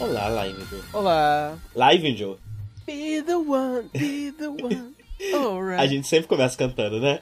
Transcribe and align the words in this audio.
Olá, 0.00 0.28
Live 0.28 0.64
Joe. 0.70 0.80
Olá. 0.92 1.58
Live 1.74 2.16
Joe. 2.16 2.38
Be 2.86 3.20
the 3.20 3.34
one, 3.34 3.90
be 3.92 4.30
the 4.30 4.48
one. 4.48 4.94
Alright. 5.34 5.80
A 5.80 5.86
gente 5.86 6.06
sempre 6.06 6.28
começa 6.28 6.56
cantando, 6.56 7.00
né? 7.00 7.20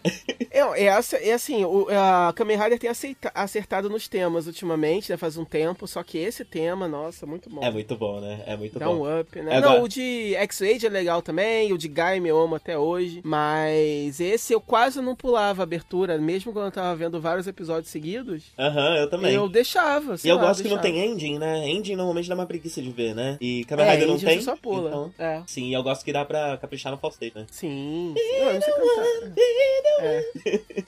É, 0.57 0.85
é, 0.85 0.89
assim- 0.89 1.17
é 1.17 1.33
assim, 1.35 1.65
o, 1.65 1.87
a 1.91 2.33
Kamen 2.35 2.57
Rider 2.57 2.79
tem 2.79 2.89
aceita- 2.89 3.31
acertado 3.35 3.91
nos 3.91 4.09
temas 4.09 4.47
ultimamente, 4.47 5.11
né? 5.11 5.17
Faz 5.17 5.37
um 5.37 5.45
tempo, 5.45 5.87
só 5.87 6.03
que 6.03 6.17
esse 6.17 6.45
tema, 6.45 6.89
nossa, 6.89 7.27
muito 7.27 7.51
bom. 7.51 7.63
É 7.63 7.71
muito 7.71 7.95
bom, 7.97 8.21
né? 8.21 8.43
É 8.47 8.57
muito 8.57 8.79
Dá 8.79 8.87
bom. 8.87 9.03
um 9.07 9.21
up, 9.21 9.39
né? 9.41 9.57
É, 9.57 9.61
não, 9.61 9.69
agora- 9.71 9.83
o 9.85 9.89
de 9.89 10.35
X-Age 10.37 10.87
é 10.87 10.89
legal 10.89 11.21
também, 11.21 11.73
o 11.73 11.79
de 11.79 11.89
Gaime 11.89 12.29
eu 12.31 12.41
amo 12.41 12.55
até 12.55 12.79
hoje, 12.79 13.21
mas 13.25 14.19
esse 14.19 14.53
eu 14.53 14.61
quase 14.61 15.01
não 15.03 15.15
pulava 15.15 15.63
a 15.63 15.65
abertura, 15.65 16.17
mesmo 16.19 16.53
quando 16.53 16.67
eu 16.67 16.73
tava 16.73 16.97
vendo 16.97 17.21
vários 17.21 17.47
episódios 17.47 17.91
seguidos, 17.91 18.45
Aham, 18.59 18.97
eu 18.97 19.11
também. 19.11 19.35
eu 19.35 19.49
deixava, 19.49 20.17
E 20.25 20.29
eu 20.29 20.37
lá, 20.37 20.43
gosto 20.47 20.63
que 20.63 20.69
não 20.69 20.79
tem 20.79 20.99
ending, 21.07 21.39
né? 21.39 21.69
Ending 21.69 21.97
normalmente 21.97 22.29
dá 22.29 22.35
uma 22.35 22.47
preguiça 22.47 22.81
de 22.81 22.91
ver, 22.91 23.15
né? 23.15 23.37
E 23.41 23.65
Kamen 23.67 23.85
É, 23.87 23.91
Rider 23.93 24.07
não 24.09 24.15
Indie 24.15 24.25
tem. 24.27 24.41
só 24.41 24.57
pula. 24.57 24.89
Então, 24.89 25.13
É. 25.19 25.43
sim, 25.47 25.75
eu 25.75 25.83
gosto 25.83 26.03
que 26.05 26.13
dá 26.13 26.25
pra 26.25 26.57
caprichar 26.57 26.91
no 26.93 26.99
falsete, 26.99 27.37
né? 27.37 27.47
Sim. 27.51 28.15
Não, 28.17 28.47
eu 28.49 28.55
não 28.55 28.61
sei 28.63 28.73
cantar. 28.75 29.37
É. 29.99 30.25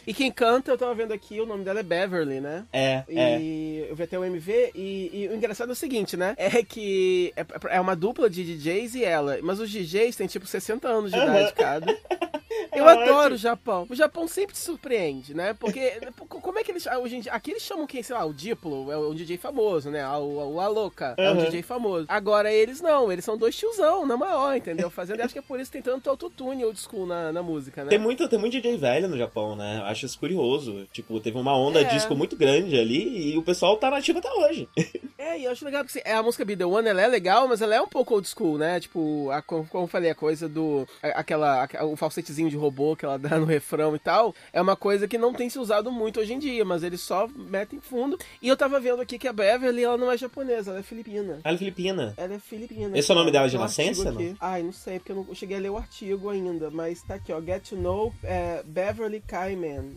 E 0.06 0.14
quem 0.14 0.30
canta, 0.30 0.70
eu 0.70 0.78
tava 0.78 0.94
vendo 0.94 1.12
aqui, 1.12 1.40
o 1.40 1.46
nome 1.46 1.64
dela 1.64 1.80
é 1.80 1.82
Beverly, 1.82 2.40
né? 2.40 2.64
É, 2.72 3.04
é. 3.08 3.40
E 3.40 3.86
eu 3.88 3.96
vi 3.96 4.04
até 4.04 4.18
o 4.18 4.24
MV, 4.24 4.72
e, 4.74 5.10
e 5.12 5.28
o 5.28 5.34
engraçado 5.34 5.70
é 5.70 5.72
o 5.72 5.76
seguinte, 5.76 6.16
né? 6.16 6.34
É 6.36 6.62
que 6.62 7.32
é, 7.36 7.44
é 7.76 7.80
uma 7.80 7.94
dupla 7.94 8.30
de 8.30 8.44
DJs 8.44 8.94
e 8.94 9.04
ela, 9.04 9.38
mas 9.42 9.60
os 9.60 9.70
DJs 9.70 10.16
têm 10.16 10.26
tipo 10.26 10.46
60 10.46 10.88
anos 10.88 11.10
de 11.10 11.18
idade 11.18 11.52
cada. 11.54 11.86
Eu 12.72 12.88
É 12.88 12.92
adoro 12.92 13.10
ótimo. 13.18 13.34
o 13.34 13.38
Japão. 13.38 13.86
O 13.88 13.94
Japão 13.94 14.28
sempre 14.28 14.54
te 14.54 14.58
surpreende, 14.60 15.34
né? 15.34 15.54
Porque 15.54 15.92
como 16.28 16.58
é 16.58 16.64
que 16.64 16.70
eles. 16.72 16.86
Hoje 16.86 17.16
em 17.16 17.20
dia, 17.20 17.32
aqui 17.32 17.50
eles 17.52 17.62
chamam 17.62 17.86
quem, 17.86 18.02
sei 18.02 18.16
lá, 18.16 18.24
o 18.24 18.32
Diplo, 18.34 18.90
é 18.92 18.98
um 18.98 19.14
DJ 19.14 19.36
famoso, 19.38 19.90
né? 19.90 20.06
O, 20.16 20.54
o 20.54 20.60
Aloca 20.60 21.14
é 21.16 21.30
um 21.30 21.34
Uhum. 21.38 21.44
DJ 21.44 21.62
famoso. 21.62 22.06
Agora 22.08 22.52
eles 22.52 22.80
não, 22.80 23.10
eles 23.12 23.24
são 23.24 23.36
dois 23.36 23.56
tiozão, 23.56 24.06
na 24.06 24.16
maior, 24.16 24.56
entendeu? 24.56 24.90
Fazendo, 24.90 25.20
acho 25.20 25.32
que 25.32 25.38
é 25.38 25.42
por 25.42 25.60
isso 25.60 25.70
que 25.70 25.80
tem 25.80 25.92
tanto 25.92 26.08
autotune 26.10 26.64
old 26.64 26.78
school 26.80 27.06
na, 27.06 27.32
na 27.32 27.42
música, 27.42 27.84
né? 27.84 27.90
Tem 27.90 27.98
muito, 27.98 28.28
tem 28.28 28.38
muito 28.38 28.52
DJ 28.52 28.76
velho 28.76 29.08
no 29.08 29.16
Japão, 29.18 29.54
né? 29.56 29.78
Eu 29.80 29.84
acho 29.84 30.06
isso 30.06 30.18
curioso. 30.18 30.86
Tipo, 30.92 31.20
teve 31.20 31.38
uma 31.38 31.56
onda 31.56 31.80
É. 31.80 31.84
disco 31.84 32.14
muito 32.14 32.36
grande 32.36 32.78
ali 32.78 33.32
e 33.32 33.38
o 33.38 33.42
pessoal 33.42 33.76
tá 33.76 33.90
nativo 33.90 34.18
até 34.18 34.30
hoje. 34.32 34.68
É, 35.20 35.36
e 35.36 35.44
eu 35.46 35.50
acho 35.50 35.64
legal 35.64 35.82
porque 35.84 35.98
assim, 35.98 36.08
a 36.08 36.22
música 36.22 36.44
Be 36.44 36.56
The 36.56 36.64
One, 36.64 36.88
ela 36.88 37.02
é 37.02 37.08
legal, 37.08 37.48
mas 37.48 37.60
ela 37.60 37.74
é 37.74 37.80
um 37.80 37.88
pouco 37.88 38.14
old 38.14 38.26
school, 38.28 38.56
né? 38.56 38.78
Tipo, 38.78 39.28
a, 39.32 39.42
como, 39.42 39.68
eu 39.74 39.86
falei, 39.88 40.10
a 40.10 40.14
coisa 40.14 40.48
do... 40.48 40.86
Aquela, 41.02 41.64
a- 41.64 41.84
o 41.84 41.96
falsetezinho 41.96 42.47
de 42.48 42.56
robô 42.56 42.96
que 42.96 43.04
ela 43.04 43.18
dá 43.18 43.38
no 43.38 43.44
refrão 43.44 43.94
e 43.94 43.98
tal, 43.98 44.34
é 44.52 44.60
uma 44.60 44.76
coisa 44.76 45.06
que 45.06 45.18
não 45.18 45.32
tem 45.32 45.48
se 45.50 45.58
usado 45.58 45.90
muito 45.92 46.20
hoje 46.20 46.32
em 46.34 46.38
dia, 46.38 46.64
mas 46.64 46.82
eles 46.82 47.00
só 47.00 47.28
metem 47.28 47.80
fundo. 47.80 48.18
E 48.42 48.48
eu 48.48 48.56
tava 48.56 48.78
vendo 48.80 49.00
aqui 49.02 49.18
que 49.18 49.28
a 49.28 49.32
Beverly, 49.32 49.84
ela 49.84 49.96
não 49.96 50.10
é 50.10 50.16
japonesa, 50.18 50.70
ela 50.70 50.80
é 50.80 50.82
filipina. 50.82 51.40
Ela 51.44 51.54
é 51.54 51.58
filipina. 51.58 52.14
Ela 52.16 52.34
é 52.34 52.38
filipina. 52.38 52.98
Esse 52.98 53.10
é 53.10 53.14
o 53.14 53.18
nome 53.18 53.30
dela 53.30 53.48
de 53.48 53.56
nascença, 53.58 54.10
não? 54.12 54.36
Ai, 54.40 54.62
não 54.62 54.72
sei, 54.72 54.98
porque 54.98 55.12
eu 55.12 55.16
não 55.16 55.34
cheguei 55.34 55.56
a 55.56 55.60
ler 55.60 55.70
o 55.70 55.76
artigo 55.76 56.30
ainda, 56.30 56.70
mas 56.70 57.02
tá 57.02 57.14
aqui, 57.14 57.32
ó. 57.32 57.40
Get 57.40 57.68
to 57.68 57.76
know 57.76 58.12
é, 58.22 58.62
Beverly 58.64 59.20
Kaiman. 59.26 59.92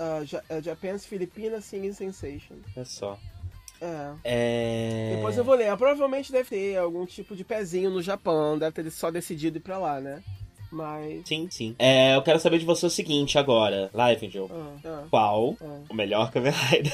Uh, 0.00 0.24
Ja- 0.24 0.42
uh, 0.50 0.60
Japan's 0.60 1.06
Filipina 1.06 1.60
Singing 1.60 1.92
Sensation. 1.92 2.56
É 2.76 2.84
só. 2.84 3.16
É. 3.80 4.12
É. 4.24 5.12
Depois 5.16 5.36
eu 5.36 5.44
vou 5.44 5.54
ler. 5.54 5.64
Ela 5.64 5.76
Provavelmente 5.76 6.32
deve 6.32 6.48
ter 6.48 6.76
algum 6.76 7.04
tipo 7.06 7.36
de 7.36 7.44
pezinho 7.44 7.90
no 7.90 8.02
Japão, 8.02 8.58
deve 8.58 8.82
ter 8.82 8.90
só 8.90 9.10
decidido 9.10 9.58
ir 9.58 9.60
pra 9.60 9.78
lá, 9.78 10.00
né? 10.00 10.22
Mas. 10.72 11.22
Sim, 11.28 11.48
sim. 11.50 11.76
É, 11.78 12.16
eu 12.16 12.22
quero 12.22 12.40
saber 12.40 12.58
de 12.58 12.64
você 12.64 12.86
o 12.86 12.90
seguinte 12.90 13.38
agora, 13.38 13.90
Live 13.92 14.30
Joe. 14.30 14.48
Ah, 14.50 14.72
ah, 14.84 15.02
Qual 15.10 15.56
ah. 15.60 15.80
o 15.90 15.94
melhor 15.94 16.30
Kamen 16.32 16.50
Rider? 16.52 16.92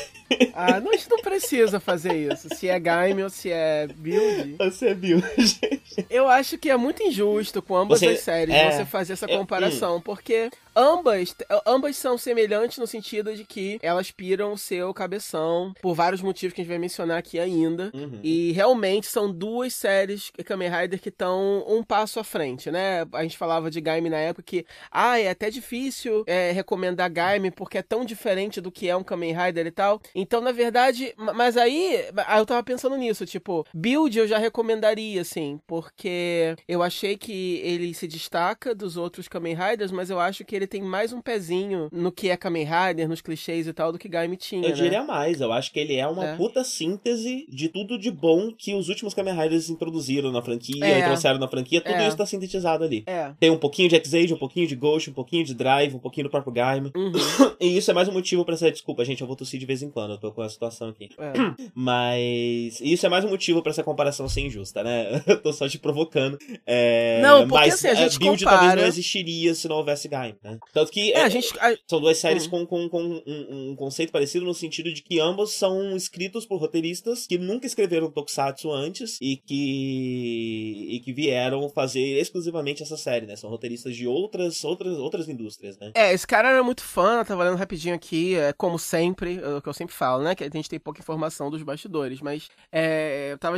Ah, 0.53 0.81
não, 0.81 0.91
a 0.93 0.97
gente 0.97 1.09
não 1.09 1.19
precisa 1.21 1.78
fazer 1.81 2.33
isso. 2.33 2.49
Se 2.55 2.69
é 2.69 2.78
Gaime 2.78 3.22
ou 3.22 3.31
se 3.31 3.50
é 3.50 3.87
Build. 3.87 4.56
Você 4.59 4.94
viu, 4.94 5.21
gente? 5.39 6.06
Eu 6.11 6.28
acho 6.28 6.59
que 6.59 6.69
é 6.69 6.77
muito 6.77 7.03
injusto 7.03 7.62
com 7.62 7.77
ambas 7.77 8.00
Você- 8.00 8.09
as 8.09 8.21
séries 8.21 8.55
é, 8.55 8.71
você 8.72 8.84
fazer 8.84 9.12
essa 9.15 9.27
eu- 9.27 9.39
comparação, 9.39 10.00
porque 10.00 10.50
ambas, 10.77 11.34
ambas 11.66 11.97
são 11.97 12.19
semelhantes 12.19 12.78
no 12.78 12.87
sentido 12.87 13.34
de 13.34 13.45
que 13.45 13.78
elas 13.83 14.10
piram 14.10 14.53
o 14.53 14.59
seu 14.59 14.93
cabeção 14.93 15.72
por 15.81 15.95
vários 15.95 16.21
motivos 16.21 16.53
que 16.55 16.60
a 16.60 16.65
gente 16.65 16.71
vai 16.71 16.78
mencionar 16.78 17.19
aqui 17.19 17.39
ainda. 17.39 17.91
Uhum. 17.95 18.21
E 18.22 18.53
realmente 18.53 19.06
são 19.06 19.33
duas 19.33 19.72
séries 19.75 20.31
Kamen 20.45 20.71
Rider 20.71 21.00
que 21.00 21.09
estão 21.09 21.65
um 21.69 21.83
passo 21.83 22.21
à 22.21 22.25
frente, 22.25 22.71
né? 22.71 23.06
A 23.12 23.22
gente 23.22 23.39
falava 23.39 23.67
de 23.70 23.80
Gaime 23.80 24.08
na 24.10 24.18
época 24.18 24.42
que, 24.44 24.64
ah, 24.90 25.18
é 25.18 25.28
até 25.30 25.50
difícil 25.50 26.24
é, 26.26 26.50
recomendar 26.52 27.10
Gaime 27.10 27.50
porque 27.50 27.78
é 27.78 27.82
tão 27.82 28.04
diferente 28.04 28.60
do 28.60 28.70
que 28.70 28.88
é 28.88 28.96
um 28.96 29.02
Kamen 29.02 29.34
Rider 29.36 29.66
e 29.66 29.70
tal. 29.70 30.00
Então, 30.14 30.40
na 30.40 30.52
verdade, 30.52 31.12
ma- 31.16 31.32
mas 31.32 31.56
aí 31.56 32.04
eu 32.36 32.46
tava 32.46 32.62
pensando 32.62 32.96
nisso, 32.96 33.24
tipo, 33.26 33.66
Build 33.74 34.18
eu 34.18 34.26
já 34.28 34.38
recomendaria, 34.38 35.20
assim, 35.20 35.60
porque 35.66 36.54
eu 36.66 36.82
achei 36.82 37.16
que 37.16 37.60
ele 37.64 37.92
se 37.94 38.06
destaca 38.06 38.74
dos 38.74 38.96
outros 38.96 39.28
Kamen 39.28 39.54
Riders, 39.54 39.90
mas 39.92 40.10
eu 40.10 40.18
acho 40.20 40.44
que 40.44 40.54
ele 40.54 40.66
tem 40.66 40.82
mais 40.82 41.12
um 41.12 41.20
pezinho 41.20 41.88
no 41.92 42.10
que 42.12 42.30
é 42.30 42.36
Kamen 42.36 42.64
Rider, 42.66 43.08
nos 43.08 43.20
clichês 43.20 43.66
e 43.66 43.72
tal, 43.72 43.92
do 43.92 43.98
que 43.98 44.08
Gaime 44.08 44.36
tinha, 44.36 44.62
Eu 44.64 44.70
né? 44.70 44.74
diria 44.74 45.02
mais, 45.04 45.40
eu 45.40 45.52
acho 45.52 45.72
que 45.72 45.78
ele 45.78 45.94
é 45.96 46.06
uma 46.06 46.24
É. 46.30 46.36
puta 46.36 46.62
síntese 46.64 47.46
de 47.48 47.68
tudo 47.68 47.98
de 47.98 48.10
bom 48.10 48.52
que 48.56 48.74
os 48.74 48.88
últimos 48.88 49.14
Kamen 49.14 49.34
Riders 49.34 49.68
introduziram 49.68 50.30
na 50.32 50.42
franquia 50.42 50.84
É. 50.84 51.04
trouxeram 51.04 51.38
na 51.38 51.48
franquia, 51.48 51.80
tudo 51.80 51.94
É. 51.94 52.08
isso 52.08 52.16
tá 52.16 52.26
sintetizado 52.26 52.84
ali. 52.84 53.04
É. 53.06 53.32
Tem 53.38 53.50
um 53.50 53.57
pouquinho 53.58 53.88
de 53.88 53.96
X-Age, 53.96 54.32
um 54.34 54.38
pouquinho 54.38 54.66
de 54.66 54.74
Ghost, 54.76 55.10
um 55.10 55.12
pouquinho 55.12 55.44
de 55.44 55.54
Drive, 55.54 55.94
um 55.94 55.98
pouquinho 55.98 56.26
do 56.26 56.30
próprio 56.30 56.52
Gaime. 56.52 56.91
Uhum. 56.96 57.12
E 57.60 57.76
isso 57.76 57.91
é 57.91 57.94
mais 57.94 58.08
um 58.08 58.12
motivo 58.12 58.44
pra 58.44 58.56
ser. 58.56 58.70
Desculpa, 58.70 59.04
gente, 59.04 59.20
eu 59.20 59.26
vou 59.26 59.34
tossir 59.34 59.58
de 59.58 59.66
vez 59.66 59.82
em 59.82 59.91
quando, 59.91 60.12
eu 60.12 60.19
tô 60.19 60.30
com 60.30 60.42
a 60.42 60.48
situação 60.48 60.91
aqui. 60.91 61.08
É. 61.19 61.32
Mas 61.74 62.80
isso 62.80 63.04
é 63.04 63.08
mais 63.08 63.24
um 63.24 63.28
motivo 63.30 63.62
pra 63.62 63.70
essa 63.70 63.82
comparação 63.82 64.28
ser 64.28 64.42
injusta, 64.42 64.83
né? 64.84 65.22
Eu 65.27 65.41
tô 65.42 65.53
só 65.53 65.68
te 65.68 65.78
provocando. 65.78 66.38
É, 66.66 67.21
Não, 67.21 67.48
porque 67.48 67.54
mas 67.66 67.74
assim, 67.74 67.88
a 67.88 67.94
gente 67.94 68.18
Build 68.18 68.44
compara- 68.44 68.59
talvez 68.60 68.80
não 68.83 68.88
existiria 68.88 69.54
se 69.54 69.66
não 69.68 69.77
houvesse 69.77 70.06
Gaime, 70.09 70.36
né? 70.42 70.59
Tanto 70.72 70.92
que 70.92 71.12
É, 71.12 71.18
é, 71.18 71.22
a 71.22 71.28
gente. 71.28 71.48
a- 71.59 71.77
são 71.88 72.00
duas 72.00 72.16
séries 72.18 72.47
Hum. 72.47 72.50
com, 72.50 72.66
com, 72.66 72.88
com 72.88 73.03
um, 73.27 73.71
um 73.71 73.77
conceito 73.77 74.12
parecido 74.12 74.44
no 74.44 74.54
sentido 74.54 74.92
de 74.92 75.03
que 75.03 75.18
ambos 75.18 75.53
são 75.54 75.97
escritos 75.97 76.47
por 76.47 76.60
roteiristas 76.60 77.27
que 77.27 77.38
nunca 77.38 77.66
escreveram 77.66 78.10
Tokusatsu 78.10 78.71
antes 78.71 79.18
e 79.21 79.36
que 79.36 80.86
e 80.91 81.00
que 81.00 81.12
vieram 81.12 81.68
fazer 81.68 82.18
exclusivamente 82.21 82.83
essa 82.83 82.97
série, 82.97 83.27
né? 83.27 83.34
São 83.36 83.47
roteiristas 83.48 83.97
de 83.97 84.06
outras 84.06 84.65
outras 84.65 84.98
outras 84.98 85.28
indústrias, 85.28 85.78
né? 85.78 85.92
É, 85.95 86.12
esse 86.12 86.27
cara 86.27 86.50
era 86.50 86.62
muito 86.62 86.83
fã, 86.83 87.24
tava 87.24 87.45
lendo 87.45 87.56
rapidinho 87.56 87.95
aqui, 87.95 88.34
é, 88.34 88.53
como 88.53 88.78
sempre, 88.78 89.39
é 89.39 89.56
o 89.56 89.62
que 89.62 89.68
eu 89.68 89.74
sempre 89.74 89.95
falo, 89.95 90.22
né? 90.22 90.34
Que 90.34 90.45
a 90.45 90.50
gente 90.50 90.68
tem 90.68 90.78
pouca 90.78 91.00
informação 91.00 91.50
dos 91.50 91.62
bastidores, 91.62 92.21
mas 92.21 92.48
é, 92.72 93.33
eu 93.33 93.39
tava 93.39 93.56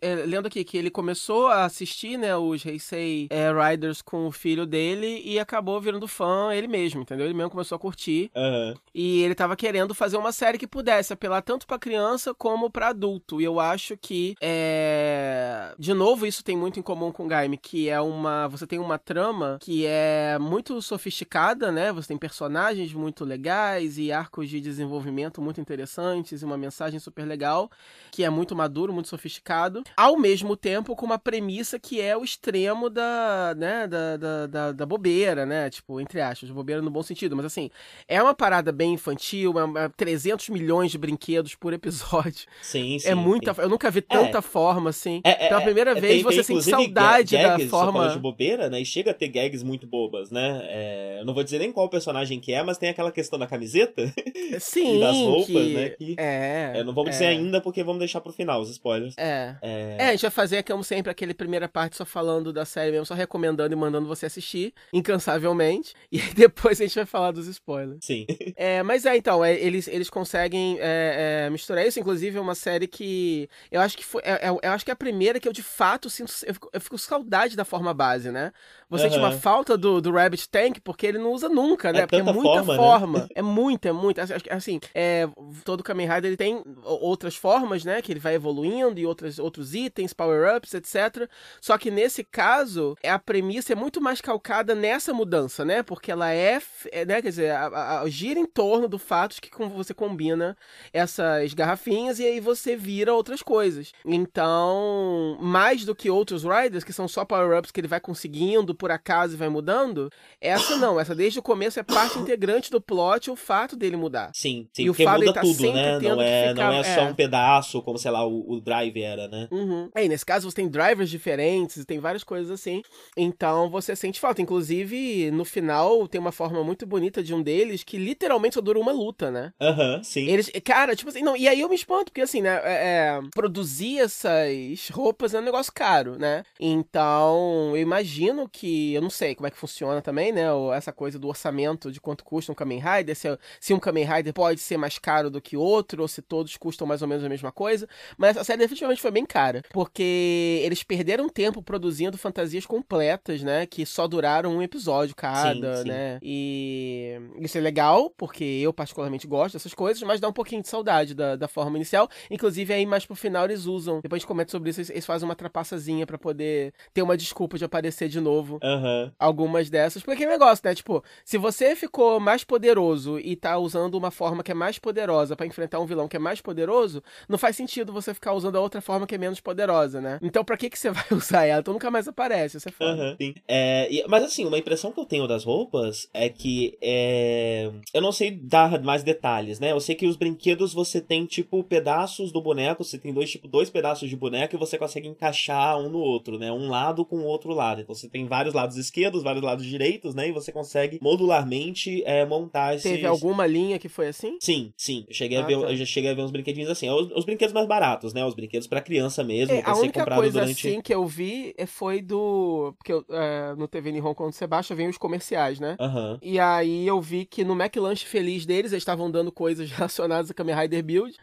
é, 0.00 0.14
lendo 0.26 0.46
aqui 0.46 0.64
que 0.64 0.76
ele 0.76 0.90
começou 0.90 1.48
a 1.48 1.64
assistir, 1.64 2.16
né, 2.16 2.36
os 2.36 2.64
Heisei 2.64 3.26
é, 3.30 3.50
Riders 3.52 4.00
com 4.02 4.26
o 4.26 4.32
filho 4.32 4.66
dele 4.66 5.22
e 5.24 5.38
acabou 5.38 5.80
virando 5.80 6.06
fã 6.06 6.54
ele 6.54 6.68
mesmo, 6.68 7.02
entendeu? 7.02 7.26
Ele 7.26 7.34
mesmo 7.34 7.50
começou 7.50 7.76
a 7.76 7.78
curtir 7.78 8.30
Aham. 8.34 8.74
e 8.94 9.22
ele 9.22 9.34
tava 9.34 9.56
querendo 9.56 9.94
fazer 9.94 10.16
uma 10.16 10.32
série 10.32 10.58
que 10.58 10.66
pudesse 10.66 11.12
apelar 11.12 11.42
tanto 11.42 11.66
pra 11.66 11.78
criança 11.78 12.34
como 12.34 12.70
pra 12.70 12.88
adulto. 12.88 13.40
E 13.40 13.44
eu 13.44 13.58
acho 13.58 13.96
que, 13.96 14.34
é... 14.40 15.74
de 15.78 15.92
novo, 15.94 16.26
isso 16.26 16.44
tem 16.44 16.56
muito 16.56 16.78
em 16.78 16.82
comum 16.82 17.10
com 17.10 17.26
Gaime, 17.26 17.56
que 17.56 17.88
é 17.88 18.00
uma. 18.00 18.48
Você 18.48 18.66
tem 18.66 18.78
uma 18.78 18.98
trama 18.98 19.31
que 19.60 19.84
é 19.86 20.38
muito 20.40 20.80
sofisticada, 20.82 21.70
né? 21.72 21.92
Você 21.92 22.08
tem 22.08 22.16
personagens 22.18 22.92
muito 22.92 23.24
legais 23.24 23.98
e 23.98 24.10
arcos 24.12 24.48
de 24.48 24.60
desenvolvimento 24.60 25.40
muito 25.42 25.60
interessantes 25.60 26.42
e 26.42 26.44
uma 26.44 26.56
mensagem 26.56 26.98
super 26.98 27.26
legal, 27.26 27.70
que 28.10 28.24
é 28.24 28.30
muito 28.30 28.54
maduro, 28.56 28.92
muito 28.92 29.08
sofisticado, 29.08 29.82
ao 29.96 30.16
mesmo 30.18 30.56
tempo 30.56 30.94
com 30.96 31.06
uma 31.06 31.18
premissa 31.18 31.78
que 31.78 32.00
é 32.00 32.16
o 32.16 32.24
extremo 32.24 32.88
da, 32.88 33.54
né, 33.56 33.86
da, 33.86 34.16
da, 34.16 34.46
da, 34.46 34.72
da 34.72 34.86
bobeira, 34.86 35.44
né? 35.46 35.68
Tipo, 35.70 36.00
entre 36.00 36.20
aspas, 36.20 36.50
bobeira 36.50 36.80
no 36.82 36.90
bom 36.90 37.02
sentido, 37.02 37.36
mas 37.36 37.46
assim, 37.46 37.70
é 38.08 38.22
uma 38.22 38.34
parada 38.34 38.72
bem 38.72 38.94
infantil, 38.94 39.54
é, 39.58 39.84
é 39.84 39.88
300 39.88 40.48
milhões 40.50 40.90
de 40.90 40.98
brinquedos 40.98 41.54
por 41.54 41.72
episódio. 41.72 42.46
Sim, 42.62 42.98
sim. 42.98 43.08
é 43.08 43.14
muita. 43.14 43.54
sim. 43.54 43.60
Eu 43.62 43.68
nunca 43.68 43.90
vi 43.90 44.00
tanta 44.00 44.40
forma 44.42 44.90
assim. 44.90 45.20
É, 45.24 45.46
é, 45.46 45.48
Pela 45.48 45.60
primeira 45.62 45.90
é, 45.92 46.00
vez 46.00 46.14
tem- 46.14 46.22
você 46.22 46.44
tem, 46.44 46.60
sente 46.60 46.70
saudade 46.70 47.36
ga- 47.36 47.42
da 47.42 47.48
gags, 47.50 47.70
falou 47.70 47.92
forma. 47.92 48.08
de 48.10 48.18
bobeira, 48.18 48.68
né? 48.70 48.80
E 48.80 48.84
chega 48.86 49.11
a 49.12 49.14
ter 49.14 49.28
gags 49.28 49.62
muito 49.62 49.86
bobas, 49.86 50.30
né? 50.30 50.60
É, 50.64 51.20
eu 51.20 51.24
não 51.24 51.34
vou 51.34 51.44
dizer 51.44 51.58
nem 51.58 51.72
qual 51.72 51.88
personagem 51.88 52.40
que 52.40 52.52
é, 52.52 52.62
mas 52.62 52.78
tem 52.78 52.88
aquela 52.88 53.12
questão 53.12 53.38
da 53.38 53.46
camiseta 53.46 54.12
Sim, 54.58 54.96
e 54.98 55.00
das 55.00 55.16
roupas, 55.16 55.46
que... 55.46 55.74
né? 55.74 55.88
Que 55.90 56.16
É. 56.18 56.72
é, 56.76 56.84
não 56.84 56.92
vamos 56.92 57.10
é, 57.10 57.12
dizer 57.12 57.26
ainda 57.26 57.60
porque 57.60 57.82
vamos 57.82 57.98
deixar 58.00 58.20
pro 58.20 58.32
final 58.32 58.60
os 58.60 58.70
spoilers. 58.70 59.14
É. 59.16 59.56
É, 59.62 59.96
É, 59.98 60.08
a 60.08 60.10
gente 60.12 60.22
vai 60.22 60.30
fazer, 60.30 60.62
como 60.62 60.82
sempre, 60.82 61.10
aquele 61.10 61.34
primeira 61.34 61.68
parte 61.68 61.96
só 61.96 62.04
falando 62.04 62.52
da 62.52 62.64
série 62.64 62.90
mesmo, 62.90 63.06
só 63.06 63.14
recomendando 63.14 63.72
e 63.72 63.76
mandando 63.76 64.06
você 64.06 64.26
assistir, 64.26 64.72
incansavelmente. 64.92 65.94
E 66.12 66.20
depois 66.34 66.78
a 66.78 66.84
gente 66.84 66.94
vai 66.94 67.06
falar 67.06 67.30
dos 67.30 67.46
spoilers. 67.46 68.04
Sim. 68.04 68.26
É, 68.54 68.82
mas 68.82 69.06
é, 69.06 69.16
então, 69.16 69.44
é, 69.44 69.54
eles, 69.54 69.88
eles 69.88 70.10
conseguem 70.10 70.76
é, 70.78 71.46
é, 71.46 71.50
misturar 71.50 71.86
isso. 71.86 71.98
Inclusive, 71.98 72.36
é 72.36 72.40
uma 72.40 72.54
série 72.54 72.86
que 72.86 73.48
eu 73.70 73.80
acho 73.80 73.96
que 73.96 74.04
foi. 74.04 74.20
É, 74.24 74.48
é, 74.48 74.50
eu 74.50 74.70
acho 74.70 74.84
que 74.84 74.90
é 74.90 74.94
a 74.94 74.96
primeira 74.96 75.40
que 75.40 75.48
eu 75.48 75.52
de 75.52 75.62
fato 75.62 76.10
sinto. 76.10 76.32
Eu 76.46 76.54
fico, 76.54 76.70
eu 76.72 76.80
fico 76.80 76.98
saudade 76.98 77.56
da 77.56 77.64
forma 77.64 77.94
base, 77.94 78.30
né? 78.30 78.52
Você 78.88 79.01
tinha 79.08 79.22
uma 79.22 79.32
falta 79.32 79.76
do, 79.76 80.00
do 80.00 80.12
Rabbit 80.12 80.48
Tank 80.48 80.80
porque 80.82 81.06
ele 81.06 81.18
não 81.18 81.32
usa 81.32 81.48
nunca, 81.48 81.92
né? 81.92 82.00
É 82.00 82.06
porque 82.06 82.16
é 82.16 82.22
muita 82.22 82.64
forma. 82.64 82.76
forma. 82.76 83.18
Né? 83.20 83.28
É 83.34 83.42
muita, 83.42 83.88
é 83.88 83.92
muita. 83.92 84.22
Assim, 84.50 84.80
é, 84.94 85.28
todo 85.64 85.82
Kamen 85.82 86.08
Rider 86.08 86.26
ele 86.26 86.36
tem 86.36 86.62
outras 86.82 87.36
formas, 87.36 87.84
né? 87.84 88.00
Que 88.00 88.12
ele 88.12 88.20
vai 88.20 88.34
evoluindo 88.34 88.98
e 88.98 89.06
outras, 89.06 89.38
outros 89.38 89.74
itens, 89.74 90.12
power-ups, 90.12 90.74
etc. 90.74 91.28
Só 91.60 91.76
que 91.76 91.90
nesse 91.90 92.24
caso, 92.24 92.96
é 93.02 93.10
a 93.10 93.18
premissa 93.18 93.72
é 93.72 93.76
muito 93.76 94.00
mais 94.00 94.20
calcada 94.20 94.74
nessa 94.74 95.12
mudança, 95.12 95.64
né? 95.64 95.82
Porque 95.82 96.12
ela 96.12 96.32
é, 96.32 96.60
é 96.90 97.04
né? 97.04 97.20
Quer 97.20 97.28
dizer, 97.28 97.50
a, 97.50 98.00
a, 98.00 98.08
gira 98.08 98.38
em 98.38 98.46
torno 98.46 98.88
do 98.88 98.98
fato 98.98 99.34
de 99.34 99.40
que 99.40 99.50
você 99.68 99.92
combina 99.92 100.56
essas 100.92 101.52
garrafinhas 101.54 102.18
e 102.18 102.24
aí 102.24 102.40
você 102.40 102.76
vira 102.76 103.12
outras 103.12 103.42
coisas. 103.42 103.92
Então, 104.04 105.36
mais 105.40 105.84
do 105.84 105.94
que 105.94 106.10
outros 106.10 106.44
Riders, 106.44 106.84
que 106.84 106.92
são 106.92 107.08
só 107.08 107.24
power-ups 107.24 107.70
que 107.70 107.80
ele 107.80 107.88
vai 107.88 108.00
conseguindo 108.00 108.74
por 108.74 108.90
acaso 108.92 109.34
e 109.34 109.36
vai 109.36 109.48
mudando, 109.48 110.10
essa 110.40 110.76
não, 110.76 110.98
essa 110.98 111.14
desde 111.14 111.38
o 111.38 111.42
começo 111.42 111.78
é 111.78 111.82
parte 111.82 112.18
integrante 112.18 112.70
do 112.70 112.80
plot 112.80 113.30
o 113.30 113.36
fato 113.36 113.76
dele 113.76 113.96
mudar. 113.96 114.30
Sim, 114.34 114.68
sim, 114.72 114.84
e 114.84 114.90
o 114.90 114.94
fato 114.94 115.20
muda 115.20 115.32
tá 115.32 115.40
tudo, 115.40 115.72
né? 115.72 115.98
Não 115.98 116.20
é, 116.20 116.48
ficar, 116.48 116.70
não 116.70 116.72
é 116.74 116.84
só 116.84 117.00
é. 117.00 117.04
um 117.04 117.14
pedaço, 117.14 117.82
como 117.82 117.98
sei 117.98 118.10
lá, 118.10 118.26
o, 118.26 118.52
o 118.52 118.60
drive 118.60 119.00
era, 119.02 119.28
né? 119.28 119.48
Uhum. 119.50 119.88
É, 119.94 120.04
e 120.04 120.08
nesse 120.08 120.24
caso 120.24 120.50
você 120.50 120.56
tem 120.56 120.68
drivers 120.68 121.10
diferentes, 121.10 121.84
tem 121.84 121.98
várias 121.98 122.24
coisas 122.24 122.50
assim. 122.50 122.82
Então 123.16 123.70
você 123.70 123.94
sente 123.94 124.20
falta. 124.20 124.42
Inclusive, 124.42 125.30
no 125.30 125.44
final, 125.44 126.06
tem 126.08 126.20
uma 126.20 126.32
forma 126.32 126.62
muito 126.64 126.86
bonita 126.86 127.22
de 127.22 127.34
um 127.34 127.42
deles 127.42 127.82
que 127.84 127.98
literalmente 127.98 128.54
só 128.54 128.60
dura 128.60 128.78
uma 128.78 128.92
luta, 128.92 129.30
né? 129.30 129.52
Aham, 129.60 129.96
uhum, 129.96 130.04
sim. 130.04 130.26
Eles, 130.26 130.50
cara, 130.64 130.96
tipo 130.96 131.10
assim, 131.10 131.22
não, 131.22 131.36
e 131.36 131.48
aí 131.48 131.60
eu 131.60 131.68
me 131.68 131.74
espanto, 131.74 132.06
porque 132.06 132.20
assim, 132.20 132.42
né? 132.42 132.60
É, 132.64 132.72
é, 132.72 133.20
produzir 133.34 134.00
essas 134.00 134.88
roupas 134.90 135.34
é 135.34 135.38
um 135.38 135.44
negócio 135.44 135.72
caro, 135.72 136.18
né? 136.18 136.42
Então, 136.58 137.70
eu 137.70 137.82
imagino 137.82 138.48
que 138.48 138.81
eu 138.94 139.02
não 139.02 139.10
sei 139.10 139.34
como 139.34 139.46
é 139.46 139.50
que 139.50 139.56
funciona 139.56 140.02
também, 140.02 140.32
né? 140.32 140.42
Essa 140.74 140.92
coisa 140.92 141.18
do 141.18 141.28
orçamento 141.28 141.90
de 141.90 142.00
quanto 142.00 142.24
custa 142.24 142.52
um 142.52 142.54
Kamen 142.54 142.80
Rider, 142.80 143.16
se, 143.16 143.38
se 143.60 143.74
um 143.74 143.78
Kamen 143.78 144.04
Rider 144.04 144.32
pode 144.32 144.60
ser 144.60 144.76
mais 144.76 144.98
caro 144.98 145.30
do 145.30 145.40
que 145.40 145.56
outro, 145.56 146.02
ou 146.02 146.08
se 146.08 146.22
todos 146.22 146.56
custam 146.56 146.86
mais 146.86 147.02
ou 147.02 147.08
menos 147.08 147.24
a 147.24 147.28
mesma 147.28 147.52
coisa. 147.52 147.88
Mas 148.16 148.36
a 148.36 148.44
série 148.44 148.58
definitivamente 148.58 149.00
foi 149.00 149.10
bem 149.10 149.24
cara, 149.24 149.62
porque 149.72 150.60
eles 150.64 150.82
perderam 150.82 151.28
tempo 151.28 151.62
produzindo 151.62 152.18
fantasias 152.18 152.66
completas, 152.66 153.42
né? 153.42 153.66
Que 153.66 153.86
só 153.86 154.06
duraram 154.06 154.56
um 154.56 154.62
episódio 154.62 155.14
cada, 155.14 155.76
sim, 155.76 155.82
sim. 155.82 155.88
né? 155.88 156.18
E 156.22 157.20
isso 157.40 157.58
é 157.58 157.60
legal, 157.60 158.10
porque 158.10 158.44
eu 158.44 158.72
particularmente 158.72 159.26
gosto 159.26 159.54
dessas 159.54 159.74
coisas, 159.74 160.02
mas 160.02 160.20
dá 160.20 160.28
um 160.28 160.32
pouquinho 160.32 160.62
de 160.62 160.68
saudade 160.68 161.14
da, 161.14 161.36
da 161.36 161.48
forma 161.48 161.76
inicial. 161.76 162.08
Inclusive, 162.30 162.72
aí 162.72 162.86
mais 162.86 163.06
pro 163.06 163.14
final 163.14 163.44
eles 163.44 163.66
usam, 163.66 164.00
depois 164.00 164.18
a 164.18 164.20
gente 164.20 164.28
comenta 164.28 164.50
sobre 164.50 164.70
isso, 164.70 164.80
eles 164.80 165.06
fazem 165.06 165.28
uma 165.28 165.36
trapaçazinha 165.36 166.06
para 166.06 166.18
poder 166.18 166.72
ter 166.92 167.02
uma 167.02 167.16
desculpa 167.16 167.58
de 167.58 167.64
aparecer 167.64 168.08
de 168.08 168.20
novo 168.20 168.58
Uhum. 168.74 169.10
Algumas 169.18 169.70
dessas. 169.70 170.02
Porque 170.02 170.24
é 170.24 170.28
negócio, 170.28 170.62
né? 170.64 170.74
Tipo, 170.74 171.02
se 171.24 171.38
você 171.38 171.76
ficou 171.76 172.20
mais 172.20 172.44
poderoso 172.44 173.18
e 173.18 173.36
tá 173.36 173.58
usando 173.58 173.94
uma 173.94 174.10
forma 174.10 174.42
que 174.42 174.52
é 174.52 174.54
mais 174.54 174.78
poderosa 174.78 175.36
para 175.36 175.46
enfrentar 175.46 175.80
um 175.80 175.86
vilão 175.86 176.08
que 176.08 176.16
é 176.16 176.20
mais 176.20 176.40
poderoso, 176.40 177.02
não 177.28 177.38
faz 177.38 177.56
sentido 177.56 177.92
você 177.92 178.14
ficar 178.14 178.32
usando 178.32 178.56
a 178.56 178.60
outra 178.60 178.80
forma 178.80 179.06
que 179.06 179.14
é 179.14 179.18
menos 179.18 179.40
poderosa, 179.40 180.00
né? 180.00 180.18
Então 180.22 180.44
pra 180.44 180.56
que 180.56 180.70
que 180.70 180.78
você 180.78 180.90
vai 180.92 181.04
usar 181.10 181.44
ela? 181.44 181.60
Então 181.60 181.74
nunca 181.74 181.90
mais 181.90 182.08
aparece, 182.08 182.56
isso 182.56 182.68
é 182.68 182.72
foda. 182.72 182.92
Uhum, 182.92 183.16
sim. 183.20 183.34
É, 183.48 183.88
mas 184.08 184.24
assim, 184.24 184.44
uma 184.44 184.58
impressão 184.58 184.92
que 184.92 185.00
eu 185.00 185.04
tenho 185.04 185.26
das 185.26 185.44
roupas 185.44 186.08
é 186.12 186.28
que 186.28 186.76
é... 186.80 187.70
eu 187.92 188.00
não 188.00 188.12
sei 188.12 188.30
dar 188.30 188.82
mais 188.82 189.02
detalhes, 189.02 189.58
né? 189.58 189.72
Eu 189.72 189.80
sei 189.80 189.94
que 189.94 190.06
os 190.06 190.16
brinquedos 190.16 190.72
você 190.72 191.00
tem, 191.00 191.26
tipo, 191.26 191.62
pedaços 191.64 192.32
do 192.32 192.40
boneco, 192.40 192.84
você 192.84 192.98
tem 192.98 193.12
dois, 193.12 193.30
tipo, 193.30 193.48
dois 193.48 193.70
pedaços 193.70 194.08
de 194.08 194.16
boneco 194.16 194.54
e 194.54 194.58
você 194.58 194.78
consegue 194.78 195.08
encaixar 195.08 195.78
um 195.78 195.88
no 195.88 195.98
outro, 195.98 196.38
né? 196.38 196.50
Um 196.52 196.68
lado 196.68 197.04
com 197.04 197.16
o 197.16 197.24
outro 197.24 197.52
lado. 197.52 197.80
Então 197.80 197.94
você 197.94 198.08
tem 198.08 198.26
vários 198.26 198.54
lados 198.54 198.61
esquerdos, 198.76 199.22
vários 199.22 199.42
lados 199.42 199.64
direitos, 199.64 200.14
né? 200.14 200.28
E 200.28 200.32
você 200.32 200.52
consegue 200.52 200.98
modularmente 201.00 202.02
é, 202.04 202.24
montar 202.24 202.74
esses... 202.74 202.90
Teve 202.90 203.06
alguma 203.06 203.46
linha 203.46 203.78
que 203.78 203.88
foi 203.88 204.08
assim? 204.08 204.36
Sim, 204.40 204.72
sim. 204.76 205.04
Eu 205.08 205.14
cheguei 205.14 205.38
ah, 205.38 205.42
a 205.42 205.46
ver, 205.46 205.60
tá. 205.60 205.70
eu 205.70 205.76
já 205.76 205.84
cheguei 205.84 206.10
a 206.10 206.14
ver 206.14 206.22
uns 206.22 206.30
brinquedinhos 206.30 206.70
assim. 206.70 206.88
Os, 206.90 207.10
os 207.12 207.24
brinquedos 207.24 207.52
mais 207.52 207.66
baratos, 207.66 208.12
né? 208.12 208.24
Os 208.24 208.34
brinquedos 208.34 208.66
para 208.66 208.80
criança 208.80 209.22
mesmo, 209.22 209.54
é, 209.54 209.60
a 209.60 209.74
comprado 209.74 210.20
coisa 210.20 210.40
durante... 210.40 210.68
assim 210.68 210.80
que 210.80 210.94
eu 210.94 211.06
vi 211.06 211.54
é, 211.56 211.66
foi 211.66 212.00
do... 212.00 212.74
Porque 212.78 212.92
eu, 212.92 213.04
é, 213.10 213.54
no 213.56 213.68
TV 213.68 213.92
Nihon, 213.92 214.14
quando 214.14 214.32
você 214.32 214.46
baixa, 214.46 214.74
vem 214.74 214.88
os 214.88 214.98
comerciais, 214.98 215.60
né? 215.60 215.76
Uhum. 215.80 216.18
E 216.22 216.38
aí 216.38 216.86
eu 216.86 217.00
vi 217.00 217.24
que 217.24 217.44
no 217.44 217.54
McLanche 217.54 218.06
Feliz 218.06 218.46
deles, 218.46 218.72
eles 218.72 218.82
estavam 218.82 219.10
dando 219.10 219.30
coisas 219.30 219.70
relacionadas 219.72 220.30
a 220.30 220.34
Kamen 220.34 220.56
Rider 220.56 220.82
Build. 220.82 221.16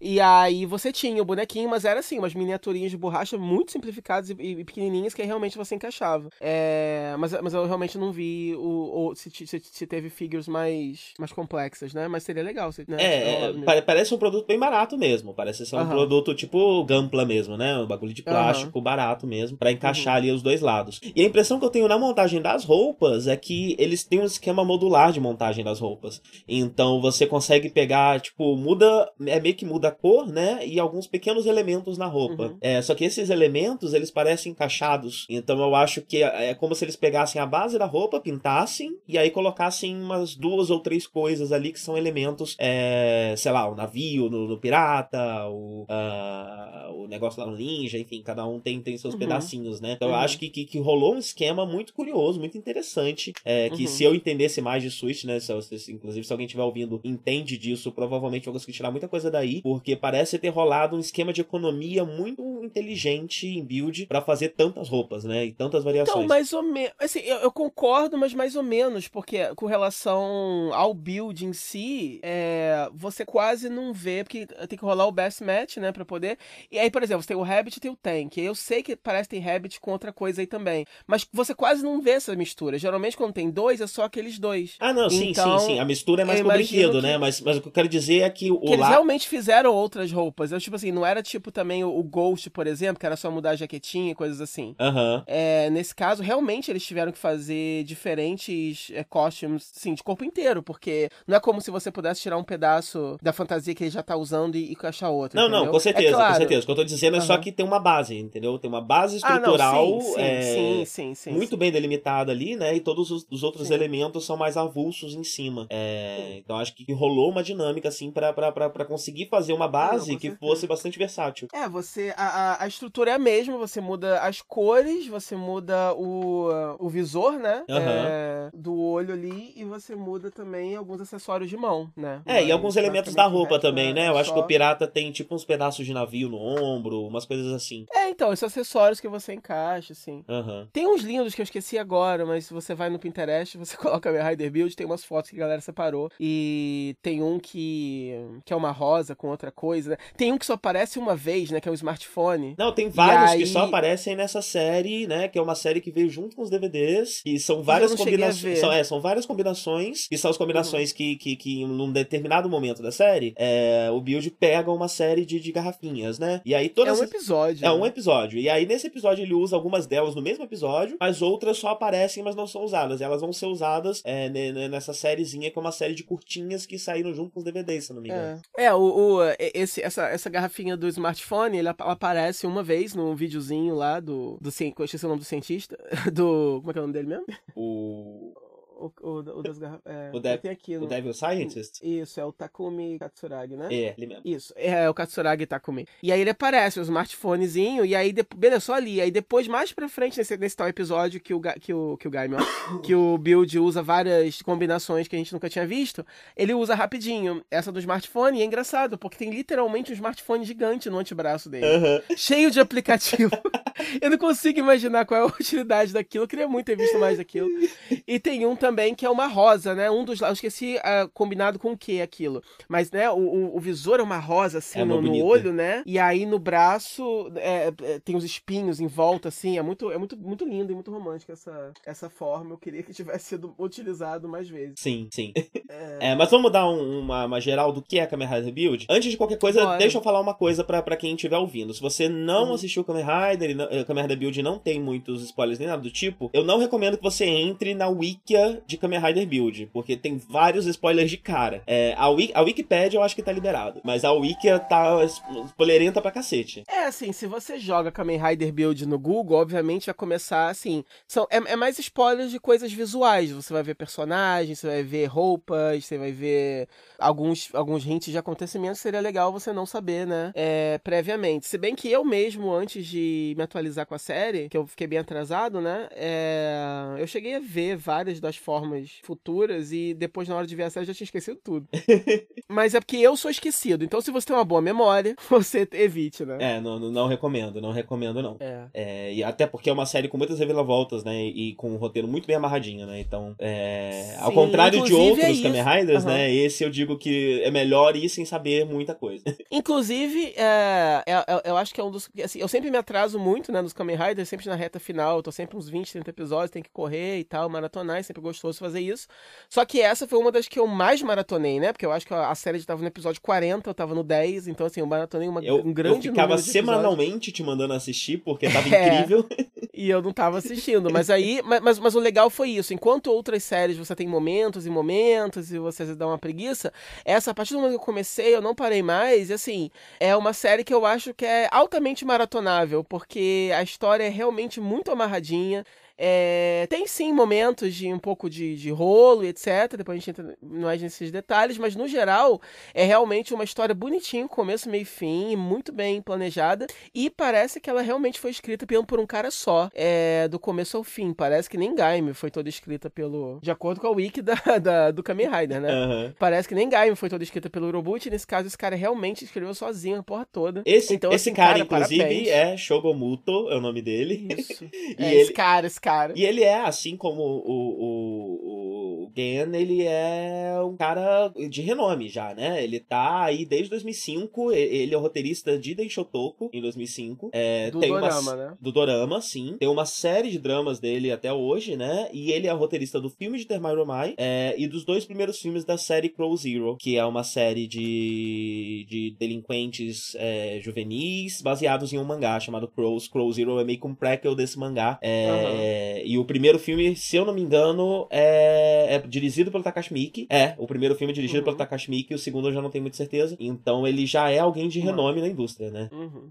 E 0.00 0.20
aí 0.20 0.64
você 0.64 0.92
tinha 0.92 1.20
o 1.20 1.24
bonequinho, 1.24 1.68
mas 1.68 1.84
era 1.84 2.00
assim, 2.00 2.18
umas 2.18 2.34
miniaturinhas 2.34 2.90
de 2.90 2.96
borracha 2.96 3.36
muito 3.36 3.72
simplificadas 3.72 4.30
e, 4.30 4.34
e 4.34 4.64
pequenininhas 4.64 5.14
que 5.14 5.22
realmente 5.22 5.56
você 5.56 5.74
encaixava. 5.74 6.30
É, 6.40 7.14
mas, 7.18 7.32
mas 7.42 7.54
eu 7.54 7.66
realmente 7.66 7.98
não 7.98 8.12
vi 8.12 8.54
o, 8.56 9.10
o 9.10 9.14
se, 9.14 9.30
se, 9.30 9.60
se, 9.60 9.86
teve 9.86 10.08
figures 10.10 10.46
mais, 10.46 11.12
mais 11.18 11.32
complexas, 11.32 11.92
né? 11.92 12.06
Mas 12.08 12.22
seria 12.22 12.42
legal. 12.42 12.70
Né? 12.86 12.96
É, 12.98 13.76
é 13.76 13.80
parece 13.80 14.14
um 14.14 14.18
produto 14.18 14.46
bem 14.46 14.58
barato 14.58 14.96
mesmo. 14.96 15.34
Parece 15.34 15.66
ser 15.66 15.76
um 15.76 15.80
uhum. 15.80 15.88
produto 15.88 16.34
tipo 16.34 16.84
Gampla 16.84 17.24
mesmo, 17.24 17.56
né? 17.56 17.76
Um 17.78 17.86
bagulho 17.86 18.14
de 18.14 18.22
plástico 18.22 18.78
uhum. 18.78 18.84
barato 18.84 19.26
mesmo, 19.26 19.56
para 19.56 19.72
encaixar 19.72 20.14
uhum. 20.14 20.18
ali 20.18 20.30
os 20.30 20.42
dois 20.42 20.60
lados. 20.60 21.00
E 21.14 21.22
a 21.22 21.26
impressão 21.26 21.58
que 21.58 21.64
eu 21.64 21.70
tenho 21.70 21.88
na 21.88 21.98
montagem 21.98 22.40
das 22.40 22.64
roupas 22.64 23.26
é 23.26 23.36
que 23.36 23.74
eles 23.78 24.04
têm 24.04 24.20
um 24.20 24.24
esquema 24.24 24.64
modular 24.64 25.12
de 25.12 25.20
montagem 25.20 25.64
das 25.64 25.80
roupas. 25.80 26.22
Então 26.46 27.00
você 27.00 27.26
consegue 27.26 27.68
pegar, 27.68 28.20
tipo, 28.20 28.56
muda, 28.56 29.10
é 29.26 29.40
meio 29.40 29.54
que 29.54 29.64
muda 29.64 29.87
da 29.88 29.90
cor, 29.90 30.26
né? 30.26 30.66
E 30.66 30.78
alguns 30.78 31.06
pequenos 31.06 31.46
elementos 31.46 31.96
na 31.96 32.06
roupa. 32.06 32.48
Uhum. 32.48 32.58
É, 32.60 32.82
só 32.82 32.94
que 32.94 33.04
esses 33.04 33.30
elementos, 33.30 33.94
eles 33.94 34.10
parecem 34.10 34.52
encaixados. 34.52 35.26
Então 35.28 35.58
eu 35.60 35.74
acho 35.74 36.02
que 36.02 36.22
é, 36.22 36.50
é 36.50 36.54
como 36.54 36.74
se 36.74 36.84
eles 36.84 36.96
pegassem 36.96 37.40
a 37.40 37.46
base 37.46 37.78
da 37.78 37.86
roupa, 37.86 38.20
pintassem, 38.20 38.96
e 39.06 39.16
aí 39.16 39.30
colocassem 39.30 39.96
umas 39.96 40.34
duas 40.34 40.70
ou 40.70 40.80
três 40.80 41.06
coisas 41.06 41.52
ali 41.52 41.72
que 41.72 41.80
são 41.80 41.96
elementos, 41.96 42.54
é, 42.58 43.34
sei 43.36 43.52
lá, 43.52 43.70
o 43.70 43.74
navio 43.74 44.28
no, 44.28 44.46
no 44.46 44.58
pirata, 44.58 45.46
o, 45.48 45.82
uh, 45.82 47.02
o 47.02 47.06
negócio 47.06 47.40
lá 47.40 47.50
no 47.50 47.56
ninja, 47.56 47.98
enfim, 47.98 48.22
cada 48.22 48.46
um 48.46 48.60
tem, 48.60 48.80
tem 48.80 48.96
seus 48.98 49.14
uhum. 49.14 49.20
pedacinhos, 49.20 49.80
né? 49.80 49.92
Então 49.92 50.08
uhum. 50.08 50.14
eu 50.14 50.20
acho 50.20 50.38
que, 50.38 50.48
que, 50.48 50.64
que, 50.64 50.78
rolou 50.78 51.14
um 51.14 51.18
esquema 51.18 51.64
muito 51.64 51.92
curioso, 51.94 52.38
muito 52.38 52.58
interessante, 52.58 53.32
é, 53.44 53.70
que 53.70 53.82
uhum. 53.82 53.88
se 53.88 54.04
eu 54.04 54.14
entendesse 54.14 54.60
mais 54.60 54.82
de 54.82 54.90
Switch, 54.90 55.24
né? 55.24 55.40
Se, 55.40 55.60
se, 55.62 55.92
inclusive 55.92 56.26
se 56.26 56.32
alguém 56.32 56.46
estiver 56.46 56.62
ouvindo 56.62 57.00
entende 57.04 57.56
disso, 57.56 57.90
provavelmente 57.92 58.46
eu 58.46 58.52
vou 58.52 58.58
conseguir 58.58 58.76
tirar 58.76 58.90
muita 58.90 59.08
coisa 59.08 59.30
daí, 59.30 59.62
por 59.62 59.77
porque 59.78 59.96
parece 59.96 60.38
ter 60.38 60.48
rolado 60.48 60.96
um 60.96 61.00
esquema 61.00 61.32
de 61.32 61.40
economia 61.40 62.04
muito 62.04 62.42
inteligente 62.64 63.46
em 63.46 63.64
build 63.64 64.06
para 64.06 64.20
fazer 64.20 64.50
tantas 64.50 64.88
roupas, 64.88 65.24
né? 65.24 65.46
E 65.46 65.52
tantas 65.52 65.84
variações. 65.84 66.16
Então, 66.16 66.28
mais 66.28 66.52
ou 66.52 66.62
menos. 66.62 66.92
Assim, 66.98 67.20
eu, 67.20 67.38
eu, 67.38 67.52
concordo, 67.52 68.18
mas 68.18 68.34
mais 68.34 68.56
ou 68.56 68.62
menos, 68.62 69.08
porque 69.08 69.54
com 69.54 69.66
relação 69.66 70.70
ao 70.72 70.92
build 70.92 71.44
em 71.44 71.52
si, 71.52 72.20
é, 72.22 72.88
você 72.92 73.24
quase 73.24 73.68
não 73.68 73.92
vê, 73.92 74.24
porque 74.24 74.46
tem 74.46 74.78
que 74.78 74.84
rolar 74.84 75.06
o 75.06 75.12
best 75.12 75.42
match, 75.42 75.76
né, 75.76 75.92
pra 75.92 76.04
poder. 76.04 76.38
E 76.70 76.78
aí, 76.78 76.90
por 76.90 77.02
exemplo, 77.02 77.22
você 77.22 77.28
tem 77.28 77.36
o 77.36 77.42
Rabbit 77.42 77.76
e 77.76 77.80
tem 77.80 77.90
o 77.90 77.96
Tank. 77.96 78.38
Eu 78.38 78.54
sei 78.54 78.82
que 78.82 78.96
parece 78.96 79.28
que 79.28 79.36
tem 79.36 79.44
Rabbit 79.44 79.80
com 79.80 79.92
outra 79.92 80.12
coisa 80.12 80.40
aí 80.40 80.46
também. 80.46 80.84
Mas 81.06 81.26
você 81.32 81.54
quase 81.54 81.82
não 81.82 82.00
vê 82.00 82.12
essa 82.12 82.34
mistura. 82.34 82.78
Geralmente, 82.78 83.16
quando 83.16 83.32
tem 83.32 83.50
dois, 83.50 83.80
é 83.80 83.86
só 83.86 84.04
aqueles 84.04 84.38
dois. 84.38 84.76
Ah, 84.80 84.92
não, 84.92 85.08
sim, 85.08 85.30
então, 85.30 85.58
sim, 85.58 85.66
sim. 85.66 85.78
A 85.78 85.84
mistura 85.84 86.22
é 86.22 86.24
mais 86.24 86.40
pro 86.40 86.48
brinquedo, 86.48 87.00
que... 87.00 87.02
né? 87.02 87.18
Mas, 87.18 87.40
mas 87.40 87.56
o 87.56 87.60
que 87.60 87.68
eu 87.68 87.72
quero 87.72 87.88
dizer 87.88 88.20
é 88.20 88.30
que 88.30 88.50
o. 88.50 88.60
Que 88.60 88.72
eles 88.72 88.88
realmente 88.88 89.28
fizeram 89.28 89.67
outras 89.74 90.10
roupas. 90.12 90.52
Eu, 90.52 90.60
tipo 90.60 90.76
assim, 90.76 90.92
não 90.92 91.04
era 91.04 91.22
tipo 91.22 91.50
também 91.50 91.84
o, 91.84 91.96
o 91.96 92.02
Ghost, 92.02 92.50
por 92.50 92.66
exemplo, 92.66 92.98
que 92.98 93.06
era 93.06 93.16
só 93.16 93.30
mudar 93.30 93.50
a 93.50 93.56
jaquetinha 93.56 94.12
e 94.12 94.14
coisas 94.14 94.40
assim. 94.40 94.74
Uhum. 94.80 95.22
É, 95.26 95.70
nesse 95.70 95.94
caso, 95.94 96.22
realmente 96.22 96.70
eles 96.70 96.84
tiveram 96.84 97.12
que 97.12 97.18
fazer 97.18 97.84
diferentes 97.84 98.90
é, 98.94 99.04
costumes, 99.04 99.70
sim, 99.72 99.94
de 99.94 100.02
corpo 100.02 100.24
inteiro, 100.24 100.62
porque 100.62 101.08
não 101.26 101.36
é 101.36 101.40
como 101.40 101.60
se 101.60 101.70
você 101.70 101.90
pudesse 101.90 102.20
tirar 102.20 102.36
um 102.36 102.44
pedaço 102.44 103.18
da 103.22 103.32
fantasia 103.32 103.74
que 103.74 103.84
ele 103.84 103.90
já 103.90 104.02
tá 104.02 104.16
usando 104.16 104.56
e, 104.56 104.70
e 104.70 104.72
encaixar 104.72 105.10
outro. 105.10 105.36
Não, 105.36 105.46
entendeu? 105.46 105.64
não, 105.64 105.72
com 105.72 105.80
certeza, 105.80 106.08
é 106.08 106.12
claro. 106.12 106.32
com 106.32 106.38
certeza. 106.38 106.62
O 106.62 106.66
que 106.66 106.70
eu 106.72 106.76
tô 106.76 106.84
dizendo 106.84 107.16
é 107.16 107.20
só 107.20 107.36
que 107.38 107.52
tem 107.52 107.64
uma 107.64 107.80
base, 107.80 108.16
entendeu? 108.16 108.58
Tem 108.58 108.68
uma 108.68 108.80
base 108.80 109.16
estrutural. 109.16 109.84
Ah, 109.84 109.90
não, 109.90 110.00
sim, 110.00 110.12
sim, 110.12 110.20
é, 110.20 110.42
sim, 110.42 110.84
sim, 110.84 111.14
sim, 111.14 111.30
muito 111.32 111.56
bem 111.56 111.70
delimitada 111.70 112.32
ali, 112.32 112.56
né? 112.56 112.74
E 112.74 112.80
todos 112.80 113.10
os, 113.10 113.26
os 113.30 113.42
outros 113.42 113.70
elementos 113.70 114.24
são 114.24 114.36
mais 114.36 114.56
avulsos 114.56 115.14
em 115.14 115.24
cima. 115.24 115.66
É, 115.70 116.38
então 116.38 116.56
acho 116.56 116.74
que 116.74 116.92
rolou 116.92 117.30
uma 117.30 117.42
dinâmica, 117.42 117.88
assim, 117.88 118.10
para 118.10 118.84
conseguir 118.84 119.26
fazer 119.26 119.52
uma 119.58 119.68
base 119.68 120.12
não, 120.12 120.18
que 120.18 120.30
fosse 120.32 120.66
bastante 120.66 120.98
versátil. 120.98 121.48
É, 121.52 121.68
você. 121.68 122.14
A, 122.16 122.62
a, 122.62 122.66
estrutura 122.66 123.10
é 123.10 123.14
a 123.14 123.18
mesma, 123.18 123.58
você 123.58 123.80
muda 123.80 124.20
as 124.20 124.40
cores, 124.40 125.06
você 125.06 125.36
muda 125.36 125.92
o, 125.94 126.48
o 126.78 126.88
visor, 126.88 127.32
né? 127.32 127.64
Uhum. 127.68 127.76
É, 127.78 128.50
do 128.54 128.78
olho 128.80 129.12
ali, 129.12 129.52
e 129.56 129.64
você 129.64 129.94
muda 129.94 130.30
também 130.30 130.76
alguns 130.76 131.00
acessórios 131.00 131.50
de 131.50 131.56
mão, 131.56 131.90
né? 131.96 132.22
É, 132.24 132.34
Mas, 132.34 132.48
e 132.48 132.52
alguns 132.52 132.76
elementos 132.76 133.14
da 133.14 133.26
roupa 133.26 133.58
também, 133.58 133.92
né? 133.92 134.08
Eu 134.08 134.16
acho 134.16 134.32
que 134.32 134.38
o 134.38 134.44
pirata 134.44 134.86
tem 134.86 135.10
tipo 135.12 135.34
uns 135.34 135.44
pedaços 135.44 135.84
de 135.84 135.92
navio 135.92 136.28
no 136.28 136.38
ombro, 136.38 137.06
umas 137.06 137.24
coisas 137.24 137.52
assim. 137.52 137.86
É, 137.92 138.08
então, 138.08 138.32
esses 138.32 138.44
acessórios 138.44 139.00
que 139.00 139.08
você 139.08 139.34
encaixa, 139.34 139.92
assim. 139.92 140.24
Aham. 140.28 140.68
Tem 140.72 140.86
uns 140.86 141.02
lindos 141.02 141.34
que 141.34 141.40
eu 141.40 141.44
esqueci 141.44 141.78
agora, 141.78 142.24
mas 142.24 142.46
se 142.46 142.54
você 142.54 142.74
vai 142.74 142.88
no 142.90 142.98
Pinterest, 142.98 143.56
você 143.58 143.76
coloca 143.78 144.10
meu 144.10 144.24
Rider 144.24 144.50
Build, 144.50 144.76
tem 144.76 144.86
umas 144.86 145.04
fotos 145.04 145.30
que 145.30 145.36
a 145.36 145.40
galera 145.40 145.60
separou. 145.60 146.10
E 146.20 146.96
tem 147.02 147.22
um 147.22 147.38
que, 147.38 148.14
que 148.44 148.52
é 148.52 148.56
uma 148.56 148.70
rosa 148.70 149.14
com 149.14 149.28
outra 149.28 149.47
coisa, 149.50 149.90
né? 149.90 149.96
Tem 150.16 150.32
um 150.32 150.38
que 150.38 150.46
só 150.46 150.54
aparece 150.54 150.98
uma 150.98 151.14
vez, 151.16 151.50
né? 151.50 151.60
Que 151.60 151.68
é 151.68 151.72
um 151.72 151.74
smartphone. 151.74 152.54
Não, 152.58 152.72
tem 152.72 152.88
vários 152.88 153.30
aí- 153.32 153.38
que 153.40 153.46
só 153.46 153.60
aparecem 153.64 154.16
nessa 154.16 154.42
série, 154.42 155.06
né? 155.06 155.28
Que 155.28 155.38
é 155.38 155.42
uma 155.42 155.54
série 155.54 155.80
que 155.80 155.90
veio 155.90 156.08
junto 156.10 156.36
com 156.36 156.42
os 156.42 156.50
DVDs. 156.50 157.22
E 157.24 157.38
são 157.38 157.62
várias 157.62 157.94
combinações. 157.94 158.58
São, 158.58 158.72
é, 158.72 158.82
são 158.84 159.00
várias 159.00 159.26
combinações. 159.26 160.06
Que 160.08 160.16
são 160.18 160.30
as 160.30 160.36
combinações 160.36 160.92
que, 160.92 161.16
que, 161.16 161.36
que, 161.36 161.64
num 161.64 161.90
determinado 161.92 162.48
momento 162.48 162.82
da 162.82 162.90
série, 162.92 163.34
é, 163.36 163.88
o 163.92 164.00
Build 164.00 164.30
pega 164.32 164.70
uma 164.70 164.88
série 164.88 165.24
de, 165.24 165.40
de 165.40 165.52
garrafinhas, 165.52 166.18
né? 166.18 166.40
E 166.44 166.54
aí 166.54 166.66
É 166.66 166.68
todas. 166.68 166.98
um 166.98 167.02
as- 167.02 167.10
episódio. 167.10 167.64
É 167.64 167.68
né? 167.68 167.72
um 167.74 167.86
episódio. 167.86 168.38
E 168.38 168.48
aí, 168.48 168.66
nesse 168.66 168.86
episódio, 168.86 169.22
ele 169.22 169.34
usa 169.34 169.56
algumas 169.56 169.86
delas 169.86 170.14
no 170.14 170.22
mesmo 170.22 170.44
episódio, 170.44 170.96
as 171.00 171.22
outras 171.22 171.56
só 171.58 171.68
aparecem, 171.68 172.22
mas 172.22 172.34
não 172.36 172.46
são 172.46 172.62
usadas. 172.64 173.00
Elas 173.00 173.20
vão 173.20 173.32
ser 173.32 173.46
usadas 173.46 174.02
é, 174.04 174.28
ne- 174.28 174.52
ne- 174.52 174.68
nessa 174.68 174.92
sériezinha, 174.92 175.50
que 175.50 175.58
é 175.58 175.60
uma 175.60 175.72
série 175.72 175.94
de 175.94 176.04
curtinhas 176.04 176.66
que 176.66 176.78
saíram 176.78 177.12
junto 177.14 177.32
com 177.32 177.38
os 177.40 177.44
DVDs, 177.44 177.86
se 177.86 177.92
não 177.92 178.02
me 178.02 178.08
engano. 178.08 178.40
É, 178.56 178.64
é 178.64 178.74
o, 178.74 178.80
o- 178.80 179.22
e- 179.24 179.36
esse, 179.38 179.80
essa, 179.80 180.06
essa 180.06 180.28
garrafinha 180.28 180.76
do 180.76 180.88
smartphone, 180.88 181.58
ela 181.58 181.74
aparece 181.78 182.46
uma 182.46 182.62
vez 182.62 182.94
num 182.94 183.14
videozinho 183.14 183.74
lá 183.74 184.00
do. 184.00 184.36
do 184.40 184.50
eu 184.78 184.84
esqueci 184.84 185.04
o 185.04 185.08
nome 185.08 185.20
do 185.20 185.24
cientista. 185.24 185.78
Do. 186.12 186.58
Como 186.60 186.70
é 186.70 186.72
que 186.72 186.78
é 186.78 186.82
o 186.82 186.86
nome 186.86 186.92
dele 186.92 187.08
mesmo? 187.08 187.26
O, 187.54 188.34
O, 188.80 188.92
o, 189.02 189.10
o 189.18 189.42
das 189.42 189.58
garrafas. 189.58 189.82
É, 189.86 190.10
O 190.14 190.50
aqui 190.52 190.76
o 190.76 190.80
no- 190.82 190.86
Devil 190.86 191.12
Scientist? 191.12 191.80
Isso, 191.82 192.20
é 192.20 192.24
o 192.24 192.32
Takumi 192.32 192.96
Katsuragi, 192.98 193.56
né? 193.56 193.66
É, 193.74 193.94
ele 193.98 194.06
mesmo. 194.06 194.22
Isso, 194.24 194.52
é 194.56 194.88
o 194.88 194.94
Katsuragi 194.94 195.46
Takumi. 195.46 195.84
E 196.00 196.12
aí 196.12 196.20
ele 196.20 196.30
aparece, 196.30 196.78
o 196.78 196.82
smartphonezinho, 196.82 197.84
e 197.84 197.94
aí, 197.96 198.12
de- 198.12 198.24
beleza, 198.36 198.60
só 198.60 198.74
ali. 198.74 199.00
Aí 199.00 199.10
depois, 199.10 199.48
mais 199.48 199.72
pra 199.72 199.88
frente, 199.88 200.16
nesse, 200.16 200.36
nesse 200.36 200.56
tal 200.56 200.68
episódio 200.68 201.20
que 201.20 201.34
o, 201.34 201.40
Ga- 201.40 201.56
que 201.60 201.74
o, 201.74 201.96
que 201.96 202.06
o 202.06 202.10
Gaimon, 202.10 202.36
que 202.84 202.94
o 202.94 203.18
Build 203.18 203.58
usa 203.58 203.82
várias 203.82 204.40
combinações 204.42 205.08
que 205.08 205.16
a 205.16 205.18
gente 205.18 205.32
nunca 205.32 205.48
tinha 205.48 205.66
visto, 205.66 206.06
ele 206.36 206.54
usa 206.54 206.74
rapidinho 206.74 207.42
essa 207.50 207.72
do 207.72 207.80
smartphone, 207.80 208.38
e 208.38 208.42
é 208.42 208.44
engraçado, 208.44 208.96
porque 208.96 209.16
tem 209.18 209.30
literalmente 209.30 209.90
um 209.90 209.94
smartphone 209.94 210.44
gigante 210.44 210.88
no 210.88 210.98
antebraço 210.98 211.48
dele. 211.50 211.66
Aham. 211.66 212.02
Cheio 212.16 212.50
de 212.50 212.60
aplicativo. 212.60 213.30
Eu 214.00 214.10
não 214.10 214.18
consigo 214.18 214.58
imaginar 214.58 215.04
qual 215.06 215.20
é 215.20 215.22
a 215.24 215.26
utilidade 215.26 215.92
daquilo. 215.92 216.24
Eu 216.24 216.28
queria 216.28 216.48
muito 216.48 216.66
ter 216.66 216.76
visto 216.76 216.98
mais 216.98 217.18
daquilo. 217.18 217.48
E 218.06 218.18
tem 218.18 218.44
um 218.46 218.56
também 218.56 218.67
que 218.96 219.04
é 219.06 219.10
uma 219.10 219.26
rosa, 219.26 219.74
né? 219.74 219.90
Um 219.90 220.04
dos. 220.04 220.20
Eu 220.20 220.32
esqueci 220.32 220.78
ah, 220.82 221.08
combinado 221.14 221.58
com 221.58 221.72
o 221.72 221.76
que 221.78 222.00
aquilo. 222.00 222.42
Mas, 222.68 222.90
né, 222.90 223.10
o, 223.10 223.56
o, 223.56 223.60
visor 223.60 224.00
é 224.00 224.02
uma 224.02 224.18
rosa, 224.18 224.58
assim, 224.58 224.80
É 224.80 224.84
no, 224.84 225.00
no 225.00 225.24
olho, 225.24 225.52
né? 225.52 225.82
E 225.86 225.98
aí 225.98 226.24
no 226.26 226.38
braço 226.38 227.30
é, 227.36 227.72
é, 227.82 227.98
tem 228.00 228.16
os 228.16 228.24
espinhos 228.24 228.80
em 228.80 228.86
volta, 228.86 229.28
assim. 229.28 229.58
É 229.58 229.62
muito, 229.62 229.90
é 229.90 229.98
muito, 229.98 230.16
muito 230.16 230.44
lindo 230.44 230.70
e 230.72 230.74
muito 230.74 230.90
romântico 230.90 231.32
essa, 231.32 231.72
essa 231.84 232.08
forma. 232.10 232.52
Eu 232.54 232.58
queria 232.58 232.82
que 232.82 232.92
tivesse 232.92 233.26
sido 233.26 233.54
utilizado 233.58 234.28
mais 234.28 234.48
vezes. 234.48 234.74
Sim, 234.78 235.08
sim. 235.10 235.32
É, 235.70 236.12
É, 236.12 236.14
mas 236.14 236.30
vamos 236.30 236.50
dar 236.50 236.66
um- 236.66 237.00
uma, 237.00 237.26
uma 237.26 237.40
geral 237.42 237.70
do 237.72 237.82
que 237.82 237.98
é 237.98 238.06
Kamen 238.06 238.26
Rider 238.26 238.52
Build? 238.52 238.86
Antes 238.88 239.10
de 239.10 239.18
qualquer 239.18 239.36
coisa, 239.38 239.62
Bora. 239.62 239.76
deixa 239.78 239.98
eu 239.98 240.02
falar 240.02 240.18
uma 240.18 240.32
coisa 240.32 240.64
pra, 240.64 240.80
pra 240.80 240.96
quem 240.96 241.14
estiver 241.14 241.36
ouvindo. 241.36 241.74
Se 241.74 241.80
você 241.80 242.08
não 242.08 242.48
Uhum. 242.48 242.54
assistiu 242.54 242.82
Kamen 242.84 243.04
Rider, 243.04 243.54
eh, 243.70 243.84
Kamen 243.84 244.02
Rider 244.04 244.18
Build 244.18 244.42
não 244.42 244.58
tem 244.58 244.80
muitos 244.80 245.22
spoilers 245.24 245.58
nem 245.58 245.68
nada 245.68 245.82
do 245.82 245.90
tipo, 245.90 246.30
eu 246.32 246.42
não 246.42 246.58
recomendo 246.58 246.96
que 246.96 247.02
você 247.02 247.26
entre 247.26 247.74
na 247.74 247.86
wikia 247.88 248.57
de 248.66 248.76
Kamen 248.76 249.00
Rider 249.00 249.26
Build, 249.26 249.70
porque 249.72 249.96
tem 249.96 250.18
vários 250.18 250.66
spoilers 250.66 251.10
de 251.10 251.16
cara. 251.16 251.62
É, 251.66 251.94
a, 251.96 252.08
Wiki, 252.08 252.32
a 252.34 252.40
Wikipedia 252.42 252.98
eu 252.98 253.02
acho 253.02 253.14
que 253.14 253.22
tá 253.22 253.32
liberado, 253.32 253.80
mas 253.84 254.04
a 254.04 254.12
wikia 254.12 254.58
tá 254.58 255.04
spoilerenta 255.46 256.00
pra 256.00 256.10
cacete. 256.10 256.64
É, 256.68 256.84
assim, 256.84 257.12
se 257.12 257.26
você 257.26 257.58
joga 257.58 257.92
Kamen 257.92 258.18
Rider 258.18 258.52
Build 258.52 258.86
no 258.86 258.98
Google, 258.98 259.38
obviamente 259.38 259.86
vai 259.86 259.94
começar 259.94 260.48
assim. 260.48 260.84
São, 261.06 261.26
é, 261.30 261.36
é 261.36 261.56
mais 261.56 261.78
spoilers 261.78 262.30
de 262.30 262.40
coisas 262.40 262.72
visuais. 262.72 263.30
Você 263.30 263.52
vai 263.52 263.62
ver 263.62 263.74
personagens, 263.74 264.58
você 264.58 264.66
vai 264.66 264.82
ver 264.82 265.06
roupas, 265.06 265.84
você 265.84 265.98
vai 265.98 266.12
ver 266.12 266.68
alguns, 266.98 267.54
alguns 267.54 267.86
hints 267.86 268.10
de 268.10 268.18
acontecimentos. 268.18 268.80
Seria 268.80 269.00
legal 269.00 269.32
você 269.32 269.52
não 269.52 269.66
saber, 269.66 270.06
né? 270.06 270.32
É, 270.34 270.78
previamente. 270.78 271.46
Se 271.46 271.58
bem 271.58 271.74
que 271.74 271.90
eu 271.90 272.04
mesmo, 272.04 272.52
antes 272.52 272.86
de 272.86 273.34
me 273.36 273.42
atualizar 273.42 273.86
com 273.86 273.94
a 273.94 273.98
série, 273.98 274.48
que 274.48 274.56
eu 274.56 274.66
fiquei 274.66 274.86
bem 274.86 274.98
atrasado, 274.98 275.60
né? 275.60 275.88
é, 275.98 276.96
eu 276.98 277.06
cheguei 277.06 277.34
a 277.34 277.40
ver 277.40 277.76
várias 277.76 278.20
das 278.20 278.36
formas 278.48 278.98
futuras 279.02 279.72
e 279.72 279.92
depois, 279.92 280.26
na 280.26 280.34
hora 280.34 280.46
de 280.46 280.56
ver 280.56 280.62
a 280.62 280.70
série, 280.70 280.86
já 280.86 280.94
tinha 280.94 281.04
esquecido 281.04 281.38
tudo. 281.44 281.68
Mas 282.48 282.74
é 282.74 282.80
porque 282.80 282.96
eu 282.96 283.14
sou 283.14 283.30
esquecido. 283.30 283.84
Então, 283.84 284.00
se 284.00 284.10
você 284.10 284.28
tem 284.28 284.34
uma 284.34 284.42
boa 284.44 284.62
memória, 284.62 285.14
você 285.28 285.68
evite, 285.72 286.24
né? 286.24 286.38
É, 286.40 286.58
não, 286.58 286.78
não, 286.78 286.90
não 286.90 287.06
recomendo, 287.08 287.60
não 287.60 287.72
recomendo 287.72 288.22
não. 288.22 288.38
É. 288.40 288.64
É, 288.72 289.12
e 289.12 289.22
até 289.22 289.46
porque 289.46 289.68
é 289.68 289.72
uma 289.72 289.84
série 289.84 290.08
com 290.08 290.16
muitas 290.16 290.38
reviravoltas, 290.38 291.04
né? 291.04 291.24
E 291.24 291.54
com 291.56 291.72
um 291.72 291.76
roteiro 291.76 292.08
muito 292.08 292.26
bem 292.26 292.36
amarradinho, 292.36 292.86
né? 292.86 292.98
Então, 292.98 293.34
é, 293.38 294.16
ao 294.18 294.30
Sim, 294.30 294.34
contrário 294.36 294.78
de 294.82 294.86
inclusive 294.86 295.20
outros 295.20 295.40
é. 295.40 295.42
Kamen 295.42 295.62
Riders, 295.80 296.06
Aham. 296.06 296.14
né? 296.14 296.32
Esse 296.34 296.64
eu 296.64 296.70
digo 296.70 296.96
que 296.96 297.42
é 297.42 297.50
melhor 297.50 297.94
ir 297.96 298.08
sem 298.08 298.24
saber 298.24 298.64
muita 298.64 298.94
coisa. 298.94 299.24
Inclusive, 299.52 300.32
é, 300.38 301.02
é- 301.06 301.12
é- 301.12 301.50
eu 301.50 301.56
acho 301.58 301.74
que 301.74 301.82
é 301.82 301.84
um 301.84 301.90
dos. 301.90 302.08
Assim, 302.24 302.38
eu 302.40 302.48
sempre 302.48 302.70
me 302.70 302.78
atraso 302.78 303.18
muito, 303.18 303.52
né, 303.52 303.60
nos 303.60 303.74
Kamen 303.74 303.96
Riders, 303.96 304.26
sempre 304.26 304.46
na 304.46 304.54
reta 304.54 304.80
final. 304.80 305.18
Eu 305.18 305.22
tô 305.22 305.30
sempre 305.32 305.54
uns 305.54 305.68
20, 305.68 305.92
30 305.92 306.08
episódios, 306.08 306.50
tem 306.50 306.62
que 306.62 306.70
correr 306.70 307.18
e 307.18 307.24
tal, 307.24 307.46
maratonar, 307.50 307.98
é 307.98 308.02
sempre 308.02 308.22
gostoso 308.42 308.58
fazer 308.58 308.80
isso. 308.80 309.06
Só 309.48 309.64
que 309.64 309.80
essa 309.80 310.06
foi 310.06 310.18
uma 310.18 310.30
das 310.32 310.48
que 310.48 310.58
eu 310.58 310.66
mais 310.66 311.02
maratonei, 311.02 311.58
né? 311.60 311.72
Porque 311.72 311.84
eu 311.86 311.92
acho 311.92 312.06
que 312.06 312.14
a 312.14 312.34
série 312.34 312.58
já 312.58 312.66
tava 312.66 312.80
no 312.82 312.88
episódio 312.88 313.20
40, 313.20 313.68
eu 313.68 313.74
tava 313.74 313.94
no 313.94 314.02
10, 314.02 314.48
então 314.48 314.66
assim, 314.66 314.80
eu 314.80 314.86
maratonei 314.86 315.28
uma, 315.28 315.42
Eu, 315.44 315.56
um 315.64 315.72
grande 315.72 316.08
eu 316.08 316.12
ficava 316.12 316.36
semanalmente 316.38 317.32
te 317.32 317.42
mandando 317.42 317.74
assistir, 317.74 318.18
porque 318.18 318.48
tava 318.48 318.68
É. 318.72 318.86
incrível. 319.00 319.26
E 319.74 319.88
eu 319.90 320.02
não 320.02 320.12
tava 320.12 320.38
assistindo. 320.38 320.90
Mas 320.92 321.08
aí. 321.10 321.40
ma- 321.46 321.60
Mas, 321.60 321.78
mas 321.78 321.94
o 321.94 321.98
legal 322.00 322.30
foi 322.30 322.50
isso. 322.50 322.72
Enquanto 322.74 323.08
outras 323.12 323.42
séries 323.44 323.76
você 323.76 323.94
tem 323.94 324.06
momentos 324.08 324.66
e 324.66 324.70
momentos 324.70 325.52
e 325.52 325.58
você 325.58 325.84
dá 325.94 326.06
uma 326.06 326.18
preguiça, 326.18 326.72
essa, 327.04 327.30
a 327.30 327.34
partir 327.34 327.54
do 327.54 327.60
momento 327.60 327.74
que 327.76 327.80
eu 327.80 327.84
comecei, 327.84 328.34
eu 328.34 328.40
não 328.42 328.54
parei 328.54 328.82
mais. 328.82 329.30
E 329.30 329.32
assim, 329.32 329.70
é 330.00 330.14
uma 330.16 330.32
série 330.32 330.64
que 330.64 330.74
eu 330.74 330.84
acho 330.86 331.14
que 331.14 331.24
é 331.24 331.48
altamente 331.50 332.04
maratonável, 332.04 332.82
porque 332.84 333.50
a 333.54 333.62
história 333.62 334.04
é 334.04 334.08
realmente 334.08 334.60
muito 334.60 334.90
amarradinha. 334.90 335.64
É, 336.00 336.66
tem 336.70 336.86
sim 336.86 337.12
momentos 337.12 337.74
de 337.74 337.92
um 337.92 337.98
pouco 337.98 338.30
de, 338.30 338.54
de 338.56 338.70
rolo 338.70 339.24
e 339.24 339.28
etc. 339.28 339.74
Depois 339.76 339.96
a 339.96 339.98
gente 339.98 340.10
entra 340.10 340.38
mais 340.40 340.80
nesses 340.80 341.10
detalhes, 341.10 341.58
mas 341.58 341.74
no 341.74 341.88
geral 341.88 342.40
é 342.72 342.84
realmente 342.84 343.34
uma 343.34 343.42
história 343.42 343.74
bonitinha, 343.74 344.28
começo, 344.28 344.70
meio 344.70 344.82
e 344.82 344.84
fim, 344.84 345.34
muito 345.34 345.72
bem 345.72 346.00
planejada. 346.00 346.68
E 346.94 347.10
parece 347.10 347.60
que 347.60 347.68
ela 347.68 347.82
realmente 347.82 348.20
foi 348.20 348.30
escrita 348.30 348.64
pelo- 348.64 348.86
por 348.86 349.00
um 349.00 349.06
cara 349.06 349.30
só, 349.32 349.68
é, 349.74 350.28
do 350.28 350.38
começo 350.38 350.76
ao 350.76 350.84
fim. 350.84 351.12
Parece 351.12 351.50
que 351.50 351.58
nem 351.58 351.74
Gaime 351.74 352.14
foi 352.14 352.30
toda 352.30 352.48
escrita 352.48 352.88
pelo. 352.88 353.40
De 353.42 353.50
acordo 353.50 353.80
com 353.80 353.88
a 353.88 353.90
wiki 353.90 354.22
da, 354.22 354.34
da- 354.62 354.90
do 354.92 355.02
Kamen 355.02 355.28
Rider, 355.28 355.60
né? 355.60 355.68
Aham. 355.72 356.14
Parece 356.16 356.46
que 356.48 356.54
nem 356.54 356.68
Gaime 356.68 356.94
foi 356.94 357.08
toda 357.08 357.24
escrita 357.24 357.50
pelo 357.50 357.66
Urobut. 357.66 358.08
Nesse 358.08 358.26
caso, 358.26 358.46
esse 358.46 358.56
cara 358.56 358.76
realmente 358.76 359.24
escreveu 359.24 359.52
sozinho 359.52 359.98
a 359.98 360.02
porra 360.04 360.24
toda. 360.30 360.62
Esse, 360.64 360.94
Então, 360.94 361.12
esse 361.12 361.28
assim, 361.30 361.34
cara, 361.36 361.54
cara, 361.54 361.64
inclusive, 361.64 361.98
parabéns. 362.02 362.28
é 362.28 362.56
Shogomuto, 362.56 363.50
é 363.50 363.56
o 363.56 363.60
nome 363.60 363.82
dele. 363.82 364.28
Isso. 364.38 364.64
E 364.98 365.02
é, 365.04 365.10
ele- 365.12 365.20
esse 365.22 365.32
cara, 365.32 365.66
esse 365.66 365.80
cara. 365.80 365.87
E 366.16 366.24
ele 366.24 366.42
é, 366.42 366.60
assim 366.60 366.96
como 366.96 367.22
o, 367.22 368.97
o, 368.97 368.97
o 369.08 369.12
Gen, 369.16 369.54
ele 369.54 369.82
é 369.84 370.54
um 370.64 370.76
cara 370.76 371.28
de 371.48 371.62
renome 371.62 372.08
já, 372.08 372.34
né? 372.34 372.62
Ele 372.62 372.78
tá 372.80 373.24
aí 373.24 373.44
desde 373.44 373.70
2005, 373.70 374.52
e- 374.52 374.56
ele 374.56 374.94
é 374.94 374.98
o 374.98 375.00
roteirista 375.00 375.58
de 375.58 375.74
Deixotoku 375.74 376.50
em 376.52 376.60
2005. 376.60 377.30
É, 377.32 377.70
Do 377.70 377.80
tem 377.80 377.90
uma- 377.90 378.00
Dorama, 378.00 378.36
né? 378.36 378.54
Do 378.60 378.72
Dorama, 378.72 379.20
sim. 379.20 379.56
Tem 379.58 379.68
uma 379.68 379.84
série 379.86 380.30
de 380.30 380.38
dramas 380.38 380.78
dele 380.78 381.10
até 381.10 381.32
hoje, 381.32 381.76
né? 381.76 382.08
E 382.12 382.30
ele 382.32 382.46
é 382.46 382.52
roteirista 382.52 383.00
do 383.00 383.08
filme 383.10 383.38
de 383.38 383.46
Termai 383.46 383.74
Romai 383.74 384.14
é, 384.16 384.54
e 384.58 384.66
dos 384.66 384.84
dois 384.84 385.04
primeiros 385.04 385.38
filmes 385.40 385.64
da 385.64 385.76
série 385.78 386.08
Crow 386.08 386.36
Zero, 386.36 386.76
que 386.78 386.96
é 386.96 387.04
uma 387.04 387.24
série 387.24 387.66
de, 387.66 388.86
de 388.88 389.16
delinquentes 389.18 390.14
é, 390.18 390.58
juvenis 390.62 391.40
baseados 391.42 391.92
em 391.92 391.98
um 391.98 392.04
mangá 392.04 392.38
chamado 392.40 392.68
Crows. 392.68 393.08
Crow 393.08 393.30
Zero 393.32 393.58
é 393.58 393.64
meio 393.64 393.80
que 393.80 393.86
um 393.86 393.94
prequel 393.94 394.34
desse 394.34 394.58
mangá. 394.58 394.98
É, 395.02 396.02
E 396.04 396.16
o 396.18 396.24
primeiro 396.24 396.58
filme, 396.58 396.94
se 396.96 397.16
eu 397.16 397.24
não 397.24 397.34
me 397.34 397.42
engano, 397.42 398.06
é, 398.10 398.94
é 399.04 399.06
dirigido 399.06 399.50
pelo 399.50 399.62
Takashi 399.62 399.92
Miike. 399.92 400.26
É, 400.30 400.54
o 400.58 400.66
primeiro 400.66 400.94
filme 400.94 401.12
é 401.12 401.14
dirigido 401.14 401.38
Uhum. 401.40 401.44
pelo 401.44 401.56
Takashi 401.56 401.90
Miike, 401.90 402.14
o 402.14 402.18
segundo 402.18 402.48
eu 402.48 402.52
já 402.52 402.62
não 402.62 402.70
tenho 402.70 402.82
muita 402.82 402.96
certeza. 402.96 403.36
Então 403.40 403.86
ele 403.86 404.06
já 404.06 404.30
é 404.30 404.38
alguém 404.38 404.68
de 404.68 404.78
Uhum. 404.80 404.84
renome 404.86 405.20
na 405.20 405.28
indústria, 405.28 405.70
né? 405.70 405.88
Uhum. 405.92 406.30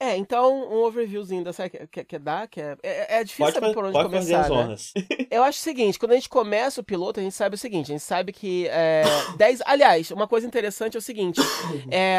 É, 0.00 0.16
então 0.16 0.70
um 0.72 0.82
overviewzinho 0.84 1.44
da 1.44 1.52
série 1.52 1.70
que 1.70 1.86
quer, 1.86 2.04
quer 2.04 2.18
dar, 2.20 2.46
que 2.48 2.60
é, 2.60 2.76
é, 2.82 3.18
é 3.20 3.24
difícil 3.24 3.44
Pode, 3.46 3.54
saber 3.54 3.74
por 3.74 3.84
onde 3.84 3.92
pode 3.92 4.10
fazer 4.10 4.32
começar, 4.34 4.40
as 4.40 4.50
né? 4.50 4.56
honras. 4.64 4.92
Eu 5.30 5.42
acho 5.42 5.58
o 5.58 5.62
seguinte, 5.62 5.98
quando 5.98 6.12
a 6.12 6.14
gente 6.14 6.28
começa 6.28 6.80
o 6.80 6.84
piloto, 6.84 7.18
a 7.18 7.22
gente 7.22 7.34
sabe 7.34 7.54
o 7.56 7.58
seguinte, 7.58 7.90
a 7.90 7.94
gente 7.94 8.02
sabe 8.04 8.32
que 8.32 8.66
é, 8.68 9.02
10... 9.36 9.62
Aliás, 9.66 10.10
uma 10.10 10.28
coisa 10.28 10.46
interessante 10.46 10.96
é 10.96 10.98
o 10.98 11.02
seguinte, 11.02 11.40
é, 11.90 12.18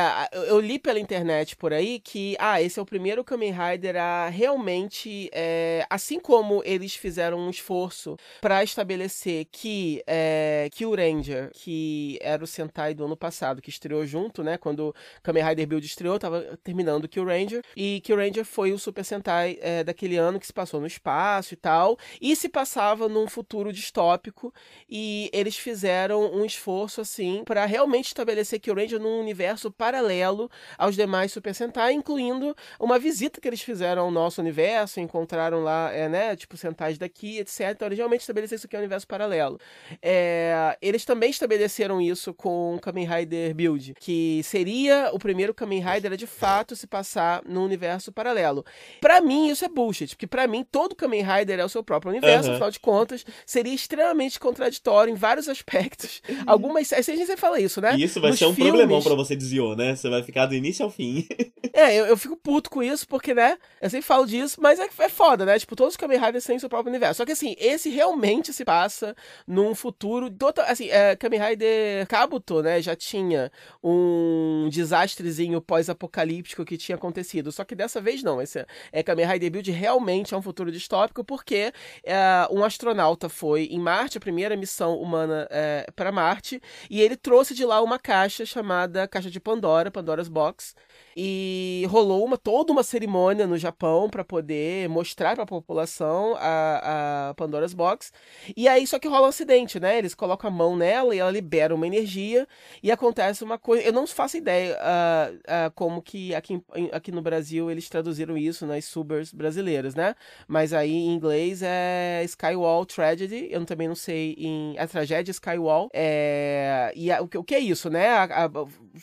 eu- 0.49 0.59
li 0.59 0.79
pela 0.79 0.99
internet 0.99 1.55
por 1.55 1.71
aí 1.73 1.99
que, 1.99 2.35
ah, 2.39 2.61
esse 2.61 2.79
é 2.79 2.81
o 2.81 2.85
primeiro 2.85 3.23
Kamen 3.23 3.53
Rider 3.53 3.95
a 3.95 4.29
realmente, 4.29 5.29
é, 5.31 5.85
assim 5.89 6.19
como 6.19 6.61
eles 6.65 6.95
fizeram 6.95 7.37
um 7.39 7.49
esforço 7.49 8.17
pra 8.41 8.63
estabelecer 8.63 9.45
que 9.51 9.84
que 9.85 10.03
é, 10.07 10.67
Kill 10.71 10.95
Ranger, 10.95 11.51
que 11.53 12.17
era 12.21 12.43
o 12.43 12.47
Sentai 12.47 12.93
do 12.93 13.05
ano 13.05 13.15
passado, 13.15 13.61
que 13.61 13.69
estreou 13.69 14.05
junto, 14.05 14.43
né? 14.43 14.57
Quando 14.57 14.95
Kamen 15.21 15.43
Rider 15.43 15.67
Build 15.67 15.85
estreou, 15.85 16.17
tava 16.17 16.57
terminando 16.63 17.07
Kill 17.07 17.25
Ranger. 17.25 17.61
E 17.75 18.01
Kill 18.01 18.17
Ranger 18.17 18.43
foi 18.43 18.71
o 18.71 18.79
Super 18.79 19.03
Sentai 19.03 19.59
é, 19.61 19.83
daquele 19.83 20.17
ano 20.17 20.39
que 20.39 20.47
se 20.47 20.53
passou 20.53 20.81
no 20.81 20.87
espaço 20.87 21.53
e 21.53 21.57
tal. 21.57 21.97
E 22.19 22.35
se 22.35 22.49
passava 22.49 23.07
num 23.07 23.27
futuro 23.27 23.71
distópico. 23.71 24.53
E 24.89 25.29
eles 25.31 25.55
fizeram 25.55 26.33
um 26.33 26.43
esforço, 26.43 27.01
assim, 27.01 27.43
para 27.45 27.65
realmente 27.65 28.07
estabelecer 28.07 28.59
Kill 28.59 28.75
Ranger 28.75 28.99
num 28.99 29.19
universo 29.19 29.69
paralelo 29.71 30.49
aos 30.77 30.95
demais 30.95 31.31
Super 31.31 31.53
Sentai, 31.53 31.93
incluindo 31.93 32.55
uma 32.79 32.97
visita 32.97 33.39
que 33.39 33.47
eles 33.47 33.61
fizeram 33.61 34.03
ao 34.03 34.11
nosso 34.11 34.41
universo, 34.41 34.99
encontraram 34.99 35.61
lá, 35.61 35.91
é, 35.91 36.09
né, 36.09 36.35
tipo, 36.35 36.57
Sentais 36.57 36.97
daqui, 36.97 37.37
etc. 37.37 37.71
Então, 37.71 37.87
eles 37.87 37.97
realmente 37.97 38.21
estabeleceram 38.21 38.55
isso 38.55 38.65
aqui 38.65 38.75
é 38.75 38.79
um 38.79 38.81
universo 38.81 39.07
paralelo. 39.07 39.59
É, 40.01 40.77
eles 40.81 41.05
também 41.05 41.29
estabeleceram 41.29 42.01
isso 42.01 42.33
com 42.33 42.77
Kamen 42.81 43.07
Rider 43.07 43.53
Build, 43.53 43.93
que 43.99 44.41
seria 44.43 45.09
o 45.13 45.19
primeiro 45.19 45.53
Kamen 45.53 45.83
Rider 45.83 46.15
de 46.15 46.27
fato 46.27 46.75
se 46.75 46.87
passar 46.87 47.41
num 47.47 47.63
universo 47.63 48.11
paralelo. 48.11 48.65
Para 49.01 49.21
mim, 49.21 49.49
isso 49.49 49.65
é 49.65 49.69
bullshit, 49.69 50.15
porque 50.15 50.27
para 50.27 50.47
mim, 50.47 50.65
todo 50.69 50.95
Kamen 50.95 51.23
Rider 51.23 51.59
é 51.59 51.65
o 51.65 51.69
seu 51.69 51.83
próprio 51.83 52.11
universo, 52.11 52.49
uhum. 52.49 52.55
afinal 52.55 52.71
de 52.71 52.79
contas, 52.79 53.25
seria 53.45 53.73
extremamente 53.73 54.39
contraditório 54.39 55.11
em 55.11 55.15
vários 55.15 55.47
aspectos. 55.49 56.21
Uhum. 56.27 56.43
Algumas. 56.45 56.91
A 56.93 57.01
gente 57.01 57.25
sempre 57.25 57.37
fala 57.37 57.59
isso, 57.59 57.81
né? 57.81 57.95
E 57.95 58.03
isso 58.03 58.19
vai 58.19 58.31
Nos 58.31 58.39
ser 58.39 58.45
um 58.45 58.53
filmes... 58.53 58.73
problemão 58.73 59.01
pra 59.01 59.15
você 59.15 59.35
desviou, 59.35 59.75
né? 59.75 59.95
Você 59.95 60.09
vai 60.09 60.23
ficar 60.23 60.45
do 60.45 60.55
início 60.55 60.83
ao 60.83 60.91
fim. 60.91 61.27
é, 61.73 61.95
eu, 61.95 62.05
eu 62.05 62.17
fico 62.17 62.35
puto 62.35 62.69
com 62.69 62.81
isso, 62.81 63.07
porque, 63.07 63.33
né? 63.33 63.57
Eu 63.81 63.89
sempre 63.89 64.05
falo 64.05 64.25
disso, 64.25 64.59
mas 64.61 64.79
é, 64.79 64.87
é 64.99 65.09
foda, 65.09 65.45
né? 65.45 65.57
Tipo, 65.59 65.75
todos 65.75 65.93
os 65.93 65.97
Kamen 65.97 66.19
Riders 66.19 66.45
têm 66.45 66.59
seu 66.59 66.69
próprio 66.69 66.89
universo. 66.91 67.17
Só 67.17 67.25
que 67.25 67.31
assim, 67.31 67.55
esse 67.59 67.89
realmente 67.89 68.53
se 68.53 68.65
passa 68.65 69.15
num 69.47 69.64
futuro 69.73 70.29
total. 70.29 70.65
Assim, 70.67 70.89
é, 70.89 71.15
Kamen 71.15 71.39
Rider 71.39 72.05
Kabuto, 72.07 72.61
né? 72.61 72.81
Já 72.81 72.95
tinha 72.95 73.51
um 73.83 74.67
desastrezinho 74.69 75.61
pós-apocalíptico 75.61 76.65
que 76.65 76.77
tinha 76.77 76.95
acontecido. 76.95 77.51
Só 77.51 77.63
que 77.63 77.73
dessa 77.73 78.01
vez 78.01 78.21
não. 78.21 78.41
Esse 78.41 78.65
é, 78.91 79.01
Kamen 79.01 79.25
Rider 79.25 79.51
Build 79.51 79.71
realmente 79.71 80.33
é 80.33 80.37
um 80.37 80.41
futuro 80.41 80.71
distópico, 80.71 81.23
porque 81.23 81.71
é, 82.03 82.47
um 82.51 82.63
astronauta 82.63 83.29
foi 83.29 83.65
em 83.65 83.79
Marte, 83.79 84.17
a 84.17 84.21
primeira 84.21 84.55
missão 84.55 84.99
humana 84.99 85.47
é, 85.49 85.87
para 85.95 86.11
Marte, 86.11 86.61
e 86.89 87.01
ele 87.01 87.15
trouxe 87.15 87.53
de 87.53 87.65
lá 87.65 87.81
uma 87.81 87.97
caixa 87.97 88.45
chamada 88.45 89.07
Caixa 89.07 89.31
de 89.31 89.39
Pandora, 89.39 89.89
Pandora's 89.89 90.27
Box. 90.27 90.75
E 91.17 91.85
rolou 91.89 92.25
uma, 92.25 92.37
toda 92.37 92.73
uma 92.73 92.83
cerimônia 92.83 93.47
no 93.47 93.57
Japão 93.57 94.09
para 94.09 94.21
poder 94.21 94.89
mostrar 94.89 95.33
para 95.33 95.43
a 95.43 95.47
população 95.47 96.35
a 96.37 97.33
Pandora's 97.37 97.73
Box. 97.73 98.11
E 98.55 98.67
aí, 98.67 98.85
só 98.85 98.99
que 98.99 99.07
rola 99.07 99.27
um 99.27 99.29
acidente, 99.29 99.45
né? 99.79 99.97
Eles 99.97 100.13
colocam 100.13 100.49
a 100.49 100.53
mão 100.53 100.75
nela 100.75 101.15
e 101.15 101.19
ela 101.19 101.31
libera 101.31 101.73
uma 101.73 101.87
energia 101.87 102.47
e 102.83 102.91
acontece 102.91 103.43
uma 103.43 103.57
coisa. 103.57 103.83
Eu 103.83 103.93
não 103.93 104.05
faço 104.05 104.37
ideia 104.37 104.75
uh, 104.75 105.35
uh, 105.35 105.71
como 105.73 106.01
que 106.01 106.35
aqui, 106.35 106.61
aqui 106.91 107.11
no 107.11 107.21
Brasil 107.21 107.71
eles 107.71 107.89
traduziram 107.89 108.37
isso 108.37 108.65
nas 108.65 108.85
subers 108.85 109.33
brasileiras, 109.33 109.95
né? 109.95 110.15
Mas 110.47 110.73
aí 110.73 110.91
em 110.91 111.13
inglês 111.13 111.61
é 111.63 112.21
Skywall 112.25 112.85
Tragedy. 112.85 113.47
Eu 113.49 113.65
também 113.65 113.87
não 113.87 113.95
sei 113.95 114.35
em. 114.37 114.77
A 114.77 114.87
tragédia 114.87 115.31
Skywall. 115.31 115.89
É, 115.93 116.91
e 116.95 117.11
a, 117.11 117.21
o, 117.21 117.27
que, 117.27 117.37
o 117.37 117.43
que 117.43 117.55
é 117.55 117.59
isso, 117.59 117.89
né? 117.89 118.09
A, 118.09 118.45
a, 118.45 118.49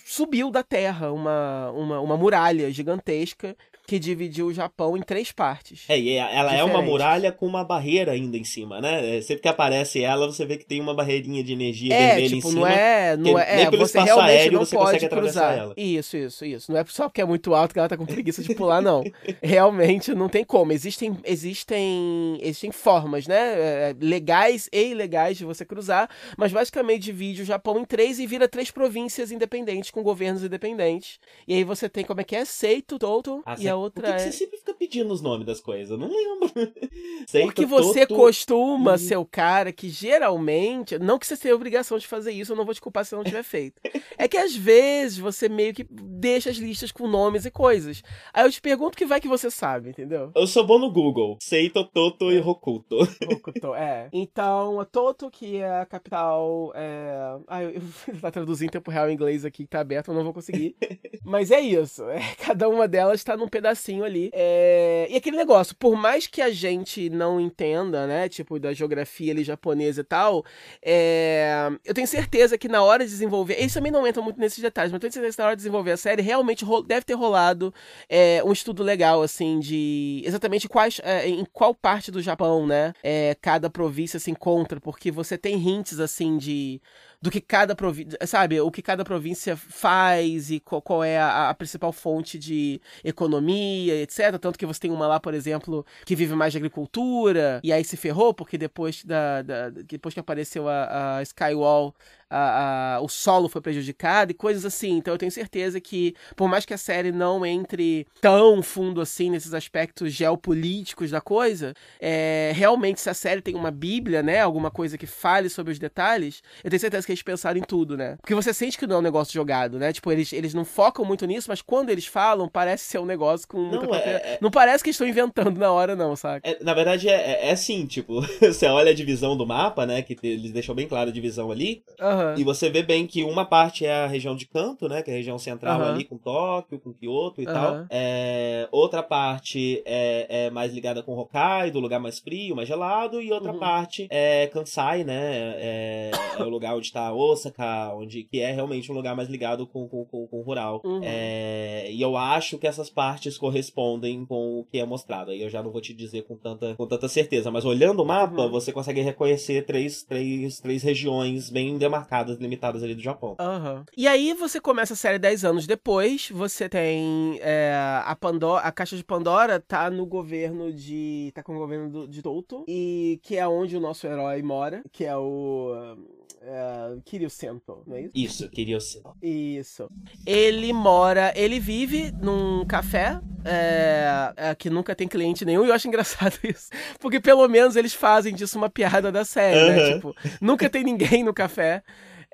subiu 0.05 0.51
da 0.51 0.63
terra 0.63 1.13
uma, 1.13 1.71
uma 1.71 2.01
uma 2.01 2.17
muralha 2.17 2.71
gigantesca 2.71 3.57
que 3.93 3.99
dividiu 3.99 4.47
o 4.47 4.55
Japão 4.55 4.97
em 4.97 5.03
três 5.03 5.33
partes. 5.33 5.85
É, 5.87 6.01
e 6.01 6.15
ela 6.15 6.57
é 6.57 6.65
uma 6.65 6.81
muralha 6.81 7.31
com 7.31 7.47
uma 7.47 7.63
barreira 7.63 8.13
ainda 8.13 8.39
em 8.39 8.45
cima, 8.45 8.81
né? 8.81 9.19
É, 9.19 9.21
sempre 9.21 9.43
que 9.43 9.49
aparece 9.49 10.03
ela, 10.03 10.27
você 10.27 10.47
vê 10.47 10.57
que 10.57 10.65
tem 10.65 10.81
uma 10.81 10.95
barreirinha 10.95 11.45
de 11.45 11.53
energia 11.53 11.93
é, 11.93 12.07
vermelha 12.07 12.29
tipo, 12.29 12.49
em 12.49 12.51
cima. 12.53 12.61
Não 12.61 12.67
é, 12.67 13.17
não 13.19 13.39
é, 13.39 13.57
nem 13.57 13.71
pelo 13.71 13.87
você 13.87 14.01
realmente 14.01 14.31
aéreo 14.31 14.53
não 14.53 14.65
você 14.65 14.75
pode 14.75 14.93
consegue 14.93 15.15
cruzar. 15.15 15.59
ela. 15.59 15.75
Isso, 15.77 16.17
isso, 16.17 16.43
isso. 16.43 16.73
Não 16.73 16.81
é 16.81 16.85
só 16.89 17.07
porque 17.07 17.21
é 17.21 17.25
muito 17.27 17.55
alto 17.55 17.75
que 17.75 17.79
ela 17.79 17.89
tá 17.89 17.99
com 17.99 18.07
preguiça 18.07 18.43
de 18.43 18.55
pular, 18.55 18.81
não. 18.81 19.05
realmente 19.43 20.15
não 20.15 20.31
tem 20.31 20.43
como. 20.43 20.73
Existem, 20.73 21.15
existem, 21.23 22.39
existem 22.41 22.73
formas, 22.73 23.27
né? 23.27 23.91
É, 23.91 23.97
legais 24.01 24.71
e 24.73 24.93
ilegais 24.93 25.37
de 25.37 25.45
você 25.45 25.67
cruzar, 25.67 26.09
mas 26.39 26.51
basicamente 26.51 27.03
divide 27.03 27.43
o 27.43 27.45
Japão 27.45 27.79
em 27.79 27.85
três 27.85 28.19
e 28.19 28.27
vira 28.27 28.49
três 28.49 28.71
províncias 28.71 29.31
independentes 29.31 29.91
com 29.91 30.03
governos 30.03 30.43
independentes. 30.43 31.21
E 31.47 31.53
aí 31.53 31.63
você 31.63 31.91
tem 31.91 32.07
como 32.07 32.23
é 32.23 32.25
que 32.25 32.35
é? 32.35 32.47
Seito, 32.47 32.99
Toto 32.99 33.43
ah, 33.45 33.55
e 33.59 33.69
a 33.69 33.82
outra 33.83 34.03
Por 34.03 34.09
que, 34.09 34.23
é... 34.23 34.25
que 34.25 34.33
você 34.33 34.39
sempre 34.39 34.59
fica 34.59 34.75
pedindo 34.75 35.13
os 35.13 35.21
nomes 35.21 35.47
das 35.47 35.61
coisas? 35.61 35.91
Eu 35.91 35.99
não 35.99 36.09
lembro. 36.09 36.51
Porque 37.45 37.65
você 37.65 38.07
costuma 38.07 38.99
ser 38.99 39.17
o 39.17 39.25
cara 39.25 39.73
que 39.73 39.89
geralmente. 39.89 40.99
Não 40.99 41.19
que 41.19 41.27
você 41.27 41.37
tenha 41.37 41.55
obrigação 41.55 41.99
de 41.99 42.07
fazer 42.07 42.33
isso, 42.33 42.53
eu 42.53 42.57
não 42.57 42.65
vou 42.65 42.75
te 42.75 42.81
culpar 42.81 43.05
se 43.05 43.15
não 43.15 43.25
tiver 43.25 43.43
feito. 43.43 43.81
é 44.17 44.27
que 44.27 44.37
às 44.37 44.55
vezes 44.55 45.19
você 45.19 45.49
meio 45.49 45.75
que 45.75 45.87
deixa 45.91 46.51
as 46.51 46.57
listas 46.57 46.91
com 46.93 47.07
nomes 47.07 47.45
e 47.45 47.51
coisas. 47.51 48.03
Aí 48.33 48.45
eu 48.45 48.51
te 48.51 48.61
pergunto 48.61 48.97
que 48.97 49.07
vai 49.07 49.21
que 49.21 49.29
você 49.29 49.51
sabe, 49.51 49.91
entendeu? 49.91 50.33
Eu 50.35 50.47
sou 50.47 50.67
bom 50.67 50.79
no 50.79 50.91
Google. 50.91 51.39
Seito, 51.41 51.85
Toto 51.85 52.31
e 52.31 52.39
Hokuto. 52.39 52.97
Hokuto, 53.31 53.75
é. 53.77 54.09
Então, 54.13 54.81
a 54.81 54.85
Toto, 54.85 55.31
que 55.31 55.57
é 55.57 55.81
a 55.81 55.87
capital. 55.87 56.73
É... 56.75 57.37
Ah, 57.47 57.63
eu, 57.63 57.71
eu 57.71 57.81
vou 58.13 58.21
tá 58.21 58.31
traduzir 58.31 58.67
em 58.67 58.69
tempo 58.69 58.91
real 58.91 59.09
em 59.09 59.15
inglês 59.15 59.45
aqui, 59.45 59.65
que 59.65 59.71
tá 59.71 59.81
aberto, 59.81 60.09
eu 60.09 60.15
não 60.15 60.25
vou 60.25 60.33
conseguir. 60.33 60.77
Mas 61.25 61.51
é 61.51 61.61
isso. 61.61 62.05
É, 62.09 62.21
cada 62.39 62.69
uma 62.69 62.89
delas 62.89 63.21
está 63.21 63.37
num 63.37 63.49
pedacinho 63.73 64.05
ali. 64.05 64.31
É... 64.33 65.07
E 65.11 65.17
aquele 65.17 65.37
negócio, 65.37 65.75
por 65.77 65.97
mais 65.97 66.27
que 66.27 66.41
a 66.41 66.51
gente 66.51 67.09
não 67.11 67.41
entenda, 67.41 68.07
né, 68.07 68.29
tipo, 68.29 68.59
da 68.59 68.73
geografia 68.73 69.33
ali 69.33 69.43
japonesa 69.43 70.03
e 70.03 70.05
tal, 70.05 70.45
é... 70.83 71.71
eu 71.85 71.95
tenho 71.95 72.07
certeza 72.07 72.57
que 72.57 72.69
na 72.69 72.83
hora 72.83 73.05
de 73.05 73.11
desenvolver. 73.11 73.55
Eles 73.59 73.75
também 73.75 73.91
não 73.91 74.07
entram 74.07 74.23
muito 74.23 74.39
nesses 74.39 74.59
detalhes, 74.59 74.93
mas 74.93 74.97
eu 74.97 75.01
tenho 75.01 75.13
certeza 75.13 75.37
que 75.37 75.43
na 75.43 75.47
hora 75.47 75.57
de 75.57 75.61
desenvolver 75.61 75.93
a 75.93 75.97
série, 75.97 76.23
realmente 76.23 76.65
deve 76.87 77.05
ter 77.05 77.15
rolado 77.15 77.73
é, 78.09 78.43
um 78.45 78.53
estudo 78.53 78.83
legal, 78.83 79.23
assim, 79.23 79.59
de 79.59 80.23
exatamente 80.25 80.69
quais, 80.69 81.01
é, 81.03 81.29
em 81.29 81.45
qual 81.53 81.75
parte 81.75 82.11
do 82.11 82.23
Japão, 82.23 82.67
né, 82.67 82.93
é, 83.03 83.37
cada 83.41 83.71
província 83.71 84.21
se 84.21 84.31
encontra, 84.31 84.81
porque 84.81 85.11
você 85.11 85.39
tem 85.39 85.57
hints, 85.57 85.99
assim, 85.99 86.37
de 86.37 86.81
do 87.23 87.31
que 87.31 87.41
cada 87.41 87.77
província, 87.77 88.19
sabe, 88.27 88.61
o 88.61 88.71
que 88.71 88.83
cada 88.83 89.05
província 89.05 89.57
faz 89.57 90.51
e 90.51 90.59
qual, 90.59 90.83
qual 90.83 91.05
é 91.05 91.21
a, 91.21 91.51
a, 91.51 91.55
principal 91.55 91.93
fonte 91.93 92.37
de 92.37 92.81
economia, 93.05 93.52
etc. 93.91 94.39
Tanto 94.41 94.59
que 94.59 94.67
você 94.67 94.81
tem 94.81 94.91
uma 94.91 95.07
lá, 95.07 95.21
por 95.21 95.35
exemplo, 95.35 95.85
que 96.05 96.17
vive 96.17 96.35
mais 96.35 96.53
de 96.53 96.59
agricultura, 96.59 97.61
e 97.63 97.73
aí 97.73 97.85
se 97.85 97.97
ferrou, 97.97 98.35
porque 98.35 98.59
depois, 98.59 99.05
da, 99.05 99.43
da 99.43 99.71
depois 99.71 100.15
que 100.15 100.21
apareceu 100.21 100.69
a, 100.69 101.19
a 101.19 101.23
Skywall, 101.23 101.95
a, 102.33 102.97
a, 102.97 103.01
o 103.01 103.09
solo 103.09 103.49
foi 103.49 103.61
prejudicado 103.61 104.31
e 104.31 104.35
coisas 104.35 104.65
assim. 104.65 104.97
Então 104.97 105.13
eu 105.13 105.19
tenho 105.19 105.31
certeza 105.31 105.81
que, 105.81 106.15
por 106.35 106.49
mais 106.49 106.65
que 106.65 106.73
a 106.73 106.79
série 106.79 107.13
não 107.13 107.45
entre 107.45 108.07
tão 108.21 108.63
fundo 108.63 109.01
assim 109.01 109.31
nesses 109.31 109.53
aspectos 109.53 110.13
geopolíticos 110.13 111.11
da 111.11 111.21
coisa, 111.21 111.75
é, 112.01 112.53
realmente 112.55 113.01
se 113.01 113.11
a 113.11 113.15
série 113.15 113.43
tem 113.43 113.55
uma 113.55 113.71
bíblia, 113.71 114.23
né, 114.23 114.41
alguma 114.41 114.71
coisa 114.71 114.97
que 114.97 115.07
fale 115.07 115.49
sobre 115.49 115.73
os 115.73 115.79
detalhes, 115.79 116.43
eu 116.65 116.71
tenho 116.71 116.81
certeza 116.81 117.07
que 117.07 117.13
eles 117.13 117.23
pensaram 117.23 117.59
em 117.59 117.63
tudo, 117.63 117.97
né? 117.97 118.17
Porque 118.21 118.35
você 118.35 118.55
sente 118.55 118.79
que 118.79 118.87
não 118.87 118.97
é 118.97 118.99
um 118.99 119.03
negócio 119.03 119.35
jogado, 119.35 119.79
né? 119.79 119.93
Tipo, 119.93 120.11
eles, 120.11 120.33
eles 120.33 120.55
não 120.55 120.65
focam 120.65 121.05
muito 121.05 121.27
nisso, 121.27 121.51
mas 121.51 121.61
quando 121.61 121.91
eles 121.91 122.07
falam, 122.07 122.49
parece 122.49 122.85
ser 122.85 122.99
um 122.99 123.05
negócio 123.05 123.47
com 123.47 123.59
muita 123.59 123.87
não, 123.87 123.95
é, 123.95 123.99
é... 123.99 124.39
não 124.41 124.51
parece 124.51 124.83
que 124.83 124.91
estão 124.91 125.07
inventando 125.07 125.59
na 125.59 125.71
hora, 125.71 125.95
não, 125.95 126.17
sabe? 126.17 126.41
É, 126.45 126.63
na 126.63 126.73
verdade, 126.73 127.09
é, 127.09 127.13
é, 127.13 127.49
é 127.49 127.53
assim, 127.53 127.87
tipo, 127.87 128.21
você 128.41 128.67
olha 128.67 128.91
a 128.91 128.95
divisão 128.95 129.37
do 129.37 129.47
mapa, 129.47 129.85
né? 129.85 130.03
Que 130.03 130.17
eles 130.23 130.53
deixam 130.53 130.75
bem 130.75 130.89
claro 130.89 131.11
a 131.11 131.13
divisão 131.13 131.51
ali. 131.51 131.83
Uhum. 132.23 132.39
E 132.39 132.45
você 132.45 132.71
vê 132.71 132.83
bem 132.83 133.07
que 133.07 133.25
uma 133.25 133.45
parte 133.45 133.85
é 133.85 134.05
a 134.05 134.07
região 134.07 134.35
de 134.37 134.47
Kanto, 134.47 134.89
né? 134.89 135.03
Que 135.03 135.11
é 135.11 135.15
a 135.15 135.17
região 135.17 135.39
central 135.39 135.81
uhum. 135.81 135.87
ali 135.87 136.05
com 136.05 136.17
Tóquio, 136.17 136.79
com 136.79 136.93
Kyoto 136.93 137.43
e 137.43 137.47
uhum. 137.47 137.53
tal. 137.53 137.87
É, 137.91 138.69
outra 138.71 139.03
parte 139.03 139.83
é, 139.85 140.47
é 140.47 140.51
mais 140.51 140.73
ligada 140.73 141.03
com 141.03 141.17
Hokkaido, 141.17 141.81
lugar 141.81 142.01
mais 142.01 142.19
frio, 142.19 142.57
mais 142.57 142.69
gelado. 142.69 143.21
E 143.21 143.33
outra 143.33 143.53
uhum. 143.53 143.59
parte 143.59 144.07
é 144.11 144.47
Kansai, 144.47 145.05
né? 145.05 145.55
É, 145.57 146.11
é 146.39 146.43
o 146.43 146.49
lugar 146.49 146.75
onde 146.75 146.87
está 146.87 147.13
Osaka, 147.13 147.95
onde 147.95 148.25
que 148.25 148.41
é 148.41 148.53
realmente 148.53 148.91
um 148.91 148.95
lugar 148.95 149.15
mais 149.17 149.29
ligado 149.29 149.67
com, 149.67 149.89
com, 149.89 150.05
com, 150.05 150.27
com 150.27 150.39
o 150.39 150.43
rural. 150.43 150.81
Uhum. 150.85 151.01
É, 151.03 151.91
e 151.91 152.01
eu 152.01 152.17
acho 152.17 152.59
que 152.59 152.67
essas 152.67 152.91
partes 152.91 153.37
correspondem 153.39 154.25
com 154.27 154.61
o 154.61 154.65
que 154.65 154.79
é 154.79 154.85
mostrado. 154.85 155.31
Aí 155.31 155.43
eu 155.43 155.51
já 155.51 155.63
não 155.63 155.71
vou 155.71 155.81
te 155.81 155.93
dizer 155.93 156.23
com 156.23 156.37
tanta, 156.37 156.75
com 156.75 156.87
tanta 156.87 157.09
certeza, 157.09 157.51
mas 157.51 157.65
olhando 157.65 158.03
o 158.03 158.07
mapa, 158.07 158.43
uhum. 158.43 158.51
você 158.51 158.73
consegue 158.73 159.01
reconhecer 159.01 159.65
três, 159.65 160.03
três, 160.03 160.61
três 160.61 160.83
regiões 160.83 161.51
bem 161.51 161.77
demarcadas, 161.79 162.12
limitadas 162.39 162.83
ali 162.83 162.95
do 162.95 163.03
Japão. 163.03 163.37
Uhum. 163.41 163.85
E 163.97 164.07
aí 164.07 164.35
você 164.35 164.61
começa 164.61 164.95
a 164.95 164.97
série 164.97 165.19
10 165.19 165.45
anos 165.45 165.67
depois, 165.67 166.31
você 166.31 166.69
tem 166.69 167.39
é, 167.41 167.75
a 168.05 168.15
Pandora, 168.15 168.63
a 168.63 168.73
Caixa 168.73 168.97
de 168.97 169.05
Pandora 169.05 169.61
tá 169.61 169.91
no 169.91 170.07
governo 170.07 170.73
de. 170.73 171.33
tá 171.35 171.43
com 171.43 171.55
o 171.55 171.59
governo 171.59 171.91
do, 171.91 172.09
de 172.09 172.23
Touto, 172.23 172.65
e 172.69 173.21
que 173.23 173.37
é 173.37 173.47
onde 173.47 173.77
o 173.77 173.81
nosso 173.81 174.07
herói 174.07 174.43
mora, 174.43 174.83
que 174.93 175.05
é 175.05 175.17
o 175.17 175.97
é, 176.41 176.97
Kiryu 177.05 177.31
Sento, 177.31 177.83
não 177.87 177.97
é 177.97 178.03
isso? 178.03 178.13
Isso, 178.15 178.49
Kiryu 178.51 178.81
Sento. 178.81 179.15
Isso. 179.23 179.89
Ele 180.27 180.73
mora, 180.73 181.33
ele 181.37 181.61
vive 181.61 182.13
num 182.21 182.65
café 182.65 183.21
é, 183.45 184.33
é, 184.37 184.55
que 184.55 184.71
nunca 184.71 184.95
tem 184.95 185.07
cliente 185.07 185.45
nenhum, 185.45 185.65
e 185.65 185.69
eu 185.69 185.75
acho 185.75 185.89
engraçado 185.89 186.39
isso. 186.45 186.71
Porque 187.01 187.21
pelo 187.21 187.47
menos 187.49 187.77
eles 187.77 187.95
fazem 187.95 188.35
disso 188.35 188.59
uma 188.59 188.71
piada 188.71 189.13
da 189.13 189.25
série, 189.25 189.61
uhum. 189.61 189.77
né? 189.77 189.95
Tipo, 189.95 190.17
nunca 190.41 190.69
tem 190.69 190.85
ninguém 190.85 191.23
no 191.23 191.35
café. 191.35 191.83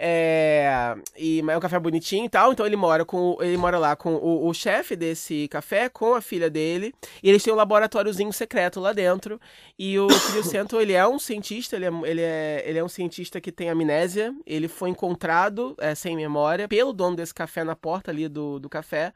É, 0.01 0.95
e 1.17 1.41
é 1.41 1.57
um 1.57 1.61
café 1.61 1.77
bonitinho 1.77 2.25
e 2.25 2.29
tal, 2.29 2.53
então 2.53 2.65
ele 2.65 2.77
mora 2.77 3.05
com 3.05 3.37
ele 3.41 3.57
mora 3.57 3.79
lá 3.79 3.97
com 3.97 4.15
o, 4.15 4.47
o 4.47 4.55
chefe 4.55 4.95
desse 4.95 5.49
café, 5.49 5.89
com 5.89 6.15
a 6.15 6.21
filha 6.21 6.49
dele, 6.49 6.95
e 7.21 7.29
eles 7.29 7.43
têm 7.43 7.53
um 7.53 7.57
laboratóriozinho 7.57 8.33
secreto 8.33 8.79
lá 8.79 8.93
dentro. 8.93 9.41
E 9.77 9.99
o 9.99 10.07
Kirio 10.29 10.45
Sento, 10.45 10.81
ele 10.81 10.93
é 10.93 11.07
um 11.07 11.19
cientista, 11.19 11.75
ele 11.75 11.87
é, 11.87 11.91
ele, 12.05 12.21
é, 12.23 12.63
ele 12.65 12.79
é 12.79 12.85
um 12.85 12.89
cientista 12.89 13.41
que 13.41 13.51
tem 13.51 13.71
amnésia, 13.71 14.33
ele 14.47 14.69
foi 14.69 14.91
encontrado 14.91 15.75
é, 15.79 15.97
sem 15.97 16.15
memória 16.15 16.69
pelo 16.69 16.93
dono 16.93 17.17
desse 17.17 17.35
café 17.35 17.65
na 17.65 17.75
porta 17.75 18.13
ali 18.13 18.29
do, 18.29 18.61
do 18.61 18.69
café. 18.69 19.13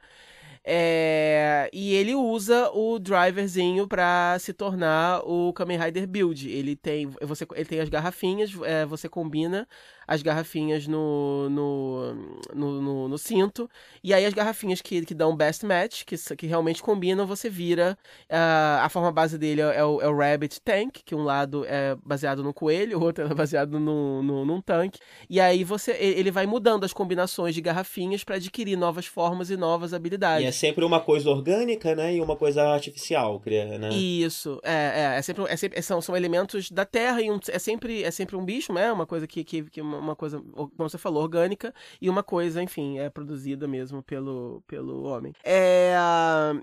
É, 0.65 1.69
e 1.73 1.93
ele 1.95 2.15
usa 2.15 2.71
o 2.71 2.99
driverzinho 2.99 3.89
para 3.89 4.37
se 4.39 4.53
tornar 4.53 5.21
o 5.27 5.53
Kamen 5.53 5.79
Rider 5.79 6.07
Build. 6.07 6.49
Ele 6.49 6.77
tem, 6.77 7.09
você, 7.23 7.47
ele 7.55 7.65
tem 7.65 7.81
as 7.81 7.89
garrafinhas, 7.89 8.51
é, 8.65 8.87
você 8.87 9.09
combina 9.09 9.67
as 10.07 10.23
garrafinhas 10.23 10.87
no, 10.87 11.49
no, 11.49 12.15
no, 12.55 12.83
no, 12.83 13.09
no 13.09 13.19
cinto. 13.19 13.69
E 14.03 14.13
aí 14.13 14.25
as 14.25 14.35
garrafinhas 14.35 14.83
que, 14.83 15.05
que 15.05 15.15
dão 15.15 15.35
best 15.37 15.65
match, 15.65 16.05
que, 16.05 16.17
que 16.37 16.47
realmente 16.47 16.83
combinam, 16.83 17.27
você 17.27 17.49
vira. 17.49 17.97
Uh, 18.25 18.83
a 18.83 18.89
forma 18.89 19.11
base 19.11 19.39
dele 19.39 19.61
é 19.61 19.85
o, 19.85 20.01
é 20.01 20.09
o 20.09 20.17
Rabbit 20.17 20.61
Tank, 20.61 21.01
que 21.05 21.15
um 21.15 21.23
lado 21.23 21.65
é 21.67 21.97
baseado 22.05 22.43
no 22.43 22.53
coelho, 22.53 22.99
o 23.01 23.03
outro 23.03 23.25
é 23.25 23.35
baseado 23.35 23.79
no, 23.79 24.23
no, 24.23 24.45
num 24.45 24.61
tanque. 24.61 24.99
E 25.29 25.41
aí 25.41 25.65
você 25.65 25.93
ele 25.93 26.31
vai 26.31 26.47
mudando 26.47 26.85
as 26.85 26.93
combinações 26.93 27.55
de 27.55 27.61
garrafinhas 27.61 28.25
para 28.25 28.37
adquirir 28.37 28.77
novas 28.77 29.07
formas 29.07 29.51
e 29.51 29.57
novas 29.57 29.95
habilidades. 29.95 30.45
E 30.45 30.49
é 30.53 30.55
sempre 30.55 30.85
uma 30.85 31.01
coisa 31.01 31.31
orgânica, 31.31 31.95
né? 31.95 32.15
E 32.15 32.21
uma 32.21 32.37
coisa 32.37 32.63
artificial, 32.63 33.43
né? 33.47 33.89
Isso, 33.91 34.61
é, 34.63 35.15
é, 35.15 35.19
é 35.19 35.23
sempre, 35.23 35.45
é 35.49 35.57
sempre 35.57 35.83
são, 35.83 36.01
são 36.03 36.15
elementos 36.15 36.71
da 36.71 36.85
terra 36.85 37.23
e 37.23 37.31
um, 37.31 37.41
é 37.49 37.59
sempre 37.59 38.05
é 38.05 38.11
sempre 38.11 38.37
um 38.37 38.45
bicho, 38.45 38.73
né? 38.73 38.93
Uma 38.93 39.07
coisa 39.07 39.27
que, 39.27 39.43
que, 39.43 39.63
que 39.65 39.81
uma 39.81 40.15
coisa, 40.15 40.39
como 40.39 40.71
você 40.77 40.99
falou, 40.99 41.23
orgânica 41.23 41.75
e 42.01 42.11
uma 42.11 42.23
coisa, 42.23 42.63
enfim, 42.63 42.99
é 42.99 43.09
produzida 43.09 43.67
mesmo 43.67 44.03
pelo, 44.03 44.63
pelo 44.67 45.05
homem. 45.05 45.33
É, 45.43 45.95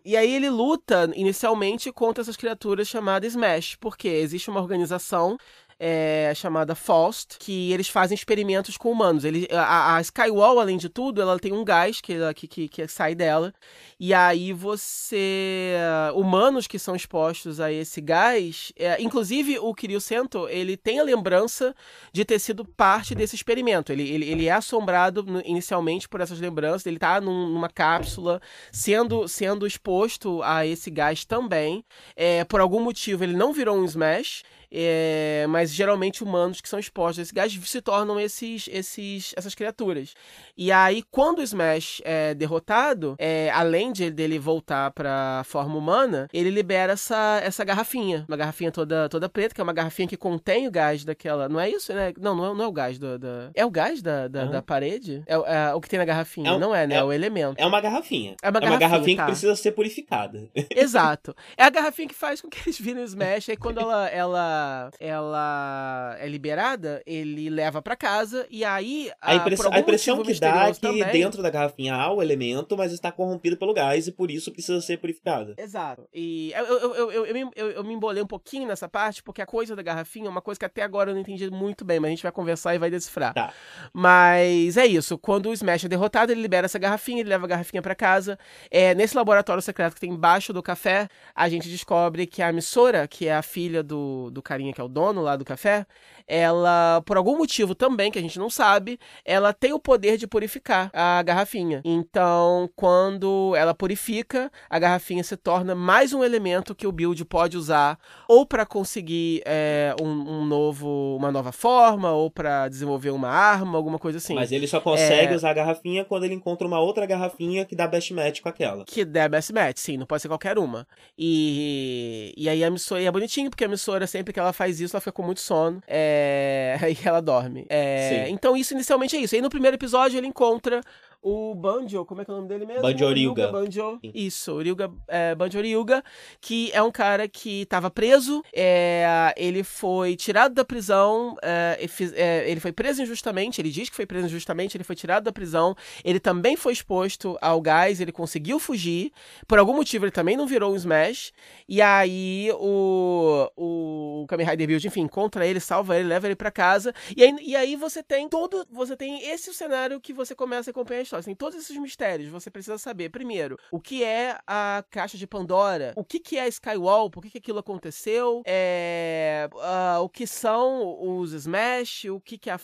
e 0.05 0.15
aí 0.15 0.33
ele 0.33 0.49
luta 0.49 1.09
inicialmente 1.15 1.91
contra 1.91 2.21
essas 2.21 2.37
criaturas 2.37 2.87
chamadas 2.87 3.33
Smash, 3.33 3.75
porque 3.75 4.07
existe 4.07 4.49
uma 4.49 4.61
organização 4.61 5.37
é, 5.79 6.33
chamada 6.35 6.75
Faust, 6.75 7.37
que 7.39 7.71
eles 7.71 7.87
fazem 7.87 8.13
experimentos 8.13 8.75
com 8.75 8.91
humanos. 8.91 9.23
Ele, 9.23 9.47
a, 9.51 9.95
a, 9.95 10.01
Skywall, 10.01 10.59
além 10.59 10.77
de 10.77 10.89
tudo, 10.89 11.21
ela 11.21 11.39
tem 11.39 11.53
um 11.53 11.63
gás 11.63 12.01
que, 12.01 12.15
que, 12.33 12.47
que, 12.47 12.67
que 12.67 12.87
sai 12.87 13.15
dela. 13.15 13.53
E 13.97 14.13
aí 14.13 14.51
você. 14.51 15.75
Humanos 16.13 16.67
que 16.67 16.77
são 16.77 16.95
expostos 16.95 17.61
a 17.61 17.71
esse 17.71 18.01
gás. 18.01 18.73
É, 18.77 19.01
inclusive, 19.01 19.57
o 19.59 19.73
Kiryu 19.73 20.01
Sento, 20.01 20.49
ele 20.49 20.75
tem 20.75 20.99
a 20.99 21.03
lembrança 21.03 21.73
de 22.11 22.25
ter 22.25 22.39
sido 22.39 22.65
parte 22.65 23.15
desse 23.15 23.35
experimento. 23.35 23.93
Ele, 23.93 24.07
ele, 24.09 24.29
ele 24.29 24.47
é 24.47 24.51
assombrado 24.51 25.25
inicialmente 25.45 26.09
por 26.09 26.19
essas 26.19 26.41
lembranças. 26.41 26.85
Ele 26.85 26.97
está 26.97 27.21
num, 27.21 27.47
numa 27.47 27.69
cápsula, 27.69 28.41
sendo, 28.71 29.27
sendo 29.29 29.65
exposto 29.65 30.41
a 30.43 30.65
esse 30.65 30.89
gás 30.89 31.23
também. 31.23 31.85
É, 32.17 32.43
por 32.43 32.59
algum 32.59 32.81
motivo, 32.81 33.23
ele 33.23 33.35
não 33.35 33.53
virou 33.53 33.77
um 33.77 33.85
Smash. 33.85 34.43
É, 34.71 35.45
mas 35.49 35.73
geralmente 35.73 36.23
humanos 36.23 36.61
que 36.61 36.69
são 36.69 36.79
expostos 36.79 37.19
a 37.19 37.21
esse 37.23 37.33
gás 37.33 37.53
se 37.53 37.81
tornam 37.81 38.19
esses, 38.19 38.69
esses, 38.71 39.33
essas 39.35 39.55
criaturas. 39.55 40.13
E 40.57 40.71
aí, 40.71 41.03
quando 41.09 41.39
o 41.39 41.43
Smash 41.43 42.01
é 42.03 42.33
derrotado, 42.33 43.15
é, 43.17 43.49
além 43.51 43.91
de 43.91 44.11
dele 44.11 44.37
voltar 44.37 44.91
pra 44.91 45.41
forma 45.45 45.75
humana, 45.75 46.27
ele 46.33 46.49
libera 46.49 46.93
essa, 46.93 47.39
essa 47.43 47.63
garrafinha. 47.63 48.25
Uma 48.27 48.37
garrafinha 48.37 48.71
toda, 48.71 49.09
toda 49.09 49.29
preta, 49.29 49.55
que 49.55 49.61
é 49.61 49.63
uma 49.63 49.73
garrafinha 49.73 50.07
que 50.07 50.17
contém 50.17 50.67
o 50.67 50.71
gás 50.71 51.03
daquela. 51.03 51.49
Não 51.49 51.59
é 51.59 51.69
isso, 51.69 51.93
né? 51.93 52.13
Não, 52.19 52.35
não 52.35 52.51
é, 52.51 52.53
não 52.53 52.63
é 52.65 52.67
o 52.67 52.71
gás 52.71 52.99
da. 52.99 53.17
da... 53.17 53.51
É 53.55 53.65
o 53.65 53.71
gás 53.71 54.01
da, 54.01 54.27
da, 54.27 54.43
uhum. 54.43 54.51
da 54.51 54.61
parede? 54.61 55.23
É, 55.25 55.33
é, 55.33 55.73
o 55.73 55.81
que 55.81 55.89
tem 55.89 55.99
na 55.99 56.05
garrafinha. 56.05 56.49
É 56.49 56.53
um, 56.53 56.59
não 56.59 56.75
é, 56.75 56.85
né? 56.85 56.95
É, 56.95 57.03
o 57.03 57.11
elemento. 57.11 57.59
É 57.59 57.65
uma 57.65 57.81
garrafinha. 57.81 58.35
É 58.41 58.49
uma 58.49 58.59
garrafinha, 58.59 58.67
é 58.67 58.87
uma 58.87 58.97
garrafinha 58.97 59.17
tá. 59.17 59.23
que 59.23 59.31
precisa 59.31 59.55
ser 59.55 59.71
purificada. 59.71 60.49
Exato. 60.75 61.35
É 61.57 61.63
a 61.63 61.69
garrafinha 61.69 62.07
que 62.07 62.15
faz 62.15 62.41
com 62.41 62.49
que 62.49 62.59
eles 62.65 62.79
virem 62.79 63.03
Smash. 63.03 63.49
Aí 63.49 63.57
quando 63.57 63.79
ela, 63.79 64.07
ela 64.09 64.58
ela 64.99 66.15
é 66.19 66.27
liberada, 66.27 67.01
ele 67.05 67.49
leva 67.49 67.81
para 67.81 67.95
casa 67.95 68.45
e 68.49 68.63
aí 68.63 69.11
a, 69.21 69.31
a, 69.31 69.43
a 69.71 69.79
impressão 69.79 70.23
que 70.23 70.33
dá 70.39 70.69
é 70.69 70.73
que 70.73 70.79
também... 70.79 71.11
dentro 71.11 71.41
da 71.41 71.49
garrafinha 71.49 71.95
há 71.95 72.11
o 72.11 72.21
elemento, 72.21 72.77
mas 72.77 72.91
está 72.91 73.11
corrompido 73.11 73.57
pelo 73.57 73.73
gás 73.73 74.07
e 74.07 74.11
por 74.11 74.31
isso 74.31 74.51
precisa 74.51 74.81
ser 74.81 74.97
purificado. 74.97 75.53
Exato. 75.57 76.07
E 76.13 76.51
eu, 76.53 76.65
eu, 76.65 76.93
eu, 76.93 77.11
eu, 77.11 77.25
eu, 77.25 77.33
me, 77.33 77.51
eu, 77.55 77.71
eu 77.71 77.83
me 77.83 77.93
embolei 77.93 78.23
um 78.23 78.27
pouquinho 78.27 78.67
nessa 78.67 78.87
parte 78.87 79.23
porque 79.23 79.41
a 79.41 79.45
coisa 79.45 79.75
da 79.75 79.81
garrafinha 79.81 80.27
é 80.27 80.29
uma 80.29 80.41
coisa 80.41 80.59
que 80.59 80.65
até 80.65 80.81
agora 80.81 81.11
eu 81.11 81.13
não 81.13 81.21
entendi 81.21 81.49
muito 81.49 81.83
bem, 81.85 81.99
mas 81.99 82.07
a 82.07 82.11
gente 82.11 82.23
vai 82.23 82.31
conversar 82.31 82.75
e 82.75 82.77
vai 82.77 82.89
decifrar. 82.89 83.33
Tá. 83.33 83.53
Mas 83.93 84.77
é 84.77 84.85
isso. 84.85 85.17
Quando 85.17 85.49
o 85.49 85.53
Smash 85.53 85.85
é 85.85 85.87
derrotado, 85.87 86.31
ele 86.31 86.41
libera 86.41 86.65
essa 86.65 86.79
garrafinha, 86.79 87.21
ele 87.21 87.29
leva 87.29 87.45
a 87.45 87.49
garrafinha 87.49 87.81
para 87.81 87.95
casa. 87.95 88.37
É, 88.71 88.93
nesse 88.95 89.15
laboratório 89.15 89.61
secreto 89.61 89.95
que 89.95 90.01
tem 90.01 90.11
embaixo 90.11 90.53
do 90.53 90.61
café, 90.61 91.07
a 91.35 91.49
gente 91.49 91.69
descobre 91.69 92.25
que 92.25 92.41
a 92.41 92.49
emissora, 92.49 93.07
que 93.07 93.27
é 93.27 93.35
a 93.35 93.41
filha 93.41 93.83
do, 93.83 94.29
do 94.31 94.41
carinha 94.49 94.73
que 94.73 94.81
é 94.81 94.83
o 94.83 94.87
dono 94.87 95.21
lá 95.21 95.35
do 95.35 95.45
café, 95.45 95.85
ela, 96.27 97.01
por 97.05 97.17
algum 97.17 97.37
motivo 97.37 97.75
também, 97.75 98.11
que 98.11 98.17
a 98.17 98.21
gente 98.21 98.39
não 98.39 98.49
sabe, 98.49 98.99
ela 99.23 99.53
tem 99.53 99.73
o 99.73 99.79
poder 99.79 100.17
de 100.17 100.27
purificar 100.27 100.89
a 100.91 101.21
garrafinha. 101.21 101.81
Então, 101.85 102.67
quando 102.75 103.53
ela 103.55 103.75
purifica, 103.75 104.51
a 104.67 104.79
garrafinha 104.79 105.23
se 105.23 105.37
torna 105.37 105.75
mais 105.75 106.13
um 106.13 106.23
elemento 106.23 106.73
que 106.73 106.87
o 106.87 106.91
build 106.91 107.23
pode 107.25 107.57
usar 107.57 107.99
ou 108.27 108.45
para 108.45 108.65
conseguir 108.65 109.43
é, 109.45 109.95
um, 110.01 110.07
um, 110.07 110.45
novo, 110.45 111.15
uma 111.15 111.31
nova 111.31 111.51
forma, 111.51 112.11
ou 112.11 112.31
para 112.31 112.67
desenvolver 112.67 113.11
uma 113.11 113.29
arma, 113.29 113.77
alguma 113.77 113.99
coisa 113.99 114.17
assim. 114.17 114.33
Mas 114.33 114.51
ele 114.51 114.67
só 114.67 114.79
consegue 114.81 115.33
é... 115.33 115.35
usar 115.35 115.51
a 115.51 115.53
garrafinha 115.53 116.03
quando 116.03 116.23
ele 116.23 116.33
encontra 116.33 116.67
uma 116.67 116.79
outra 116.79 117.05
garrafinha 117.05 117.65
que 117.65 117.75
dá 117.75 117.87
best 117.87 118.13
match 118.13 118.41
com 118.41 118.49
aquela. 118.49 118.83
Que 118.85 119.05
dá 119.05 119.29
best 119.29 119.53
match, 119.53 119.77
sim, 119.77 119.97
não 119.97 120.07
pode 120.07 120.23
ser 120.23 120.27
qualquer 120.27 120.57
uma. 120.57 120.87
E, 121.17 122.33
e 122.35 122.49
aí 122.49 122.63
a 122.63 122.67
emissora, 122.67 123.01
e 123.01 123.05
é 123.05 123.11
bonitinho, 123.11 123.49
porque 123.49 123.63
a 123.63 123.67
emissora, 123.67 124.07
sempre 124.07 124.33
que 124.33 124.38
ela 124.39 124.53
faz 124.53 124.79
isso, 124.79 124.95
ela 124.95 125.01
fica 125.01 125.11
com 125.11 125.23
muito 125.23 125.41
sono. 125.41 125.81
É... 125.87 126.77
E 126.89 127.07
ela 127.07 127.21
dorme. 127.21 127.65
É... 127.69 128.27
Então, 128.29 128.55
isso 128.57 128.73
inicialmente 128.73 129.15
é 129.15 129.19
isso. 129.19 129.35
Aí 129.35 129.41
no 129.41 129.49
primeiro 129.49 129.75
episódio 129.75 130.17
ele 130.17 130.27
encontra 130.27 130.81
o 131.21 131.53
Banjo, 131.53 132.05
como 132.05 132.21
é 132.21 132.25
que 132.25 132.31
é 132.31 132.33
o 132.33 132.37
nome 132.37 132.47
dele 132.47 132.65
mesmo? 132.65 132.81
Banjo 132.81 133.11
Ryuga. 133.11 133.51
Banjo, 133.51 133.99
isso, 134.13 134.57
Ryuga, 134.59 134.91
é, 135.07 135.35
Banjo 135.35 135.59
Ryuga, 135.59 136.03
que 136.39 136.71
é 136.71 136.81
um 136.81 136.91
cara 136.91 137.27
que 137.27 137.63
estava 137.63 137.89
preso, 137.91 138.41
é, 138.53 139.33
ele 139.35 139.63
foi 139.63 140.15
tirado 140.15 140.53
da 140.53 140.63
prisão, 140.63 141.35
é, 141.41 141.77
é, 142.15 142.49
ele 142.49 142.59
foi 142.59 142.71
preso 142.71 143.01
injustamente, 143.01 143.59
ele 143.59 143.69
diz 143.69 143.89
que 143.89 143.95
foi 143.95 144.05
preso 144.05 144.27
injustamente, 144.27 144.77
ele 144.77 144.83
foi 144.83 144.95
tirado 144.95 145.25
da 145.25 145.31
prisão, 145.31 145.75
ele 146.05 146.19
também 146.19 146.55
foi 146.55 146.71
exposto 146.71 147.37
ao 147.41 147.59
gás, 147.59 147.99
ele 147.99 148.11
conseguiu 148.11 148.57
fugir, 148.57 149.11
por 149.45 149.59
algum 149.59 149.73
motivo 149.73 150.05
ele 150.05 150.11
também 150.11 150.37
não 150.37 150.47
virou 150.47 150.71
um 150.71 150.75
Smash, 150.75 151.33
e 151.67 151.81
aí 151.81 152.49
o, 152.53 153.51
o 153.57 154.25
Kamen 154.27 154.47
Rider 154.47 154.67
Build, 154.67 154.87
enfim, 154.87 155.01
encontra 155.01 155.45
ele, 155.45 155.59
salva 155.59 155.97
ele, 155.97 156.07
leva 156.07 156.27
ele 156.27 156.35
para 156.35 156.49
casa, 156.51 156.93
e 157.15 157.23
aí, 157.23 157.35
e 157.41 157.55
aí 157.55 157.75
você 157.75 158.01
tem 158.01 158.29
todo, 158.29 158.65
você 158.71 158.95
tem 158.95 159.29
esse 159.29 159.53
cenário 159.53 159.99
que 159.99 160.13
você 160.13 160.33
começa 160.33 160.69
a 160.69 160.71
acompanhar 160.71 161.08
história. 161.09 161.25
Tem 161.25 161.35
todos 161.35 161.57
esses 161.57 161.75
mistérios. 161.77 162.29
Você 162.29 162.49
precisa 162.49 162.77
saber, 162.77 163.09
primeiro, 163.09 163.57
o 163.71 163.79
que 163.79 164.03
é 164.03 164.37
a 164.45 164.83
caixa 164.89 165.17
de 165.17 165.25
Pandora, 165.27 165.93
o 165.95 166.03
que, 166.03 166.19
que 166.19 166.37
é 166.37 166.47
Skywall, 166.47 167.09
por 167.09 167.23
que, 167.23 167.29
que 167.31 167.37
aquilo 167.39 167.59
aconteceu, 167.59 168.41
é, 168.45 169.49
uh, 169.53 170.01
o 170.01 170.09
que 170.09 170.27
são 170.27 170.97
os 171.19 171.33
Smash, 171.33 172.05
o 172.05 172.19
que, 172.19 172.37
que 172.37 172.49
a, 172.49 172.59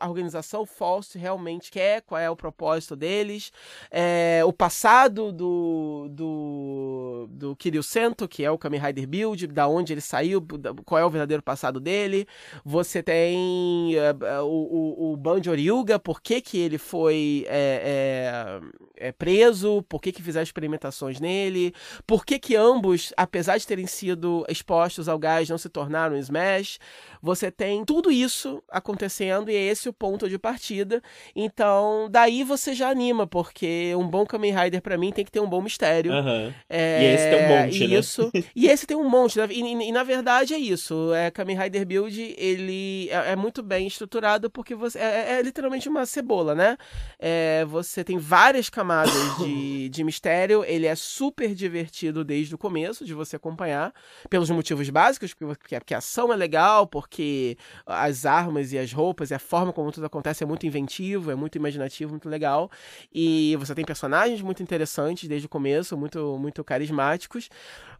a 0.00 0.08
organização 0.08 0.64
Faust 0.64 1.18
realmente 1.18 1.70
quer, 1.70 2.02
qual 2.02 2.20
é 2.20 2.30
o 2.30 2.36
propósito 2.36 2.94
deles, 2.94 3.52
é, 3.90 4.42
o 4.44 4.52
passado 4.52 5.32
do, 5.32 6.08
do, 6.10 7.28
do 7.30 7.56
Kiryu 7.56 7.82
Sento, 7.82 8.28
que 8.28 8.44
é 8.44 8.50
o 8.50 8.58
Kamen 8.58 8.80
Rider 8.80 9.06
Build, 9.06 9.46
da 9.48 9.66
onde 9.66 9.92
ele 9.92 10.00
saiu, 10.00 10.44
qual 10.84 11.00
é 11.00 11.04
o 11.04 11.10
verdadeiro 11.10 11.42
passado 11.42 11.80
dele. 11.80 12.26
Você 12.64 13.02
tem 13.02 13.94
uh, 13.96 14.44
o, 14.44 15.10
o, 15.10 15.12
o 15.12 15.16
Banjo 15.16 15.52
Ryuga, 15.52 15.98
por 15.98 16.20
que, 16.20 16.40
que 16.40 16.58
ele 16.58 16.78
foi. 16.78 17.44
É, 17.48 17.79
é, 17.80 18.60
é, 18.98 19.08
é 19.08 19.12
preso, 19.12 19.82
por 19.88 20.00
que, 20.00 20.12
que 20.12 20.22
fizeram 20.22 20.44
experimentações 20.44 21.20
nele, 21.20 21.74
por 22.06 22.24
que, 22.24 22.38
que 22.38 22.56
ambos, 22.56 23.12
apesar 23.16 23.58
de 23.58 23.66
terem 23.66 23.86
sido 23.86 24.44
expostos 24.48 25.08
ao 25.08 25.18
gás, 25.18 25.48
não 25.48 25.58
se 25.58 25.68
tornaram 25.68 26.16
Smash. 26.16 26.78
Você 27.22 27.50
tem 27.50 27.84
tudo 27.84 28.10
isso 28.10 28.62
acontecendo 28.70 29.50
e 29.50 29.56
é 29.56 29.60
esse 29.60 29.88
o 29.88 29.92
ponto 29.92 30.28
de 30.28 30.38
partida. 30.38 31.02
Então, 31.34 32.08
daí 32.10 32.42
você 32.44 32.74
já 32.74 32.88
anima, 32.88 33.26
porque 33.26 33.94
um 33.96 34.08
bom 34.08 34.24
Kamen 34.24 34.54
Rider 34.54 34.80
para 34.80 34.96
mim 34.96 35.12
tem 35.12 35.24
que 35.24 35.30
ter 35.30 35.40
um 35.40 35.48
bom 35.48 35.60
mistério. 35.60 36.12
Uhum. 36.12 36.52
É, 36.68 37.02
e 37.02 37.14
esse 37.14 37.30
tem 37.30 37.44
um 37.44 37.48
monte, 37.48 37.88
né? 37.88 37.98
isso, 37.98 38.32
e 38.54 38.66
esse 38.68 38.86
tem 38.86 38.96
um 38.96 39.08
monte. 39.08 39.38
E, 39.38 39.62
e, 39.62 39.88
e, 39.88 39.92
na 39.92 40.02
verdade 40.02 40.54
é 40.54 40.58
isso. 40.58 41.12
É, 41.14 41.30
Kamen 41.30 41.58
Rider 41.58 41.86
Build, 41.86 42.34
ele 42.38 43.08
é, 43.10 43.32
é 43.32 43.36
muito 43.36 43.62
bem 43.62 43.86
estruturado 43.86 44.50
porque 44.50 44.74
você 44.74 44.98
é, 44.98 45.02
é, 45.02 45.32
é 45.38 45.42
literalmente 45.42 45.88
uma 45.88 46.06
cebola, 46.06 46.54
né? 46.54 46.76
É, 47.18 47.64
você 47.70 48.02
tem 48.02 48.18
várias 48.18 48.68
camadas 48.68 49.12
de, 49.38 49.88
de 49.88 50.04
mistério. 50.04 50.64
Ele 50.64 50.86
é 50.86 50.94
super 50.94 51.54
divertido 51.54 52.24
desde 52.24 52.54
o 52.54 52.58
começo 52.58 53.04
de 53.04 53.14
você 53.14 53.36
acompanhar, 53.36 53.94
pelos 54.28 54.50
motivos 54.50 54.90
básicos, 54.90 55.32
porque, 55.32 55.78
porque 55.78 55.94
a 55.94 55.98
ação 55.98 56.32
é 56.32 56.36
legal, 56.36 56.86
porque 56.86 57.56
as 57.86 58.26
armas 58.26 58.72
e 58.72 58.78
as 58.78 58.92
roupas 58.92 59.30
e 59.30 59.34
a 59.34 59.38
forma 59.38 59.72
como 59.72 59.92
tudo 59.92 60.06
acontece 60.06 60.42
é 60.42 60.46
muito 60.46 60.66
inventivo, 60.66 61.30
é 61.30 61.34
muito 61.34 61.56
imaginativo, 61.56 62.10
muito 62.10 62.28
legal. 62.28 62.70
E 63.14 63.56
você 63.56 63.74
tem 63.74 63.84
personagens 63.84 64.42
muito 64.42 64.62
interessantes 64.62 65.28
desde 65.28 65.46
o 65.46 65.48
começo, 65.48 65.96
muito, 65.96 66.36
muito 66.38 66.64
carismáticos. 66.64 67.48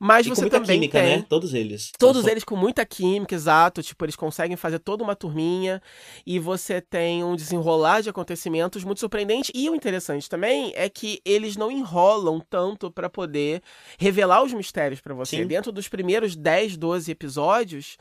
Mas 0.02 0.24
e 0.24 0.30
você 0.30 0.48
também 0.48 0.80
química, 0.80 0.98
tem... 0.98 1.18
né? 1.18 1.26
Todos 1.28 1.52
eles. 1.52 1.92
Todos 1.98 2.26
eles 2.26 2.42
com 2.42 2.56
muita 2.56 2.86
química, 2.86 3.34
exato. 3.34 3.82
Tipo, 3.82 4.06
eles 4.06 4.16
conseguem 4.16 4.56
fazer 4.56 4.78
toda 4.78 5.04
uma 5.04 5.14
turminha. 5.14 5.82
E 6.26 6.38
você 6.38 6.80
tem 6.80 7.22
um 7.22 7.36
desenrolar 7.36 8.00
de 8.00 8.08
acontecimentos 8.08 8.82
muito 8.82 8.98
surpreendente. 8.98 9.52
E 9.54 9.68
o 9.68 9.74
interessante 9.74 10.26
também 10.26 10.72
é 10.74 10.88
que 10.88 11.20
eles 11.22 11.54
não 11.54 11.70
enrolam 11.70 12.40
tanto 12.40 12.90
para 12.90 13.10
poder 13.10 13.62
revelar 13.98 14.42
os 14.42 14.54
mistérios 14.54 15.02
para 15.02 15.12
você. 15.12 15.36
Sim. 15.36 15.46
Dentro 15.46 15.70
dos 15.70 15.86
primeiros 15.86 16.34
10, 16.34 16.78
12 16.78 17.10
episódios, 17.10 17.98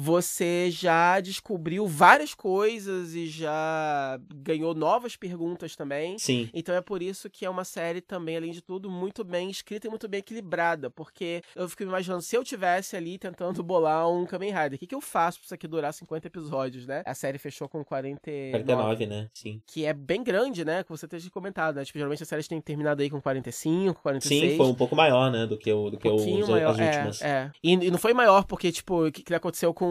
você 0.00 0.70
já 0.70 1.20
descobriu 1.20 1.86
várias 1.86 2.34
coisas 2.34 3.14
e 3.14 3.26
já 3.26 4.18
ganhou 4.34 4.74
novas 4.74 5.14
perguntas 5.14 5.76
também. 5.76 6.18
Sim. 6.18 6.48
Então 6.54 6.74
é 6.74 6.80
por 6.80 7.02
isso 7.02 7.28
que 7.28 7.44
é 7.44 7.50
uma 7.50 7.64
série 7.64 8.00
também, 8.00 8.36
além 8.36 8.50
de 8.50 8.62
tudo, 8.62 8.90
muito 8.90 9.22
bem 9.22 9.50
escrita 9.50 9.86
e 9.86 9.90
muito 9.90 10.08
bem 10.08 10.20
equilibrada. 10.20 10.88
Porque 10.88 11.42
eu 11.54 11.68
fico 11.68 11.82
imaginando, 11.82 12.22
se 12.22 12.34
eu 12.34 12.42
tivesse 12.42 12.96
ali 12.96 13.18
tentando 13.18 13.62
bolar 13.62 14.10
um 14.10 14.24
Kamen 14.24 14.50
Rider, 14.50 14.76
o 14.76 14.78
que, 14.78 14.86
que 14.86 14.94
eu 14.94 15.02
faço 15.02 15.38
pra 15.38 15.44
isso 15.44 15.54
aqui 15.54 15.68
durar 15.68 15.92
50 15.92 16.26
episódios, 16.26 16.86
né? 16.86 17.02
A 17.04 17.14
série 17.14 17.36
fechou 17.36 17.68
com 17.68 17.84
49. 17.84 18.50
49, 18.50 19.06
né? 19.06 19.28
Sim. 19.34 19.60
Que 19.66 19.84
é 19.84 19.92
bem 19.92 20.24
grande, 20.24 20.64
né? 20.64 20.82
Que 20.82 20.88
você 20.88 21.06
tenha 21.06 21.20
comentado, 21.30 21.76
né? 21.76 21.84
Tipo, 21.84 21.98
geralmente 21.98 22.22
as 22.22 22.28
séries 22.28 22.48
têm 22.48 22.60
terminado 22.60 23.02
aí 23.02 23.10
com 23.10 23.20
45, 23.20 24.00
46. 24.00 24.52
Sim, 24.52 24.56
foi 24.56 24.66
um 24.66 24.74
pouco 24.74 24.96
maior, 24.96 25.30
né? 25.30 25.46
Do 25.46 25.58
que, 25.58 25.70
o, 25.70 25.90
do 25.90 25.98
que 25.98 26.08
um 26.08 26.14
os, 26.14 26.48
maior, 26.48 26.70
as 26.70 26.78
últimas. 26.78 27.22
É, 27.22 27.28
é. 27.28 27.50
E, 27.62 27.72
e, 27.72 27.90
não 27.90 27.98
foi 27.98 28.14
maior 28.14 28.44
porque, 28.44 28.72
tipo, 28.72 29.06
o 29.06 29.12
que, 29.12 29.22
que 29.22 29.34
aconteceu 29.34 29.74
com. 29.74 29.89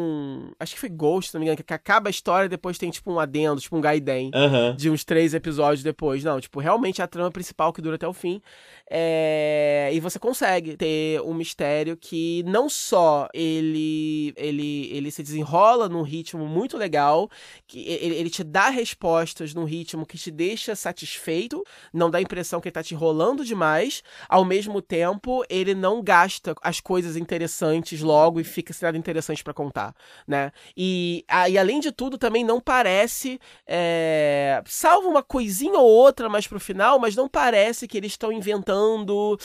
Acho 0.59 0.73
que 0.73 0.79
foi 0.79 0.89
Ghost, 0.89 1.31
se 1.31 1.35
não 1.35 1.39
me 1.39 1.45
engano, 1.45 1.63
que 1.63 1.73
acaba 1.73 2.09
a 2.09 2.11
história 2.11 2.45
e 2.45 2.49
depois 2.49 2.77
tem, 2.77 2.89
tipo, 2.89 3.11
um 3.11 3.19
adendo, 3.19 3.61
tipo, 3.61 3.75
um 3.77 3.81
Gaiden. 3.81 4.31
Uhum. 4.33 4.75
De 4.75 4.89
uns 4.89 5.03
três 5.03 5.33
episódios 5.33 5.83
depois. 5.83 6.23
Não, 6.23 6.39
tipo, 6.39 6.59
realmente 6.59 7.01
é 7.01 7.03
a 7.03 7.07
trama 7.07 7.31
principal 7.31 7.73
que 7.73 7.81
dura 7.81 7.95
até 7.95 8.07
o 8.07 8.13
fim. 8.13 8.41
É... 8.89 9.89
E 9.93 9.99
você 9.99 10.19
consegue 10.19 10.75
ter 10.77 11.21
um 11.21 11.33
mistério 11.33 11.95
que 11.95 12.43
não 12.47 12.69
só 12.69 13.27
ele, 13.33 14.33
ele, 14.35 14.89
ele 14.91 15.11
se 15.11 15.21
desenrola 15.21 15.87
num 15.87 16.01
ritmo 16.01 16.45
muito 16.47 16.77
legal, 16.77 17.29
que 17.67 17.87
ele, 17.87 18.15
ele 18.15 18.29
te 18.29 18.43
dá 18.43 18.69
respostas 18.69 19.53
num 19.53 19.63
ritmo 19.63 20.05
que 20.05 20.17
te 20.17 20.31
deixa 20.31 20.75
satisfeito, 20.75 21.63
não 21.93 22.09
dá 22.09 22.17
a 22.17 22.21
impressão 22.21 22.59
que 22.59 22.67
ele 22.67 22.73
tá 22.73 22.83
te 22.83 22.93
enrolando 22.93 23.45
demais, 23.45 24.03
ao 24.27 24.43
mesmo 24.43 24.81
tempo 24.81 25.43
ele 25.49 25.75
não 25.75 26.01
gasta 26.01 26.55
as 26.61 26.79
coisas 26.79 27.15
interessantes 27.15 28.01
logo 28.01 28.39
e 28.39 28.43
fica 28.43 28.73
sem 28.73 28.87
nada 28.87 28.97
interessante 28.97 29.43
para 29.43 29.53
contar, 29.53 29.78
né? 30.27 30.51
E, 30.75 31.25
e 31.49 31.57
além 31.57 31.79
de 31.79 31.91
tudo 31.91 32.17
também 32.17 32.43
não 32.43 32.59
parece, 32.59 33.39
é... 33.67 34.61
salvo 34.65 35.09
uma 35.09 35.23
coisinha 35.23 35.79
ou 35.79 35.87
outra 35.87 36.29
mais 36.29 36.47
pro 36.47 36.59
final, 36.59 36.99
mas 36.99 37.15
não 37.15 37.27
parece 37.27 37.87
que 37.87 37.97
eles 37.97 38.13
estão 38.13 38.31
inventando 38.31 39.37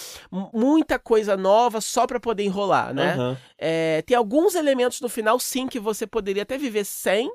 muita 0.52 0.98
coisa 0.98 1.36
nova 1.36 1.80
só 1.80 2.06
para 2.06 2.20
poder 2.20 2.44
enrolar, 2.44 2.94
né? 2.94 3.16
Uhum. 3.16 3.36
É, 3.58 4.02
tem 4.02 4.16
alguns 4.16 4.54
elementos 4.54 5.00
no 5.00 5.08
final, 5.08 5.38
sim, 5.38 5.66
que 5.66 5.78
você 5.80 6.06
poderia 6.06 6.42
até 6.42 6.58
viver 6.58 6.84
sem 6.84 7.30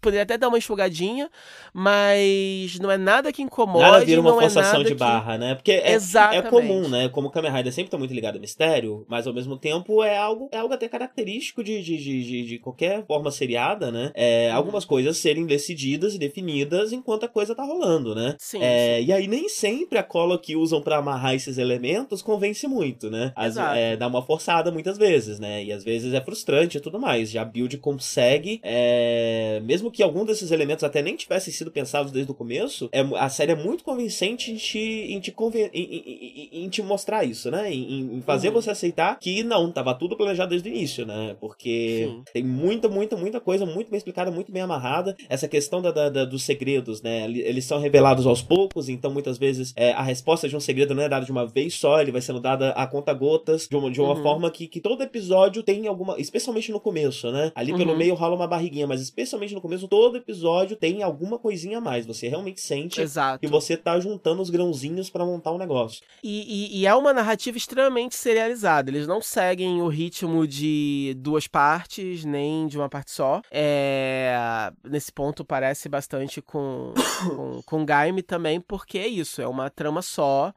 poderia 0.00 0.22
até 0.22 0.36
dar 0.36 0.48
uma 0.48 0.58
enxugadinha, 0.58 1.30
mas 1.72 2.78
não 2.80 2.90
é 2.90 2.98
nada 2.98 3.32
que 3.32 3.42
incomode. 3.42 3.80
Nada 3.80 4.04
vira 4.04 4.20
uma 4.20 4.32
forçação 4.32 4.80
é 4.80 4.84
de 4.84 4.94
barra, 4.94 5.34
que... 5.34 5.38
né? 5.38 5.54
Porque 5.54 5.72
é, 5.72 5.98
é 6.32 6.42
comum, 6.42 6.88
né? 6.88 7.08
Como 7.08 7.28
o 7.28 7.30
Kamen 7.30 7.52
Rider 7.52 7.72
sempre 7.72 7.90
tá 7.90 7.98
muito 7.98 8.14
ligado 8.14 8.36
a 8.36 8.40
mistério, 8.40 9.04
mas 9.08 9.26
ao 9.26 9.34
mesmo 9.34 9.56
tempo 9.56 10.02
é 10.02 10.16
algo, 10.16 10.48
é 10.52 10.58
algo 10.58 10.74
até 10.74 10.88
característico 10.88 11.62
de, 11.62 11.82
de, 11.82 11.96
de, 11.96 12.46
de 12.46 12.58
qualquer 12.58 13.04
forma 13.06 13.30
seriada, 13.30 13.90
né? 13.90 14.10
É, 14.14 14.48
uhum. 14.50 14.56
Algumas 14.56 14.84
coisas 14.84 15.16
serem 15.16 15.46
decididas 15.46 16.14
e 16.14 16.18
definidas 16.18 16.92
enquanto 16.92 17.24
a 17.24 17.28
coisa 17.28 17.54
tá 17.54 17.62
rolando, 17.62 18.14
né? 18.14 18.36
Sim, 18.38 18.62
é, 18.62 18.98
sim. 18.98 19.06
E 19.06 19.12
aí 19.12 19.26
nem 19.26 19.48
sempre 19.48 19.98
a 19.98 20.02
cola 20.02 20.38
que 20.38 20.56
usam 20.56 20.80
para 20.80 20.98
amarrar 20.98 21.34
esses 21.34 21.58
elementos 21.58 22.22
convence 22.22 22.66
muito, 22.66 23.10
né? 23.10 23.32
As, 23.36 23.56
é, 23.56 23.96
dá 23.96 24.06
uma 24.06 24.22
forçada 24.22 24.70
muitas 24.70 24.98
vezes, 24.98 25.38
né? 25.38 25.64
E 25.64 25.72
às 25.72 25.84
vezes 25.84 26.14
é 26.14 26.20
frustrante 26.20 26.78
e 26.78 26.80
tudo 26.80 26.98
mais. 26.98 27.30
Já 27.30 27.42
a 27.42 27.44
build 27.44 27.76
consegue, 27.78 28.60
é, 28.62 29.60
mesmo 29.72 29.90
que 29.90 30.02
algum 30.02 30.22
desses 30.22 30.50
elementos 30.50 30.84
até 30.84 31.00
nem 31.00 31.16
tivessem 31.16 31.50
sido 31.50 31.70
pensados 31.70 32.12
desde 32.12 32.30
o 32.30 32.34
começo, 32.34 32.90
é, 32.92 33.00
a 33.16 33.30
série 33.30 33.52
é 33.52 33.54
muito 33.54 33.82
convincente 33.82 34.52
em 34.52 34.56
te, 34.56 34.78
em 34.78 35.18
te, 35.18 35.32
conven, 35.32 35.70
em, 35.72 35.82
em, 35.82 36.64
em, 36.64 36.68
te 36.68 36.82
mostrar 36.82 37.24
isso, 37.24 37.50
né? 37.50 37.72
Em, 37.72 38.18
em 38.18 38.20
fazer 38.20 38.48
uhum. 38.48 38.54
você 38.54 38.70
aceitar 38.70 39.18
que 39.18 39.42
não, 39.42 39.72
tava 39.72 39.94
tudo 39.94 40.14
planejado 40.14 40.50
desde 40.50 40.68
o 40.68 40.70
início, 40.70 41.06
né? 41.06 41.34
Porque 41.40 42.06
Sim. 42.06 42.22
tem 42.34 42.44
muita, 42.44 42.86
muita, 42.86 43.16
muita 43.16 43.40
coisa 43.40 43.64
muito 43.64 43.90
bem 43.90 43.96
explicada, 43.96 44.30
muito 44.30 44.52
bem 44.52 44.60
amarrada. 44.60 45.16
Essa 45.26 45.48
questão 45.48 45.80
da, 45.80 45.90
da, 45.90 46.10
da, 46.10 46.24
dos 46.26 46.42
segredos, 46.42 47.00
né? 47.00 47.24
Eles 47.24 47.64
são 47.64 47.80
revelados 47.80 48.26
aos 48.26 48.42
poucos, 48.42 48.90
então 48.90 49.10
muitas 49.10 49.38
vezes 49.38 49.72
é, 49.74 49.92
a 49.92 50.02
resposta 50.02 50.46
de 50.50 50.54
um 50.54 50.60
segredo 50.60 50.94
não 50.94 51.02
é 51.02 51.08
dada 51.08 51.24
de 51.24 51.32
uma 51.32 51.46
vez 51.46 51.72
só, 51.72 51.98
ele 51.98 52.12
vai 52.12 52.20
sendo 52.20 52.40
dada 52.40 52.72
a 52.72 52.86
conta 52.86 53.14
gotas, 53.14 53.66
de 53.66 53.74
uma, 53.74 53.90
de 53.90 54.02
uma 54.02 54.14
uhum. 54.16 54.22
forma 54.22 54.50
que, 54.50 54.66
que 54.66 54.80
todo 54.80 55.02
episódio 55.02 55.62
tem 55.62 55.86
alguma. 55.86 56.20
Especialmente 56.20 56.70
no 56.70 56.78
começo, 56.78 57.32
né? 57.32 57.52
Ali 57.54 57.72
uhum. 57.72 57.78
pelo 57.78 57.96
meio 57.96 58.14
rola 58.14 58.36
uma 58.36 58.46
barriguinha, 58.46 58.86
mas 58.86 59.00
especialmente 59.00 59.54
no 59.54 59.61
começo, 59.62 59.88
todo 59.88 60.16
episódio 60.16 60.76
tem 60.76 61.02
alguma 61.02 61.38
coisinha 61.38 61.78
a 61.78 61.80
mais. 61.80 62.04
Você 62.04 62.28
realmente 62.28 62.60
sente 62.60 63.00
Exato. 63.00 63.40
que 63.40 63.46
você 63.46 63.76
tá 63.76 63.98
juntando 63.98 64.42
os 64.42 64.50
grãozinhos 64.50 65.08
para 65.08 65.24
montar 65.24 65.52
um 65.52 65.58
negócio. 65.58 66.02
E, 66.22 66.74
e, 66.76 66.80
e, 66.80 66.86
é 66.86 66.94
uma 66.94 67.12
narrativa 67.12 67.56
extremamente 67.56 68.14
serializada. 68.14 68.90
Eles 68.90 69.06
não 69.06 69.22
seguem 69.22 69.80
o 69.80 69.88
ritmo 69.88 70.46
de 70.46 71.14
duas 71.18 71.46
partes, 71.46 72.24
nem 72.24 72.66
de 72.66 72.76
uma 72.76 72.88
parte 72.88 73.12
só. 73.12 73.40
É... 73.50 74.70
Nesse 74.84 75.12
ponto 75.12 75.44
parece 75.44 75.88
bastante 75.88 76.42
com, 76.42 76.92
com, 77.24 77.62
com 77.64 77.84
Gaime 77.84 78.22
também, 78.22 78.60
porque 78.60 78.98
é 78.98 79.06
isso, 79.06 79.40
é 79.40 79.46
uma 79.46 79.70
trama 79.70 80.02
só 80.02 80.52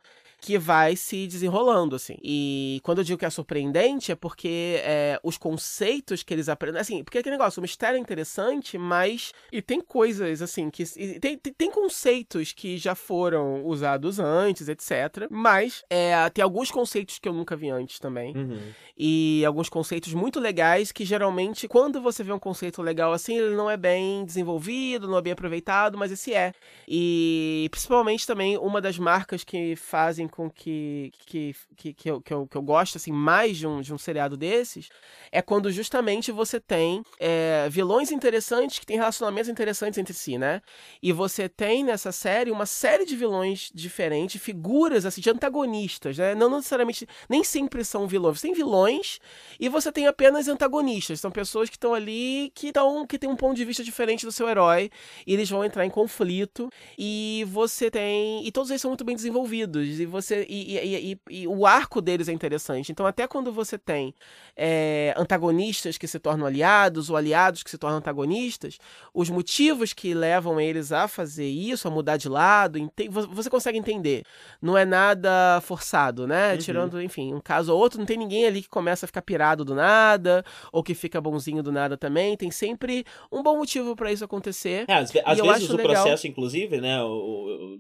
que 0.46 0.60
vai 0.60 0.96
se 0.96 1.26
desenrolando, 1.26 1.96
assim. 1.96 2.18
E 2.22 2.80
quando 2.84 3.00
eu 3.00 3.04
digo 3.04 3.18
que 3.18 3.26
é 3.26 3.30
surpreendente, 3.32 4.12
é 4.12 4.16
porque 4.16 4.80
é, 4.84 5.20
os 5.24 5.40
conceitos 5.40 6.22
que 6.22 6.32
eles 6.32 6.48
aprendem. 6.48 6.80
Assim, 6.80 7.04
porque 7.04 7.18
aquele 7.18 7.36
negócio, 7.36 7.60
o 7.60 7.64
mistério 7.64 7.98
é 7.98 8.00
interessante, 8.00 8.78
mas. 8.78 9.34
E 9.52 9.60
tem 9.60 9.82
coisas, 9.82 10.44
assim, 10.44 10.70
que. 10.70 10.86
Tem, 11.20 11.36
tem, 11.36 11.54
tem 11.54 11.72
conceitos 11.72 12.54
que 12.54 12.78
já 12.78 12.94
foram 12.94 13.66
usados 13.66 14.20
antes, 14.20 14.70
etc. 14.70 15.28
Mas 15.32 15.84
é, 15.90 16.30
tem 16.30 16.44
alguns 16.44 16.70
conceitos 16.70 17.18
que 17.18 17.28
eu 17.28 17.34
nunca 17.34 17.56
vi 17.56 17.72
antes 17.72 17.98
também. 17.98 18.38
Uhum. 18.38 18.60
E 18.96 19.44
alguns 19.48 19.68
conceitos 19.68 20.14
muito 20.14 20.40
legais 20.40 20.92
que 20.92 21.04
geralmente, 21.04 21.68
quando 21.68 22.00
você 22.00 22.24
vê 22.24 22.32
um 22.32 22.40
conceito 22.40 22.84
legal 22.84 23.14
assim, 23.14 23.36
ele 23.36 23.56
não 23.56 23.70
é 23.70 23.76
bem 23.76 24.24
desenvolvido, 24.24 25.08
não 25.08 25.18
é 25.18 25.22
bem 25.24 25.34
aproveitado, 25.34 25.98
mas 25.98 26.12
esse 26.12 26.36
é. 26.36 26.54
E 26.88 27.68
principalmente 27.72 28.28
também 28.28 28.60
uma 28.60 28.80
das 28.80 29.00
marcas 29.00 29.44
que 29.44 29.76
fazem 29.76 30.28
com 30.36 30.50
que, 30.50 31.12
que, 31.26 31.56
que, 31.78 31.94
que, 31.94 32.10
eu, 32.10 32.22
que, 32.22 32.34
eu, 32.34 32.46
que 32.46 32.58
eu 32.58 32.62
gosto 32.62 32.98
assim, 32.98 33.12
mais 33.12 33.58
de 33.58 33.66
um, 33.66 33.82
de 33.82 33.94
um 33.94 33.98
seriado 33.98 34.36
desses 34.36 34.90
é 35.32 35.42
quando 35.42 35.72
justamente 35.72 36.32
você 36.32 36.60
tem 36.60 37.04
é, 37.20 37.68
vilões 37.70 38.12
interessantes 38.12 38.80
que 38.80 38.86
têm 38.86 38.98
relacionamentos 38.98 39.50
interessantes 39.50 39.98
entre 39.98 40.14
si, 40.14 40.38
né? 40.38 40.62
E 41.02 41.12
você 41.14 41.48
tem 41.48 41.84
nessa 41.84 42.12
série 42.12 42.52
uma 42.52 42.66
série 42.66 43.06
de 43.06 43.16
vilões 43.16 43.72
diferentes, 43.74 44.42
figuras 44.42 45.06
assim, 45.06 45.22
de 45.22 45.30
antagonistas, 45.30 46.18
né? 46.18 46.36
Não 46.36 46.50
necessariamente, 46.50 47.08
nem 47.30 47.44
sempre 47.44 47.84
são 47.84 48.08
vilões. 48.08 48.40
Você 48.40 48.48
tem 48.48 48.56
vilões 48.56 49.20
e 49.60 49.70
você 49.70 49.92
tem 49.92 50.08
apenas 50.08 50.48
antagonistas. 50.48 51.20
São 51.20 51.32
pessoas 51.32 51.70
que 51.70 51.76
estão 51.78 51.94
ali 51.94 52.52
que, 52.56 52.72
tão, 52.72 53.06
que 53.06 53.18
têm 53.18 53.30
um 53.30 53.36
ponto 53.36 53.56
de 53.56 53.64
vista 53.64 53.84
diferente 53.84 54.26
do 54.26 54.32
seu 54.32 54.50
herói 54.50 54.90
e 55.26 55.34
eles 55.34 55.50
vão 55.50 55.64
entrar 55.64 55.86
em 55.86 55.90
conflito. 55.90 56.70
E 56.98 57.46
você 57.48 57.90
tem. 57.90 58.46
E 58.46 58.52
todos 58.52 58.70
eles 58.70 58.82
são 58.82 58.92
muito 58.92 59.06
bem 59.06 59.16
desenvolvidos. 59.16 60.00
E 60.00 60.06
você 60.06 60.25
você. 60.26 60.46
E, 60.50 60.78
e, 60.78 61.12
e, 61.12 61.42
e, 61.42 61.48
o 61.48 61.66
arco 61.66 62.02
deles 62.02 62.28
é 62.28 62.34
interessante. 62.34 62.92
Então, 62.92 63.06
até 63.06 63.28
quando 63.28 63.52
você 63.52 63.78
tem 63.78 64.14
é, 64.56 65.14
antagonistas 65.18 65.98
que 65.98 66.08
se 66.08 66.20
tornam 66.20 66.46
aliados, 66.46 67.10
ou 67.10 67.18
aliados 67.18 67.62
que 67.64 67.70
se 67.70 67.78
tornam 67.78 68.00
antagonistas, 68.00 68.78
os 69.14 69.30
motivos 69.30 69.94
que 69.94 70.14
levam 70.14 70.60
eles 70.60 70.92
a 70.92 71.08
fazer 71.08 71.48
isso, 71.48 71.88
a 71.88 71.92
mudar 71.92 72.18
de 72.18 72.30
lado, 72.30 72.92
você 73.30 73.50
consegue 73.50 73.78
entender. 73.78 74.24
Não 74.62 74.78
é 74.78 74.86
nada 74.86 75.62
forçado, 75.62 76.28
né? 76.28 76.54
Uhum. 76.54 76.58
Tirando, 76.58 77.02
enfim, 77.02 77.34
um 77.34 77.42
caso 77.42 77.74
ou 77.74 77.80
outro, 77.80 78.00
não 78.00 78.06
tem 78.06 78.18
ninguém 78.18 78.46
ali 78.46 78.62
que 78.62 78.70
começa 78.70 79.06
a 79.06 79.08
ficar 79.08 79.22
pirado 79.22 79.64
do 79.64 79.76
nada, 79.76 80.44
ou 80.72 80.82
que 80.82 80.94
fica 80.94 81.22
bonzinho 81.22 81.62
do 81.62 81.72
nada 81.72 81.98
também. 81.98 82.36
Tem 82.36 82.50
sempre 82.50 83.06
um 83.32 83.44
bom 83.44 83.58
motivo 83.58 83.96
para 83.96 84.12
isso 84.12 84.24
acontecer. 84.24 84.86
É, 84.88 84.96
às, 84.96 85.12
às 85.24 85.40
vezes 85.40 85.70
o 85.70 85.76
legal... 85.76 85.94
processo, 85.94 86.28
inclusive, 86.28 86.82
né, 86.82 87.00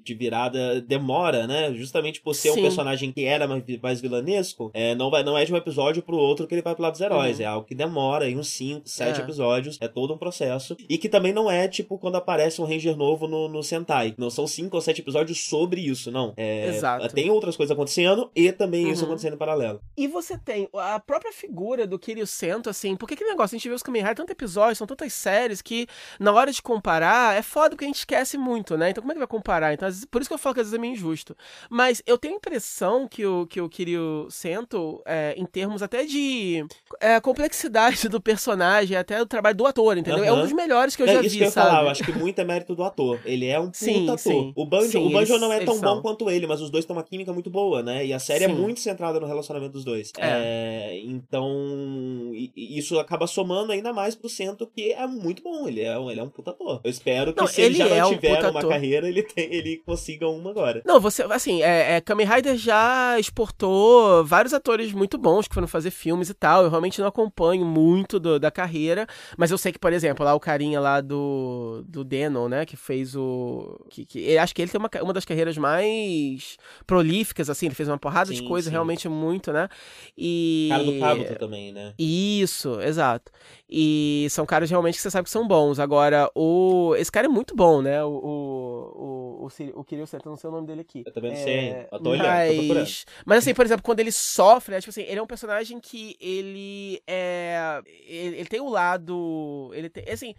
de 0.04 0.14
virada 0.14 0.82
demora, 0.82 1.48
né? 1.48 1.74
Justamente 1.74 2.22
por 2.22 2.35
ser 2.36 2.52
Sim. 2.52 2.60
um 2.60 2.64
personagem 2.64 3.12
que 3.12 3.26
era 3.26 3.48
mais, 3.48 3.64
mais 3.82 4.02
vilanesco, 4.02 4.72
é, 4.74 4.94
não, 4.96 5.10
vai, 5.10 5.24
não 5.24 5.38
é 5.38 5.46
de 5.46 5.54
um 5.54 5.58
episódio 5.58 6.04
pro 6.04 6.18
outro 6.18 6.48
que 6.48 6.54
ele 6.54 6.62
vai 6.62 6.74
pro 6.74 6.84
lado 6.84 6.94
dos 6.94 7.02
heróis. 7.02 7.38
Uhum. 7.38 7.44
É 7.44 7.48
algo 7.48 7.68
que 7.68 7.76
demora 7.76 8.26
aí 8.26 8.36
uns 8.36 8.50
5, 8.50 8.88
7 8.88 9.20
é. 9.20 9.24
episódios. 9.24 9.78
É 9.82 9.88
todo 9.88 10.14
um 10.14 10.18
processo. 10.18 10.76
E 10.90 10.98
que 10.98 11.10
também 11.10 11.34
não 11.34 11.50
é 11.50 11.68
tipo 11.68 11.98
quando 11.98 12.16
aparece 12.16 12.62
um 12.62 12.66
Ranger 12.66 12.96
novo 12.96 13.28
no, 13.28 13.48
no 13.48 13.64
Sentai. 13.64 14.14
Não 14.18 14.30
são 14.30 14.46
5 14.46 14.76
ou 14.76 14.82
7 14.82 15.02
episódios 15.02 15.46
sobre 15.46 15.82
isso, 15.82 16.12
não. 16.12 16.34
É, 16.38 16.68
Exato. 16.68 17.14
Tem 17.14 17.30
outras 17.30 17.56
coisas 17.56 17.74
acontecendo 17.74 18.30
e 18.36 18.52
também 18.52 18.86
uhum. 18.86 18.92
isso 18.92 19.06
acontecendo 19.06 19.34
em 19.34 19.38
paralelo. 19.38 19.80
E 19.98 20.08
você 20.08 20.38
tem 20.38 20.68
a 20.74 21.00
própria 21.00 21.32
figura 21.32 21.88
do 21.88 21.98
Kiryu 21.98 22.28
Sento, 22.28 22.70
assim, 22.70 22.96
porque 22.96 23.16
que 23.16 23.24
negócio? 23.24 23.56
A 23.56 23.58
gente 23.58 23.70
vê 23.70 23.76
os 23.76 23.84
Kamen 23.84 24.02
Rider, 24.02 24.16
tantos 24.16 24.32
episódios, 24.32 24.78
são 24.78 24.88
tantas 24.88 25.14
séries 25.14 25.62
que 25.62 25.88
na 26.20 26.32
hora 26.32 26.52
de 26.52 26.62
comparar 26.62 27.36
é 27.36 27.42
foda 27.42 27.70
porque 27.72 27.86
a 27.86 27.88
gente 27.88 28.00
esquece 28.00 28.38
muito, 28.38 28.78
né? 28.78 28.90
Então 28.90 29.02
como 29.02 29.12
é 29.12 29.16
que 29.16 29.20
vai 29.20 29.28
comparar? 29.28 29.74
Então, 29.74 29.88
por 30.10 30.22
isso 30.22 30.30
que 30.30 30.34
eu 30.34 30.38
falo 30.38 30.56
que 30.56 30.62
às 30.62 30.68
vezes 30.68 30.78
é 30.78 30.82
meio 30.82 30.94
injusto. 30.94 31.36
Mas 31.70 32.02
eu 32.06 32.15
tenho 32.18 32.36
a 32.36 32.38
impressão 32.38 33.08
que 33.08 33.26
o, 33.26 33.46
que 33.48 33.62
o 33.62 33.70
Kiryu 33.70 34.28
Sento, 34.30 35.02
é, 35.06 35.34
em 35.38 35.46
termos 35.46 35.82
até 35.82 36.06
de 36.06 36.66
é, 37.00 37.20
complexidade 37.20 38.08
do 38.10 38.20
personagem, 38.22 38.98
até 38.98 39.18
do 39.20 39.26
trabalho 39.26 39.56
do 39.56 39.66
ator, 39.66 39.98
entendeu? 39.98 40.20
Uhum. 40.20 40.26
É 40.26 40.34
um 40.34 40.42
dos 40.42 40.52
melhores 40.52 40.96
que 40.96 41.04
eu 41.04 41.08
é, 41.08 41.14
já 41.14 41.22
isso 41.22 41.30
vi, 41.32 41.38
que 41.40 41.44
eu 41.46 41.52
sabe? 41.52 41.70
Falar, 41.70 41.84
eu 41.84 41.90
acho 41.90 42.04
que 42.04 42.12
muito 42.12 42.40
é 42.40 42.44
mérito 42.44 42.76
do 42.76 42.84
ator. 42.84 43.20
Ele 43.26 43.46
é 43.48 43.60
um 43.60 43.66
puta 43.66 43.78
sim, 43.78 44.06
ator. 44.06 44.18
Sim, 44.20 44.54
o 44.56 44.66
Banjo, 44.66 44.92
sim, 44.92 45.06
o 45.06 45.10
Banjo 45.10 45.34
eles, 45.34 45.42
não 45.42 45.54
é 45.54 45.60
tão 45.64 45.80
bom 45.80 46.02
quanto 46.02 46.30
ele, 46.30 46.48
mas 46.48 46.62
os 46.62 46.70
dois 46.70 46.86
têm 46.86 46.96
uma 46.96 47.04
química 47.04 47.32
muito 47.32 47.50
boa, 47.50 47.82
né? 47.84 48.06
E 48.06 48.14
a 48.14 48.20
série 48.20 48.46
é 48.46 48.48
muito 48.48 48.80
centrada 48.80 49.20
no 49.20 49.28
relacionamento 49.28 49.74
dos 49.74 49.86
dois. 49.86 50.12
É. 50.18 51.00
então, 51.04 52.32
isso 52.56 53.00
acaba 53.00 53.28
somando 53.28 53.72
ainda 53.72 53.94
mais 53.94 54.16
pro 54.16 54.30
Sento, 54.30 54.68
que 54.68 54.92
é 54.92 55.06
muito 55.08 55.44
bom. 55.44 55.68
Ele 55.68 55.82
é, 55.82 55.96
ele 55.98 56.20
é 56.20 56.24
um 56.24 56.30
puta 56.30 56.52
ator. 56.52 56.82
Eu 56.84 56.90
espero 56.90 57.34
que 57.34 57.40
não, 57.40 57.48
se 57.48 57.62
ele, 57.62 57.76
já 57.76 57.88
é 57.88 58.02
não 58.02 58.10
tiver 58.10 58.46
um 58.46 58.52
uma 58.52 58.68
carreira, 58.68 59.08
ele, 59.08 59.24
tem, 59.24 59.54
ele 59.54 59.78
consiga 59.86 60.28
uma 60.28 60.52
agora. 60.52 60.82
Não, 60.86 61.00
você, 61.00 61.24
assim, 61.24 61.62
é, 61.62 61.98
é, 61.98 62.02
Kamen 62.06 62.28
Rider 62.28 62.56
já 62.56 63.20
exportou 63.20 64.24
vários 64.24 64.54
atores 64.54 64.94
muito 64.94 65.18
bons 65.18 65.48
que 65.48 65.54
foram 65.56 65.68
fazer 65.68 65.90
filmes 65.90 66.30
e 66.30 66.34
tal. 66.34 66.64
Eu 66.64 66.70
realmente 66.70 67.02
não 67.02 67.08
acompanho 67.08 67.66
muito 67.66 68.20
do, 68.20 68.40
da 68.40 68.52
carreira, 68.52 69.08
mas 69.36 69.50
eu 69.50 69.58
sei 69.58 69.72
que, 69.72 69.80
por 69.80 69.92
exemplo, 69.92 70.24
lá 70.24 70.36
o 70.36 70.40
carinha 70.40 70.80
lá 70.80 71.02
do, 71.02 71.84
do 71.88 72.04
Denon, 72.04 72.48
né, 72.48 72.66
que 72.66 72.78
fez 72.78 73.16
o... 73.16 73.84
Que, 73.90 74.06
que, 74.06 74.38
acho 74.38 74.54
que 74.54 74.62
ele 74.62 74.72
tem 74.72 74.80
uma, 74.80 74.90
uma 75.02 75.14
das 75.14 75.26
carreiras 75.26 75.58
mais 75.58 76.58
prolíficas, 76.86 77.50
assim, 77.50 77.66
ele 77.66 77.76
fez 77.76 77.90
uma 77.90 77.98
porrada 77.98 78.30
sim, 78.30 78.36
de 78.36 78.48
coisa, 78.48 78.70
realmente 78.70 79.10
muito, 79.10 79.52
né? 79.52 79.68
E... 80.16 80.68
Cara 80.70 80.84
do 80.84 81.00
Kabuto 81.00 81.36
também, 81.40 81.72
né? 81.72 81.94
Isso, 81.98 82.80
exato. 82.82 83.32
E 83.70 84.28
são 84.30 84.46
caras 84.46 84.70
realmente 84.70 84.96
que 84.96 85.02
você 85.02 85.10
sabe 85.10 85.26
que 85.26 85.32
são 85.32 85.48
bons. 85.48 85.80
Agora, 85.80 86.30
o... 86.36 86.96
esse 86.98 87.12
cara 87.12 87.26
é 87.26 87.30
muito 87.30 87.56
bom, 87.56 87.82
né? 87.82 88.04
O, 88.04 88.10
o, 88.10 89.48
o, 89.48 89.80
o 89.80 89.84
Kiryu 89.84 90.06
Senta, 90.06 90.30
não 90.30 90.38
sei 90.38 90.50
o 90.50 90.54
nome 90.54 90.68
dele 90.68 90.82
aqui. 90.82 91.04
Eu 91.06 91.12
também 91.12 91.32
não 91.32 91.40
é... 91.40 91.44
sei. 91.44 91.88
Eu 91.92 92.00
tô 92.00 92.10
olhando, 92.12 92.64
mas... 92.74 93.06
Mas 93.26 93.38
assim, 93.40 93.54
por 93.54 93.66
exemplo, 93.66 93.84
quando 93.84 94.00
ele 94.00 94.12
sofre, 94.12 94.74
né? 94.74 94.80
Tipo 94.80 94.92
assim, 94.92 95.02
ele 95.04 95.20
é 95.20 95.22
um 95.22 95.28
personagem 95.28 95.80
que 95.80 96.16
ele 96.20 97.02
é... 97.08 97.82
Ele, 98.08 98.38
ele 98.38 98.46
tem 98.46 98.60
o 98.60 98.66
um 98.66 98.70
lado... 98.70 99.72
Ele 99.74 99.90
tem... 99.90 100.04
Assim, 100.12 100.36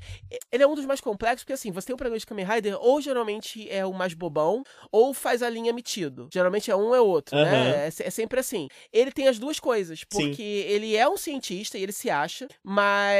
ele 0.53 0.62
é 0.62 0.67
um 0.67 0.75
dos 0.75 0.87
mais 0.87 1.01
complexos, 1.01 1.43
porque 1.43 1.53
assim, 1.53 1.73
você 1.73 1.89
tem 1.89 1.95
o 1.95 1.97
um 1.97 1.99
programa 1.99 2.19
de 2.19 2.27
Kamen 2.27 2.47
Rider, 2.47 2.77
ou 2.81 3.01
geralmente 3.01 3.69
é 3.69 3.85
o 3.85 3.93
mais 3.93 4.15
bobão, 4.15 4.62
ou 4.93 5.12
faz 5.12 5.43
a 5.43 5.51
linha 5.51 5.73
metido. 5.73 6.29
Geralmente 6.33 6.71
é 6.71 6.77
um 6.77 6.87
ou 6.87 6.95
é 6.95 7.01
outro, 7.01 7.37
uhum. 7.37 7.45
né? 7.45 7.87
É, 7.87 7.87
é, 7.87 8.11
sempre 8.11 8.39
assim. 8.39 8.69
Ele 8.93 9.11
tem 9.11 9.27
as 9.27 9.39
duas 9.39 9.59
coisas, 9.59 10.05
porque 10.05 10.35
Sim. 10.35 10.43
ele 10.43 10.97
é 10.97 11.09
um 11.09 11.17
cientista 11.17 11.77
e 11.77 11.83
ele 11.83 11.93
se 11.93 12.09
acha, 12.09 12.47
mas... 12.62 13.17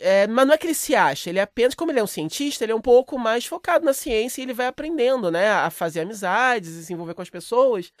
É, 0.00 0.26
mas 0.26 0.46
não 0.46 0.54
é 0.54 0.58
que 0.58 0.66
ele 0.66 0.74
se 0.74 0.94
acha, 0.94 1.30
ele 1.30 1.38
é 1.38 1.42
apenas, 1.42 1.74
como 1.74 1.90
ele 1.90 2.00
é 2.00 2.02
um 2.02 2.06
cientista, 2.06 2.64
ele 2.64 2.72
é 2.72 2.74
um 2.74 2.80
pouco 2.80 3.18
mais 3.18 3.46
focado 3.46 3.84
na 3.84 3.92
ciência 3.92 4.40
e 4.40 4.44
ele 4.44 4.52
vai 4.52 4.66
aprendendo, 4.66 5.30
né, 5.30 5.50
a 5.50 5.70
fazer 5.70 6.00
amizades, 6.00 6.78
a 6.78 6.82
se 6.82 6.92
envolver 6.92 7.14
com 7.14 7.22
as 7.22 7.30
pessoas. 7.30 7.92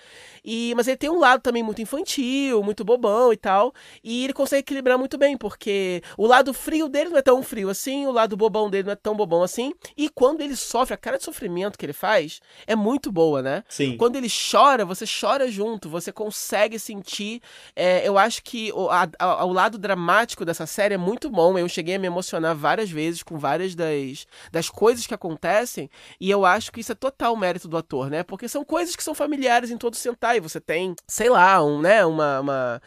E 0.44 0.72
mas 0.76 0.88
ele 0.88 0.96
tem 0.96 1.10
um 1.10 1.18
lado 1.18 1.40
também 1.40 1.62
muito 1.62 1.82
infantil, 1.82 2.62
muito 2.62 2.84
bobão 2.84 3.32
e 3.32 3.36
tal, 3.36 3.72
e 4.02 4.24
ele 4.24 4.32
consegue 4.32 4.60
equilibrar 4.60 4.98
muito 4.98 5.18
bem, 5.18 5.36
porque 5.36 6.02
o 6.16 6.26
lado 6.26 6.52
frio 6.52 6.88
dele 6.88 7.10
não 7.10 7.18
é 7.18 7.22
tão 7.22 7.42
frio 7.42 7.68
assim, 7.68 8.06
o 8.06 8.12
lado 8.12 8.36
bobão 8.36 8.70
dele 8.70 8.84
não 8.84 8.92
é 8.92 8.96
tão 8.96 9.14
bobão 9.14 9.42
assim, 9.42 9.72
e 9.96 10.08
quando 10.08 10.40
ele 10.40 10.56
sofre, 10.56 10.94
a 10.94 10.96
cara 10.96 11.18
de 11.18 11.24
sofrimento 11.24 11.78
que 11.78 11.84
ele 11.84 11.92
faz 11.92 12.40
é 12.66 12.74
muito 12.74 13.10
boa, 13.10 13.42
né? 13.42 13.64
Sim. 13.68 13.96
Quando 13.96 14.16
ele 14.16 14.28
chora, 14.28 14.84
você 14.84 15.04
chora 15.06 15.50
junto, 15.50 15.88
você 15.88 16.12
consegue 16.12 16.78
sentir. 16.78 17.40
É, 17.74 18.06
eu 18.06 18.16
acho 18.16 18.42
que 18.42 18.72
o, 18.72 18.88
a, 18.90 19.08
a, 19.18 19.44
o 19.44 19.52
lado 19.52 19.78
dramático 19.78 20.44
dessa 20.44 20.66
série 20.78 20.94
é 20.94 20.98
muito 20.98 21.28
bom. 21.28 21.58
Eu 21.58 21.68
cheguei 21.68 21.96
a 21.96 21.98
me 21.98 22.06
emocionar 22.06 22.54
várias 22.54 22.88
vezes 22.88 23.24
com 23.24 23.36
várias 23.36 23.74
das, 23.74 24.28
das 24.52 24.70
coisas 24.70 25.08
que 25.08 25.14
acontecem. 25.14 25.90
E 26.20 26.30
eu 26.30 26.46
acho 26.46 26.70
que 26.70 26.78
isso 26.78 26.92
é 26.92 26.94
total 26.94 27.36
mérito 27.36 27.66
do 27.66 27.76
ator, 27.76 28.08
né? 28.08 28.22
Porque 28.22 28.46
são 28.48 28.64
coisas 28.64 28.94
que 28.94 29.02
são 29.02 29.12
familiares 29.12 29.72
em 29.72 29.76
todo 29.76 29.96
Sentai. 29.96 30.38
Você 30.38 30.60
tem, 30.60 30.94
sei 31.08 31.28
lá, 31.30 31.64
um, 31.64 31.80
né, 31.80 32.06
uma, 32.06 32.40
uma 32.40 32.82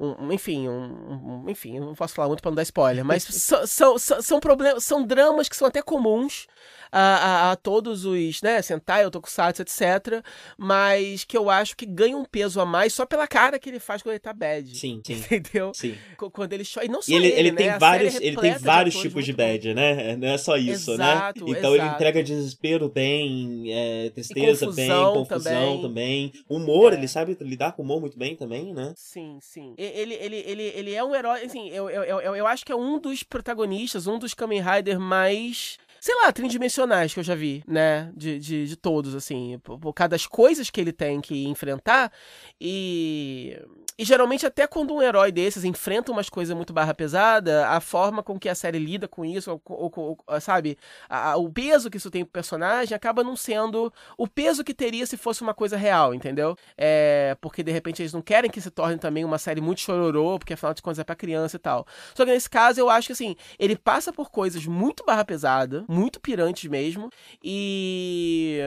um, 0.00 0.32
enfim, 0.32 0.66
um, 0.66 1.44
um, 1.44 1.50
enfim, 1.50 1.78
não 1.78 1.94
posso 1.94 2.14
falar 2.14 2.28
muito 2.28 2.40
para 2.40 2.50
não 2.50 2.56
dar 2.56 2.62
spoiler, 2.62 3.04
mas 3.04 3.22
são, 3.28 3.66
são, 3.66 3.98
são, 3.98 4.22
são 4.22 4.40
problemas, 4.40 4.82
são 4.82 5.04
dramas 5.04 5.48
que 5.48 5.56
são 5.56 5.68
até 5.68 5.82
comuns 5.82 6.46
a, 6.92 7.00
a, 7.00 7.52
a 7.52 7.56
todos 7.56 8.04
os, 8.04 8.42
né, 8.42 8.60
Sentai, 8.62 9.08
Tokusatsu, 9.10 9.62
etc. 9.62 10.24
Mas 10.56 11.24
que 11.24 11.36
eu 11.36 11.48
acho 11.48 11.76
que 11.76 11.86
ganha 11.86 12.16
um 12.16 12.24
peso 12.24 12.60
a 12.60 12.66
mais 12.66 12.92
só 12.92 13.06
pela 13.06 13.26
cara 13.26 13.58
que 13.58 13.68
ele 13.68 13.78
faz 13.78 14.02
quando 14.02 14.14
ele 14.14 14.20
tá 14.20 14.32
bad. 14.32 14.76
Sim, 14.76 15.00
sim. 15.06 15.14
Entendeu? 15.14 15.72
Sim. 15.74 15.96
Quando 16.32 16.52
ele 16.52 16.64
chora. 16.64 16.86
E 16.86 16.88
não 16.88 17.00
só 17.00 17.12
e 17.12 17.14
ele, 17.14 17.26
ele, 17.28 17.38
ele 17.38 17.50
né? 17.52 17.56
tem 17.56 17.78
vários, 17.78 18.14
ele 18.16 18.36
tem 18.36 18.58
vários 18.58 18.96
tipos 18.96 19.24
de 19.24 19.32
bad, 19.32 19.74
né? 19.74 20.16
Não 20.16 20.28
é 20.28 20.38
só 20.38 20.56
isso, 20.56 20.96
né? 20.96 21.12
exato, 21.12 21.44
né? 21.44 21.50
Então 21.50 21.74
exato. 21.74 21.88
ele 21.88 21.94
entrega 21.94 22.22
desespero 22.22 22.88
bem, 22.88 23.64
é, 23.72 24.10
tristeza 24.10 24.70
bem, 24.72 24.88
confusão 24.88 25.82
também. 25.82 25.82
também. 25.82 26.32
Humor, 26.48 26.92
é. 26.92 26.96
ele 26.96 27.08
sabe 27.08 27.36
lidar 27.40 27.72
com 27.72 27.82
humor 27.82 28.00
muito 28.00 28.18
bem 28.18 28.36
também, 28.36 28.72
né? 28.72 28.92
Sim, 28.96 29.38
sim. 29.40 29.74
Ele, 29.94 30.14
ele, 30.14 30.36
ele, 30.46 30.62
ele 30.62 30.94
é 30.94 31.04
um 31.04 31.14
herói, 31.14 31.44
assim, 31.44 31.68
eu, 31.70 31.88
eu, 31.90 32.02
eu, 32.02 32.36
eu 32.36 32.46
acho 32.46 32.64
que 32.64 32.72
é 32.72 32.76
um 32.76 32.98
dos 32.98 33.22
protagonistas, 33.22 34.06
um 34.06 34.18
dos 34.18 34.34
Kamen 34.34 34.62
Rider 34.62 34.98
mais 34.98 35.78
sei 36.00 36.14
lá, 36.14 36.32
tridimensionais 36.32 37.12
que 37.12 37.20
eu 37.20 37.24
já 37.24 37.34
vi, 37.34 37.62
né? 37.68 38.10
De, 38.16 38.38
de, 38.38 38.66
de 38.66 38.76
todos, 38.76 39.14
assim. 39.14 39.60
Por, 39.62 39.78
por 39.78 39.92
causa 39.92 40.08
das 40.08 40.26
coisas 40.26 40.70
que 40.70 40.80
ele 40.80 40.92
tem 40.92 41.20
que 41.20 41.46
enfrentar. 41.46 42.10
E 42.58 43.54
e 44.00 44.04
geralmente, 44.04 44.46
até 44.46 44.66
quando 44.66 44.94
um 44.94 45.02
herói 45.02 45.30
desses 45.30 45.62
enfrenta 45.62 46.10
umas 46.10 46.30
coisas 46.30 46.56
muito 46.56 46.72
barra 46.72 46.94
pesada, 46.94 47.68
a 47.68 47.82
forma 47.82 48.22
com 48.22 48.40
que 48.40 48.48
a 48.48 48.54
série 48.54 48.78
lida 48.78 49.06
com 49.06 49.26
isso, 49.26 49.50
ou, 49.50 49.62
ou, 49.66 50.18
ou 50.26 50.40
sabe, 50.40 50.78
a, 51.06 51.36
o 51.36 51.52
peso 51.52 51.90
que 51.90 51.98
isso 51.98 52.10
tem 52.10 52.24
pro 52.24 52.32
personagem 52.32 52.96
acaba 52.96 53.22
não 53.22 53.36
sendo 53.36 53.92
o 54.16 54.26
peso 54.26 54.64
que 54.64 54.72
teria 54.72 55.04
se 55.04 55.18
fosse 55.18 55.42
uma 55.42 55.52
coisa 55.52 55.76
real, 55.76 56.14
entendeu? 56.14 56.56
É, 56.78 57.36
porque 57.42 57.62
de 57.62 57.70
repente 57.70 58.00
eles 58.00 58.14
não 58.14 58.22
querem 58.22 58.50
que 58.50 58.58
se 58.58 58.70
torne 58.70 58.96
também 58.96 59.22
uma 59.22 59.36
série 59.36 59.60
muito 59.60 59.82
chororô, 59.82 60.38
porque 60.38 60.54
afinal 60.54 60.72
de 60.72 60.80
contas 60.80 61.00
é 61.00 61.04
pra 61.04 61.14
criança 61.14 61.56
e 61.56 61.58
tal. 61.58 61.86
Só 62.14 62.24
que 62.24 62.30
nesse 62.30 62.48
caso 62.48 62.80
eu 62.80 62.88
acho 62.88 63.08
que 63.08 63.12
assim, 63.12 63.36
ele 63.58 63.76
passa 63.76 64.10
por 64.10 64.30
coisas 64.30 64.64
muito 64.64 65.04
barra 65.04 65.26
pesada, 65.26 65.84
muito 65.86 66.18
pirantes 66.20 66.70
mesmo, 66.70 67.10
e, 67.44 68.60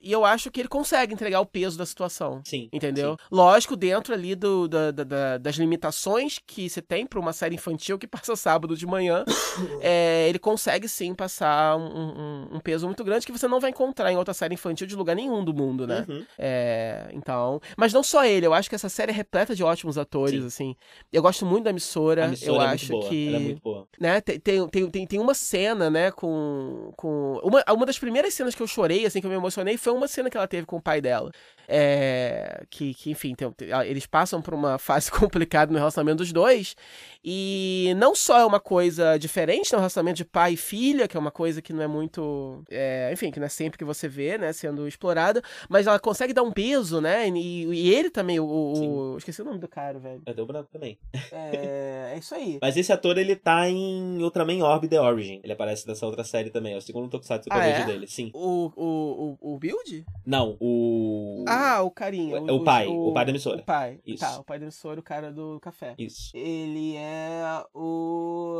e 0.00 0.10
eu 0.10 0.24
acho 0.24 0.50
que 0.50 0.60
ele 0.60 0.68
consegue 0.68 1.12
entregar 1.12 1.42
o 1.42 1.46
peso 1.46 1.76
da 1.76 1.84
situação. 1.84 2.40
Sim. 2.46 2.70
Entendeu? 2.72 3.18
Sim. 3.20 3.26
Lógico, 3.30 3.76
dentro 3.76 4.14
ali 4.14 4.34
do, 4.34 4.66
do 4.66 4.77
da, 4.94 5.04
da, 5.04 5.38
das 5.38 5.56
limitações 5.56 6.38
que 6.46 6.68
você 6.68 6.80
tem 6.80 7.06
para 7.06 7.18
uma 7.18 7.32
série 7.32 7.54
infantil 7.54 7.98
que 7.98 8.06
passa 8.08 8.34
sábado 8.36 8.76
de 8.76 8.86
manhã, 8.86 9.24
é, 9.80 10.28
ele 10.28 10.38
consegue 10.38 10.88
sim 10.88 11.14
passar 11.14 11.76
um, 11.76 11.86
um, 11.86 12.48
um, 12.56 12.60
peso 12.60 12.86
muito 12.86 13.04
grande 13.04 13.26
que 13.26 13.32
você 13.32 13.46
não 13.46 13.60
vai 13.60 13.70
encontrar 13.70 14.12
em 14.12 14.16
outra 14.16 14.34
série 14.34 14.54
infantil 14.54 14.86
de 14.86 14.96
lugar 14.96 15.14
nenhum 15.14 15.44
do 15.44 15.54
mundo, 15.54 15.86
né? 15.86 16.04
Uhum. 16.08 16.24
É, 16.38 17.08
então. 17.12 17.60
Mas 17.76 17.92
não 17.92 18.02
só 18.02 18.24
ele, 18.24 18.46
eu 18.46 18.54
acho 18.54 18.68
que 18.68 18.74
essa 18.74 18.88
série 18.88 19.12
é 19.12 19.14
repleta 19.14 19.54
de 19.54 19.62
ótimos 19.62 19.98
atores, 19.98 20.40
sim. 20.40 20.46
assim. 20.46 20.76
Eu 21.12 21.22
gosto 21.22 21.44
muito 21.44 21.64
da 21.64 21.70
emissora. 21.70 22.26
Emissora 22.26 22.52
eu 22.52 22.62
é 22.62 22.66
acho 22.66 23.00
que. 23.08 23.28
Ela 23.28 23.36
é 23.36 23.40
muito 23.40 23.62
boa. 23.62 23.88
Né, 23.98 24.20
tem, 24.20 24.38
tem, 24.38 24.90
tem, 24.90 25.06
tem 25.06 25.20
uma 25.20 25.34
cena, 25.34 25.90
né, 25.90 26.10
com. 26.10 26.92
com 26.96 27.40
uma, 27.42 27.64
uma 27.70 27.86
das 27.86 27.98
primeiras 27.98 28.34
cenas 28.34 28.54
que 28.54 28.62
eu 28.62 28.66
chorei, 28.66 29.06
assim, 29.06 29.20
que 29.20 29.26
eu 29.26 29.30
me 29.30 29.36
emocionei, 29.36 29.76
foi 29.76 29.92
uma 29.92 30.08
cena 30.08 30.30
que 30.30 30.36
ela 30.36 30.48
teve 30.48 30.66
com 30.66 30.76
o 30.76 30.82
pai 30.82 31.00
dela. 31.00 31.30
É, 31.70 32.64
que, 32.70 32.94
que, 32.94 33.10
enfim, 33.10 33.34
tem, 33.34 33.52
eles 33.86 34.06
passam 34.06 34.40
por 34.40 34.54
uma 34.54 34.78
fase 34.80 35.10
complicada 35.10 35.70
no 35.70 35.78
relacionamento 35.78 36.18
dos 36.18 36.32
dois. 36.32 36.74
E 37.22 37.92
não 37.98 38.14
só 38.14 38.38
é 38.38 38.44
uma 38.44 38.58
coisa 38.58 39.18
diferente, 39.18 39.70
né? 39.70 39.76
O 39.76 39.80
relacionamento 39.80 40.16
de 40.16 40.24
pai 40.24 40.54
e 40.54 40.56
filha, 40.56 41.06
que 41.06 41.16
é 41.16 41.20
uma 41.20 41.30
coisa 41.30 41.60
que 41.60 41.72
não 41.72 41.82
é 41.82 41.86
muito. 41.86 42.62
É, 42.70 43.10
enfim, 43.12 43.30
que 43.30 43.38
não 43.38 43.46
é 43.46 43.50
sempre 43.50 43.78
que 43.78 43.84
você 43.84 44.08
vê, 44.08 44.38
né? 44.38 44.52
Sendo 44.52 44.88
explorada, 44.88 45.42
mas 45.68 45.86
ela 45.86 45.98
consegue 45.98 46.32
dar 46.32 46.42
um 46.42 46.50
peso, 46.50 47.00
né? 47.00 47.28
E, 47.28 47.66
e 47.66 47.94
ele 47.94 48.08
também, 48.08 48.40
o, 48.40 48.46
o. 48.46 49.18
Esqueci 49.18 49.42
o 49.42 49.44
nome 49.44 49.58
do 49.58 49.68
cara, 49.68 49.98
velho. 49.98 50.22
É, 50.24 50.32
deu 50.32 50.46
branco 50.46 50.70
também. 50.72 50.98
É, 51.30 52.12
é 52.14 52.18
isso 52.18 52.34
aí. 52.34 52.58
Mas 52.62 52.76
esse 52.76 52.92
ator, 52.92 53.18
ele 53.18 53.36
tá 53.36 53.68
em 53.68 54.22
Ultraman 54.22 54.62
Orb 54.62 54.88
The 54.88 55.00
Origin. 55.00 55.40
Ele 55.44 55.52
aparece 55.52 55.86
nessa 55.86 56.06
outra 56.06 56.24
série 56.24 56.50
também. 56.50 56.74
É 56.74 56.76
o 56.78 56.80
segundo 56.80 57.10
Tokusatsu 57.10 57.50
que 57.50 57.54
ah, 57.54 57.68
eu 57.68 57.72
vejo 57.74 57.82
é? 57.82 57.86
dele, 57.92 58.06
sim. 58.06 58.30
O, 58.32 58.72
o, 58.74 59.36
o, 59.40 59.54
o 59.54 59.58
Build? 59.58 60.06
Não, 60.24 60.56
o. 60.60 61.44
Ah, 61.46 61.57
o 61.82 61.90
carinha. 61.90 62.40
O, 62.40 62.56
o 62.56 62.64
pai. 62.64 62.86
O, 62.86 63.12
pai 63.12 63.24
da 63.24 63.30
emissora. 63.30 63.60
O 63.60 63.64
pai. 63.64 64.00
Isso. 64.06 64.20
Tá, 64.20 64.38
o 64.38 64.44
pai 64.44 64.58
da 64.58 64.64
emissora, 64.64 65.00
o 65.00 65.02
cara 65.02 65.32
do 65.32 65.58
café. 65.60 65.94
Isso. 65.98 66.30
Ele 66.34 66.96
é 66.96 67.62
o. 67.74 68.56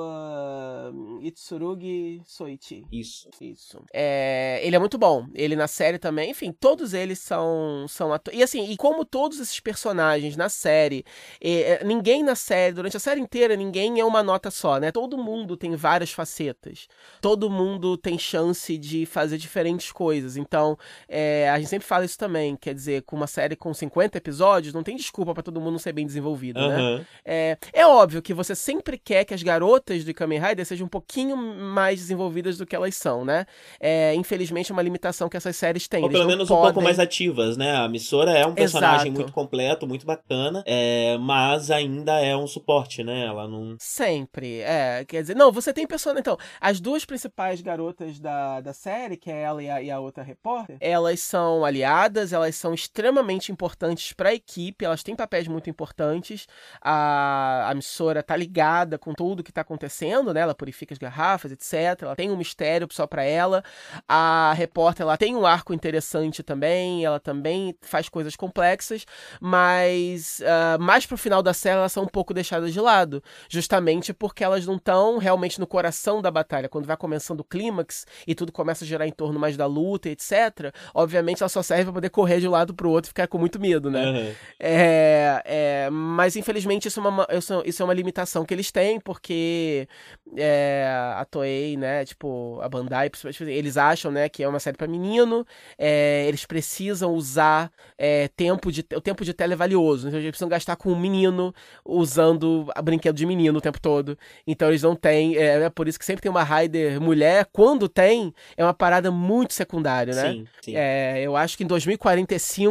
Uh, 0.93 1.23
Itsurugi 1.23 2.23
Soichi. 2.25 2.85
Isso. 2.93 3.29
Isso. 3.41 3.83
É, 3.93 4.61
ele 4.63 4.77
é 4.77 4.79
muito 4.79 4.99
bom. 4.99 5.27
Ele 5.35 5.57
na 5.57 5.67
série 5.67 5.99
também. 5.99 6.31
Enfim, 6.31 6.53
todos 6.53 6.95
eles 6.95 7.19
são, 7.19 7.87
são 7.89 8.13
atores. 8.13 8.39
E 8.39 8.43
assim, 8.43 8.71
e 8.71 8.77
como 8.77 9.05
todos 9.05 9.41
esses 9.41 9.61
personagens 9.61 10.37
na 10.37 10.49
série, 10.49 11.05
é, 11.41 11.85
ninguém 11.85 12.23
na 12.23 12.35
série, 12.35 12.75
durante 12.75 12.97
a 12.97 13.01
série 13.01 13.21
inteira, 13.21 13.57
ninguém 13.57 14.01
é 14.01 14.05
uma 14.05 14.23
nota 14.23 14.51
só, 14.51 14.79
né? 14.79 14.91
Todo 14.91 15.19
mundo 15.19 15.57
tem 15.57 15.75
várias 15.77 16.13
facetas. 16.13 16.89
Todo 17.21 17.51
mundo 17.51 17.97
tem 17.97 18.19
chance 18.19 18.77
de 18.77 19.07
fazer 19.07 19.39
diferentes 19.39 19.93
coisas. 19.93 20.37
Então, 20.37 20.77
é, 21.09 21.49
a 21.51 21.59
gente 21.59 21.69
sempre 21.69 21.87
fala 21.87 22.05
isso 22.05 22.19
também. 22.19 22.57
Quer 22.57 22.75
dizer, 22.75 22.88
com 23.07 23.17
uma 23.17 23.27
série 23.27 23.57
com 23.57 23.73
50 23.73 24.19
episódios, 24.19 24.75
não 24.75 24.83
tem 24.83 24.97
desculpa 24.97 25.33
para 25.35 25.43
todo 25.43 25.61
mundo 25.61 25.79
ser 25.79 25.93
bem 25.93 26.07
desenvolvido, 26.07 26.59
Aham. 26.61 26.99
né? 26.99 27.07
É, 27.25 27.59
é 27.73 27.87
óbvio 27.87 28.23
que 28.23 28.35
você 28.35 28.55
sempre 28.55 28.99
quer 28.99 29.25
que 29.25 29.35
as 29.35 29.43
garotas 29.43 30.05
de 30.05 30.13
Kamen 30.15 30.41
Rider 30.41 30.65
sejam 30.67 30.87
um 30.87 30.91
pouquinho 30.91 31.37
mais 31.37 31.99
desenvolvidas 32.01 32.57
do 32.59 32.67
que 32.67 32.75
elas 32.77 32.95
são, 32.97 33.25
né? 33.25 33.47
É, 33.81 34.15
infelizmente 34.15 34.71
é 34.71 34.75
uma 34.75 34.83
limitação 34.83 35.29
que 35.29 35.37
essas 35.37 35.57
séries 35.57 35.87
têm. 35.89 36.03
Ou 36.03 36.11
pelo 36.11 36.27
menos 36.27 36.51
um 36.51 36.55
pouco 36.55 36.67
podem- 36.75 36.85
mais 36.85 36.99
ativas, 36.99 37.57
né? 37.57 37.77
A 37.77 37.89
Missora 37.89 38.33
é 38.33 38.47
um 38.47 38.55
personagem 38.55 39.07
Exato. 39.09 39.13
muito 39.13 39.33
completo, 39.33 39.87
muito 39.87 40.07
bacana, 40.07 40.63
é, 40.67 41.17
mas 41.19 41.71
ainda 41.71 42.21
é 42.21 42.37
um 42.37 42.47
suporte, 42.47 43.03
né? 43.05 43.27
Ela 43.27 43.47
não. 43.49 43.77
Sempre, 43.79 44.61
é. 44.61 45.05
Quer 45.07 45.23
dizer, 45.23 45.37
não, 45.37 45.51
você 45.53 45.73
tem 45.73 45.87
personagem. 45.87 46.21
Então, 46.21 46.37
as 46.61 46.81
duas 46.81 47.05
principais 47.05 47.61
garotas 47.61 48.19
da, 48.19 48.61
da 48.61 48.73
série, 48.73 49.17
que 49.17 49.31
é 49.31 49.43
ela 49.43 49.63
e 49.63 49.69
a, 49.71 49.83
e 49.83 49.91
a 49.91 50.01
outra 50.01 50.23
repórter, 50.23 50.77
elas 50.81 51.21
são 51.21 51.65
aliadas, 51.65 52.33
elas 52.33 52.55
são 52.57 52.68
extremamente 52.75 53.53
importantes 53.53 54.13
pra 54.13 54.35
equipe, 54.35 54.85
elas 54.85 55.03
têm 55.03 55.15
papéis 55.17 55.49
muito 55.49 55.69
importantes. 55.71 56.47
A, 56.81 57.69
a 57.69 57.73
emissora 57.73 58.23
tá 58.23 58.37
ligada 58.37 58.99
com 58.99 59.13
tudo 59.15 59.43
que 59.43 59.53
tá 59.53 59.61
acontecendo, 59.61 60.33
né? 60.33 60.41
Ela 60.41 60.55
purifica 60.55 60.95
as 60.95 60.99
garrafas, 60.99 61.53
etc. 61.53 62.03
Ela 62.03 62.17
tem 62.17 62.31
um 62.31 62.37
mistério 62.37 62.89
só 62.91 63.07
pra 63.07 63.23
ela. 63.23 63.63
A 64.09 64.53
repórter, 64.55 65.05
ela 65.05 65.17
tem 65.17 65.37
um 65.37 65.47
arco 65.47 65.73
interessante 65.73 66.43
também, 66.43 67.05
ela 67.05 67.21
também 67.21 67.75
faz 67.83 68.09
coisas 68.09 68.37
complexas, 68.37 69.05
mas 69.41 70.41
ah, 70.45 70.79
mais 70.79 71.07
pro 71.07 71.17
final 71.17 71.43
da 71.43 71.53
série 71.55 71.77
elas 71.77 71.93
são 71.93 72.05
um 72.05 72.09
pouco 72.09 72.33
deixadas 72.33 72.73
de 72.73 72.81
lado 72.81 73.23
justamente 73.49 74.13
porque 74.13 74.45
elas 74.45 74.67
não 74.67 74.77
estão 74.77 75.19
realmente 75.19 75.61
no 75.61 75.67
coração 75.67 76.21
da 76.23 76.31
batalha. 76.31 76.69
Quando 76.69 76.87
vai 76.87 76.97
começando 76.97 77.41
o 77.41 77.45
clímax 77.45 78.07
e 78.27 78.35
tudo 78.35 78.53
começa 78.53 78.85
a 78.85 78.87
girar 78.87 79.07
em 79.07 79.13
torno 79.13 79.39
mais 79.39 79.57
da 79.57 79.67
luta, 79.67 80.09
etc., 80.09 80.73
obviamente 80.95 81.43
ela 81.43 81.49
só 81.49 81.63
serve 81.63 81.85
pra 81.85 81.95
poder 81.95 82.11
correr 82.11 82.41
de 82.41 82.49
um 82.49 82.55
lado 82.59 82.75
pro 82.75 82.91
outro 82.91 83.09
e 83.09 83.11
ficar 83.11 83.27
com 83.27 83.39
muito 83.39 83.61
medo, 83.61 83.91
né? 83.91 84.05
Aham. 84.05 84.33
É, 84.61 85.43
é, 85.45 85.91
mas 85.91 86.37
infelizmente 86.37 86.89
isso 86.89 87.01
é, 87.01 87.09
uma, 87.09 87.27
isso, 87.65 87.83
é 87.83 87.85
uma 87.85 87.95
limitação 87.95 88.45
que 88.45 88.53
eles 88.53 88.71
têm, 88.71 89.01
porque 89.01 89.89
é, 90.37 90.87
a 91.17 91.25
Toei, 91.25 91.77
né, 91.77 92.05
tipo, 92.05 92.59
a 92.61 92.69
Bandai, 92.69 93.11
eles 93.47 93.77
acham, 93.77 94.11
né, 94.11 94.29
que 94.29 94.43
é 94.43 94.49
uma 94.49 94.59
série 94.61 94.77
pra 94.77 94.87
menino, 94.87 95.47
é, 95.79 96.27
eles 96.27 96.45
precisam 96.45 97.13
usar 97.13 97.71
é, 97.97 98.29
tempo 98.29 98.73
de, 98.73 98.85
o 98.95 99.01
tempo 99.01 99.25
de 99.25 99.33
tela 99.33 99.53
é 99.53 99.57
valioso, 99.57 100.09
então 100.09 100.19
eles 100.19 100.31
precisam 100.31 100.49
gastar 100.49 100.77
com 100.77 100.91
um 100.91 100.99
menino 100.99 101.55
usando 101.85 102.71
a 102.75 102.83
brinquedo 102.83 103.17
de 103.17 103.27
menino 103.27 103.59
o 103.59 103.63
tempo 103.63 103.81
todo, 103.81 104.19
então 104.47 104.69
eles 104.69 104.83
não 104.83 104.95
têm, 104.95 105.37
é, 105.37 105.63
é 105.63 105.71
por 105.71 105.89
isso 105.89 105.99
que 105.99 106.05
sempre 106.05 106.23
tem 106.23 106.31
uma 106.31 106.43
Raider 106.43 107.01
mulher, 107.01 107.47
quando 107.53 107.89
tem, 107.89 108.33
é 108.57 108.65
uma 108.65 108.75
parada 108.75 109.11
muito 109.11 109.55
secundária, 109.55 110.15
né? 110.15 110.33
Sim, 110.33 110.47
sim. 110.63 110.77
É, 110.77 111.21
eu 111.21 111.37
acho 111.37 111.57
que 111.57 111.65
em 111.65 111.67
2045 111.67 112.29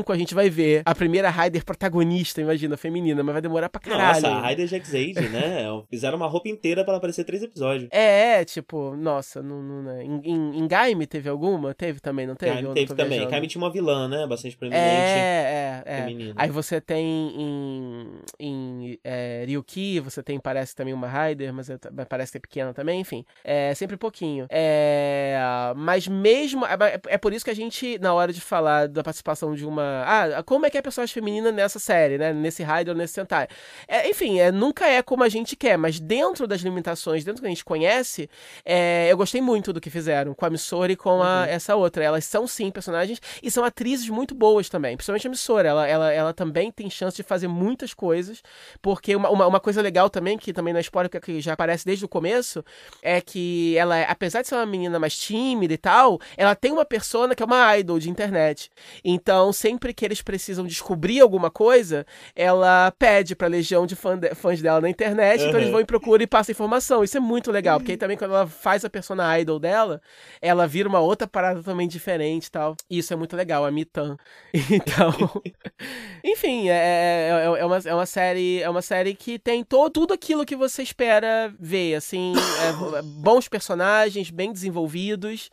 a 0.10 0.18
gente 0.18 0.34
vai 0.34 0.50
ver 0.50 0.82
a 0.86 0.96
primeira 0.96 1.30
Raider 1.30 1.64
protagonista, 1.64 2.42
imagina, 2.42 2.76
feminina, 2.78 3.24
mas 3.24 3.34
vai 3.34 3.42
demorar 3.42 3.70
pra 3.70 3.80
caralho. 3.80 4.22
Nossa, 4.22 4.28
a 4.28 4.42
Raider 4.42 4.68
Jaxade, 4.68 5.30
né? 5.30 5.66
Fizeram 5.90 6.18
uma 6.18 6.28
roupa 6.28 6.50
inteira 6.50 6.84
pra 6.84 6.92
ela 6.94 6.98
aparecer 6.98 7.24
três 7.24 7.44
episódios. 7.44 7.90
É, 7.92 8.44
tipo, 8.46 8.96
nossa, 8.96 9.42
não, 9.42 9.62
não, 9.62 9.84
não- 9.84 10.02
em, 10.02 10.22
em, 10.24 10.60
em 10.60 10.68
Gaime 10.68 11.06
teve 11.06 11.30
alguma? 11.30 11.74
Teve 11.74 12.00
também, 12.00 12.26
não 12.26 12.36
teve? 12.36 12.62
Não 12.62 12.74
teve 12.74 12.88
também. 12.94 13.10
viajando. 13.10 13.32
Kaimi 13.32 13.48
tinha 13.48 13.62
uma 13.62 13.72
vilã, 13.72 14.08
né? 14.08 14.26
Bastante 14.28 14.58
proeminente. 14.58 14.86
É, 14.86 15.84
é, 15.86 15.94
é. 15.94 15.98
feminina. 16.02 16.34
Aí 16.38 16.50
você 16.50 16.82
tem 16.82 17.06
em, 17.08 18.20
em 18.40 19.00
é, 19.04 19.44
Ryuki, 19.48 20.00
você 20.00 20.24
tem, 20.24 20.40
parece 20.40 20.76
também 20.76 20.94
uma 20.94 21.08
Raider, 21.08 21.54
mas 21.54 21.70
é- 21.70 21.78
parece 22.10 22.34
ser 22.34 22.40
pequena 22.40 22.74
também, 22.74 23.00
enfim. 23.02 23.24
É 23.44 23.74
sempre 23.76 23.98
pouquinho. 23.98 24.48
É, 24.50 25.38
mas 25.76 26.08
mesmo. 26.08 26.66
É, 26.66 27.00
é 27.08 27.18
por 27.18 27.34
isso 27.34 27.46
que 27.46 27.52
a 27.52 27.56
gente, 27.56 27.98
na 28.00 28.14
hora 28.14 28.32
de 28.34 28.42
falar 28.42 28.88
da 28.88 29.04
participação 29.04 29.54
de 29.54 29.66
uma. 29.68 30.03
Ah, 30.05 30.43
como 30.43 30.65
é 30.65 30.70
que 30.70 30.78
é 30.78 30.80
a 30.80 30.84
personagem 30.84 31.13
feminina 31.13 31.51
nessa 31.51 31.80
série, 31.80 32.18
né? 32.18 32.34
Nesse 32.34 32.63
Raider 32.63 32.93
ou 32.93 32.97
nesse 32.97 33.13
Sentai? 33.13 33.47
É, 33.88 34.09
enfim, 34.09 34.39
é, 34.39 34.51
nunca 34.51 34.88
é 34.88 35.01
como 35.01 35.24
a 35.24 35.30
gente 35.30 35.55
quer, 35.55 35.78
mas 35.78 35.99
dentro 35.99 36.47
das 36.47 36.61
limitações, 36.61 37.24
dentro 37.24 37.41
do 37.41 37.43
que 37.43 37.47
a 37.47 37.49
gente 37.49 37.65
conhece, 37.65 38.30
é, 38.65 39.07
eu 39.11 39.18
gostei 39.18 39.41
muito 39.41 39.72
do 39.74 39.80
que 39.82 39.89
fizeram 39.89 40.34
com 40.34 40.45
a 40.45 40.49
Missora 40.49 40.91
e 40.91 40.95
com 40.95 41.22
a, 41.22 41.45
essa 41.47 41.76
outra. 41.76 42.03
Elas 42.03 42.26
são 42.26 42.47
sim 42.47 42.70
personagens 42.72 43.22
e 43.41 43.49
são 43.51 43.63
atrizes 43.63 44.09
muito 44.09 44.34
boas 44.36 44.70
também, 44.70 44.95
principalmente 44.95 45.28
a 45.28 45.30
Missora. 45.30 45.68
Ela, 45.68 45.88
ela, 45.88 46.13
ela 46.13 46.34
também 46.34 46.72
tem 46.72 46.89
chance 46.89 47.18
de 47.18 47.24
fazer 47.24 47.47
muitas 47.47 47.93
coisas, 47.93 48.41
porque 48.82 49.15
uma, 49.15 49.30
uma, 49.30 49.47
uma 49.47 49.59
coisa 49.59 49.82
legal 49.82 50.09
também, 50.09 50.38
que 50.38 50.53
também 50.53 50.74
na 50.74 50.80
spoiler 50.80 51.09
que- 51.09 51.20
que 51.20 51.41
já 51.41 51.53
aparece 51.53 51.86
desde 51.86 52.05
o 52.05 52.07
começo, 52.07 52.63
é 53.01 53.22
que 53.22 53.78
ela, 53.78 54.01
apesar 54.03 54.41
de 54.41 54.47
ser 54.47 54.55
uma 54.55 54.65
menina 54.65 54.99
mais 54.99 55.18
tímida 55.18 55.74
e 55.74 55.78
tal, 55.78 56.20
ela 56.36 56.55
tem 56.55 56.72
uma 56.72 56.86
persona 56.86 57.36
que 57.36 57.43
é 57.43 57.45
uma 57.45 57.78
idol 57.78 57.99
de 57.99 58.09
internet. 58.09 58.70
Então, 59.03 59.51
sempre 59.58 59.93
que 59.93 60.05
eles 60.05 60.22
precisam 60.22 60.66
descobrir 60.66 61.20
alguma 61.20 61.49
coisa, 61.51 62.05
ela 62.36 62.91
pede 62.97 63.36
pra 63.36 63.47
legião 63.47 63.86
de 63.86 63.95
fã 63.95 64.18
de- 64.18 64.34
fãs 64.36 64.62
dela 64.62 64.80
na 64.80 64.89
internet, 64.89 65.39
então 65.41 65.53
Uhum. 65.53 65.58
eles 65.60 65.72
vão 65.72 65.82
e 65.82 65.86
procuram 65.86 66.24
e 66.24 66.28
passam 66.28 66.51
informação. 66.53 67.03
Isso 67.03 67.18
é 67.18 67.20
muito 67.20 67.51
legal, 67.51 67.80
porque 67.80 67.93
aí 67.93 67.97
também 67.97 68.16
quando 68.18 68.32
ela 68.36 68.47
faz 68.47 68.86
a 68.86 68.89
persona 68.89 69.38
idol 69.39 69.60
dela, 69.60 70.01
ela 70.41 70.68
vira 70.68 70.88
uma 70.88 70.99
outra 70.99 71.28
parada 71.28 71.62
também 71.64 71.88
diferente 71.88 72.45
e 72.45 72.51
tal. 72.51 72.76
E 72.89 72.99
isso 72.99 73.12
é 73.12 73.16
muito 73.16 73.36
legal, 73.36 73.66
a 73.66 73.72
Mitan. 73.72 74.18
Então, 74.70 75.12
enfim, 76.24 76.70
é, 76.70 76.74
é, 76.74 77.60
é, 77.60 77.66
uma, 77.66 77.78
é 77.78 77.93
uma 77.93 78.05
série 78.05 78.62
é 78.62 78.70
uma 78.70 78.82
série 78.82 79.14
que 79.16 79.39
tem 79.39 79.64
to, 79.64 79.89
tudo 79.89 80.14
aquilo 80.14 80.45
que 80.45 80.55
você 80.55 80.82
espera 80.84 81.53
ver, 81.60 81.95
assim, 81.95 82.34
é, 82.36 83.01
bons 83.01 83.47
personagens, 83.47 84.30
bem 84.30 84.51
desenvolvidos, 84.51 85.49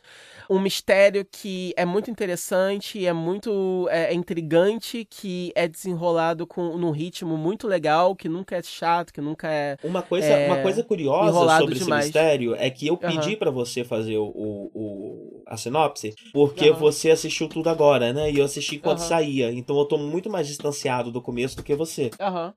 um 0.49 0.59
mistério 0.59 1.25
que 1.29 1.73
é 1.77 1.85
muito 1.85 2.09
interessante, 2.11 3.05
é 3.05 3.13
muito 3.13 3.87
é, 3.89 4.11
é 4.11 4.13
intrigante, 4.13 5.05
que 5.09 5.51
é 5.55 5.67
desenrolado 5.67 6.45
com 6.47 6.77
num 6.77 6.91
ritmo 6.91 7.37
muito 7.37 7.67
legal, 7.67 8.15
que 8.15 8.27
nunca 8.29 8.55
é 8.57 8.63
chato, 8.63 9.13
que 9.13 9.21
nunca 9.21 9.47
é 9.49 9.77
Uma 9.83 10.01
coisa, 10.01 10.25
É, 10.27 10.45
uma 10.47 10.61
coisa 10.61 10.83
curiosa 10.83 11.31
sobre 11.59 11.75
demais. 11.75 12.05
esse 12.05 12.07
mistério 12.09 12.55
é 12.55 12.69
que 12.69 12.87
eu 12.87 12.97
pedi 12.97 13.15
Aham. 13.31 13.35
pra 13.37 13.51
você 13.51 13.83
fazer 13.83 14.17
o, 14.17 14.31
o- 14.73 15.43
a 15.47 15.57
sinopse, 15.57 16.13
porque 16.33 16.69
Aham. 16.69 16.79
você 16.79 17.11
assistiu 17.11 17.47
tudo 17.47 17.69
agora, 17.69 18.11
né? 18.13 18.31
E 18.31 18.39
eu 18.39 18.45
assisti 18.45 18.75
enquanto 18.77 18.99
Aham. 18.99 19.07
saía. 19.07 19.51
Então 19.51 19.77
eu 19.77 19.85
tô 19.85 19.97
muito 19.97 20.29
mais 20.29 20.47
distanciado 20.47 21.11
do 21.11 21.21
começo 21.21 21.55
do 21.55 21.63
que 21.63 21.75
você. 21.75 22.09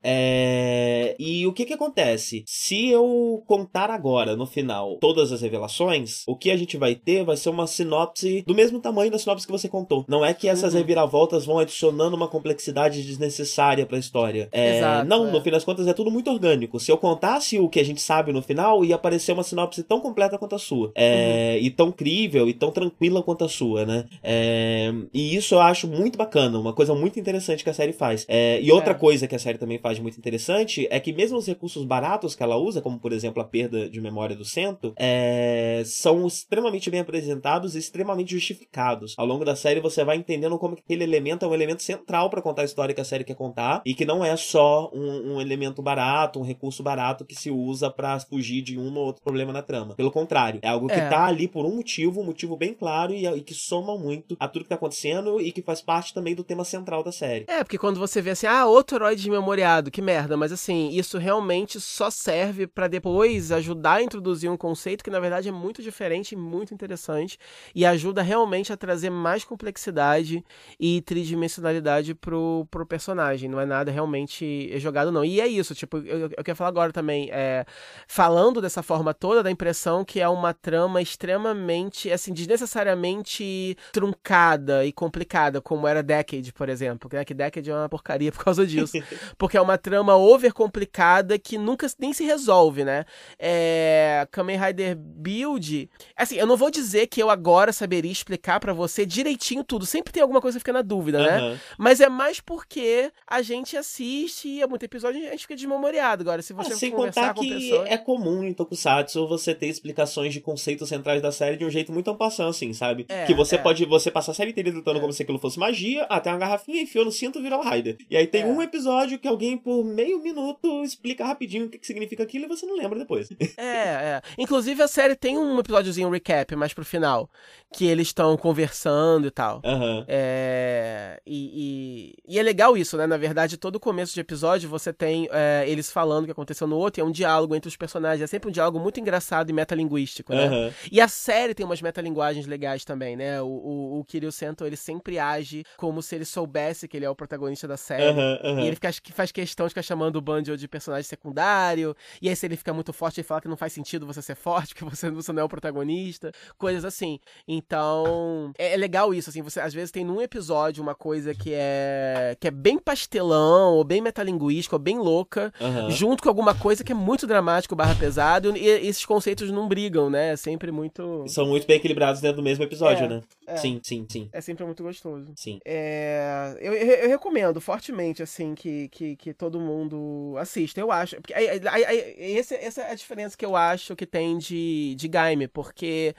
É, 0.03 1.15
E 1.19 1.45
o 1.45 1.53
que 1.53 1.65
que 1.65 1.73
acontece? 1.73 2.43
Se 2.47 2.87
eu 2.89 3.43
contar 3.47 3.89
agora, 3.89 4.35
no 4.35 4.45
final, 4.45 4.97
todas 4.99 5.31
as 5.31 5.41
revelações, 5.41 6.23
o 6.27 6.35
que 6.35 6.49
a 6.51 6.57
gente 6.57 6.77
vai 6.77 6.95
ter 6.95 7.23
vai 7.23 7.37
ser 7.37 7.49
uma 7.49 7.67
sinopse 7.83 8.43
do 8.45 8.53
mesmo 8.55 8.79
tamanho 8.79 9.11
da 9.11 9.17
sinopse 9.17 9.45
que 9.45 9.51
você 9.51 9.67
contou. 9.67 10.05
Não 10.07 10.23
é 10.25 10.33
que 10.33 10.47
essas 10.47 10.73
Uhum. 10.73 10.79
reviravoltas 10.79 11.45
vão 11.45 11.59
adicionando 11.59 12.15
uma 12.15 12.27
complexidade 12.27 13.01
desnecessária 13.03 13.85
pra 13.85 13.97
história. 13.97 14.49
É, 14.51 14.77
Exato, 14.77 15.07
não, 15.07 15.27
é. 15.27 15.31
no 15.31 15.41
fim 15.41 15.51
das 15.51 15.63
contas 15.63 15.87
é 15.87 15.93
tudo 15.93 16.11
muito 16.11 16.29
orgânico. 16.29 16.79
Se 16.79 16.91
eu 16.91 16.97
contasse 16.97 17.57
o 17.59 17.69
que 17.69 17.79
a 17.79 17.85
gente 17.85 18.01
sabe 18.01 18.31
no 18.31 18.41
final, 18.41 18.83
ia 18.83 18.95
aparecer 18.95 19.31
uma 19.33 19.43
sinopse 19.43 19.83
tão 19.83 19.99
completa 19.99 20.37
quanto 20.37 20.55
a 20.55 20.59
sua. 20.59 20.91
É, 20.95 21.19
Uhum. 21.59 21.65
E 21.65 21.69
tão 21.71 21.91
crível, 21.91 22.47
e 22.49 22.53
tão 22.53 22.71
tranquila 22.71 23.21
quanto 23.23 23.43
a 23.43 23.49
sua, 23.49 23.85
né? 23.85 24.05
É, 24.23 24.91
e 25.13 25.35
isso 25.35 25.55
eu 25.55 25.59
acho 25.59 25.87
muito 25.87 26.17
bacana, 26.17 26.59
uma 26.59 26.73
coisa 26.73 26.93
muito 26.93 27.19
interessante 27.19 27.63
que 27.63 27.69
a 27.69 27.73
série 27.73 27.93
faz. 27.93 28.25
É, 28.27 28.59
e 28.61 28.71
outra 28.71 28.91
é. 28.91 28.95
coisa 28.95 29.27
que 29.27 29.35
a 29.35 29.39
série 29.39 29.57
também 29.57 29.77
faz 29.79 29.99
muito 29.99 30.17
interessante 30.17 30.87
é 30.89 30.99
que 30.99 31.11
mesmo 31.13 31.37
os 31.37 31.47
recursos 31.47 31.83
baratos 31.85 32.35
que 32.35 32.43
ela 32.43 32.57
usa, 32.57 32.81
como 32.81 32.99
por 32.99 33.11
exemplo 33.11 33.41
a 33.41 33.45
perda 33.45 33.89
de 33.89 33.99
memória 34.01 34.35
do 34.35 34.45
centro, 34.45 34.93
é, 34.97 35.81
são 35.85 36.25
extremamente 36.27 36.89
bem 36.89 36.99
apresentados 36.99 37.68
extremamente 37.75 38.31
justificados. 38.31 39.15
Ao 39.17 39.25
longo 39.25 39.45
da 39.45 39.55
série 39.55 39.79
você 39.79 40.03
vai 40.03 40.17
entendendo 40.17 40.57
como 40.57 40.75
aquele 40.75 41.03
elemento 41.03 41.45
é 41.45 41.47
um 41.47 41.53
elemento 41.53 41.83
central 41.83 42.29
para 42.29 42.41
contar 42.41 42.63
a 42.63 42.65
história 42.65 42.93
que 42.93 43.01
a 43.01 43.05
série 43.05 43.23
quer 43.23 43.35
contar 43.35 43.81
e 43.85 43.93
que 43.93 44.05
não 44.05 44.23
é 44.23 44.35
só 44.35 44.89
um, 44.93 45.35
um 45.35 45.41
elemento 45.41 45.81
barato, 45.81 46.39
um 46.39 46.43
recurso 46.43 46.83
barato 46.83 47.25
que 47.25 47.35
se 47.35 47.51
usa 47.51 47.89
para 47.89 48.19
fugir 48.19 48.61
de 48.61 48.77
um 48.77 48.95
ou 48.95 49.05
outro 49.05 49.23
problema 49.23 49.53
na 49.53 49.61
trama. 49.61 49.95
Pelo 49.95 50.11
contrário, 50.11 50.59
é 50.61 50.69
algo 50.69 50.87
que 50.87 50.93
é. 50.93 51.09
tá 51.09 51.25
ali 51.25 51.47
por 51.47 51.65
um 51.65 51.75
motivo, 51.75 52.21
um 52.21 52.25
motivo 52.25 52.55
bem 52.55 52.73
claro 52.73 53.13
e, 53.13 53.25
e, 53.25 53.41
que 53.41 53.53
soma 53.53 53.97
muito 53.97 54.35
a 54.39 54.47
tudo 54.47 54.63
que 54.63 54.69
tá 54.69 54.75
acontecendo 54.75 55.39
e 55.41 55.51
que 55.51 55.61
faz 55.61 55.81
parte 55.81 56.13
também 56.13 56.35
do 56.35 56.43
tema 56.43 56.63
central 56.63 57.03
da 57.03 57.11
série. 57.11 57.45
É, 57.47 57.63
porque 57.63 57.77
quando 57.77 57.99
você 57.99 58.21
vê 58.21 58.31
assim, 58.31 58.47
ah, 58.47 58.65
outro 58.65 58.97
herói 58.97 59.15
desmemoriado, 59.15 59.91
que 59.91 60.01
merda, 60.01 60.35
mas 60.35 60.51
assim, 60.51 60.89
isso 60.89 61.17
realmente 61.17 61.79
só 61.79 62.09
serve 62.09 62.67
para 62.67 62.87
depois 62.87 63.51
ajudar 63.51 63.95
a 63.95 64.03
introduzir 64.03 64.49
um 64.49 64.57
conceito 64.57 65.03
que 65.03 65.09
na 65.09 65.19
verdade 65.19 65.49
é 65.49 65.51
muito 65.51 65.81
diferente 65.81 66.33
e 66.33 66.35
muito 66.35 66.73
interessante 66.73 67.37
e 67.73 67.85
ajuda 67.85 68.21
realmente 68.21 68.71
a 68.73 68.77
trazer 68.77 69.09
mais 69.09 69.43
complexidade 69.43 70.43
e 70.79 71.01
tridimensionalidade 71.01 72.13
pro, 72.15 72.67
pro 72.69 72.85
personagem. 72.85 73.49
Não 73.49 73.59
é 73.59 73.65
nada 73.65 73.91
realmente 73.91 74.77
jogado, 74.79 75.11
não. 75.11 75.23
E 75.23 75.39
é 75.41 75.47
isso, 75.47 75.75
tipo, 75.75 75.97
eu, 75.97 76.29
eu 76.35 76.43
quero 76.43 76.55
falar 76.55 76.69
agora 76.69 76.91
também, 76.91 77.29
é, 77.31 77.65
falando 78.07 78.61
dessa 78.61 78.81
forma 78.83 79.13
toda, 79.13 79.43
da 79.43 79.51
impressão 79.51 80.03
que 80.03 80.19
é 80.19 80.27
uma 80.27 80.53
trama 80.53 81.01
extremamente, 81.01 82.11
assim, 82.11 82.33
desnecessariamente 82.33 83.77
truncada 83.91 84.85
e 84.85 84.91
complicada, 84.91 85.61
como 85.61 85.87
era 85.87 86.01
Decade, 86.01 86.51
por 86.53 86.69
exemplo. 86.69 87.09
Né? 87.11 87.23
Que 87.25 87.33
Decade 87.33 87.69
é 87.69 87.75
uma 87.75 87.89
porcaria 87.89 88.31
por 88.31 88.43
causa 88.43 88.65
disso. 88.65 88.97
Porque 89.37 89.57
é 89.57 89.61
uma 89.61 89.77
trama 89.77 90.15
over 90.15 90.53
complicada 90.53 91.37
que 91.37 91.57
nunca 91.57 91.87
nem 91.99 92.13
se 92.13 92.23
resolve, 92.23 92.83
né? 92.83 93.05
É, 93.37 94.27
Kamen 94.31 94.59
Rider 94.59 94.95
Build. 94.95 95.89
Assim, 96.15 96.35
eu 96.35 96.47
não 96.47 96.57
vou 96.57 96.69
dizer 96.69 97.07
que 97.07 97.21
eu 97.21 97.29
agora 97.29 97.48
saberia 97.73 98.11
explicar 98.11 98.59
para 98.59 98.73
você 98.73 99.05
direitinho 99.05 99.63
tudo. 99.63 99.85
Sempre 99.85 100.13
tem 100.13 100.21
alguma 100.21 100.41
coisa 100.41 100.57
que 100.57 100.61
fica 100.61 100.73
na 100.73 100.81
dúvida, 100.81 101.19
uhum. 101.19 101.25
né? 101.25 101.59
Mas 101.77 101.99
é 101.99 102.09
mais 102.09 102.39
porque 102.39 103.11
a 103.27 103.41
gente 103.41 103.77
assiste 103.77 104.47
e 104.47 104.61
é 104.61 104.67
muito 104.67 104.83
episódio 104.83 105.25
a 105.27 105.31
gente 105.31 105.41
fica 105.41 105.55
desmemoriado. 105.55 106.21
Agora, 106.21 106.41
se 106.41 106.53
você 106.53 106.73
ah, 106.73 106.77
sem 106.77 106.91
contar 106.91 107.33
que 107.33 107.49
pessoas... 107.49 107.89
é 107.89 107.97
comum 107.97 108.43
em 108.43 108.53
Tokusatsu 108.53 109.27
você 109.27 109.53
ter 109.53 109.67
explicações 109.67 110.33
de 110.33 110.41
conceitos 110.41 110.89
centrais 110.89 111.21
da 111.21 111.31
série 111.31 111.57
de 111.57 111.65
um 111.65 111.69
jeito 111.69 111.91
muito 111.91 112.09
ampassando, 112.09 112.49
assim, 112.49 112.73
sabe? 112.73 113.05
É, 113.09 113.25
que 113.25 113.33
você 113.33 113.55
é. 113.55 113.57
pode 113.57 113.85
você 113.85 114.11
passar 114.11 114.31
a 114.31 114.35
série 114.35 114.51
inteira 114.51 114.71
lutando 114.71 114.97
é. 114.97 115.01
como 115.01 115.13
se 115.13 115.23
aquilo 115.23 115.39
fosse 115.39 115.59
magia, 115.59 116.03
até 116.03 116.29
uma 116.29 116.37
garrafinha 116.37 116.81
enfiou 116.81 117.05
no 117.05 117.11
cinto 117.11 117.39
e 117.39 117.41
vira 117.41 117.57
uma 117.57 117.69
Rider. 117.69 117.97
E 118.09 118.17
aí 118.17 118.27
tem 118.27 118.43
é. 118.43 118.45
um 118.45 118.61
episódio 118.61 119.19
que 119.19 119.27
alguém 119.27 119.57
por 119.57 119.83
meio 119.83 120.21
minuto 120.21 120.83
explica 120.83 121.25
rapidinho 121.25 121.65
o 121.65 121.69
que, 121.69 121.77
que 121.77 121.87
significa 121.87 122.23
aquilo 122.23 122.45
e 122.45 122.47
você 122.47 122.65
não 122.65 122.75
lembra 122.75 122.97
depois. 122.97 123.29
É, 123.57 123.61
é. 123.63 124.21
Inclusive 124.37 124.81
a 124.81 124.87
série 124.87 125.15
tem 125.15 125.37
um 125.37 125.59
episódiozinho 125.59 126.09
recap 126.09 126.55
mais 126.55 126.73
pro 126.73 126.85
final, 126.85 127.29
que 127.71 127.85
eles 127.85 128.07
estão 128.07 128.35
conversando 128.35 129.27
e 129.27 129.31
tal. 129.31 129.61
Uhum. 129.63 130.03
É, 130.07 131.21
e, 131.25 132.15
e, 132.27 132.33
e, 132.35 132.39
é 132.39 132.43
legal 132.43 132.75
isso, 132.75 132.97
né? 132.97 133.05
Na 133.05 133.17
verdade, 133.17 133.57
todo 133.57 133.79
começo 133.79 134.13
de 134.13 134.19
episódio 134.19 134.67
você 134.67 134.91
tem 134.91 135.27
é, 135.31 135.65
eles 135.67 135.91
falando 135.91 136.23
o 136.23 136.25
que 136.25 136.31
aconteceu 136.31 136.67
no 136.67 136.77
outro, 136.77 136.99
e 136.99 137.01
é 137.01 137.05
um 137.05 137.11
diálogo 137.11 137.55
entre 137.55 137.67
os 137.67 137.75
personagens. 137.75 138.23
É 138.23 138.27
sempre 138.27 138.49
um 138.49 138.51
diálogo 138.51 138.79
muito 138.79 138.99
engraçado 138.99 139.49
e 139.49 139.53
metalinguístico, 139.53 140.33
né? 140.33 140.49
Uhum. 140.49 140.73
E 140.91 140.99
a 140.99 141.07
série 141.07 141.53
tem 141.53 141.65
umas 141.65 141.81
metalinguagens 141.81 142.47
legais 142.47 142.83
também, 142.83 143.15
né? 143.15 143.41
O, 143.41 143.47
o, 143.47 143.99
o 143.99 144.05
Kiryu 144.05 144.31
Sento, 144.31 144.65
ele 144.65 144.75
sempre 144.77 145.19
age 145.19 145.63
como 145.77 146.01
se 146.01 146.15
ele 146.15 146.25
soubesse 146.25 146.87
que 146.87 146.97
ele 146.97 147.05
é 147.05 147.09
o 147.09 147.15
protagonista 147.15 147.67
da 147.67 147.77
série. 147.77 148.19
Uhum. 148.19 148.59
E 148.59 148.67
ele 148.67 148.75
fica, 148.75 148.91
faz 149.13 149.31
questão 149.31 149.67
de 149.67 149.71
ficar 149.71 149.83
chamando 149.83 150.15
o 150.15 150.21
Banjo 150.21 150.57
de 150.57 150.67
personagem 150.67 151.07
secundário. 151.07 151.95
E 152.21 152.29
aí, 152.29 152.35
se 152.35 152.45
ele 152.45 152.55
fica 152.55 152.73
muito 152.73 152.91
forte, 152.91 153.19
ele 153.19 153.27
fala 153.27 153.41
que 153.41 153.47
não 153.47 153.57
faz 153.57 153.73
sentido 153.73 154.05
você 154.05 154.21
ser 154.21 154.35
forte, 154.35 154.73
que 154.75 154.83
você, 154.83 155.09
você 155.09 155.31
não 155.31 155.41
é 155.41 155.45
o 155.45 155.49
protagonista. 155.49 156.31
Coisas 156.57 156.83
assim. 156.83 157.19
Então, 157.47 158.51
é, 158.57 158.73
é 158.73 158.77
legal 158.77 159.13
isso, 159.13 159.29
assim. 159.29 159.41
Você, 159.41 159.59
às 159.59 159.73
vezes, 159.73 159.91
tem 159.91 160.05
num 160.05 160.21
episódio 160.21 160.83
uma 160.83 160.95
coisa 160.95 161.33
que 161.33 161.51
é, 161.53 162.35
que 162.39 162.47
é 162.47 162.51
bem 162.51 162.77
pastelão, 162.77 163.73
ou 163.73 163.83
bem 163.83 164.01
metalinguística, 164.01 164.75
ou 164.75 164.79
bem 164.79 164.97
louca, 164.97 165.51
junto 165.89 166.23
com 166.23 166.29
alguma 166.29 166.53
coisa 166.53 166.83
que 166.83 166.91
é 166.91 166.95
muito 166.95 167.25
dramático 167.25 167.75
barra 167.75 167.95
pesado. 167.95 168.55
E 168.55 168.67
esses 168.67 169.05
conceitos 169.05 169.51
não 169.51 169.67
brigam, 169.67 170.09
né? 170.09 170.33
É 170.33 170.35
sempre 170.35 170.71
muito. 170.71 171.25
São 171.27 171.47
muito 171.47 171.65
bem 171.65 171.77
equilibrados 171.77 172.21
dentro 172.21 172.37
do 172.37 172.43
mesmo 172.43 172.63
episódio, 172.63 173.05
é, 173.05 173.09
né? 173.09 173.21
É. 173.47 173.57
Sim, 173.57 173.79
sim, 173.83 174.05
sim. 174.07 174.29
É 174.31 174.41
sempre 174.41 174.63
muito 174.65 174.83
gostoso. 174.83 175.31
Sim. 175.35 175.59
É, 175.65 176.55
eu, 176.59 176.73
eu, 176.73 176.87
eu, 176.87 177.09
recomendo 177.09 177.59
fortemente, 177.59 178.21
assim, 178.21 178.53
que, 178.53 178.87
que, 178.89 179.15
que 179.15 179.33
todo 179.33 179.59
mundo 179.59 180.35
assista. 180.37 180.79
Eu 180.79 180.91
acho. 180.91 181.15
Porque, 181.15 181.33
aí, 181.33 181.49
aí, 181.49 181.85
aí, 181.85 182.37
essa, 182.37 182.55
essa 182.55 182.81
é 182.81 182.91
a 182.91 182.95
diferença 182.95 183.35
que 183.35 183.45
eu 183.45 183.55
acho 183.55 183.95
que 183.95 184.05
tem 184.05 184.37
de, 184.37 184.95
de 184.95 185.07
Gaime, 185.07 185.47
porque 185.47 186.15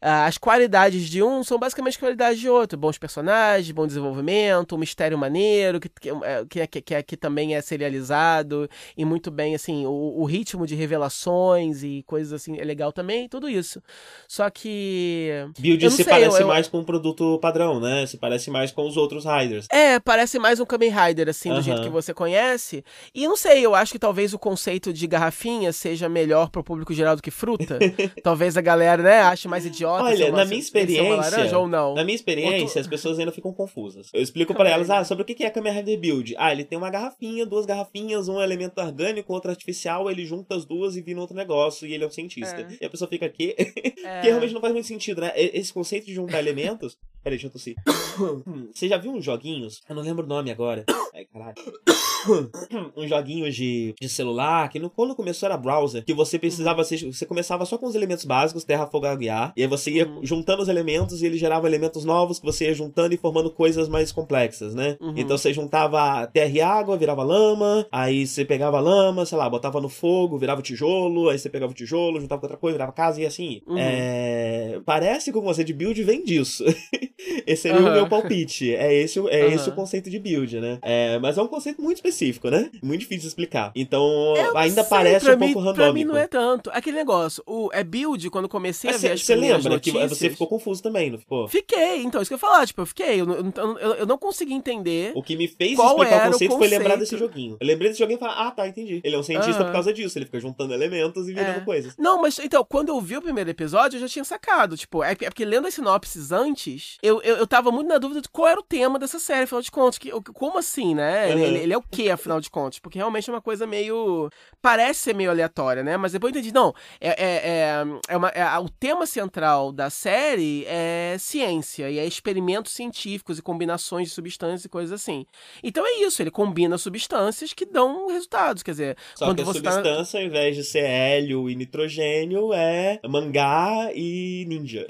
as 0.00 0.38
qualidades 0.38 1.08
de 1.08 1.22
um 1.22 1.42
são 1.42 1.58
basicamente 1.58 1.94
as 1.94 2.00
qualidades 2.00 2.40
de 2.40 2.48
outro. 2.48 2.78
Bons 2.78 2.98
personagens, 2.98 3.70
bom 3.70 3.86
desenvolvimento, 3.86 4.74
um 4.74 4.78
mistério 4.78 5.16
maneiro, 5.16 5.80
que, 5.80 5.88
que, 5.88 6.60
é, 6.60 6.66
que, 6.66 6.80
que, 6.80 6.94
é, 6.94 7.02
que 7.02 7.16
também 7.16 7.54
é 7.54 7.60
serializado, 7.60 8.68
e 8.96 9.04
muito 9.04 9.30
bem, 9.30 9.54
assim, 9.54 9.86
o, 9.86 10.14
o, 10.20 10.24
ritmo 10.24 10.66
de 10.66 10.74
revelações 10.74 11.82
e 11.82 12.02
coisas 12.06 12.32
assim 12.32 12.58
é 12.58 12.64
legal 12.64 12.92
também, 12.92 13.28
tudo 13.28 13.48
isso. 13.48 13.82
Só 14.28 14.48
que. 14.50 15.30
Build 15.58 15.90
se 15.90 15.96
sei, 15.96 16.04
parece 16.04 16.42
eu, 16.42 16.48
mais 16.48 16.68
com 16.68 16.78
um 16.78 16.84
produto 16.84 17.38
padrão, 17.40 17.80
né? 17.80 18.06
Se 18.06 18.16
parece 18.16 18.50
mais 18.50 18.70
com 18.70 18.86
os 18.86 18.96
outros 18.96 19.24
Riders. 19.24 19.66
É, 19.70 19.98
parece 19.98 20.38
mais 20.38 20.60
um 20.60 20.64
Kamen 20.64 20.90
Rider, 20.90 21.28
assim, 21.28 21.52
do 21.52 21.62
jeito 21.62 21.82
que 21.82 21.88
você 21.88 22.12
conhece. 22.12 22.84
E 23.14 23.26
não 23.26 23.36
sei, 23.36 23.64
eu 23.64 23.74
acho 23.74 23.92
que 23.92 23.98
talvez 23.98 24.32
o 24.34 24.38
conceito 24.38 24.92
de 24.92 25.06
garrafinha 25.06 25.72
seja 25.72 26.08
melhor 26.08 26.50
pro 26.50 26.62
público 26.62 26.92
geral 26.92 27.16
do 27.16 27.22
que 27.22 27.30
fruta. 27.30 27.78
talvez 28.22 28.56
a 28.56 28.60
galera, 28.60 29.02
né, 29.02 29.20
ache 29.20 29.48
mais 29.48 29.64
idiota 29.64 29.95
idiota. 30.00 30.32
Olha, 30.32 30.32
na 30.32 30.44
minha 30.44 30.60
experiência. 30.60 31.16
Laranja, 31.16 31.58
ou 31.58 31.68
não? 31.68 31.94
Na 31.94 32.04
minha 32.04 32.14
experiência, 32.14 32.74
tu... 32.74 32.78
as 32.80 32.86
pessoas 32.86 33.18
ainda 33.18 33.32
ficam 33.32 33.52
confusas. 33.52 34.10
Eu 34.12 34.22
explico 34.22 34.54
para 34.54 34.70
elas, 34.70 34.90
ah, 34.90 35.04
sobre 35.04 35.22
o 35.22 35.24
que 35.24 35.42
é 35.44 35.46
a 35.46 35.50
Kamen 35.50 35.72
Rider 35.72 35.98
Build. 35.98 36.34
Ah, 36.38 36.52
ele 36.52 36.64
tem 36.64 36.76
uma 36.76 36.90
garrafinha, 36.90 37.46
duas 37.46 37.66
garrafinhas, 37.66 38.28
um 38.28 38.40
elemento 38.40 38.80
orgânico, 38.80 39.32
outro 39.32 39.50
artificial, 39.50 40.10
ele 40.10 40.24
junta 40.24 40.54
as 40.54 40.64
duas 40.64 40.96
e 40.96 41.02
vira 41.02 41.20
outro 41.20 41.36
negócio, 41.36 41.86
e 41.86 41.94
ele 41.94 42.04
é 42.04 42.06
um 42.06 42.10
cientista. 42.10 42.60
É. 42.60 42.78
E 42.80 42.84
a 42.84 42.90
pessoa 42.90 43.08
fica 43.08 43.26
aqui. 43.26 43.54
É. 43.56 43.64
que 44.20 44.28
realmente 44.28 44.54
não 44.54 44.60
faz 44.60 44.72
muito 44.72 44.86
sentido, 44.86 45.20
né? 45.20 45.32
Esse 45.36 45.72
conceito 45.72 46.06
de 46.06 46.14
juntar 46.14 46.38
elementos. 46.46 46.98
Peraí, 47.26 47.38
deixa 47.38 47.48
eu 47.48 47.50
tossir. 47.50 47.74
Você 48.72 48.86
já 48.86 48.96
viu 48.96 49.10
uns 49.10 49.24
joguinhos? 49.24 49.82
Eu 49.88 49.96
não 49.96 50.02
lembro 50.04 50.24
o 50.24 50.28
nome 50.28 50.52
agora. 50.52 50.84
Ai, 51.12 51.24
caralho. 51.24 51.56
uns 52.96 53.08
joguinhos 53.08 53.54
de, 53.56 53.94
de 54.00 54.08
celular, 54.08 54.68
que 54.68 54.78
no, 54.78 54.88
quando 54.88 55.14
começou 55.14 55.48
era 55.48 55.56
browser, 55.56 56.04
que 56.04 56.14
você 56.14 56.38
precisava, 56.38 56.84
você, 56.84 56.96
você 56.98 57.26
começava 57.26 57.64
só 57.64 57.78
com 57.78 57.86
os 57.86 57.94
elementos 57.94 58.24
básicos, 58.24 58.62
terra, 58.62 58.86
fogo, 58.86 59.06
água 59.06 59.24
e 59.24 59.26
e 59.56 59.62
aí 59.62 59.66
você 59.66 59.90
ia 59.90 60.06
uhum. 60.06 60.24
juntando 60.24 60.62
os 60.62 60.68
elementos 60.68 61.20
e 61.20 61.26
ele 61.26 61.36
gerava 61.36 61.66
elementos 61.66 62.04
novos 62.04 62.38
que 62.38 62.46
você 62.46 62.66
ia 62.66 62.74
juntando 62.74 63.14
e 63.14 63.18
formando 63.18 63.50
coisas 63.50 63.88
mais 63.88 64.12
complexas, 64.12 64.74
né? 64.74 64.96
Uhum. 65.00 65.14
Então 65.16 65.36
você 65.36 65.52
juntava 65.52 66.26
terra 66.28 66.50
e 66.50 66.60
água, 66.60 66.96
virava 66.96 67.24
lama, 67.24 67.86
aí 67.90 68.26
você 68.26 68.44
pegava 68.44 68.78
lama, 68.78 69.26
sei 69.26 69.36
lá, 69.36 69.48
botava 69.50 69.80
no 69.80 69.88
fogo, 69.88 70.38
virava 70.38 70.62
tijolo, 70.62 71.28
aí 71.28 71.38
você 71.38 71.48
pegava 71.48 71.72
o 71.72 71.74
tijolo, 71.74 72.20
juntava 72.20 72.40
com 72.40 72.46
outra 72.46 72.58
coisa, 72.58 72.76
virava 72.76 72.92
casa 72.92 73.20
e 73.20 73.26
assim. 73.26 73.62
Uhum. 73.66 73.78
É... 73.78 74.80
Parece 74.84 75.32
que 75.32 75.38
o 75.38 75.42
conceito 75.42 75.66
de 75.66 75.74
build 75.74 76.02
vem 76.04 76.24
disso. 76.24 76.64
esse 77.46 77.62
seria 77.62 77.80
uhum. 77.80 77.88
o 77.88 77.92
meu 77.92 78.08
palpite. 78.08 78.74
É 78.74 78.94
esse, 78.94 79.18
é 79.28 79.52
esse 79.52 79.68
o 79.68 79.72
conceito 79.72 80.10
de 80.10 80.18
build, 80.18 80.60
né? 80.60 80.78
É, 80.82 81.18
mas 81.18 81.38
é 81.38 81.42
um 81.42 81.48
conceito 81.48 81.82
muito 81.82 81.96
específico, 81.96 82.48
né? 82.50 82.70
Muito 82.82 83.00
difícil 83.00 83.22
de 83.22 83.28
explicar. 83.28 83.72
Então, 83.74 84.34
ainda 84.54 84.82
sei, 84.82 84.90
parece 84.90 85.30
um 85.30 85.36
mim, 85.36 85.52
pouco 85.52 85.58
randômico. 85.60 85.74
Pra 85.74 85.92
mim 85.92 86.04
não 86.04 86.16
é 86.16 86.26
tanto. 86.26 86.70
Aquele 86.72 86.96
negócio, 86.96 87.42
o, 87.46 87.70
é 87.72 87.82
build, 87.82 88.28
quando 88.30 88.48
comecei 88.48 88.90
mas 88.90 89.04
a 89.04 89.08
ver 89.08 89.18
Você 89.18 89.34
lembra 89.34 89.70
notícias, 89.70 90.12
que 90.12 90.16
você 90.16 90.30
ficou 90.30 90.46
confuso 90.46 90.82
também, 90.82 91.10
não 91.10 91.18
ficou? 91.18 91.48
Fiquei, 91.48 92.02
então, 92.02 92.20
isso 92.20 92.28
que 92.28 92.34
eu 92.34 92.36
ia 92.36 92.40
falar, 92.40 92.66
tipo, 92.66 92.80
eu 92.82 92.86
fiquei. 92.86 93.20
Eu, 93.20 93.30
eu, 93.30 93.78
eu, 93.78 93.94
eu 93.94 94.06
não 94.06 94.18
consegui 94.18 94.54
entender. 94.54 95.12
O 95.14 95.22
que 95.22 95.36
me 95.36 95.48
fez 95.48 95.72
explicar 95.72 95.92
o 95.92 95.96
conceito, 95.96 96.26
o 96.26 96.30
conceito, 96.30 96.58
foi 96.58 96.68
lembrar 96.68 96.96
desse 96.96 97.16
joguinho. 97.16 97.56
Eu 97.60 97.66
lembrei 97.66 97.88
desse 97.88 98.00
joguinho 98.00 98.16
e 98.16 98.20
falei, 98.20 98.34
ah, 98.38 98.50
tá, 98.50 98.68
entendi. 98.68 99.00
Ele 99.02 99.14
é 99.14 99.18
um 99.18 99.22
cientista 99.22 99.64
por 99.64 99.72
causa 99.72 99.92
disso, 99.92 100.18
ele 100.18 100.26
fica 100.26 100.40
juntando 100.40 100.74
elementos 100.74 101.28
e 101.28 101.32
virando 101.32 101.58
é. 101.58 101.64
coisas. 101.64 101.94
Não, 101.98 102.20
mas 102.20 102.38
então, 102.38 102.64
quando 102.68 102.88
eu 102.90 103.00
vi 103.00 103.16
o 103.16 103.22
primeiro 103.22 103.50
episódio, 103.50 103.96
eu 103.96 104.00
já 104.00 104.08
tinha 104.08 104.24
sacado. 104.24 104.76
Tipo, 104.76 105.02
é, 105.02 105.12
é 105.12 105.14
porque 105.14 105.44
lendo 105.44 105.66
as 105.66 105.74
sinopses 105.74 106.32
antes, 106.32 106.98
eu 107.06 107.16
eu, 107.26 107.36
eu, 107.36 107.46
tava 107.46 107.70
muito 107.70 107.88
na 107.88 107.98
dúvida 107.98 108.20
de 108.20 108.28
qual 108.28 108.48
era 108.48 108.60
o 108.60 108.62
tema 108.62 108.98
dessa 108.98 109.18
série, 109.18 109.44
afinal 109.44 109.62
de 109.62 109.70
contas. 109.70 109.98
Que, 109.98 110.10
como 110.10 110.58
assim, 110.58 110.94
né? 110.94 111.26
Uhum. 111.26 111.38
Ele, 111.38 111.58
ele, 111.58 111.72
é 111.72 111.76
o 111.76 111.82
que, 111.82 112.10
afinal 112.10 112.40
de 112.40 112.50
contas? 112.50 112.78
Porque 112.78 112.98
realmente 112.98 113.28
é 113.28 113.32
uma 113.32 113.40
coisa 113.40 113.66
meio. 113.66 114.30
Parece 114.62 115.00
ser 115.00 115.14
meio 115.14 115.30
aleatória, 115.30 115.82
né? 115.82 115.96
Mas 115.96 116.12
depois 116.12 116.32
eu 116.32 116.38
entendi, 116.38 116.54
não. 116.54 116.74
É, 117.00 117.08
é, 117.08 117.36
é, 117.44 117.84
é 118.08 118.16
uma, 118.16 118.28
é, 118.28 118.58
o 118.58 118.68
tema 118.68 119.06
central 119.06 119.72
da 119.72 119.90
série 119.90 120.64
é 120.66 121.16
ciência, 121.18 121.90
e 121.90 121.98
é 121.98 122.06
experimentos 122.06 122.72
científicos 122.72 123.38
e 123.38 123.42
combinações 123.42 124.08
de 124.08 124.14
substâncias 124.14 124.64
e 124.64 124.68
coisas 124.68 124.92
assim. 124.92 125.26
Então 125.62 125.84
é 125.86 126.04
isso, 126.04 126.22
ele 126.22 126.30
combina 126.30 126.78
substâncias 126.78 127.52
que 127.52 127.66
dão 127.66 128.08
resultados. 128.08 128.62
Quer 128.62 128.70
dizer, 128.72 128.96
Só 129.14 129.26
quando 129.26 129.36
que 129.36 129.42
a 129.42 129.46
você 129.46 129.60
tá 129.60 129.72
substância, 129.72 130.18
tá... 130.18 130.24
ao 130.24 130.28
invés 130.28 130.56
de 130.56 130.64
ser 130.64 130.84
hélio 130.84 131.48
e 131.50 131.54
nitrogênio, 131.54 132.52
é 132.52 133.00
mangá 133.08 133.90
e 133.94 134.44
ninja. 134.48 134.86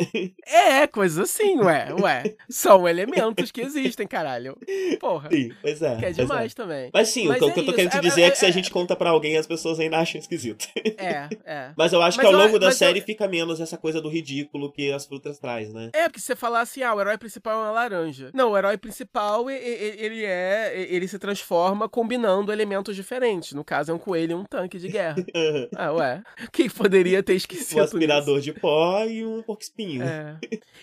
É, 0.46 0.86
coisa 0.86 1.22
assim, 1.22 1.58
ué, 1.60 1.92
ué. 2.00 2.05
São 2.48 2.88
elementos 2.88 3.50
que 3.50 3.60
existem, 3.60 4.06
caralho. 4.06 4.56
Porra. 5.00 5.28
Sim, 5.30 5.52
pois 5.60 5.82
é. 5.82 5.96
Que 5.96 6.04
é 6.06 6.10
demais 6.12 6.52
é. 6.52 6.54
também. 6.54 6.90
Mas 6.92 7.08
sim, 7.08 7.28
Mas 7.28 7.36
o 7.42 7.52
que 7.52 7.60
é 7.60 7.62
eu 7.62 7.66
tô 7.66 7.72
querendo 7.72 7.90
te 7.90 7.98
é, 7.98 8.00
dizer 8.00 8.22
é, 8.22 8.26
é, 8.26 8.30
que 8.30 8.38
se 8.38 8.46
a 8.46 8.50
gente 8.50 8.70
conta 8.70 8.96
para 8.96 9.10
alguém, 9.10 9.36
as 9.36 9.46
pessoas 9.46 9.78
ainda 9.78 9.98
acham 9.98 10.20
esquisito. 10.20 10.66
É, 10.98 11.28
é. 11.44 11.72
Mas 11.76 11.92
eu 11.92 12.00
acho 12.02 12.18
mas 12.18 12.26
que 12.26 12.34
ao 12.34 12.40
longo 12.40 12.56
eu, 12.56 12.60
da 12.60 12.70
série 12.70 13.00
eu... 13.00 13.04
fica 13.04 13.28
menos 13.28 13.60
essa 13.60 13.76
coisa 13.76 14.00
do 14.00 14.08
ridículo 14.08 14.72
que 14.72 14.92
as 14.92 15.06
frutas 15.06 15.38
traz, 15.38 15.72
né? 15.72 15.90
É, 15.92 16.08
porque 16.08 16.20
se 16.20 16.26
você 16.26 16.36
falar 16.36 16.60
assim, 16.60 16.82
ah, 16.82 16.94
o 16.94 17.00
herói 17.00 17.18
principal 17.18 17.54
é 17.54 17.64
uma 17.64 17.70
laranja. 17.70 18.30
Não, 18.32 18.52
o 18.52 18.58
herói 18.58 18.76
principal, 18.76 19.50
ele 19.50 20.24
é. 20.24 20.86
Ele 20.88 21.06
se 21.08 21.18
transforma 21.18 21.88
combinando 21.88 22.52
elementos 22.52 22.94
diferentes. 22.94 23.52
No 23.52 23.64
caso, 23.64 23.90
é 23.90 23.94
um 23.94 23.98
coelho 23.98 24.32
e 24.32 24.34
um 24.34 24.44
tanque 24.44 24.78
de 24.78 24.88
guerra. 24.88 25.16
ah, 25.76 25.92
ué. 25.92 26.22
Quem 26.52 26.68
poderia 26.68 27.22
ter 27.22 27.34
esquecido? 27.34 27.80
Um 27.80 27.84
aspirador 27.84 28.40
de 28.40 28.52
pó 28.52 29.04
e 29.04 29.24
um 29.24 29.42
porco 29.42 29.62
espinho. 29.62 30.04
É. 30.04 30.38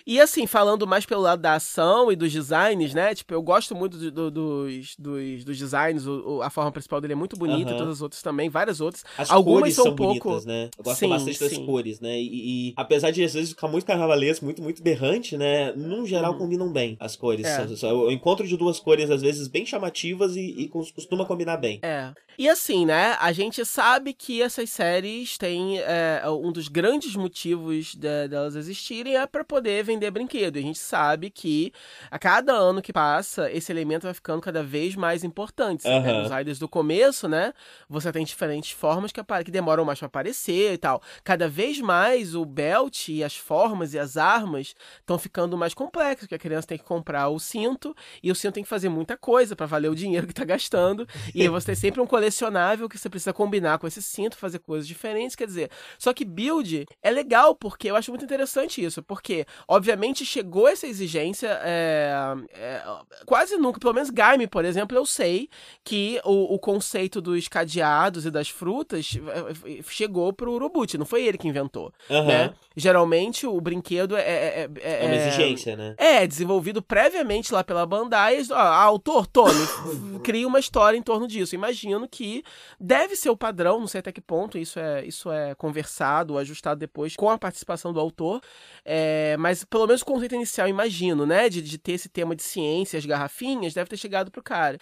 E 0.06 0.20
assim, 0.20 0.46
falando 0.46 0.86
mais 0.86 1.06
pelo 1.14 1.22
lado 1.22 1.40
da 1.40 1.54
ação 1.54 2.10
e 2.10 2.16
dos 2.16 2.32
designs, 2.32 2.92
né? 2.92 3.14
Tipo, 3.14 3.34
eu 3.34 3.42
gosto 3.42 3.72
muito 3.72 3.96
do, 3.96 4.10
do, 4.10 4.30
dos, 4.30 4.96
dos, 4.98 5.44
dos, 5.44 5.56
designs. 5.56 6.08
O, 6.08 6.42
a 6.42 6.50
forma 6.50 6.72
principal 6.72 7.00
dele 7.00 7.12
é 7.12 7.16
muito 7.16 7.36
bonita, 7.36 7.70
uhum. 7.70 7.78
todas 7.78 7.94
as 7.94 8.02
outras 8.02 8.20
também, 8.20 8.48
várias 8.48 8.80
outras. 8.80 9.04
As 9.16 9.30
Algumas 9.30 9.60
cores 9.60 9.74
são, 9.76 9.84
são 9.84 9.92
um 9.92 9.96
pouco... 9.96 10.28
bonitas, 10.28 10.44
né? 10.44 10.70
Eu 10.76 10.82
gosto 10.82 10.98
sim, 10.98 11.08
bastante 11.08 11.38
das 11.38 11.50
sim. 11.50 11.64
cores, 11.64 12.00
né? 12.00 12.18
E, 12.18 12.70
e, 12.70 12.74
apesar 12.76 13.12
de 13.12 13.22
às 13.22 13.32
vezes 13.32 13.50
ficar 13.50 13.68
muito 13.68 13.86
carnavalesco, 13.86 14.44
muito, 14.44 14.60
muito 14.60 14.82
berrante, 14.82 15.36
né? 15.36 15.72
Num 15.74 16.04
geral 16.04 16.32
uhum. 16.32 16.38
combinam 16.38 16.72
bem 16.72 16.96
as 16.98 17.14
cores. 17.14 17.46
É. 17.46 17.92
O 17.92 18.10
encontro 18.10 18.44
de 18.44 18.56
duas 18.56 18.80
cores, 18.80 19.08
às 19.08 19.22
vezes, 19.22 19.46
bem 19.46 19.64
chamativas 19.64 20.34
e, 20.34 20.40
e 20.40 20.68
costuma 20.68 21.24
combinar 21.24 21.58
bem. 21.58 21.78
É. 21.82 22.12
E 22.38 22.48
assim, 22.48 22.84
né? 22.84 23.16
A 23.20 23.32
gente 23.32 23.64
sabe 23.64 24.12
que 24.12 24.42
essas 24.42 24.70
séries 24.70 25.38
têm 25.38 25.78
é, 25.78 26.22
um 26.28 26.50
dos 26.50 26.68
grandes 26.68 27.14
motivos 27.16 27.94
de, 27.94 28.28
delas 28.28 28.56
existirem 28.56 29.16
é 29.16 29.26
para 29.26 29.44
poder 29.44 29.84
vender 29.84 30.10
brinquedo. 30.10 30.56
E 30.56 30.60
a 30.60 30.62
gente 30.62 30.78
sabe 30.78 31.30
que 31.30 31.72
a 32.10 32.18
cada 32.18 32.52
ano 32.52 32.82
que 32.82 32.92
passa, 32.92 33.50
esse 33.50 33.70
elemento 33.70 34.04
vai 34.04 34.14
ficando 34.14 34.40
cada 34.40 34.62
vez 34.62 34.94
mais 34.96 35.22
importante. 35.22 35.86
Uhum. 35.86 36.02
Né? 36.02 36.22
Nos 36.22 36.30
Riders 36.30 36.58
do 36.58 36.68
começo, 36.68 37.28
né? 37.28 37.52
Você 37.88 38.10
tem 38.10 38.24
diferentes 38.24 38.72
formas 38.72 39.12
que, 39.12 39.22
que 39.44 39.50
demoram 39.50 39.84
mais 39.84 39.98
para 39.98 40.06
aparecer 40.06 40.74
e 40.74 40.78
tal. 40.78 41.02
Cada 41.22 41.48
vez 41.48 41.80
mais 41.80 42.34
o 42.34 42.44
belt 42.44 43.08
e 43.08 43.22
as 43.22 43.36
formas 43.36 43.94
e 43.94 43.98
as 43.98 44.16
armas 44.16 44.74
estão 45.00 45.18
ficando 45.18 45.56
mais 45.56 45.74
complexos, 45.74 46.26
porque 46.26 46.34
a 46.34 46.38
criança 46.38 46.68
tem 46.68 46.78
que 46.78 46.84
comprar 46.84 47.28
o 47.28 47.38
cinto 47.38 47.94
e 48.22 48.30
o 48.30 48.34
cinto 48.34 48.54
tem 48.54 48.62
que 48.62 48.68
fazer 48.68 48.88
muita 48.88 49.16
coisa 49.16 49.54
para 49.54 49.66
valer 49.66 49.90
o 49.90 49.94
dinheiro 49.94 50.26
que 50.26 50.34
tá 50.34 50.44
gastando. 50.44 51.06
e 51.34 51.48
você 51.48 51.66
tem 51.66 51.74
sempre 51.74 52.00
um 52.00 52.06
colecionável 52.24 52.88
que 52.88 52.98
você 52.98 53.10
precisa 53.10 53.32
combinar 53.32 53.78
com 53.78 53.86
esse 53.86 54.02
cinto, 54.02 54.36
fazer 54.36 54.58
coisas 54.58 54.88
diferentes, 54.88 55.36
quer 55.36 55.46
dizer. 55.46 55.70
Só 55.98 56.12
que 56.12 56.24
build 56.24 56.86
é 57.02 57.10
legal 57.10 57.54
porque 57.54 57.90
eu 57.90 57.96
acho 57.96 58.10
muito 58.10 58.24
interessante 58.24 58.82
isso, 58.82 59.02
porque 59.02 59.46
obviamente 59.68 60.24
chegou 60.24 60.66
essa 60.66 60.86
exigência 60.86 61.58
é, 61.62 62.34
é, 62.54 62.82
quase 63.26 63.56
nunca, 63.56 63.78
pelo 63.78 63.92
menos 63.92 64.10
Gaime, 64.10 64.46
por 64.46 64.64
exemplo, 64.64 64.96
eu 64.96 65.04
sei 65.04 65.48
que 65.82 66.20
o, 66.24 66.54
o, 66.54 66.58
conceito 66.58 67.20
dos 67.20 67.46
cadeados 67.46 68.24
e 68.24 68.30
das 68.30 68.48
frutas 68.48 69.16
é, 69.16 69.78
é, 69.78 69.82
chegou 69.82 70.32
pro 70.32 70.52
Urobuchi, 70.52 70.96
não 70.96 71.06
foi 71.06 71.24
ele 71.24 71.36
que 71.36 71.48
inventou, 71.48 71.92
uhum. 72.08 72.26
né? 72.26 72.54
Geralmente 72.76 73.46
o 73.46 73.60
brinquedo 73.60 74.16
é 74.16 74.22
é, 74.24 74.68
é, 74.80 75.04
é, 75.04 75.06
uma 75.06 75.14
exigência, 75.14 75.76
né? 75.76 75.94
É, 75.98 76.26
desenvolvido 76.26 76.82
previamente 76.82 77.52
lá 77.52 77.62
pela 77.62 77.86
Bandai. 77.86 78.42
Ó, 78.50 78.54
autor, 78.54 79.26
Tony, 79.26 79.54
cria 80.24 80.46
uma 80.46 80.58
história 80.58 80.96
em 80.96 81.02
torno 81.02 81.28
disso. 81.28 81.54
Imagino 81.54 82.08
que 82.14 82.44
deve 82.78 83.16
ser 83.16 83.28
o 83.30 83.36
padrão, 83.36 83.80
não 83.80 83.88
sei 83.88 83.98
até 83.98 84.12
que 84.12 84.20
ponto 84.20 84.56
isso 84.56 84.78
é, 84.78 85.04
isso 85.04 85.32
é 85.32 85.54
conversado, 85.56 86.38
ajustado 86.38 86.78
depois 86.78 87.16
com 87.16 87.28
a 87.28 87.36
participação 87.36 87.92
do 87.92 87.98
autor. 87.98 88.40
É, 88.84 89.36
mas 89.36 89.64
pelo 89.64 89.86
menos 89.86 90.02
o 90.02 90.04
conceito 90.06 90.36
inicial, 90.36 90.68
imagino, 90.68 91.26
né? 91.26 91.48
De, 91.48 91.60
de 91.60 91.76
ter 91.76 91.92
esse 91.92 92.08
tema 92.08 92.36
de 92.36 92.42
ciência, 92.42 92.98
as 92.98 93.04
garrafinhas, 93.04 93.74
deve 93.74 93.90
ter 93.90 93.96
chegado 93.96 94.30
pro 94.30 94.42
cara. 94.42 94.78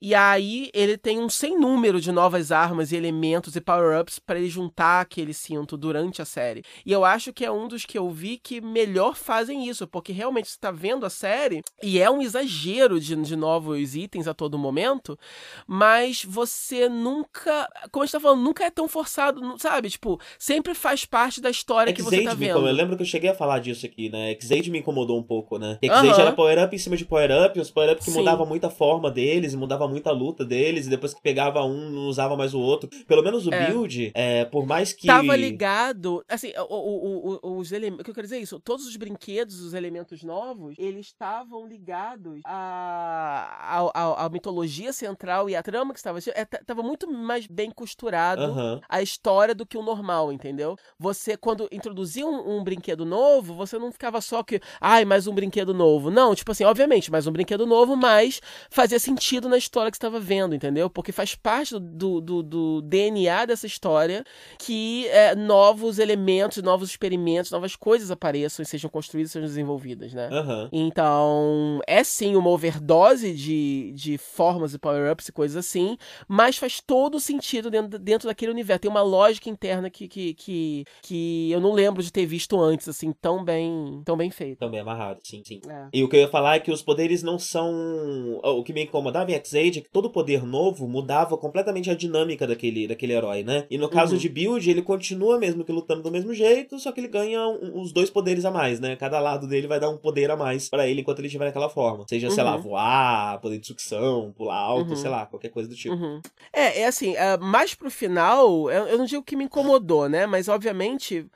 E 0.00 0.14
aí 0.14 0.70
ele 0.74 0.98
tem 0.98 1.18
um 1.18 1.28
sem 1.28 1.58
número 1.58 2.00
de 2.00 2.12
novas 2.12 2.52
armas 2.52 2.92
e 2.92 2.96
elementos 2.96 3.56
e 3.56 3.60
power-ups 3.60 4.18
para 4.18 4.38
ele 4.38 4.48
juntar 4.48 5.00
aquele 5.00 5.32
cinto 5.32 5.76
durante 5.76 6.20
a 6.20 6.24
série. 6.24 6.62
E 6.84 6.92
eu 6.92 7.04
acho 7.04 7.32
que 7.32 7.44
é 7.44 7.50
um 7.50 7.66
dos 7.66 7.86
que 7.86 7.96
eu 7.96 8.10
vi 8.10 8.36
que 8.36 8.60
melhor 8.60 9.16
fazem 9.16 9.68
isso, 9.68 9.86
porque 9.86 10.12
realmente 10.12 10.48
você 10.48 10.58
tá 10.58 10.70
vendo 10.70 11.06
a 11.06 11.10
série 11.10 11.62
e 11.82 11.98
é 11.98 12.10
um 12.10 12.20
exagero 12.20 13.00
de, 13.00 13.16
de 13.16 13.36
novos 13.36 13.94
itens 13.94 14.28
a 14.28 14.34
todo 14.34 14.58
momento, 14.58 15.18
mas 15.66 16.24
você 16.24 16.88
nunca, 16.88 17.68
como 17.90 18.02
a 18.02 18.06
gente 18.06 18.12
tá 18.12 18.20
falando, 18.20 18.42
nunca 18.42 18.64
é 18.64 18.70
tão 18.70 18.88
forçado, 18.88 19.58
sabe? 19.58 19.88
Tipo, 19.88 20.20
sempre 20.38 20.74
faz 20.74 21.04
parte 21.06 21.40
da 21.40 21.48
história 21.50 21.92
que 21.92 22.02
você 22.02 22.22
tá 22.22 22.34
vendo. 22.34 22.66
Eu 22.66 22.72
lembro 22.72 22.96
que 22.96 23.02
eu 23.02 23.06
cheguei 23.06 23.30
a 23.30 23.34
falar 23.34 23.60
disso 23.60 23.86
aqui, 23.86 24.10
né? 24.10 24.36
Xade 24.40 24.70
me 24.70 24.80
incomodou 24.80 25.18
um 25.18 25.22
pouco, 25.22 25.58
né? 25.58 25.78
Xade 25.82 26.08
uhum. 26.08 26.20
era 26.20 26.32
power-up 26.32 26.74
em 26.74 26.78
cima 26.78 26.96
de 26.96 27.04
power-up, 27.04 27.58
os 27.58 27.70
power-up 27.70 28.04
que 28.04 28.10
mudavam 28.10 28.46
muito 28.46 28.66
a 28.66 28.70
forma 28.70 29.10
deles 29.10 29.54
e 29.54 29.56
muita 29.88 30.10
luta 30.10 30.44
deles, 30.44 30.86
e 30.86 30.90
depois 30.90 31.14
que 31.14 31.20
pegava 31.22 31.62
um, 31.64 31.90
não 31.90 32.08
usava 32.08 32.36
mais 32.36 32.54
o 32.54 32.60
outro. 32.60 32.88
Pelo 33.06 33.22
menos 33.22 33.46
o 33.46 33.54
é. 33.54 33.66
build, 33.66 34.12
é, 34.14 34.44
por 34.44 34.66
mais 34.66 34.92
que. 34.92 35.06
Tava 35.06 35.34
ligado. 35.36 36.24
Assim, 36.28 36.52
o, 36.68 36.74
o, 36.74 37.38
o, 37.42 37.58
os 37.58 37.72
elementos. 37.72 38.00
O 38.00 38.04
que 38.04 38.10
eu 38.10 38.14
quero 38.14 38.26
dizer 38.26 38.36
é 38.36 38.40
isso? 38.40 38.60
Todos 38.60 38.86
os 38.86 38.96
brinquedos, 38.96 39.60
os 39.60 39.74
elementos 39.74 40.22
novos, 40.22 40.74
eles 40.78 41.06
estavam 41.06 41.66
ligados 41.66 42.40
à, 42.44 43.90
à, 43.94 44.24
à, 44.24 44.28
mitologia 44.28 44.92
central 44.92 45.48
e 45.48 45.56
à 45.56 45.62
trama 45.62 45.92
que 45.92 45.98
estava. 45.98 46.18
É, 46.34 46.44
tava 46.44 46.82
muito 46.82 47.10
mais 47.10 47.46
bem 47.46 47.70
costurado 47.70 48.42
uhum. 48.42 48.80
a 48.88 49.02
história 49.02 49.54
do 49.54 49.66
que 49.66 49.76
o 49.76 49.82
normal, 49.82 50.32
entendeu? 50.32 50.76
Você, 50.98 51.36
quando 51.36 51.68
introduzia 51.70 52.26
um, 52.26 52.58
um 52.58 52.64
brinquedo 52.64 53.04
novo, 53.04 53.54
você 53.54 53.78
não 53.78 53.92
ficava 53.92 54.20
só 54.20 54.42
que. 54.42 54.60
Ai, 54.80 55.04
mais 55.04 55.26
um 55.26 55.34
brinquedo 55.34 55.72
novo. 55.72 56.10
Não, 56.10 56.34
tipo 56.34 56.50
assim, 56.52 56.64
obviamente, 56.64 57.10
mais 57.10 57.26
um 57.26 57.32
brinquedo 57.32 57.66
novo, 57.66 57.96
mas 57.96 58.40
fazia 58.70 58.98
sentido 58.98 59.48
na 59.48 59.56
história 59.56 59.75
que 59.90 59.96
estava 59.96 60.18
vendo, 60.18 60.54
entendeu? 60.54 60.88
Porque 60.88 61.12
faz 61.12 61.34
parte 61.34 61.78
do, 61.78 62.20
do, 62.20 62.42
do 62.42 62.82
DNA 62.82 63.46
dessa 63.46 63.66
história 63.66 64.24
que 64.58 65.06
é, 65.08 65.34
novos 65.34 65.98
elementos, 65.98 66.62
novos 66.62 66.90
experimentos, 66.90 67.50
novas 67.50 67.76
coisas 67.76 68.10
apareçam 68.10 68.62
e 68.62 68.66
sejam 68.66 68.90
construídas, 68.90 69.32
sejam 69.32 69.46
desenvolvidas, 69.46 70.12
né? 70.12 70.28
Uhum. 70.30 70.68
Então, 70.72 71.80
é 71.86 72.02
sim 72.02 72.36
uma 72.36 72.50
overdose 72.50 73.32
de, 73.32 73.92
de 73.94 74.18
formas 74.18 74.74
e 74.74 74.78
power-ups 74.78 75.28
e 75.28 75.32
coisas 75.32 75.56
assim, 75.56 75.96
mas 76.28 76.56
faz 76.56 76.80
todo 76.80 77.20
sentido 77.20 77.70
dentro, 77.70 77.98
dentro 77.98 78.28
daquele 78.28 78.52
universo. 78.52 78.80
Tem 78.80 78.90
uma 78.90 79.02
lógica 79.02 79.50
interna 79.50 79.90
que, 79.90 80.08
que, 80.08 80.34
que, 80.34 80.84
que 81.02 81.50
eu 81.50 81.60
não 81.60 81.72
lembro 81.72 82.02
de 82.02 82.12
ter 82.12 82.26
visto 82.26 82.60
antes, 82.60 82.88
assim, 82.88 83.12
tão 83.12 83.44
bem, 83.44 84.02
tão 84.04 84.16
bem 84.16 84.30
feito. 84.30 84.58
Tão 84.58 84.70
bem 84.70 84.80
amarrado, 84.80 85.20
sim, 85.22 85.42
sim. 85.44 85.60
É. 85.68 85.88
E 85.92 86.02
o 86.02 86.08
que 86.08 86.16
eu 86.16 86.20
ia 86.20 86.28
falar 86.28 86.56
é 86.56 86.60
que 86.60 86.70
os 86.70 86.82
poderes 86.82 87.22
não 87.22 87.38
são. 87.38 88.40
O 88.42 88.62
que 88.62 88.72
me 88.72 88.84
incomodava 88.84 89.30
em 89.30 89.34
X-Age 89.66 89.78
é 89.78 89.82
que 89.82 89.88
todo 89.88 90.10
poder 90.10 90.44
novo 90.44 90.86
mudava 90.88 91.36
completamente 91.36 91.90
a 91.90 91.94
dinâmica 91.94 92.46
daquele, 92.46 92.86
daquele 92.86 93.12
herói, 93.12 93.42
né? 93.42 93.66
E 93.70 93.78
no 93.78 93.88
caso 93.88 94.14
uhum. 94.14 94.18
de 94.18 94.28
Build, 94.28 94.70
ele 94.70 94.82
continua 94.82 95.38
mesmo 95.38 95.64
que 95.64 95.72
lutando 95.72 96.02
do 96.02 96.10
mesmo 96.10 96.32
jeito, 96.34 96.78
só 96.78 96.92
que 96.92 97.00
ele 97.00 97.08
ganha 97.08 97.46
um, 97.46 97.80
os 97.80 97.92
dois 97.92 98.10
poderes 98.10 98.44
a 98.44 98.50
mais, 98.50 98.80
né? 98.80 98.96
Cada 98.96 99.18
lado 99.18 99.46
dele 99.46 99.66
vai 99.66 99.80
dar 99.80 99.90
um 99.90 99.96
poder 99.96 100.30
a 100.30 100.36
mais 100.36 100.68
para 100.68 100.86
ele 100.86 101.00
enquanto 101.00 101.18
ele 101.18 101.28
estiver 101.28 101.46
naquela 101.46 101.68
forma. 101.68 102.04
Seja, 102.08 102.28
uhum. 102.28 102.34
sei 102.34 102.44
lá, 102.44 102.56
uhum. 102.56 102.62
voar, 102.62 103.40
poder 103.40 103.58
de 103.58 103.66
sucção, 103.66 104.32
pular 104.36 104.56
alto, 104.56 104.90
uhum. 104.90 104.96
sei 104.96 105.10
lá, 105.10 105.26
qualquer 105.26 105.50
coisa 105.50 105.68
do 105.68 105.74
tipo. 105.74 105.94
Uhum. 105.94 106.20
É, 106.52 106.80
é 106.80 106.86
assim, 106.86 107.12
uh, 107.12 107.42
mais 107.42 107.74
pro 107.74 107.90
final, 107.90 108.70
eu, 108.70 108.86
eu 108.86 108.98
não 108.98 109.04
digo 109.04 109.22
que 109.22 109.36
me 109.36 109.44
incomodou, 109.44 110.08
né? 110.08 110.26
Mas 110.26 110.48
obviamente 110.48 111.26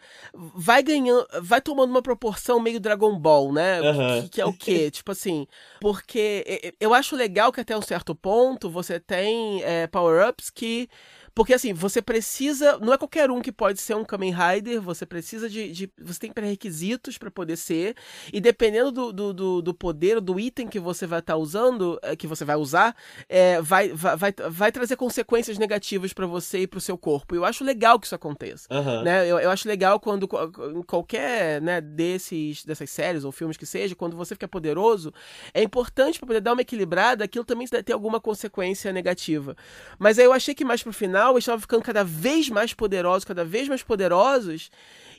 vai 0.55 0.83
ganhando, 0.83 1.26
vai 1.43 1.61
tomando 1.61 1.91
uma 1.91 2.03
proporção 2.03 2.61
meio 2.61 2.81
Dragon 2.81 3.18
Ball, 3.18 3.53
né? 3.53 3.81
Que, 4.22 4.28
que 4.28 4.41
é 4.41 4.47
o 4.47 4.53
quê? 4.53 4.91
tipo 4.91 5.12
assim, 5.12 5.47
porque 5.81 6.72
eu 6.81 6.95
acho 6.95 7.16
legal 7.16 7.53
que 7.53 7.61
até 7.61 7.76
um 7.76 7.83
certo 7.83 8.14
ponto 8.21 8.71
você 8.71 8.99
tem 9.01 9.62
é, 9.62 9.87
power-ups 9.87 10.51
que 10.51 10.89
Porque 11.41 11.55
assim, 11.55 11.72
você 11.72 12.03
precisa. 12.03 12.78
Não 12.80 12.93
é 12.93 12.99
qualquer 12.99 13.30
um 13.30 13.41
que 13.41 13.51
pode 13.51 13.80
ser 13.80 13.95
um 13.95 14.05
Kamen 14.05 14.30
Rider, 14.30 14.78
você 14.78 15.07
precisa 15.07 15.49
de. 15.49 15.72
de 15.72 15.91
você 15.99 16.20
tem 16.20 16.30
pré-requisitos 16.30 17.16
para 17.16 17.30
poder 17.30 17.57
ser. 17.57 17.97
E 18.30 18.43
dependendo 18.43 18.93
do, 18.93 19.11
do, 19.11 19.32
do, 19.32 19.62
do 19.62 19.72
poder, 19.72 20.20
do 20.20 20.38
item 20.38 20.68
que 20.68 20.78
você 20.78 21.07
vai 21.07 21.20
estar 21.20 21.32
tá 21.32 21.38
usando, 21.38 21.99
eh, 22.03 22.14
que 22.14 22.26
você 22.26 22.45
vai 22.45 22.57
usar, 22.57 22.95
é, 23.26 23.59
vai, 23.62 23.88
vai, 23.88 24.16
vai, 24.18 24.34
vai 24.51 24.70
trazer 24.70 24.97
consequências 24.97 25.57
negativas 25.57 26.12
para 26.12 26.26
você 26.26 26.59
e 26.59 26.66
pro 26.66 26.78
seu 26.78 26.99
corpo. 26.99 27.34
E 27.34 27.38
eu 27.38 27.47
acho 27.47 27.64
legal 27.64 27.99
que 27.99 28.05
isso 28.05 28.14
aconteça. 28.14 28.68
Aham. 28.70 29.03
Né? 29.03 29.26
Eu, 29.26 29.38
eu 29.38 29.51
acho 29.51 29.66
legal 29.66 29.99
quando 29.99 30.28
qualquer 30.28 31.62
né, 31.62 31.80
desses, 31.80 32.66
dessas 32.66 32.91
séries 32.91 33.24
ou 33.24 33.32
filmes 33.32 33.57
que 33.57 33.64
seja, 33.64 33.95
quando 33.95 34.14
você 34.14 34.34
fica 34.34 34.47
poderoso, 34.47 35.11
é 35.55 35.62
importante 35.62 36.18
para 36.18 36.26
poder 36.26 36.41
dar 36.43 36.53
uma 36.53 36.61
equilibrada, 36.61 37.24
aquilo 37.24 37.47
também 37.47 37.66
ter 37.66 37.95
alguma 37.95 38.20
consequência 38.20 38.93
negativa. 38.93 39.57
Mas 39.99 40.18
aí 40.18 40.26
eu 40.26 40.34
achei 40.34 40.55
que 40.55 40.66
mais 40.66 40.82
pro 40.82 40.93
final 40.93 41.30
estavam 41.39 41.61
ficando 41.61 41.83
cada 41.83 42.05
vez 42.05 42.49
mais 42.49 42.74
poderosos, 42.74 43.24
cada 43.24 43.45
vez 43.45 43.68
mais 43.68 43.83
poderosos. 43.83 44.70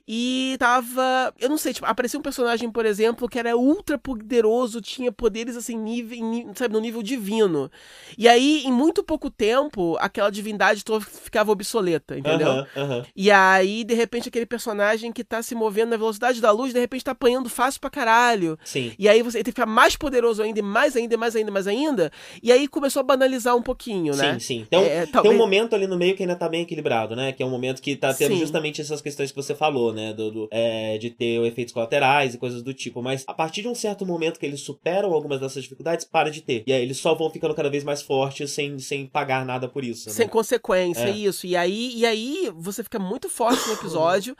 E 0.07 0.55
tava. 0.59 1.33
Eu 1.39 1.49
não 1.49 1.57
sei, 1.57 1.73
tipo, 1.73 1.85
apareceu 1.85 2.19
um 2.19 2.23
personagem, 2.23 2.69
por 2.71 2.85
exemplo, 2.85 3.29
que 3.29 3.39
era 3.39 3.55
ultra 3.55 3.97
poderoso, 3.97 4.81
tinha 4.81 5.11
poderes 5.11 5.55
assim, 5.55 5.77
nível, 5.77 6.17
ní- 6.23 6.47
sabe, 6.55 6.73
no 6.73 6.79
nível 6.79 7.01
divino. 7.03 7.71
E 8.17 8.27
aí, 8.27 8.63
em 8.65 8.71
muito 8.71 9.03
pouco 9.03 9.29
tempo, 9.29 9.97
aquela 9.99 10.29
divindade 10.29 10.83
toda 10.83 11.05
ficava 11.05 11.51
obsoleta, 11.51 12.17
entendeu? 12.17 12.47
Aham, 12.49 12.67
aham. 12.75 13.05
E 13.15 13.31
aí, 13.31 13.83
de 13.83 13.93
repente, 13.93 14.29
aquele 14.29 14.45
personagem 14.45 15.11
que 15.11 15.23
tá 15.23 15.41
se 15.41 15.55
movendo 15.55 15.89
na 15.91 15.97
velocidade 15.97 16.41
da 16.41 16.51
luz, 16.51 16.73
de 16.73 16.79
repente 16.79 17.03
tá 17.03 17.11
apanhando 17.11 17.49
fácil 17.49 17.79
pra 17.79 17.89
caralho. 17.89 18.57
Sim. 18.63 18.93
E 18.97 19.07
aí 19.07 19.21
você 19.21 19.37
tem 19.37 19.45
que 19.45 19.51
ficar 19.51 19.65
mais 19.65 19.95
poderoso 19.95 20.41
ainda, 20.41 20.59
e 20.59 20.63
mais 20.63 20.95
ainda, 20.95 21.13
e 21.13 21.17
mais 21.17 21.35
ainda, 21.35 21.51
mais 21.51 21.67
ainda. 21.67 22.11
E 22.41 22.51
aí 22.51 22.67
começou 22.67 22.99
a 22.99 23.03
banalizar 23.03 23.55
um 23.55 23.61
pouquinho, 23.61 24.15
né? 24.15 24.33
Sim, 24.33 24.39
sim. 24.39 24.59
Então, 24.67 24.81
É, 24.83 25.03
tem 25.03 25.11
talvez- 25.11 25.35
um 25.35 25.37
momento 25.37 25.75
ali 25.75 25.87
no 25.87 25.97
meio 25.97 26.15
que 26.15 26.23
ainda 26.23 26.35
tá 26.35 26.49
bem 26.49 26.61
equilibrado, 26.63 27.15
né? 27.15 27.31
Que 27.31 27.43
é 27.43 27.45
um 27.45 27.49
momento 27.49 27.81
que 27.81 27.95
tá 27.95 28.13
tendo 28.13 28.33
Sim. 28.33 28.39
justamente 28.39 28.81
essas 28.81 29.01
questões 29.01 29.31
que 29.31 29.35
você 29.35 29.53
falou, 29.55 29.90
né? 29.93 30.13
Do, 30.13 30.31
do, 30.31 30.47
é, 30.51 30.97
de 30.97 31.09
ter 31.09 31.43
efeitos 31.45 31.73
colaterais 31.73 32.33
e 32.33 32.37
coisas 32.37 32.61
do 32.61 32.73
tipo. 32.73 33.01
Mas 33.01 33.23
a 33.27 33.33
partir 33.33 33.61
de 33.61 33.67
um 33.67 33.75
certo 33.75 34.05
momento 34.05 34.39
que 34.39 34.45
eles 34.45 34.61
superam 34.61 35.13
algumas 35.13 35.39
dessas 35.39 35.63
dificuldades, 35.63 36.05
para 36.05 36.29
de 36.29 36.41
ter. 36.41 36.63
E 36.65 36.73
aí 36.73 36.81
eles 36.81 36.97
só 36.97 37.13
vão 37.13 37.29
ficando 37.29 37.53
cada 37.53 37.69
vez 37.69 37.83
mais 37.83 38.01
fortes 38.01 38.51
sem, 38.51 38.77
sem 38.79 39.05
pagar 39.07 39.45
nada 39.45 39.67
por 39.67 39.83
isso. 39.83 40.09
Sem 40.09 40.25
né? 40.25 40.31
consequência, 40.31 41.05
É. 41.05 41.11
isso. 41.11 41.45
E 41.45 41.55
aí, 41.55 41.93
e 41.95 42.05
aí 42.05 42.51
você 42.55 42.83
fica 42.83 42.99
muito 42.99 43.29
forte 43.29 43.67
no 43.67 43.73
episódio. 43.79 44.35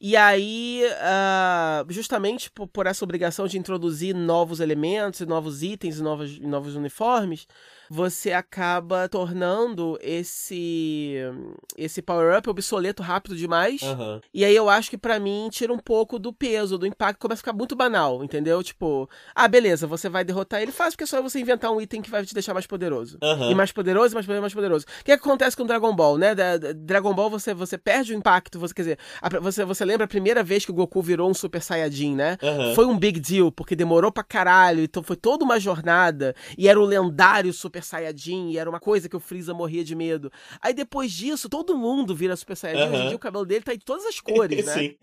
e 0.00 0.16
aí, 0.16 0.82
ah, 1.00 1.84
justamente 1.88 2.50
por, 2.50 2.66
por 2.66 2.86
essa 2.86 3.04
obrigação 3.04 3.46
de 3.46 3.58
introduzir 3.58 4.14
novos 4.14 4.60
elementos, 4.60 5.20
novos 5.26 5.62
itens 5.62 6.00
novos, 6.00 6.36
e 6.36 6.40
novos 6.46 6.74
uniformes, 6.76 7.46
você 7.90 8.32
acaba 8.32 9.08
tornando 9.08 9.98
esse 10.02 11.14
esse 11.76 12.00
power-up 12.02 12.48
obsoleto 12.48 13.02
rápido 13.02 13.36
demais. 13.36 13.82
Aham. 13.82 14.20
E 14.32 14.44
aí 14.44 14.54
eu 14.54 14.68
acho 14.68 14.90
que 14.90 14.98
pra 14.98 15.18
mim 15.18 15.48
tira 15.50 15.72
um 15.72 15.78
pouco 15.78 16.18
do 16.18 16.32
peso, 16.32 16.78
do 16.78 16.86
impacto, 16.86 17.18
começa 17.20 17.40
a 17.40 17.42
ficar 17.42 17.52
muito 17.52 17.74
banal, 17.76 18.22
entendeu? 18.22 18.62
Tipo, 18.62 19.08
ah, 19.34 19.48
beleza, 19.48 19.86
você 19.86 20.08
vai 20.08 20.24
derrotar 20.24 20.62
ele 20.62 20.72
fácil 20.72 20.92
porque 20.92 21.04
é 21.04 21.06
só 21.06 21.20
você 21.22 21.40
inventar 21.40 21.70
um 21.70 21.80
item 21.80 22.00
que 22.02 22.10
vai 22.10 22.24
te 22.24 22.32
deixar 22.34 22.54
mais 22.54 22.66
poderoso. 22.66 23.18
Aham. 23.22 23.50
E 23.50 23.54
mais 23.54 23.72
poderoso, 23.72 24.14
mais 24.14 24.26
poderoso, 24.26 24.42
mais 24.42 24.54
poderoso. 24.54 24.86
O 25.00 25.04
que, 25.04 25.12
é 25.12 25.16
que 25.16 25.22
acontece 25.24 25.56
com 25.56 25.66
Dragon 25.66 25.94
Ball, 25.94 26.16
né? 26.18 26.34
Da- 26.34 26.56
da- 26.56 26.72
Dragon 26.72 27.14
Ball 27.14 27.28
você, 27.30 27.52
você 27.54 27.76
perde 27.76 28.12
o 28.12 28.16
impacto, 28.16 28.58
você 28.58 28.72
quer 28.74 28.82
dizer, 28.82 28.98
a- 29.20 29.40
você, 29.40 29.64
você 29.64 29.84
lembra 29.84 30.04
a 30.04 30.08
primeira 30.08 30.42
vez 30.42 30.64
que 30.64 30.70
o 30.70 30.74
Goku 30.74 31.02
virou 31.02 31.28
um 31.30 31.34
Super 31.34 31.62
Saiyajin, 31.62 32.14
né? 32.14 32.36
Aham. 32.42 32.74
Foi 32.74 32.86
um 32.86 32.98
big 32.98 33.20
deal, 33.20 33.50
porque 33.52 33.76
demorou 33.76 34.10
pra 34.12 34.22
caralho, 34.24 34.82
então 34.82 35.02
foi 35.02 35.16
toda 35.16 35.44
uma 35.44 35.58
jornada, 35.60 36.34
e 36.56 36.68
era 36.68 36.80
o 36.80 36.84
lendário 36.84 37.52
Super 37.52 37.83
Saiyajin, 37.84 38.50
e 38.50 38.58
era 38.58 38.68
uma 38.68 38.80
coisa 38.80 39.08
que 39.08 39.16
o 39.16 39.20
Freeza 39.20 39.52
morria 39.54 39.84
de 39.84 39.94
medo. 39.94 40.30
Aí 40.60 40.72
depois 40.74 41.12
disso, 41.12 41.48
todo 41.48 41.76
mundo 41.76 42.14
vira 42.14 42.34
Super 42.36 42.56
Saiyajin, 42.56 42.88
hoje 42.90 43.02
em 43.02 43.06
dia 43.08 43.16
o 43.16 43.20
cabelo 43.20 43.44
dele 43.46 43.62
tá 43.62 43.72
de 43.72 43.84
todas 43.84 44.04
as 44.06 44.20
cores, 44.20 44.66
né? 44.66 44.72
Sim. 44.74 44.94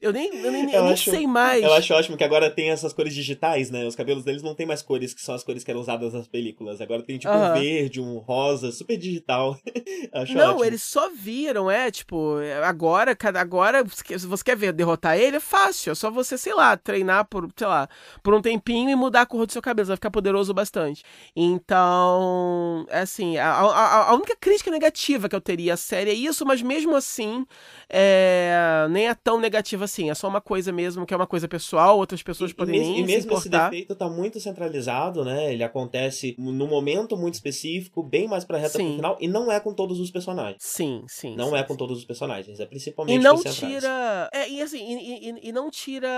Eu 0.00 0.12
nem, 0.12 0.34
eu 0.34 0.50
nem, 0.52 0.64
Eu 0.72 0.78
eu 0.80 0.84
nem 0.84 0.92
acho- 0.94 1.10
sei 1.10 1.26
mais. 1.26 1.62
Eu 1.62 1.72
acho 1.72 1.92
ótimo 1.94 2.16
que 2.16 2.24
agora 2.24 2.50
tem 2.50 2.70
essas 2.70 2.92
cores 2.92 3.14
digitais, 3.14 3.70
né? 3.70 3.86
Os 3.86 3.94
cabelos 3.94 4.24
deles 4.24 4.42
não 4.42 4.54
tem 4.54 4.66
mais 4.66 4.82
cores 4.82 5.12
que 5.14 5.20
são 5.20 5.34
as 5.34 5.44
cores 5.44 5.62
que 5.62 5.70
eram 5.70 5.80
usadas 5.80 6.12
nas 6.14 6.26
películas. 6.26 6.80
Agora 6.80 7.02
tem 7.02 7.18
tipo 7.18 7.32
um 7.32 7.36
Aham. 7.36 7.52
verde, 7.52 8.00
um 8.00 8.18
rosa, 8.18 8.72
super 8.72 8.96
digital. 8.96 9.58
acho 10.12 10.34
Não, 10.34 10.50
ótimo. 10.52 10.64
eles 10.64 10.82
só 10.82 11.10
viram, 11.10 11.70
é, 11.70 11.90
tipo, 11.90 12.36
agora, 12.64 13.14
cada 13.14 13.40
agora, 13.40 13.84
se 13.88 14.26
você 14.26 14.44
quer 14.44 14.56
ver 14.56 14.72
derrotar 14.72 15.18
ele, 15.18 15.36
é 15.36 15.40
fácil. 15.40 15.92
É 15.92 15.94
só 15.94 16.10
você, 16.10 16.38
sei 16.38 16.54
lá, 16.54 16.76
treinar 16.76 17.26
por, 17.26 17.48
sei 17.56 17.66
lá, 17.66 17.88
por 18.22 18.32
um 18.34 18.40
tempinho 18.40 18.90
e 18.90 18.94
mudar 18.94 19.22
a 19.22 19.26
cor 19.26 19.46
do 19.46 19.52
seu 19.52 19.60
cabelo. 19.62 19.86
Você 19.86 19.90
vai 19.90 19.96
ficar 19.96 20.10
poderoso 20.10 20.54
bastante. 20.54 21.02
Então, 21.36 22.19
é 22.88 23.00
assim, 23.00 23.36
a, 23.36 23.50
a, 23.52 24.10
a 24.10 24.14
única 24.14 24.36
crítica 24.36 24.70
negativa 24.70 25.28
que 25.28 25.34
eu 25.36 25.40
teria 25.40 25.74
à 25.74 25.76
série 25.76 26.10
é 26.10 26.14
isso, 26.14 26.44
mas 26.46 26.62
mesmo 26.62 26.94
assim, 26.96 27.44
é, 27.88 28.86
nem 28.90 29.08
é 29.08 29.14
tão 29.14 29.40
negativa 29.40 29.84
assim. 29.84 30.10
É 30.10 30.14
só 30.14 30.28
uma 30.28 30.40
coisa 30.40 30.72
mesmo, 30.72 31.04
que 31.04 31.12
é 31.12 31.16
uma 31.16 31.26
coisa 31.26 31.48
pessoal, 31.48 31.98
outras 31.98 32.22
pessoas 32.22 32.50
E- 32.50 32.54
podem 32.54 32.76
e, 32.76 32.78
nem 32.80 32.98
e 33.00 33.02
mesmo 33.04 33.32
esse 33.34 33.48
defeito 33.48 33.94
tá 33.94 34.08
muito 34.08 34.38
centralizado, 34.40 35.24
né? 35.24 35.52
Ele 35.52 35.64
acontece 35.64 36.34
num 36.38 36.66
momento 36.68 37.16
muito 37.16 37.34
específico, 37.34 38.02
bem 38.02 38.28
mais 38.28 38.44
pra 38.44 38.58
reta 38.58 38.78
Sim. 38.78 38.96
final, 38.96 39.16
e 39.20 39.26
não 39.28 39.50
é 39.50 39.58
com 39.60 39.74
todos 39.74 39.98
os 40.00 40.10
personagens. 40.10 40.58
Sim, 40.62 41.04
sim. 41.08 41.34
Não 41.36 41.50
sim, 41.50 41.56
é 41.56 41.58
sim. 41.62 41.64
com 41.68 41.76
todos 41.76 41.98
os 41.98 42.04
personagens, 42.04 42.60
é 42.60 42.66
principalmente 42.66 43.16
E 43.20 43.22
não 43.22 43.42
tira. 43.42 44.28
É, 44.32 44.48
e 44.48 44.62
assim, 44.62 44.78
e, 44.78 45.30
e- 45.30 45.48
e 45.48 45.52
não 45.52 45.70
tira 45.70 46.08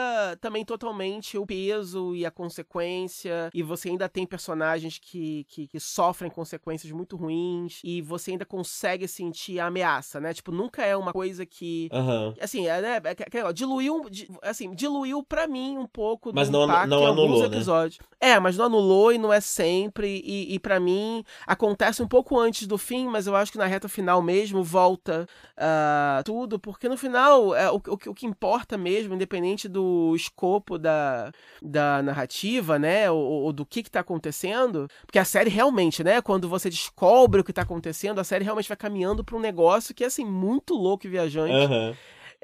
também 0.40 0.64
totalmente 0.64 1.38
o 1.38 1.46
peso 1.46 2.14
e 2.14 2.24
a 2.26 2.30
consequência. 2.30 3.50
E 3.54 3.62
você 3.62 3.88
ainda 3.88 4.08
tem 4.08 4.26
personagens 4.26 4.98
que, 4.98 5.44
que, 5.48 5.66
que 5.66 5.80
sofrem 5.92 6.30
consequências 6.30 6.90
muito 6.92 7.16
ruins. 7.16 7.80
E 7.84 8.00
você 8.02 8.32
ainda 8.32 8.44
consegue 8.44 9.06
sentir 9.08 9.60
a 9.60 9.66
ameaça, 9.66 10.20
né? 10.20 10.32
Tipo, 10.34 10.50
nunca 10.52 10.84
é 10.84 10.96
uma 10.96 11.12
coisa 11.12 11.44
que. 11.46 11.88
Aham. 11.92 12.34
Assim, 12.40 12.66
é, 12.66 12.80
né? 12.80 13.00
é 13.04 13.52
diluiu, 13.52 14.08
di- 14.10 14.28
assim, 14.42 14.74
diluiu 14.74 15.22
pra 15.22 15.46
mim 15.46 15.76
um 15.78 15.86
pouco 15.86 16.32
do 16.32 16.36
Mas 16.36 16.48
não- 16.50 16.64
impacto 16.64 16.88
não 16.88 17.02
em 17.02 17.06
alguns 17.06 17.24
anulou, 17.24 17.40
né? 17.48 17.56
episódios. 17.56 17.98
É, 18.20 18.38
mas 18.38 18.56
não 18.56 18.66
anulou 18.66 19.12
e 19.12 19.18
não 19.18 19.32
é 19.32 19.40
sempre. 19.40 20.22
E, 20.24 20.54
e 20.54 20.58
para 20.58 20.78
mim, 20.80 21.24
acontece 21.46 22.02
um 22.02 22.08
pouco 22.08 22.38
antes 22.38 22.66
do 22.66 22.78
fim, 22.78 23.06
mas 23.08 23.26
eu 23.26 23.34
acho 23.36 23.52
que 23.52 23.58
na 23.58 23.66
reta 23.66 23.88
final 23.88 24.22
mesmo 24.22 24.62
volta 24.62 25.26
ah, 25.56 26.22
tudo, 26.24 26.58
porque 26.58 26.88
no 26.88 26.96
final 26.96 27.54
é, 27.54 27.70
o, 27.70 27.76
o, 27.76 27.98
que- 27.98 28.08
o 28.08 28.14
que 28.14 28.26
importa 28.26 28.76
mesmo, 28.78 29.14
independente 29.14 29.68
do 29.68 30.14
escopo 30.14 30.78
da, 30.78 31.30
da 31.60 32.02
narrativa, 32.02 32.78
né, 32.78 33.10
ou, 33.10 33.18
ou 33.44 33.52
do 33.52 33.66
que 33.66 33.82
que 33.82 33.90
tá 33.90 34.00
acontecendo, 34.00 34.88
porque 35.06 35.18
a 35.18 35.24
série 35.24 35.50
realmente, 35.50 35.81
né, 36.04 36.20
quando 36.22 36.48
você 36.48 36.70
descobre 36.70 37.40
o 37.40 37.44
que 37.44 37.52
tá 37.52 37.62
acontecendo, 37.62 38.20
a 38.20 38.24
série 38.24 38.44
realmente 38.44 38.68
vai 38.68 38.76
caminhando 38.76 39.24
pra 39.24 39.36
um 39.36 39.40
negócio 39.40 39.94
que 39.94 40.04
é, 40.04 40.06
assim, 40.06 40.24
muito 40.24 40.74
louco 40.74 41.06
e 41.06 41.10
viajante. 41.10 41.52
Aham. 41.52 41.94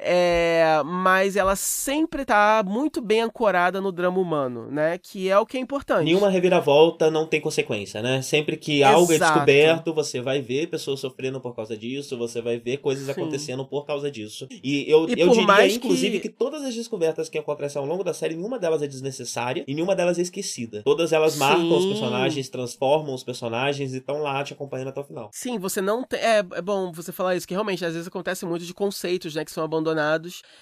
É, 0.01 0.81
mas 0.85 1.35
ela 1.35 1.57
sempre 1.57 2.25
tá 2.25 2.63
muito 2.65 3.01
bem 3.01 3.23
ancorada 3.23 3.81
no 3.81 3.91
drama 3.91 4.21
humano, 4.21 4.71
né? 4.71 4.97
Que 4.97 5.29
é 5.29 5.37
o 5.37 5.45
que 5.45 5.57
é 5.57 5.61
importante. 5.61 6.05
Nenhuma 6.05 6.29
reviravolta 6.31 7.11
não 7.11 7.27
tem 7.27 7.41
consequência, 7.41 8.01
né? 8.01 8.23
Sempre 8.23 8.57
que 8.57 8.85
algo 8.85 9.11
é 9.11 9.17
Exato. 9.17 9.33
descoberto, 9.33 9.93
você 9.93 10.21
vai 10.21 10.41
ver 10.41 10.69
pessoas 10.69 11.01
sofrendo 11.01 11.41
por 11.41 11.55
causa 11.55 11.77
disso, 11.77 12.17
você 12.17 12.41
vai 12.41 12.59
ver 12.59 12.77
coisas 12.77 13.07
Sim. 13.07 13.11
acontecendo 13.11 13.65
por 13.67 13.85
causa 13.85 14.09
disso. 14.09 14.47
E 14.63 14.85
eu, 14.89 15.09
E 15.09 15.21
eu 15.21 15.31
diria, 15.31 15.67
inclusive, 15.75 16.21
que- 16.21 16.29
que... 16.29 16.35
todas 16.35 16.63
as 16.63 16.75
descobertas 16.77 17.29
que 17.29 17.37
acontecem 17.37 17.81
ao 17.83 17.87
longo 17.87 18.05
da 18.05 18.15
série, 18.15 18.37
nenhuma 18.37 18.59
delas 18.59 18.83
é 18.83 18.87
desnecessária 18.87 19.65
e 19.67 19.75
nenhuma 19.75 19.97
delas 19.97 20.17
é 20.19 20.23
esquecida. 20.23 20.83
Todas 20.85 21.13
elas 21.13 21.37
marcam 21.37 21.77
os 21.77 21.83
Sim. 21.83 21.89
personagens, 21.89 22.49
transformam 22.49 23.15
os 23.15 23.25
personagens 23.25 23.93
e 23.93 23.97
estão 23.99 24.23
lá 24.23 24.45
te 24.45 24.53
acompanhando 24.53 24.89
até 24.89 25.01
o 25.01 25.05
final. 25.05 25.31
Sim, 25.33 25.59
você 25.59 25.81
não 25.81 26.05
tem. 26.05 26.21
É, 26.21 26.39
é 26.39 26.63
bom 26.63 26.93
você 26.93 27.11
falar 27.11 27.35
isso, 27.35 27.49
que 27.49 27.55
realmente 27.55 27.85
às 27.85 27.95
vezes 27.95 28.07
acontece 28.07 28.47
muito 28.47 28.65
de 28.65 28.73
conceitos, 28.73 29.35
né, 29.35 29.45
que 29.45 29.51
são 29.51 29.65
abandonados. 29.65 29.88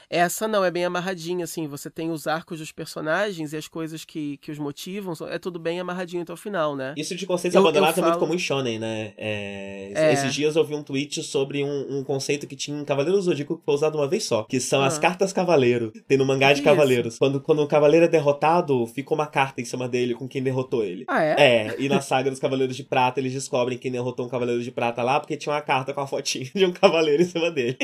Essa 0.09 0.47
não, 0.49 0.65
é 0.65 0.71
bem 0.71 0.85
amarradinha, 0.85 1.45
assim. 1.45 1.67
Você 1.67 1.91
tem 1.91 2.11
os 2.11 2.27
arcos 2.27 2.59
dos 2.59 2.73
personagens 2.73 3.53
e 3.53 3.57
as 3.57 3.69
coisas 3.69 4.05
que, 4.05 4.37
que 4.39 4.51
os 4.51 4.59
motivam, 4.59 5.15
é 5.29 5.39
tudo 5.39 5.59
bem 5.59 5.81
amarradinho 5.81 6.23
até 6.23 6.33
o 6.33 6.37
final, 6.37 6.75
né? 6.77 6.95
Isso 6.97 7.15
de 7.17 7.27
conceitos 7.27 7.55
Eu- 7.55 7.63
eu 7.63 7.67
abandonados 7.69 7.99
é 7.99 8.01
muito 8.03 8.15
falo- 8.15 8.21
comum 8.27 8.35
em 8.35 8.39
Shonen, 8.39 8.79
né? 8.79 9.13
É, 9.17 9.93
É. 9.95 10.13
Esses 10.13 10.35
dias 10.35 10.57
eu 10.57 10.65
vi 10.65 10.75
um 10.75 10.83
tweet 10.83 11.23
sobre 11.23 11.63
um, 11.65 11.99
um 11.99 12.05
conceito 12.05 12.47
que 12.47 12.57
tinha 12.57 12.79
em 12.81 12.85
Cavaleiro 12.85 13.17
do 13.19 13.23
Zodíaco 13.23 13.59
que 13.59 13.65
foi 13.65 13.75
usado 13.75 13.97
uma 13.99 14.07
vez 14.09 14.25
só, 14.25 14.43
que 14.45 14.61
são 14.61 14.83
as 14.83 14.99
Ah. 14.99 15.01
cartas 15.01 15.33
cavaleiro. 15.33 15.93
Tem 16.07 16.17
no 16.19 16.25
mangá 16.25 16.53
de 16.53 16.61
Que 16.61 16.65
cavaleiros. 16.65 17.19
Quando, 17.19 17.41
quando 17.41 17.63
o 17.63 17.67
cavaleiro 17.67 18.05
é 18.07 18.09
derrotado, 18.09 18.87
fica 18.87 19.13
uma 19.15 19.27
carta 19.27 19.61
em 19.61 19.65
cima 19.65 19.89
dele 19.89 20.15
com 20.15 20.29
quem 20.29 20.43
derrotou 20.43 20.85
ele. 20.85 21.05
Ah, 21.09 21.23
é? 21.23 21.35
É, 21.39 21.77
e 21.79 21.89
na 21.89 22.01
saga 22.01 22.31
dos 22.31 22.39
Cavaleiros 22.41 22.77
de 22.77 22.85
Prata, 22.85 23.21
eles 23.21 23.33
descobrem 23.33 23.79
quem 23.79 23.91
derrotou 23.91 24.27
um 24.27 24.29
Cavaleiro 24.29 24.63
de 24.63 24.71
Prata 24.71 25.03
lá, 25.03 25.19
porque 25.21 25.37
tinha 25.37 25.53
uma 25.55 25.61
carta 25.61 25.93
com 25.93 26.01
a 26.01 26.07
fotinha 26.07 26.51
de 26.55 26.65
um 26.65 26.73
cavaleiro 26.73 27.23
em 27.23 27.27
cima 27.27 27.51
dele. 27.51 27.77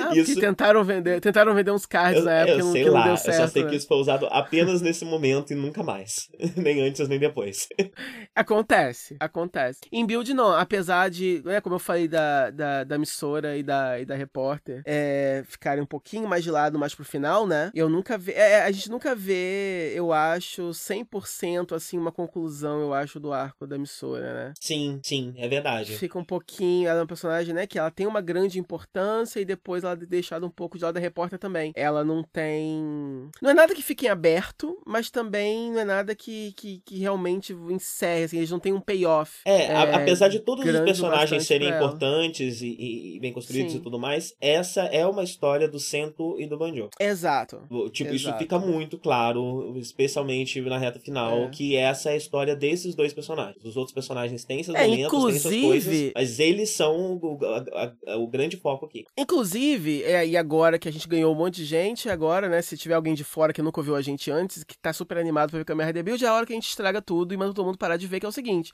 Ah, 0.00 0.10
Isso... 0.16 0.38
tentaram 0.40 0.82
vender, 0.94 1.20
tentaram 1.20 1.54
vender 1.54 1.70
uns 1.70 1.86
cards 1.86 2.20
eu, 2.20 2.24
na 2.24 2.32
época 2.32 2.58
eu 2.58 2.72
sei 2.72 2.84
que 2.84 2.90
lá, 2.90 2.98
não 3.00 3.06
deu 3.06 3.16
certo. 3.16 3.40
Eu 3.40 3.46
só 3.46 3.52
sei 3.52 3.64
né? 3.64 3.70
que 3.70 3.76
isso 3.76 3.86
foi 3.86 3.96
usado 3.98 4.26
apenas 4.30 4.82
nesse 4.82 5.04
momento 5.04 5.52
e 5.52 5.56
nunca 5.56 5.82
mais. 5.82 6.28
nem 6.56 6.80
antes, 6.80 7.08
nem 7.08 7.18
depois. 7.18 7.68
Acontece, 8.34 9.16
acontece. 9.20 9.80
Em 9.92 10.06
build, 10.06 10.32
não. 10.34 10.52
Apesar 10.52 11.10
de, 11.10 11.42
né, 11.44 11.60
como 11.60 11.76
eu 11.76 11.78
falei 11.78 12.08
da, 12.08 12.50
da, 12.50 12.84
da 12.84 12.94
emissora 12.94 13.56
e 13.56 13.62
da, 13.62 14.00
e 14.00 14.04
da 14.04 14.14
repórter, 14.14 14.82
é, 14.84 15.42
ficarem 15.46 15.82
um 15.82 15.86
pouquinho 15.86 16.28
mais 16.28 16.42
de 16.42 16.50
lado 16.50 16.78
mais 16.78 16.94
pro 16.94 17.04
final, 17.04 17.46
né? 17.46 17.70
Eu 17.74 17.88
nunca 17.88 18.16
vi. 18.18 18.32
É 18.32 18.62
a 18.62 18.70
gente 18.70 18.90
nunca 18.90 19.14
vê, 19.14 19.92
eu 19.94 20.12
acho, 20.12 20.70
100% 20.70 21.74
assim, 21.74 21.98
uma 21.98 22.12
conclusão, 22.12 22.80
eu 22.80 22.94
acho, 22.94 23.20
do 23.20 23.32
arco 23.32 23.66
da 23.66 23.76
emissora, 23.76 24.34
né? 24.34 24.52
Sim, 24.60 25.00
sim, 25.02 25.34
é 25.36 25.48
verdade. 25.48 25.96
Fica 25.96 26.18
um 26.18 26.24
pouquinho. 26.24 26.88
Ela 26.88 27.00
é 27.00 27.02
uma 27.02 27.08
personagem, 27.08 27.54
né, 27.54 27.66
que 27.66 27.78
ela 27.78 27.90
tem 27.90 28.06
uma 28.06 28.20
grande 28.20 28.58
importância 28.58 29.40
e 29.40 29.44
depois 29.44 29.84
ela 29.84 29.94
é 29.94 29.96
deixada 29.96 30.46
um 30.46 30.50
pouco 30.50 30.78
lado 30.84 30.94
da 30.94 31.00
repórter 31.00 31.38
também. 31.38 31.72
Ela 31.74 32.04
não 32.04 32.22
tem. 32.22 33.30
Não 33.40 33.50
é 33.50 33.54
nada 33.54 33.74
que 33.74 33.82
fique 33.82 34.06
em 34.06 34.08
aberto, 34.08 34.78
mas 34.86 35.10
também 35.10 35.70
não 35.72 35.80
é 35.80 35.84
nada 35.84 36.14
que, 36.14 36.52
que, 36.52 36.82
que 36.84 36.98
realmente 36.98 37.52
encerre, 37.52 38.24
assim, 38.24 38.38
eles 38.38 38.50
não 38.50 38.58
têm 38.58 38.72
um 38.72 38.80
payoff. 38.80 39.40
É, 39.44 39.64
é 39.64 39.94
apesar 39.94 40.28
de 40.28 40.40
todos 40.40 40.64
os 40.64 40.80
personagens 40.80 41.46
serem 41.46 41.68
importantes 41.68 42.62
e, 42.62 43.16
e, 43.16 43.20
bem 43.20 43.32
construídos 43.32 43.72
Sim. 43.72 43.78
e 43.78 43.80
tudo 43.80 43.98
mais, 43.98 44.34
essa 44.40 44.82
é 44.82 45.06
uma 45.06 45.22
história 45.22 45.68
do 45.68 45.78
Sento 45.78 46.36
e 46.38 46.46
do 46.46 46.58
Banjo. 46.58 46.88
Exato. 46.98 47.62
Tipo, 47.92 48.10
Exato. 48.10 48.14
isso 48.14 48.38
fica 48.38 48.58
muito 48.58 48.98
claro, 48.98 49.74
especialmente 49.76 50.60
na 50.60 50.78
reta 50.78 50.98
final, 50.98 51.44
é. 51.44 51.48
que 51.48 51.76
essa 51.76 52.10
é 52.10 52.14
a 52.14 52.16
história 52.16 52.54
desses 52.56 52.94
dois 52.94 53.12
personagens. 53.12 53.64
Os 53.64 53.76
outros 53.76 53.94
personagens 53.94 54.44
têm 54.44 54.62
seus 54.62 54.76
é, 54.76 54.86
momentos, 54.86 55.06
inclusive... 55.06 55.42
têm 55.42 55.60
suas 55.60 55.84
coisas, 55.84 56.12
mas 56.14 56.38
eles 56.40 56.70
são 56.70 57.18
o, 57.20 57.38
a, 57.44 57.92
a, 58.12 58.16
o 58.16 58.26
grande 58.26 58.56
foco 58.56 58.86
aqui. 58.86 59.04
Inclusive, 59.16 60.02
é, 60.04 60.26
e 60.26 60.36
agora 60.36 60.69
que 60.78 60.88
a 60.88 60.92
gente 60.92 61.08
ganhou 61.08 61.32
um 61.32 61.36
monte 61.36 61.56
de 61.56 61.64
gente, 61.64 62.08
agora, 62.08 62.48
né, 62.48 62.62
se 62.62 62.76
tiver 62.76 62.94
alguém 62.94 63.14
de 63.14 63.24
fora 63.24 63.52
que 63.52 63.62
nunca 63.62 63.80
ouviu 63.80 63.96
a 63.96 64.02
gente 64.02 64.30
antes, 64.30 64.64
que 64.64 64.76
tá 64.76 64.92
super 64.92 65.18
animado 65.18 65.50
pra 65.50 65.58
ver 65.58 65.64
Kamen 65.64 65.86
Rider 65.86 66.04
Build, 66.04 66.24
é 66.24 66.28
a 66.28 66.34
hora 66.34 66.46
que 66.46 66.52
a 66.52 66.56
gente 66.56 66.68
estraga 66.68 67.00
tudo 67.00 67.32
e 67.34 67.36
manda 67.36 67.52
todo 67.52 67.66
mundo 67.66 67.78
parar 67.78 67.96
de 67.96 68.06
ver, 68.06 68.20
que 68.20 68.26
é 68.26 68.28
o 68.28 68.32
seguinte, 68.32 68.72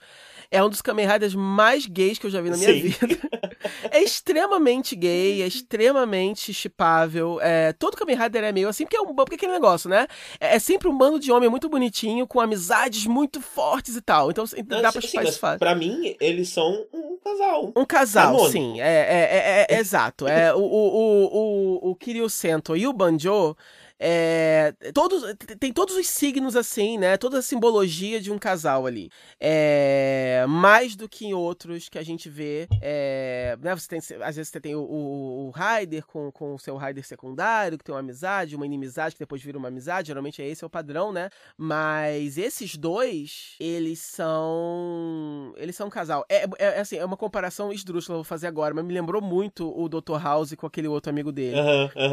é 0.51 0.63
um 0.63 0.69
dos 0.69 0.83
Kamen 0.83 1.07
Riders 1.07 1.35
mais 1.35 1.87
gays 1.87 2.19
que 2.19 2.27
eu 2.27 2.31
já 2.31 2.41
vi 2.41 2.51
na 2.51 2.57
minha 2.57 2.73
Sim. 2.73 2.81
vida. 2.81 3.19
é 3.91 4.03
extremamente 4.03 4.95
gay, 4.97 5.43
é 5.43 5.47
extremamente 5.47 6.53
chipável, 6.53 7.39
é, 7.41 7.73
todo 7.73 7.97
Kamen 7.97 8.17
Rider 8.17 8.45
é 8.45 8.53
meio 8.53 8.69
assim, 8.69 8.85
porque 8.85 8.97
é, 8.97 9.01
um, 9.01 9.15
porque 9.15 9.35
é 9.35 9.37
aquele 9.37 9.53
negócio, 9.53 9.89
né, 9.89 10.07
é, 10.41 10.57
é 10.57 10.59
sempre 10.59 10.89
um 10.89 10.97
bando 10.97 11.19
de 11.19 11.31
homem 11.33 11.49
muito 11.49 11.69
bonitinho, 11.69 12.27
com 12.27 12.41
amizades 12.41 13.07
muito 13.07 13.41
fortes 13.41 13.97
e 13.97 14.01
tal, 14.01 14.31
então 14.31 14.45
Não, 14.69 14.83
dá 14.83 14.93
pra 14.93 15.01
chipar 15.01 15.25
isso 15.25 15.39
fácil. 15.39 15.59
Pra 15.59 15.75
mim, 15.75 16.17
eles 16.21 16.49
são 16.49 16.87
um 16.93 17.19
casal. 17.23 17.73
Um 17.77 17.85
casal, 17.85 18.49
sim, 18.51 18.81
é, 18.81 18.85
é, 18.85 19.67
é, 19.71 19.77
é 19.77 19.79
exato, 19.79 20.27
é 20.27 20.55
o, 20.55 20.59
o, 20.59 21.25
o, 21.27 21.76
o, 21.83 21.95
Kiryu 21.95 22.29
Sento 22.29 22.77
e 22.77 22.87
o 22.87 22.93
Banjo 22.93 23.57
é, 23.99 24.75
todos, 24.93 25.23
tem 25.59 25.73
todos 25.73 25.97
os 25.97 26.07
signos 26.07 26.55
assim, 26.55 26.99
né? 26.99 27.17
Toda 27.17 27.39
a 27.39 27.43
simbologia 27.43 28.21
de 28.21 28.31
um 28.31 28.39
casal 28.39 28.87
ali. 28.87 29.11
É, 29.41 30.45
mais 30.49 30.95
do 30.95 31.09
que 31.09 31.27
em 31.27 31.35
outros 31.35 31.89
que 31.89 31.99
a 31.99 32.03
gente 32.03 32.29
vê. 32.29 32.69
É, 32.83 33.57
né? 33.61 33.75
você 33.75 33.89
tem, 33.89 33.99
às 33.99 34.37
vezes 34.37 34.49
você 34.51 34.61
tem 34.61 34.75
o, 34.75 34.81
o, 34.81 35.47
o 35.49 35.51
Rider 35.51 36.05
com, 36.07 36.31
com 36.31 36.55
o 36.55 36.59
seu 36.59 36.77
Rider 36.77 37.07
secundário, 37.07 37.79
que 37.79 37.85
tem 37.85 37.95
uma 37.95 38.01
amizade, 38.01 38.55
uma 38.55 38.67
inimizade, 38.67 39.15
que 39.15 39.21
depois 39.21 39.43
vira 39.43 39.57
uma 39.57 39.69
amizade. 39.69 40.09
Geralmente 40.09 40.43
é 40.43 40.49
esse 40.49 40.63
é 40.63 40.67
o 40.67 40.71
padrão, 40.71 41.11
né? 41.11 41.31
Mas 41.57 42.37
esses 42.37 42.77
dois, 42.77 43.55
eles 43.59 43.99
são. 44.01 45.55
Eles 45.57 45.75
são 45.75 45.87
um 45.87 45.91
casal. 45.91 46.25
É, 46.29 46.45
é, 46.45 46.49
é 46.59 46.81
assim, 46.81 46.97
é 46.97 47.05
uma 47.05 47.17
comparação 47.17 47.73
esdrúxula, 47.73 48.19
vou 48.19 48.25
fazer 48.25 48.47
agora, 48.47 48.75
mas 48.75 48.85
me 48.85 48.93
lembrou 48.93 49.23
muito 49.23 49.73
o 49.75 49.89
Dr. 49.89 50.23
House 50.23 50.55
com 50.55 50.67
aquele 50.67 50.89
outro 50.89 51.11
amigo 51.11 51.33
dele. 51.33 51.57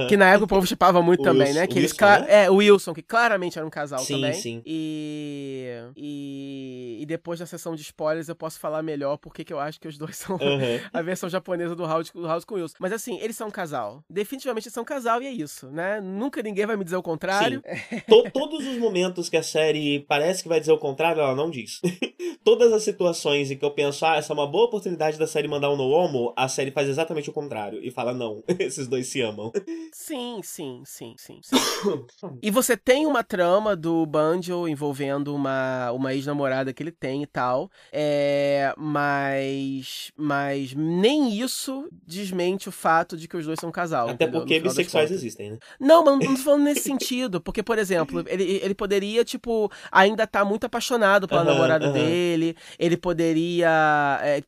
Que 0.08 0.16
na 0.16 0.30
época 0.30 0.46
o 0.46 0.48
povo 0.48 0.66
chipava 0.66 1.02
muito 1.02 1.24
também, 1.24 1.54
né? 1.54 1.68
Que 1.74 1.80
eles 1.80 1.92
Wilson, 1.92 2.06
né? 2.06 2.44
É, 2.46 2.50
o 2.50 2.56
Wilson, 2.56 2.94
que 2.94 3.02
claramente 3.02 3.58
era 3.58 3.66
um 3.66 3.70
casal 3.70 4.00
sim, 4.00 4.16
também. 4.16 4.34
Sim. 4.34 4.62
E, 4.66 5.68
e, 5.96 6.98
e 7.02 7.06
depois 7.06 7.40
da 7.40 7.46
sessão 7.46 7.76
de 7.76 7.82
spoilers 7.82 8.30
eu 8.30 8.36
posso 8.36 8.60
falar 8.60 8.82
melhor 8.82 9.18
porque 9.18 9.44
que 9.44 9.54
eu 9.54 9.60
acho 9.60 9.80
que 9.80 9.88
os 9.88 9.98
dois 9.98 10.16
são 10.18 10.36
uhum. 10.36 10.80
a 10.92 11.02
versão 11.02 11.30
japonesa 11.30 11.76
do 11.76 11.86
House, 11.86 12.12
do 12.12 12.26
House 12.26 12.46
com 12.46 12.56
o 12.56 12.58
Wilson. 12.58 12.76
Mas 12.80 12.92
assim, 12.92 13.20
eles 13.20 13.36
são 13.36 13.48
um 13.48 13.52
casal. 13.52 14.04
Definitivamente 14.10 14.68
eles 14.68 14.74
são 14.74 14.84
um 14.84 14.86
casal 14.86 15.22
e 15.22 15.28
é 15.28 15.32
isso, 15.32 15.68
né? 15.68 16.00
Nunca 16.02 16.42
ninguém 16.42 16.66
vai 16.66 16.76
me 16.76 16.84
dizer 16.84 16.96
o 16.96 17.04
contrário. 17.04 17.62
Todos 18.34 18.66
os 18.66 18.78
momentos 18.78 19.30
que 19.30 19.38
a 19.38 19.44
série 19.44 20.00
parece 20.02 20.44
que 20.44 20.50
vai 20.50 20.60
dizer 20.60 20.72
o 20.72 20.78
contrário, 20.78 21.22
ela 21.22 21.36
não 21.36 21.50
diz. 21.50 21.82
Todas 22.44 22.74
as 22.74 22.84
situações 22.84 23.52
em 23.52 23.58
que 23.58 23.64
eu 23.64 23.72
penso, 23.72 24.06
ah, 24.06 24.18
essa 24.18 24.34
é 24.34 24.36
uma 24.36 24.48
boa 24.48 24.66
oportunidade 24.66 25.18
da 25.18 25.28
série 25.28 25.48
mandar 25.48 25.72
um 25.72 25.78
no 25.78 25.90
homo, 25.90 26.34
a 26.36 26.48
série 26.48 26.72
faz 26.72 26.90
exatamente 26.90 27.30
o 27.30 27.34
contrário 27.34 27.80
e 27.84 27.90
fala, 27.90 28.14
não, 28.14 28.44
esses 28.60 28.88
dois 28.88 29.08
se 29.08 29.22
amam. 29.22 29.52
Sim, 29.92 30.42
sim, 30.44 30.84
sim, 30.86 31.16
sim. 31.18 31.40
sim. 31.42 31.56
E 32.42 32.52
você 32.52 32.78
tem 32.78 33.06
uma 33.06 33.24
trama 33.24 33.76
do 33.76 34.06
Banjo 34.06 34.68
envolvendo 34.68 35.36
uma, 35.36 35.92
uma 35.92 36.14
ex-namorada 36.14 36.74
que 36.74 36.82
ele 36.82 36.92
tem 36.92 37.24
e 37.24 37.28
tal. 37.28 37.70
É, 37.92 38.74
mas, 38.78 40.12
mas 40.16 40.74
nem 40.74 41.40
isso 41.40 41.88
desmente 42.06 42.70
o 42.70 42.72
fato 42.72 43.18
de 43.18 43.28
que 43.28 43.38
os 43.38 43.46
dois 43.46 43.60
são 43.60 43.70
um 43.70 43.72
casal. 43.72 44.10
Até 44.10 44.26
entendeu? 44.26 44.42
porque 44.42 44.60
bissexuais 44.60 45.12
existem, 45.12 45.52
né? 45.52 45.58
Não, 45.80 46.04
mas 46.04 46.20
não 46.20 46.36
tô 46.36 46.38
falando 46.44 46.64
nesse 46.64 46.82
sentido. 46.82 47.42
Porque, 47.42 47.64
por 47.64 47.78
exemplo, 47.78 48.24
ele, 48.28 48.60
ele 48.64 48.76
poderia, 48.76 49.24
tipo, 49.24 49.72
ainda 49.92 50.24
estar 50.24 50.40
tá 50.40 50.46
muito 50.46 50.66
apaixonado 50.66 51.28
pela 51.28 51.44
namorada 51.44 51.92
dele. 51.92 52.56
Ele 52.78 52.98
poderia. 52.98 54.20
É, 54.22 54.44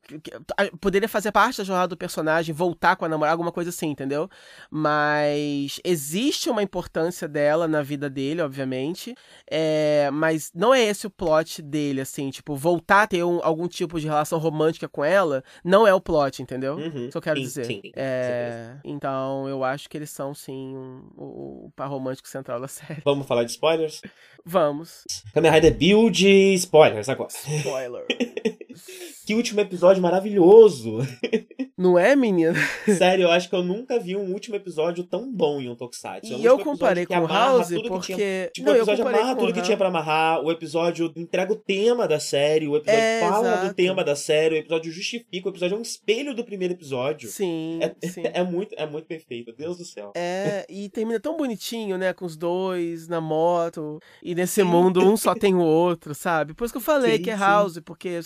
poderia 0.80 1.09
fazer 1.09 1.32
parte 1.32 1.57
da 1.57 1.63
jornada 1.63 1.89
do 1.89 1.97
personagem, 1.97 2.53
voltar 2.53 2.95
com 2.95 3.05
a 3.05 3.09
namorada, 3.09 3.34
alguma 3.34 3.51
coisa 3.51 3.70
assim, 3.70 3.89
entendeu? 3.89 4.30
Mas 4.70 5.80
existe 5.84 6.49
uma 6.49 6.63
importância 6.63 7.04
dela 7.27 7.67
na 7.67 7.81
vida 7.81 8.09
dele, 8.09 8.41
obviamente. 8.41 9.15
É, 9.49 10.09
mas 10.11 10.51
não 10.53 10.73
é 10.73 10.83
esse 10.83 11.07
o 11.07 11.09
plot 11.09 11.61
dele, 11.61 12.01
assim, 12.01 12.29
tipo, 12.29 12.55
voltar 12.55 13.03
a 13.03 13.07
ter 13.07 13.23
um, 13.23 13.39
algum 13.43 13.67
tipo 13.67 13.99
de 13.99 14.07
relação 14.07 14.39
romântica 14.39 14.87
com 14.87 15.03
ela, 15.03 15.43
não 15.63 15.87
é 15.87 15.93
o 15.93 16.01
plot, 16.01 16.41
entendeu? 16.41 16.75
Uhum, 16.75 17.07
Isso 17.07 17.17
eu 17.17 17.21
quero 17.21 17.37
sim, 17.37 17.43
dizer. 17.43 17.65
Sim, 17.65 17.81
é, 17.95 18.77
então, 18.83 19.47
eu 19.47 19.63
acho 19.63 19.89
que 19.89 19.97
eles 19.97 20.09
são, 20.09 20.33
sim, 20.33 20.75
um, 20.75 21.09
o, 21.15 21.65
o 21.65 21.71
par 21.75 21.89
romântico 21.89 22.27
central 22.27 22.59
da 22.59 22.67
série. 22.69 23.01
Vamos 23.03 23.27
falar 23.27 23.43
de 23.43 23.51
spoilers? 23.51 24.01
Vamos. 24.45 25.03
Kamen 25.33 25.51
Rider 25.51 25.73
Build 25.75 26.53
spoilers 26.53 27.09
agora. 27.09 27.29
Spoiler. 27.31 28.05
que 29.25 29.33
último 29.33 29.61
episódio 29.61 30.01
maravilhoso. 30.01 30.99
Não 31.77 31.99
é, 31.99 32.15
menina? 32.15 32.53
Sério, 32.85 33.23
eu 33.23 33.31
acho 33.31 33.49
que 33.49 33.55
eu 33.55 33.61
nunca 33.61 33.99
vi 33.99 34.15
um 34.15 34.31
último 34.31 34.55
episódio 34.55 35.03
tão 35.03 35.29
bom 35.29 35.59
em 35.59 35.69
um 35.69 35.75
Tokusatsu. 35.75 36.31
É 36.31 36.37
um 36.37 36.39
e 36.39 36.45
eu 36.45 36.57
comparei 36.59 37.05
com 37.05 37.17
o 37.17 37.27
House 37.27 37.69
porque... 37.85 38.15
Tinha, 38.15 38.49
tipo, 38.53 38.67
não, 38.67 38.73
o 38.73 38.77
episódio 38.77 39.05
amarra 39.05 39.35
tudo 39.35 39.53
que 39.53 39.61
tinha 39.61 39.75
pra 39.75 39.89
amarrar, 39.89 40.41
o 40.41 40.49
episódio 40.49 41.11
entrega 41.17 41.51
o 41.51 41.55
tema 41.57 42.07
da 42.07 42.17
série, 42.17 42.65
o 42.65 42.77
episódio 42.77 43.01
é, 43.01 43.19
fala 43.19 43.47
exato. 43.49 43.67
do 43.67 43.73
tema 43.73 44.03
da 44.05 44.15
série, 44.15 44.55
o 44.55 44.57
episódio 44.59 44.89
justifica, 44.89 45.49
o 45.49 45.51
episódio 45.51 45.75
é 45.75 45.77
um 45.77 45.81
espelho 45.81 46.33
do 46.33 46.45
primeiro 46.45 46.73
episódio. 46.73 47.27
Sim, 47.29 47.79
é, 47.81 48.07
sim. 48.07 48.23
É 48.35 48.43
muito, 48.43 48.73
é 48.77 48.85
muito 48.85 49.05
perfeito, 49.05 49.53
Deus 49.53 49.77
do 49.77 49.85
céu. 49.85 50.11
É, 50.15 50.65
e 50.69 50.89
termina 50.89 51.19
tão 51.19 51.37
bonitinho, 51.37 51.97
né, 51.97 52.13
com 52.13 52.25
os 52.25 52.35
dois 52.35 53.07
na 53.07 53.19
moto, 53.21 53.99
e 54.21 54.34
nesse 54.36 54.63
mundo 54.63 55.03
um 55.03 55.17
só 55.17 55.33
tem 55.33 55.55
o 55.55 55.59
outro, 55.59 56.13
sabe? 56.13 56.53
Por 56.53 56.65
isso 56.65 56.73
que 56.73 56.77
eu 56.77 56.81
falei 56.81 57.17
sim, 57.17 57.23
que 57.23 57.29
é 57.31 57.36
House, 57.36 57.79
porque... 57.83 58.19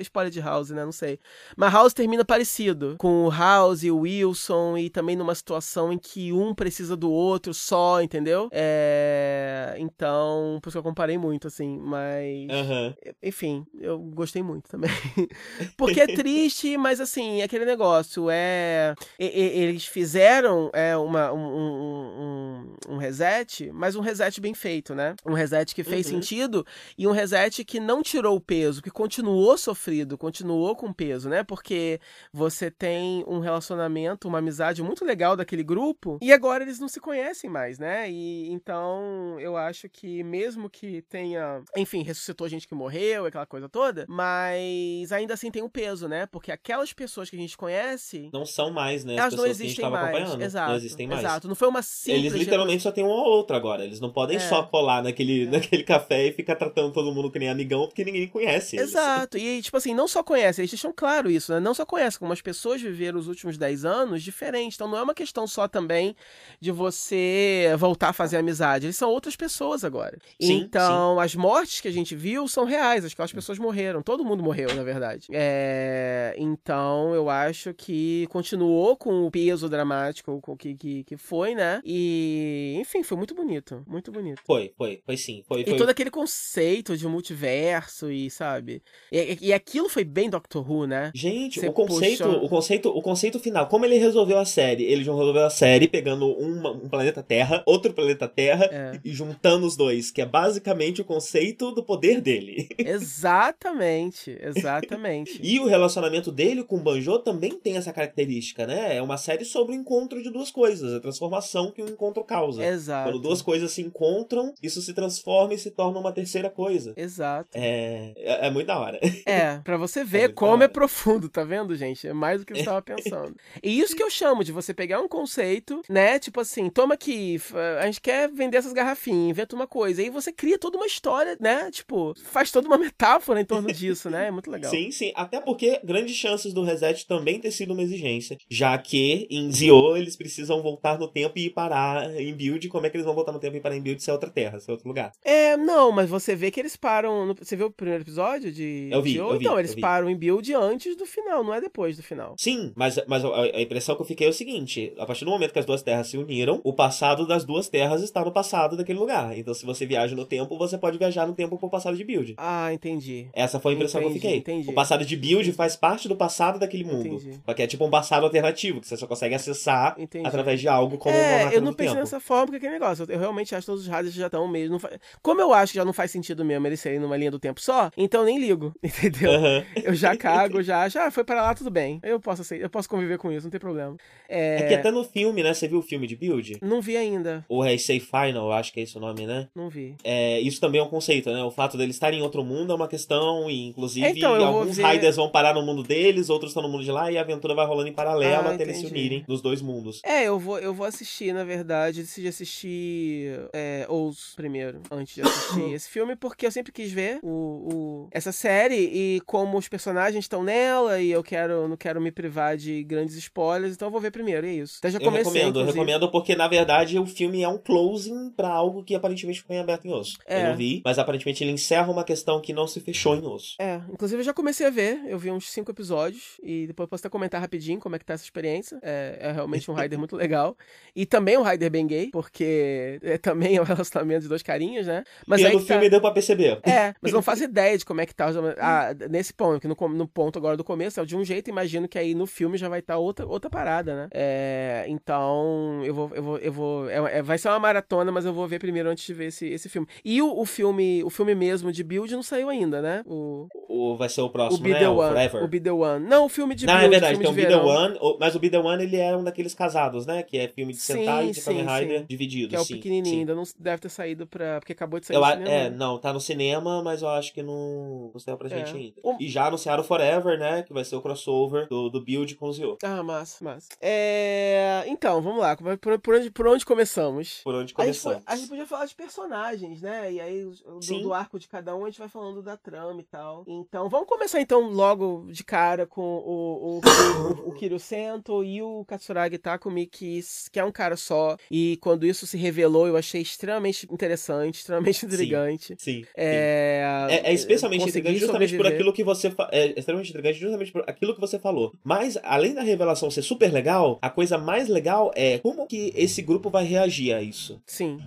Spoiler 0.00 0.32
de 0.32 0.40
House, 0.40 0.70
né, 0.70 0.84
não 0.84 0.92
sei. 0.92 1.18
Mas 1.56 1.72
House 1.72 1.94
termina 1.94 2.24
parecido 2.24 2.96
com 2.98 3.24
o 3.24 3.30
House 3.30 3.84
e 3.84 3.90
o 3.90 3.98
Wilson 3.98 4.76
e 4.76 4.90
também 4.90 5.16
numa 5.16 5.34
situação 5.34 5.92
em 5.92 5.98
que 5.98 6.32
um 6.32 6.54
precisa 6.54 6.96
do 6.96 7.10
outro 7.10 7.54
só, 7.54 8.02
entendeu? 8.02 8.48
É... 8.52 9.76
Então, 9.78 10.58
por 10.62 10.68
isso 10.68 10.76
que 10.76 10.78
eu 10.78 10.82
comparei 10.82 11.18
muito, 11.18 11.46
assim, 11.46 11.78
mas. 11.78 12.48
Uhum. 12.50 12.94
Enfim, 13.22 13.66
eu 13.78 13.98
gostei 13.98 14.42
muito 14.42 14.68
também. 14.68 14.90
Porque 15.76 16.00
é 16.00 16.06
triste, 16.06 16.76
mas 16.76 17.00
assim, 17.00 17.40
é 17.40 17.44
aquele 17.44 17.64
negócio 17.64 18.28
é. 18.30 18.94
eles 19.18 19.86
fizeram 19.86 20.70
é, 20.72 20.96
uma, 20.96 21.32
um, 21.32 21.38
um, 21.38 22.94
um, 22.94 22.96
reset, 22.96 23.70
mas 23.72 23.96
um 23.96 24.00
reset 24.00 24.40
bem 24.40 24.54
feito, 24.54 24.94
né? 24.94 25.09
Um 25.24 25.32
reset 25.32 25.74
que 25.74 25.84
fez 25.84 26.06
uhum. 26.06 26.14
sentido 26.14 26.66
e 26.96 27.06
um 27.06 27.12
reset 27.12 27.64
que 27.64 27.80
não 27.80 28.02
tirou 28.02 28.36
o 28.36 28.40
peso, 28.40 28.82
que 28.82 28.90
continuou 28.90 29.56
sofrido, 29.56 30.18
continuou 30.18 30.74
com 30.76 30.92
peso, 30.92 31.28
né? 31.28 31.42
Porque 31.42 32.00
você 32.32 32.70
tem 32.70 33.24
um 33.26 33.38
relacionamento, 33.38 34.28
uma 34.28 34.38
amizade 34.38 34.82
muito 34.82 35.04
legal 35.04 35.36
daquele 35.36 35.62
grupo, 35.62 36.18
e 36.22 36.32
agora 36.32 36.62
eles 36.64 36.78
não 36.78 36.88
se 36.88 37.00
conhecem 37.00 37.48
mais, 37.48 37.78
né? 37.78 38.10
E 38.10 38.50
então 38.50 39.38
eu 39.40 39.56
acho 39.56 39.88
que 39.88 40.22
mesmo 40.22 40.68
que 40.68 41.02
tenha, 41.02 41.62
enfim, 41.76 42.02
ressuscitou 42.02 42.48
gente 42.48 42.66
que 42.66 42.74
morreu, 42.74 43.26
aquela 43.26 43.46
coisa 43.46 43.68
toda, 43.68 44.06
mas 44.08 45.12
ainda 45.12 45.34
assim 45.34 45.50
tem 45.50 45.62
um 45.62 45.68
peso, 45.68 46.08
né? 46.08 46.26
Porque 46.26 46.52
aquelas 46.52 46.92
pessoas 46.92 47.30
que 47.30 47.36
a 47.36 47.38
gente 47.38 47.56
conhece 47.56 48.30
não 48.32 48.44
são 48.44 48.70
mais, 48.70 49.04
né? 49.04 49.16
Elas 49.16 49.34
não 49.34 49.46
existem 49.46 49.88
mais. 49.90 50.40
Exato. 50.40 50.70
Não 50.70 50.76
existem 50.76 51.06
mais. 51.06 51.20
Exato. 51.20 51.48
Não 51.48 51.54
foi 51.54 51.68
uma 51.68 51.82
simples 51.82 52.24
Eles 52.24 52.32
literalmente 52.32 52.82
só 52.82 52.92
tem 52.92 53.04
um 53.04 53.08
ou 53.08 53.24
outro 53.24 53.56
agora. 53.56 53.84
Eles 53.84 54.00
não 54.00 54.12
podem 54.12 54.36
É. 54.36 54.40
só 54.40 54.62
colar 54.62 54.99
naquele, 55.02 55.46
naquele 55.46 55.82
café 55.82 56.26
e 56.26 56.32
ficar 56.32 56.56
tratando 56.56 56.92
todo 56.92 57.12
mundo 57.12 57.30
que 57.30 57.38
nem 57.38 57.48
amigão, 57.48 57.86
porque 57.86 58.04
ninguém 58.04 58.28
conhece 58.28 58.76
eles. 58.76 58.90
Exato. 58.90 59.38
E, 59.38 59.62
tipo 59.62 59.76
assim, 59.76 59.94
não 59.94 60.08
só 60.08 60.22
conhece, 60.22 60.60
eles 60.60 60.70
deixam 60.70 60.92
claro 60.94 61.30
isso, 61.30 61.52
né? 61.52 61.60
Não 61.60 61.74
só 61.74 61.84
conhece, 61.84 62.18
como 62.18 62.32
as 62.32 62.40
pessoas 62.40 62.80
viveram 62.80 63.18
os 63.18 63.28
últimos 63.28 63.56
10 63.56 63.84
anos 63.84 64.22
diferente. 64.22 64.74
Então 64.74 64.88
não 64.88 64.98
é 64.98 65.02
uma 65.02 65.14
questão 65.14 65.46
só 65.46 65.66
também 65.68 66.14
de 66.60 66.70
você 66.70 67.74
voltar 67.78 68.10
a 68.10 68.12
fazer 68.12 68.36
amizade. 68.36 68.86
Eles 68.86 68.96
são 68.96 69.10
outras 69.10 69.36
pessoas 69.36 69.84
agora. 69.84 70.18
Sim, 70.40 70.54
então, 70.54 71.18
as 71.18 71.34
mortes 71.34 71.80
que 71.80 71.88
a 71.88 71.92
gente 71.92 72.14
viu 72.14 72.46
são 72.48 72.64
reais. 72.64 73.04
Aquelas 73.04 73.32
pessoas 73.32 73.58
morreram. 73.58 74.02
Todo 74.02 74.24
mundo 74.24 74.42
morreu, 74.42 74.74
na 74.74 74.82
verdade. 74.82 75.26
É... 75.30 76.34
Então, 76.36 77.14
eu 77.14 77.28
acho 77.28 77.74
que 77.74 78.26
continuou 78.30 78.96
com 78.96 79.26
o 79.26 79.30
peso 79.30 79.68
dramático 79.68 80.40
com 80.40 80.56
que, 80.56 80.74
que, 80.74 81.04
que 81.04 81.16
foi, 81.16 81.54
né? 81.54 81.80
E, 81.84 82.76
enfim, 82.80 83.02
foi 83.02 83.16
muito 83.16 83.34
bonito. 83.34 83.82
Muito 83.86 84.12
bonito. 84.12 84.40
Foi, 84.44 84.72
foi, 84.80 85.02
foi 85.04 85.16
sim. 85.18 85.42
Foi, 85.46 85.60
E 85.60 85.64
foi. 85.66 85.76
todo 85.76 85.90
aquele 85.90 86.10
conceito 86.10 86.96
de 86.96 87.06
multiverso 87.06 88.10
e, 88.10 88.30
sabe? 88.30 88.82
E, 89.12 89.36
e 89.42 89.52
aquilo 89.52 89.90
foi 89.90 90.04
bem 90.04 90.30
Doctor 90.30 90.64
Who, 90.70 90.86
né? 90.86 91.10
Gente, 91.14 91.60
Você 91.60 91.68
o 91.68 91.72
conceito, 91.74 92.24
puxa- 92.24 92.38
o 92.38 92.48
conceito, 92.48 92.88
o 92.88 93.02
conceito 93.02 93.38
final, 93.38 93.66
como 93.68 93.84
ele 93.84 93.98
resolveu 93.98 94.38
a 94.38 94.44
série? 94.46 94.84
Ele 94.84 95.04
resolveu 95.04 95.44
a 95.44 95.50
série 95.50 95.86
pegando 95.86 96.26
uma- 96.32 96.70
um 96.70 96.88
planeta 96.88 97.22
Terra, 97.22 97.62
outro 97.66 97.92
planeta 97.92 98.26
Terra 98.26 98.64
É. 98.72 98.98
e 99.04 99.12
juntando 99.12 99.66
os 99.66 99.76
dois, 99.76 100.10
que 100.10 100.22
é 100.22 100.26
basicamente 100.26 101.02
o 101.02 101.04
conceito 101.04 101.72
do 101.72 101.82
poder 101.82 102.22
dele. 102.22 102.66
Exatamente, 102.78 104.36
exatamente. 104.40 105.40
E 105.42 105.60
o 105.60 105.66
relacionamento 105.66 106.32
dele 106.32 106.64
com 106.64 106.76
o 106.76 106.80
Banjo 106.80 107.18
também 107.18 107.50
tem 107.58 107.76
essa 107.76 107.92
característica, 107.92 108.66
né? 108.66 108.96
É 108.96 109.02
uma 109.02 109.16
série 109.16 109.44
sobre 109.44 109.72
o 109.74 109.78
encontro 109.78 110.22
de 110.22 110.30
duas 110.30 110.50
coisas, 110.50 110.94
a 110.94 111.00
transformação 111.00 111.70
que 111.70 111.82
o 111.82 111.88
encontro 111.88 112.24
causa. 112.24 112.64
Exato. 112.64 113.10
Quando 113.10 113.20
duas 113.22 113.42
coisas 113.42 113.70
se 113.72 113.82
encontram, 113.82 114.54
isso 114.70 114.82
se 114.82 114.94
transforma 114.94 115.54
e 115.54 115.58
se 115.58 115.70
torna 115.70 115.98
uma 115.98 116.12
terceira 116.12 116.48
coisa. 116.48 116.94
Exato. 116.96 117.50
É, 117.54 118.12
é, 118.16 118.46
é 118.46 118.50
muito 118.50 118.66
da 118.66 118.78
hora. 118.78 118.98
É, 119.26 119.58
pra 119.58 119.76
você 119.76 120.02
ver 120.02 120.22
muito 120.22 120.34
como 120.34 120.62
é 120.62 120.68
profundo, 120.68 121.28
tá 121.28 121.44
vendo, 121.44 121.76
gente? 121.76 122.08
É 122.08 122.12
mais 122.12 122.40
do 122.40 122.46
que 122.46 122.52
eu 122.52 122.56
estava 122.56 122.80
pensando. 122.80 123.36
E 123.62 123.78
isso 123.78 123.94
que 123.94 124.02
eu 124.02 124.10
chamo 124.10 124.42
de 124.42 124.50
você 124.50 124.72
pegar 124.72 125.00
um 125.00 125.08
conceito, 125.08 125.82
né? 125.88 126.18
Tipo 126.18 126.40
assim, 126.40 126.70
toma 126.70 126.94
aqui, 126.94 127.40
a 127.80 127.86
gente 127.86 128.00
quer 128.00 128.30
vender 128.30 128.56
essas 128.56 128.72
garrafinhas, 128.72 129.30
inventa 129.30 129.54
uma 129.54 129.66
coisa. 129.66 130.00
Aí 130.00 130.08
você 130.08 130.32
cria 130.32 130.58
toda 130.58 130.76
uma 130.76 130.86
história, 130.86 131.36
né? 131.38 131.70
Tipo, 131.70 132.14
faz 132.24 132.50
toda 132.50 132.66
uma 132.66 132.78
metáfora 132.78 133.40
em 133.40 133.44
torno 133.44 133.70
disso, 133.72 134.08
né? 134.08 134.28
É 134.28 134.30
muito 134.30 134.50
legal. 134.50 134.70
Sim, 134.70 134.90
sim. 134.90 135.12
Até 135.14 135.40
porque 135.40 135.80
grandes 135.84 136.16
chances 136.16 136.52
do 136.52 136.62
reset 136.62 137.06
também 137.06 137.40
ter 137.40 137.50
sido 137.50 137.72
uma 137.72 137.82
exigência. 137.82 138.38
Já 138.48 138.76
que 138.78 139.26
em 139.30 139.50
Zio 139.52 139.96
eles 139.96 140.16
precisam 140.16 140.62
voltar 140.62 140.98
no 140.98 141.08
tempo 141.08 141.38
e 141.38 141.46
ir 141.46 141.50
parar 141.50 142.10
em 142.20 142.34
build. 142.34 142.68
Como 142.68 142.86
é 142.86 142.90
que 142.90 142.96
eles 142.96 143.06
vão 143.06 143.14
voltar 143.14 143.32
no 143.32 143.40
tempo 143.40 143.56
e 143.56 143.60
parar 143.60 143.76
em 143.76 143.82
build 143.82 144.02
se 144.02 144.10
é 144.10 144.12
outra 144.12 144.30
terra, 144.30 144.59
se 144.60 144.70
é 144.70 144.72
outro 144.72 144.88
lugar? 144.88 145.12
É, 145.24 145.56
não, 145.56 145.90
mas 145.92 146.08
você 146.08 146.34
vê 146.36 146.50
que 146.50 146.60
eles 146.60 146.76
param. 146.76 147.26
no- 147.26 147.34
Você 147.34 147.56
viu 147.56 147.66
o 147.66 147.70
primeiro 147.70 148.02
episódio 148.02 148.52
de. 148.52 148.88
Eu 148.90 149.02
vi, 149.02 149.16
eu 149.16 149.30
vi, 149.38 149.44
Então, 149.44 149.58
eles 149.58 149.74
vi. 149.74 149.80
param 149.80 150.08
em 150.10 150.16
build 150.16 150.52
antes 150.54 150.96
do 150.96 151.06
final, 151.06 151.42
não 151.44 151.54
é 151.54 151.60
depois 151.60 151.96
do 151.96 152.02
final. 152.02 152.34
Sim, 152.38 152.72
mas, 152.76 152.98
mas 153.06 153.24
a, 153.24 153.60
impressão 153.60 153.94
que 153.96 154.02
eu 154.02 154.06
fiquei 154.06 154.26
é 154.26 154.30
o 154.30 154.32
seguinte: 154.32 154.92
a 154.98 155.06
partir 155.06 155.24
do 155.24 155.30
momento 155.30 155.52
que 155.52 155.58
as 155.58 155.64
duas 155.66 155.82
terras 155.82 156.08
se 156.08 156.16
uniram, 156.18 156.60
o 156.64 156.72
passado 156.72 157.26
das 157.26 157.44
duas 157.44 157.68
terras 157.68 158.02
está 158.02 158.24
no 158.24 158.32
passado 158.32 158.76
daquele 158.76 158.98
lugar. 158.98 159.36
Então, 159.36 159.54
se 159.54 159.64
você 159.66 159.84
viaja 159.86 160.14
no 160.14 160.24
tempo, 160.26 160.56
você 160.58 160.76
pode 160.78 160.98
viajar 160.98 161.26
no 161.26 161.34
tempo 161.34 161.56
pro 161.58 161.68
passado 161.70 161.96
de 161.96 162.04
build. 162.04 162.34
Ah, 162.36 162.72
entendi. 162.72 163.28
Essa 163.32 163.58
foi 163.60 163.72
a 163.72 163.74
impressão 163.76 164.00
Entendi, 164.00 164.20
que 164.20 164.26
eu 164.26 164.30
fiquei. 164.32 164.54
entendi. 164.54 164.70
O 164.70 164.74
passado 164.74 165.04
de 165.04 165.16
build 165.16 165.52
faz 165.52 165.76
parte 165.76 166.08
do 166.08 166.16
passado 166.16 166.58
daquele 166.58 166.84
mundo. 166.84 167.06
Entendi. 167.06 167.40
Porque 167.44 167.62
é 167.62 167.66
tipo 167.66 167.84
um 167.84 167.90
passado 167.90 168.24
alternativo, 168.24 168.80
que 168.80 168.86
você 168.88 168.96
só 168.96 169.06
consegue 169.06 169.34
acessar 169.34 169.94
Entendi. 169.98 170.26
através 170.26 170.60
de 170.60 170.68
algo 170.68 170.98
como 170.98 171.14
uma 171.14 171.20
é, 171.24 171.32
máquina 171.44 171.54
eu 171.54 171.62
não 171.62 171.72
pensei 171.72 171.88
tempo. 171.90 172.00
nessa 172.00 172.20
forma, 172.20 172.46
porque 172.46 172.56
aquele 172.56 172.72
negócio. 172.72 173.04
Eu, 173.08 173.14
eu 173.14 173.18
realmente 173.20 173.54
acho 173.54 173.62
que 173.64 173.66
todos 173.72 173.82
os 173.82 173.88
rádios 173.88 174.14
já 174.14 174.26
estão 174.26 174.46
mesmo. 174.50 174.72
não 174.72 174.78
fa- 174.78 174.90
Como 175.22 175.40
eu 175.40 175.52
acho 175.54 175.72
que 175.72 175.76
já 175.78 175.84
não 175.84 175.92
faz 175.92 176.10
sentido 176.10 176.44
mesmo 176.44 176.66
eles 176.66 176.80
serem 176.80 176.98
numa 176.98 177.16
linha 177.16 177.30
do 177.30 177.38
tempo 177.38 177.60
só, 177.60 177.90
então 177.96 178.20
eu 178.22 178.26
nem 178.26 178.38
ligo, 178.38 178.74
entendeu? 178.82 179.32
Aham. 179.32 179.64
Eu 179.82 179.94
já 179.94 180.16
cago, 180.16 180.60
já, 180.62 180.88
já 180.88 181.10
foi 181.10 181.24
para 181.24 181.42
lá, 181.42 181.54
tudo 181.54 181.70
bem. 181.70 182.00
Eu 182.02 182.18
posso 182.20 182.42
aceitar, 182.42 182.64
eu 182.64 182.70
posso 182.70 182.88
conviver 182.88 183.18
com 183.18 183.30
isso, 183.32 183.44
não 183.46 183.50
tem 183.50 183.60
problema. 183.60 183.96
É, 184.28 184.58
É 184.60 184.62
que 184.64 184.74
até 184.74 184.90
no 184.90 185.04
filme, 185.04 185.42
né? 185.42 185.54
Você 185.54 185.66
viu 185.68 185.78
o 185.78 185.82
filme 185.82 186.06
de 186.06 186.16
build? 186.16 186.58
Não 186.62 186.80
vi 186.80 186.96
ainda, 186.96 187.44
O 187.48 187.64
Heisei 187.64 188.00
Final, 188.00 188.52
acho 188.52 188.72
que 188.72 188.80
é 188.80 188.82
esse 188.82 188.96
o 188.96 189.00
nome, 189.00 189.26
né? 189.26 189.48
não 189.54 189.68
vi. 189.68 189.94
É, 190.04 190.40
isso 190.40 190.60
também 190.60 190.80
é 190.80 190.84
um 190.84 190.88
conceito, 190.88 191.30
né? 191.30 191.42
O 191.44 191.50
fato 191.50 191.76
deles 191.78 191.96
estarem 191.96 192.20
em 192.20 192.22
outro 192.22 192.42
mundo 192.44 192.72
é 192.72 192.76
uma 192.76 192.88
questão, 192.88 193.50
e 193.50 193.66
inclusive 193.68 194.06
Então, 194.08 194.44
alguns 194.44 194.76
ver- 194.76 194.86
Riders 194.86 195.16
vão 195.16 195.28
parar 195.30 195.54
no 195.54 195.62
mundo 195.62 195.82
deles, 195.82 196.28
outros 196.30 196.50
estão 196.50 196.62
no 196.62 196.68
mundo 196.68 196.84
de 196.84 196.90
lá, 196.90 197.10
e 197.12 197.18
a 197.18 197.20
aventura 197.20 197.54
vai 197.54 197.66
rolando 197.66 197.88
em 197.88 197.92
paralelo 197.92 198.48
Ah, 198.48 198.54
até 198.54 198.62
eles 198.64 198.76
se 198.78 198.86
entendi. 198.86 198.98
unirem 199.00 199.24
nos 199.28 199.40
dois 199.42 199.60
mundos. 199.62 200.00
É, 200.04 200.24
eu 200.24 200.38
vou, 200.38 200.58
eu 200.58 200.72
vou 200.74 200.86
assistir, 200.86 201.32
na 201.32 201.44
verdade, 201.44 202.00
decidi 202.02 202.28
assistir 202.28 203.32
é, 203.52 203.86
Ous 203.88 204.32
primeiro, 204.40 204.80
antes 204.90 205.14
de 205.14 205.20
assistir 205.22 205.72
esse 205.74 205.88
filme, 205.90 206.16
porque 206.16 206.46
eu 206.46 206.50
sempre 206.50 206.72
quis 206.72 206.90
ver 206.90 207.18
o, 207.22 207.28
o- 207.28 208.08
essa 208.10 208.32
série 208.32 208.74
e 208.76 209.20
como 209.26 209.58
os 209.58 209.68
personagens 209.68 210.24
estão 210.24 210.42
nela 210.42 210.98
e 211.00 211.10
eu 211.10 211.22
quero, 211.22 211.68
não 211.68 211.76
quero 211.76 212.00
me 212.00 212.10
privar 212.10 212.56
de 212.56 212.82
grandes 212.84 213.14
spoilers, 213.16 213.74
então 213.74 213.88
eu 213.88 213.92
vou 213.92 214.00
ver 214.00 214.10
primeiro, 214.10 214.46
e 214.46 214.50
é 214.50 214.54
isso. 214.54 214.78
Até 214.78 214.90
já 214.92 214.98
Eu 214.98 215.04
comecei, 215.04 215.24
recomendo, 215.24 215.56
eu 215.58 215.62
inclusive. 215.62 215.78
recomendo 215.78 216.10
porque, 216.10 216.34
na 216.34 216.48
verdade, 216.48 216.98
o 216.98 217.04
filme 217.06 217.42
é 217.42 217.48
um 217.48 217.58
closing 217.58 218.30
pra 218.30 218.48
algo 218.48 218.82
que 218.82 218.94
aparentemente 218.94 219.40
ficou 219.40 219.54
em 219.54 219.58
aberto 219.60 219.84
em 219.86 219.92
osso. 219.92 220.16
É. 220.26 220.40
Eu 220.44 220.48
não 220.50 220.56
vi, 220.56 220.80
mas 220.84 220.98
aparentemente 220.98 221.44
ele 221.44 221.52
encerra 221.52 221.90
uma 221.92 222.04
questão 222.04 222.40
que 222.40 222.52
não 222.54 222.66
se 222.66 222.80
fechou 222.80 223.14
em 223.14 223.26
osso. 223.26 223.56
É, 223.58 223.80
inclusive 223.92 224.20
eu 224.20 224.24
já 224.24 224.32
comecei 224.32 224.66
a 224.66 224.70
ver, 224.70 225.00
eu 225.06 225.18
vi 225.18 225.30
uns 225.30 225.50
cinco 225.50 225.70
episódios 225.70 226.38
e 226.42 226.66
depois 226.66 226.88
posso 226.88 227.02
até 227.02 227.08
comentar 227.10 227.40
rapidinho 227.40 227.78
como 227.78 227.94
é 227.96 227.98
que 227.98 228.04
tá 228.06 228.14
essa 228.14 228.24
experiência. 228.24 228.78
É, 228.82 229.18
é 229.20 229.32
realmente 229.32 229.70
um 229.70 229.74
Rider 229.80 229.98
muito 229.98 230.16
legal. 230.16 230.56
E 230.96 231.04
também 231.04 231.36
um 231.36 231.42
Rider 231.42 231.70
bem 231.70 231.86
gay, 231.86 232.10
porque 232.10 232.98
é, 233.02 233.18
também 233.18 233.56
é 233.56 233.60
um 233.60 233.64
relacionamento 233.64 234.22
de 234.22 234.28
dois 234.30 234.42
carinhas, 234.42 234.86
né? 234.86 235.04
Mas 235.26 235.42
e 235.42 235.46
aí 235.46 235.52
no 235.52 235.60
que 235.60 235.66
tá- 235.66 235.74
filme 235.74 235.90
deu 235.90 236.00
pra 236.00 236.10
perceber. 236.10 236.58
É, 236.64 236.94
mas 237.02 237.12
não 237.12 237.20
faço 237.20 237.44
ideia 237.44 237.76
de 237.76 237.84
como 237.84 238.00
é 238.00 238.06
que 238.06 238.14
tá. 238.14 238.28
Ah, 238.58 238.94
nesse 239.10 239.34
ponto, 239.34 239.60
que 239.60 239.68
no, 239.68 239.76
no 239.90 240.08
ponto 240.08 240.38
agora 240.38 240.56
do 240.56 240.64
começo 240.64 240.98
é 241.00 241.04
de 241.04 241.14
um 241.16 241.24
jeito, 241.24 241.50
imagino 241.50 241.86
que 241.86 241.98
aí 241.98 242.14
no 242.14 242.26
filme 242.26 242.56
já 242.56 242.68
vai 242.68 242.78
estar 242.80 242.96
outra, 242.96 243.26
outra 243.26 243.50
parada, 243.50 243.94
né? 243.94 244.08
É, 244.12 244.86
então, 244.88 245.82
eu 245.84 245.94
vou. 245.94 246.10
Eu 246.14 246.22
vou, 246.22 246.38
eu 246.38 246.52
vou 246.52 246.88
é- 246.90 247.18
é- 247.18 247.22
vai 247.22 247.36
ser 247.38 247.48
uma 247.48 247.58
maratona, 247.58 248.10
mas 248.12 248.24
eu 248.24 248.32
vou 248.32 248.46
ver 248.46 248.58
primeiro 248.58 248.88
antes 248.88 249.04
de 249.04 249.12
ver 249.12 249.26
esse, 249.26 249.46
esse 249.48 249.68
filme. 249.68 249.86
E 250.04 250.22
o, 250.22 250.38
o 250.38 250.44
filme 250.46 251.02
o 251.04 251.10
filme 251.10 251.34
mesmo 251.34 251.72
de 251.72 251.82
Build 251.82 252.12
não 252.14 252.22
saiu 252.22 252.48
ainda, 252.48 252.80
né? 252.80 253.02
O, 253.06 253.48
O, 253.68 253.96
vai 253.96 254.08
ser 254.08 254.20
o 254.22 254.26
o 254.26 254.30
próximo, 254.30 254.62
Be 254.62 254.70
né? 254.72 254.78
The 254.80 254.88
O. 254.88 254.96
Forever. 254.96 255.42
O 255.44 255.48
Be 255.48 255.60
The 255.60 255.72
One. 255.72 256.06
Não, 256.06 256.26
o 256.26 256.28
filme 256.28 256.54
de 256.54 256.66
Não, 256.66 256.74
Build. 256.74 256.86
é 256.86 256.88
verdade, 256.90 257.18
tem 257.18 257.28
o 257.28 257.32
Be 257.32 257.46
The 257.46 257.56
One, 257.56 257.98
o- 258.00 258.16
mas 258.20 258.34
o 258.34 258.38
Be 258.38 258.48
The 258.50 258.58
One 258.58 258.82
ele 258.84 258.96
é 258.96 259.16
um 259.16 259.24
daqueles 259.24 259.54
casados, 259.54 260.06
né? 260.06 260.22
Que 260.22 260.38
é 260.38 260.48
filme 260.48 260.72
de 260.72 260.78
Sim, 260.80 260.92
sentar 260.94 261.24
e 261.26 261.30
de 261.32 261.40
Kamen 261.40 261.66
Rider 261.66 262.04
dividido. 262.06 262.48
Que 262.50 262.56
é 262.56 262.60
o 262.60 262.64
sim, 262.64 262.74
pequenininho, 262.74 263.14
sim. 263.14 263.20
ainda 263.20 263.34
não 263.34 263.42
deve 263.58 263.80
ter 263.82 263.88
saído 263.88 264.19
pra. 264.26 264.60
Porque 264.60 264.72
acabou 264.72 264.98
de 265.00 265.06
sair 265.06 265.16
Eu, 265.16 265.24
cinema, 265.24 265.48
é, 265.50 265.70
né? 265.70 265.76
não, 265.76 265.98
tá 265.98 266.12
no 266.12 266.20
cinema, 266.20 266.82
mas 266.82 267.02
eu 267.02 267.08
acho 267.08 267.32
que 267.32 267.42
não, 267.42 268.10
não 268.12 268.20
saiu 268.20 268.36
pra 268.36 268.48
gente 268.48 268.72
É. 268.72 268.76
ainda. 268.76 268.94
O- 269.02 269.16
E 269.20 269.28
já 269.28 269.46
anunciaram 269.46 269.82
o 269.82 269.86
Forever, 269.86 270.38
né? 270.38 270.62
Que 270.62 270.72
vai 270.72 270.84
ser 270.84 270.96
o 270.96 271.02
crossover 271.02 271.68
do, 271.68 271.88
do 271.90 272.02
Build 272.04 272.34
com 272.36 272.46
o 272.46 272.52
Zio. 272.52 272.76
Ah, 272.82 273.02
massa, 273.02 273.44
massa. 273.44 273.68
É... 273.80 274.84
Então, 274.86 275.20
vamos 275.20 275.40
lá. 275.40 275.56
Por, 275.56 275.98
por 275.98 276.14
onde, 276.14 276.30
por 276.30 276.46
onde 276.46 276.64
começamos? 276.64 277.40
Por 277.44 277.54
onde 277.54 277.60
A 277.64 277.66
gente, 277.66 277.74
começamos. 277.74 278.22
a 278.26 278.36
gente 278.36 278.48
podia 278.48 278.66
falar 278.66 278.86
de 278.86 278.94
personagens, 278.94 279.82
né? 279.82 280.12
E 280.12 280.20
aí, 280.20 280.44
do, 280.44 281.00
do 281.02 281.12
arco 281.14 281.38
de 281.38 281.48
cada 281.48 281.74
um, 281.76 281.84
a 281.84 281.90
gente 281.90 281.98
vai 281.98 282.08
falando 282.08 282.42
da 282.42 282.56
trama 282.56 283.00
e 283.00 283.04
tal. 283.04 283.44
Então, 283.46 283.88
vamos 283.88 284.08
começar 284.08 284.40
então 284.40 284.70
logo 284.70 285.26
de 285.30 285.44
cara 285.44 285.86
com 285.86 286.00
o, 286.02 286.78
o, 286.78 286.80
o, 287.46 287.50
o 287.50 287.52
Kiryu 287.54 287.78
Sento 287.78 288.42
e 288.44 288.62
o 288.62 288.84
Katsuragi 288.86 289.38
Takumi, 289.38 289.86
que, 289.86 290.20
que 290.52 290.58
é 290.60 290.64
um 290.64 290.72
cara 290.72 290.96
só. 290.96 291.36
E 291.50 291.78
quando 291.82 292.06
isso 292.06 292.26
se 292.26 292.36
revelou, 292.36 292.86
eu 292.86 292.96
achei 292.96 293.20
extremamente 293.22 293.86
interessante, 293.90 294.09
extremamente 294.58 295.04
intrigante. 295.06 295.66
Sim. 295.78 296.02
sim. 296.02 296.04
É, 296.16 297.06
É, 297.10 297.30
é 297.30 297.34
especialmente 297.34 297.88
intrigante 297.88 298.18
justamente 298.18 298.50
por 298.50 298.64
sobreviver. 298.64 298.72
aquilo 298.80 298.92
que 298.92 299.04
você 299.04 299.30
fa- 299.30 299.48
é 299.52 299.78
extremamente 299.78 300.10
intrigante 300.10 300.38
justamente 300.38 300.72
por 300.72 300.84
aquilo 300.86 301.14
que 301.14 301.20
você 301.20 301.38
falou. 301.38 301.72
Mas 301.84 302.18
além 302.22 302.54
da 302.54 302.62
revelação 302.62 303.10
ser 303.10 303.22
super 303.22 303.52
legal, 303.52 303.98
a 304.02 304.10
coisa 304.10 304.38
mais 304.38 304.68
legal 304.68 305.10
é 305.14 305.38
como 305.38 305.66
que 305.66 305.92
esse 305.94 306.22
grupo 306.22 306.50
vai 306.50 306.64
reagir 306.64 307.12
a 307.14 307.22
isso. 307.22 307.60
Sim. 307.66 307.98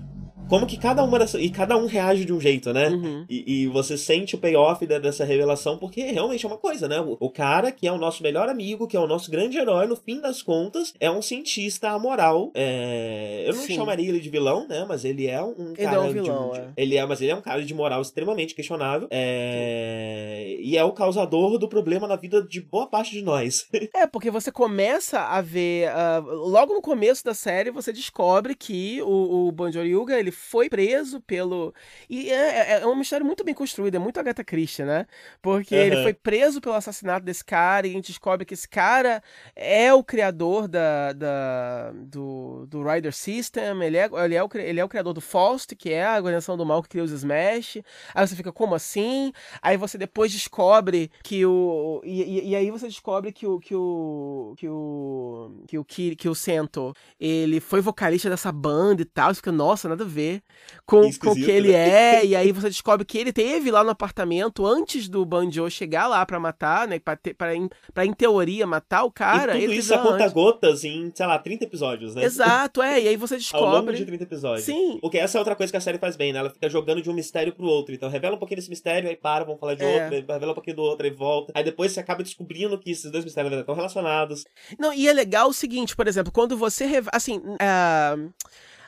Como 0.49 0.67
que 0.67 0.77
cada 0.77 1.01
uma 1.03 1.17
dessa, 1.17 1.39
e 1.39 1.49
cada 1.49 1.77
um 1.77 1.85
reage 1.85 2.25
de 2.25 2.33
um 2.33 2.39
jeito, 2.39 2.73
né? 2.73 2.89
Uhum. 2.89 3.25
E, 3.29 3.63
e 3.63 3.67
você 3.67 3.97
sente 3.97 4.35
o 4.35 4.37
payoff 4.37 4.85
dessa 4.85 5.23
revelação, 5.23 5.77
porque 5.77 6.01
realmente 6.03 6.45
é 6.45 6.47
uma 6.49 6.57
coisa, 6.57 6.85
né? 6.85 6.99
O, 6.99 7.15
o 7.17 7.29
cara 7.29 7.71
que 7.71 7.87
é 7.87 7.91
o 7.91 7.97
nosso 7.97 8.21
melhor 8.21 8.49
amigo, 8.49 8.85
que 8.85 8.97
é 8.97 8.99
o 8.99 9.07
nosso 9.07 9.31
grande 9.31 9.57
herói, 9.57 9.87
no 9.87 9.95
fim 9.95 10.19
das 10.19 10.41
contas, 10.41 10.93
é 10.99 11.09
um 11.09 11.21
cientista 11.21 11.91
amoral. 11.91 12.51
É... 12.53 13.45
Eu 13.47 13.55
não 13.55 13.61
Sim. 13.63 13.75
chamaria 13.75 14.09
ele 14.09 14.19
de 14.19 14.29
vilão, 14.29 14.67
né? 14.67 14.85
Mas 14.87 15.05
ele 15.05 15.27
é 15.27 15.41
um 15.41 15.69
Ele 15.69 15.75
cara 15.77 15.92
é 15.93 15.99
um 15.99 16.11
vilão, 16.11 16.51
de, 16.51 16.59
é. 16.59 16.67
Ele 16.77 16.97
é, 16.97 17.05
mas 17.05 17.21
ele 17.21 17.31
é 17.31 17.35
um 17.35 17.41
cara 17.41 17.63
de 17.63 17.73
moral 17.73 18.01
extremamente 18.01 18.55
questionável. 18.55 19.07
É... 19.11 20.55
E 20.59 20.77
é 20.77 20.83
o 20.83 20.91
causador 20.91 21.57
do 21.57 21.67
problema 21.67 22.07
na 22.07 22.15
vida 22.15 22.41
de 22.41 22.61
boa 22.61 22.87
parte 22.87 23.11
de 23.11 23.21
nós. 23.21 23.67
É, 23.95 24.07
porque 24.07 24.31
você 24.31 24.51
começa 24.51 25.19
a 25.19 25.39
ver. 25.39 25.87
ah, 25.89 26.19
logo 26.25 26.73
no 26.73 26.81
começo 26.81 27.23
da 27.23 27.33
série, 27.33 27.69
você 27.69 27.93
descobre 27.93 28.55
que 28.55 29.01
o, 29.03 29.47
o 29.47 29.51
Banjo 29.51 29.81
Ryuga 29.81 30.17
ele 30.17 30.31
foi 30.31 30.67
preso 30.67 31.21
pelo. 31.21 31.73
E 32.09 32.31
é, 32.31 32.71
é, 32.71 32.81
é 32.81 32.85
uma 32.85 33.03
história 33.03 33.25
muito 33.25 33.43
bem 33.43 33.53
construída, 33.53 33.97
é 33.97 33.99
muito 33.99 34.19
Agatha 34.19 34.43
Christie, 34.43 34.83
né? 34.83 35.05
Porque 35.41 35.75
uhum. 35.75 35.81
ele 35.81 36.03
foi 36.03 36.13
preso 36.13 36.59
pelo 36.59 36.75
assassinato 36.75 37.25
desse 37.25 37.45
cara 37.45 37.85
e 37.85 37.91
a 37.91 37.93
gente 37.93 38.07
descobre 38.07 38.45
que 38.45 38.53
esse 38.53 38.67
cara 38.67 39.21
é 39.55 39.93
o 39.93 40.03
criador 40.03 40.67
da, 40.67 41.13
da, 41.13 41.91
do, 41.91 42.65
do 42.67 42.83
Rider 42.83 43.13
System, 43.13 43.83
ele 43.83 43.97
é, 43.97 44.09
ele, 44.25 44.35
é 44.35 44.43
o, 44.43 44.49
ele 44.55 44.79
é 44.79 44.83
o 44.83 44.89
criador 44.89 45.13
do 45.13 45.21
Faust, 45.21 45.72
que 45.75 45.91
é 45.91 46.05
a 46.05 46.15
organização 46.15 46.57
do 46.57 46.65
mal 46.65 46.81
que 46.81 46.89
cria 46.89 47.03
os 47.03 47.11
Smash. 47.11 47.77
Aí 48.13 48.27
você 48.27 48.35
fica, 48.35 48.51
como 48.51 48.75
assim? 48.75 49.31
Aí 49.61 49.77
você 49.77 49.97
depois 49.97 50.31
descobre 50.31 51.11
que 51.23 51.45
o. 51.45 52.01
E, 52.03 52.49
e, 52.49 52.55
aí 52.55 52.69
você 52.71 52.87
descobre 52.87 53.31
que 53.31 53.45
o. 53.45 53.59
que 53.59 53.75
o. 53.75 54.53
que 54.57 54.67
o. 54.67 55.51
que 55.67 55.77
o, 55.77 55.85
que, 55.85 56.15
que 56.15 56.29
o 56.29 56.35
Sento 56.35 56.93
ele 57.19 57.59
foi 57.59 57.81
vocalista 57.81 58.29
dessa 58.29 58.51
banda 58.51 59.01
e 59.01 59.05
tal. 59.05 59.33
Você 59.33 59.37
fica, 59.37 59.51
nossa, 59.51 59.87
nada 59.89 60.03
a 60.03 60.07
ver 60.07 60.41
com, 60.85 61.09
com 61.13 61.31
o 61.31 61.35
que 61.35 61.49
ele 61.49 61.71
né? 61.71 62.17
é. 62.17 62.25
E 62.25 62.35
aí 62.35 62.51
você 62.51 62.69
descobre 62.69 63.05
que 63.05 63.17
ele 63.17 63.31
teve 63.31 63.71
lá 63.71 63.83
no 63.83 63.91
apartamento 63.91 64.65
antes 64.65 65.07
do 65.07 65.25
Banjo 65.25 65.69
chegar 65.69 66.07
lá 66.07 66.25
para 66.25 66.39
matar, 66.39 66.87
né? 66.87 66.99
Pra, 66.99 67.15
ter, 67.15 67.33
pra, 67.33 67.55
em, 67.55 67.69
pra, 67.93 68.05
em 68.05 68.13
teoria, 68.13 68.65
matar 68.67 69.03
o 69.03 69.11
cara. 69.11 69.57
E 69.57 69.61
tudo 69.61 69.73
isso 69.73 69.93
a 69.93 69.99
conta-gotas 69.99 70.83
em, 70.83 71.11
sei 71.13 71.25
lá, 71.25 71.39
30 71.39 71.63
episódios, 71.63 72.15
né? 72.15 72.23
Exato, 72.23 72.81
é. 72.81 73.01
E 73.01 73.07
aí 73.07 73.15
você 73.15 73.37
descobre. 73.37 73.65
Ao 73.67 73.75
longo 73.79 73.93
de 73.93 74.05
30 74.05 74.23
episódios. 74.23 74.65
Sim. 74.65 74.97
Porque 75.01 75.17
essa 75.17 75.37
é 75.37 75.39
outra 75.39 75.55
coisa 75.55 75.62
que 75.71 75.77
a 75.77 75.81
série 75.81 75.97
faz 75.97 76.15
bem, 76.15 76.33
né? 76.33 76.39
Ela 76.39 76.49
fica 76.49 76.69
jogando 76.69 77.01
de 77.01 77.09
um 77.09 77.13
mistério 77.13 77.53
pro 77.53 77.65
outro. 77.65 77.93
Então 77.93 78.09
revela 78.09 78.35
um 78.35 78.39
pouquinho 78.39 78.57
desse 78.57 78.69
mistério, 78.69 79.09
aí 79.09 79.15
para, 79.15 79.43
vamos 79.43 79.59
falar 79.59 79.75
de 79.75 79.83
é. 79.83 80.03
outro, 80.03 80.33
revela 80.33 80.51
um 80.51 80.55
pouquinho 80.55 80.75
do 80.75 80.83
outro, 80.83 81.05
aí 81.05 81.11
volta. 81.11 81.53
Aí 81.55 81.63
depois 81.63 81.91
você 81.91 81.99
acaba 81.99 82.23
descobrindo 82.23 82.79
que 82.79 82.91
esses 82.91 83.11
dois 83.11 83.23
mistérios 83.23 83.53
estão 83.53 83.75
relacionados. 83.75 84.43
Não, 84.77 84.93
e 84.93 85.07
é 85.07 85.13
legal 85.13 85.49
o 85.49 85.53
seguinte, 85.53 85.95
por 85.95 86.07
exemplo, 86.07 86.31
quando 86.31 86.57
você. 86.57 86.85
Assim. 87.11 87.37
Uh 87.37 88.33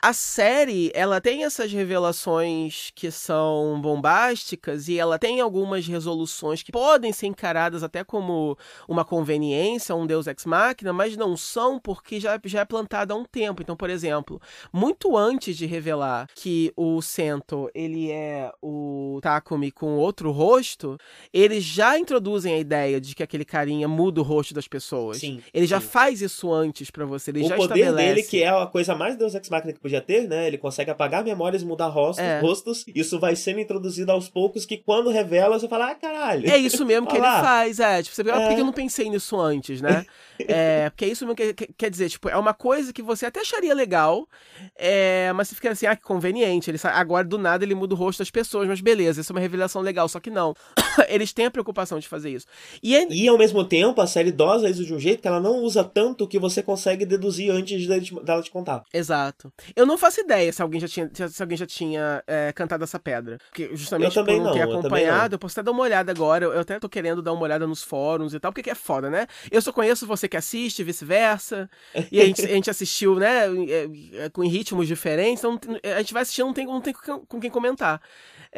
a 0.06 0.12
série, 0.12 0.92
ela 0.94 1.20
tem 1.20 1.42
essas 1.42 1.72
revelações 1.72 2.92
que 2.94 3.10
são 3.10 3.80
bombásticas 3.80 4.86
e 4.86 4.96
ela 4.96 5.18
tem 5.18 5.40
algumas 5.40 5.84
resoluções 5.84 6.62
que 6.62 6.70
podem 6.70 7.12
ser 7.12 7.26
encaradas 7.26 7.82
até 7.82 8.04
como 8.04 8.56
uma 8.88 9.04
conveniência, 9.04 9.96
um 9.96 10.06
deus 10.06 10.28
ex 10.28 10.44
machina, 10.44 10.92
mas 10.92 11.16
não 11.16 11.36
são 11.36 11.80
porque 11.80 12.20
já, 12.20 12.40
já 12.44 12.60
é 12.60 12.64
plantada 12.64 13.14
há 13.14 13.16
um 13.16 13.24
tempo. 13.24 13.62
Então, 13.62 13.76
por 13.76 13.90
exemplo, 13.90 14.40
muito 14.72 15.16
antes 15.16 15.56
de 15.56 15.66
revelar 15.66 16.28
que 16.36 16.72
o 16.76 17.02
Sento, 17.02 17.68
ele 17.74 18.08
é 18.12 18.52
o 18.62 19.18
Takumi 19.20 19.72
com 19.72 19.96
outro 19.96 20.30
rosto, 20.30 20.96
eles 21.32 21.64
já 21.64 21.98
introduzem 21.98 22.54
a 22.54 22.58
ideia 22.58 23.00
de 23.00 23.12
que 23.12 23.24
aquele 23.24 23.44
carinha 23.44 23.88
muda 23.88 24.20
o 24.20 24.22
rosto 24.22 24.54
das 24.54 24.68
pessoas. 24.68 25.16
Sim. 25.16 25.42
Ele 25.52 25.66
sim. 25.66 25.70
já 25.70 25.80
faz 25.80 26.22
isso 26.22 26.52
antes 26.52 26.92
para 26.92 27.04
você, 27.04 27.32
ele 27.32 27.42
o 27.42 27.48
já 27.48 27.56
poder 27.56 27.80
estabelece. 27.80 28.14
dele 28.14 28.22
que 28.22 28.40
é 28.44 28.48
a 28.48 28.66
coisa 28.66 28.94
mais 28.94 29.16
deus 29.16 29.34
ex 29.34 29.50
machina 29.50 29.72
que 29.72 29.80
podia 29.80 29.95
ter, 30.00 30.28
né? 30.28 30.46
Ele 30.46 30.58
consegue 30.58 30.90
apagar 30.90 31.24
memórias 31.24 31.62
mudar 31.62 31.88
rostos, 31.88 32.24
é. 32.24 32.40
rostos. 32.40 32.84
Isso 32.94 33.18
vai 33.18 33.36
sendo 33.36 33.60
introduzido 33.60 34.12
aos 34.12 34.28
poucos 34.28 34.64
que 34.64 34.76
quando 34.76 35.10
revela, 35.10 35.58
você 35.58 35.68
fala, 35.68 35.90
ah, 35.90 35.94
caralho. 35.94 36.48
É 36.50 36.56
isso 36.56 36.84
mesmo 36.84 37.06
que 37.06 37.16
ele 37.16 37.22
faz, 37.40 37.80
é. 37.80 38.02
Tipo, 38.02 38.14
você 38.14 38.22
vê, 38.22 38.30
ah, 38.30 38.40
por 38.40 38.54
que 38.54 38.60
eu 38.60 38.64
não 38.64 38.72
pensei 38.72 39.08
nisso 39.08 39.38
antes, 39.38 39.80
né? 39.80 40.04
é, 40.40 40.90
porque 40.90 41.04
é 41.04 41.08
isso 41.08 41.24
mesmo 41.24 41.36
que, 41.36 41.54
que, 41.54 41.72
quer 41.76 41.90
dizer, 41.90 42.08
tipo, 42.08 42.28
é 42.28 42.36
uma 42.36 42.54
coisa 42.54 42.92
que 42.92 43.02
você 43.02 43.26
até 43.26 43.40
acharia 43.40 43.74
legal, 43.74 44.28
é, 44.76 45.32
mas 45.34 45.48
você 45.48 45.54
fica 45.54 45.70
assim, 45.70 45.86
ah, 45.86 45.96
que 45.96 46.02
conveniente. 46.02 46.70
Ele, 46.70 46.78
agora, 46.84 47.26
do 47.26 47.38
nada, 47.38 47.64
ele 47.64 47.74
muda 47.74 47.94
o 47.94 47.96
rosto 47.96 48.20
das 48.20 48.30
pessoas, 48.30 48.68
mas 48.68 48.80
beleza, 48.80 49.20
isso 49.20 49.32
é 49.32 49.34
uma 49.34 49.40
revelação 49.40 49.82
legal, 49.82 50.08
só 50.08 50.20
que 50.20 50.30
não. 50.30 50.54
Eles 51.08 51.32
têm 51.32 51.46
a 51.46 51.50
preocupação 51.50 51.98
de 51.98 52.08
fazer 52.08 52.30
isso. 52.30 52.46
E, 52.82 52.96
é... 52.96 53.06
e 53.10 53.28
ao 53.28 53.38
mesmo 53.38 53.64
tempo, 53.64 54.00
a 54.00 54.06
série 54.06 54.32
dosa 54.32 54.68
isso 54.68 54.84
de 54.84 54.94
um 54.94 54.98
jeito 54.98 55.22
que 55.22 55.28
ela 55.28 55.40
não 55.40 55.62
usa 55.62 55.84
tanto 55.84 56.26
que 56.26 56.38
você 56.38 56.62
consegue 56.62 57.06
deduzir 57.06 57.50
antes 57.50 57.86
dela 57.86 58.42
te 58.42 58.50
contar. 58.50 58.82
Exato. 58.92 59.52
Eu 59.74 59.85
não 59.86 59.98
faço 59.98 60.20
ideia 60.20 60.52
se 60.52 60.62
alguém 60.62 60.80
já 60.80 60.88
tinha, 60.88 61.10
se 61.12 61.42
alguém 61.42 61.56
já 61.56 61.66
tinha 61.66 62.22
é, 62.26 62.52
cantado 62.52 62.84
essa 62.84 62.98
pedra. 62.98 63.38
Porque 63.48 63.70
justamente 63.74 64.14
por 64.14 64.26
não, 64.26 64.44
não 64.44 64.52
ter 64.52 64.62
acompanhado, 64.62 65.34
eu, 65.34 65.36
eu, 65.36 65.38
posso 65.38 65.58
até 65.58 65.64
dar 65.64 65.72
uma 65.72 65.82
olhada 65.82 66.10
agora. 66.10 66.44
Eu 66.46 66.60
até 66.60 66.78
tô 66.78 66.88
querendo 66.88 67.22
dar 67.22 67.32
uma 67.32 67.42
olhada 67.42 67.66
nos 67.66 67.82
fóruns 67.82 68.34
e 68.34 68.40
tal, 68.40 68.52
porque 68.52 68.70
é 68.70 68.74
foda, 68.74 69.10
né? 69.10 69.26
Eu 69.50 69.62
só 69.62 69.72
conheço 69.72 70.06
você 70.06 70.28
que 70.28 70.36
assiste, 70.36 70.82
vice-versa. 70.82 71.68
E 72.10 72.20
a 72.20 72.24
gente, 72.24 72.44
a 72.44 72.48
gente 72.48 72.70
assistiu, 72.70 73.16
né, 73.16 73.46
é, 74.14 74.28
com 74.30 74.46
ritmos 74.46 74.86
diferentes. 74.86 75.42
Então 75.42 75.58
a 75.82 75.98
gente 75.98 76.12
vai 76.12 76.22
assistir, 76.22 76.42
não 76.42 76.52
tem, 76.52 76.66
não 76.66 76.80
tem 76.80 76.94
com 76.94 77.40
quem 77.40 77.50
comentar. 77.50 78.00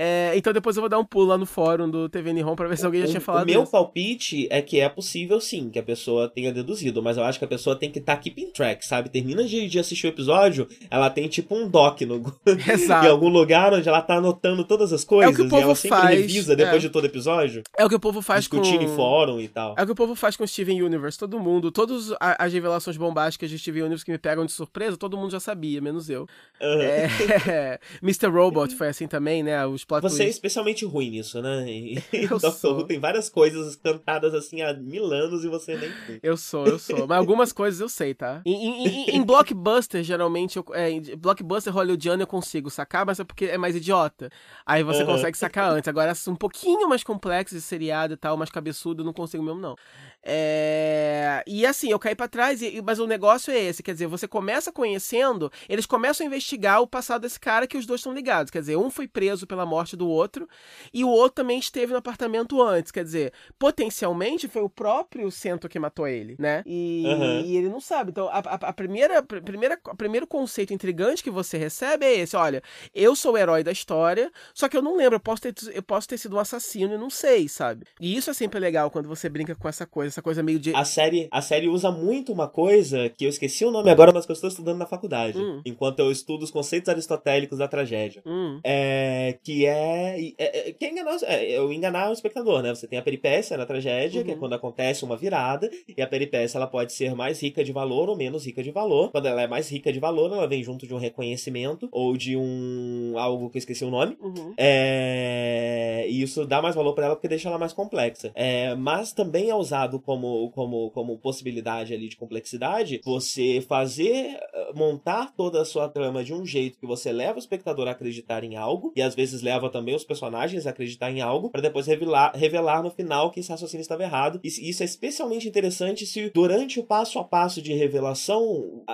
É, 0.01 0.31
então 0.37 0.53
depois 0.53 0.77
eu 0.77 0.81
vou 0.81 0.89
dar 0.89 1.01
um 1.01 1.05
pulo 1.05 1.27
lá 1.27 1.37
no 1.37 1.45
fórum 1.45 1.91
do 1.91 2.09
TV 2.09 2.33
Nihon 2.33 2.55
pra 2.55 2.69
ver 2.69 2.79
se 2.79 2.87
alguém 2.87 3.01
já 3.01 3.09
tinha 3.09 3.21
falado. 3.21 3.43
O 3.43 3.47
meu 3.51 3.67
palpite 3.67 4.47
é 4.49 4.63
que 4.63 4.79
é 4.79 4.89
possível 4.89 5.41
sim 5.41 5.71
que 5.71 5.79
a 5.79 5.83
pessoa 5.83 6.29
tenha 6.29 6.53
deduzido, 6.53 7.03
mas 7.03 7.17
eu 7.17 7.25
acho 7.25 7.37
que 7.37 7.45
a 7.45 7.49
pessoa 7.49 7.75
tem 7.75 7.91
que 7.91 7.99
estar 7.99 8.15
tá 8.15 8.23
keeping 8.23 8.53
track, 8.53 8.87
sabe? 8.87 9.09
Termina 9.09 9.43
de, 9.43 9.67
de 9.69 9.77
assistir 9.77 10.07
o 10.07 10.11
episódio, 10.11 10.69
ela 10.89 11.11
tem 11.11 11.27
tipo 11.27 11.53
um 11.57 11.69
doc 11.69 12.01
no, 12.03 12.23
em 12.47 13.09
algum 13.09 13.29
lugar 13.29 13.75
onde 13.75 13.89
ela 13.89 14.01
tá 14.01 14.15
anotando 14.15 14.63
todas 14.63 14.93
as 14.93 15.03
coisas 15.03 15.33
é 15.33 15.33
o 15.33 15.37
que 15.37 15.43
o 15.43 15.51
povo 15.51 15.63
e 15.63 15.65
ela 15.65 15.75
sempre 15.75 15.99
faz, 15.99 16.21
revisa 16.21 16.55
depois 16.55 16.77
é. 16.77 16.87
de 16.87 16.91
todo 16.91 17.05
episódio. 17.05 17.65
É 17.77 17.85
o 17.85 17.89
que 17.89 17.97
o 17.97 18.01
povo 18.01 18.23
faz 18.23 18.43
discutindo 18.43 18.85
com. 18.85 18.93
em 18.93 18.95
fórum 18.95 19.41
e 19.41 19.49
tal. 19.49 19.75
É 19.77 19.83
o 19.83 19.87
que 19.87 19.93
o 19.93 19.97
povo 19.97 20.15
faz 20.15 20.37
com 20.37 20.47
Steven 20.47 20.81
Universe. 20.81 21.19
Todo 21.19 21.41
mundo, 21.41 21.73
todas 21.73 22.15
as 22.21 22.53
revelações 22.53 22.97
bombásticas 22.97 23.51
de 23.51 23.59
Steven 23.59 23.83
Universe 23.83 24.05
que 24.05 24.13
me 24.13 24.19
pegam 24.19 24.47
de 24.47 24.53
surpresa, 24.53 24.97
todo 24.97 25.17
mundo 25.17 25.33
já 25.33 25.41
sabia, 25.41 25.81
menos 25.81 26.09
eu. 26.09 26.23
Uhum. 26.61 26.81
É... 26.81 27.81
Mr. 28.01 28.29
Robot 28.29 28.77
foi 28.77 28.87
assim 28.87 29.09
também, 29.09 29.43
né? 29.43 29.67
Os 29.67 29.88
plot 29.89 30.03
Você 30.03 30.25
é 30.25 30.29
especialmente 30.29 30.85
ruim 30.85 31.11
nisso, 31.11 31.41
né? 31.41 31.65
E 31.69 31.99
Doctor 32.29 32.77
Who 32.77 32.85
tem 32.85 33.01
várias 33.01 33.31
coisas 33.31 33.75
cantadas 33.75 34.35
assim 34.35 34.61
há 34.61 34.75
mil 34.75 35.07
anos 35.07 35.43
e 35.45 35.49
você 35.49 35.77
nem 35.77 35.91
Eu 36.23 36.37
sou, 36.37 36.67
eu 36.67 36.79
sou. 36.79 37.07
Mas 37.09 37.19
algumas 37.19 37.53
coisas 37.53 37.81
eu 37.81 37.89
sei, 37.89 38.15
tá? 38.15 38.43
Em, 38.45 38.87
em, 38.87 39.17
em 39.17 39.23
blockbuster, 39.25 40.03
geralmente, 40.05 40.59
eu, 40.59 40.65
é, 40.73 40.91
em 40.91 41.17
blockbuster 41.17 41.73
hollywoodiano 41.73 42.23
eu 42.23 42.27
consigo 42.27 42.71
sacar, 42.71 43.07
mas 43.07 43.19
é 43.19 43.25
porque 43.25 43.47
é 43.47 43.57
mais 43.57 43.75
idiota. 43.75 44.29
Aí 44.67 44.83
você 44.83 45.01
uhum. 45.03 45.07
consegue 45.07 45.39
sacar 45.39 45.73
antes. 45.73 45.89
Agora, 45.89 46.13
um 46.29 46.37
pouquinho 46.37 46.89
mais 46.89 47.03
complexo 47.03 47.55
de 47.55 47.61
seriado 47.61 48.13
e 48.15 48.17
tal, 48.17 48.37
mais 48.37 48.51
cabeçudo, 48.51 49.03
eu 49.03 49.07
não 49.07 49.13
consigo 49.15 49.43
mesmo, 49.43 49.61
não. 49.61 49.75
É... 50.23 51.43
E 51.47 51.65
assim, 51.65 51.91
eu 51.91 51.99
caí 51.99 52.15
para 52.15 52.29
trás, 52.29 52.61
e... 52.61 52.83
mas 52.83 52.99
o 52.99 53.07
negócio 53.07 53.51
é 53.53 53.59
esse, 53.59 53.83
quer 53.83 53.93
dizer, 53.93 54.07
você 54.07 54.29
começa 54.29 54.71
conhecendo, 54.71 55.51
eles 55.69 55.87
começam 55.87 56.25
a 56.25 56.27
investigar 56.27 56.83
o 56.83 56.87
passado 56.87 57.23
desse 57.23 57.41
cara 57.41 57.67
que 57.67 57.79
os 57.79 57.87
dois 57.87 58.01
estão 58.01 58.13
ligados, 58.13 58.51
quer 58.51 58.61
dizer, 58.61 58.77
um 58.77 58.91
foi 58.91 59.09
preso 59.09 59.47
pela 59.47 59.65
morte 59.69 59.97
do 59.97 60.09
outro, 60.09 60.49
e 60.93 61.05
o 61.05 61.09
outro 61.09 61.37
também 61.37 61.59
esteve 61.59 61.93
no 61.93 61.99
apartamento 61.99 62.61
antes, 62.63 62.91
quer 62.91 63.05
dizer, 63.05 63.33
potencialmente 63.59 64.49
foi 64.49 64.63
o 64.63 64.69
próprio 64.69 65.31
Centro 65.31 65.69
que 65.69 65.79
matou 65.79 66.09
ele, 66.09 66.37
né? 66.39 66.63
E, 66.67 67.05
uhum. 67.07 67.41
e 67.41 67.57
ele 67.57 67.69
não 67.69 67.81
sabe. 67.81 68.11
Então, 68.11 68.29
a, 68.29 68.39
a, 68.39 68.55
a 68.55 68.73
primeira, 68.73 69.19
a 69.19 69.23
primeira, 69.23 69.79
o 69.87 69.97
primeiro 69.97 70.27
conceito 70.27 70.75
intrigante 70.75 71.23
que 71.23 71.31
você 71.31 71.57
recebe 71.57 72.05
é 72.05 72.17
esse, 72.19 72.37
olha, 72.37 72.63
eu 72.95 73.15
sou 73.15 73.35
o 73.35 73.39
herói 73.39 73.63
da 73.63 73.71
história, 73.71 74.33
só 74.53 74.69
que 74.69 74.77
eu 74.77 74.83
não 74.83 74.97
lembro, 74.97 75.17
eu 75.17 75.21
posso 75.21 75.43
ter, 75.43 75.55
eu 75.73 75.83
posso 75.83 76.09
ter 76.09 76.19
sido 76.19 76.37
um 76.37 76.41
assassino 76.41 76.95
e 76.95 76.99
não 76.99 77.11
sei, 77.11 77.49
sabe? 77.49 77.87
E 78.01 78.17
isso 78.17 78.31
é 78.31 78.35
sempre 78.35 78.59
legal 78.59 78.91
quando 78.91 79.09
você 79.09 79.29
brinca 79.29 79.55
com 79.55 79.69
essa 79.69 79.87
coisa 79.87 80.09
essa 80.09 80.23
coisa 80.23 80.43
meio 80.43 80.59
de. 80.59 80.75
A 80.75 80.85
série, 80.85 81.29
a 81.31 81.41
série 81.41 81.69
usa 81.69 81.91
muito 81.91 82.33
uma 82.33 82.49
coisa 82.49 83.09
que 83.09 83.25
eu 83.25 83.29
esqueci 83.29 83.65
o 83.65 83.71
nome 83.71 83.91
agora, 83.91 84.13
mas 84.13 84.27
que 84.27 84.33
eu 84.33 84.35
estou 84.35 84.49
estudando 84.49 84.79
na 84.79 84.87
faculdade. 84.87 85.39
Hum. 85.39 85.61
Enquanto 85.65 86.01
eu 86.01 86.11
estudo 86.11 86.43
os 86.43 86.51
conceitos 86.51 86.89
aristotélicos 86.89 87.59
da 87.59 87.69
tragédia. 87.69 88.23
Hum. 88.27 88.61
É, 88.65 89.39
que 89.43 89.58
é, 89.67 90.33
é, 90.39 90.69
é. 90.69 90.73
Que 90.73 90.87
é 90.87 90.91
enganar, 90.91 91.17
é, 91.23 91.53
é, 91.53 91.63
enganar 91.73 92.11
o 92.11 92.13
espectador, 92.13 92.63
né? 92.63 92.75
Você 92.75 92.87
tem 92.87 92.99
a 92.99 93.03
peripécia 93.03 93.57
na 93.57 93.67
tragédia, 93.67 94.21
uhum. 94.21 94.25
que 94.25 94.31
é 94.31 94.35
uhum. 94.35 94.41
quando 94.41 94.55
acontece 94.55 95.05
uma 95.05 95.17
virada, 95.17 95.71
e 95.87 96.01
a 96.03 96.07
peripécia 96.07 96.59
ela 96.59 96.67
pode 96.67 96.93
ser 96.93 97.15
mais 97.15 97.43
rica 97.43 97.63
de 97.65 97.73
valor 97.73 98.09
ou 98.09 98.17
menos 98.17 98.47
rica 98.47 98.63
de 98.63 98.71
valor. 98.71 99.11
Quando 99.11 99.27
ela 99.27 99.43
é 99.43 99.47
mais 99.47 99.71
rica 99.71 99.93
de 99.93 99.99
valor, 99.99 100.33
ela 100.33 100.47
vem 100.47 100.63
junto 100.63 100.87
de 100.87 100.95
um 100.95 100.99
reconhecimento 100.99 101.89
ou 101.93 102.17
de 102.17 102.37
um. 102.37 103.15
algo 103.17 103.51
que 103.51 103.59
eu 103.59 103.61
esqueci 103.61 103.85
o 103.85 103.91
nome. 103.91 104.17
Uhum. 104.21 104.55
É, 104.57 106.07
e 106.09 106.23
isso 106.23 106.45
dá 106.45 106.61
mais 106.63 106.75
valor 106.75 106.95
para 106.95 107.07
ela 107.07 107.17
porque 107.17 107.29
deixa 107.29 107.49
ela 107.49 107.59
mais 107.59 107.73
complexa. 107.73 108.33
É, 108.35 108.75
mas 108.75 109.13
também 109.13 109.51
é 109.51 109.55
usado 109.55 110.01
como, 110.01 110.51
como, 110.51 110.91
como 110.91 111.19
possibilidade 111.19 111.95
ali 111.95 112.09
de 112.09 112.17
complexidade, 112.17 113.01
você 113.05 113.61
fazer, 113.61 114.39
eh, 114.53 114.73
montar 114.75 115.35
toda 115.35 115.61
a 115.61 115.65
sua 115.65 115.89
trama 115.89 116.25
de 116.25 116.33
um 116.33 116.45
jeito 116.45 116.79
que 116.79 116.87
você 116.87 117.13
leva 117.13 117.37
o 117.37 117.39
espectador 117.39 117.89
a 117.89 117.93
acreditar 117.93 118.45
em 118.45 118.57
algo, 118.57 118.93
e 118.97 119.03
às 119.03 119.15
vezes 119.15 119.43
leva 119.49 119.71
também 119.71 119.95
os 119.95 120.05
personagens 120.05 120.67
a 120.67 120.71
acreditar 120.71 121.11
em 121.11 121.21
algo, 121.21 121.51
para 121.51 121.63
depois 121.63 121.87
revelar, 121.87 122.33
revelar 122.35 122.83
no 122.83 122.91
final 122.91 123.31
que 123.31 123.41
esse 123.41 123.51
raciocínio 123.51 123.83
estava 123.83 124.03
errado. 124.03 124.41
E 124.45 124.49
isso 124.49 124.83
é 124.83 124.87
especialmente 124.87 125.49
interessante 125.49 126.05
se 126.05 126.31
durante 126.31 126.79
o 126.79 126.85
passo 126.85 127.19
a 127.19 127.25
passo 127.25 127.63
de 127.63 127.73
revelação, 127.73 128.85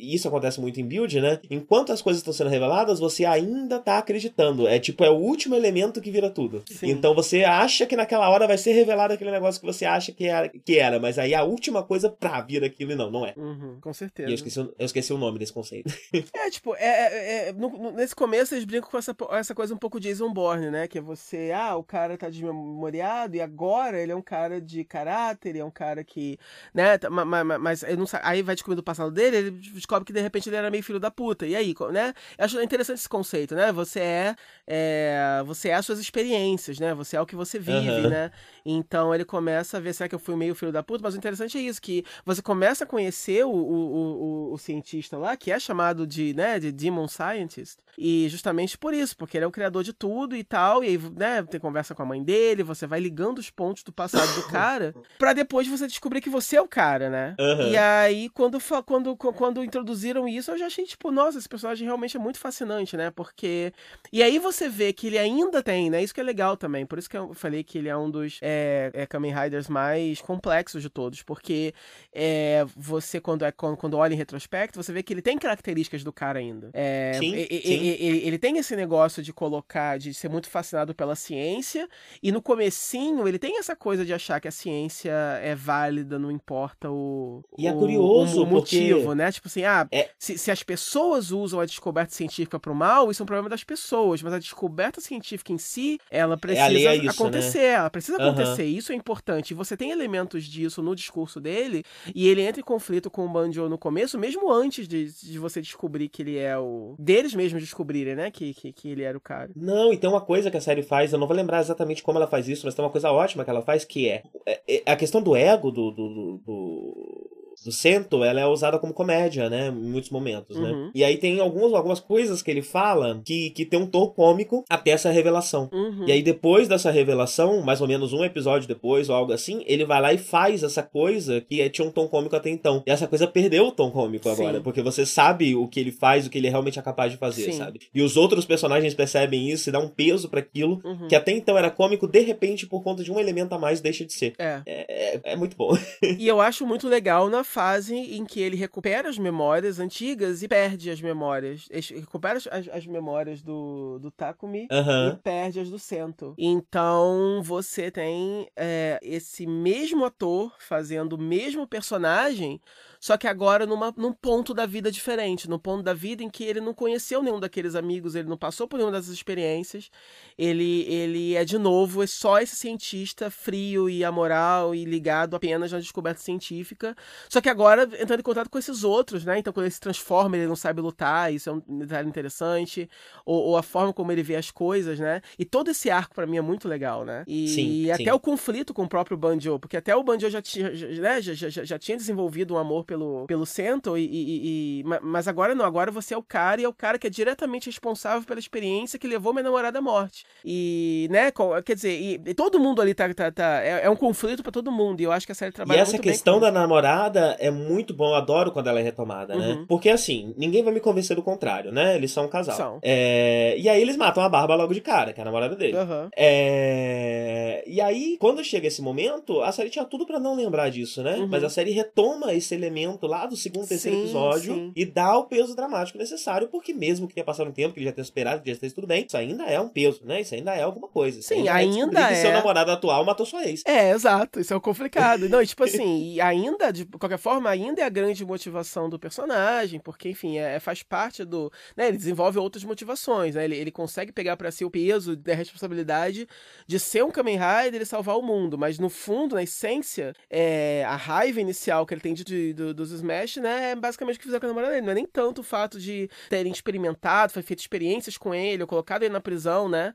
e 0.00 0.14
isso 0.14 0.26
acontece 0.26 0.60
muito 0.60 0.80
em 0.80 0.86
build, 0.86 1.20
né? 1.20 1.38
Enquanto 1.50 1.92
as 1.92 2.00
coisas 2.00 2.20
estão 2.20 2.32
sendo 2.32 2.48
reveladas, 2.50 2.98
você 2.98 3.24
ainda 3.24 3.78
tá 3.78 3.98
acreditando. 3.98 4.66
É 4.66 4.78
tipo, 4.78 5.04
é 5.04 5.10
o 5.10 5.14
último 5.14 5.54
elemento 5.54 6.00
que 6.00 6.10
vira 6.10 6.30
tudo. 6.30 6.62
Sim. 6.66 6.90
Então 6.90 7.14
você 7.14 7.44
acha 7.44 7.86
que 7.86 7.94
naquela 7.94 8.28
hora 8.30 8.46
vai 8.46 8.56
ser 8.56 8.72
revelado 8.72 9.12
aquele 9.12 9.30
negócio 9.30 9.60
que 9.60 9.66
você 9.66 9.84
acha 9.84 10.10
que 10.10 10.26
era, 10.26 10.48
que 10.48 10.78
era, 10.78 10.98
mas 10.98 11.18
aí 11.18 11.34
a 11.34 11.44
última 11.44 11.82
coisa 11.82 12.08
pra 12.08 12.40
vir 12.40 12.64
aquilo 12.64 12.92
e 12.92 12.94
não, 12.94 13.10
não 13.10 13.26
é. 13.26 13.34
Uhum, 13.36 13.78
com 13.80 13.92
certeza. 13.92 14.28
E 14.28 14.32
eu 14.32 14.34
esqueci, 14.34 14.58
eu 14.58 14.86
esqueci 14.86 15.12
o 15.12 15.18
nome 15.18 15.38
desse 15.38 15.52
conceito. 15.52 15.92
é, 16.34 16.50
tipo, 16.50 16.74
é, 16.76 16.78
é, 16.86 17.48
é 17.48 17.52
no, 17.52 17.68
no, 17.68 17.90
nesse 17.92 18.14
começo 18.14 18.54
eles 18.54 18.64
brincam 18.64 18.90
com 18.90 18.98
essa, 18.98 19.14
essa 19.32 19.54
coisa 19.54 19.74
um 19.74 19.78
pouco 19.78 19.99
Jason 20.00 20.32
Bourne, 20.32 20.70
né? 20.70 20.88
Que 20.88 20.98
é 20.98 21.00
você, 21.00 21.52
ah, 21.54 21.76
o 21.76 21.84
cara 21.84 22.16
tá 22.16 22.28
desmemoriado 22.28 23.36
e 23.36 23.40
agora 23.40 24.00
ele 24.00 24.12
é 24.12 24.16
um 24.16 24.22
cara 24.22 24.60
de 24.60 24.84
caráter, 24.84 25.50
ele 25.50 25.58
é 25.58 25.64
um 25.64 25.70
cara 25.70 26.02
que, 26.02 26.38
né, 26.74 26.98
mas, 27.10 27.46
mas, 27.46 27.60
mas 27.60 27.96
não 27.96 28.06
sabe, 28.06 28.24
aí 28.26 28.42
vai 28.42 28.54
descobrindo 28.54 28.80
o 28.80 28.84
passado 28.84 29.10
dele, 29.10 29.36
ele 29.36 29.50
descobre 29.50 30.04
que 30.04 30.12
de 30.12 30.20
repente 30.20 30.48
ele 30.48 30.56
era 30.56 30.70
meio 30.70 30.82
filho 30.82 30.98
da 30.98 31.10
puta. 31.10 31.46
E 31.46 31.54
aí, 31.54 31.74
né? 31.92 32.14
Eu 32.38 32.44
acho 32.44 32.60
interessante 32.60 32.98
esse 32.98 33.08
conceito, 33.08 33.54
né? 33.54 33.70
Você 33.72 34.00
é, 34.00 34.36
é 34.66 35.42
você 35.46 35.68
é 35.68 35.74
as 35.74 35.86
suas 35.86 35.98
experiências, 35.98 36.78
né? 36.78 36.94
Você 36.94 37.16
é 37.16 37.20
o 37.20 37.26
que 37.26 37.36
você 37.36 37.58
vive, 37.58 37.90
uhum. 37.90 38.10
né? 38.10 38.30
Então 38.64 39.14
ele 39.14 39.24
começa 39.24 39.76
a 39.76 39.80
ver, 39.80 39.92
será 39.92 40.08
que 40.08 40.14
eu 40.14 40.18
fui 40.18 40.36
meio 40.36 40.54
filho 40.54 40.72
da 40.72 40.82
puta? 40.82 41.02
Mas 41.02 41.14
o 41.14 41.16
interessante 41.18 41.58
é 41.58 41.60
isso, 41.60 41.80
que 41.80 42.04
você 42.24 42.42
começa 42.42 42.84
a 42.84 42.86
conhecer 42.86 43.44
o, 43.44 43.50
o, 43.50 44.50
o, 44.50 44.52
o 44.52 44.58
cientista 44.58 45.16
lá, 45.18 45.36
que 45.36 45.50
é 45.50 45.58
chamado 45.58 46.06
de, 46.06 46.34
né, 46.34 46.58
de 46.58 46.72
Demon 46.72 47.08
Scientist, 47.08 47.78
e 47.98 48.28
justamente 48.28 48.78
por 48.78 48.94
isso, 48.94 49.16
porque 49.16 49.36
ele 49.36 49.44
é 49.44 49.48
o 49.48 49.52
criador 49.52 49.82
de 49.82 49.89
tudo 49.92 50.36
e 50.36 50.44
tal, 50.44 50.82
e 50.84 50.88
aí, 50.88 50.98
né, 51.16 51.42
tem 51.42 51.60
conversa 51.60 51.94
com 51.94 52.02
a 52.02 52.06
mãe 52.06 52.22
dele, 52.22 52.62
você 52.62 52.86
vai 52.86 53.00
ligando 53.00 53.38
os 53.38 53.50
pontos 53.50 53.82
do 53.82 53.92
passado 53.92 54.34
do 54.34 54.48
cara, 54.48 54.94
para 55.18 55.32
depois 55.32 55.66
você 55.66 55.86
descobrir 55.86 56.20
que 56.20 56.30
você 56.30 56.56
é 56.56 56.62
o 56.62 56.68
cara, 56.68 57.10
né? 57.10 57.34
Uhum. 57.38 57.70
E 57.70 57.76
aí, 57.76 58.28
quando, 58.30 58.58
quando, 58.84 59.16
quando 59.16 59.64
introduziram 59.64 60.26
isso, 60.28 60.50
eu 60.50 60.58
já 60.58 60.66
achei, 60.66 60.84
tipo, 60.84 61.10
nossa, 61.10 61.38
esse 61.38 61.48
personagem 61.48 61.86
realmente 61.86 62.16
é 62.16 62.20
muito 62.20 62.38
fascinante, 62.38 62.96
né? 62.96 63.10
Porque. 63.10 63.72
E 64.12 64.22
aí 64.22 64.38
você 64.38 64.68
vê 64.68 64.92
que 64.92 65.08
ele 65.08 65.18
ainda 65.18 65.62
tem, 65.62 65.90
né? 65.90 66.02
Isso 66.02 66.14
que 66.14 66.20
é 66.20 66.24
legal 66.24 66.56
também. 66.56 66.86
Por 66.86 66.98
isso 66.98 67.08
que 67.08 67.16
eu 67.16 67.34
falei 67.34 67.62
que 67.62 67.78
ele 67.78 67.88
é 67.88 67.96
um 67.96 68.10
dos 68.10 68.38
é, 68.42 68.90
é 68.94 69.06
Kamen 69.06 69.34
Riders 69.34 69.68
mais 69.68 70.20
complexos 70.20 70.82
de 70.82 70.90
todos. 70.90 71.22
Porque 71.22 71.74
é, 72.12 72.64
você, 72.76 73.20
quando, 73.20 73.44
é, 73.44 73.52
quando, 73.52 73.76
quando 73.76 73.96
olha 73.96 74.14
em 74.14 74.16
retrospecto, 74.16 74.82
você 74.82 74.92
vê 74.92 75.02
que 75.02 75.12
ele 75.12 75.22
tem 75.22 75.38
características 75.38 76.04
do 76.04 76.12
cara 76.12 76.38
ainda. 76.38 76.70
É, 76.72 77.14
sim, 77.18 77.34
ele, 77.34 77.60
sim. 77.60 77.72
Ele, 77.72 78.18
ele, 78.26 78.38
tem 78.38 78.58
esse 78.58 78.74
negócio 78.76 79.22
de 79.22 79.32
colocar, 79.32 79.79
de 79.98 80.14
ser 80.14 80.28
muito 80.28 80.48
fascinado 80.48 80.94
pela 80.94 81.14
ciência. 81.14 81.88
E 82.22 82.32
no 82.32 82.42
comecinho, 82.42 83.26
ele 83.26 83.38
tem 83.38 83.58
essa 83.58 83.76
coisa 83.76 84.04
de 84.04 84.12
achar 84.12 84.40
que 84.40 84.48
a 84.48 84.50
ciência 84.50 85.12
é 85.42 85.54
válida, 85.54 86.18
não 86.18 86.30
importa 86.30 86.90
o. 86.90 87.42
E 87.58 87.66
é 87.66 87.72
curioso, 87.72 88.40
o, 88.40 88.44
o 88.44 88.46
motivo, 88.46 89.00
porque... 89.00 89.14
né? 89.14 89.32
Tipo 89.32 89.48
assim, 89.48 89.64
ah, 89.64 89.86
é... 89.90 90.10
se, 90.18 90.38
se 90.38 90.50
as 90.50 90.62
pessoas 90.62 91.30
usam 91.30 91.60
a 91.60 91.66
descoberta 91.66 92.14
científica 92.14 92.58
para 92.58 92.72
o 92.72 92.74
mal, 92.74 93.10
isso 93.10 93.22
é 93.22 93.24
um 93.24 93.26
problema 93.26 93.48
das 93.48 93.64
pessoas. 93.64 94.22
Mas 94.22 94.32
a 94.32 94.38
descoberta 94.38 95.00
científica 95.00 95.52
em 95.52 95.58
si, 95.58 95.98
ela 96.10 96.34
é 96.34 96.36
precisa 96.36 96.66
é 96.66 96.96
isso, 96.96 97.04
né? 97.04 97.10
acontecer. 97.10 97.58
Né? 97.58 97.68
Ela 97.68 97.90
precisa 97.90 98.16
acontecer. 98.16 98.62
Uhum. 98.62 98.68
Isso 98.68 98.92
é 98.92 98.94
importante. 98.94 99.50
E 99.50 99.54
você 99.54 99.76
tem 99.76 99.90
elementos 99.90 100.44
disso 100.44 100.82
no 100.82 100.94
discurso 100.94 101.40
dele, 101.40 101.84
e 102.14 102.28
ele 102.28 102.42
entra 102.42 102.60
em 102.60 102.64
conflito 102.64 103.10
com 103.10 103.24
o 103.24 103.28
Banjo 103.28 103.68
no 103.68 103.78
começo, 103.78 104.18
mesmo 104.18 104.50
antes 104.52 104.86
de, 104.86 105.10
de 105.10 105.38
você 105.38 105.60
descobrir 105.60 106.08
que 106.08 106.22
ele 106.22 106.36
é 106.36 106.58
o. 106.58 106.94
deles 106.98 107.34
mesmos 107.34 107.62
descobrirem, 107.62 108.14
né? 108.14 108.30
Que, 108.30 108.54
que, 108.54 108.72
que 108.72 108.88
ele 108.88 109.02
era 109.02 109.16
o 109.16 109.20
cara. 109.20 109.50
Não, 109.54 109.69
e 109.92 109.96
tem 109.96 110.08
uma 110.08 110.20
coisa 110.20 110.50
que 110.50 110.56
a 110.56 110.60
série 110.60 110.82
faz, 110.82 111.12
eu 111.12 111.18
não 111.18 111.26
vou 111.26 111.36
lembrar 111.36 111.60
exatamente 111.60 112.02
como 112.02 112.18
ela 112.18 112.26
faz 112.26 112.48
isso, 112.48 112.66
mas 112.66 112.74
tem 112.74 112.84
uma 112.84 112.90
coisa 112.90 113.10
ótima 113.10 113.44
que 113.44 113.50
ela 113.50 113.62
faz, 113.62 113.84
que 113.84 114.08
é, 114.08 114.22
é, 114.46 114.82
é 114.86 114.92
a 114.92 114.96
questão 114.96 115.22
do 115.22 115.36
ego 115.36 115.70
do, 115.70 115.90
do, 115.90 116.38
do 116.38 117.29
do 117.64 117.72
Sento, 117.72 118.24
ela 118.24 118.40
é 118.40 118.46
usada 118.46 118.78
como 118.78 118.94
comédia, 118.94 119.50
né? 119.50 119.68
Em 119.68 119.72
muitos 119.72 120.10
momentos, 120.10 120.56
né? 120.56 120.70
uhum. 120.70 120.84
né? 120.86 120.90
E 120.94 121.04
aí 121.04 121.16
tem 121.16 121.40
algumas, 121.40 121.72
algumas 121.74 122.00
coisas 122.00 122.42
que 122.42 122.50
ele 122.50 122.62
fala 122.62 123.20
que, 123.24 123.50
que 123.50 123.64
tem 123.64 123.78
um 123.78 123.86
tom 123.86 124.08
cômico 124.08 124.64
até 124.68 124.90
essa 124.92 125.10
revelação. 125.10 125.68
Uhum. 125.72 126.04
E 126.06 126.12
aí 126.12 126.22
depois 126.22 126.68
dessa 126.68 126.90
revelação, 126.90 127.62
mais 127.62 127.80
ou 127.80 127.88
menos 127.88 128.12
um 128.12 128.24
episódio 128.24 128.66
depois 128.66 129.08
ou 129.08 129.14
algo 129.14 129.32
assim, 129.32 129.62
ele 129.66 129.84
vai 129.84 130.00
lá 130.00 130.12
e 130.12 130.18
faz 130.18 130.62
essa 130.62 130.82
coisa 130.82 131.40
que 131.40 131.68
tinha 131.70 131.86
um 131.86 131.90
tom 131.90 132.08
cômico 132.08 132.34
até 132.34 132.50
então. 132.50 132.82
E 132.86 132.90
essa 132.90 133.06
coisa 133.06 133.26
perdeu 133.26 133.66
o 133.66 133.72
tom 133.72 133.90
cômico 133.90 134.24
Sim. 134.24 134.42
agora, 134.42 134.60
porque 134.60 134.82
você 134.82 135.04
sabe 135.04 135.54
o 135.54 135.68
que 135.68 135.80
ele 135.80 135.92
faz, 135.92 136.26
o 136.26 136.30
que 136.30 136.38
ele 136.38 136.48
realmente 136.48 136.78
é 136.78 136.82
capaz 136.82 137.12
de 137.12 137.18
fazer, 137.18 137.52
Sim. 137.52 137.58
sabe? 137.58 137.80
E 137.94 138.02
os 138.02 138.16
outros 138.16 138.44
personagens 138.44 138.94
percebem 138.94 139.50
isso 139.50 139.68
e 139.68 139.72
dá 139.72 139.78
um 139.78 139.88
peso 139.88 140.28
para 140.28 140.40
aquilo 140.40 140.80
uhum. 140.84 141.08
que 141.08 141.14
até 141.14 141.32
então 141.32 141.58
era 141.58 141.70
cômico, 141.70 142.06
de 142.06 142.20
repente, 142.20 142.66
por 142.66 142.82
conta 142.82 143.04
de 143.04 143.12
um 143.12 143.18
elemento 143.18 143.54
a 143.54 143.58
mais, 143.58 143.80
deixa 143.80 144.04
de 144.04 144.12
ser. 144.12 144.32
É, 144.38 144.62
é, 144.66 145.14
é, 145.16 145.20
é 145.32 145.36
muito 145.36 145.56
bom. 145.56 145.76
e 146.18 146.26
eu 146.26 146.40
acho 146.40 146.66
muito 146.66 146.88
legal 146.88 147.28
na 147.28 147.44
fase 147.50 147.96
em 147.96 148.24
que 148.24 148.40
ele 148.40 148.56
recupera 148.56 149.08
as 149.08 149.18
memórias 149.18 149.80
antigas 149.80 150.42
e 150.42 150.48
perde 150.48 150.88
as 150.88 151.02
memórias. 151.02 151.66
Ele 151.68 152.00
recupera 152.00 152.38
as, 152.38 152.68
as 152.68 152.86
memórias 152.86 153.42
do, 153.42 153.98
do 153.98 154.10
Takumi 154.10 154.68
uhum. 154.70 155.08
e 155.08 155.16
perde 155.16 155.58
as 155.58 155.68
do 155.68 155.78
Sento. 155.78 156.32
Então 156.38 157.42
você 157.42 157.90
tem 157.90 158.48
é, 158.56 159.00
esse 159.02 159.46
mesmo 159.46 160.04
ator 160.04 160.54
fazendo 160.60 161.14
o 161.14 161.18
mesmo 161.18 161.66
personagem 161.66 162.60
só 163.00 163.16
que 163.16 163.26
agora 163.26 163.64
numa, 163.64 163.94
num 163.96 164.12
ponto 164.12 164.52
da 164.52 164.66
vida 164.66 164.92
diferente, 164.92 165.48
num 165.48 165.58
ponto 165.58 165.82
da 165.82 165.94
vida 165.94 166.22
em 166.22 166.28
que 166.28 166.44
ele 166.44 166.60
não 166.60 166.74
conheceu 166.74 167.22
nenhum 167.22 167.40
daqueles 167.40 167.74
amigos, 167.74 168.14
ele 168.14 168.28
não 168.28 168.36
passou 168.36 168.68
por 168.68 168.76
nenhuma 168.76 168.92
dessas 168.92 169.14
experiências. 169.14 169.90
Ele, 170.36 170.82
ele 170.82 171.34
é 171.34 171.42
de 171.42 171.56
novo 171.56 172.02
é 172.02 172.06
só 172.06 172.38
esse 172.38 172.54
cientista 172.54 173.30
frio 173.30 173.88
e 173.88 174.04
amoral 174.04 174.74
e 174.74 174.84
ligado 174.84 175.34
apenas 175.34 175.72
na 175.72 175.78
descoberta 175.78 176.20
científica. 176.20 176.94
Só 177.30 177.40
que 177.40 177.48
agora 177.48 177.84
entrando 177.84 178.20
em 178.20 178.22
contato 178.22 178.50
com 178.50 178.58
esses 178.58 178.84
outros, 178.84 179.24
né? 179.24 179.38
Então 179.38 179.50
quando 179.50 179.64
ele 179.64 179.74
se 179.74 179.80
transforma, 179.80 180.36
ele 180.36 180.46
não 180.46 180.56
sabe 180.56 180.82
lutar, 180.82 181.32
isso 181.32 181.48
é 181.48 181.52
um 181.54 181.78
detalhe 181.78 182.06
interessante. 182.06 182.86
Ou, 183.24 183.44
ou 183.44 183.56
a 183.56 183.62
forma 183.62 183.94
como 183.94 184.12
ele 184.12 184.22
vê 184.22 184.36
as 184.36 184.50
coisas, 184.50 185.00
né? 185.00 185.22
E 185.38 185.44
todo 185.46 185.70
esse 185.70 185.88
arco 185.88 186.14
para 186.14 186.26
mim 186.26 186.36
é 186.36 186.42
muito 186.42 186.68
legal, 186.68 187.06
né? 187.06 187.24
E, 187.26 187.48
sim, 187.48 187.66
e 187.84 187.90
até 187.90 188.04
sim. 188.04 188.10
o 188.10 188.20
conflito 188.20 188.74
com 188.74 188.82
o 188.82 188.88
próprio 188.88 189.16
Banjo, 189.16 189.58
porque 189.58 189.78
até 189.78 189.96
o 189.96 190.02
Banjo 190.02 190.28
já, 190.28 190.42
tinha, 190.42 190.74
já, 190.74 190.86
né? 191.00 191.22
já, 191.22 191.48
já, 191.48 191.64
já 191.64 191.78
tinha 191.78 191.96
desenvolvido 191.96 192.52
um 192.52 192.58
amor 192.58 192.84
pelo, 192.90 193.24
pelo 193.26 193.46
Sento, 193.46 193.96
e, 193.96 194.04
e, 194.04 194.80
e, 194.80 194.84
mas 195.00 195.28
agora 195.28 195.54
não, 195.54 195.64
agora 195.64 195.92
você 195.92 196.12
é 196.12 196.16
o 196.16 196.22
cara 196.24 196.60
e 196.60 196.64
é 196.64 196.68
o 196.68 196.72
cara 196.72 196.98
que 196.98 197.06
é 197.06 197.10
diretamente 197.10 197.66
responsável 197.66 198.26
pela 198.26 198.40
experiência 198.40 198.98
que 198.98 199.06
levou 199.06 199.32
minha 199.32 199.44
namorada 199.44 199.78
à 199.78 199.80
morte. 199.80 200.24
E, 200.44 201.06
né, 201.08 201.30
quer 201.64 201.76
dizer, 201.76 201.92
e, 201.92 202.34
todo 202.34 202.58
mundo 202.58 202.82
ali 202.82 202.92
tá, 202.92 203.14
tá, 203.14 203.30
tá 203.30 203.62
é, 203.62 203.84
é, 203.84 203.90
um 203.90 203.94
conflito 203.94 204.42
para 204.42 204.50
todo 204.50 204.72
mundo, 204.72 205.00
e 205.00 205.04
eu 205.04 205.12
acho 205.12 205.24
que 205.24 205.30
a 205.30 205.36
série 205.36 205.52
trabalha 205.52 205.78
E 205.78 205.80
essa 205.80 206.00
questão 206.00 206.40
da 206.40 206.50
namorada 206.50 207.36
é 207.38 207.48
muito 207.48 207.94
bom, 207.94 208.08
eu 208.08 208.16
adoro 208.16 208.50
quando 208.50 208.66
ela 208.66 208.80
é 208.80 208.82
retomada, 208.82 209.36
né? 209.36 209.46
uhum. 209.46 209.60
né? 209.60 209.64
Porque 209.68 209.88
assim, 209.88 210.34
ninguém 210.36 210.64
vai 210.64 210.74
me 210.74 210.80
convencer 210.80 211.14
do 211.14 211.22
contrário, 211.22 211.70
né? 211.70 211.94
Eles 211.94 212.10
são 212.10 212.24
um 212.24 212.28
casal. 212.28 212.56
São. 212.56 212.78
É... 212.82 213.54
E 213.56 213.68
aí 213.68 213.80
eles 213.80 213.96
matam 213.96 214.20
a 214.24 214.28
Barba 214.28 214.56
logo 214.56 214.74
de 214.74 214.80
cara, 214.80 215.12
que 215.12 215.20
é 215.20 215.22
a 215.22 215.26
namorada 215.26 215.54
dele. 215.54 215.76
Uhum. 215.76 216.08
É... 216.16 217.62
E 217.68 217.80
aí, 217.80 218.16
quando 218.18 218.42
chega 218.42 218.66
esse 218.66 218.82
momento, 218.82 219.42
a 219.42 219.52
série 219.52 219.70
tinha 219.70 219.84
tudo 219.84 220.04
para 220.04 220.18
não 220.18 220.34
lembrar 220.34 220.70
disso, 220.70 221.04
né? 221.04 221.18
Uhum. 221.18 221.28
Mas 221.28 221.44
a 221.44 221.48
série 221.48 221.70
retoma 221.70 222.34
esse 222.34 222.52
elemento 222.52 222.79
lá 222.86 223.20
lá 223.20 223.26
do 223.26 223.36
segundo, 223.36 223.66
terceiro 223.66 223.96
sim, 223.96 224.02
episódio 224.04 224.54
sim. 224.54 224.72
e 224.74 224.84
dá 224.84 225.16
o 225.16 225.24
peso 225.24 225.54
dramático 225.54 225.98
necessário, 225.98 226.48
porque 226.48 226.72
mesmo 226.72 227.06
que 227.06 227.14
tenha 227.14 227.24
passado 227.24 227.48
um 227.48 227.52
tempo, 227.52 227.74
que 227.74 227.80
ele 227.80 227.86
já 227.86 227.92
tenha 227.92 228.02
esperado, 228.02 228.42
que 228.42 228.48
já 228.48 228.54
esteja 228.54 228.74
tudo 228.74 228.86
bem, 228.86 229.04
isso 229.06 229.16
ainda 229.16 229.44
é 229.44 229.60
um 229.60 229.68
peso, 229.68 230.00
né? 230.04 230.20
Isso 230.20 230.34
ainda 230.34 230.54
é 230.54 230.62
alguma 230.62 230.88
coisa. 230.88 231.20
sim, 231.20 231.48
ainda, 231.48 232.00
é. 232.00 232.08
que 232.08 232.14
seu 232.16 232.32
namorado 232.32 232.70
atual 232.70 233.04
matou 233.04 233.26
sua 233.26 233.44
ex. 233.44 233.62
É, 233.66 233.90
exato. 233.90 234.40
Isso 234.40 234.54
é 234.54 234.60
complicado. 234.60 235.28
Não, 235.28 235.44
tipo 235.44 235.64
assim, 235.64 236.14
e 236.14 236.20
ainda, 236.20 236.72
de 236.72 236.84
qualquer 236.86 237.18
forma, 237.18 237.50
ainda 237.50 237.82
é 237.82 237.84
a 237.84 237.88
grande 237.88 238.24
motivação 238.24 238.88
do 238.88 238.98
personagem, 238.98 239.80
porque, 239.80 240.08
enfim, 240.08 240.38
é, 240.38 240.58
faz 240.60 240.82
parte 240.82 241.24
do. 241.24 241.52
Né, 241.76 241.88
ele 241.88 241.96
desenvolve 241.96 242.38
outras 242.38 242.64
motivações, 242.64 243.34
né? 243.34 243.44
Ele, 243.44 243.56
ele 243.56 243.70
consegue 243.70 244.12
pegar 244.12 244.36
para 244.36 244.50
si 244.50 244.64
o 244.64 244.70
peso 244.70 245.16
da 245.16 245.34
responsabilidade 245.34 246.26
de 246.66 246.78
ser 246.78 247.04
um 247.04 247.10
Kamen 247.10 247.38
Rider 247.38 247.82
e 247.82 247.86
salvar 247.86 248.16
o 248.16 248.22
mundo, 248.22 248.56
mas 248.56 248.78
no 248.78 248.88
fundo, 248.88 249.34
na 249.34 249.42
essência, 249.42 250.14
é, 250.28 250.84
a 250.86 250.96
raiva 250.96 251.40
inicial 251.40 251.84
que 251.84 251.94
ele 251.94 252.00
tem 252.00 252.14
de, 252.14 252.24
de, 252.24 252.69
dos 252.74 252.90
Smash, 252.90 253.36
né, 253.36 253.70
é 253.70 253.76
basicamente 253.76 254.16
o 254.16 254.18
que 254.18 254.24
fizeram 254.24 254.40
com 254.40 254.46
a 254.46 254.48
namorada 254.48 254.72
dele. 254.72 254.86
Não 254.86 254.92
é 254.92 254.94
nem 254.94 255.06
tanto 255.06 255.40
o 255.40 255.44
fato 255.44 255.78
de 255.78 256.08
terem 256.28 256.52
experimentado, 256.52 257.32
feito 257.32 257.60
experiências 257.60 258.16
com 258.16 258.34
ele, 258.34 258.62
ou 258.62 258.66
colocado 258.66 259.02
ele 259.02 259.12
na 259.12 259.20
prisão, 259.20 259.68
né? 259.68 259.94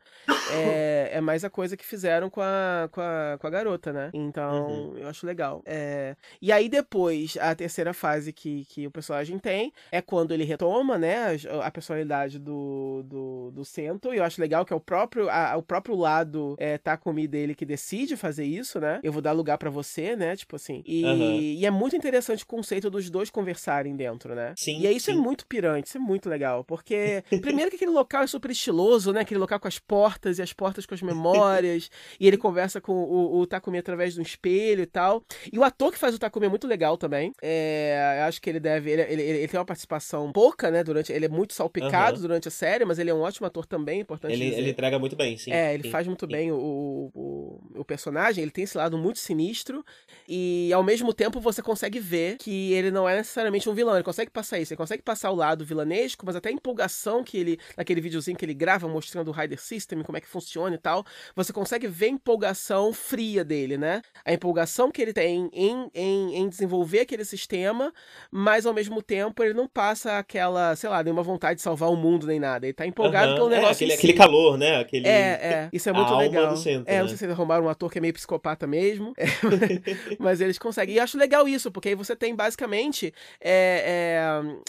É, 0.51 1.09
é 1.13 1.21
mais 1.21 1.43
a 1.43 1.49
coisa 1.49 1.75
que 1.75 1.85
fizeram 1.85 2.29
com 2.29 2.41
a, 2.41 2.89
com 2.91 3.01
a, 3.01 3.37
com 3.39 3.47
a 3.47 3.49
garota, 3.49 3.91
né? 3.91 4.09
Então, 4.13 4.67
uhum. 4.67 4.97
eu 4.97 5.07
acho 5.07 5.25
legal. 5.25 5.61
É... 5.65 6.15
E 6.41 6.51
aí, 6.51 6.69
depois, 6.69 7.37
a 7.39 7.53
terceira 7.55 7.93
fase 7.93 8.31
que, 8.31 8.65
que 8.65 8.87
o 8.87 8.91
personagem 8.91 9.39
tem 9.39 9.73
é 9.91 10.01
quando 10.01 10.33
ele 10.33 10.43
retoma, 10.43 10.97
né, 10.97 11.37
a, 11.61 11.67
a 11.67 11.71
personalidade 11.71 12.39
do, 12.39 13.03
do, 13.05 13.51
do 13.51 13.65
Sento. 13.65 14.13
E 14.13 14.17
eu 14.17 14.23
acho 14.23 14.39
legal 14.41 14.65
que 14.65 14.73
é 14.73 14.75
o 14.75 14.79
próprio, 14.79 15.29
a, 15.29 15.55
o 15.57 15.63
próprio 15.63 15.95
lado 15.95 16.55
é, 16.59 16.77
Takumi 16.77 17.27
dele 17.27 17.55
que 17.55 17.65
decide 17.65 18.15
fazer 18.15 18.45
isso, 18.45 18.79
né? 18.79 18.99
Eu 19.03 19.11
vou 19.11 19.21
dar 19.21 19.31
lugar 19.31 19.57
para 19.57 19.69
você, 19.69 20.15
né? 20.15 20.35
Tipo 20.35 20.55
assim. 20.55 20.83
E, 20.85 21.03
uhum. 21.03 21.39
e 21.39 21.65
é 21.65 21.71
muito 21.71 21.95
interessante 21.95 22.43
o 22.43 22.47
conceito 22.65 22.89
dos 22.89 23.11
dois 23.11 23.29
conversarem 23.29 23.95
dentro, 23.95 24.33
né? 24.33 24.53
Sim. 24.57 24.79
E 24.79 24.87
aí 24.87 24.95
isso 24.95 25.11
é 25.11 25.13
sim. 25.13 25.19
é 25.19 25.21
muito 25.21 25.45
pirante, 25.45 25.87
isso 25.87 25.97
é 25.97 26.01
muito 26.01 26.27
legal. 26.27 26.63
Porque, 26.63 27.23
primeiro 27.41 27.69
que 27.69 27.75
aquele 27.75 27.91
local 27.91 28.23
é 28.23 28.27
super 28.27 28.49
estiloso, 28.49 29.13
né? 29.13 29.21
Aquele 29.21 29.39
local 29.39 29.59
com 29.59 29.67
as 29.67 29.77
portas 29.77 30.39
e 30.39 30.41
as 30.41 30.51
portas 30.51 30.85
com 30.85 30.95
as 30.95 31.01
memórias. 31.01 31.91
e 32.19 32.27
ele 32.27 32.37
conversa 32.37 32.81
com 32.81 32.93
o, 32.93 33.39
o 33.39 33.45
Takumi 33.45 33.77
através 33.77 34.15
de 34.15 34.19
um 34.19 34.23
espelho 34.23 34.81
e 34.81 34.85
tal. 34.87 35.23
E 35.53 35.59
o 35.59 35.63
ator 35.63 35.91
que 35.91 35.99
faz 35.99 36.15
o 36.15 36.19
Takumi 36.19 36.47
é 36.47 36.49
muito 36.49 36.67
legal 36.67 36.97
também. 36.97 37.31
É, 37.41 38.23
acho 38.27 38.41
que 38.41 38.49
ele 38.49 38.59
deve. 38.59 38.89
Ele, 38.89 39.01
ele, 39.03 39.21
ele, 39.21 39.47
tem 39.47 39.59
uma 39.59 39.65
participação 39.65 40.31
pouca, 40.31 40.71
né? 40.71 40.83
Durante, 40.83 41.13
ele 41.13 41.25
é 41.25 41.29
muito 41.29 41.53
salpicado 41.53 42.15
uhum. 42.15 42.21
durante 42.23 42.47
a 42.47 42.51
série, 42.51 42.83
mas 42.83 42.97
ele 42.97 43.11
é 43.11 43.13
um 43.13 43.21
ótimo 43.21 43.45
ator 43.45 43.65
também, 43.67 44.01
importante 44.01 44.33
ele, 44.33 44.45
dizer. 44.45 44.57
Ele 44.57 44.69
entrega 44.71 44.97
muito 44.97 45.15
bem, 45.15 45.37
sim. 45.37 45.51
É, 45.51 45.73
ele 45.73 45.83
sim, 45.83 45.91
faz 45.91 46.07
muito 46.07 46.25
sim. 46.25 46.31
bem 46.31 46.51
o, 46.51 47.11
o, 47.13 47.61
o, 47.75 47.85
personagem, 47.85 48.41
ele 48.41 48.51
tem 48.51 48.63
esse 48.63 48.77
lado 48.77 48.97
muito 48.97 49.19
sinistro 49.19 49.85
e 50.27 50.71
ao 50.73 50.83
mesmo 50.83 51.13
tempo 51.13 51.39
você 51.39 51.61
consegue 51.61 51.99
ver 51.99 52.37
que 52.37 52.54
ele 52.73 52.91
não 52.91 53.07
é 53.07 53.15
necessariamente 53.15 53.69
um 53.69 53.73
vilão, 53.73 53.95
ele 53.95 54.03
consegue 54.03 54.31
passar 54.31 54.59
isso, 54.59 54.73
ele 54.73 54.77
consegue 54.77 55.03
passar 55.03 55.31
o 55.31 55.35
lado 55.35 55.65
vilanesco, 55.65 56.25
mas 56.25 56.35
até 56.35 56.49
a 56.49 56.51
empolgação 56.51 57.23
que 57.23 57.37
ele, 57.37 57.59
naquele 57.77 58.01
videozinho 58.01 58.37
que 58.37 58.45
ele 58.45 58.53
grava 58.53 58.87
mostrando 58.87 59.29
o 59.29 59.31
Rider 59.31 59.59
System, 59.61 60.03
como 60.03 60.17
é 60.17 60.21
que 60.21 60.27
funciona 60.27 60.75
e 60.75 60.79
tal, 60.79 61.05
você 61.35 61.51
consegue 61.53 61.87
ver 61.87 62.05
a 62.05 62.09
empolgação 62.09 62.93
fria 62.93 63.43
dele, 63.43 63.77
né? 63.77 64.01
A 64.23 64.33
empolgação 64.33 64.91
que 64.91 65.01
ele 65.01 65.13
tem 65.13 65.49
em, 65.53 65.89
em, 65.93 66.35
em 66.35 66.49
desenvolver 66.49 67.01
aquele 67.01 67.25
sistema, 67.25 67.93
mas 68.31 68.65
ao 68.65 68.73
mesmo 68.73 69.01
tempo 69.01 69.43
ele 69.43 69.53
não 69.53 69.67
passa 69.67 70.17
aquela, 70.17 70.75
sei 70.75 70.89
lá, 70.89 71.03
nenhuma 71.03 71.23
vontade 71.23 71.57
de 71.57 71.61
salvar 71.61 71.89
o 71.89 71.95
mundo 71.95 72.27
nem 72.27 72.39
nada. 72.39 72.65
Ele 72.65 72.73
tá 72.73 72.85
empolgado 72.85 73.31
uhum. 73.31 73.37
pelo 73.37 73.53
é, 73.53 73.55
negócio. 73.57 73.71
É, 73.71 73.75
aquele, 73.75 73.93
aquele 73.93 74.13
calor, 74.13 74.57
né? 74.57 74.77
Aquele... 74.77 75.07
É, 75.07 75.11
é. 75.11 75.69
Isso 75.71 75.89
é 75.89 75.93
muito 75.93 76.13
legal. 76.15 76.55
Centro, 76.55 76.91
é, 76.91 76.95
né? 76.95 77.01
não 77.01 77.07
sei 77.07 77.17
se 77.17 77.25
eles 77.25 77.35
arrumaram 77.35 77.65
um 77.65 77.69
ator 77.69 77.91
que 77.91 77.97
é 77.97 78.01
meio 78.01 78.13
psicopata 78.13 78.65
mesmo. 78.65 79.13
É, 79.65 80.15
mas 80.19 80.41
eles 80.41 80.57
conseguem. 80.57 80.95
E 80.95 80.99
acho 80.99 81.17
legal 81.17 81.47
isso, 81.47 81.71
porque 81.71 81.89
aí 81.89 81.95
você 81.95 82.15
tem 82.15 82.34
basicamente 82.35 83.13
é, 83.41 84.21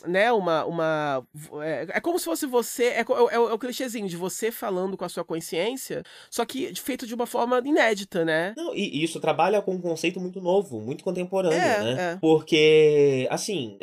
é 0.04 0.08
né, 0.08 0.32
uma. 0.32 0.64
uma 0.64 1.26
é, 1.62 1.86
é, 1.94 2.00
como 2.00 2.18
se 2.18 2.24
fosse 2.24 2.46
você. 2.46 2.84
É, 2.84 3.00
é, 3.00 3.34
é, 3.34 3.38
o 3.38 3.58
clichêzinho 3.58 4.08
de 4.08 4.16
você 4.16 4.50
falando 4.50 4.96
com 4.96 5.04
a 5.04 5.08
sua 5.08 5.24
consciência, 5.24 6.02
só 6.30 6.44
que 6.44 6.74
feito 6.74 7.06
de 7.06 7.14
uma 7.14 7.26
forma 7.26 7.60
inédita, 7.64 8.24
né? 8.24 8.54
Não, 8.56 8.74
e 8.74 9.02
isso 9.02 9.20
trabalha 9.20 9.60
com 9.62 9.74
um 9.74 9.80
conceito 9.80 10.20
muito 10.20 10.40
novo, 10.40 10.80
muito 10.80 11.04
contemporâneo, 11.04 11.58
né? 11.58 12.18
Porque, 12.20 13.26
assim, 13.30 13.78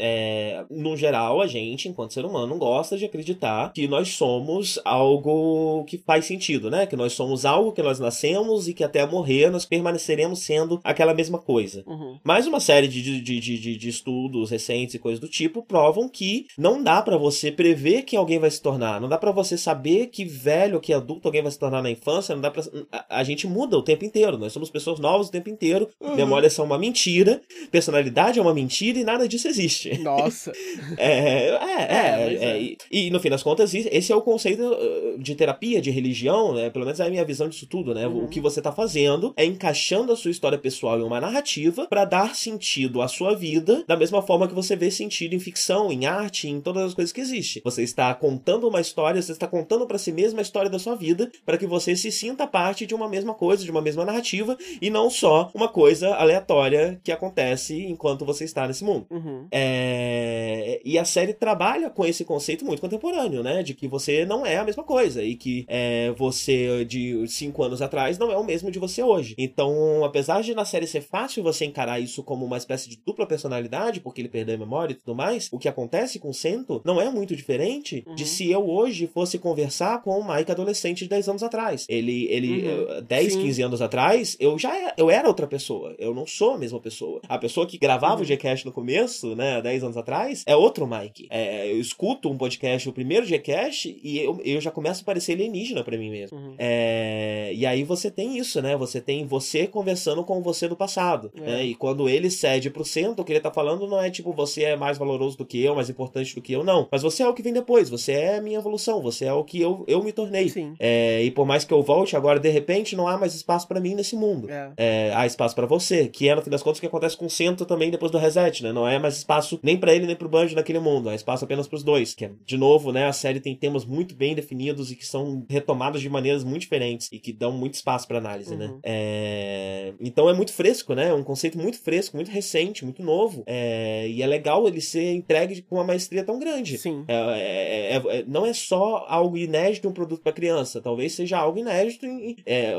no 0.69 0.95
geral, 0.95 1.41
a 1.41 1.47
gente, 1.47 1.87
enquanto 1.87 2.13
ser 2.13 2.25
humano, 2.25 2.57
gosta 2.57 2.97
de 2.97 3.05
acreditar 3.05 3.71
que 3.73 3.87
nós 3.87 4.09
somos 4.09 4.79
algo 4.85 5.83
que 5.85 5.97
faz 5.97 6.25
sentido, 6.25 6.69
né? 6.69 6.85
Que 6.85 6.95
nós 6.95 7.13
somos 7.13 7.45
algo 7.45 7.71
que 7.71 7.81
nós 7.81 7.99
nascemos 7.99 8.67
e 8.67 8.73
que 8.73 8.83
até 8.83 9.05
morrer 9.05 9.49
nós 9.49 9.65
permaneceremos 9.65 10.39
sendo 10.39 10.79
aquela 10.83 11.13
mesma 11.13 11.39
coisa. 11.39 11.83
Uhum. 11.85 12.19
Mais 12.23 12.47
uma 12.47 12.59
série 12.59 12.87
de, 12.87 13.01
de, 13.01 13.21
de, 13.21 13.59
de, 13.59 13.72
estudos 13.81 14.49
recentes 14.51 14.95
e 14.95 14.99
coisas 14.99 15.19
do 15.19 15.27
tipo 15.27 15.63
provam 15.63 16.09
que 16.09 16.47
não 16.57 16.83
dá 16.83 17.01
para 17.01 17.17
você 17.17 17.51
prever 17.51 18.03
que 18.03 18.15
alguém 18.15 18.39
vai 18.39 18.51
se 18.51 18.61
tornar, 18.61 18.99
não 18.99 19.09
dá 19.09 19.17
para 19.17 19.31
você 19.31 19.57
saber 19.57 20.07
que 20.07 20.25
velho, 20.25 20.79
que 20.79 20.93
adulto 20.93 21.27
alguém 21.27 21.41
vai 21.41 21.51
se 21.51 21.59
tornar 21.59 21.81
na 21.81 21.91
infância, 21.91 22.35
não 22.35 22.41
dá 22.41 22.51
pra... 22.51 22.63
a, 22.91 23.19
a 23.19 23.23
gente 23.23 23.47
muda 23.47 23.77
o 23.77 23.83
tempo 23.83 24.05
inteiro, 24.05 24.37
nós 24.37 24.53
somos 24.53 24.69
pessoas 24.69 24.99
novas 24.99 25.27
o 25.27 25.31
tempo 25.31 25.49
inteiro, 25.49 25.89
uhum. 25.99 26.15
memórias 26.15 26.53
são 26.53 26.65
uma 26.65 26.77
mentira, 26.77 27.41
personalidade 27.71 28.39
é 28.39 28.41
uma 28.41 28.53
mentira 28.53 28.99
e 28.99 29.03
nada 29.03 29.27
disso 29.27 29.47
existe. 29.47 29.97
Nossa. 29.99 30.51
é, 30.97 31.49
é, 31.49 31.87
é, 31.89 32.33
é, 32.35 32.61
e, 32.61 32.77
e 32.91 33.09
no 33.09 33.19
fim 33.19 33.29
das 33.29 33.43
contas, 33.43 33.73
esse 33.73 34.11
é 34.11 34.15
o 34.15 34.21
conceito 34.21 34.63
uh, 34.63 35.17
de 35.17 35.35
terapia, 35.35 35.81
de 35.81 35.91
religião, 35.91 36.53
né? 36.53 36.69
Pelo 36.69 36.85
menos 36.85 36.99
é 36.99 37.05
a 37.05 37.09
minha 37.09 37.25
visão 37.25 37.47
disso 37.47 37.67
tudo, 37.67 37.93
né? 37.93 38.07
Uhum. 38.07 38.25
O 38.25 38.27
que 38.27 38.39
você 38.39 38.61
tá 38.61 38.71
fazendo 38.71 39.33
é 39.37 39.45
encaixando 39.45 40.11
a 40.11 40.15
sua 40.15 40.31
história 40.31 40.57
pessoal 40.57 40.99
em 40.99 41.03
uma 41.03 41.21
narrativa 41.21 41.87
para 41.87 42.05
dar 42.05 42.35
sentido 42.35 43.01
à 43.01 43.07
sua 43.07 43.35
vida, 43.35 43.62
da 43.87 43.97
mesma 43.97 44.21
forma 44.21 44.47
que 44.47 44.53
você 44.53 44.75
vê 44.75 44.91
sentido 44.91 45.33
em 45.33 45.39
ficção, 45.39 45.91
em 45.91 46.05
arte, 46.05 46.47
em 46.47 46.61
todas 46.61 46.83
as 46.83 46.93
coisas 46.93 47.11
que 47.11 47.21
existem. 47.21 47.61
Você 47.63 47.83
está 47.83 48.13
contando 48.13 48.67
uma 48.67 48.81
história, 48.81 49.21
você 49.21 49.31
está 49.31 49.47
contando 49.47 49.87
para 49.87 49.97
si 49.97 50.11
mesmo 50.11 50.39
a 50.39 50.41
história 50.41 50.69
da 50.69 50.79
sua 50.79 50.95
vida, 50.95 51.31
para 51.45 51.57
que 51.57 51.65
você 51.65 51.95
se 51.95 52.11
sinta 52.11 52.47
parte 52.47 52.85
de 52.85 52.95
uma 52.95 53.09
mesma 53.09 53.33
coisa, 53.33 53.63
de 53.63 53.71
uma 53.71 53.81
mesma 53.81 54.05
narrativa, 54.05 54.57
e 54.81 54.89
não 54.89 55.09
só 55.09 55.51
uma 55.53 55.67
coisa 55.67 56.15
aleatória 56.15 56.99
que 57.03 57.11
acontece 57.11 57.83
enquanto 57.85 58.25
você 58.25 58.43
está 58.43 58.67
nesse 58.67 58.83
mundo. 58.83 59.05
Uhum. 59.09 59.47
É... 59.51 60.81
E 60.83 60.97
a 60.97 61.05
série 61.05 61.33
trabalha 61.33 61.89
com 61.89 62.05
esse 62.05 62.25
conceito 62.25 62.65
muito 62.65 62.81
contemporâneo, 62.81 63.43
né? 63.43 63.63
De 63.63 63.73
que 63.73 63.87
você 63.87 64.25
não 64.25 64.45
é 64.45 64.57
a 64.57 64.63
mesma 64.63 64.83
coisa 64.83 65.23
e 65.23 65.35
que 65.35 65.65
é, 65.67 66.11
você 66.17 66.85
de 66.85 67.27
cinco 67.27 67.63
anos 67.63 67.81
atrás 67.81 68.17
não 68.17 68.31
é 68.31 68.37
o 68.37 68.43
mesmo 68.43 68.71
de 68.71 68.79
você 68.79 69.01
hoje. 69.01 69.35
Então, 69.37 70.03
apesar 70.03 70.41
de 70.41 70.53
na 70.53 70.65
série 70.65 70.87
ser 70.87 71.01
fácil 71.01 71.43
você 71.43 71.65
encarar 71.65 71.99
isso 71.99 72.23
como 72.23 72.45
uma 72.45 72.57
espécie 72.57 72.89
de 72.89 72.97
dupla 72.97 73.25
personalidade, 73.25 73.52
porque 74.01 74.21
ele 74.21 74.29
perdeu 74.29 74.55
a 74.55 74.57
memória 74.57 74.93
e 74.93 74.95
tudo 74.95 75.15
mais, 75.15 75.49
o 75.51 75.59
que 75.59 75.67
acontece 75.67 76.19
com 76.19 76.29
o 76.29 76.33
Sento 76.33 76.81
não 76.85 77.01
é 77.01 77.09
muito 77.09 77.35
diferente 77.35 78.03
uhum. 78.07 78.15
de 78.15 78.25
se 78.25 78.49
eu 78.49 78.67
hoje 78.69 79.07
fosse 79.07 79.37
conversar 79.37 80.01
com 80.01 80.11
o 80.19 80.27
Mike 80.27 80.51
adolescente 80.51 80.99
de 80.99 81.09
10 81.09 81.29
anos 81.29 81.43
atrás. 81.43 81.85
Ele, 81.89 82.27
ele 82.29 82.67
uhum. 82.67 83.03
10, 83.03 83.33
Sim. 83.33 83.41
15 83.41 83.61
anos 83.61 83.81
atrás, 83.81 84.37
eu 84.39 84.57
já 84.57 84.75
era, 84.75 84.93
eu 84.97 85.09
era 85.09 85.27
outra 85.27 85.47
pessoa. 85.47 85.95
Eu 85.97 86.13
não 86.13 86.25
sou 86.25 86.53
a 86.53 86.57
mesma 86.57 86.79
pessoa. 86.79 87.21
A 87.27 87.37
pessoa 87.37 87.67
que 87.67 87.77
gravava 87.77 88.15
uhum. 88.15 88.21
o 88.21 88.25
Gcast 88.25 88.65
no 88.65 88.71
começo, 88.71 89.35
né, 89.35 89.61
10 89.61 89.83
anos 89.83 89.97
atrás, 89.97 90.43
é 90.45 90.55
outro 90.55 90.87
Mike. 90.87 91.27
É, 91.29 91.71
eu 91.71 91.79
escuto 91.79 92.29
um 92.29 92.37
podcast, 92.37 92.87
o 92.87 92.93
primeiro 92.93 93.25
Gcast, 93.25 93.99
e 94.03 94.19
eu, 94.19 94.39
eu 94.43 94.61
já 94.61 94.71
começo 94.71 95.01
a 95.01 95.05
parecer 95.05 95.33
alienígena 95.33 95.83
para 95.83 95.97
mim 95.97 96.09
mesmo. 96.09 96.37
Uhum. 96.37 96.55
É, 96.57 97.51
e 97.53 97.65
aí 97.65 97.83
você 97.83 98.09
tem 98.09 98.37
isso, 98.37 98.61
né? 98.61 98.75
Você 98.77 99.01
tem 99.01 99.25
você 99.25 99.67
conversando 99.67 100.23
com 100.23 100.41
você 100.41 100.67
do 100.67 100.75
passado. 100.75 101.31
É. 101.35 101.41
Né? 101.41 101.65
E 101.65 101.75
quando 101.75 102.09
ele 102.09 102.29
cede 102.29 102.69
pro 102.69 102.85
centro, 102.85 103.21
o 103.21 103.25
que 103.25 103.31
ele 103.31 103.39
tá 103.43 103.51
falando 103.51 103.87
não 103.87 104.01
é 104.01 104.09
tipo 104.09 104.33
você 104.33 104.63
é 104.63 104.75
mais 104.75 104.97
valoroso 104.97 105.37
do 105.37 105.45
que 105.45 105.61
eu, 105.63 105.75
mais 105.75 105.89
importante 105.89 106.35
do 106.35 106.41
que 106.41 106.53
eu, 106.53 106.63
não. 106.63 106.87
Mas 106.91 107.01
você 107.01 107.23
é 107.23 107.27
o 107.27 107.33
que 107.33 107.41
vem 107.41 107.53
depois, 107.53 107.89
você 107.89 108.13
é 108.13 108.37
a 108.37 108.41
minha 108.41 108.57
evolução, 108.57 109.01
você 109.01 109.25
é 109.25 109.33
o 109.33 109.43
que 109.43 109.61
eu, 109.61 109.83
eu 109.87 110.03
me 110.03 110.11
tornei. 110.11 110.49
Sim. 110.49 110.75
É, 110.79 111.23
e 111.23 111.31
por 111.31 111.45
mais 111.45 111.63
que 111.63 111.73
eu 111.73 111.81
volte, 111.81 112.15
agora 112.15 112.39
de 112.39 112.49
repente 112.49 112.95
não 112.95 113.07
há 113.07 113.17
mais 113.17 113.33
espaço 113.33 113.67
para 113.67 113.79
mim 113.79 113.95
nesse 113.95 114.15
mundo. 114.15 114.49
É. 114.49 114.71
É, 114.77 115.11
há 115.13 115.25
espaço 115.25 115.55
para 115.55 115.65
você, 115.65 116.07
que 116.07 116.27
é 116.27 116.35
no 116.35 116.41
fim 116.41 116.49
das 116.49 116.63
contas 116.63 116.77
o 116.77 116.81
que 116.81 116.87
acontece 116.87 117.17
com 117.17 117.25
o 117.25 117.29
centro 117.29 117.65
também 117.65 117.91
depois 117.91 118.11
do 118.11 118.17
reset, 118.17 118.63
né? 118.63 118.71
Não 118.71 118.87
é 118.87 118.97
mais 118.99 119.17
espaço 119.17 119.59
nem 119.61 119.77
para 119.77 119.93
ele 119.93 120.05
nem 120.05 120.15
pro 120.15 120.29
Banjo 120.29 120.55
naquele 120.55 120.79
mundo, 120.79 121.09
há 121.09 121.15
espaço 121.15 121.45
apenas 121.45 121.67
pros 121.67 121.83
dois. 121.83 122.13
Que 122.13 122.25
é, 122.25 122.31
de 122.45 122.57
novo, 122.57 122.91
né? 122.91 123.07
A 123.07 123.13
série 123.13 123.39
tem 123.39 123.55
temas 123.55 123.85
muito 123.85 124.15
bem 124.15 124.35
definidos 124.35 124.91
e 124.91 124.95
que 124.95 125.05
são 125.05 125.45
retomados 125.49 126.01
de 126.01 126.09
maneiras 126.09 126.43
muito 126.43 126.61
diferentes 126.61 127.09
e 127.11 127.19
que 127.19 127.31
dão 127.31 127.51
muito 127.51 127.75
espaço 127.75 128.07
para 128.07 128.17
análise, 128.17 128.55
né? 128.55 128.67
uhum. 128.67 128.79
né? 128.83 129.93
Então 129.99 130.29
é 130.29 130.33
muito 130.33 130.53
fresco, 130.53 130.93
né? 130.93 131.09
É 131.09 131.13
um 131.13 131.23
conceito 131.23 131.57
muito 131.57 131.79
fresco, 131.79 132.15
muito 132.15 132.31
recente, 132.31 132.83
muito 132.83 133.03
novo. 133.03 133.32
É... 133.45 134.07
E 134.07 134.21
é 134.21 134.27
legal 134.27 134.67
ele 134.67 134.81
ser 134.81 135.13
entregue 135.13 135.61
com 135.61 135.75
uma 135.75 135.83
maestria 135.83 136.23
tão 136.23 136.37
grande. 136.39 136.77
Sim. 136.77 137.05
É, 137.07 137.13
é, 137.13 137.95
é, 137.95 138.19
é 138.19 138.23
não 138.27 138.45
é 138.45 138.53
só 138.53 139.05
algo 139.07 139.37
inédito 139.37 139.87
um 139.87 139.93
produto 139.93 140.21
para 140.21 140.33
criança, 140.33 140.81
talvez 140.81 141.13
seja 141.13 141.37
algo 141.37 141.59
inédito 141.59 142.05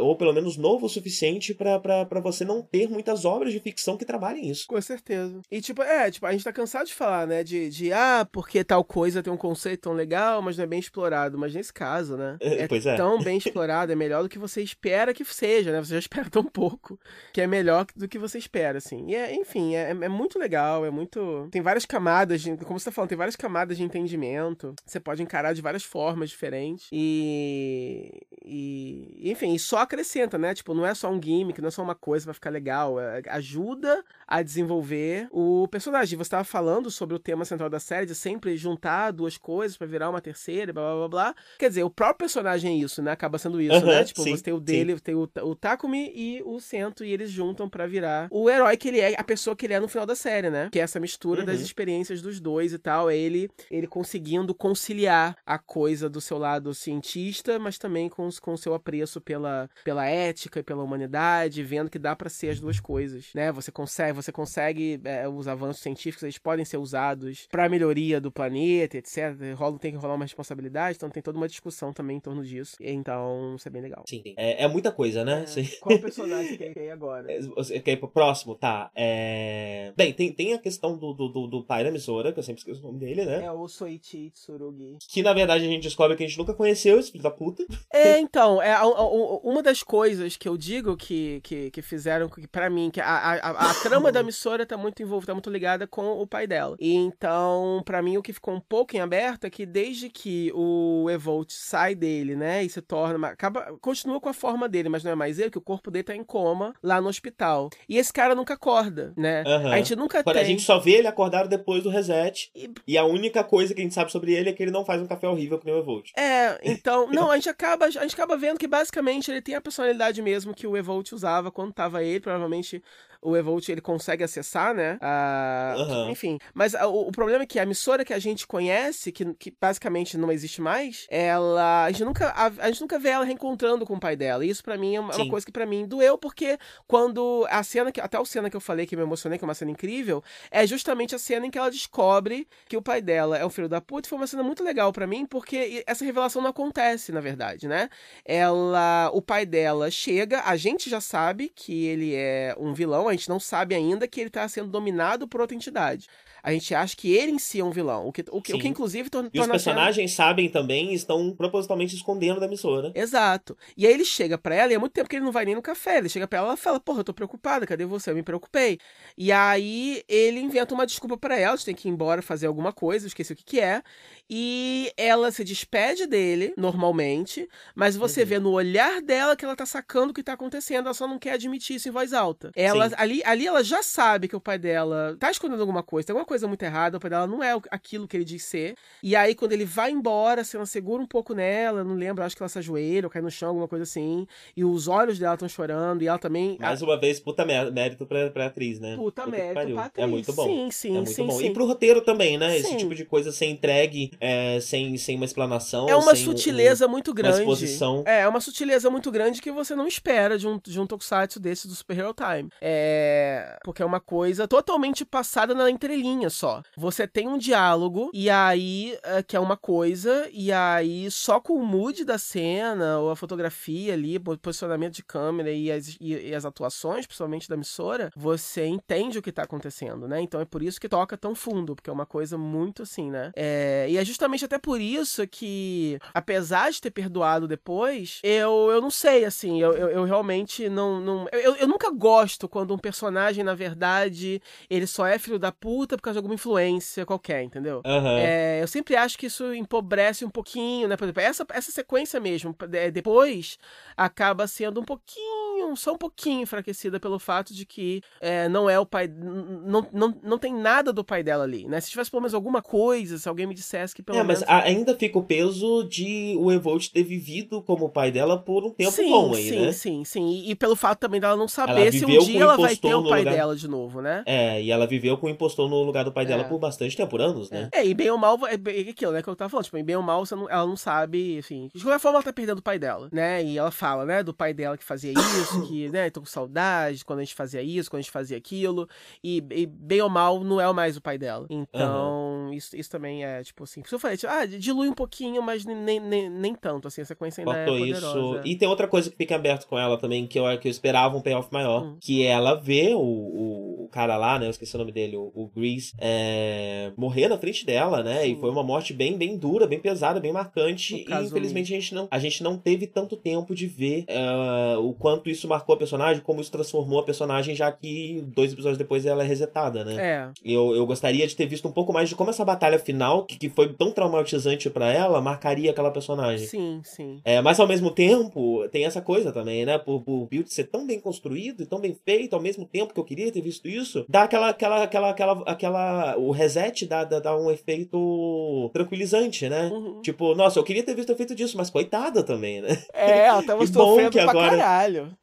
ou 0.01 0.17
pelo 0.17 0.33
menos 0.33 0.57
novo 0.57 0.87
o 0.87 0.89
suficiente 0.89 1.55
para 1.55 2.21
você 2.21 2.45
não 2.45 2.63
ter 2.63 2.89
muitas 2.89 3.25
obras 3.25 3.53
de 3.53 3.61
ficção 3.61 3.97
que 3.97 4.05
trabalhem 4.05 4.51
isso. 4.51 4.67
Com 4.67 4.81
certeza. 4.81 5.41
E 5.51 5.61
tipo, 5.61 5.83
é, 5.83 6.11
tipo, 6.11 6.27
a 6.27 6.33
gente 6.33 6.45
tá 6.45 6.53
cansado 6.53 6.87
de 6.87 6.95
falar, 6.95 7.27
né? 7.27 7.43
De, 7.43 7.69
de 7.71 7.93
ah, 7.93 8.27
porque 8.31 8.63
tal 8.65 8.85
coisa 8.85 9.23
tem 9.23 9.33
um 9.33 9.37
conceito 9.37 9.83
tão 9.83 9.93
legal, 9.93 10.41
mas 10.43 10.57
não 10.57 10.65
é 10.65 10.67
bem 10.67 10.79
explorado. 10.79 11.39
Mas 11.39 11.55
nesse 11.55 11.73
caso, 11.73 12.17
né? 12.17 12.37
É, 12.55 12.69
pois 12.69 12.87
é. 12.87 12.95
tão 12.95 13.21
bem 13.21 13.39
explorado, 13.39 13.91
é 13.91 13.97
melhor 13.97 14.23
do 14.23 14.29
que 14.29 14.39
você 14.39 14.63
espera 14.63 15.13
que 15.13 15.25
seja, 15.25 15.73
né? 15.73 15.83
Você 15.83 15.95
já 15.95 15.99
espera 16.05 16.31
tão 16.31 16.45
pouco, 16.45 16.99
que 17.33 17.41
é 17.41 17.47
melhor 17.47 17.87
do 17.97 18.07
que 18.07 18.19
você 18.19 18.39
espera, 18.39 18.79
assim. 18.79 19.11
E 19.11 19.15
é, 19.15 19.35
enfim, 19.35 19.75
é, 19.75 19.91
é 19.91 20.09
muito 20.09 20.39
legal, 20.39 20.44
é 20.85 20.91
muito. 20.91 21.49
Tem 21.51 21.63
várias 21.63 21.85
camadas, 21.85 22.41
de, 22.41 22.57
como 22.59 22.79
você 22.79 22.87
tá 22.87 22.93
falando, 22.93 23.09
tem 23.09 23.19
várias 23.19 23.37
camadas 23.37 23.77
de 23.77 23.83
entendimento. 23.83 24.75
Você 24.85 25.01
pode 25.01 25.23
encarar 25.23 25.53
de 25.53 25.63
várias 25.63 25.85
formas 25.85 26.31
diferentes. 26.31 26.89
E. 26.93 28.23
E. 28.45 29.31
Enfim, 29.31 29.57
só 29.59 29.79
acrescenta, 29.79 30.37
né? 30.39 30.55
Tipo, 30.55 30.75
não 30.75 30.87
é 30.87 30.95
só 30.95 31.11
um 31.11 31.21
gimmick, 31.23 31.61
não 31.61 31.69
é 31.69 31.71
só 31.71 31.83
uma 31.83 31.95
coisa 31.95 32.27
pra 32.27 32.35
ficar 32.35 32.51
legal. 32.51 33.01
É, 33.01 33.23
ajuda 33.29 34.05
a 34.27 34.43
desenvolver 34.43 35.29
o 35.31 35.67
personagem. 35.69 36.19
Você 36.19 36.31
tava 36.31 36.45
falando 36.45 36.91
sobre 36.91 37.15
o 37.15 37.19
tema 37.19 37.45
central 37.45 37.71
da 37.71 37.81
série, 37.81 38.07
de 38.07 38.15
sempre 38.15 38.57
juntar 38.57 39.11
duas 39.11 39.37
coisas 39.37 39.77
para 39.77 39.87
virar 39.87 40.11
uma 40.11 40.21
terceira, 40.21 40.73
blá 40.73 40.83
blá 40.83 40.95
blá 40.97 41.09
blá. 41.09 41.35
Quer 41.59 41.69
dizer, 41.69 41.85
o 41.85 41.91
próprio 41.91 42.19
personagem 42.19 42.73
é 42.73 42.85
isso, 42.85 43.03
né? 43.03 43.13
Acaba 43.13 43.39
sendo 43.39 43.61
isso, 43.61 43.77
uhum, 43.77 43.87
né? 43.87 44.05
Tipo, 44.05 44.23
sim, 44.23 44.37
você 44.37 44.43
tem 44.43 44.55
o 44.55 44.61
dele, 44.61 44.95
sim. 44.97 45.03
tem 45.03 45.15
o, 45.15 45.29
o 45.43 45.55
Takumi 45.55 46.13
e 46.15 46.43
o 46.45 46.61
Sento, 46.61 47.05
e 47.05 47.13
eles 47.13 47.31
juntam 47.31 47.69
para 47.69 47.87
virar 47.87 48.29
o 48.31 48.51
herói 48.51 48.77
que 48.77 48.89
ele 48.89 49.01
é, 49.01 49.15
a 49.19 49.25
pessoa 49.25 49.55
que 49.55 49.67
ele 49.67 49.75
é 49.75 49.81
no 49.81 49.89
final 49.89 50.07
da 50.07 50.15
série, 50.15 50.34
né? 50.43 50.69
Que 50.71 50.81
é 50.81 50.83
essa 50.83 51.01
mistura 51.01 51.41
uhum. 51.41 51.47
das 51.47 51.61
experiências 51.61 52.21
dos 52.21 52.41
dois 52.41 52.73
e 52.73 52.79
tal. 52.79 53.11
É 53.11 53.17
ele, 53.17 53.51
ele 53.71 53.87
conseguindo 53.87 54.55
conciliar 54.55 55.37
a 55.45 55.59
coisa 55.59 56.09
do 56.09 56.21
seu 56.21 56.39
lado 56.39 56.75
cientista, 56.75 57.59
mas 57.59 57.79
também 57.79 58.09
com, 58.09 58.29
com 58.41 58.53
o 58.53 58.59
seu 58.59 58.75
apreço 58.75 59.21
pela, 59.21 59.69
pela 59.85 60.07
ética 60.07 60.61
e 60.61 60.63
pela 60.63 60.83
humanidade, 60.83 61.63
vendo 61.63 61.91
que 61.91 61.99
dá 61.99 62.15
para 62.15 62.29
ser 62.29 62.51
as 62.51 62.61
duas 62.61 62.81
coisas, 62.81 63.31
né? 63.35 63.53
Você 63.53 63.71
consegue, 63.71 64.13
você 64.13 64.33
consegue, 64.33 65.01
é, 65.05 65.29
os 65.29 65.49
avanços 65.49 65.83
científicos, 65.83 66.23
eles 66.23 66.39
podem 66.39 66.65
ser 66.65 66.77
usados 66.77 67.47
para 67.51 67.69
melhoria 67.69 68.21
do 68.21 68.31
planeta, 68.31 68.99
etc. 68.99 69.35
Rola, 69.57 69.79
tem 69.79 69.93
que 69.93 69.99
rolar 69.99 70.15
uma 70.15 70.25
responsabilidade, 70.25 70.97
então 70.97 71.11
tem 71.11 71.23
toda 71.23 71.39
uma 71.39 71.49
discussão 71.49 71.93
também 71.93 72.17
em 72.17 72.21
torno 72.21 72.45
disso. 72.45 72.77
Então, 72.81 73.55
isso 73.57 73.69
é 73.69 73.71
bem 73.71 73.83
legal. 73.83 74.05
Sim, 74.09 74.23
é, 74.37 74.65
é 74.65 74.69
muita 74.69 74.93
coisa, 74.93 75.25
né? 75.25 75.45
É. 75.57 75.65
Qual 75.81 75.99
personagem 75.99 76.57
que 76.59 76.79
é 76.79 76.93
agora? 76.93 77.31
É, 77.31 77.41
você 77.41 77.81
quer 77.81 77.93
ir 77.93 77.97
pro 77.97 78.09
próximo? 78.09 78.55
Tá. 78.55 78.91
É... 78.95 79.93
Bem, 79.97 80.13
tem, 80.13 80.24
tem 80.33 80.55
a 80.55 80.59
questão 80.59 80.97
do, 80.97 81.13
do, 81.13 81.29
do, 81.29 81.47
do 81.47 81.65
pai 81.65 81.83
da 81.83 81.91
emissora, 81.91 82.33
que 82.33 82.39
eu 82.39 82.43
sempre 82.43 82.61
esqueço 82.61 82.81
o 82.81 82.85
nome 82.85 83.01
dele, 83.01 83.25
né? 83.25 83.45
É 83.45 83.51
o 83.51 83.67
Soichi 83.69 84.31
Tsurugi. 84.31 84.97
Que 85.09 85.23
na 85.23 85.33
verdade 85.33 85.65
a 85.65 85.69
gente 85.69 85.83
descobre 85.83 86.17
que 86.17 86.25
a 86.25 86.27
gente 86.27 86.39
nunca 86.39 86.55
conheceu 86.55 86.99
esse 86.99 87.11
filho 87.11 87.23
da 87.23 87.31
puta. 87.31 87.65
É, 87.93 88.19
então, 88.19 88.61
é, 88.61 88.73
a, 88.73 88.81
a, 88.81 89.07
uma 89.39 89.63
das 89.63 89.83
coisas 89.83 90.37
que 90.37 90.49
eu 90.49 90.57
digo 90.57 90.97
que, 90.97 91.41
que, 91.43 91.71
que 91.71 91.83
fizeram 91.83 92.29
que, 92.29 92.47
para 92.47 92.69
mim, 92.69 92.91
que 92.91 93.01
a, 93.01 93.07
a, 93.07 93.71
a, 93.71 93.75
trama 93.75 94.11
da 94.11 94.21
emissora 94.21 94.67
tá 94.67 94.77
muito 94.77 95.03
envolvida, 95.03 95.29
tá 95.29 95.35
muito 95.35 95.51
ligada 95.51 95.87
com 95.87 96.21
o 96.21 96.27
pai 96.27 96.47
dela. 96.47 96.77
E 96.81 96.95
então 96.95 97.25
Então, 97.25 97.83
para 97.85 98.03
mim, 98.03 98.17
o 98.17 98.23
que 98.23 98.33
ficou 98.33 98.55
um 98.55 98.61
pouco 98.61 98.97
em 98.97 99.01
aberto 99.01 99.45
é 99.45 99.51
que 99.51 99.65
desde 99.65 100.09
que 100.09 100.53
o 100.55 101.09
Evolt 101.11 101.51
sai 101.51 101.95
dele, 101.95 102.37
né, 102.37 102.63
e 102.63 102.69
se 102.69 102.81
torna. 102.81 103.29
Acaba, 103.29 103.77
continua 103.81 104.21
com 104.21 104.29
a 104.29 104.35
forma 104.35 104.69
dele, 104.69 104.89
mas 104.89 105.03
não 105.03 105.13
é 105.13 105.15
mais 105.15 105.39
ele, 105.39 105.51
que 105.51 105.59
o 105.59 105.63
corpo 105.63 105.91
dele 105.91 106.05
tá 106.05 106.15
em 106.15 106.23
coma 106.23 106.75
lá 106.83 107.01
no 107.01 107.09
hospital. 107.09 107.71
E 107.89 107.99
esse 107.99 108.13
cara 108.13 108.35
nunca 108.35 108.55
acorda, 108.55 109.13
né? 109.17 109.43
Uhum. 109.47 109.73
A 109.73 109.77
gente 109.77 109.97
nunca 110.05 110.23
tem. 110.23 110.41
A 110.41 110.45
gente 110.45 110.63
só 110.63 110.79
vê 110.79 110.93
ele 110.93 111.09
acordado 111.09 111.49
depois 111.49 111.83
do 111.83 111.91
reset. 111.91 112.51
E... 112.55 112.71
e... 112.87 112.99
a 112.99 113.05
única 113.05 113.43
coisa 113.43 113.75
que 113.75 113.81
a 113.81 113.83
gente 113.83 113.95
sabe 113.95 114.13
sobre 114.13 114.33
ele 114.33 114.51
é 114.51 114.53
que 114.53 114.63
ele 114.63 114.71
não 114.71 114.85
faz 114.85 115.03
um 115.03 115.07
café 115.07 115.29
horrível 115.29 115.59
que 115.59 115.67
nem 115.67 115.75
o 115.75 115.79
Evolt. 115.79 116.11
É, 116.17 116.59
então. 116.63 117.09
não, 117.13 117.31
a 117.31 117.35
gente 117.35 117.49
acaba. 117.49 117.87
A 117.87 117.91
gente 117.91 118.15
acaba 118.15 118.37
vendo 118.37 118.59
que 118.59 118.67
basicamente 118.67 119.31
ele 119.31 119.43
tem 119.43 119.55
a 119.55 119.61
personalidade 119.61 120.23
mesmo 120.23 120.55
que 120.55 120.67
o 120.67 120.77
Evolt 120.77 121.13
usava 121.13 121.51
quando 121.51 121.73
tava 121.73 122.03
ele. 122.03 122.21
Provavelmente 122.21 122.83
o 123.25 123.35
Evolt 123.37 123.69
ele 123.71 123.81
consegue 123.81 124.23
acessar, 124.23 124.75
né? 124.75 124.99
Ah, 125.01 125.75
uhum. 125.79 126.11
Enfim. 126.11 126.39
Mas 126.53 126.75
a, 126.75 126.87
o, 126.87 127.09
o, 127.09 127.13
problema 127.13 127.43
é 127.43 127.47
que 127.47 127.59
a 127.59 127.63
emissora 127.63 128.05
que 128.05 128.13
a 128.13 128.19
gente 128.19 128.47
conhece, 128.47 129.11
que, 129.11 129.33
que 129.35 129.53
basicamente 129.59 130.19
não 130.19 130.31
existe 130.31 130.61
mais, 130.61 131.07
ela. 131.09 131.85
A 131.85 131.91
gente, 131.91 132.05
nunca, 132.05 132.29
a, 132.29 132.47
a 132.47 132.67
gente 132.69 132.83
nunca 132.83 132.99
vê 132.99 133.09
ela 133.09 133.25
reencontrando 133.25 133.87
com 133.87 133.95
o 133.95 134.01
pai 134.01 134.15
dela. 134.15 134.45
E 134.45 134.51
isso 134.51 134.63
para 134.63 134.77
mim 134.77 134.95
é 134.95 135.01
uma, 135.01 135.15
é 135.15 135.27
coisa 135.27 135.47
que 135.47 135.51
para 135.51 135.65
mim 135.65 135.87
doeu, 135.87 136.19
porque 136.19 136.59
quando 136.87 137.47
a 137.49 137.63
cena 137.63 137.91
que. 137.91 138.01
Até 138.01 138.19
a 138.19 138.25
cena 138.25 138.51
que 138.51 138.57
eu 138.57 138.61
falei 138.61 138.87
que 138.87 138.95
me 138.95 139.03
emocionei, 139.03 139.39
que 139.39 139.45
é 139.45 139.49
uma 139.49 139.55
cena 139.55 139.71
incrível, 139.71 140.23
é 140.51 140.67
justamente 140.67 141.15
a 141.15 141.19
cena 141.19 141.47
em 141.47 141.51
que 141.51 141.59
ela 141.59 141.71
descobre 141.71 142.47
que 142.69 142.77
o 142.77 142.83
pai 142.83 143.01
dela 143.01 143.39
é 143.39 143.47
um 143.47 143.51
filho 143.51 143.69
da 143.69 143.81
puta. 143.81 144.07
E 144.07 144.11
foi 144.11 144.19
uma 144.19 144.27
cena 144.27 144.43
muito 144.43 144.63
legal 144.63 144.93
para 144.93 145.07
mim, 145.07 145.25
porque 145.25 145.83
essa 145.87 146.05
revelação 146.05 146.43
não 146.43 146.51
acontece, 146.51 147.11
na 147.11 147.21
verdade, 147.21 147.67
né? 147.67 147.89
Ela. 148.25 149.11
O 149.15 149.23
pai 149.23 149.47
dela 149.47 149.91
chega, 149.91 150.43
a 150.45 150.57
gente 150.57 150.91
já 150.91 151.01
sabe 151.01 151.51
que 151.55 151.87
ele 151.87 152.15
é 152.15 152.55
um 152.59 152.75
vilão, 152.75 153.09
gente 153.17 153.29
não 153.29 153.41
sabe 153.41 153.75
ainda 153.75 154.07
que 154.09 154.21
ele 154.21 154.29
está 154.29 154.47
sendo 154.49 154.71
dominado 154.71 155.27
por 155.29 155.41
outra 155.41 155.57
entidade 155.57 156.09
a 156.45 156.53
gente 156.53 156.75
acha 156.75 156.95
que 156.95 157.11
ele 157.11 157.33
em 157.33 157.39
si 157.39 157.59
é 157.59 157.65
um 157.65 157.71
vilão. 157.71 158.07
O 158.07 158.13
que, 158.13 158.23
o 158.31 158.43
que, 158.43 158.53
o 158.53 158.59
que 158.59 158.69
inclusive 158.69 159.09
torna. 159.09 159.31
E 159.33 159.41
os 159.41 159.47
personagens 159.47 160.13
sabem 160.13 160.51
também 160.51 160.93
e 160.93 160.95
estão 160.95 161.35
propositalmente 161.35 161.97
escondendo 161.97 162.39
da 162.39 162.45
emissora. 162.45 162.93
Exato. 162.95 163.57
E 163.75 163.87
aí 163.87 163.95
ele 163.95 164.05
chega 164.05 164.37
pra 164.37 164.55
ela, 164.55 164.71
e 164.71 164.75
há 164.75 164.79
muito 164.79 164.93
tempo 164.93 165.09
que 165.09 165.17
ele 165.17 165.25
não 165.25 165.33
vai 165.33 165.47
nem 165.47 165.55
no 165.55 165.63
café. 165.63 165.97
Ele 165.97 166.09
chega 166.11 166.29
pra 166.29 166.41
ela 166.41 166.53
e 166.53 166.57
fala: 166.59 166.79
Porra, 166.79 167.01
eu 167.01 167.05
tô 167.05 167.15
preocupada, 167.15 167.67
cadê 167.67 167.87
você? 167.87 168.11
Eu 168.11 168.15
me 168.15 168.23
preocupei. 168.23 168.79
E 169.17 169.33
aí 169.33 170.03
ele 170.07 170.39
inventa 170.39 170.75
uma 170.75 170.85
desculpa 170.85 171.17
para 171.17 171.35
ela, 171.39 171.57
tem 171.57 171.75
que 171.75 171.89
ir 171.89 171.91
embora 171.91 172.21
fazer 172.21 172.47
alguma 172.47 172.75
coisa, 172.75 173.07
eu 173.07 173.09
esqueci 173.09 173.33
o 173.33 173.37
que, 173.37 173.45
que 173.45 173.61
é. 173.61 173.83
E 174.29 174.93
ela 174.99 175.31
se 175.31 175.45
despede 175.45 176.07
dele, 176.07 176.53
normalmente, 176.59 177.49
mas 177.75 177.97
você 177.97 178.21
uhum. 178.21 178.27
vê 178.27 178.39
no 178.39 178.51
olhar 178.51 179.01
dela 179.01 179.35
que 179.35 179.45
ela 179.45 179.57
tá 179.57 179.65
sacando 179.65 180.11
o 180.11 180.15
que 180.15 180.23
tá 180.23 180.35
acontecendo, 180.35 180.87
ela 180.87 180.95
só 180.95 181.07
não 181.07 181.19
quer 181.19 181.33
admitir 181.33 181.77
isso 181.77 181.89
em 181.89 181.93
voz 181.93 182.13
alta. 182.13 182.51
Ela, 182.55 182.91
ali, 182.97 183.23
ali 183.25 183.47
ela 183.47 183.63
já 183.63 183.83
sabe 183.83 184.29
que 184.29 184.37
o 184.37 184.41
pai 184.41 184.59
dela 184.59 185.17
tá 185.19 185.31
escondendo 185.31 185.61
alguma 185.61 185.83
coisa, 185.83 186.07
tem 186.07 186.13
alguma 186.13 186.27
coisa 186.27 186.34
coisa 186.35 186.49
muito 186.49 186.63
errada, 186.63 186.97
o 186.97 187.01
pai 187.01 187.11
dela 187.11 187.27
não 187.29 187.43
é 187.43 187.57
aquilo 187.71 188.09
que 188.09 188.17
ele 188.17 188.25
diz 188.25 188.43
ser. 188.43 188.75
E 189.03 189.15
aí, 189.15 189.37
quando 189.37 189.53
ele 189.53 189.65
vai 189.65 189.93
embora, 189.93 190.41
assim, 190.41 190.57
ela 190.57 190.67
segura 190.67 191.01
um 191.01 191.07
pouco 191.07 191.33
nela, 191.33 191.85
não 191.85 191.95
lembro, 191.95 192.25
acho 192.25 192.37
que 192.37 192.43
ela 192.43 192.49
se 192.49 192.59
ajoelha 192.59 193.07
ou 193.07 193.11
cai 193.11 193.23
no 193.23 193.31
chão, 193.31 193.51
alguma 193.51 193.69
coisa 193.69 193.85
assim. 193.85 194.27
E 194.57 194.65
os 194.65 194.89
olhos 194.89 195.19
dela 195.19 195.35
estão 195.35 195.49
chorando, 195.49 196.03
e 196.03 196.09
ela 196.09 196.19
também. 196.19 196.57
Mais 196.59 196.83
uma 196.83 196.99
vez, 196.99 197.21
puta 197.21 197.45
mérito 197.45 198.05
pra, 198.05 198.31
pra 198.31 198.47
atriz, 198.47 198.81
né? 198.81 198.97
Puta, 198.97 199.23
puta 199.23 199.37
mérito 199.37 199.75
pra 199.75 199.85
atriz. 199.85 200.05
É 200.05 200.07
muito 200.07 200.33
bom. 200.33 200.45
Sim, 200.45 200.71
sim, 200.73 200.91
é 200.91 200.93
muito 200.95 201.11
sim, 201.11 201.27
bom. 201.27 201.39
sim. 201.39 201.47
E 201.47 201.53
pro 201.53 201.67
roteiro 201.67 202.01
também, 202.01 202.37
né? 202.37 202.51
Sim. 202.51 202.57
Esse 202.59 202.77
tipo 202.79 202.95
de 202.95 203.05
coisa 203.05 203.31
ser 203.31 203.47
entregue 203.47 204.11
é, 204.21 204.59
sem, 204.61 204.97
sem 204.97 205.15
uma 205.15 205.25
explanação. 205.25 205.89
É 205.89 205.95
uma 205.95 206.17
sutileza 206.17 206.87
um, 206.87 206.91
muito 206.91 207.15
grande. 207.15 207.37
Uma 207.37 207.43
exposição. 207.43 208.03
É, 208.07 208.23
é 208.23 208.29
uma 208.29 208.41
sutileza 208.41 208.91
muito 208.91 209.11
grande 209.13 209.41
que 209.41 209.53
você 209.53 209.77
não 209.77 209.87
espera 209.87 210.37
de 210.37 210.49
um, 210.49 210.59
de 210.59 210.81
um 210.81 210.87
tokusatsu 210.87 211.39
desse 211.39 211.69
do 211.69 211.75
Super 211.75 211.99
Hero 211.99 212.15
Time. 212.15 212.51
É. 212.61 213.57
Porque 213.63 213.83
é 213.83 213.87
uma 213.87 214.01
coisa 214.01 214.49
totalmente 214.49 215.05
passada 215.05 215.55
na 215.55 215.71
entrelinha 215.71 216.24
só. 216.31 216.63
Você 216.77 217.07
tem 217.07 217.29
um 217.29 217.39
diálogo, 217.39 218.11
e 218.13 218.29
aí, 218.31 218.97
uh, 219.05 219.25
que 219.27 219.37
é 219.37 219.41
uma 219.41 219.57
coisa, 219.57 220.29
e 220.33 220.53
aí 220.53 221.11
só 221.11 221.41
com 221.41 221.55
o 221.55 221.67
mood 221.67 222.05
da 222.05 222.19
cena, 222.19 222.99
ou 222.99 223.11
a 223.11 223.17
fotografia 223.17 223.93
ali, 223.95 224.17
o 224.17 224.39
posicionamento 224.39 224.95
de 224.95 225.03
câmera 225.03 225.51
e 225.51 225.71
as, 225.71 225.97
e, 226.01 226.29
e 226.29 226.35
as 226.35 226.45
atuações, 226.45 227.07
principalmente 227.07 227.49
da 227.49 227.55
emissora, 227.55 228.11
você 228.17 228.67
entende 228.67 229.19
o 229.19 229.23
que 229.23 229.33
tá 229.33 229.43
acontecendo, 229.43 230.09
né? 230.09 230.21
Então 230.21 230.41
é 230.41 230.45
por 230.45 230.63
isso 230.63 230.81
que 230.81 230.89
toca 230.89 231.17
tão 231.17 231.35
fundo, 231.35 231.75
porque 231.75 231.91
é 231.91 231.93
uma 231.93 232.07
coisa 232.07 232.37
muito 232.37 232.83
assim, 232.83 233.11
né? 233.11 233.33
É, 233.35 233.87
e 233.89 233.97
é 233.97 234.05
justamente 234.05 234.45
até 234.45 234.59
por 234.59 234.81
isso 234.81 235.27
que, 235.27 235.99
apesar 236.13 236.71
de 236.71 236.81
ter 236.81 236.91
perdoado 236.91 237.49
depois, 237.49 238.21
eu, 238.23 238.71
eu 238.71 238.81
não 238.81 238.91
sei, 238.91 239.25
assim, 239.25 239.61
eu, 239.61 239.73
eu, 239.73 239.89
eu 239.91 240.05
realmente 240.05 240.69
não. 240.69 241.01
não 241.01 241.27
eu, 241.33 241.57
eu 241.57 241.69
nunca 241.69 241.91
gosto 241.91 242.49
quando 242.49 242.75
um 242.75 242.79
personagem, 242.79 243.45
na 243.45 243.55
verdade, 243.55 244.41
ele 244.69 244.87
só 244.87 245.07
é 245.07 245.19
filho 245.19 245.39
da 245.39 245.53
puta 245.53 245.97
por 245.97 246.03
causa 246.15 246.17
de 246.17 246.19
alguma 246.19 246.35
influência 246.35 247.05
qualquer, 247.05 247.43
entendeu? 247.43 247.83
Uhum. 247.85 248.19
É, 248.19 248.63
eu 248.63 248.69
sempre 248.69 248.97
acho 248.97 249.19
que 249.19 249.27
isso 249.27 249.53
empobrece 249.55 250.25
um 250.25 250.31
pouquinho, 250.31 250.89
né? 250.89 250.97
Por 250.97 251.05
exemplo, 251.05 251.23
essa, 251.23 251.47
essa 251.51 251.73
sequência 251.73 252.21
mesmo, 252.21 252.55
depois 252.93 253.59
acaba 253.97 254.47
sendo 254.47 254.81
um 254.81 254.85
pouquinho, 254.85 255.54
só 255.77 255.95
um 255.95 255.99
pouquinho 255.99 256.43
enfraquecida 256.43 256.99
pelo 256.99 257.19
fato 257.19 257.55
de 257.55 257.65
que 257.65 258.03
é, 258.21 258.49
não 258.49 258.69
é 258.69 258.79
o 258.79 258.87
pai. 258.87 259.09
Não, 259.09 259.87
não, 259.93 260.15
não 260.23 260.39
tem 260.39 260.55
nada 260.55 260.93
do 260.93 261.05
pai 261.05 261.23
dela 261.23 261.45
ali, 261.45 261.67
né? 261.67 261.81
Se 261.81 261.91
tivesse 261.91 262.11
pelo 262.11 262.23
menos 262.23 262.35
alguma 262.35 262.61
coisa, 262.63 263.19
se 263.19 263.29
alguém 263.29 263.47
me 263.47 263.55
dissesse 263.55 263.95
que 263.95 264.03
pelo 264.03 264.19
é, 264.19 264.23
menos. 264.23 264.43
É, 264.43 264.47
mas 264.47 264.65
ainda 264.65 264.95
fica 264.95 265.19
o 265.19 265.23
peso 265.23 265.85
de 265.85 266.37
o 266.39 266.51
Evolt 266.53 266.89
ter 266.89 267.03
vivido 267.03 267.63
como 267.63 267.89
pai 267.89 268.11
dela 268.11 268.39
por 268.39 268.65
um 268.65 268.71
tempo 268.71 268.91
sim, 268.91 269.09
bom 269.09 269.35
aí, 269.35 269.49
sim, 269.49 269.61
né? 269.61 269.73
Sim, 269.73 270.05
sim, 270.05 270.05
sim. 270.05 270.51
E, 270.51 270.55
pelo 270.55 270.77
fato 270.77 270.99
também 270.99 271.21
dela 271.21 271.37
não 271.37 271.49
saber 271.49 271.93
se 271.93 272.05
um 272.05 272.19
dia 272.19 272.43
ela 272.43 272.57
vai 272.57 272.77
ter 272.77 272.95
o 272.95 273.09
pai 273.09 273.21
lugar... 273.21 273.35
dela 273.35 273.57
de 273.57 273.69
novo, 273.69 274.01
né? 274.01 274.23
É, 274.27 274.63
e 274.63 274.71
ela 274.71 274.87
viveu 274.87 275.17
com 275.17 275.27
o 275.27 275.31
impostor 275.31 275.69
no 275.69 275.83
lugar 275.83 276.05
do 276.05 276.13
pai 276.13 276.25
é. 276.25 276.27
dela 276.27 276.45
por 276.45 276.59
bastante 276.59 276.97
tempo, 276.97 277.11
por 277.11 277.21
anos, 277.21 277.51
né? 277.51 277.69
É, 277.73 277.85
e 277.85 277.95
bem 277.95 278.11
ou 278.11 278.19
mal, 278.19 278.39
é, 278.47 278.55
é 278.55 278.91
aquilo, 278.91 279.13
né, 279.13 279.23
que 279.23 279.29
eu 279.29 279.37
tava 279.37 279.51
falando, 279.51 279.65
tipo, 279.65 279.83
bem 279.83 279.97
ou 279.97 280.03
mal, 280.03 280.25
ela 280.51 280.67
não 280.67 280.77
sabe, 280.77 281.39
enfim. 281.39 281.69
De 281.75 281.83
qualquer 281.83 281.99
forma, 281.99 282.17
ela 282.19 282.25
tá 282.25 282.33
perdendo 282.33 282.59
o 282.59 282.63
pai 282.63 282.79
dela, 282.79 283.09
né? 283.13 283.43
E 283.43 283.59
ela 283.59 283.71
fala, 283.71 284.05
né, 284.05 284.23
do 284.23 284.35
pai 284.35 284.53
dela 284.53 284.77
que 284.77 284.85
fazia 284.85 285.13
isso, 285.13 285.54
que, 285.63 285.89
né, 285.91 286.11
tô 286.11 286.21
com 286.21 286.27
saudade 286.27 287.05
quando 287.05 287.21
a 287.21 287.23
gente 287.23 287.35
fazia 287.35 287.63
isso, 287.63 287.91
quando 287.91 288.01
a 288.01 288.03
gente 288.03 288.11
fazia 288.11 288.37
aquilo. 288.37 288.89
E, 289.23 289.43
e 289.51 289.67
bem 289.67 290.01
ou 290.01 290.09
mal, 290.09 290.43
não 290.43 290.61
é 290.61 290.73
mais 290.73 290.97
o 290.97 291.01
pai 291.01 291.19
dela. 291.19 291.47
Então, 291.51 292.47
uhum. 292.47 292.53
isso, 292.53 292.77
isso 292.77 292.91
também 292.91 293.25
é, 293.25 293.43
tipo 293.43 293.65
assim. 293.65 293.81
Por 293.81 293.87
isso 293.87 293.95
eu 293.95 293.99
falei, 293.99 294.17
tipo, 294.17 294.33
ah, 294.33 294.47
dilui 294.47 294.89
um 294.89 294.95
pouquinho, 294.95 295.43
mas 295.43 295.65
nem, 295.65 296.01
nem, 296.01 296.31
nem 296.31 296.55
tanto, 296.55 296.89
assim, 296.89 297.03
a 297.03 297.05
sequência 297.05 297.43
ainda 297.43 297.57
é 297.57 297.67
poderosa. 297.67 297.97
isso. 297.97 298.41
E 298.45 298.57
tem 298.57 298.69
outra 298.69 298.89
coisa 298.89 299.11
que 299.11 299.17
fica 299.17 299.35
aberto 299.35 299.67
com 299.67 299.79
ela 299.79 299.99
também, 299.99 300.27
que 300.27 300.39
eu, 300.39 300.45
que 300.59 300.69
eu 300.69 300.71
esperava 300.71 301.17
um 301.17 301.21
payoff 301.21 301.49
maior, 301.53 301.85
hum. 301.85 301.97
que 302.01 302.25
ela 302.25 302.55
vê 302.55 302.95
o, 302.95 303.01
o, 303.01 303.85
o, 303.85 303.89
cara 303.89 304.17
lá, 304.17 304.39
né, 304.39 304.47
eu 304.47 304.51
esqueci 304.51 304.75
o 304.75 304.79
nome 304.79 304.93
dele, 304.93 305.17
o, 305.17 305.33
o 305.35 305.51
Grease, 305.55 305.93
é, 305.99 306.93
morrer 306.97 307.29
na 307.29 307.39
frente 307.39 307.65
dela, 307.65 308.03
né, 308.03 308.23
Sim. 308.23 308.33
e 308.33 308.37
foi 308.37 308.51
uma 308.51 308.63
morte 308.63 308.93
bem, 308.93 309.17
bem 309.17 309.37
dura, 309.37 309.67
bem 309.67 309.79
pesada, 309.79 310.21
bem 310.21 310.33
marcante, 310.33 311.05
e 311.09 311.15
infelizmente 311.23 311.73
a 311.73 311.81
gente, 311.81 311.95
não, 311.95 312.09
a 312.11 312.19
gente 312.19 312.43
não 312.43 312.59
teve 312.59 312.87
tanto 312.87 313.17
tempo 313.17 313.55
de 313.55 313.67
ver 313.67 314.05
uh, 314.09 314.81
o 314.81 314.95
quanto 314.95 315.29
isso 315.31 315.44
marcou 315.47 315.75
a 315.75 315.79
personagem, 315.79 316.23
como 316.23 316.41
isso 316.41 316.51
transformou 316.51 317.01
a 317.01 317.05
personagem, 317.05 317.55
já 317.55 317.71
que 317.71 318.25
dois 318.35 318.53
episódios 318.53 318.79
depois 318.79 319.07
ela 319.07 319.23
é 319.23 319.27
resetada, 319.27 319.85
né. 319.85 319.95
É. 319.99 320.31
Eu, 320.45 320.75
eu 320.75 320.87
gostaria 320.87 321.27
de 321.27 321.37
ter 321.37 321.47
visto 321.47 321.69
um 321.69 321.73
pouco 321.73 321.93
mais 321.93 322.09
de 322.09 322.15
como 322.15 322.31
essa 322.31 322.45
batalha 322.45 322.79
final, 322.79 323.25
que, 323.25 323.39
que 323.39 323.49
foi 323.49 323.73
tão 323.73 323.91
traumatizante 323.91 324.71
para 324.71 324.93
ela, 324.93 325.21
marcaria 325.21 325.71
aquela 325.71 325.91
personagem. 325.91 326.47
Sim, 326.47 326.81
sim. 326.85 327.21
É, 327.25 327.41
mas 327.41 327.59
ao 327.61 327.67
mesmo 327.67 327.91
tempo, 327.91 328.67
tem 328.71 328.85
essa 328.85 329.01
coisa 329.01 329.33
também, 329.33 329.65
né, 329.65 329.79
por, 329.79 330.03
por 330.03 330.27
Build 330.27 330.53
ser 330.53 330.65
tão 330.65 330.87
bem 330.87 331.01
construído 331.01 331.63
e 331.63 331.67
tão 331.67 331.81
bem 331.81 331.97
feito, 332.05 332.35
ao 332.35 332.43
mesmo 332.43 332.65
tempo 332.65 332.93
que 332.93 333.01
eu 333.01 333.05
queria 333.05 333.31
ter 333.31 333.41
visto 333.41 333.69
isso, 333.69 334.05
dá 334.09 334.25
aquela, 334.25 334.49
aquela, 334.51 334.83
aquela, 334.83 335.11
aquela, 335.11 335.43
aquela 335.47 336.17
o 336.19 336.31
reset 336.31 336.87
dá, 336.87 337.05
dá, 337.05 337.21
dá 337.21 337.37
um 337.37 337.51
efeito 337.51 338.71
tranquilizante, 338.73 339.49
né? 339.49 339.69
Uhum. 339.69 340.01
Tipo, 340.03 340.35
nossa, 340.35 340.59
eu 340.59 340.65
queria 340.65 340.83
ter 340.83 340.95
visto 340.95 341.11
o 341.11 341.13
efeito 341.13 341.35
disso, 341.35 341.57
mas 341.57 341.71
coitada 341.71 342.23
também, 342.23 342.61
né? 342.61 342.79
É, 342.93 343.27
ela 343.27 343.43
tava 343.43 343.65
sofrendo 343.67 344.11
que 344.11 344.21
agora, 344.21 344.57
pra 344.57 344.67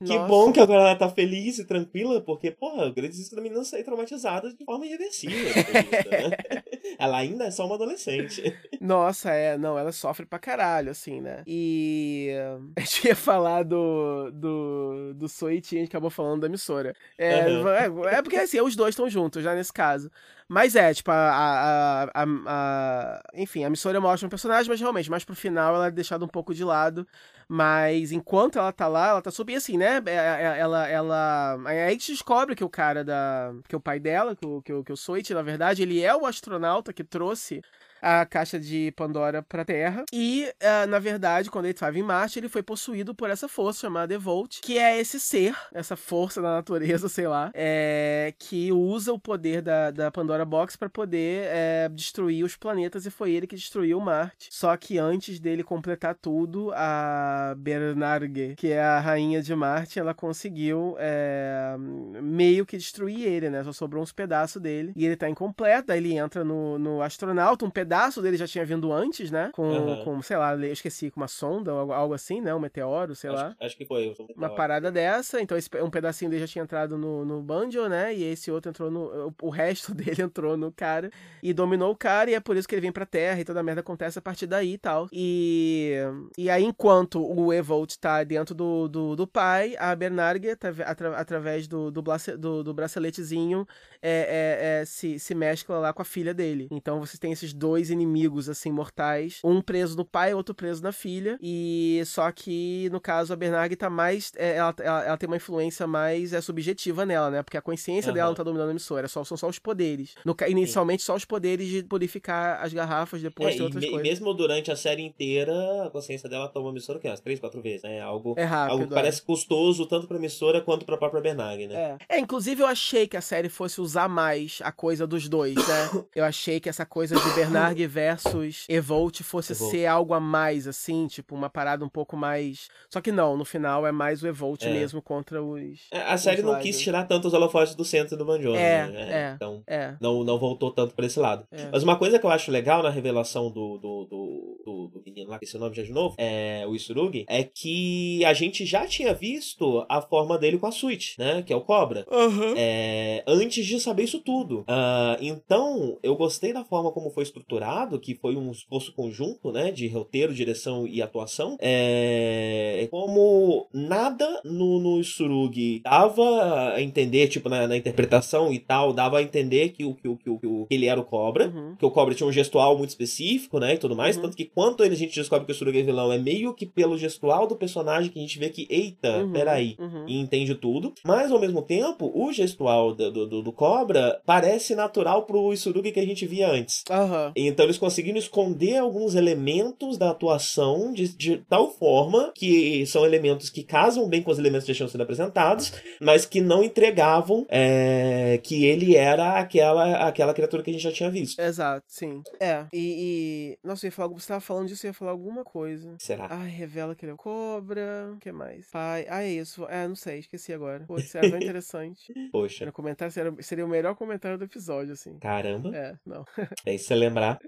caralho. 0.02 0.08
Que 0.08 0.16
nossa. 0.16 0.28
bom 0.28 0.52
que 0.52 0.60
agora 0.60 0.82
ela 0.82 0.96
tá 0.96 1.10
feliz 1.10 1.60
e 1.60 1.66
tranquila, 1.66 2.22
porque, 2.22 2.52
porra, 2.52 2.88
o 2.88 2.94
grande 2.94 3.18
risco 3.18 3.36
da 3.36 3.42
menina 3.42 3.64
sair 3.64 3.84
traumatizada 3.84 4.54
de 4.54 4.66
forma 4.66 4.86
irreversível. 4.86 5.38
né? 5.46 6.32
ela 6.98 7.18
ainda 7.18 7.46
é 7.46 7.52
só 7.52 7.66
uma 7.66 7.76
adolescente. 7.76 8.42
Nossa, 8.80 9.32
é, 9.32 9.58
não, 9.58 9.78
ela 9.78 9.92
sofre 9.92 10.26
pra 10.26 10.40
caralho, 10.40 10.92
assim, 10.92 11.22
né? 11.22 11.44
E 11.46 12.32
a 12.76 12.80
gente 12.82 13.08
ia 13.08 13.16
falar 13.16 13.64
do, 13.64 14.32
do, 14.32 15.14
do 15.16 15.28
Soichi, 15.28 15.78
a 15.78 15.80
gente 15.80 15.90
acabou 15.90 16.10
falando 16.10 16.42
da 16.42 16.48
emissora. 16.48 16.94
É, 17.18 17.48
uhum. 17.48 17.70
é, 18.08 18.16
é, 18.16 18.22
porque 18.22 18.38
assim, 18.38 18.60
os 18.62 18.76
dois 18.76 18.94
estão 18.94 19.10
juntos 19.10 19.44
já 19.44 19.54
nesse 19.54 19.74
caso. 19.74 20.12
Mas 20.48 20.76
é, 20.76 20.94
tipo, 20.94 21.10
a, 21.10 21.16
a, 21.16 22.04
a, 22.04 22.26
a, 22.46 23.22
Enfim, 23.36 23.64
a 23.64 23.68
emissora 23.68 24.02
mostra 24.02 24.28
um 24.28 24.30
personagem, 24.30 24.70
mas 24.70 24.82
realmente, 24.82 25.10
mais 25.10 25.24
pro 25.24 25.34
final 25.34 25.76
ela 25.76 25.88
é 25.88 25.92
deixada 25.92 26.26
um 26.26 26.28
pouco 26.28 26.54
de 26.54 26.64
lado. 26.64 27.08
Mas 27.54 28.14
enquanto 28.14 28.58
ela 28.58 28.72
tá 28.72 28.88
lá, 28.88 29.10
ela 29.10 29.22
tá 29.22 29.30
super 29.30 29.56
assim, 29.56 29.78
né? 29.78 30.02
É, 30.06 30.10
é, 30.10 30.14
é, 30.16 30.60
ela. 30.60 30.88
ela 30.88 31.60
aí 31.66 31.84
a 31.84 31.90
gente 31.90 32.10
descobre 32.10 32.56
que 32.56 32.64
o 32.64 32.70
cara 32.70 33.04
da. 33.04 33.54
que 33.68 33.76
é 33.76 33.78
o 33.78 33.82
pai 33.82 34.00
dela, 34.00 34.34
que 34.38 34.46
o, 34.46 34.62
que 34.62 34.72
o, 34.72 34.84
que 34.86 34.94
o 34.94 34.96
Soichi, 34.96 35.34
na 35.34 35.42
verdade, 35.42 35.82
ele 35.84 36.02
é 36.02 36.16
o 36.16 36.26
astronauta 36.26 36.81
que 36.90 37.04
trouxe 37.04 37.62
a 38.02 38.26
caixa 38.26 38.60
de 38.60 38.92
Pandora 38.96 39.44
pra 39.44 39.64
Terra. 39.64 40.06
E, 40.12 40.52
uh, 40.62 40.88
na 40.88 41.00
verdade, 41.00 41.52
quando 41.52 41.66
ele 41.66 41.74
estava 41.74 41.98
em 41.98 42.04
Marte, 42.04 42.40
ele 42.40 42.50
foi 42.50 42.64
possuído 42.64 43.14
por 43.14 43.30
essa 43.30 43.48
força 43.48 43.82
chamada 43.82 44.14
Evolt, 44.14 44.60
que 44.62 44.78
é 44.78 45.00
esse 45.00 45.20
ser, 45.20 45.56
essa 45.72 45.96
força 45.96 46.42
da 46.42 46.56
natureza, 46.56 47.08
sei 47.08 47.28
lá, 47.28 47.52
é, 47.54 48.34
que 48.40 48.72
usa 48.72 49.14
o 49.14 49.20
poder 49.20 49.62
da, 49.62 49.92
da 49.92 50.12
Pandora 50.12 50.44
Box 50.44 50.76
para 50.76 50.90
poder 50.90 51.46
é, 51.48 51.90
destruir 51.90 52.44
os 52.44 52.56
planetas, 52.56 53.06
e 53.06 53.12
foi 53.12 53.32
ele 53.32 53.46
que 53.46 53.56
destruiu 53.56 54.00
Marte. 54.00 54.48
Só 54.50 54.76
que 54.76 54.98
antes 54.98 55.40
dele 55.40 55.64
completar 55.64 56.16
tudo, 56.16 56.72
a 56.74 57.54
Bernargue, 57.58 58.56
que 58.56 58.72
é 58.72 58.82
a 58.82 59.00
rainha 59.00 59.42
de 59.42 59.54
Marte, 59.56 60.00
ela 60.00 60.14
conseguiu 60.14 60.96
é, 60.98 61.76
meio 62.22 62.66
que 62.66 62.78
destruir 62.78 63.28
ele, 63.28 63.50
né? 63.50 63.64
Só 63.64 63.72
sobrou 63.72 64.02
uns 64.02 64.12
pedaços 64.12 64.62
dele. 64.62 64.94
E 64.96 65.06
ele 65.06 65.16
tá 65.16 65.30
incompleto, 65.30 65.92
aí 65.92 66.00
ele 66.00 66.18
entra 66.18 66.44
no, 66.44 66.80
no 66.80 67.02
astronauta, 67.02 67.66
um 67.66 67.70
pedaço 67.70 67.91
dele 68.22 68.38
já 68.38 68.48
tinha 68.48 68.66
vindo 68.66 68.92
antes, 68.92 69.32
né? 69.32 69.52
Com, 69.54 69.64
uhum. 69.64 70.04
com 70.04 70.22
sei 70.22 70.38
lá, 70.38 70.56
eu 70.56 70.72
esqueci, 70.72 71.12
com 71.12 71.20
uma 71.20 71.28
sonda 71.28 71.74
ou 71.74 71.92
algo 71.92 72.14
assim, 72.14 72.42
né? 72.42 72.54
Um 72.54 72.60
meteoro, 72.60 73.16
sei 73.16 73.30
acho, 73.30 73.40
lá. 73.40 73.56
Acho 73.60 73.78
que 73.78 73.86
foi. 73.86 74.16
Uma 74.36 74.50
parada 74.50 74.92
dessa, 74.92 75.42
então 75.42 75.58
esse, 75.58 75.70
um 75.82 75.90
pedacinho 75.90 76.30
dele 76.30 76.42
já 76.42 76.48
tinha 76.48 76.64
entrado 76.64 76.98
no, 76.98 77.26
no 77.26 77.42
Banjo, 77.42 77.88
né? 77.88 78.14
E 78.14 78.24
esse 78.24 78.52
outro 78.52 78.70
entrou 78.70 78.92
no. 78.92 79.34
O 79.42 79.50
resto 79.50 79.94
dele 79.96 80.22
entrou 80.22 80.56
no 80.56 80.72
cara 80.72 81.12
e 81.42 81.54
dominou 81.54 81.92
o 81.92 81.96
cara, 81.96 82.30
e 82.30 82.34
é 82.34 82.40
por 82.40 82.56
isso 82.56 82.68
que 82.68 82.76
ele 82.76 82.82
vem 82.82 82.92
pra 82.92 83.06
Terra 83.06 83.40
e 83.40 83.46
toda 83.46 83.60
a 83.60 83.64
merda 83.64 83.82
acontece 83.82 84.20
a 84.20 84.22
partir 84.22 84.48
daí 84.48 84.74
e 84.74 84.78
tal. 84.78 85.08
E, 85.12 85.96
e 86.38 86.50
aí, 86.50 86.64
enquanto 86.64 87.22
o 87.22 87.52
Evolt 87.52 87.96
tá 87.98 88.24
dentro 88.24 88.54
do, 88.54 88.88
do, 88.88 89.16
do 89.16 89.28
pai, 89.28 89.76
a 89.80 89.96
Bernarga, 89.96 90.58
atra, 90.86 91.18
através 91.18 91.68
do, 91.68 91.90
do, 91.90 92.04
do, 92.38 92.64
do 92.64 92.74
braceletezinho, 92.74 93.68
é, 94.02 94.12
é, 94.12 94.82
é, 94.82 94.86
se, 94.86 95.18
se 95.20 95.34
mescla 95.34 95.78
lá 95.80 95.94
com 95.94 96.02
a 96.02 96.06
filha 96.06 96.34
dele. 96.34 96.68
Então 96.72 97.00
você 97.00 97.18
tem 97.18 97.32
esses 97.32 97.54
dois 97.54 97.81
inimigos, 97.90 98.50
assim, 98.50 98.72
mortais. 98.72 99.40
Um 99.44 99.62
preso 99.62 99.98
no 99.98 100.06
pai, 100.06 100.34
outro 100.34 100.54
preso 100.54 100.82
na 100.84 100.92
filha. 100.92 101.38
E 101.42 102.02
só 102.06 102.32
que, 102.32 102.90
no 102.92 103.00
caso, 103.00 103.34
a 103.34 103.36
Bernarga 103.36 103.76
tá 103.76 103.90
mais. 103.90 104.32
É, 104.36 104.58
ela, 104.58 104.76
ela, 104.80 105.06
ela, 105.06 105.18
tem 105.18 105.28
uma 105.28 105.38
influência 105.38 105.88
mais 105.88 106.34
é, 106.34 106.42
subjetiva 106.42 107.06
nela, 107.06 107.30
né? 107.30 107.44
Porque 107.44 107.58
a 107.58 107.62
consciência 107.62 108.10
uhum. 108.10 108.16
dela 108.16 108.30
não 108.30 108.36
tá 108.36 108.44
dominando 108.44 108.70
a 108.70 108.72
emissora. 108.72 109.08
Só, 109.08 109.24
são 109.24 109.38
só 109.38 109.48
os 109.48 109.60
poderes. 109.60 110.16
No, 110.26 110.36
inicialmente, 110.48 111.02
Sim. 111.02 111.08
só 111.08 111.16
os 111.16 111.26
poderes 111.26 111.68
de 111.68 111.84
purificar 111.84 112.62
as 112.62 112.74
garrafas, 112.74 113.22
depois 113.22 113.60
é, 113.60 113.64
outras 113.64 113.84
e, 113.84 113.88
coisas. 113.88 114.06
E 114.06 114.10
mesmo 114.10 114.34
durante 114.34 114.72
a 114.72 114.76
série 114.76 115.02
inteira, 115.02 115.86
a 115.86 115.90
consciência 115.90 116.30
dela 116.30 116.48
toma 116.48 116.70
a 116.70 116.72
emissora, 116.72 117.00
que 117.00 117.08
é 117.08 117.10
umas 117.10 117.20
três, 117.20 117.40
quatro 117.40 117.62
vezes, 117.62 117.84
né? 117.84 118.02
Algo, 118.02 118.34
é 118.38 118.44
rápido, 118.44 118.72
algo 118.72 118.88
que 118.88 118.94
parece 118.94 119.22
custoso 119.22 119.86
tanto 119.86 120.08
pra 120.08 120.18
emissora 120.18 120.62
quanto 120.62 120.86
pra 120.86 120.98
própria 120.98 121.22
Bernarga, 121.22 121.68
né? 121.68 121.98
É. 122.10 122.18
é, 122.18 122.20
inclusive 122.20 122.62
eu 122.62 122.68
achei 122.68 123.08
que 123.08 123.18
a 123.18 123.22
série 123.22 123.50
fosse 123.50 123.82
usar 123.82 124.08
mais 124.08 124.60
a 124.64 124.72
coisa 124.72 125.08
dos 125.08 125.28
dois, 125.28 125.56
né? 125.56 126.06
eu 126.16 126.24
achei 126.24 126.60
que 126.60 126.70
essa 126.70 126.86
coisa 126.86 127.16
de 127.16 127.34
Bernarg 127.72 127.88
versus 127.88 128.66
Evolt 128.70 129.22
fosse 129.24 129.54
Evolt. 129.54 129.72
ser 129.72 129.86
algo 129.86 130.14
a 130.14 130.20
mais, 130.20 130.68
assim, 130.68 131.08
tipo, 131.08 131.36
uma 131.36 131.50
parada 131.50 131.84
um 131.84 131.90
pouco 131.90 132.16
mais. 132.18 132.70
Só 132.90 133.02
que 133.02 133.12
não, 133.12 133.38
no 133.38 133.46
final 133.46 133.88
é 133.88 133.92
mais 133.92 134.22
o 134.22 134.28
Evolt 134.28 134.64
é. 134.64 134.72
mesmo 134.72 135.02
contra 135.02 135.42
os. 135.42 135.88
É, 135.92 136.02
a 136.02 136.18
série 136.18 136.42
não 136.42 136.60
quis 136.60 136.80
tirar 136.80 137.06
tanto 137.06 137.28
os 137.28 137.34
holofotes 137.34 137.76
do 137.76 137.86
centro 137.86 138.18
do 138.18 138.26
Banjo, 138.26 138.54
é, 138.56 138.88
né? 138.88 139.12
É, 139.12 139.34
então, 139.36 139.64
é. 139.66 139.96
Não, 140.00 140.24
não 140.24 140.38
voltou 140.38 140.72
tanto 140.72 140.94
pra 140.94 141.06
esse 141.06 141.20
lado. 141.20 141.46
É. 141.52 141.70
Mas 141.72 141.84
uma 141.84 141.96
coisa 141.96 142.20
que 142.20 142.26
eu 142.26 142.30
acho 142.30 142.52
legal 142.52 142.84
na 142.84 142.90
revelação 142.90 143.50
do, 143.50 143.78
do, 143.78 144.06
do, 144.06 144.62
do, 144.66 144.88
do 144.94 145.04
menino 145.06 145.30
lá, 145.30 145.40
que 145.40 145.46
esse 145.46 145.58
nome 145.58 145.76
já 145.76 145.84
de 145.84 145.92
novo, 145.92 146.16
é 146.18 146.66
o 146.68 146.76
Isurugi, 146.76 147.26
é 147.28 147.44
que 147.44 148.24
a 148.26 148.34
gente 148.34 148.66
já 148.66 148.86
tinha 148.86 149.14
visto 149.14 149.86
a 149.90 150.02
forma 150.02 150.38
dele 150.38 150.58
com 150.58 150.68
a 150.68 150.72
Switch, 150.72 151.18
né? 151.18 151.42
Que 151.42 151.54
é 151.54 151.56
o 151.56 151.62
Cobra. 151.62 152.06
Uhum. 152.12 152.54
É, 152.58 153.24
antes 153.28 153.66
de 153.66 153.80
saber 153.80 154.04
isso 154.04 154.20
tudo. 154.20 154.62
Uh, 154.62 155.18
então, 155.22 155.98
eu 156.04 156.16
gostei 156.16 156.54
da 156.54 156.64
forma 156.64 156.92
como 156.92 157.10
foi 157.10 157.24
estruturado, 157.24 157.61
que 158.00 158.16
foi 158.16 158.36
um 158.36 158.52
esforço 158.52 158.94
conjunto, 158.94 159.52
né? 159.52 159.72
De 159.72 159.88
roteiro, 159.88 160.34
direção 160.34 160.88
e 160.88 161.02
atuação. 161.02 161.58
É, 161.60 162.88
como 162.90 163.68
nada 163.74 164.42
no, 164.44 164.80
no 164.80 165.00
Isurugi 165.00 165.82
dava 165.84 166.74
a 166.74 166.82
entender, 166.82 167.28
tipo, 167.28 167.50
na, 167.50 167.68
na 167.68 167.78
interpretação 167.78 168.52
e 168.52 168.60
tal, 168.60 168.94
dava 168.94 169.20
a 169.20 169.24
entender 169.24 169.70
que, 169.70 169.86
o, 169.86 169.94
que, 169.94 170.08
o, 170.08 170.18
que, 170.18 170.30
o, 170.30 170.66
que 170.66 170.76
ele 170.76 170.88
era 170.88 171.00
o 171.00 171.06
Cobra. 171.06 171.48
Uhum. 171.48 171.76
Que 171.76 171.86
o 171.86 171.92
Cobra 171.92 172.16
tinha 172.16 172.28
um 172.28 172.32
gestual 172.32 172.78
muito 172.78 172.90
específico, 172.90 173.60
né? 173.60 173.76
E 173.76 173.78
tudo 173.78 173.96
mais. 173.96 174.16
Uhum. 174.16 174.24
Tanto 174.24 174.38
que 174.38 174.46
quanto 174.46 174.84
a 174.84 174.90
gente 174.90 175.16
descobre 175.16 175.46
que 175.46 175.52
o 175.52 175.56
Isurugi 175.56 175.80
é 175.80 175.84
vilão, 175.84 176.12
é 176.12 176.18
meio 176.18 176.54
que 176.54 176.66
pelo 176.66 176.98
gestual 176.98 177.48
do 177.48 177.56
personagem 177.56 178.12
que 178.12 178.20
a 178.20 178.22
gente 178.22 178.40
vê 178.40 178.50
que, 178.50 178.68
eita, 178.70 179.24
uhum. 179.24 179.32
peraí, 179.32 179.76
uhum. 179.80 180.06
e 180.08 180.20
entende 180.20 180.56
tudo. 180.56 180.94
Mas, 181.06 181.32
ao 181.32 181.40
mesmo 181.40 181.62
tempo, 181.62 182.12
o 182.14 182.32
gestual 182.32 182.94
do, 182.94 183.28
do, 183.28 183.42
do 183.42 183.52
Cobra 183.52 184.22
parece 184.26 184.76
natural 184.76 185.24
pro 185.24 185.54
Isurugi 185.54 185.92
que 185.92 186.00
a 186.00 186.06
gente 186.06 186.26
via 186.26 186.50
antes. 186.50 186.84
Uhum. 186.90 187.32
Então 187.52 187.66
eles 187.66 187.78
conseguiram 187.78 188.18
esconder 188.18 188.78
alguns 188.78 189.16
elementos 189.16 189.98
da 189.98 190.10
atuação 190.10 190.94
de, 190.94 191.10
de, 191.10 191.38
tal 191.50 191.72
forma 191.72 192.32
que 192.36 192.86
são 192.86 193.06
elementos 193.06 193.50
que 193.50 193.64
casam 193.64 194.08
bem 194.08 194.22
com 194.22 194.32
os 194.32 194.40
elementos 194.40 194.66
que 194.66 194.74
já 194.74 194.78
tinham 194.78 194.90
sido 194.90 195.02
apresentados, 195.02 195.74
mas 196.00 196.26
que 196.26 196.42
não 196.42 196.64
entregavam 196.64 197.46
é, 197.50 198.40
que 198.44 198.66
ele 198.66 198.96
era 198.96 199.40
aquela, 199.40 200.08
aquela 200.08 200.34
criatura 200.34 200.64
que 200.64 200.70
a 200.70 200.74
gente 200.74 200.84
já 200.84 200.92
tinha 200.92 201.10
visto. 201.10 201.40
Exato, 201.40 201.86
sim. 201.88 202.22
É, 202.40 202.66
e. 202.74 203.58
e... 203.62 203.68
Nossa, 203.68 203.86
eu 203.86 203.90
ia 203.90 203.92
falar, 203.92 204.10
você 204.10 204.28
tava 204.28 204.42
falando 204.42 204.68
disso, 204.68 204.86
eu 204.86 204.90
ia 204.90 204.94
falar 204.94 205.12
alguma 205.12 205.44
coisa. 205.44 205.96
Será? 206.00 206.28
Ai, 206.30 206.50
revela 206.50 206.96
que 206.96 207.06
ele 207.06 207.14
é 207.14 207.16
cobra. 207.16 208.12
O 208.14 208.18
que 208.18 208.32
mais? 208.32 208.70
Pai. 208.72 209.06
Ah, 209.10 209.24
é 209.24 209.30
isso. 209.30 209.66
É, 209.66 209.88
não 209.88 209.96
sei, 209.96 210.20
esqueci 210.20 210.54
agora. 210.54 210.84
Pô, 210.88 210.98
isso 210.98 211.18
é 211.18 211.22
tão 211.22 211.38
interessante. 211.40 212.14
Poxa. 212.32 212.66
No 212.66 212.72
comentário 212.72 213.12
seria, 213.12 213.34
seria 213.40 213.66
o 213.66 213.70
melhor 213.70 213.96
comentário 213.96 214.38
do 214.38 214.46
episódio, 214.46 214.94
assim. 214.94 215.18
Caramba. 215.20 215.76
É, 215.76 215.96
não. 216.06 216.26
É 216.66 216.76
isso 216.76 216.86
você 216.86 216.96
lembrar. 216.96 217.40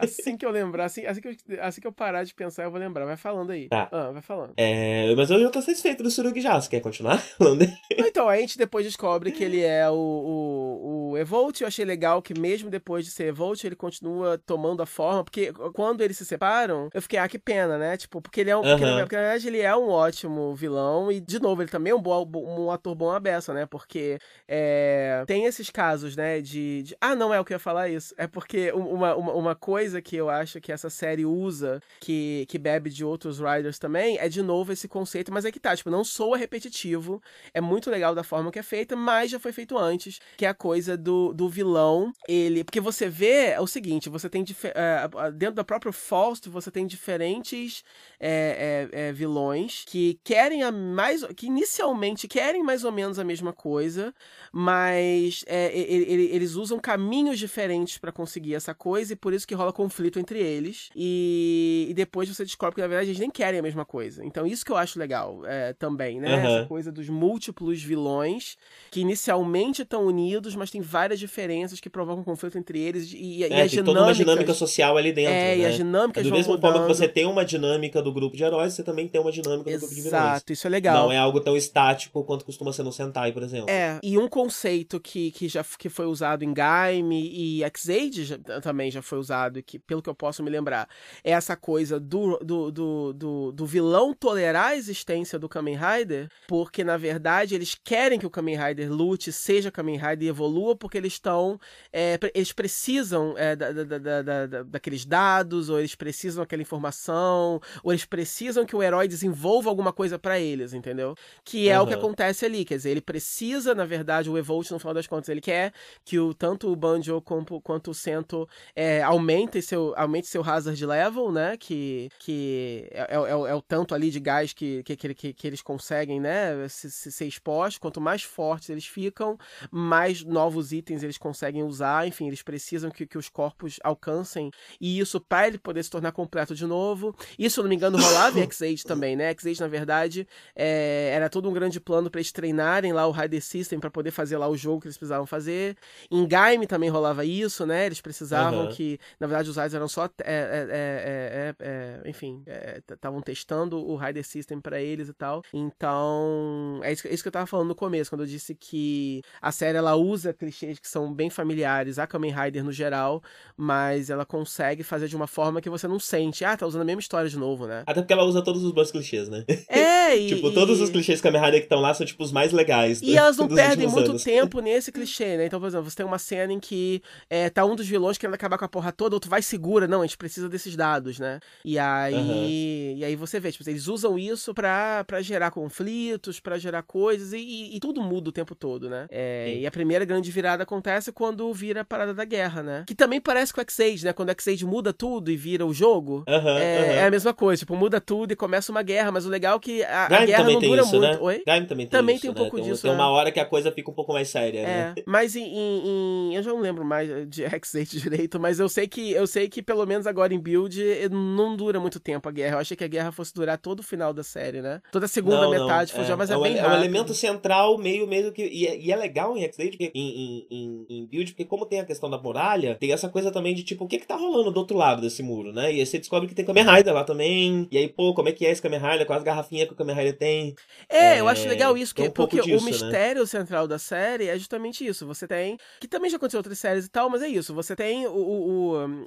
Assim 0.00 0.36
que 0.36 0.44
eu 0.44 0.50
lembrar, 0.50 0.86
assim, 0.86 1.06
assim, 1.06 1.20
que 1.20 1.28
eu, 1.28 1.34
assim 1.60 1.80
que 1.80 1.86
eu 1.86 1.92
parar 1.92 2.24
de 2.24 2.34
pensar, 2.34 2.64
eu 2.64 2.70
vou 2.70 2.80
lembrar. 2.80 3.04
Vai 3.04 3.16
falando 3.16 3.50
aí. 3.50 3.68
Tá. 3.68 3.88
Ah, 3.90 4.10
vai 4.10 4.22
falando. 4.22 4.52
É, 4.56 5.14
mas 5.14 5.30
eu 5.30 5.40
já 5.40 5.50
tô 5.50 5.60
satisfeito 5.60 6.02
do 6.02 6.10
Surugi 6.10 6.40
já. 6.40 6.60
Você 6.60 6.68
quer 6.68 6.80
continuar 6.80 7.18
falando? 7.38 7.66
então, 7.90 8.28
a 8.28 8.36
gente 8.36 8.58
depois 8.58 8.84
descobre 8.84 9.32
que 9.32 9.42
ele 9.42 9.60
é 9.60 9.88
o, 9.88 9.94
o, 9.94 10.86
o 10.86 10.93
Evolt. 11.16 11.60
Eu 11.60 11.66
achei 11.66 11.84
legal 11.84 12.22
que 12.22 12.38
mesmo 12.38 12.70
depois 12.70 13.04
de 13.04 13.10
ser 13.10 13.26
Evolt, 13.26 13.64
ele 13.64 13.76
continua 13.76 14.38
tomando 14.38 14.82
a 14.82 14.86
forma. 14.86 15.24
Porque 15.24 15.52
quando 15.72 16.00
eles 16.00 16.16
se 16.16 16.24
separam, 16.24 16.88
eu 16.92 17.02
fiquei, 17.02 17.18
ah, 17.18 17.28
que 17.28 17.38
pena, 17.38 17.78
né? 17.78 17.96
Tipo, 17.96 18.20
porque 18.20 18.40
ele 18.40 18.50
é 18.50 18.56
um. 18.56 18.60
Uhum. 18.60 18.70
Porque, 18.70 18.84
porque, 19.00 19.16
na 19.16 19.22
verdade, 19.22 19.48
ele 19.48 19.60
é 19.60 19.76
um 19.76 19.88
ótimo 19.88 20.54
vilão. 20.54 21.10
E, 21.10 21.20
de 21.20 21.40
novo, 21.40 21.62
ele 21.62 21.70
também 21.70 21.90
é 21.92 21.94
um, 21.94 22.02
bom, 22.02 22.26
um 22.34 22.70
ator 22.70 22.94
bom 22.94 23.10
a 23.10 23.20
beça, 23.20 23.52
né? 23.52 23.66
Porque 23.66 24.18
é, 24.48 25.24
tem 25.26 25.44
esses 25.44 25.70
casos, 25.70 26.16
né? 26.16 26.40
De, 26.40 26.82
de, 26.82 26.96
Ah, 27.00 27.14
não 27.14 27.32
é 27.32 27.40
o 27.40 27.44
que 27.44 27.52
eu 27.52 27.56
ia 27.56 27.60
falar 27.60 27.88
isso. 27.88 28.14
É 28.16 28.26
porque 28.26 28.72
uma, 28.72 29.14
uma, 29.14 29.32
uma, 29.32 29.54
coisa 29.54 30.02
que 30.02 30.16
eu 30.16 30.28
acho 30.28 30.60
que 30.60 30.72
essa 30.72 30.90
série 30.90 31.24
usa, 31.24 31.80
que, 32.00 32.46
que 32.48 32.58
bebe 32.58 32.90
de 32.90 33.04
outros 33.04 33.38
Riders 33.38 33.78
também, 33.78 34.18
é 34.18 34.28
de 34.28 34.42
novo 34.42 34.72
esse 34.72 34.88
conceito, 34.88 35.32
mas 35.32 35.44
é 35.44 35.52
que 35.52 35.60
tá, 35.60 35.74
tipo, 35.76 35.90
não 35.90 36.04
soa 36.04 36.36
repetitivo. 36.36 37.22
É 37.52 37.60
muito 37.60 37.90
legal 37.90 38.14
da 38.14 38.22
forma 38.22 38.50
que 38.50 38.58
é 38.58 38.62
feita, 38.62 38.96
mas 38.96 39.30
já 39.30 39.38
foi 39.38 39.52
feito 39.52 39.78
antes, 39.78 40.20
que 40.36 40.44
é 40.44 40.48
a 40.48 40.54
coisa 40.54 40.96
do, 41.04 41.32
do 41.32 41.48
vilão. 41.48 42.12
Ele. 42.26 42.64
Porque 42.64 42.80
você 42.80 43.08
vê 43.08 43.50
é 43.50 43.60
o 43.60 43.66
seguinte: 43.66 44.08
você 44.08 44.28
tem. 44.28 44.44
É, 44.74 45.30
dentro 45.32 45.56
da 45.56 45.64
própria 45.64 45.92
Faust, 45.92 46.48
você 46.48 46.70
tem 46.70 46.86
diferentes 46.86 47.84
é, 48.18 48.88
é, 48.92 49.08
é, 49.08 49.12
vilões 49.12 49.84
que 49.86 50.18
querem 50.24 50.62
a 50.62 50.72
mais. 50.72 51.24
que 51.36 51.46
inicialmente 51.46 52.26
querem 52.26 52.62
mais 52.62 52.82
ou 52.84 52.90
menos 52.90 53.18
a 53.18 53.24
mesma 53.24 53.52
coisa, 53.52 54.14
mas 54.50 55.44
é, 55.46 55.70
ele, 55.76 56.30
eles 56.32 56.54
usam 56.54 56.78
caminhos 56.80 57.38
diferentes 57.38 57.98
para 57.98 58.10
conseguir 58.10 58.54
essa 58.54 58.74
coisa 58.74 59.12
e 59.12 59.16
por 59.16 59.32
isso 59.32 59.46
que 59.46 59.54
rola 59.54 59.72
conflito 59.72 60.18
entre 60.18 60.38
eles. 60.40 60.88
E, 60.96 61.86
e, 61.90 61.94
depois 61.94 62.28
você 62.28 62.44
descobre 62.44 62.76
que 62.76 62.80
na 62.80 62.88
verdade 62.88 63.10
eles 63.10 63.20
nem 63.20 63.30
querem 63.30 63.60
a 63.60 63.62
mesma 63.62 63.84
coisa. 63.84 64.24
Então 64.24 64.46
isso 64.46 64.64
que 64.64 64.72
eu 64.72 64.76
acho 64.76 64.98
legal 64.98 65.42
é, 65.44 65.74
também, 65.74 66.20
né? 66.20 66.34
Uhum. 66.34 66.56
Essa 66.56 66.66
coisa 66.66 66.90
dos 66.90 67.08
múltiplos 67.10 67.82
vilões 67.82 68.56
que 68.90 69.00
inicialmente 69.00 69.82
estão 69.82 70.06
unidos, 70.06 70.56
mas 70.56 70.70
tem 70.70 70.80
várias 70.94 71.18
diferenças 71.18 71.80
que 71.80 71.90
provocam 71.90 72.22
conflito 72.22 72.56
entre 72.56 72.78
eles 72.78 73.12
e, 73.12 73.42
é, 73.42 73.48
e 73.48 73.62
a 73.62 73.68
tem 73.68 73.82
toda 73.82 74.00
uma 74.00 74.14
dinâmica 74.14 74.54
social 74.54 74.96
ali 74.96 75.12
dentro. 75.12 75.32
É, 75.32 75.56
né? 75.56 75.58
e 75.58 75.66
as 75.66 75.74
dinâmicas 75.74 76.24
é, 76.24 76.28
Do 76.28 76.32
mesmo 76.32 76.56
forma 76.56 76.82
que 76.82 76.86
você 76.86 77.08
tem 77.08 77.26
uma 77.26 77.44
dinâmica 77.44 78.00
do 78.00 78.12
grupo 78.12 78.36
de 78.36 78.44
heróis, 78.44 78.74
você 78.74 78.84
também 78.84 79.08
tem 79.08 79.20
uma 79.20 79.32
dinâmica 79.32 79.72
do 79.72 79.78
grupo 79.78 79.92
de 79.92 80.02
vilões. 80.02 80.06
Exato, 80.06 80.52
isso 80.52 80.68
é 80.68 80.70
legal. 80.70 81.02
Não 81.02 81.12
é 81.12 81.18
algo 81.18 81.40
tão 81.40 81.56
estático 81.56 82.22
quanto 82.22 82.44
costuma 82.44 82.72
ser 82.72 82.84
no 82.84 82.92
Sentai, 82.92 83.32
por 83.32 83.42
exemplo. 83.42 83.68
É, 83.68 83.98
e 84.04 84.16
um 84.16 84.28
conceito 84.28 85.00
que, 85.00 85.32
que 85.32 85.48
já 85.48 85.64
que 85.76 85.88
foi 85.88 86.06
usado 86.06 86.44
em 86.44 86.54
Gaime 86.54 87.28
e 87.28 87.64
X-Aid 87.64 88.38
também 88.62 88.88
já 88.88 89.02
foi 89.02 89.18
usado, 89.18 89.60
que 89.64 89.80
pelo 89.80 90.00
que 90.00 90.08
eu 90.08 90.14
posso 90.14 90.44
me 90.44 90.50
lembrar, 90.50 90.88
é 91.24 91.32
essa 91.32 91.56
coisa 91.56 91.98
do, 91.98 92.38
do, 92.38 92.70
do, 92.70 93.12
do, 93.12 93.52
do 93.52 93.66
vilão 93.66 94.14
tolerar 94.14 94.68
a 94.68 94.76
existência 94.76 95.40
do 95.40 95.48
Kamen 95.48 95.76
Rider, 95.76 96.28
porque 96.46 96.84
na 96.84 96.96
verdade 96.96 97.56
eles 97.56 97.74
querem 97.74 98.16
que 98.16 98.26
o 98.26 98.30
Kamen 98.30 98.56
Rider 98.56 98.92
lute, 98.92 99.32
seja 99.32 99.72
Kamen 99.72 99.96
Rider 99.96 100.22
e 100.22 100.28
evolua 100.28 100.76
porque 100.84 100.98
eles 100.98 101.14
estão. 101.14 101.58
É, 101.90 102.18
eles 102.34 102.52
precisam 102.52 103.34
é, 103.38 103.56
da, 103.56 103.72
da, 103.72 103.98
da, 103.98 104.22
da, 104.22 104.62
daqueles 104.64 105.06
dados, 105.06 105.70
ou 105.70 105.78
eles 105.78 105.94
precisam 105.94 106.42
daquela 106.42 106.60
informação, 106.60 107.58
ou 107.82 107.90
eles 107.90 108.04
precisam 108.04 108.66
que 108.66 108.76
o 108.76 108.82
herói 108.82 109.08
desenvolva 109.08 109.70
alguma 109.70 109.94
coisa 109.94 110.18
para 110.18 110.38
eles, 110.38 110.74
entendeu? 110.74 111.16
Que 111.42 111.70
é 111.70 111.78
uhum. 111.78 111.84
o 111.84 111.88
que 111.88 111.94
acontece 111.94 112.44
ali. 112.44 112.66
Quer 112.66 112.76
dizer, 112.76 112.90
ele 112.90 113.00
precisa, 113.00 113.74
na 113.74 113.86
verdade, 113.86 114.28
o 114.28 114.36
Evolt, 114.36 114.70
no 114.70 114.78
final 114.78 114.92
das 114.92 115.06
contas, 115.06 115.30
ele 115.30 115.40
quer 115.40 115.72
que 116.04 116.18
o, 116.18 116.34
tanto 116.34 116.70
o 116.70 116.76
Banjo 116.76 117.20
quanto, 117.22 117.60
quanto 117.62 117.90
o 117.92 117.94
Cento 117.94 118.46
é, 118.76 119.02
aumente, 119.02 119.62
seu, 119.62 119.94
aumente 119.96 120.26
seu 120.26 120.42
hazard 120.42 120.84
level, 120.84 121.32
né? 121.32 121.56
Que, 121.56 122.10
que 122.18 122.88
é, 122.90 123.00
é, 123.00 123.14
é, 123.14 123.30
é 123.30 123.54
o 123.54 123.62
tanto 123.62 123.94
ali 123.94 124.10
de 124.10 124.20
gás 124.20 124.52
que, 124.52 124.82
que, 124.82 124.96
que, 124.96 125.32
que 125.32 125.46
eles 125.46 125.62
conseguem, 125.62 126.20
né? 126.20 126.68
Se, 126.68 126.90
se, 126.90 127.10
ser 127.10 127.26
expostos. 127.26 127.78
Quanto 127.78 128.00
mais 128.00 128.22
fortes 128.22 128.68
eles 128.68 128.86
ficam, 128.86 129.38
mais 129.70 130.22
novos 130.22 130.63
itens 130.72 131.02
eles 131.02 131.18
conseguem 131.18 131.62
usar. 131.62 132.06
Enfim, 132.06 132.26
eles 132.26 132.42
precisam 132.42 132.90
que, 132.90 133.06
que 133.06 133.18
os 133.18 133.28
corpos 133.28 133.78
alcancem. 133.82 134.50
E 134.80 134.98
isso 134.98 135.20
para 135.20 135.48
ele 135.48 135.58
poder 135.58 135.82
se 135.82 135.90
tornar 135.90 136.12
completo 136.12 136.54
de 136.54 136.66
novo. 136.66 137.14
Isso, 137.38 137.56
se 137.56 137.62
não 137.62 137.68
me 137.68 137.76
engano, 137.76 137.98
rolava 137.98 138.38
em 138.38 138.42
X-Age 138.44 138.84
também, 138.84 139.16
né? 139.16 139.30
X-Age, 139.30 139.60
na 139.60 139.68
verdade, 139.68 140.26
é, 140.54 141.10
era 141.12 141.28
todo 141.28 141.48
um 141.48 141.52
grande 141.52 141.80
plano 141.80 142.10
para 142.10 142.20
eles 142.20 142.32
treinarem 142.32 142.92
lá 142.92 143.06
o 143.06 143.12
Rider 143.12 143.42
System 143.42 143.78
para 143.78 143.90
poder 143.90 144.10
fazer 144.10 144.36
lá 144.36 144.48
o 144.48 144.56
jogo 144.56 144.80
que 144.80 144.86
eles 144.86 144.96
precisavam 144.96 145.26
fazer. 145.26 145.76
Em 146.10 146.26
Gaime 146.26 146.66
também 146.66 146.88
rolava 146.90 147.24
isso, 147.24 147.66
né? 147.66 147.86
Eles 147.86 148.00
precisavam 148.00 148.66
uhum. 148.66 148.72
que, 148.72 148.98
na 149.18 149.26
verdade, 149.26 149.50
os 149.50 149.56
Riders 149.56 149.74
eram 149.74 149.88
só. 149.88 150.08
É, 150.22 151.54
é, 151.58 152.08
enfim, 152.08 152.42
estavam 152.90 153.20
testando 153.20 153.78
o 153.78 153.96
Rider 153.96 154.24
System 154.24 154.60
para 154.60 154.80
eles 154.80 155.08
e 155.08 155.12
tal. 155.12 155.42
Então, 155.52 156.80
é 156.82 156.92
isso, 156.92 157.06
é 157.06 157.12
isso 157.12 157.22
que 157.22 157.28
eu 157.28 157.32
tava 157.32 157.46
falando 157.46 157.68
no 157.68 157.74
começo, 157.74 158.10
quando 158.10 158.22
eu 158.22 158.26
disse 158.26 158.54
que 158.54 159.22
a 159.40 159.52
série 159.52 159.78
ela 159.78 159.94
usa 159.96 160.32
clichês 160.54 160.78
que 160.78 160.88
são 160.88 161.12
bem 161.12 161.28
familiares 161.28 161.98
a 161.98 162.06
Kamen 162.06 162.32
Rider 162.32 162.64
no 162.64 162.72
geral, 162.72 163.22
mas 163.56 164.08
ela 164.08 164.24
consegue 164.24 164.82
fazer 164.82 165.08
de 165.08 165.16
uma 165.16 165.26
forma 165.26 165.60
que 165.60 165.68
você 165.68 165.88
não 165.88 165.98
sente, 165.98 166.44
ah, 166.44 166.56
tá 166.56 166.66
usando 166.66 166.82
a 166.82 166.84
mesma 166.84 167.00
história 167.00 167.28
de 167.28 167.36
novo, 167.36 167.66
né? 167.66 167.82
Até 167.86 168.00
porque 168.00 168.12
ela 168.12 168.24
usa 168.24 168.42
todos 168.42 168.62
os 168.62 168.72
bons 168.72 168.90
clichês, 168.90 169.28
né? 169.28 169.44
É, 169.68 170.16
e. 170.16 170.28
tipo, 170.28 170.50
todos 170.52 170.80
os 170.80 170.90
clichês 170.90 171.20
Kamen 171.20 171.40
Rider 171.40 171.60
que 171.60 171.66
estão 171.66 171.80
lá 171.80 171.92
são, 171.92 172.06
tipo, 172.06 172.22
os 172.22 172.32
mais 172.32 172.52
legais. 172.52 173.02
E 173.02 173.16
elas 173.16 173.36
não 173.36 173.48
perdem 173.54 173.88
muito 173.88 174.10
anos. 174.10 174.24
tempo 174.24 174.60
nesse 174.62 174.92
clichê, 174.92 175.36
né? 175.36 175.46
Então, 175.46 175.60
por 175.60 175.66
exemplo, 175.66 175.90
você 175.90 175.96
tem 175.96 176.06
uma 176.06 176.18
cena 176.18 176.52
em 176.52 176.60
que 176.60 177.02
é, 177.28 177.50
tá 177.50 177.64
um 177.64 177.74
dos 177.74 177.86
vilões 177.86 178.16
querendo 178.16 178.34
acabar 178.34 178.56
com 178.58 178.64
a 178.64 178.68
porra 178.68 178.92
toda, 178.92 179.16
outro 179.16 179.30
vai 179.30 179.42
segura, 179.42 179.86
não, 179.88 180.00
a 180.00 180.06
gente 180.06 180.16
precisa 180.16 180.48
desses 180.48 180.76
dados, 180.76 181.18
né? 181.18 181.40
E 181.64 181.78
aí. 181.78 182.14
Uhum. 182.14 182.94
E 182.96 183.04
aí 183.04 183.16
você 183.16 183.40
vê, 183.40 183.50
tipo, 183.50 183.68
eles 183.68 183.88
usam 183.88 184.18
isso 184.18 184.54
pra, 184.54 185.04
pra 185.04 185.20
gerar 185.20 185.50
conflitos, 185.50 186.38
pra 186.40 186.58
gerar 186.58 186.82
coisas, 186.82 187.32
e, 187.32 187.38
e, 187.38 187.76
e 187.76 187.80
tudo 187.80 188.00
muda 188.00 188.28
o 188.28 188.32
tempo 188.32 188.54
todo, 188.54 188.88
né? 188.88 189.06
É, 189.10 189.56
e 189.58 189.66
a 189.66 189.70
primeira 189.70 190.04
grande 190.04 190.30
virada 190.30 190.43
acontece 190.46 191.12
quando 191.12 191.52
vira 191.52 191.80
a 191.80 191.84
parada 191.84 192.14
da 192.14 192.24
guerra, 192.24 192.62
né? 192.62 192.84
Que 192.86 192.94
também 192.94 193.20
parece 193.20 193.52
com 193.52 193.60
o 193.60 193.62
X-Age, 193.62 194.04
né? 194.04 194.12
Quando 194.12 194.28
o 194.28 194.32
X-Age 194.32 194.64
muda 194.64 194.92
tudo 194.92 195.30
e 195.30 195.36
vira 195.36 195.66
o 195.66 195.72
jogo, 195.72 196.24
uhum, 196.28 196.34
é, 196.34 196.38
uhum. 196.38 196.92
é, 196.92 197.04
a 197.04 197.10
mesma 197.10 197.32
coisa. 197.32 197.60
Tipo, 197.60 197.76
muda 197.76 198.00
tudo 198.00 198.32
e 198.32 198.36
começa 198.36 198.70
uma 198.70 198.82
guerra, 198.82 199.10
mas 199.10 199.26
o 199.26 199.28
legal 199.28 199.56
é 199.56 199.60
que 199.60 199.84
a, 199.84 200.06
a 200.06 200.26
guerra 200.26 200.44
não 200.44 200.60
dura 200.60 200.82
isso, 200.82 200.90
muito. 200.90 201.00
Né? 201.00 201.18
Oi? 201.20 201.42
Gaim 201.46 201.66
também 201.66 201.86
tem 201.86 201.98
também 201.98 202.16
isso, 202.16 202.22
tem 202.22 202.30
um 202.30 202.34
né? 202.34 202.40
pouco 202.40 202.56
tem, 202.56 202.64
disso. 202.64 202.82
Tem 202.82 202.90
é. 202.90 202.94
uma 202.94 203.08
hora 203.08 203.32
que 203.32 203.40
a 203.40 203.44
coisa 203.44 203.72
fica 203.72 203.90
um 203.90 203.94
pouco 203.94 204.12
mais 204.12 204.28
séria, 204.28 204.60
é, 204.60 204.66
né? 204.66 204.94
Mas 205.06 205.36
em, 205.36 205.44
em, 205.44 206.30
em, 206.30 206.34
Eu 206.34 206.42
já 206.42 206.50
não 206.50 206.60
lembro 206.60 206.84
mais 206.84 207.08
de 207.28 207.44
X-Age 207.44 208.00
direito, 208.00 208.38
mas 208.38 208.60
eu 208.60 208.68
sei 208.68 208.86
que 208.86 209.12
eu 209.12 209.26
sei 209.26 209.48
que 209.48 209.62
pelo 209.62 209.86
menos 209.86 210.06
agora 210.06 210.34
em 210.34 210.38
Build 210.38 210.80
não 211.10 211.56
dura 211.56 211.80
muito 211.80 212.00
tempo 212.00 212.28
a 212.28 212.32
guerra. 212.32 212.56
Eu 212.56 212.60
achei 212.60 212.76
que 212.76 212.84
a 212.84 212.88
guerra 212.88 213.12
fosse 213.12 213.32
durar 213.34 213.58
todo 213.58 213.80
o 213.80 213.82
final 213.82 214.12
da 214.12 214.22
série, 214.22 214.60
né? 214.60 214.80
Toda 214.90 215.06
a 215.06 215.08
segunda 215.08 215.42
não, 215.42 215.50
metade 215.50 215.92
não, 215.92 216.00
fosse 216.00 216.12
é, 216.12 216.16
mas 216.16 216.30
é, 216.30 216.34
é, 216.34 216.38
bem 216.38 216.56
é 216.56 216.60
rápido. 216.60 216.74
um 216.74 216.80
elemento 216.80 217.14
central 217.14 217.78
meio 217.78 218.06
mesmo 218.06 218.32
que. 218.32 218.42
E 218.42 218.66
é, 218.66 218.78
e 218.78 218.92
é 218.92 218.96
legal 218.96 219.36
em 219.36 219.42
X-Age, 219.44 219.76
em, 219.80 219.90
em, 219.94 220.33
em, 220.50 220.86
em 220.88 221.06
Build, 221.06 221.32
porque 221.32 221.44
como 221.44 221.66
tem 221.66 221.80
a 221.80 221.84
questão 221.84 222.10
da 222.10 222.18
muralha, 222.18 222.76
tem 222.76 222.92
essa 222.92 223.08
coisa 223.08 223.30
também 223.30 223.54
de 223.54 223.62
tipo, 223.62 223.84
o 223.84 223.88
que 223.88 223.98
que 223.98 224.06
tá 224.06 224.16
rolando 224.16 224.50
do 224.50 224.60
outro 224.60 224.76
lado 224.76 225.00
desse 225.00 225.22
muro, 225.22 225.52
né? 225.52 225.72
E 225.72 225.80
aí 225.80 225.86
você 225.86 225.98
descobre 225.98 226.28
que 226.28 226.34
tem 226.34 226.44
Kamen 226.44 226.64
Rider 226.64 226.92
lá 226.92 227.04
também. 227.04 227.68
E 227.70 227.78
aí, 227.78 227.88
pô, 227.88 228.14
como 228.14 228.28
é 228.28 228.32
que 228.32 228.46
é 228.46 228.50
esse 228.50 228.62
Kamen 228.62 228.80
Rider? 228.80 229.06
Quais 229.06 229.22
garrafinhas 229.22 229.68
que 229.68 229.74
o 229.74 229.76
Kamen 229.76 229.96
Rider 229.96 230.16
tem? 230.16 230.54
É, 230.88 231.16
é 231.16 231.20
eu 231.20 231.28
acho 231.28 231.48
legal 231.48 231.76
isso, 231.76 231.94
que, 231.94 232.02
um 232.02 232.10
porque 232.10 232.40
disso, 232.40 232.64
o 232.64 232.66
né? 232.66 232.72
mistério 232.72 233.26
central 233.26 233.66
da 233.68 233.78
série 233.78 234.28
é 234.28 234.38
justamente 234.38 234.86
isso. 234.86 235.06
Você 235.06 235.26
tem. 235.26 235.58
Que 235.80 235.88
também 235.88 236.10
já 236.10 236.16
aconteceu 236.16 236.38
em 236.38 236.40
outras 236.40 236.58
séries 236.58 236.86
e 236.86 236.90
tal, 236.90 237.08
mas 237.10 237.22
é 237.22 237.28
isso. 237.28 237.54
Você 237.54 237.76
tem 237.76 238.06
o, 238.06 238.12
o, 238.12 239.04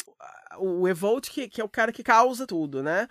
o, 0.60 0.82
o 0.82 0.88
Evolt, 0.88 1.30
que, 1.30 1.48
que 1.48 1.62
é 1.62 1.64
o 1.64 1.70
cara 1.70 1.92
que 1.92 2.04
causa 2.04 2.46
tudo, 2.46 2.82
né? 2.84 3.08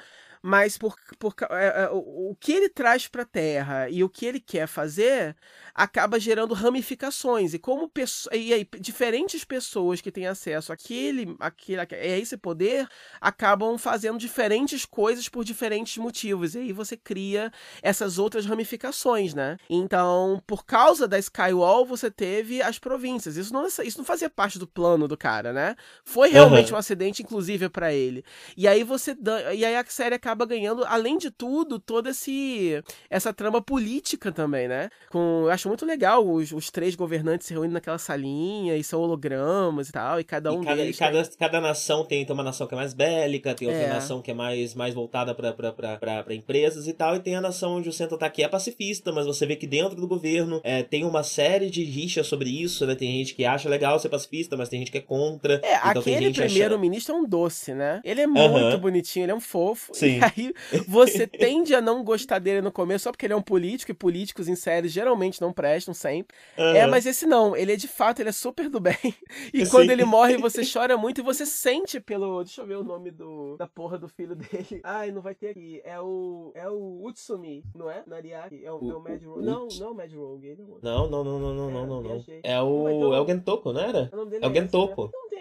Mas 0.47 0.78
por, 0.78 0.94
por 1.18 1.35
é, 1.51 1.82
é, 1.82 1.90
o, 1.90 2.31
o 2.31 2.36
que 2.39 2.52
ele 2.52 2.68
traz 2.68 3.09
para 3.09 3.23
a 3.23 3.27
Terra 3.27 3.90
e 3.90 4.05
o 4.05 4.09
que 4.09 4.24
ele 4.24 4.39
quer 4.39 4.68
fazer 4.68 5.35
acaba 5.74 6.20
gerando 6.20 6.55
ramificações 6.55 7.52
e 7.52 7.59
como 7.59 7.90
e 8.32 8.55
aí, 8.55 8.68
diferentes 8.78 9.44
pessoas 9.44 10.01
que 10.01 10.12
têm 10.12 10.27
acesso 10.27 10.73
àquele, 10.73 11.36
àquele, 11.40 11.81
a 11.81 12.16
esse 12.16 12.36
poder 12.36 12.86
acabam 13.20 13.77
fazendo 13.77 14.18
diferentes 14.18 14.85
coisas 14.85 15.28
por 15.28 15.44
diferentes 15.44 15.98
motivos 15.98 16.55
e 16.55 16.59
aí 16.59 16.73
você 16.73 16.97
cria 16.97 17.52
essas 17.82 18.16
outras 18.16 18.47
ramificações, 18.47 19.35
né? 19.35 19.59
Então, 19.68 20.40
por 20.47 20.64
causa 20.64 21.09
da 21.09 21.18
Skywall, 21.18 21.85
você 21.85 22.09
teve 22.09 22.62
as 22.62 22.78
províncias. 22.78 23.36
Isso 23.36 23.52
não, 23.52 23.66
isso 23.66 23.98
não 23.98 24.05
fazia 24.05 24.31
parte 24.31 24.59
do 24.60 24.66
plano 24.66 25.09
do 25.09 25.16
cara, 25.16 25.52
né? 25.52 25.74
Foi 26.05 26.31
realmente 26.31 26.70
uhum. 26.70 26.77
um 26.77 26.78
acidente, 26.78 27.23
inclusive, 27.23 27.68
para 27.68 27.93
ele. 27.93 28.24
E 28.56 28.68
aí 28.68 28.85
você 28.85 29.16
e 29.55 29.64
aí 29.64 29.77
a 29.77 29.85
série 29.85 30.14
acaba 30.14 30.35
ganhando, 30.44 30.84
além 30.84 31.16
de 31.16 31.30
tudo, 31.30 31.78
toda 31.78 32.10
esse 32.10 32.82
essa 33.08 33.32
trama 33.32 33.62
política 33.62 34.32
também, 34.32 34.68
né? 34.68 34.90
Com, 35.10 35.42
eu 35.44 35.50
acho 35.50 35.68
muito 35.68 35.86
legal 35.86 36.26
os, 36.26 36.52
os 36.52 36.70
três 36.70 36.94
governantes 36.94 37.46
se 37.46 37.52
reunindo 37.52 37.74
naquela 37.74 37.98
salinha 37.98 38.76
e 38.76 38.82
são 38.82 39.00
hologramas 39.00 39.88
e 39.88 39.92
tal, 39.92 40.20
e 40.20 40.24
cada 40.24 40.52
um 40.52 40.62
e 40.62 40.64
cada, 40.64 40.76
deles. 40.76 40.98
Cada, 40.98 41.24
cada 41.38 41.60
nação 41.60 42.04
tem, 42.04 42.24
tem 42.24 42.34
uma 42.34 42.42
nação 42.42 42.66
que 42.66 42.74
é 42.74 42.76
mais 42.76 42.92
bélica, 42.92 43.54
tem 43.54 43.68
outra 43.68 43.82
é. 43.82 43.88
nação 43.88 44.20
que 44.20 44.30
é 44.30 44.34
mais, 44.34 44.74
mais 44.74 44.94
voltada 44.94 45.34
para 45.34 46.34
empresas 46.34 46.86
e 46.86 46.92
tal, 46.92 47.16
e 47.16 47.20
tem 47.20 47.36
a 47.36 47.40
nação 47.40 47.76
onde 47.76 47.88
o 47.88 47.92
centro 47.92 48.18
tá 48.18 48.26
aqui 48.26 48.42
é 48.42 48.48
pacifista, 48.48 49.12
mas 49.12 49.26
você 49.26 49.46
vê 49.46 49.56
que 49.56 49.66
dentro 49.66 49.96
do 49.96 50.06
governo 50.06 50.60
é, 50.64 50.82
tem 50.82 51.04
uma 51.04 51.22
série 51.22 51.70
de 51.70 51.84
rixas 51.84 52.26
sobre 52.26 52.50
isso, 52.50 52.86
né? 52.86 52.94
Tem 52.94 53.10
gente 53.18 53.34
que 53.34 53.44
acha 53.44 53.68
legal 53.68 53.98
ser 53.98 54.08
pacifista, 54.08 54.56
mas 54.56 54.68
tem 54.68 54.80
gente 54.80 54.90
que 54.90 54.98
é 54.98 55.02
contra. 55.02 55.60
É, 55.62 55.76
então 55.76 56.00
aquele 56.00 56.32
primeiro-ministro 56.32 57.14
acha... 57.14 57.22
é 57.22 57.24
um 57.24 57.28
doce, 57.28 57.74
né? 57.74 58.00
Ele 58.04 58.20
é 58.20 58.26
muito 58.26 58.74
uhum. 58.74 58.78
bonitinho, 58.78 59.24
ele 59.24 59.32
é 59.32 59.34
um 59.34 59.40
fofo. 59.40 59.92
Sim. 59.94 60.20
Aí 60.27 60.53
você 60.89 61.27
tende 61.27 61.74
a 61.74 61.81
não 61.81 62.03
gostar 62.03 62.39
dele 62.39 62.61
no 62.61 62.73
começo 62.73 63.05
só 63.05 63.12
porque 63.12 63.27
ele 63.27 63.32
é 63.32 63.36
um 63.36 63.43
político, 63.43 63.93
e 63.93 63.94
políticos 63.94 64.48
em 64.48 64.57
séries 64.57 64.93
geralmente 64.93 65.40
não 65.40 65.53
prestam 65.53 65.94
sempre. 65.94 66.36
Uhum. 66.59 66.65
É, 66.65 66.86
mas 66.86 67.07
esse 67.07 67.27
não, 67.27 67.57
ele 67.57 67.73
é 67.73 67.77
de 67.77 67.86
fato, 67.86 68.20
ele 68.20 68.31
é 68.31 68.32
super 68.32 68.69
do 68.69 68.81
bem. 68.81 68.97
E 69.53 69.65
Sim. 69.65 69.70
quando 69.70 69.90
ele 69.90 70.05
morre, 70.05 70.36
você 70.36 70.62
chora 70.65 70.97
muito 70.97 71.20
e 71.20 71.24
você 71.24 71.47
sente 71.47 72.01
pelo. 72.01 72.43
Deixa 72.43 72.62
eu 72.62 72.66
ver 72.66 72.77
o 72.77 72.82
nome 72.82 73.11
do 73.11 73.57
da 73.57 73.66
porra 73.66 73.98
do 73.98 74.09
filho 74.09 74.35
dele. 74.35 74.81
Ai, 74.82 75.11
não 75.11 75.23
vai 75.23 75.35
ter 75.35 75.51
aqui. 75.51 75.81
É 75.85 76.01
o. 76.01 76.53
É 76.55 76.69
o 76.69 77.07
Utsumi, 77.07 77.62
não 77.74 77.90
é? 77.90 78.03
Nariaki? 78.07 78.65
É 78.65 78.73
o, 78.73 78.82
o, 78.82 78.90
é 78.90 78.94
o 78.94 79.01
Mad 79.01 79.23
Rogue. 79.23 79.44
Não, 79.44 79.69
não 79.69 79.86
é 79.86 79.90
o 79.90 79.94
Mad 79.94 80.12
Rogue. 80.12 80.47
Ele 80.47 80.62
é 80.62 80.65
não, 80.82 81.09
não, 81.09 81.24
não, 81.24 81.39
não, 81.39 81.55
não, 81.55 81.70
não, 81.70 81.86
não, 81.86 82.03
não. 82.03 82.24
É 82.43 82.61
o. 82.61 83.15
É 83.15 83.20
o 83.20 83.27
Gentoko, 83.27 83.73
não 83.73 83.81
era? 83.81 84.11
O 84.12 84.44
é 84.44 84.48
o 84.48 84.55
Gentoko. 84.55 85.05
Né? 85.05 85.36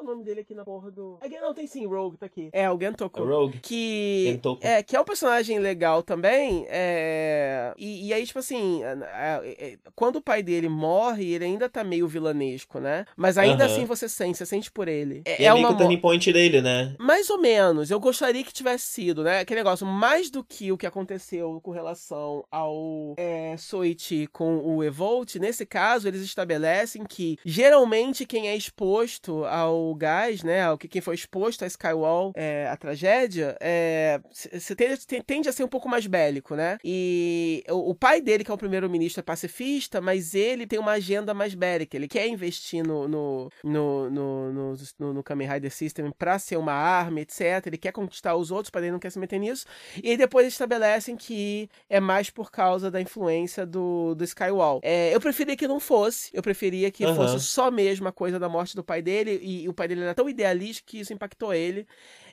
O 0.00 0.04
nome 0.04 0.24
dele 0.24 0.40
aqui 0.40 0.54
na 0.54 0.64
porra 0.64 0.90
do. 0.90 1.18
Não, 1.40 1.54
tem 1.54 1.66
sim, 1.66 1.86
Rogue, 1.86 2.16
tá 2.16 2.26
aqui. 2.26 2.50
É, 2.52 2.70
o 2.70 2.78
Gentoko. 2.78 3.20
O 3.20 3.26
Rogue. 3.26 3.58
Que. 3.60 4.24
Gentoko. 4.32 4.66
É, 4.66 4.82
que 4.82 4.96
é 4.96 5.00
um 5.00 5.04
personagem 5.04 5.58
legal 5.58 6.02
também. 6.02 6.66
É... 6.68 7.72
E, 7.76 8.08
e 8.08 8.14
aí, 8.14 8.26
tipo 8.26 8.38
assim, 8.38 8.82
é, 8.84 9.56
é, 9.58 9.78
quando 9.94 10.16
o 10.16 10.22
pai 10.22 10.42
dele 10.42 10.68
morre, 10.68 11.32
ele 11.32 11.44
ainda 11.44 11.68
tá 11.68 11.82
meio 11.82 12.06
vilanesco, 12.06 12.78
né? 12.78 13.04
Mas 13.16 13.38
ainda 13.38 13.64
assim 13.64 13.84
você 13.84 14.08
sente, 14.08 14.38
você 14.38 14.46
sente 14.46 14.70
por 14.70 14.88
ele. 14.88 15.22
É, 15.24 15.42
e 15.42 15.46
é, 15.46 15.52
meio 15.52 15.66
uma... 15.66 15.74
o 15.74 15.78
turning 15.78 15.98
point 15.98 16.32
dele, 16.32 16.60
né? 16.60 16.94
Mais 16.98 17.30
ou 17.30 17.40
menos. 17.40 17.90
Eu 17.90 18.00
gostaria 18.00 18.44
que 18.44 18.52
tivesse 18.52 18.86
sido, 18.86 19.22
né? 19.22 19.40
Aquele 19.40 19.60
negócio, 19.60 19.86
mais 19.86 20.30
do 20.30 20.44
que 20.44 20.72
o 20.72 20.78
que 20.78 20.86
aconteceu 20.86 21.60
com 21.62 21.70
relação 21.70 22.44
ao 22.50 23.14
é, 23.16 23.56
Soichi 23.56 24.26
com 24.26 24.58
o 24.58 24.82
Evolt, 24.82 25.36
nesse 25.36 25.64
caso, 25.66 26.08
eles 26.08 26.22
estabelecem 26.22 27.04
que 27.04 27.38
geralmente 27.44 28.26
quem 28.26 28.48
é 28.48 28.56
exposto 28.56 29.44
ao 29.44 29.89
gás, 29.94 30.42
né? 30.42 30.62
Ao 30.62 30.78
que 30.78 30.88
quem 30.88 31.00
foi 31.00 31.14
exposto 31.14 31.64
a 31.64 31.66
Skywall, 31.66 32.32
é, 32.34 32.68
a 32.68 32.76
tragédia, 32.76 33.56
é, 33.60 34.20
se, 34.30 34.74
tende, 34.74 35.06
tende, 35.24 35.48
a 35.48 35.52
ser 35.52 35.64
um 35.64 35.68
pouco 35.68 35.88
mais 35.88 36.06
bélico, 36.06 36.54
né? 36.54 36.78
E 36.84 37.64
o, 37.68 37.90
o 37.90 37.94
pai 37.94 38.20
dele, 38.20 38.44
que 38.44 38.50
é 38.50 38.54
o 38.54 38.58
primeiro-ministro, 38.58 39.20
é 39.20 39.22
pacifista, 39.22 40.00
mas 40.00 40.34
ele 40.34 40.66
tem 40.66 40.78
uma 40.78 40.92
agenda 40.92 41.34
mais 41.34 41.54
bélica. 41.54 41.96
Ele 41.96 42.08
quer 42.08 42.26
investir 42.26 42.86
no, 42.86 43.08
no, 43.08 43.50
no, 43.62 44.10
no, 44.10 44.52
no, 44.52 44.74
no, 44.98 45.14
no 45.14 45.22
Kamen 45.22 45.48
Rider 45.48 45.70
System 45.70 46.12
pra 46.18 46.38
ser 46.38 46.56
uma 46.56 46.72
arma, 46.72 47.20
etc. 47.20 47.66
Ele 47.66 47.78
quer 47.78 47.92
conquistar 47.92 48.34
os 48.34 48.50
outros, 48.50 48.70
para 48.70 48.82
ele 48.82 48.92
não 48.92 48.98
quer 48.98 49.10
se 49.10 49.18
meter 49.18 49.38
nisso. 49.38 49.66
E 50.02 50.16
depois 50.16 50.44
eles 50.44 50.54
estabelecem 50.54 51.16
que 51.16 51.68
é 51.88 52.00
mais 52.00 52.30
por 52.30 52.50
causa 52.50 52.90
da 52.90 53.00
influência 53.00 53.66
do, 53.66 54.14
do 54.14 54.24
Skywall. 54.24 54.80
É, 54.82 55.14
eu 55.14 55.20
preferia 55.20 55.56
que 55.56 55.68
não 55.68 55.80
fosse. 55.80 56.30
Eu 56.32 56.42
preferia 56.42 56.90
que 56.90 57.04
uhum. 57.04 57.14
fosse 57.14 57.40
só 57.40 57.70
mesmo 57.70 58.08
a 58.08 58.12
coisa 58.12 58.38
da 58.38 58.48
morte 58.48 58.74
do 58.74 58.84
pai 58.84 59.02
dele. 59.02 59.40
E, 59.42 59.64
e 59.64 59.68
o 59.68 59.74
pai 59.80 59.88
dele 59.88 60.02
era 60.02 60.14
tão 60.14 60.28
idealista 60.28 60.82
que 60.86 61.00
isso 61.00 61.12
impactou 61.12 61.54
ele. 61.54 61.86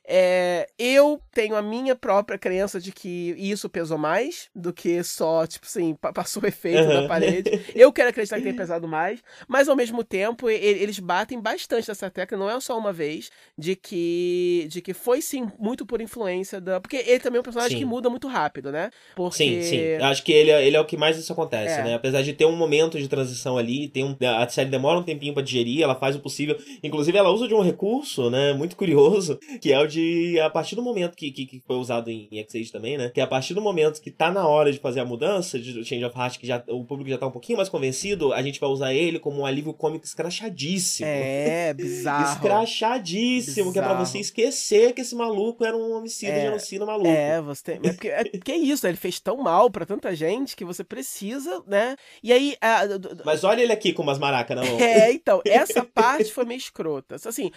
É, 0.10 0.70
eu 0.80 1.20
tenho 1.34 1.54
a 1.54 1.62
minha 1.62 1.94
própria 1.94 2.38
crença 2.38 2.80
de 2.80 2.94
que 2.94 3.36
isso 3.38 3.68
pesou 3.68 3.98
mais 3.98 4.48
do 4.56 4.72
que 4.72 5.04
só, 5.04 5.46
tipo 5.46 5.66
assim, 5.66 5.96
passou 6.14 6.42
o 6.44 6.48
efeito 6.48 6.84
uhum. 6.84 7.02
da 7.02 7.08
parede. 7.10 7.62
Eu 7.76 7.92
quero 7.92 8.10
acreditar 8.10 8.38
que 8.38 8.44
tem 8.44 8.56
pesado 8.56 8.88
mais, 8.88 9.22
mas 9.48 9.68
ao 9.68 9.76
mesmo 9.76 10.04
tempo 10.04 10.50
eles 10.50 10.98
batem 11.00 11.42
bastante 11.42 11.90
nessa 11.90 12.10
tecla, 12.10 12.38
não 12.38 12.50
é 12.50 12.58
só 12.62 12.78
uma 12.78 12.94
vez, 12.94 13.30
de 13.58 13.76
que, 13.76 14.68
de 14.70 14.82
que 14.82 14.94
foi 14.94 15.22
sim 15.22 15.52
muito 15.60 15.86
por 15.86 16.00
influência 16.00 16.62
da. 16.62 16.80
Porque 16.80 17.04
ele 17.06 17.20
também 17.20 17.38
é 17.38 17.42
um 17.42 17.44
personagem 17.44 17.78
sim. 17.78 17.84
que 17.84 17.86
muda 17.86 18.10
muito 18.10 18.28
rápido, 18.28 18.72
né? 18.72 18.90
Porque... 19.16 19.38
Sim, 19.38 19.62
sim. 19.62 19.96
Acho 19.96 20.24
que 20.24 20.32
ele, 20.32 20.52
é, 20.52 20.66
ele 20.66 20.78
é 20.78 20.80
o 20.80 20.86
que 20.86 20.96
mais 20.96 21.18
isso 21.18 21.34
acontece, 21.34 21.82
é. 21.82 21.84
né? 21.84 21.94
Apesar 21.96 22.22
de 22.22 22.32
ter 22.32 22.46
um 22.46 22.56
momento 22.56 22.98
de 22.98 23.10
transição 23.10 23.58
ali, 23.58 23.90
tem 23.90 24.06
um, 24.06 24.16
a 24.38 24.48
série 24.48 24.70
demora 24.70 25.00
um 25.00 25.04
tempinho 25.04 25.34
pra 25.34 25.44
digerir, 25.44 25.84
ela 25.84 25.96
faz 25.96 26.16
o 26.16 26.20
possível. 26.20 26.58
Inclusive, 26.82 27.18
ela 27.18 27.30
usa 27.30 27.48
de 27.48 27.54
um 27.54 27.62
recurso, 27.62 28.30
né? 28.30 28.54
Muito 28.54 28.78
curioso, 28.78 29.38
que 29.60 29.74
é 29.74 29.80
o 29.80 29.86
de 29.86 29.97
de 29.98 30.40
a 30.40 30.50
partir 30.50 30.76
do 30.76 30.84
momento 30.84 31.16
que, 31.16 31.32
que, 31.32 31.46
que 31.46 31.60
foi 31.66 31.76
usado 31.78 32.10
em, 32.10 32.28
em 32.32 32.40
X-Age 32.40 32.72
também, 32.72 32.98
né? 32.98 33.10
Que 33.10 33.20
é 33.20 33.24
a 33.24 33.28
partir 33.28 33.54
do 33.54 33.62
momento 33.62 34.02
que 34.02 34.12
tá 34.12 34.32
na 34.32 34.48
hora 34.48 34.72
de 34.72 34.80
fazer 34.80 35.00
a 35.00 35.06
mudança, 35.06 35.58
de 35.60 35.84
Change 35.84 36.06
of 36.06 36.18
Heart, 36.18 36.38
que 36.38 36.48
já, 36.48 36.64
o 36.68 36.84
público 36.86 37.10
já 37.10 37.18
tá 37.18 37.26
um 37.26 37.32
pouquinho 37.32 37.58
mais 37.58 37.70
convencido, 37.70 38.34
a 38.34 38.42
gente 38.42 38.60
vai 38.60 38.70
usar 38.70 38.94
ele 38.94 39.20
como 39.20 39.42
um 39.42 39.46
alívio 39.46 39.74
cômico 39.74 40.06
escrachadíssimo. 40.06 41.08
É, 41.10 41.74
bizarro. 41.76 42.34
escrachadíssimo, 42.34 43.72
bizarro. 43.72 43.74
que 43.74 43.80
é 43.80 43.82
pra 43.82 43.94
você 43.94 44.20
esquecer 44.20 44.94
que 44.94 45.02
esse 45.02 45.16
maluco 45.16 45.66
era 45.66 45.76
um 45.76 45.96
homicida, 45.96 46.34
é, 46.34 46.42
genocida 46.42 46.86
maluco. 46.86 47.10
É, 47.10 47.42
você 47.42 47.64
tem. 47.64 47.76
É 47.76 47.94
porque, 47.94 48.08
é 48.08 48.24
porque 48.24 48.52
é 48.52 48.58
isso, 48.58 48.86
né? 48.86 48.92
ele 48.92 48.98
fez 48.98 49.20
tão 49.20 49.38
mal 49.38 49.70
pra 49.70 49.86
tanta 49.86 50.16
gente 50.16 50.56
que 50.56 50.66
você 50.66 50.84
precisa, 50.84 51.64
né? 51.66 51.96
E 52.22 52.32
aí. 52.32 52.56
A... 52.62 52.82
Mas 53.26 53.44
olha 53.44 53.62
ele 53.62 53.74
aqui 53.74 53.94
com 53.94 54.04
umas 54.04 54.20
maracas 54.20 54.56
na 54.56 54.64
mão. 54.64 54.80
É, 54.80 55.12
então, 55.12 55.42
essa 55.46 55.84
parte 55.84 56.32
foi 56.32 56.46
meio 56.46 56.58
escrota. 56.58 57.16
Assim, 57.16 57.52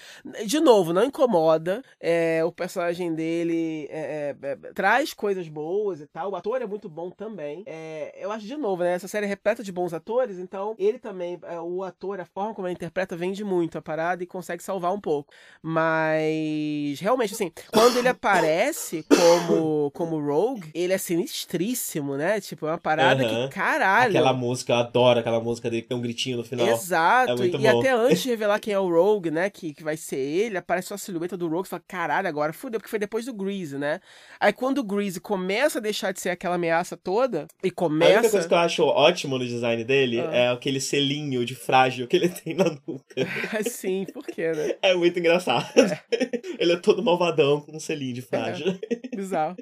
de 0.46 0.60
novo, 0.60 0.92
não 0.92 1.04
incomoda. 1.04 1.82
É, 2.00 2.29
é, 2.30 2.44
o 2.44 2.52
personagem 2.52 3.14
dele 3.14 3.88
é, 3.90 4.34
é, 4.42 4.46
é, 4.48 4.56
traz 4.72 5.12
coisas 5.12 5.48
boas 5.48 6.00
e 6.00 6.06
tal. 6.06 6.30
O 6.30 6.36
ator 6.36 6.62
é 6.62 6.66
muito 6.66 6.88
bom 6.88 7.10
também. 7.10 7.62
É, 7.66 8.16
eu 8.18 8.30
acho, 8.30 8.46
de 8.46 8.56
novo, 8.56 8.82
né? 8.82 8.92
Essa 8.92 9.08
série 9.08 9.26
é 9.26 9.28
repleta 9.28 9.62
de 9.62 9.72
bons 9.72 9.92
atores, 9.92 10.38
então 10.38 10.74
ele 10.78 10.98
também, 10.98 11.38
o 11.64 11.82
ator, 11.82 12.20
a 12.20 12.24
forma 12.24 12.54
como 12.54 12.66
ele 12.66 12.74
interpreta, 12.74 13.16
vende 13.16 13.42
muito 13.44 13.78
a 13.78 13.82
parada 13.82 14.22
e 14.22 14.26
consegue 14.26 14.62
salvar 14.62 14.92
um 14.92 15.00
pouco. 15.00 15.32
Mas, 15.62 17.00
realmente, 17.00 17.34
assim, 17.34 17.50
quando 17.72 17.98
ele 17.98 18.08
aparece 18.08 19.04
como, 19.08 19.90
como 19.92 20.20
Rogue, 20.20 20.70
ele 20.74 20.92
é 20.92 20.98
sinistríssimo, 20.98 22.16
né? 22.16 22.40
Tipo, 22.40 22.66
é 22.66 22.72
uma 22.72 22.78
parada 22.78 23.24
uhum. 23.24 23.48
que, 23.48 23.54
caralho. 23.54 24.10
Aquela 24.10 24.32
música, 24.32 24.72
eu 24.72 24.76
adoro 24.76 25.20
aquela 25.20 25.40
música 25.40 25.68
dele 25.68 25.82
que 25.82 25.88
tem 25.88 25.96
um 25.96 26.02
gritinho 26.02 26.38
no 26.38 26.44
final. 26.44 26.66
Exato. 26.66 27.44
e 27.44 27.50
bom. 27.50 27.80
até 27.80 27.90
antes 27.90 28.22
de 28.22 28.28
revelar 28.30 28.60
quem 28.60 28.74
é 28.74 28.78
o 28.78 28.88
Rogue, 28.88 29.30
né? 29.30 29.50
Que, 29.50 29.74
que 29.74 29.82
vai 29.82 29.96
ser 29.96 30.18
ele, 30.18 30.58
aparece 30.58 30.88
só 30.88 30.94
a 30.94 30.98
silhueta 30.98 31.36
do 31.36 31.48
Rogue 31.48 31.66
e 31.66 31.70
fala, 31.70 31.82
caralho 31.86 32.19
caralho, 32.20 32.28
agora 32.28 32.52
fudeu, 32.52 32.78
porque 32.78 32.90
foi 32.90 32.98
depois 32.98 33.24
do 33.24 33.32
Grease, 33.32 33.78
né? 33.78 34.00
Aí 34.38 34.52
quando 34.52 34.78
o 34.78 34.84
Grease 34.84 35.20
começa 35.20 35.78
a 35.78 35.82
deixar 35.82 36.12
de 36.12 36.20
ser 36.20 36.30
aquela 36.30 36.54
ameaça 36.54 36.96
toda 36.96 37.46
e 37.62 37.70
começa. 37.70 38.12
A 38.12 38.18
única 38.18 38.30
coisa 38.30 38.48
que 38.48 38.54
eu 38.54 38.58
acho 38.58 38.84
ótimo 38.84 39.38
no 39.38 39.46
design 39.46 39.82
dele 39.84 40.20
ah. 40.20 40.30
é 40.32 40.48
aquele 40.50 40.80
selinho 40.80 41.44
de 41.44 41.54
frágil 41.54 42.06
que 42.06 42.16
ele 42.16 42.28
tem 42.30 42.54
na 42.54 42.64
nuca. 42.64 43.26
Sim, 43.68 44.06
por 44.12 44.24
quê, 44.26 44.52
né? 44.52 44.76
É 44.82 44.94
muito 44.94 45.18
engraçado. 45.18 45.66
É. 45.78 46.40
Ele 46.58 46.72
é 46.72 46.76
todo 46.76 47.02
malvadão 47.02 47.60
com 47.60 47.76
um 47.76 47.80
selinho 47.80 48.14
de 48.14 48.22
frágil. 48.22 48.78
É. 48.90 49.16
Bizarro. 49.16 49.56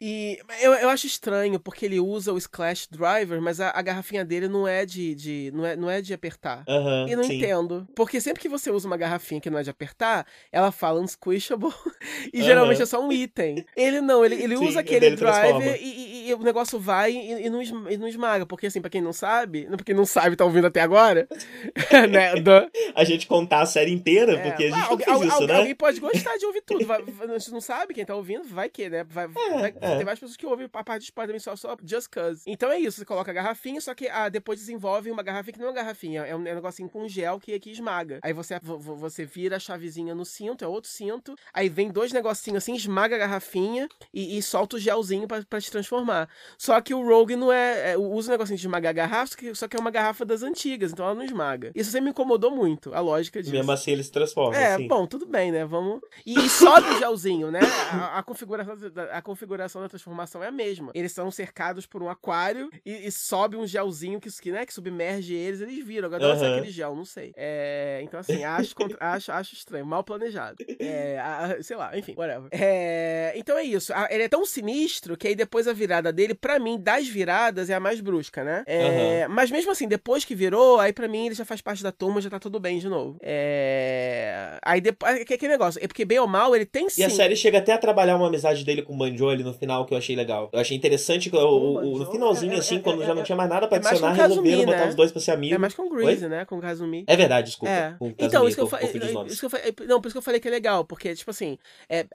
E 0.00 0.38
eu, 0.62 0.72
eu 0.72 0.88
acho 0.88 1.06
estranho, 1.06 1.60
porque 1.60 1.84
ele 1.84 2.00
usa 2.00 2.32
o 2.32 2.38
Splash 2.38 2.88
Driver, 2.90 3.40
mas 3.42 3.60
a, 3.60 3.70
a 3.70 3.82
garrafinha 3.82 4.24
dele 4.24 4.48
não 4.48 4.66
é 4.66 4.86
de, 4.86 5.14
de, 5.14 5.50
não 5.54 5.66
é, 5.66 5.76
não 5.76 5.90
é 5.90 6.00
de 6.00 6.14
apertar. 6.14 6.64
Uhum, 6.66 7.08
e 7.08 7.16
não 7.16 7.24
sim. 7.24 7.36
entendo. 7.36 7.86
Porque 7.94 8.20
sempre 8.20 8.40
que 8.40 8.48
você 8.48 8.70
usa 8.70 8.86
uma 8.86 8.96
garrafinha 8.96 9.40
que 9.40 9.50
não 9.50 9.58
é 9.58 9.62
de 9.62 9.68
apertar, 9.68 10.26
ela 10.50 10.72
fala 10.72 11.00
unsquishable. 11.00 11.70
e 12.32 12.38
uhum. 12.38 12.44
geralmente 12.44 12.80
é 12.80 12.86
só 12.86 13.04
um 13.04 13.12
item. 13.12 13.64
Ele 13.76 14.00
não, 14.00 14.24
ele, 14.24 14.36
ele 14.36 14.56
sim, 14.56 14.66
usa 14.66 14.80
aquele 14.80 15.14
driver 15.14 15.78
e, 15.80 15.84
e, 15.84 16.28
e, 16.30 16.34
o 16.34 16.42
negócio 16.42 16.78
vai 16.78 17.12
e, 17.12 17.46
e, 17.46 17.50
não, 17.50 17.62
e 17.62 17.96
não 17.98 18.08
esmaga. 18.08 18.46
Porque 18.46 18.68
assim, 18.68 18.80
pra 18.80 18.88
quem 18.88 19.02
não 19.02 19.12
sabe, 19.12 19.68
porque 19.76 19.92
não 19.92 20.06
sabe, 20.06 20.34
tá 20.34 20.46
ouvindo 20.46 20.66
até 20.66 20.80
agora, 20.80 21.28
né? 22.10 22.36
Do... 22.40 22.70
A 22.94 23.04
gente 23.04 23.26
contar 23.26 23.60
a 23.60 23.66
série 23.66 23.92
inteira, 23.92 24.32
é, 24.32 24.36
porque 24.38 24.64
a 24.64 24.66
gente 24.68 24.78
ah, 24.78 24.90
não 24.90 24.98
fez 24.98 25.32
isso, 25.32 25.46
né? 25.46 25.56
Alguém 25.56 25.74
pode 25.74 26.00
gostar 26.00 26.38
de 26.38 26.46
ouvir 26.46 26.62
tudo. 26.62 26.86
Vai, 26.86 27.04
não 27.50 27.60
sabe 27.60 27.92
quem 27.92 28.04
tá 28.04 28.14
ouvindo, 28.14 28.48
vai 28.48 28.70
que, 28.70 28.88
né? 28.88 29.04
Vai, 29.04 29.24
é, 29.24 29.28
vai, 29.28 29.74
é. 29.80 29.89
Tem 29.96 30.04
várias 30.04 30.20
pessoas 30.20 30.36
que 30.36 30.46
ouvem 30.46 30.68
a 30.72 30.84
parte 30.84 31.02
de 31.02 31.08
Spider-Man 31.08 31.38
só, 31.38 31.56
só 31.56 31.76
just 31.84 32.08
cause. 32.10 32.42
Então 32.46 32.70
é 32.70 32.78
isso, 32.78 32.98
você 32.98 33.04
coloca 33.04 33.30
a 33.30 33.34
garrafinha, 33.34 33.80
só 33.80 33.94
que 33.94 34.08
ah, 34.08 34.28
depois 34.28 34.58
desenvolve 34.58 35.10
uma 35.10 35.22
garrafinha 35.22 35.52
que 35.52 35.58
não 35.58 35.66
é 35.66 35.70
uma 35.70 35.74
garrafinha, 35.74 36.24
é 36.24 36.34
um, 36.34 36.46
é 36.46 36.52
um 36.52 36.54
negocinho 36.54 36.88
com 36.88 37.08
gel 37.08 37.38
que, 37.40 37.58
que 37.58 37.70
esmaga. 37.70 38.20
Aí 38.22 38.32
você, 38.32 38.58
você 38.60 39.24
vira 39.24 39.56
a 39.56 39.60
chavezinha 39.60 40.14
no 40.14 40.24
cinto, 40.24 40.64
é 40.64 40.68
outro 40.68 40.90
cinto, 40.90 41.34
aí 41.52 41.68
vem 41.68 41.90
dois 41.90 42.12
negocinhos 42.12 42.62
assim, 42.62 42.74
esmaga 42.74 43.16
a 43.16 43.18
garrafinha 43.18 43.88
e, 44.12 44.38
e 44.38 44.42
solta 44.42 44.76
o 44.76 44.78
gelzinho 44.78 45.26
para 45.26 45.60
te 45.60 45.70
transformar. 45.70 46.28
Só 46.58 46.80
que 46.80 46.94
o 46.94 47.06
Rogue 47.06 47.36
não 47.36 47.52
é, 47.52 47.92
é 47.92 47.98
usa 47.98 48.30
o 48.30 48.32
negocinho 48.32 48.56
de 48.56 48.66
esmagar 48.66 48.90
a 48.90 48.92
garrafa, 48.92 49.36
só 49.54 49.68
que 49.68 49.76
é 49.76 49.80
uma 49.80 49.90
garrafa 49.90 50.24
das 50.24 50.42
antigas, 50.42 50.92
então 50.92 51.04
ela 51.04 51.14
não 51.14 51.24
esmaga. 51.24 51.72
Isso 51.74 51.90
sempre 51.90 52.06
me 52.06 52.10
incomodou 52.10 52.50
muito, 52.50 52.94
a 52.94 53.00
lógica 53.00 53.42
disso. 53.42 53.54
Mesmo 53.54 53.72
assim 53.72 53.92
ele 53.92 54.02
se 54.02 54.10
transforma. 54.10 54.56
É, 54.56 54.74
assim. 54.74 54.88
bom, 54.88 55.06
tudo 55.06 55.26
bem, 55.26 55.52
né? 55.52 55.64
Vamos. 55.64 56.00
E, 56.24 56.38
e 56.38 56.48
sobe 56.48 56.88
o 56.88 56.98
gelzinho, 56.98 57.50
né? 57.50 57.60
A, 57.92 58.18
a, 58.18 58.22
configuração, 58.22 58.76
a 59.12 59.22
configuração 59.22 59.79
da 59.82 59.88
transformação 59.88 60.42
é 60.42 60.48
a 60.48 60.52
mesma. 60.52 60.92
Eles 60.94 61.12
são 61.12 61.30
cercados 61.30 61.86
por 61.86 62.02
um 62.02 62.08
aquário 62.08 62.70
e, 62.84 63.06
e 63.06 63.12
sobe 63.12 63.56
um 63.56 63.66
gelzinho 63.66 64.20
que, 64.20 64.30
que, 64.40 64.50
né, 64.50 64.66
que 64.66 64.72
submerge 64.72 65.34
eles, 65.34 65.60
eles 65.60 65.84
viram. 65.84 66.06
Agora 66.06 66.26
uhum. 66.26 66.40
não 66.40 66.54
aquele 66.54 66.70
gel, 66.70 66.94
não 66.94 67.04
sei. 67.04 67.32
É, 67.36 68.00
então, 68.02 68.20
assim, 68.20 68.44
acho, 68.44 68.74
acho, 69.00 69.32
acho 69.32 69.54
estranho, 69.54 69.86
mal 69.86 70.04
planejado. 70.04 70.56
É, 70.78 71.18
a, 71.18 71.62
sei 71.62 71.76
lá, 71.76 71.96
enfim, 71.96 72.14
whatever. 72.16 72.48
É, 72.52 73.32
então 73.36 73.56
é 73.56 73.62
isso. 73.62 73.92
ele 74.10 74.24
é 74.24 74.28
tão 74.28 74.44
sinistro 74.44 75.16
que 75.16 75.28
aí 75.28 75.34
depois 75.34 75.66
a 75.66 75.72
virada 75.72 76.12
dele, 76.12 76.34
para 76.34 76.58
mim, 76.58 76.78
das 76.78 77.06
viradas, 77.08 77.70
é 77.70 77.74
a 77.74 77.80
mais 77.80 78.00
brusca, 78.00 78.44
né? 78.44 78.64
É, 78.66 79.26
uhum. 79.26 79.34
Mas 79.34 79.50
mesmo 79.50 79.70
assim, 79.70 79.88
depois 79.88 80.24
que 80.24 80.34
virou, 80.34 80.78
aí 80.78 80.92
para 80.92 81.08
mim 81.08 81.26
ele 81.26 81.34
já 81.34 81.44
faz 81.44 81.60
parte 81.60 81.82
da 81.82 81.92
turma, 81.92 82.20
já 82.20 82.30
tá 82.30 82.38
tudo 82.38 82.58
bem 82.58 82.78
de 82.78 82.88
novo. 82.88 83.18
É... 83.22 84.58
Aí 84.62 84.80
depois. 84.80 85.16
É 85.16 85.22
aquele 85.22 85.48
negócio. 85.48 85.82
É 85.82 85.86
porque, 85.86 86.04
bem 86.04 86.18
ou 86.18 86.26
mal, 86.26 86.54
ele 86.54 86.66
tem 86.66 86.88
sim. 86.88 87.02
E 87.02 87.04
a 87.04 87.10
série 87.10 87.36
chega 87.36 87.58
até 87.58 87.72
a 87.72 87.78
trabalhar 87.78 88.16
uma 88.16 88.26
amizade 88.26 88.64
dele 88.64 88.82
com 88.82 88.94
o 88.94 88.96
Banjo 88.96 89.28
ali 89.28 89.42
no 89.42 89.54
final, 89.54 89.69
que 89.86 89.94
eu 89.94 89.98
achei 89.98 90.14
legal. 90.16 90.48
Eu 90.52 90.60
achei 90.60 90.76
interessante 90.76 91.30
que 91.30 91.36
o, 91.36 91.40
o, 91.40 91.98
no 91.98 92.10
finalzinho, 92.10 92.52
é, 92.52 92.58
assim, 92.58 92.76
é, 92.76 92.80
quando 92.80 93.02
é, 93.02 93.06
já 93.06 93.14
não 93.14 93.22
tinha 93.22 93.36
mais 93.36 93.48
nada 93.48 93.66
pra 93.66 93.78
adicionar, 93.78 94.12
resolveram 94.12 94.64
botar 94.64 94.78
né? 94.78 94.88
os 94.88 94.94
dois 94.94 95.12
pra 95.12 95.20
ser 95.20 95.32
amigos. 95.32 95.54
É 95.54 95.58
mais 95.58 95.74
com 95.74 95.82
o 95.82 95.90
Grease, 95.90 96.28
né? 96.28 96.44
Com 96.44 96.58
o 96.58 96.60
Kazumi. 96.60 97.04
É 97.06 97.16
verdade, 97.16 97.46
desculpa. 97.48 97.72
É. 97.72 97.96
então, 98.18 98.46
isso 98.46 98.56
que, 98.56 98.62
eu 98.62 98.66
falei, 98.66 98.86
isso 99.26 99.40
que 99.40 99.46
eu 99.46 99.50
falei. 99.50 99.74
Não, 99.86 100.00
por 100.00 100.08
isso 100.08 100.14
que 100.14 100.18
eu 100.18 100.22
falei 100.22 100.40
que 100.40 100.48
é 100.48 100.50
legal, 100.50 100.84
porque, 100.84 101.14
tipo 101.14 101.30
assim, 101.30 101.58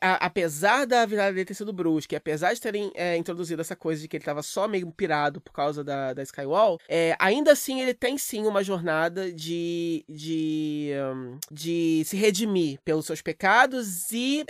a, 0.02 0.26
apesar 0.26 0.86
da 0.86 1.06
virada 1.06 1.34
dele 1.34 1.46
ter 1.46 1.54
sido 1.54 1.74
brusca, 1.74 2.18
apesar 2.18 2.54
de 2.54 2.62
terem 2.62 2.92
introduzido 3.18 3.62
essa 3.62 3.76
coisa 3.76 4.02
de 4.02 4.08
que 4.08 4.18
ele 4.18 4.24
tava 4.24 4.42
só 4.42 4.68
meio 4.68 4.92
pirado 4.92 5.40
por 5.42 5.52
causa 5.52 5.84
da, 5.84 6.14
da 6.14 6.24
Skywall, 6.24 6.80
ainda 7.20 7.52
assim 7.52 7.82
ele 7.82 7.94
tem 7.94 8.18
sim 8.18 8.46
uma 8.46 8.64
jornada 8.64 9.32
de, 9.32 10.04
de, 10.10 10.92
um, 11.14 11.38
de 11.52 12.04
se 12.06 12.18
redimir 12.18 12.80
pelos 12.84 13.06
seus 13.06 13.22
pecados 13.22 14.12
e 14.12 14.46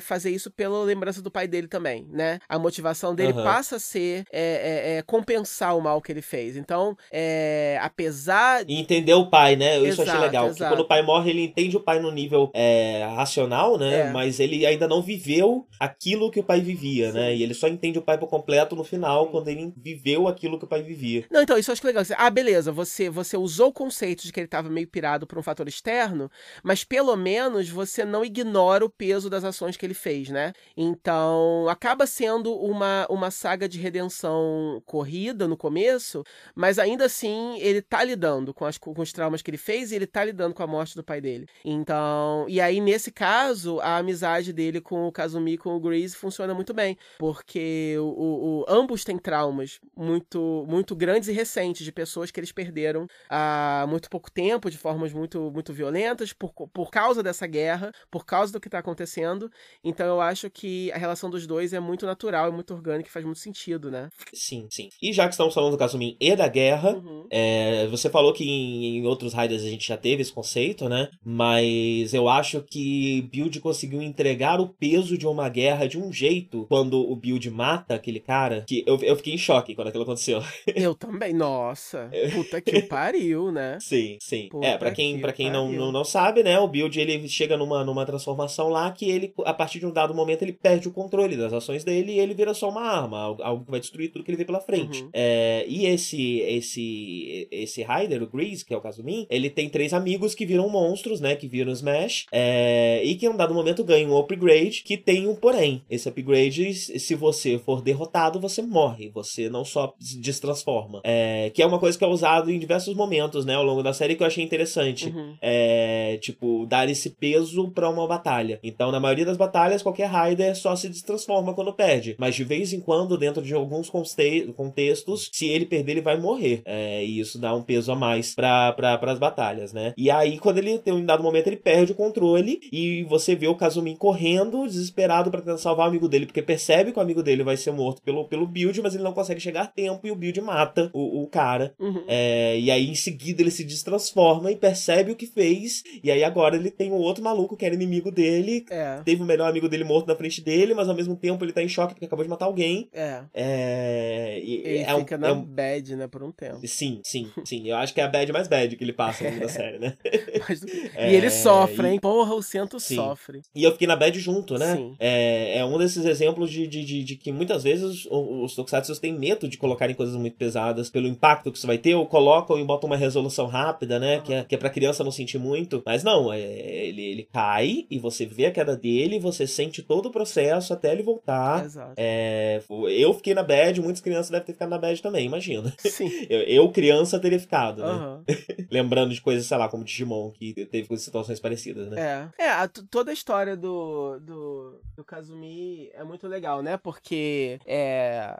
fazer 0.00 0.30
isso 0.30 0.50
pela 0.50 0.82
lembrança 0.84 1.22
do 1.22 1.30
pai 1.30 1.46
dele 1.46 1.68
também, 1.68 2.01
né? 2.10 2.38
A 2.48 2.58
motivação 2.58 3.14
dele 3.14 3.32
uhum. 3.32 3.42
passa 3.42 3.76
a 3.76 3.78
ser 3.78 4.24
é, 4.32 4.42
é, 4.42 4.96
é, 4.98 5.02
compensar 5.02 5.76
o 5.76 5.80
mal 5.80 6.00
que 6.00 6.12
ele 6.12 6.22
fez. 6.22 6.56
Então, 6.56 6.96
é, 7.10 7.78
apesar. 7.80 8.64
E 8.68 8.78
entender 8.78 9.14
o 9.14 9.28
pai, 9.28 9.56
né? 9.56 9.78
Isso 9.78 10.02
exato, 10.02 10.02
eu 10.02 10.14
achei 10.14 10.20
legal. 10.20 10.46
Porque 10.48 10.64
quando 10.64 10.80
o 10.80 10.88
pai 10.88 11.02
morre, 11.02 11.30
ele 11.30 11.42
entende 11.42 11.76
o 11.76 11.80
pai 11.80 12.00
no 12.00 12.10
nível 12.10 12.50
é, 12.54 13.06
racional, 13.14 13.78
né? 13.78 14.10
Mas 14.12 14.40
ele 14.40 14.64
ainda 14.66 14.88
não 14.88 15.02
viveu 15.02 15.66
aquilo 15.78 16.30
que 16.30 16.40
o 16.40 16.44
pai 16.44 16.60
vivia, 16.60 17.10
Sim. 17.10 17.18
né? 17.18 17.34
E 17.34 17.42
ele 17.42 17.54
só 17.54 17.68
entende 17.68 17.98
o 17.98 18.02
pai 18.02 18.18
por 18.18 18.28
completo 18.28 18.76
no 18.76 18.84
final, 18.84 19.28
quando 19.28 19.48
ele 19.48 19.72
viveu 19.76 20.28
aquilo 20.28 20.58
que 20.58 20.64
o 20.64 20.68
pai 20.68 20.82
vivia. 20.82 21.24
Não, 21.30 21.42
então, 21.42 21.58
isso 21.58 21.70
eu 21.70 21.72
acho 21.72 21.86
legal. 21.86 22.02
Ah, 22.16 22.30
beleza, 22.30 22.72
você, 22.72 23.08
você 23.08 23.36
usou 23.36 23.68
o 23.68 23.72
conceito 23.72 24.22
de 24.22 24.32
que 24.32 24.40
ele 24.40 24.46
estava 24.46 24.68
meio 24.68 24.86
pirado 24.86 25.26
por 25.26 25.38
um 25.38 25.42
fator 25.42 25.68
externo, 25.68 26.30
mas 26.62 26.84
pelo 26.84 27.16
menos 27.16 27.68
você 27.68 28.04
não 28.04 28.24
ignora 28.24 28.84
o 28.84 28.90
peso 28.90 29.28
das 29.28 29.44
ações 29.44 29.76
que 29.76 29.84
ele 29.84 29.94
fez, 29.94 30.28
né? 30.28 30.52
Então, 30.76 31.66
acaba 31.82 32.06
sendo 32.06 32.54
uma, 32.54 33.08
uma 33.10 33.28
saga 33.32 33.68
de 33.68 33.76
redenção 33.76 34.80
corrida 34.86 35.48
no 35.48 35.56
começo, 35.56 36.22
mas 36.54 36.78
ainda 36.78 37.06
assim 37.06 37.58
ele 37.58 37.82
tá 37.82 38.04
lidando 38.04 38.54
com, 38.54 38.64
as, 38.64 38.78
com 38.78 38.94
os 38.96 39.12
traumas 39.12 39.42
que 39.42 39.50
ele 39.50 39.58
fez 39.58 39.90
e 39.90 39.96
ele 39.96 40.06
tá 40.06 40.24
lidando 40.24 40.54
com 40.54 40.62
a 40.62 40.66
morte 40.66 40.94
do 40.94 41.02
pai 41.02 41.20
dele. 41.20 41.48
Então, 41.64 42.46
e 42.48 42.60
aí 42.60 42.80
nesse 42.80 43.10
caso, 43.10 43.80
a 43.80 43.96
amizade 43.96 44.52
dele 44.52 44.80
com 44.80 45.08
o 45.08 45.12
Kazumi 45.12 45.58
com 45.58 45.74
o 45.74 45.80
Grease 45.80 46.14
funciona 46.14 46.54
muito 46.54 46.72
bem, 46.72 46.96
porque 47.18 47.96
o, 47.98 48.04
o, 48.04 48.64
ambos 48.68 49.02
têm 49.02 49.18
traumas 49.18 49.80
muito, 49.96 50.64
muito 50.68 50.94
grandes 50.94 51.28
e 51.28 51.32
recentes 51.32 51.84
de 51.84 51.90
pessoas 51.90 52.30
que 52.30 52.38
eles 52.38 52.52
perderam 52.52 53.08
há 53.28 53.86
muito 53.88 54.08
pouco 54.08 54.30
tempo, 54.30 54.70
de 54.70 54.78
formas 54.78 55.12
muito, 55.12 55.50
muito 55.50 55.72
violentas, 55.72 56.32
por, 56.32 56.52
por 56.52 56.92
causa 56.92 57.24
dessa 57.24 57.48
guerra, 57.48 57.90
por 58.08 58.24
causa 58.24 58.52
do 58.52 58.60
que 58.60 58.68
está 58.68 58.78
acontecendo. 58.78 59.50
Então 59.82 60.06
eu 60.06 60.20
acho 60.20 60.48
que 60.48 60.92
a 60.92 60.96
relação 60.96 61.28
dos 61.28 61.44
dois 61.44 61.71
é 61.72 61.80
muito 61.80 62.06
natural, 62.06 62.48
é 62.48 62.50
muito 62.50 62.74
orgânica 62.74 63.08
e 63.08 63.12
faz 63.12 63.24
muito 63.24 63.40
sentido, 63.40 63.90
né? 63.90 64.08
Sim, 64.32 64.66
sim. 64.70 64.88
E 65.00 65.12
já 65.12 65.24
que 65.26 65.32
estamos 65.32 65.54
falando 65.54 65.72
do 65.72 65.78
Kasumin 65.78 66.16
e 66.20 66.36
da 66.36 66.48
guerra, 66.48 66.90
uhum. 66.90 67.26
é, 67.30 67.86
você 67.88 68.08
falou 68.08 68.32
que 68.32 68.44
em, 68.44 68.98
em 68.98 69.06
outros 69.06 69.32
Raiders 69.32 69.62
a 69.62 69.68
gente 69.68 69.86
já 69.86 69.96
teve 69.96 70.22
esse 70.22 70.32
conceito, 70.32 70.88
né? 70.88 71.08
Mas 71.24 72.14
eu 72.14 72.28
acho 72.28 72.62
que 72.62 73.28
Build 73.32 73.60
conseguiu 73.60 74.02
entregar 74.02 74.60
o 74.60 74.68
peso 74.68 75.16
de 75.16 75.26
uma 75.26 75.48
guerra 75.48 75.86
de 75.86 75.98
um 75.98 76.12
jeito 76.12 76.66
quando 76.68 77.00
o 77.00 77.14
Build 77.16 77.50
mata 77.50 77.94
aquele 77.94 78.20
cara, 78.20 78.64
que 78.66 78.84
eu, 78.86 78.98
eu 79.02 79.16
fiquei 79.16 79.34
em 79.34 79.38
choque 79.38 79.74
quando 79.74 79.88
aquilo 79.88 80.04
aconteceu. 80.04 80.42
Eu 80.74 80.94
também, 80.94 81.32
nossa. 81.32 82.10
Puta 82.34 82.60
que 82.60 82.82
pariu, 82.82 83.52
né? 83.52 83.78
Sim, 83.80 84.16
sim. 84.20 84.48
Puta 84.50 84.66
é, 84.66 84.78
para 84.78 84.90
quem, 84.90 85.20
pra 85.20 85.32
quem 85.32 85.50
não, 85.50 85.70
não, 85.70 85.92
não 85.92 86.04
sabe, 86.04 86.42
né? 86.42 86.58
O 86.58 86.68
Build 86.68 86.98
ele 86.98 87.28
chega 87.28 87.56
numa, 87.56 87.84
numa 87.84 88.06
transformação 88.06 88.68
lá 88.68 88.90
que 88.90 89.10
ele, 89.10 89.32
a 89.44 89.52
partir 89.52 89.78
de 89.78 89.86
um 89.86 89.92
dado 89.92 90.14
momento, 90.14 90.42
ele 90.42 90.52
perde 90.52 90.88
o 90.88 90.92
controle 90.92 91.36
das 91.36 91.52
dele 91.84 92.12
e 92.12 92.18
ele 92.18 92.34
vira 92.34 92.54
só 92.54 92.68
uma 92.68 92.82
arma, 92.82 93.36
algo 93.40 93.64
que 93.64 93.70
vai 93.70 93.80
destruir 93.80 94.10
tudo 94.10 94.24
que 94.24 94.30
ele 94.30 94.38
vê 94.38 94.44
pela 94.44 94.60
frente. 94.60 95.02
Uhum. 95.02 95.10
É, 95.12 95.64
e 95.68 95.86
esse, 95.86 96.40
esse, 96.40 97.48
esse 97.50 97.82
Rider, 97.82 98.22
o 98.22 98.26
Grease, 98.26 98.64
que 98.64 98.74
é 98.74 98.76
o 98.76 98.80
caso 98.80 99.02
Min, 99.02 99.26
ele 99.30 99.50
tem 99.50 99.68
três 99.68 99.92
amigos 99.92 100.34
que 100.34 100.46
viram 100.46 100.68
monstros, 100.68 101.20
né? 101.20 101.36
Que 101.36 101.46
viram 101.46 101.72
Smash. 101.72 102.26
É, 102.32 103.02
e 103.04 103.14
que 103.14 103.26
em 103.26 103.28
um 103.28 103.36
dado 103.36 103.54
momento 103.54 103.84
ganham 103.84 104.10
um 104.10 104.18
upgrade 104.18 104.82
que 104.82 104.96
tem 104.96 105.26
um 105.26 105.34
porém. 105.34 105.82
Esse 105.90 106.08
upgrade, 106.08 106.72
se 106.74 107.14
você 107.14 107.58
for 107.58 107.82
derrotado, 107.82 108.40
você 108.40 108.62
morre. 108.62 109.10
Você 109.10 109.48
não 109.48 109.64
só 109.64 109.94
se 109.98 110.18
destransforma. 110.18 111.00
É, 111.04 111.50
que 111.54 111.62
é 111.62 111.66
uma 111.66 111.78
coisa 111.78 111.96
que 111.98 112.04
é 112.04 112.08
usado 112.08 112.50
em 112.50 112.58
diversos 112.58 112.94
momentos, 112.94 113.44
né? 113.44 113.54
Ao 113.54 113.64
longo 113.64 113.82
da 113.82 113.92
série 113.92 114.14
que 114.14 114.22
eu 114.22 114.26
achei 114.26 114.44
interessante. 114.44 115.08
Uhum. 115.08 115.36
É, 115.40 116.18
tipo, 116.20 116.66
dar 116.66 116.88
esse 116.88 117.10
peso 117.10 117.70
para 117.70 117.88
uma 117.88 118.06
batalha. 118.06 118.58
Então, 118.62 118.90
na 118.90 119.00
maioria 119.00 119.24
das 119.24 119.36
batalhas, 119.36 119.82
qualquer 119.82 120.10
Rider 120.10 120.56
só 120.56 120.74
se 120.76 120.88
destransforma 120.88 121.51
quando 121.54 121.72
perde. 121.72 122.16
Mas 122.18 122.34
de 122.34 122.44
vez 122.44 122.72
em 122.72 122.80
quando, 122.80 123.16
dentro 123.16 123.42
de 123.42 123.54
alguns 123.54 123.90
contextos, 123.90 125.30
se 125.32 125.46
ele 125.46 125.66
perder, 125.66 125.92
ele 125.92 126.00
vai 126.00 126.18
morrer. 126.18 126.62
É, 126.64 127.04
e 127.04 127.20
isso 127.20 127.38
dá 127.38 127.54
um 127.54 127.62
peso 127.62 127.92
a 127.92 127.96
mais 127.96 128.34
para 128.34 128.72
pra, 128.72 128.98
as 129.12 129.18
batalhas, 129.18 129.72
né? 129.72 129.92
E 129.96 130.10
aí, 130.10 130.38
quando 130.38 130.58
ele 130.58 130.78
tem 130.78 130.92
um 130.92 131.04
dado 131.04 131.22
momento, 131.22 131.46
ele 131.46 131.56
perde 131.56 131.92
o 131.92 131.94
controle 131.94 132.60
e 132.72 133.04
você 133.04 133.34
vê 133.34 133.46
o 133.46 133.54
Kazumin 133.54 133.96
correndo, 133.96 134.66
desesperado 134.66 135.30
para 135.30 135.40
tentar 135.40 135.58
salvar 135.58 135.86
o 135.86 135.88
amigo 135.88 136.08
dele, 136.08 136.26
porque 136.26 136.42
percebe 136.42 136.92
que 136.92 136.98
o 136.98 137.02
amigo 137.02 137.22
dele 137.22 137.42
vai 137.42 137.56
ser 137.56 137.72
morto 137.72 138.02
pelo, 138.02 138.24
pelo 138.26 138.46
build, 138.46 138.80
mas 138.82 138.94
ele 138.94 139.04
não 139.04 139.12
consegue 139.12 139.40
chegar 139.40 139.62
a 139.62 139.66
tempo 139.66 140.06
e 140.06 140.10
o 140.10 140.16
build 140.16 140.40
mata 140.40 140.90
o, 140.92 141.22
o 141.22 141.26
cara. 141.26 141.74
Uhum. 141.78 142.04
É, 142.06 142.58
e 142.58 142.70
aí, 142.70 142.88
em 142.88 142.94
seguida, 142.94 143.42
ele 143.42 143.50
se 143.50 143.64
destransforma 143.64 144.50
e 144.50 144.56
percebe 144.56 145.12
o 145.12 145.16
que 145.16 145.26
fez. 145.26 145.82
E 146.02 146.10
aí, 146.10 146.24
agora 146.24 146.56
ele 146.56 146.70
tem 146.70 146.90
um 146.92 146.96
outro 146.96 147.22
maluco 147.22 147.56
que 147.56 147.64
era 147.64 147.74
inimigo 147.74 148.10
dele. 148.10 148.64
É. 148.70 149.00
Teve 149.04 149.22
o 149.22 149.26
melhor 149.26 149.48
amigo 149.48 149.68
dele 149.68 149.84
morto 149.84 150.06
na 150.06 150.16
frente 150.16 150.40
dele, 150.40 150.74
mas 150.74 150.88
ao 150.88 150.94
mesmo 150.94 151.16
tempo 151.16 151.41
ele 151.44 151.52
tá 151.52 151.62
em 151.62 151.68
choque 151.68 151.94
porque 151.94 152.06
acabou 152.06 152.24
de 152.24 152.30
matar 152.30 152.46
alguém. 152.46 152.88
É. 152.92 153.22
é 153.34 154.40
ele 154.42 154.78
é 154.78 154.98
fica 154.98 155.16
um, 155.16 155.18
na 155.18 155.28
é 155.28 155.32
um... 155.32 155.42
bad, 155.42 155.96
né, 155.96 156.06
por 156.06 156.22
um 156.22 156.32
tempo. 156.32 156.66
Sim, 156.66 157.00
sim, 157.04 157.30
sim. 157.44 157.68
Eu 157.68 157.76
acho 157.76 157.94
que 157.94 158.00
é 158.00 158.04
a 158.04 158.08
bad 158.08 158.32
mais 158.32 158.48
bad 158.48 158.76
que 158.76 158.84
ele 158.84 158.92
passa 158.92 159.30
no 159.30 159.40
da 159.40 159.48
série, 159.48 159.78
né? 159.78 159.96
Mas, 160.48 160.62
é, 160.94 161.12
e 161.12 161.14
ele 161.14 161.30
sofre, 161.30 161.88
e... 161.88 161.90
hein? 161.92 162.00
Porra, 162.00 162.34
o 162.34 162.42
Cento 162.42 162.78
sim. 162.78 162.96
sofre. 162.96 163.42
E 163.54 163.62
eu 163.64 163.72
fiquei 163.72 163.86
na 163.86 163.96
bad 163.96 164.18
junto, 164.18 164.58
né? 164.58 164.76
Sim. 164.76 164.96
É, 164.98 165.58
é 165.58 165.64
um 165.64 165.78
desses 165.78 166.04
exemplos 166.04 166.50
de, 166.50 166.66
de, 166.66 166.84
de, 166.84 167.04
de 167.04 167.16
que 167.16 167.32
muitas 167.32 167.62
vezes 167.62 168.06
os 168.10 168.54
tokusatsu 168.54 169.00
têm 169.00 169.12
medo 169.12 169.48
de 169.48 169.56
colocarem 169.56 169.94
coisas 169.94 170.16
muito 170.16 170.36
pesadas 170.36 170.90
pelo 170.90 171.06
impacto 171.06 171.50
que 171.50 171.58
isso 171.58 171.66
vai 171.66 171.78
ter, 171.78 171.94
ou 171.94 172.06
colocam 172.06 172.58
e 172.58 172.64
botam 172.64 172.88
uma 172.88 172.96
resolução 172.96 173.46
rápida, 173.46 173.98
né? 173.98 174.20
Que 174.20 174.34
é, 174.34 174.44
que 174.44 174.54
é 174.54 174.58
pra 174.58 174.70
criança 174.70 175.04
não 175.04 175.10
sentir 175.10 175.38
muito. 175.38 175.82
Mas 175.84 176.02
não, 176.04 176.32
é, 176.32 176.40
ele, 176.40 177.02
ele 177.02 177.28
cai 177.32 177.86
e 177.90 177.98
você 177.98 178.26
vê 178.26 178.46
a 178.46 178.50
queda 178.50 178.76
dele, 178.76 179.18
você 179.18 179.46
sente 179.46 179.82
todo 179.82 180.06
o 180.06 180.10
processo 180.10 180.72
até 180.72 180.92
ele 180.92 181.02
voltar. 181.02 181.31
Exato. 181.64 181.94
É, 181.96 182.60
eu 182.88 183.14
fiquei 183.14 183.34
na 183.34 183.42
bad, 183.42 183.80
muitas 183.80 184.00
crianças 184.00 184.30
devem 184.30 184.46
ter 184.46 184.52
ficado 184.52 184.70
na 184.70 184.78
bad 184.78 185.00
também, 185.00 185.26
imagina. 185.26 185.72
Sim. 185.78 186.10
Eu, 186.28 186.40
eu 186.42 186.72
criança, 186.72 187.18
teria 187.18 187.38
ficado, 187.38 187.82
né? 187.82 187.92
Uhum. 187.92 188.24
Lembrando 188.70 189.12
de 189.12 189.20
coisas, 189.20 189.44
sei 189.46 189.56
lá, 189.56 189.68
como 189.68 189.84
Digimon, 189.84 190.30
que 190.30 190.66
teve 190.66 190.96
situações 190.96 191.40
parecidas, 191.40 191.88
né? 191.88 192.30
É. 192.38 192.44
É, 192.44 192.50
a, 192.50 192.68
toda 192.68 193.10
a 193.10 193.14
história 193.14 193.56
do, 193.56 194.18
do, 194.20 194.80
do 194.96 195.04
Kazumi 195.04 195.90
é 195.92 196.04
muito 196.04 196.26
legal, 196.26 196.62
né? 196.62 196.76
Porque 196.76 197.58
é, 197.66 198.34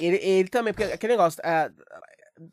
ele, 0.00 0.16
ele 0.16 0.48
também, 0.48 0.74
porque 0.74 0.92
aquele 0.92 1.12
negócio, 1.14 1.40
é, 1.44 1.70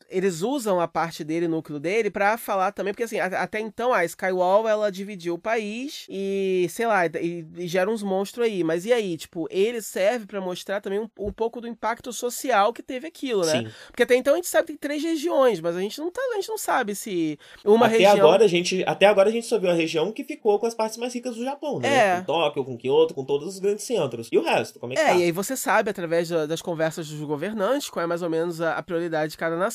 eles 0.10 0.42
usam 0.42 0.80
a 0.80 0.88
parte 0.88 1.24
dele, 1.24 1.48
o 1.48 1.50
núcleo 1.50 1.80
dele, 1.80 2.12
para 2.12 2.38
falar 2.38 2.72
também, 2.72 2.94
porque 2.94 3.04
assim, 3.04 3.20
até 3.20 3.60
então 3.60 3.94
a 3.94 4.06
Skywall 4.06 4.68
ela 4.68 4.92
dividiu 4.92 5.34
o 5.34 5.40
país 5.40 6.06
e, 6.10 6.68
sei 6.70 6.86
lá, 6.86 7.06
e, 7.08 7.46
e 7.58 7.68
gera 7.68 7.90
uns 7.90 8.04
monstros 8.04 8.46
aí. 8.46 8.64
Mas 8.64 8.86
e 8.86 8.94
aí, 8.94 9.18
tipo, 9.18 9.48
ele 9.50 9.82
serve 9.82 10.28
para 10.28 10.40
mostrar 10.40 10.82
também 10.82 11.00
um, 11.00 11.10
um, 11.20 11.32
pouco 11.32 11.60
do 11.60 11.68
impacto 11.68 12.14
social 12.14 12.72
que 12.72 12.84
teve 12.84 13.08
aquilo, 13.08 13.44
né? 13.44 13.52
Sim. 13.52 13.68
Porque 13.88 14.04
até 14.04 14.16
então 14.16 14.34
a 14.34 14.36
gente 14.36 14.48
sabe 14.48 14.68
que 14.68 14.74
tem 14.74 14.78
três 14.78 15.02
regiões, 15.02 15.60
mas 15.60 15.76
a 15.76 15.82
gente 15.82 16.00
não 16.00 16.12
tá, 16.12 16.22
a 16.32 16.36
gente 16.36 16.50
não 16.50 16.58
sabe 16.58 16.94
se 16.94 17.40
uma 17.66 17.88
até 17.88 17.98
região. 17.98 18.28
Agora 18.28 18.46
a 18.46 18.48
gente, 18.48 18.84
até 18.86 19.08
agora 19.08 19.30
a 19.30 19.32
gente 19.32 19.48
só 19.48 19.58
viu 19.58 19.72
a 19.72 19.74
região 19.74 20.12
que 20.12 20.24
ficou 20.24 20.60
com 20.60 20.68
as 20.68 20.76
partes 20.76 20.98
mais 20.98 21.14
ricas 21.14 21.36
do 21.36 21.44
Japão, 21.44 21.80
né? 21.80 22.18
É. 22.18 22.20
Com 22.20 22.26
Tóquio, 22.26 22.66
com 22.66 22.78
Kyoto, 22.78 23.14
com 23.16 23.26
todos 23.26 23.48
os 23.48 23.60
grandes 23.60 23.84
centros. 23.84 24.30
E 24.32 24.38
o 24.38 24.44
resto, 24.44 24.80
como 24.80 24.94
é 24.94 24.96
que 24.96 25.02
é, 25.02 25.06
tá? 25.06 25.14
e 25.16 25.24
aí 25.24 25.32
você 25.32 25.58
sabe, 25.58 25.90
através 25.90 26.30
das 26.30 26.62
conversas 26.62 27.08
dos 27.08 27.22
governantes, 27.22 27.90
qual 27.90 28.04
é 28.04 28.08
mais 28.08 28.22
ou 28.22 28.30
menos 28.30 28.62
a, 28.62 28.78
a 28.78 28.84
prioridade 28.84 29.32
de 29.32 29.38
cada 29.38 29.56
nação 29.56 29.71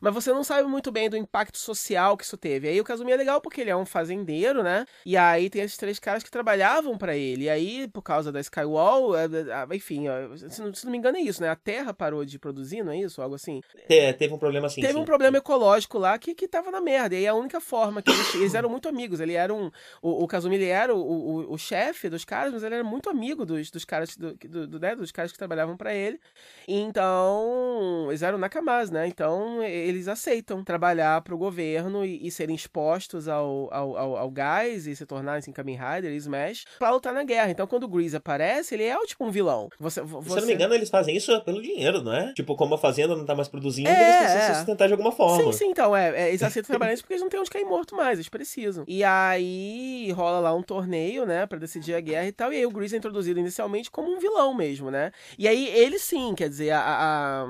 mas 0.00 0.14
você 0.14 0.32
não 0.32 0.42
sabe 0.42 0.68
muito 0.68 0.90
bem 0.90 1.08
do 1.08 1.16
impacto 1.16 1.58
social 1.58 2.16
que 2.16 2.24
isso 2.24 2.36
teve. 2.36 2.68
Aí 2.68 2.80
o 2.80 2.84
Kazumi 2.84 3.12
é 3.12 3.16
legal 3.16 3.40
porque 3.40 3.60
ele 3.60 3.70
é 3.70 3.76
um 3.76 3.86
fazendeiro, 3.86 4.62
né? 4.62 4.84
E 5.04 5.16
aí 5.16 5.50
tem 5.50 5.62
esses 5.62 5.76
três 5.76 5.98
caras 5.98 6.22
que 6.22 6.30
trabalhavam 6.30 6.96
para 6.96 7.16
ele. 7.16 7.44
E 7.44 7.50
aí, 7.50 7.88
por 7.88 8.02
causa 8.02 8.30
da 8.32 8.40
Skywall, 8.40 9.16
é, 9.16 9.24
é, 9.24 9.76
enfim, 9.76 10.04
se 10.48 10.60
não, 10.60 10.74
se 10.74 10.84
não 10.84 10.92
me 10.92 10.98
engano 10.98 11.18
é 11.18 11.20
isso, 11.20 11.42
né? 11.42 11.48
A 11.48 11.56
Terra 11.56 11.92
parou 11.92 12.24
de 12.24 12.38
produzir, 12.38 12.82
não 12.82 12.92
é 12.92 12.98
isso? 12.98 13.20
Algo 13.22 13.34
assim. 13.34 13.60
É, 13.88 14.12
teve 14.12 14.34
um 14.34 14.38
problema 14.38 14.66
assim. 14.66 14.80
Teve 14.80 14.94
sim. 14.94 14.98
um 14.98 15.04
problema 15.04 15.38
ecológico 15.38 15.98
lá 15.98 16.18
que, 16.18 16.34
que 16.34 16.48
tava 16.48 16.70
na 16.70 16.80
merda. 16.80 17.14
E 17.14 17.26
a 17.26 17.34
única 17.34 17.60
forma 17.60 18.02
que 18.02 18.10
eles, 18.10 18.34
eles 18.34 18.54
eram 18.54 18.68
muito 18.68 18.88
amigos. 18.88 19.20
Ele 19.20 19.34
era 19.34 19.52
um. 19.52 19.70
O, 20.02 20.24
o 20.24 20.26
Kazumi 20.26 20.56
ele 20.56 20.66
era 20.66 20.94
o, 20.94 21.00
o, 21.00 21.52
o 21.52 21.58
chefe 21.58 22.08
dos 22.08 22.24
caras, 22.24 22.52
mas 22.52 22.62
ele 22.62 22.74
era 22.74 22.84
muito 22.84 23.08
amigo 23.08 23.44
dos, 23.44 23.70
dos 23.70 23.84
caras 23.84 24.16
do, 24.16 24.34
do, 24.34 24.66
do 24.66 24.80
né? 24.80 24.94
dos 24.94 25.12
caras 25.12 25.32
que 25.32 25.38
trabalhavam 25.38 25.76
para 25.76 25.94
ele. 25.94 26.20
Então, 26.66 28.06
eles 28.08 28.22
eram 28.22 28.38
nakamas, 28.38 28.90
né? 28.90 29.08
Então, 29.18 29.60
ele 29.64 29.98
eles 29.98 30.06
aceitam 30.06 30.62
trabalhar 30.62 31.20
para 31.22 31.34
o 31.34 31.38
governo 31.38 32.04
e, 32.04 32.24
e, 32.24 32.30
serem 32.30 32.54
expostos 32.54 33.26
ao, 33.26 33.68
ao, 33.72 33.96
ao, 33.96 34.16
ao, 34.16 34.30
gás 34.30 34.86
e 34.86 34.94
se 34.94 35.04
tornarem 35.04 35.40
assim, 35.40 35.50
Kamen 35.50 35.76
Rider 35.76 36.12
e 36.12 36.16
Smash 36.16 36.64
para 36.78 36.90
lutar 36.90 37.12
na 37.12 37.24
guerra. 37.24 37.50
Então, 37.50 37.66
quando 37.66 37.82
o 37.82 37.88
Grease 37.88 38.16
aparece, 38.16 38.76
ele 38.76 38.84
é 38.84 38.96
tipo 39.06 39.24
um 39.24 39.30
vilão. 39.30 39.68
Você, 39.80 40.00
você... 40.00 40.28
Se 40.28 40.36
eu 40.36 40.40
não 40.42 40.46
me 40.46 40.54
engano, 40.54 40.74
eles 40.74 40.88
fazem 40.88 41.16
isso 41.16 41.38
pelo 41.40 41.60
dinheiro, 41.60 42.02
não 42.02 42.12
é? 42.12 42.32
Tipo, 42.32 42.54
como 42.54 42.76
a 42.76 42.78
fazenda 42.78 43.16
não 43.16 43.24
tá 43.24 43.34
mais 43.34 43.48
produzindo, 43.48 43.88
é, 43.88 43.92
eles 43.92 44.16
precisam 44.16 44.40
é. 44.40 44.46
se 44.46 44.54
sustentar 44.54 44.86
de 44.86 44.92
alguma 44.92 45.10
forma. 45.10 45.52
Sim, 45.52 45.58
sim, 45.58 45.70
então, 45.70 45.96
é, 45.96 46.16
é 46.16 46.28
eles 46.28 46.42
aceitam 46.42 46.68
trabalhar 46.68 46.92
isso 46.92 47.02
porque 47.02 47.14
eles 47.14 47.22
não 47.22 47.28
têm 47.28 47.40
onde 47.40 47.50
cair 47.50 47.64
morto 47.64 47.96
mais, 47.96 48.18
eles 48.18 48.28
precisam. 48.28 48.84
E 48.86 49.02
aí 49.02 50.12
rola 50.12 50.38
lá 50.38 50.54
um 50.54 50.62
torneio, 50.62 51.26
né, 51.26 51.44
para 51.44 51.58
decidir 51.58 51.94
a 51.94 52.00
guerra 52.00 52.28
e 52.28 52.32
tal, 52.32 52.52
e 52.52 52.56
aí 52.56 52.66
o 52.66 52.70
Grease 52.70 52.94
é 52.94 52.98
introduzido 52.98 53.40
inicialmente 53.40 53.90
como 53.90 54.14
um 54.14 54.20
vilão 54.20 54.54
mesmo, 54.54 54.92
né? 54.92 55.10
E 55.36 55.48
aí 55.48 55.66
ele 55.68 55.98
sim, 55.98 56.34
quer 56.36 56.48
dizer, 56.48 56.70
a, 56.70 56.80
a, 56.80 57.46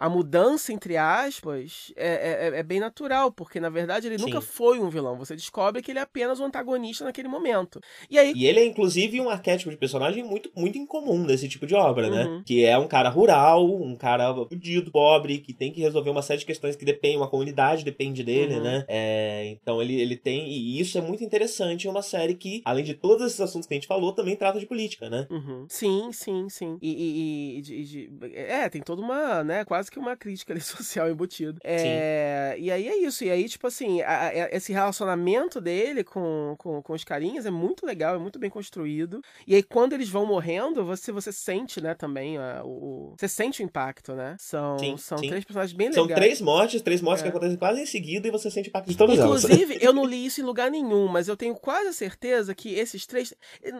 a 0.00 0.08
mudança, 0.08 0.72
entre 0.72 0.96
aspas, 0.96 1.92
é, 1.94 2.48
é, 2.48 2.58
é, 2.58 2.62
bem 2.62 2.80
natural, 2.80 3.30
porque 3.30 3.60
na 3.60 3.68
verdade 3.68 4.06
ele 4.06 4.18
Sim. 4.18 4.24
nunca 4.24 4.40
foi 4.40 4.80
um 4.80 4.88
vilão. 4.88 5.18
Você 5.18 5.36
descobre 5.36 5.82
que 5.82 5.92
ele 5.92 5.98
é 5.98 6.02
apenas 6.02 6.40
um 6.40 6.46
antagonista 6.46 7.04
naquele 7.04 7.28
momento. 7.28 7.78
E, 8.08 8.18
aí... 8.18 8.32
e 8.34 8.46
ele 8.46 8.60
é, 8.60 8.64
inclusive, 8.64 9.20
um 9.20 9.28
arquétipo 9.28 9.70
de 9.70 9.76
personagem 9.76 10.24
muito, 10.24 10.50
muito 10.56 10.78
incomum 10.78 11.26
desse 11.26 11.46
tipo 11.50 11.66
de 11.66 11.74
obra, 11.74 12.08
né? 12.08 12.24
uhum. 12.24 12.36
né? 12.38 12.42
Que 12.46 12.64
é 12.64 12.78
um 12.78 12.88
cara 12.88 13.10
rural, 13.10 13.62
um 13.62 13.94
cara 13.94 14.34
fudido, 14.46 14.90
pobre, 14.90 15.36
que 15.36 15.52
tem 15.52 15.70
que 15.70 15.82
resolver 15.82 16.08
uma 16.08 16.22
série 16.22 16.40
de 16.40 16.46
questões 16.46 16.76
que 16.76 16.84
dependem, 16.86 17.18
uma 17.18 17.28
comunidade 17.28 17.84
depende 17.84 18.24
dele, 18.24 18.54
uhum. 18.54 18.62
né? 18.62 18.86
É, 18.88 19.48
então 19.48 19.82
ele, 19.82 20.00
ele 20.00 20.16
tem. 20.16 20.48
E 20.48 20.80
isso 20.80 20.96
é 20.96 21.02
muito 21.02 21.22
interessante 21.22 21.86
em 21.86 21.90
uma 21.90 22.00
série 22.00 22.34
que, 22.34 22.62
além 22.64 22.84
de 22.84 22.94
todos 22.94 23.26
esses 23.26 23.40
assuntos 23.42 23.66
que 23.66 23.74
a 23.74 23.76
gente 23.76 23.86
falou, 23.86 24.14
também 24.14 24.34
trata 24.34 24.58
de 24.58 24.64
política, 24.64 25.10
né? 25.10 25.26
Uhum. 25.28 25.66
Sim, 25.68 26.10
sim, 26.10 26.48
sim. 26.48 26.78
E, 26.80 26.90
e, 26.90 27.58
e 27.58 27.60
de, 27.60 27.84
de, 27.84 28.10
é, 28.34 28.66
tem 28.70 28.80
toda 28.80 29.02
uma, 29.02 29.44
né, 29.44 29.62
quase 29.62 29.89
quase 29.90 29.92
que 29.92 29.98
uma 29.98 30.16
crítica 30.16 30.52
ali 30.52 30.60
social 30.62 31.10
embutida. 31.10 31.58
É, 31.64 32.54
e 32.58 32.70
aí 32.70 32.88
é 32.88 32.96
isso. 32.96 33.24
E 33.24 33.30
aí, 33.30 33.48
tipo 33.48 33.66
assim, 33.66 34.00
a, 34.02 34.28
a, 34.28 34.48
esse 34.52 34.72
relacionamento 34.72 35.60
dele 35.60 36.04
com, 36.04 36.54
com, 36.56 36.80
com 36.80 36.92
os 36.92 37.04
carinhas 37.04 37.44
é 37.44 37.50
muito 37.50 37.84
legal, 37.84 38.14
é 38.14 38.18
muito 38.18 38.38
bem 38.38 38.48
construído. 38.48 39.22
E 39.46 39.54
aí, 39.54 39.62
quando 39.62 39.92
eles 39.92 40.08
vão 40.08 40.24
morrendo, 40.24 40.84
você, 40.84 41.10
você 41.10 41.32
sente, 41.32 41.80
né, 41.80 41.94
também, 41.94 42.38
a, 42.38 42.62
o, 42.64 43.14
você 43.18 43.28
sente 43.28 43.62
o 43.62 43.64
impacto, 43.64 44.14
né? 44.14 44.36
São, 44.38 44.78
sim, 44.78 44.96
são 44.96 45.18
sim. 45.18 45.28
três 45.28 45.44
personagens 45.44 45.76
bem 45.76 45.88
legais. 45.88 46.06
São 46.06 46.16
três 46.16 46.40
mortes, 46.40 46.82
três 46.82 47.02
mortes 47.02 47.22
é. 47.22 47.24
que 47.24 47.28
acontecem 47.30 47.56
quase 47.56 47.80
em 47.80 47.86
seguida 47.86 48.28
e 48.28 48.30
você 48.30 48.50
sente 48.50 48.68
o 48.68 48.70
impacto 48.70 48.88
de 48.88 48.96
todas 48.96 49.18
Inclusive, 49.18 49.72
elas. 49.72 49.80
Eu 49.90 49.92
não 49.92 50.04
li 50.04 50.24
isso 50.24 50.40
em 50.40 50.44
lugar 50.44 50.70
nenhum, 50.70 51.08
mas 51.08 51.26
eu 51.26 51.36
tenho 51.36 51.54
quase 51.54 51.88
a 51.88 51.92
certeza 51.92 52.54
que 52.54 52.74
esses 52.74 53.06
três. 53.06 53.34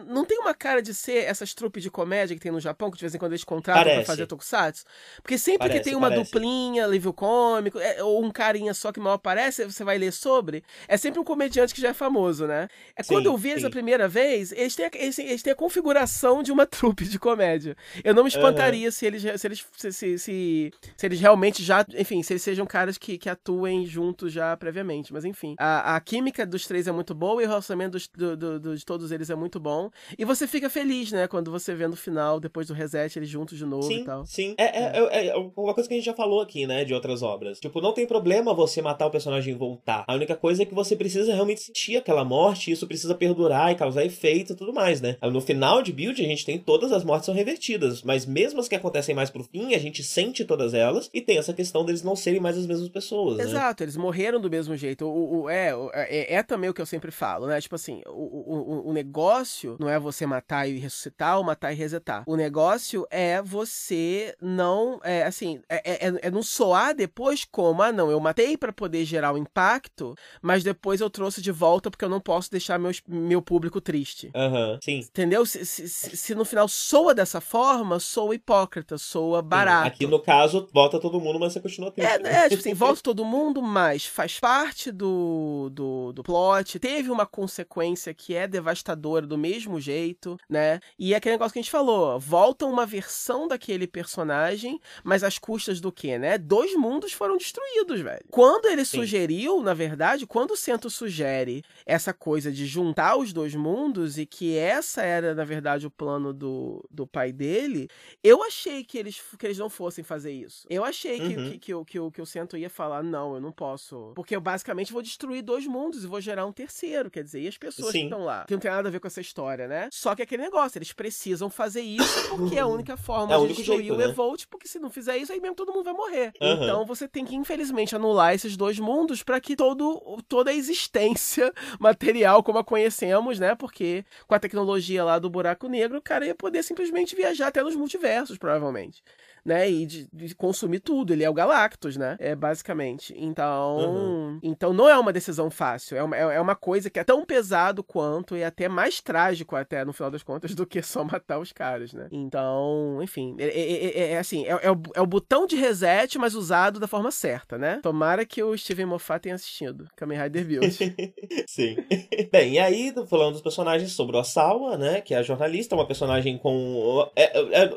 Não 0.07 0.25
tem 0.25 0.39
uma 0.39 0.53
cara 0.53 0.81
de 0.81 0.93
ser 0.93 1.23
essas 1.25 1.53
trupes 1.53 1.83
de 1.83 1.91
comédia 1.91 2.35
que 2.35 2.41
tem 2.41 2.51
no 2.51 2.59
Japão, 2.59 2.89
que 2.89 2.97
de 2.97 3.03
vez 3.03 3.15
em 3.15 3.17
quando 3.17 3.31
eles 3.31 3.43
contratam 3.43 3.83
parece. 3.83 3.97
pra 3.99 4.05
fazer 4.05 4.25
tokusatsu? 4.25 4.83
Porque 5.21 5.37
sempre 5.37 5.59
parece, 5.59 5.79
que 5.79 5.83
tem 5.83 5.95
uma 6.01 6.09
parece. 6.09 6.31
duplinha, 6.31 6.87
livro 6.87 7.13
cômico, 7.13 7.79
é, 7.79 8.03
ou 8.03 8.23
um 8.23 8.31
carinha 8.31 8.73
só 8.73 8.91
que 8.91 8.99
mal 8.99 9.13
aparece, 9.13 9.65
você 9.65 9.83
vai 9.83 9.97
ler 9.97 10.11
sobre, 10.11 10.63
é 10.87 10.97
sempre 10.97 11.19
um 11.19 11.23
comediante 11.23 11.73
que 11.73 11.81
já 11.81 11.89
é 11.89 11.93
famoso, 11.93 12.47
né? 12.47 12.67
É 12.95 13.03
sim, 13.03 13.13
quando 13.13 13.27
eu 13.27 13.37
vi 13.37 13.51
eles 13.51 13.63
a 13.63 13.69
primeira 13.69 14.07
vez, 14.07 14.51
eles 14.51 14.75
têm, 14.75 14.85
a, 14.85 14.91
eles, 14.93 15.19
eles, 15.19 15.43
têm 15.43 15.53
a 15.53 15.55
configuração 15.55 16.43
de 16.43 16.51
uma 16.51 16.65
trupe 16.67 17.05
de 17.05 17.19
comédia. 17.19 17.75
Eu 18.03 18.13
não 18.13 18.23
me 18.23 18.29
espantaria 18.29 18.87
uhum. 18.87 18.91
se 18.91 19.05
eles 19.05 19.21
se 19.21 19.47
eles 19.47 19.65
se, 19.77 19.91
se, 19.91 20.17
se, 20.17 20.71
se, 20.97 21.05
eles 21.05 21.19
realmente 21.19 21.63
já, 21.63 21.85
enfim, 21.95 22.23
se 22.23 22.33
eles 22.33 22.41
sejam 22.41 22.65
caras 22.65 22.97
que, 22.97 23.17
que 23.17 23.29
atuem 23.29 23.85
juntos 23.85 24.33
já 24.33 24.55
previamente, 24.57 25.13
mas 25.13 25.25
enfim. 25.25 25.55
A, 25.59 25.95
a 25.95 25.99
química 25.99 26.45
dos 26.45 26.65
três 26.65 26.87
é 26.87 26.91
muito 26.91 27.13
boa 27.13 27.41
e 27.41 27.45
o 27.45 27.47
relacionamento 27.47 27.91
dos, 27.91 28.07
do, 28.07 28.37
do, 28.37 28.59
do, 28.59 28.75
de 28.75 28.85
todos 28.85 29.11
eles 29.11 29.29
é 29.29 29.35
muito 29.35 29.59
bom. 29.59 29.89
E 30.17 30.25
você 30.25 30.47
fica 30.47 30.69
feliz, 30.69 31.11
né, 31.11 31.27
quando 31.27 31.51
você 31.51 31.73
vê 31.73 31.87
no 31.87 31.95
final, 31.95 32.39
depois 32.39 32.67
do 32.67 32.73
reset, 32.73 33.17
eles 33.17 33.29
juntos 33.29 33.57
de 33.57 33.65
novo 33.65 33.87
sim, 33.87 34.01
e 34.01 34.05
tal. 34.05 34.25
Sim, 34.25 34.55
é, 34.57 34.63
é, 34.63 34.99
é. 34.99 35.27
é, 35.27 35.35
uma 35.35 35.73
coisa 35.73 35.89
que 35.91 35.95
a 35.95 35.97
gente 35.97 36.05
já 36.05 36.13
falou 36.13 36.41
aqui, 36.41 36.65
né, 36.65 36.85
de 36.85 36.93
outras 36.93 37.21
obras. 37.21 37.59
Tipo, 37.59 37.81
não 37.81 37.93
tem 37.93 38.07
problema 38.07 38.53
você 38.53 38.81
matar 38.81 39.07
o 39.07 39.11
personagem 39.11 39.53
e 39.53 39.57
voltar. 39.57 40.05
A 40.07 40.15
única 40.15 40.35
coisa 40.35 40.63
é 40.63 40.65
que 40.65 40.73
você 40.73 40.95
precisa 40.95 41.33
realmente 41.33 41.61
sentir 41.61 41.97
aquela 41.97 42.23
morte, 42.23 42.69
e 42.69 42.73
isso 42.73 42.87
precisa 42.87 43.13
perdurar 43.13 43.71
e 43.71 43.75
causar 43.75 44.05
efeito 44.05 44.53
e 44.53 44.55
tudo 44.55 44.73
mais, 44.73 45.01
né? 45.01 45.17
No 45.21 45.41
final 45.41 45.81
de 45.81 45.91
build, 45.91 46.21
a 46.21 46.27
gente 46.27 46.45
tem 46.45 46.57
todas 46.57 46.91
as 46.91 47.03
mortes 47.03 47.25
são 47.25 47.35
revertidas, 47.35 48.01
mas 48.03 48.25
mesmo 48.25 48.59
as 48.59 48.67
que 48.67 48.75
acontecem 48.75 49.13
mais 49.13 49.29
pro 49.29 49.43
fim, 49.43 49.75
a 49.75 49.79
gente 49.79 50.03
sente 50.03 50.45
todas 50.45 50.73
elas 50.73 51.09
e 51.13 51.21
tem 51.21 51.37
essa 51.37 51.53
questão 51.53 51.83
deles 51.83 52.03
não 52.03 52.15
serem 52.15 52.39
mais 52.39 52.57
as 52.57 52.65
mesmas 52.65 52.89
pessoas, 52.89 53.37
né? 53.37 53.43
Exato, 53.43 53.83
eles 53.83 53.97
morreram 53.97 54.39
do 54.39 54.49
mesmo 54.49 54.75
jeito. 54.75 55.05
O, 55.05 55.43
o 55.43 55.49
é, 55.49 55.73
é, 55.93 56.35
é, 56.35 56.43
também 56.43 56.69
o 56.69 56.73
que 56.73 56.81
eu 56.81 56.85
sempre 56.85 57.11
falo, 57.11 57.47
né? 57.47 57.59
Tipo 57.59 57.75
assim, 57.75 58.01
o, 58.07 58.09
o, 58.11 58.89
o 58.89 58.93
negócio 58.93 59.75
não 59.79 59.89
é 59.89 59.99
você 59.99 60.25
matar 60.25 60.67
e 60.67 60.77
ressuscitar 60.77 61.37
ou 61.37 61.43
matar 61.43 61.71
e 61.71 61.75
resetar. 61.75 62.23
O 62.25 62.35
negócio 62.35 63.05
é 63.09 63.41
você 63.41 64.35
não, 64.41 64.99
é, 65.03 65.23
assim, 65.23 65.59
é, 65.69 65.80
é, 65.83 66.27
é 66.27 66.31
não 66.31 66.43
soar 66.43 66.95
depois 66.95 67.45
como, 67.45 67.81
ah, 67.81 67.91
não, 67.91 68.11
eu 68.11 68.19
matei 68.19 68.57
para 68.57 68.73
poder 68.73 69.05
gerar 69.05 69.31
o 69.31 69.35
um 69.35 69.37
impacto, 69.37 70.15
mas 70.41 70.63
depois 70.63 71.01
eu 71.01 71.09
trouxe 71.09 71.41
de 71.41 71.51
volta 71.51 71.89
porque 71.89 72.05
eu 72.05 72.09
não 72.09 72.19
posso 72.19 72.51
deixar 72.51 72.79
meus, 72.79 73.01
meu 73.07 73.41
público 73.41 73.79
triste. 73.79 74.31
Aham, 74.35 74.73
uhum, 74.73 74.79
sim. 74.81 74.99
Entendeu? 74.99 75.45
Se, 75.45 75.65
se, 75.65 75.87
se, 75.87 76.35
no 76.35 76.45
final 76.45 76.67
soa 76.67 77.13
dessa 77.13 77.41
forma, 77.41 77.99
soa 77.99 78.35
hipócrita, 78.35 78.97
soa 78.97 79.41
barato. 79.41 79.87
Aqui 79.87 80.07
no 80.07 80.19
caso, 80.19 80.67
volta 80.73 80.99
todo 80.99 81.19
mundo, 81.19 81.39
mas 81.39 81.53
você 81.53 81.59
continua 81.59 81.91
triste. 81.91 82.11
É, 82.11 82.19
né? 82.19 82.45
é 82.45 82.49
tipo 82.49 82.59
assim, 82.61 82.73
volta 82.75 83.01
todo 83.01 83.25
mundo, 83.25 83.61
mas 83.61 84.05
faz 84.05 84.39
parte 84.39 84.91
do, 84.91 85.69
do, 85.71 86.13
do 86.13 86.23
plot, 86.23 86.79
teve 86.79 87.09
uma 87.09 87.25
consequência 87.25 88.13
que 88.13 88.35
é 88.35 88.47
devastadora 88.47 89.25
do 89.25 89.37
mesmo 89.37 89.79
jeito, 89.79 90.37
né? 90.49 90.79
E 90.97 91.13
é 91.13 91.17
aquele 91.17 91.35
negócio 91.35 91.53
que 91.53 91.59
a 91.59 91.61
gente 91.61 91.71
falou, 91.71 92.19
volta 92.19 92.65
uma 92.65 92.85
versão 92.85 93.47
daquele 93.47 93.87
personagem, 93.87 94.79
mas 95.03 95.23
às 95.23 95.37
custas 95.37 95.70
do 95.79 95.91
quê, 95.91 96.17
né? 96.17 96.37
Dois 96.37 96.75
mundos 96.75 97.13
foram 97.13 97.37
destruídos, 97.37 98.01
velho. 98.01 98.25
Quando 98.29 98.65
ele 98.65 98.83
Sim. 98.83 98.97
sugeriu, 98.97 99.61
na 99.61 99.73
verdade, 99.73 100.25
quando 100.25 100.51
o 100.51 100.57
Centro 100.57 100.89
sugere 100.89 101.63
essa 101.85 102.13
coisa 102.13 102.51
de 102.51 102.65
juntar 102.65 103.15
os 103.15 103.31
dois 103.31 103.55
mundos 103.55 104.17
e 104.17 104.25
que 104.25 104.57
essa 104.57 105.01
era, 105.01 105.33
na 105.33 105.43
verdade, 105.43 105.87
o 105.87 105.91
plano 105.91 106.33
do, 106.33 106.83
do 106.89 107.07
pai 107.07 107.31
dele, 107.31 107.87
eu 108.23 108.43
achei 108.43 108.83
que 108.83 108.97
eles, 108.97 109.21
que 109.37 109.45
eles 109.45 109.57
não 109.57 109.69
fossem 109.69 110.03
fazer 110.03 110.31
isso. 110.31 110.65
Eu 110.69 110.83
achei 110.83 111.19
que, 111.19 111.35
uhum. 111.35 111.51
que, 111.51 111.59
que, 111.59 111.59
que, 111.59 111.85
que, 111.85 111.99
o, 111.99 112.11
que 112.11 112.21
o 112.21 112.25
Centro 112.25 112.57
ia 112.57 112.69
falar, 112.69 113.03
não, 113.03 113.35
eu 113.35 113.41
não 113.41 113.51
posso. 113.51 114.11
Porque 114.15 114.35
eu 114.35 114.41
basicamente 114.41 114.91
vou 114.91 115.01
destruir 115.01 115.41
dois 115.41 115.67
mundos 115.67 116.03
e 116.03 116.07
vou 116.07 116.19
gerar 116.19 116.45
um 116.45 116.51
terceiro, 116.51 117.09
quer 117.09 117.23
dizer, 117.23 117.41
e 117.41 117.47
as 117.47 117.57
pessoas 117.57 117.91
Sim. 117.91 117.99
que 117.99 118.03
estão 118.05 118.23
lá, 118.23 118.45
que 118.45 118.53
não 118.53 118.59
tem 118.59 118.71
nada 118.71 118.87
a 118.87 118.91
ver 118.91 118.99
com 118.99 119.07
essa 119.07 119.21
história, 119.21 119.67
né? 119.67 119.89
Só 119.91 120.15
que 120.15 120.21
aquele 120.21 120.43
negócio, 120.43 120.77
eles 120.77 120.93
precisam 120.93 121.49
fazer 121.49 121.81
isso 121.81 122.29
porque 122.29 122.55
é 122.55 122.61
a 122.61 122.67
única 122.67 122.97
forma 122.97 123.33
é 123.33 123.39
de 123.39 123.53
destruir 123.53 123.79
jeito, 123.79 123.93
o 123.93 123.97
né? 123.97 124.05
Evolt, 124.05 124.45
porque 124.49 124.67
se 124.67 124.79
não 124.79 124.89
fizer 124.89 125.17
isso, 125.17 125.31
aí 125.31 125.39
mesmo 125.39 125.50
todo 125.53 125.71
mundo 125.71 125.83
vai 125.83 125.93
morrer. 125.93 126.33
Uhum. 126.41 126.53
Então 126.53 126.85
você 126.85 127.07
tem 127.07 127.25
que, 127.25 127.35
infelizmente, 127.35 127.95
anular 127.95 128.33
esses 128.33 128.57
dois 128.57 128.79
mundos 128.79 129.23
para 129.23 129.39
que 129.39 129.55
todo, 129.55 130.21
toda 130.27 130.51
a 130.51 130.53
existência 130.53 131.53
material 131.79 132.43
como 132.43 132.59
a 132.59 132.63
conhecemos, 132.63 133.39
né? 133.39 133.55
Porque 133.55 134.05
com 134.27 134.35
a 134.35 134.39
tecnologia 134.39 135.03
lá 135.03 135.19
do 135.19 135.29
buraco 135.29 135.67
negro, 135.67 135.97
o 135.97 136.01
cara 136.01 136.25
ia 136.25 136.35
poder 136.35 136.63
simplesmente 136.63 137.15
viajar 137.15 137.47
até 137.47 137.61
nos 137.63 137.75
multiversos, 137.75 138.37
provavelmente 138.37 139.03
né? 139.45 139.69
E 139.69 139.85
de, 139.85 140.07
de, 140.11 140.35
consumir 140.35 140.79
tudo. 140.79 141.13
Ele 141.13 141.23
é 141.23 141.29
o 141.29 141.33
Galactus, 141.33 141.97
né? 141.97 142.15
É 142.19 142.35
basicamente. 142.35 143.13
Então, 143.17 143.77
uhum. 143.77 144.39
então 144.41 144.73
não 144.73 144.87
é 144.87 144.97
uma 144.97 145.13
decisão 145.13 145.49
fácil. 145.49 145.97
É 145.97 146.03
uma, 146.03 146.15
é, 146.15 146.21
é 146.21 146.41
uma 146.41 146.55
coisa 146.55 146.89
que 146.89 146.99
é 146.99 147.03
tão 147.03 147.25
pesado 147.25 147.83
quanto 147.83 148.35
e 148.35 148.43
até 148.43 148.67
mais 148.69 149.01
trágico 149.01 149.55
até 149.55 149.83
no 149.83 149.93
final 149.93 150.11
das 150.11 150.23
contas 150.23 150.53
do 150.55 150.65
que 150.65 150.81
só 150.81 151.03
matar 151.03 151.39
os 151.39 151.51
caras, 151.51 151.93
né? 151.93 152.07
Então, 152.11 152.99
enfim, 153.01 153.35
é, 153.39 153.45
é, 153.45 153.85
é, 153.85 154.11
é 154.13 154.17
assim, 154.17 154.45
é, 154.45 154.71
o, 154.71 154.81
é 154.95 155.01
o 155.01 155.07
botão 155.07 155.45
de 155.45 155.55
reset, 155.55 156.17
mas 156.17 156.35
usado 156.35 156.79
da 156.79 156.87
forma 156.87 157.11
certa, 157.11 157.57
né? 157.57 157.79
Tomara 157.81 158.25
que 158.25 158.43
o 158.43 158.57
Steven 158.57 158.85
Moffat 158.85 159.21
tenha 159.21 159.35
assistido 159.35 159.87
Kamen 159.95 160.19
Rider 160.19 160.45
Build. 160.45 160.71
Sim. 161.47 161.75
Bem, 162.31 162.53
e 162.53 162.59
aí, 162.59 162.93
falando 163.07 163.33
dos 163.33 163.41
personagens 163.41 163.91
sobre 163.91 164.15
o 164.15 164.19
Asawa, 164.19 164.77
né? 164.77 165.01
Que 165.01 165.13
é 165.13 165.17
a 165.17 165.23
jornalista, 165.23 165.75
uma 165.75 165.87
personagem 165.87 166.37
com. 166.37 167.09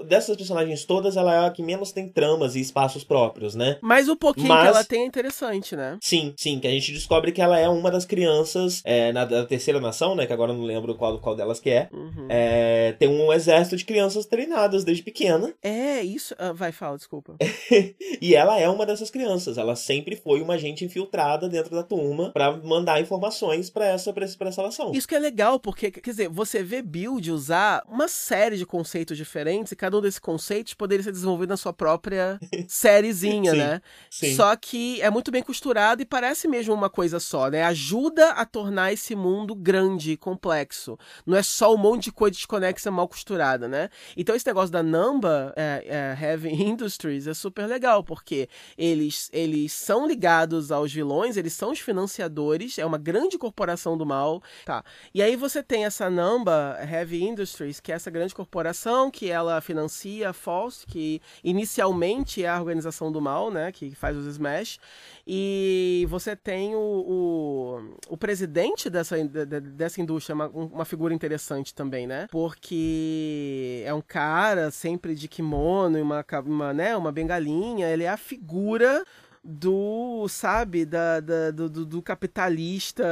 dessas 0.07 0.37
personagens 0.37 0.85
todas, 0.85 1.17
ela 1.17 1.35
é 1.35 1.47
que 1.55 1.63
menos 1.63 1.93
tem 1.93 2.09
tramas 2.09 2.57
e 2.57 2.61
espaços 2.61 3.05
próprios, 3.05 3.55
né? 3.55 3.79
Mas 3.81 4.09
o 4.09 4.17
pouquinho 4.17 4.49
Mas... 4.49 4.63
que 4.63 4.69
ela 4.69 4.85
tem 4.85 5.03
é 5.03 5.07
interessante, 5.07 5.77
né? 5.77 5.99
Sim, 6.01 6.35
sim, 6.37 6.59
que 6.59 6.67
a 6.67 6.71
gente 6.71 6.93
descobre 6.93 7.33
que 7.33 7.41
ela 7.41 7.59
é 7.59 7.69
uma 7.69 7.91
das 7.91 8.05
crianças 8.05 8.83
é, 8.85 9.13
na 9.13 9.25
da 9.25 9.45
terceira 9.47 9.81
nação, 9.81 10.15
né? 10.15 10.27
Que 10.27 10.33
agora 10.33 10.53
eu 10.53 10.57
não 10.57 10.65
lembro 10.65 10.95
qual, 10.95 11.19
qual 11.19 11.37
delas 11.37 11.61
que 11.61 11.71
é. 11.71 11.89
Uhum. 11.93 12.27
é. 12.29 12.93
Tem 12.99 13.09
um 13.09 13.33
exército 13.33 13.77
de 13.77 13.85
crianças 13.85 14.27
treinadas 14.27 14.85
desde 14.85 15.03
pequena. 15.03 15.55
É, 15.63 16.03
isso. 16.03 16.35
Ah, 16.39 16.53
vai, 16.53 16.73
fala, 16.73 16.97
desculpa. 16.97 17.37
e 18.21 18.35
ela 18.35 18.59
é 18.59 18.69
uma 18.69 18.87
dessas 18.87 19.11
crianças. 19.11 19.59
Ela 19.59 19.77
sempre 19.77 20.17
foi 20.17 20.41
uma 20.41 20.55
agente 20.55 20.85
infiltrada 20.85 21.49
dentro 21.49 21.75
da 21.75 21.83
turma 21.83 22.31
para 22.31 22.57
mandar 22.57 23.01
informações 23.01 23.71
para 23.71 23.87
essa, 23.87 24.13
pra 24.13 24.25
essa, 24.25 24.37
pra 24.37 24.49
essa 24.49 24.63
nação. 24.63 24.93
Isso 24.93 25.09
que 25.09 25.15
é 25.15 25.19
legal, 25.19 25.59
porque, 25.61 25.91
quer 25.91 26.11
dizer, 26.11 26.29
você 26.29 26.63
vê 26.63 26.83
Build 26.83 27.31
usar 27.31 27.83
uma 27.89 28.09
série 28.09 28.57
de 28.57 28.67
conceitos 28.67 29.17
diferentes 29.17 29.73
e 29.73 29.77
cada 29.77 29.97
um 29.97 30.01
desses 30.01 30.19
conceitos 30.19 30.75
poderia 30.75 31.03
ser 31.03 31.13
desenvolvido 31.13 31.44
na 31.47 31.57
sua 31.57 31.73
própria 31.73 32.39
sériezinha, 32.69 33.53
sim, 33.53 33.59
né? 33.59 33.81
Sim. 34.11 34.35
Só 34.35 34.55
que 34.57 35.01
é 35.01 35.11
muito 35.11 35.31
bem 35.31 35.43
costurado 35.43 36.03
e 36.03 36.05
parece 36.05 36.49
mesmo 36.49 36.75
uma 36.75 36.91
coisa 36.91 37.21
só, 37.21 37.49
né? 37.49 37.65
Ajuda 37.65 38.31
a 38.31 38.45
tornar 38.45 38.93
esse 38.93 39.15
mundo 39.15 39.55
grande 39.55 40.13
e 40.13 40.17
complexo. 40.17 40.99
Não 41.27 41.37
é 41.37 41.43
só 41.43 41.75
um 41.75 41.79
monte 41.79 42.05
de 42.05 42.13
coisa 42.13 42.35
desconexa 42.35 42.91
mal 42.91 43.09
costurada, 43.09 43.69
né? 43.69 43.89
Então 44.17 44.35
esse 44.35 44.47
negócio 44.47 44.71
da 44.71 44.83
Namba 44.83 45.53
é, 45.57 46.17
é, 46.21 46.25
Heavy 46.25 46.51
Industries 46.63 47.27
é 47.27 47.35
super 47.35 47.67
legal, 47.67 48.03
porque 48.03 48.49
eles, 48.77 49.29
eles 49.33 49.73
são 49.73 50.07
ligados 50.07 50.71
aos 50.71 50.93
vilões, 50.93 51.37
eles 51.37 51.53
são 51.53 51.73
os 51.73 51.81
financiadores, 51.81 52.79
é 52.79 52.87
uma 52.87 52.99
grande 52.99 53.39
corporação 53.39 53.97
do 53.97 54.07
mal, 54.07 54.43
tá? 54.65 54.85
E 55.15 55.23
aí 55.23 55.37
você 55.37 55.63
tem 55.63 55.85
essa 55.85 56.09
Namba 56.11 56.79
Heavy 56.81 57.23
Industries, 57.23 57.81
que 57.81 57.93
é 57.93 57.95
essa 57.95 58.11
grande 58.11 58.35
corporação 58.35 59.11
que 59.11 59.31
ela 59.31 59.61
financia 59.61 60.31
a 60.31 60.33
False, 60.33 60.87
que 60.87 61.21
inicialmente 61.43 62.45
é 62.45 62.49
a 62.49 62.59
organização 62.59 63.11
do 63.11 63.21
mal, 63.21 63.51
né, 63.51 63.73
que 63.73 63.95
faz 63.95 64.17
os 64.17 64.27
Smash, 64.27 64.79
e 65.27 66.07
você 66.09 66.37
tem 66.37 66.75
o, 66.75 66.79
o, 66.79 67.97
o 68.11 68.17
presidente 68.17 68.91
dessa, 68.91 69.17
dessa 69.25 70.01
indústria, 70.01 70.35
uma, 70.35 70.49
uma 70.49 70.85
figura 70.85 71.15
interessante 71.15 71.75
também, 71.75 72.07
né, 72.07 72.27
porque 72.31 73.83
é 73.85 73.95
um 73.95 74.03
cara 74.03 74.71
sempre 74.71 75.15
de 75.15 75.29
kimono 75.29 75.99
e 75.99 76.03
uma, 76.03 76.25
uma, 76.45 76.73
né, 76.73 76.97
uma 76.97 77.11
bengalinha, 77.11 77.89
ele 77.89 78.05
é 78.05 78.09
a 78.09 78.17
figura 78.17 79.05
do, 79.45 80.27
sabe, 80.29 80.87
da, 80.87 81.21
da 81.21 81.51
do, 81.51 81.69
do, 81.69 82.01
capitalista 82.01 83.05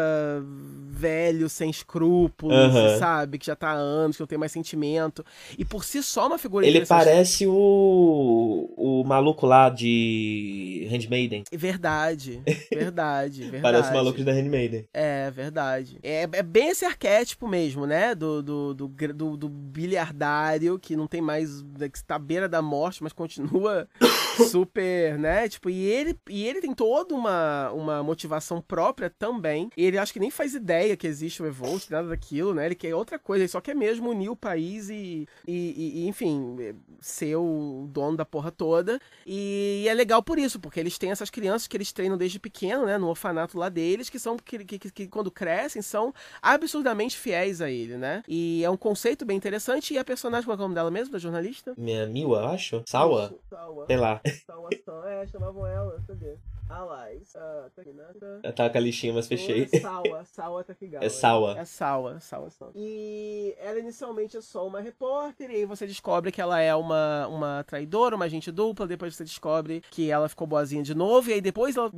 velho, 0.88 1.48
sem 1.48 1.68
escrúpulos, 1.68 2.74
uhum. 2.74 2.98
sabe? 2.98 3.38
Que 3.38 3.46
já 3.46 3.54
tá 3.54 3.70
há 3.70 3.74
anos, 3.74 4.16
que 4.16 4.22
não 4.22 4.26
tem 4.26 4.38
mais 4.38 4.50
sentimento. 4.50 5.24
E 5.58 5.64
por 5.64 5.84
si 5.84 6.02
só 6.02 6.26
uma 6.26 6.38
figura 6.38 6.66
Ele 6.66 6.86
parece 6.86 7.46
o, 7.46 8.72
o 8.76 9.04
maluco 9.04 9.46
lá 9.46 9.68
de 9.68 10.88
Handmaiden. 10.90 11.44
Verdade, 11.52 12.40
verdade, 12.72 13.42
verdade. 13.42 13.60
parece 13.60 13.90
o 13.90 13.94
maluco 13.94 14.24
da 14.24 14.32
Handmaiden. 14.32 14.86
É, 14.94 15.30
verdade. 15.30 15.98
É, 16.02 16.22
é 16.22 16.42
bem 16.42 16.68
esse 16.68 16.86
arquétipo 16.86 17.46
mesmo, 17.46 17.86
né? 17.86 18.14
Do, 18.14 18.42
do, 18.42 18.74
do, 18.74 18.88
do, 18.88 19.36
do 19.36 19.48
bilhardário 19.48 20.78
que 20.78 20.96
não 20.96 21.06
tem 21.06 21.20
mais. 21.20 21.62
que 21.78 21.98
está 21.98 22.14
à 22.14 22.18
beira 22.18 22.48
da 22.48 22.62
morte, 22.62 23.02
mas 23.02 23.12
continua 23.12 23.86
super, 24.50 25.18
né? 25.18 25.48
Tipo, 25.48 25.68
e 25.68 25.84
ele, 25.84 26.14
e 26.28 26.46
ele 26.46 26.60
tem 26.60 26.74
toda 26.74 27.14
uma, 27.14 27.70
uma 27.72 28.02
motivação 28.02 28.60
própria 28.60 29.10
também. 29.10 29.70
Ele 29.76 29.98
acho 29.98 30.12
que 30.12 30.20
nem 30.20 30.30
faz 30.30 30.54
ideia 30.54 30.96
que 30.96 31.06
existe 31.06 31.42
o 31.42 31.46
Evolt, 31.46 31.90
nada 31.90 32.08
daquilo, 32.08 32.54
né? 32.54 32.66
Ele 32.66 32.74
quer 32.74 32.94
outra 32.94 33.18
coisa, 33.18 33.42
ele 33.42 33.48
só 33.48 33.60
quer 33.60 33.74
mesmo 33.74 34.10
unir 34.10 34.28
o 34.28 34.36
país 34.36 34.88
e, 34.88 35.26
e, 35.46 36.02
e 36.02 36.08
enfim, 36.08 36.56
ser 37.00 37.36
o 37.36 37.86
dono 37.90 38.16
da 38.16 38.24
porra 38.24 38.50
toda. 38.50 39.00
E 39.26 39.84
é 39.88 39.94
legal 39.94 40.22
por 40.22 40.38
isso, 40.38 40.60
porque 40.60 40.78
eles 40.78 40.96
têm 40.96 41.10
essas 41.10 41.30
crianças 41.30 41.66
que 41.66 41.76
eles 41.76 41.92
treinam 41.92 42.16
desde 42.16 42.38
pequeno, 42.38 42.86
né? 42.86 42.96
No 42.98 43.08
orfanato 43.08 43.58
lá 43.58 43.68
deles, 43.68 44.08
que 44.08 44.18
são 44.18 44.36
que, 44.36 44.64
que, 44.64 44.78
que 44.78 45.08
quando 45.08 45.30
crescem 45.30 45.82
são 45.82 46.14
absurdamente 46.40 47.18
fiéis 47.18 47.60
a 47.60 47.70
ele, 47.70 47.96
né? 47.96 48.22
E 48.28 48.64
é 48.64 48.70
um 48.70 48.76
conceito 48.76 49.24
bem 49.24 49.36
interessante. 49.36 49.94
E 49.94 49.98
a 49.98 50.04
personagem, 50.04 50.46
qual 50.46 50.56
é 50.56 50.58
o 50.58 50.62
nome 50.62 50.74
dela 50.74 50.90
mesmo, 50.90 51.12
da 51.12 51.18
jornalista? 51.18 51.74
Minha 51.76 52.06
Miwa, 52.06 52.50
acho. 52.50 52.82
Sawa? 52.86 53.34
Sawa. 53.50 53.86
Sei 53.86 53.96
lá. 53.96 54.20
Sawa, 54.46 54.70
é, 55.06 55.26
chamavam 55.26 55.66
ela, 55.66 56.00
cadê? 56.12 56.36
Alais. 56.68 57.34
Uh, 57.34 58.42
tá, 58.42 58.52
tá 58.52 58.70
com 58.70 58.78
a 58.78 58.80
lixinha, 58.80 59.12
mas 59.12 59.26
fechei. 59.26 59.68
Sawa, 59.68 60.24
Sawa 60.24 60.64
Takigawa. 60.64 61.04
É 61.04 61.08
Sawa. 61.08 61.58
É 61.62 61.64
Sawa, 61.64 62.18
Sawa, 62.20 62.50
Sawa. 62.50 62.72
E 62.74 63.54
ela 63.58 63.78
inicialmente 63.78 64.36
é 64.36 64.40
só 64.40 64.66
uma 64.66 64.80
repórter, 64.80 65.50
e 65.50 65.56
aí 65.56 65.64
você 65.64 65.86
descobre 65.86 66.32
que 66.32 66.40
ela 66.40 66.60
é 66.60 66.74
uma, 66.74 67.26
uma 67.28 67.64
traidora, 67.64 68.16
uma 68.16 68.24
agente 68.24 68.50
dupla, 68.50 68.86
depois 68.86 69.14
você 69.14 69.24
descobre 69.24 69.82
que 69.90 70.10
ela 70.10 70.28
ficou 70.28 70.46
boazinha 70.46 70.82
de 70.82 70.94
novo, 70.94 71.30
e 71.30 71.34
aí 71.34 71.40
depois 71.40 71.76
ela 71.76 71.90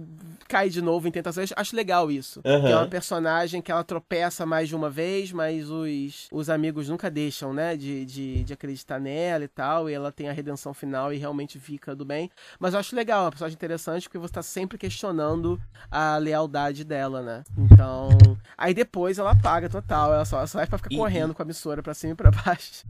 cai 0.48 0.68
de 0.68 0.82
novo 0.82 1.06
em 1.06 1.10
tentações. 1.10 1.52
Acho 1.54 1.76
legal 1.76 2.10
isso. 2.10 2.40
Uhum. 2.44 2.66
é 2.66 2.76
uma 2.76 2.88
personagem 2.88 3.62
que 3.62 3.70
ela 3.70 3.84
tropeça 3.84 4.44
mais 4.44 4.68
de 4.68 4.74
uma 4.74 4.90
vez, 4.90 5.32
mas 5.32 5.70
os, 5.70 6.28
os 6.32 6.50
amigos 6.50 6.88
nunca 6.88 7.10
deixam, 7.10 7.54
né, 7.54 7.76
de, 7.76 8.04
de, 8.04 8.44
de 8.44 8.52
acreditar 8.52 8.98
nela 8.98 9.44
e 9.44 9.48
tal, 9.48 9.88
e 9.88 9.94
ela 9.94 10.10
tem 10.10 10.28
a 10.28 10.32
redenção 10.32 10.74
final 10.74 11.12
e 11.12 11.16
realmente 11.16 11.58
fica 11.60 11.94
do 11.94 12.04
bem. 12.04 12.30
Mas 12.58 12.74
eu 12.74 12.80
acho 12.80 12.96
legal, 12.96 13.20
é 13.20 13.24
uma 13.24 13.30
personagem 13.30 13.54
interessante, 13.54 14.08
porque 14.08 14.18
você 14.18 14.32
tá 14.32 14.42
sempre 14.54 14.78
questionando 14.78 15.60
a 15.90 16.16
lealdade 16.16 16.84
dela, 16.84 17.20
né? 17.20 17.44
Então. 17.58 18.08
Aí 18.56 18.72
depois 18.72 19.18
ela 19.18 19.34
paga 19.34 19.68
total. 19.68 20.14
Ela 20.14 20.24
só, 20.24 20.46
só 20.46 20.60
é 20.60 20.66
pra 20.66 20.78
ficar 20.78 20.94
e, 20.94 20.96
correndo 20.96 21.34
com 21.34 21.42
a 21.42 21.44
emissora 21.44 21.82
pra 21.82 21.92
cima 21.92 22.12
e 22.12 22.16
pra 22.16 22.30
baixo. 22.44 22.84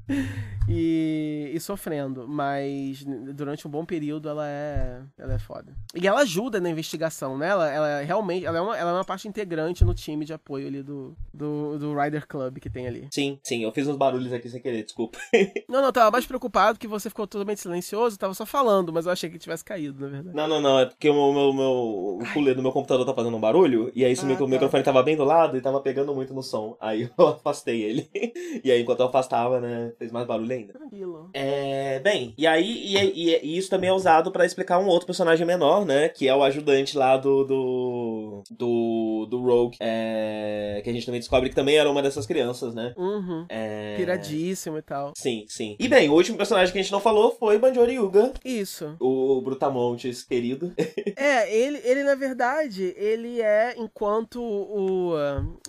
e, 0.68 1.50
e 1.54 1.60
sofrendo. 1.60 2.28
Mas 2.28 3.02
durante 3.34 3.66
um 3.66 3.70
bom 3.70 3.84
período 3.84 4.28
ela 4.28 4.46
é. 4.46 5.00
Ela 5.18 5.34
é 5.34 5.38
foda. 5.38 5.74
E 5.94 6.06
ela 6.06 6.20
ajuda 6.20 6.60
na 6.60 6.68
investigação, 6.68 7.38
né? 7.38 7.48
Ela, 7.48 7.70
ela 7.70 8.00
realmente. 8.02 8.44
Ela 8.44 8.58
é, 8.58 8.60
uma, 8.60 8.76
ela 8.76 8.90
é 8.90 8.94
uma 8.94 9.04
parte 9.04 9.26
integrante 9.26 9.84
no 9.84 9.94
time 9.94 10.24
de 10.24 10.34
apoio 10.34 10.66
ali 10.66 10.82
do, 10.82 11.16
do, 11.32 11.78
do 11.78 11.98
Rider 11.98 12.26
Club 12.26 12.58
que 12.58 12.68
tem 12.68 12.86
ali. 12.86 13.08
Sim, 13.10 13.38
sim. 13.42 13.62
Eu 13.62 13.72
fiz 13.72 13.88
uns 13.88 13.96
barulhos 13.96 14.32
aqui 14.32 14.50
sem 14.50 14.60
querer, 14.60 14.84
desculpa. 14.84 15.18
não, 15.68 15.80
não, 15.80 15.92
tava 15.92 16.10
mais 16.10 16.26
preocupado 16.26 16.78
que 16.78 16.86
você 16.86 17.08
ficou 17.08 17.26
totalmente 17.26 17.60
silencioso, 17.60 18.18
tava 18.18 18.34
só 18.34 18.44
falando, 18.44 18.92
mas 18.92 19.06
eu 19.06 19.12
achei 19.12 19.30
que 19.30 19.38
tivesse 19.38 19.64
caído, 19.64 20.00
na 20.00 20.08
verdade. 20.08 20.36
Não, 20.36 20.46
não, 20.46 20.60
não. 20.60 20.78
É 20.78 20.86
porque 20.86 21.08
o 21.08 21.32
meu, 21.32 21.53
meu, 21.54 21.64
meu, 21.64 22.18
o 22.20 22.32
cooler 22.32 22.54
do 22.54 22.62
meu 22.62 22.72
computador 22.72 23.04
tá 23.06 23.14
fazendo 23.14 23.36
um 23.36 23.40
barulho, 23.40 23.90
e 23.94 24.04
aí 24.04 24.14
se 24.14 24.24
ah, 24.24 24.32
o 24.32 24.36
tá. 24.36 24.46
microfone 24.46 24.82
tava 24.82 25.02
bem 25.02 25.16
do 25.16 25.24
lado 25.24 25.56
e 25.56 25.60
tava 25.60 25.80
pegando 25.80 26.14
muito 26.14 26.34
no 26.34 26.42
som. 26.42 26.76
Aí 26.80 27.10
eu 27.16 27.28
afastei 27.28 27.82
ele. 27.82 28.08
e 28.62 28.70
aí 28.70 28.82
enquanto 28.82 29.00
eu 29.00 29.06
afastava, 29.06 29.60
né, 29.60 29.92
fez 29.98 30.12
mais 30.12 30.26
barulho 30.26 30.52
ainda. 30.52 30.72
Tranquilo. 30.72 31.30
É, 31.32 31.98
bem, 32.00 32.34
e 32.36 32.46
aí 32.46 32.64
e, 32.64 32.96
e, 32.96 33.40
e 33.42 33.58
isso 33.58 33.70
também 33.70 33.90
é 33.90 33.92
usado 33.92 34.30
para 34.30 34.44
explicar 34.44 34.78
um 34.78 34.86
outro 34.86 35.06
personagem 35.06 35.46
menor, 35.46 35.84
né, 35.84 36.08
que 36.08 36.28
é 36.28 36.34
o 36.34 36.42
ajudante 36.42 36.96
lá 36.96 37.16
do 37.16 37.44
do 37.44 38.42
do, 38.50 39.26
do 39.30 39.42
Rogue, 39.42 39.76
é, 39.80 40.80
que 40.82 40.90
a 40.90 40.92
gente 40.92 41.06
também 41.06 41.20
descobre 41.20 41.48
que 41.48 41.54
também 41.54 41.76
era 41.76 41.90
uma 41.90 42.02
dessas 42.02 42.26
crianças, 42.26 42.74
né? 42.74 42.92
Uhum. 42.96 43.46
É... 43.48 43.96
Piradíssimo 43.96 44.78
e 44.78 44.82
tal. 44.82 45.12
Sim, 45.16 45.44
sim. 45.48 45.76
E 45.78 45.88
bem, 45.88 46.08
o 46.08 46.14
último 46.14 46.36
personagem 46.36 46.72
que 46.72 46.78
a 46.78 46.82
gente 46.82 46.92
não 46.92 47.00
falou 47.00 47.36
foi 47.38 47.58
Banjori 47.58 47.94
Yuga. 47.94 48.32
Isso. 48.44 48.96
O 49.00 49.40
Brutamontes 49.40 50.22
querido. 50.22 50.72
é, 51.16 51.43
ele, 51.48 51.80
ele 51.84 52.02
na 52.04 52.14
verdade, 52.14 52.94
ele 52.96 53.40
é 53.40 53.74
enquanto 53.76 54.42
o, 54.42 55.14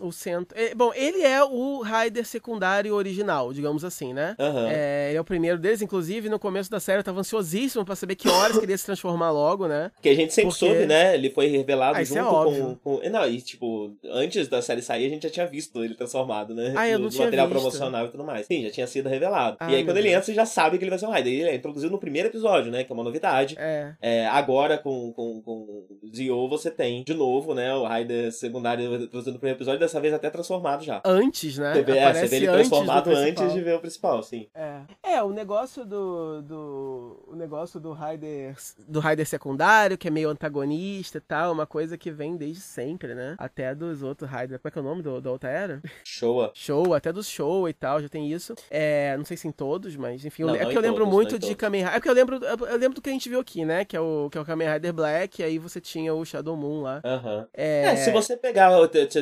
o 0.02 0.12
centro. 0.12 0.58
É, 0.58 0.74
bom, 0.74 0.92
ele 0.94 1.22
é 1.22 1.44
o 1.44 1.82
Raider 1.82 2.26
secundário 2.26 2.94
original, 2.94 3.54
digamos 3.54 3.84
assim, 3.84 4.14
né? 4.14 4.36
Uhum. 4.40 4.68
É, 4.68 5.10
ele 5.10 5.18
é 5.18 5.22
o 5.22 5.26
primeiro 5.26 5.58
deles, 5.58 5.82
inclusive 5.82 6.30
no 6.30 6.40
começo 6.40 6.70
da 6.70 6.80
série 6.80 7.00
eu 7.00 7.04
tava 7.04 7.20
ansiosíssimo 7.20 7.86
pra 7.86 7.96
saber 7.96 8.16
que 8.16 8.28
horas 8.30 8.58
queria 8.58 8.78
se 8.78 8.86
transformar 8.86 9.32
logo, 9.32 9.68
né? 9.68 9.92
Porque 9.96 10.10
a 10.10 10.16
gente 10.16 10.34
sempre 10.34 10.52
Porque... 10.52 10.66
soube, 10.66 10.86
né? 10.86 11.16
Ele 11.16 11.30
foi 11.30 11.48
revelado 11.48 11.98
ah, 11.98 12.04
junto 12.04 12.20
é 12.20 12.24
com, 12.24 12.76
com. 12.76 13.10
Não, 13.10 13.28
e 13.28 13.42
tipo, 13.42 13.92
antes 14.06 14.48
da 14.48 14.62
série 14.62 14.82
sair 14.82 15.06
a 15.06 15.10
gente 15.10 15.24
já 15.24 15.30
tinha 15.30 15.48
visto 15.48 15.84
ele 15.84 15.96
transformado, 15.96 16.54
né? 16.54 16.74
Ah, 16.76 16.88
eu 16.88 16.98
não 16.98 17.06
no, 17.06 17.12
tinha 17.12 17.26
material 17.26 17.48
visto. 17.48 17.60
promocional 17.60 18.06
e 18.06 18.10
tudo 18.10 18.24
mais. 18.24 18.46
Sim, 18.48 18.64
já 18.64 18.72
tinha 18.72 18.88
sido 18.88 19.10
revelado. 19.10 19.58
Ah, 19.60 19.72
e 19.72 19.76
aí 19.76 19.84
quando 19.84 19.98
ele 19.98 20.10
entra, 20.10 20.24
você 20.24 20.34
já 20.34 20.46
sabe 20.46 20.78
que 20.78 20.84
ele 20.84 20.90
vai 20.90 21.00
ser 21.00 21.06
um 21.06 21.12
Raider. 21.12 21.34
Ele 21.34 21.50
é 21.50 21.56
introduzido 21.56 21.92
no 21.92 22.00
primeiro 22.00 22.30
episódio, 22.30 22.72
né? 22.72 22.84
Que 22.84 22.92
é 22.92 22.94
uma 22.94 23.04
novidade. 23.04 23.56
É. 23.58 23.94
é 24.02 24.28
agora 24.28 24.78
com, 24.78 25.12
com, 25.14 25.42
com 25.42 25.65
Zio 26.14 26.48
você 26.48 26.70
tem 26.70 27.04
de 27.04 27.14
novo, 27.14 27.54
né? 27.54 27.74
O 27.74 27.84
Raider 27.84 28.32
secundário 28.32 29.00
no 29.00 29.10
primeiro 29.10 29.58
episódio, 29.58 29.80
dessa 29.80 30.00
vez 30.00 30.14
até 30.14 30.30
transformado 30.30 30.84
já. 30.84 31.02
Antes, 31.06 31.58
né? 31.58 31.74
Você 31.74 31.84
vê, 31.84 31.98
é, 31.98 32.14
você 32.14 32.28
vê 32.28 32.36
ele 32.38 32.48
transformado 32.48 33.10
antes, 33.10 33.42
antes, 33.42 33.54
de 33.54 33.62
ver 33.62 33.76
o 33.76 33.80
principal, 33.80 34.22
sim. 34.24 34.48
É, 34.54 34.82
é 35.04 35.24
o 35.24 35.32
negócio 35.32 35.86
do, 35.86 36.42
do. 36.42 37.26
O 37.28 37.36
negócio 37.36 37.80
do 37.80 37.92
Raider. 37.92 38.56
Do 38.88 39.00
Raider 39.00 39.26
secundário, 39.26 39.98
que 39.98 40.08
é 40.08 40.12
meio 40.12 40.30
antagonista 40.30 41.18
e 41.18 41.22
tal, 41.22 41.54
uma 41.54 41.66
coisa 41.66 41.98
que 41.98 42.12
vem 42.12 42.36
desde 42.36 42.62
sempre, 42.62 43.14
né? 43.16 43.36
Até 43.38 43.74
dos 43.74 44.04
outros 44.04 44.30
Raider. 44.30 44.60
Como 44.60 44.70
é 44.70 44.72
que 44.72 44.78
é 44.78 44.82
o 44.82 44.86
nome 44.86 45.02
do, 45.02 45.22
da 45.22 45.32
outra 45.32 45.50
era? 45.50 45.82
Showa. 46.04 46.52
Show, 46.54 46.94
até 46.94 47.12
dos 47.12 47.28
Show 47.28 47.68
e 47.68 47.74
tal, 47.74 48.02
já 48.02 48.10
tem 48.10 48.32
isso. 48.32 48.56
É, 48.70 49.16
não 49.18 49.26
sei 49.26 49.38
se 49.38 49.48
em 49.48 49.52
todos, 49.52 49.96
mas 49.96 50.26
enfim. 50.26 50.44
Não, 50.44 50.56
é 50.56 50.64
porque 50.64 50.78
eu 50.78 50.82
lembro 50.82 51.04
todos, 51.04 51.14
muito 51.14 51.40
de 51.40 51.56
Kamen 51.56 51.82
Rider. 51.82 51.96
É 51.96 52.00
porque 52.00 52.10
eu 52.10 52.14
lembro, 52.14 52.36
eu 52.44 52.78
lembro 52.78 52.96
do 52.96 53.02
que 53.02 53.10
a 53.10 53.14
gente 53.14 53.30
viu 53.30 53.40
aqui, 53.40 53.66
né? 53.66 53.86
Que 53.86 53.96
é 53.96 54.00
o, 54.00 54.30
que 54.32 54.38
é 54.38 54.42
o 54.42 54.46
Kamen 54.46 54.72
Rider 54.72 54.94
Black, 54.94 55.42
e 55.42 55.55
aí 55.56 55.60
você 55.60 55.82
tinha 55.82 56.14
o 56.14 56.24
Shadow 56.24 56.56
Moon 56.56 56.82
lá. 56.82 57.02
Uhum. 57.04 57.46
É... 57.54 57.86
é... 57.86 57.96
se 57.96 58.12
você 58.12 58.38
pegar 58.38 58.70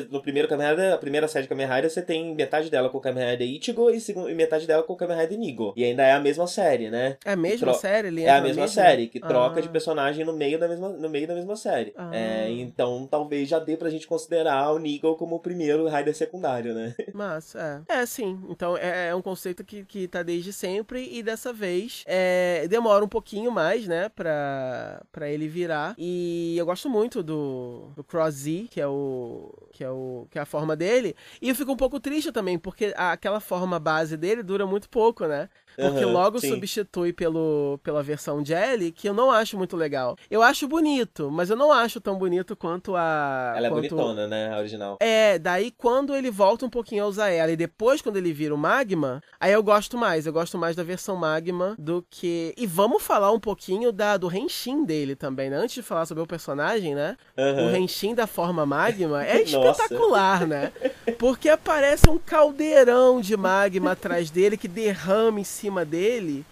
no 0.09 0.21
primeiro 0.21 0.47
Kamen 0.47 0.69
Rider, 0.69 0.93
a 0.93 0.97
primeira 0.97 1.27
série 1.27 1.43
de 1.43 1.49
Kamen 1.49 1.67
Rider, 1.67 1.89
você 1.89 2.01
tem 2.01 2.35
metade 2.35 2.69
dela 2.69 2.89
com 2.89 2.97
o 2.97 3.01
Kamen 3.01 3.31
Rider 3.31 3.47
Ichigo 3.47 3.89
e, 3.89 4.33
metade 4.33 4.67
dela 4.67 4.83
com 4.83 4.93
o 4.93 4.95
Kamen 4.95 5.17
Rider 5.17 5.37
Nigo. 5.37 5.73
E 5.77 5.83
ainda 5.83 6.03
é 6.03 6.11
a 6.11 6.19
mesma 6.19 6.47
série, 6.47 6.89
né? 6.89 7.17
É 7.23 7.33
a 7.33 7.35
mesma 7.35 7.71
tro... 7.71 7.79
série? 7.79 8.07
Ele 8.07 8.23
é 8.23 8.31
a 8.31 8.41
mesma 8.41 8.67
série, 8.67 9.07
que 9.07 9.19
troca 9.19 9.59
ah. 9.59 9.61
de 9.61 9.69
personagem 9.69 10.25
no 10.25 10.33
meio 10.33 10.59
da 10.59 10.67
mesma, 10.67 10.89
no 10.89 11.09
meio 11.09 11.27
da 11.27 11.35
mesma 11.35 11.55
série. 11.55 11.93
Ah. 11.95 12.09
É, 12.13 12.49
então 12.49 13.07
talvez 13.09 13.47
já 13.47 13.59
dê 13.59 13.77
pra 13.77 13.89
gente 13.89 14.07
considerar 14.07 14.71
o 14.71 14.79
Nigo 14.79 15.15
como 15.15 15.35
o 15.35 15.39
primeiro 15.39 15.87
Rider 15.87 16.15
secundário, 16.15 16.73
né? 16.73 16.95
Mas, 17.13 17.55
é. 17.55 17.81
É, 17.87 18.05
sim. 18.05 18.39
Então 18.49 18.77
é, 18.77 19.09
é, 19.09 19.15
um 19.15 19.21
conceito 19.21 19.63
que, 19.63 19.85
que 19.85 20.07
tá 20.07 20.23
desde 20.23 20.51
sempre 20.51 21.07
e 21.11 21.21
dessa 21.21 21.53
vez 21.53 22.03
é, 22.07 22.67
demora 22.67 23.03
um 23.03 23.07
pouquinho 23.07 23.51
mais, 23.51 23.87
né, 23.87 24.09
pra, 24.09 25.01
pra 25.11 25.29
ele 25.29 25.47
virar. 25.47 25.95
E 25.97 26.22
eu 26.57 26.65
gosto 26.65 26.89
muito 26.89 27.21
do, 27.23 27.91
do 27.95 28.03
Cross 28.03 28.35
Z, 28.35 28.67
que 28.71 28.79
é 28.81 28.87
o 28.87 29.53
que 29.73 29.83
é 29.83 29.89
o 29.89 30.27
que 30.29 30.37
é 30.37 30.41
a 30.41 30.45
forma 30.45 30.75
dele. 30.75 31.15
E 31.41 31.49
eu 31.49 31.55
fico 31.55 31.71
um 31.71 31.75
pouco 31.75 31.99
triste 31.99 32.31
também, 32.31 32.57
porque 32.57 32.93
a, 32.95 33.11
aquela 33.11 33.39
forma 33.39 33.79
base 33.79 34.15
dele 34.15 34.43
dura 34.43 34.65
muito 34.65 34.87
pouco, 34.87 35.25
né? 35.25 35.49
Porque 35.75 36.05
uhum, 36.05 36.11
logo 36.11 36.39
sim. 36.39 36.49
substitui 36.49 37.11
pelo, 37.11 37.79
pela 37.83 38.03
versão 38.03 38.45
Jelly, 38.45 38.91
que 38.91 39.09
eu 39.09 39.13
não 39.13 39.31
acho 39.31 39.57
muito 39.57 39.75
legal. 39.75 40.15
Eu 40.29 40.43
acho 40.43 40.67
bonito, 40.67 41.31
mas 41.31 41.49
eu 41.49 41.55
não 41.55 41.71
acho 41.71 41.99
tão 41.99 42.15
bonito 42.15 42.55
quanto 42.55 42.95
a. 42.95 43.55
Ela 43.57 43.67
é 43.67 43.69
quanto... 43.71 43.85
é 43.85 43.89
bonitona, 43.89 44.27
né? 44.27 44.53
A 44.53 44.59
original. 44.59 44.97
É, 45.01 45.39
daí 45.39 45.71
quando 45.71 46.15
ele 46.15 46.29
volta 46.29 46.65
um 46.65 46.69
pouquinho 46.69 47.03
a 47.03 47.07
usar 47.07 47.29
ela 47.29 47.51
e 47.51 47.55
depois 47.55 48.01
quando 48.01 48.17
ele 48.17 48.31
vira 48.31 48.53
o 48.53 48.57
Magma, 48.57 49.21
aí 49.39 49.51
eu 49.51 49.63
gosto 49.63 49.97
mais. 49.97 50.27
Eu 50.27 50.33
gosto 50.33 50.57
mais 50.57 50.75
da 50.75 50.83
versão 50.83 51.15
Magma 51.15 51.75
do 51.79 52.05
que. 52.07 52.53
E 52.55 52.67
vamos 52.67 53.01
falar 53.01 53.31
um 53.31 53.39
pouquinho 53.39 53.91
da, 53.91 54.15
do 54.15 54.31
Henshin 54.31 54.85
dele 54.85 55.15
também, 55.15 55.49
né? 55.49 55.57
Antes 55.57 55.75
de 55.75 55.81
falar 55.81 56.05
sobre 56.05 56.21
o 56.21 56.27
personagem, 56.27 56.93
né? 56.93 57.17
Uhum. 57.35 57.71
O 57.71 57.75
Henshin 57.75 58.13
da 58.13 58.27
forma 58.27 58.63
Magma 58.63 59.23
é 59.23 59.41
espetacular, 59.71 60.47
né? 60.47 60.71
Porque 61.17 61.49
aparece 61.49 62.09
um 62.09 62.17
caldeirão 62.17 63.21
de 63.21 63.35
magma 63.35 63.91
atrás 63.91 64.29
dele 64.29 64.57
que 64.57 64.67
derrama 64.67 65.39
em 65.39 65.43
cima 65.43 65.83
dele. 65.85 66.45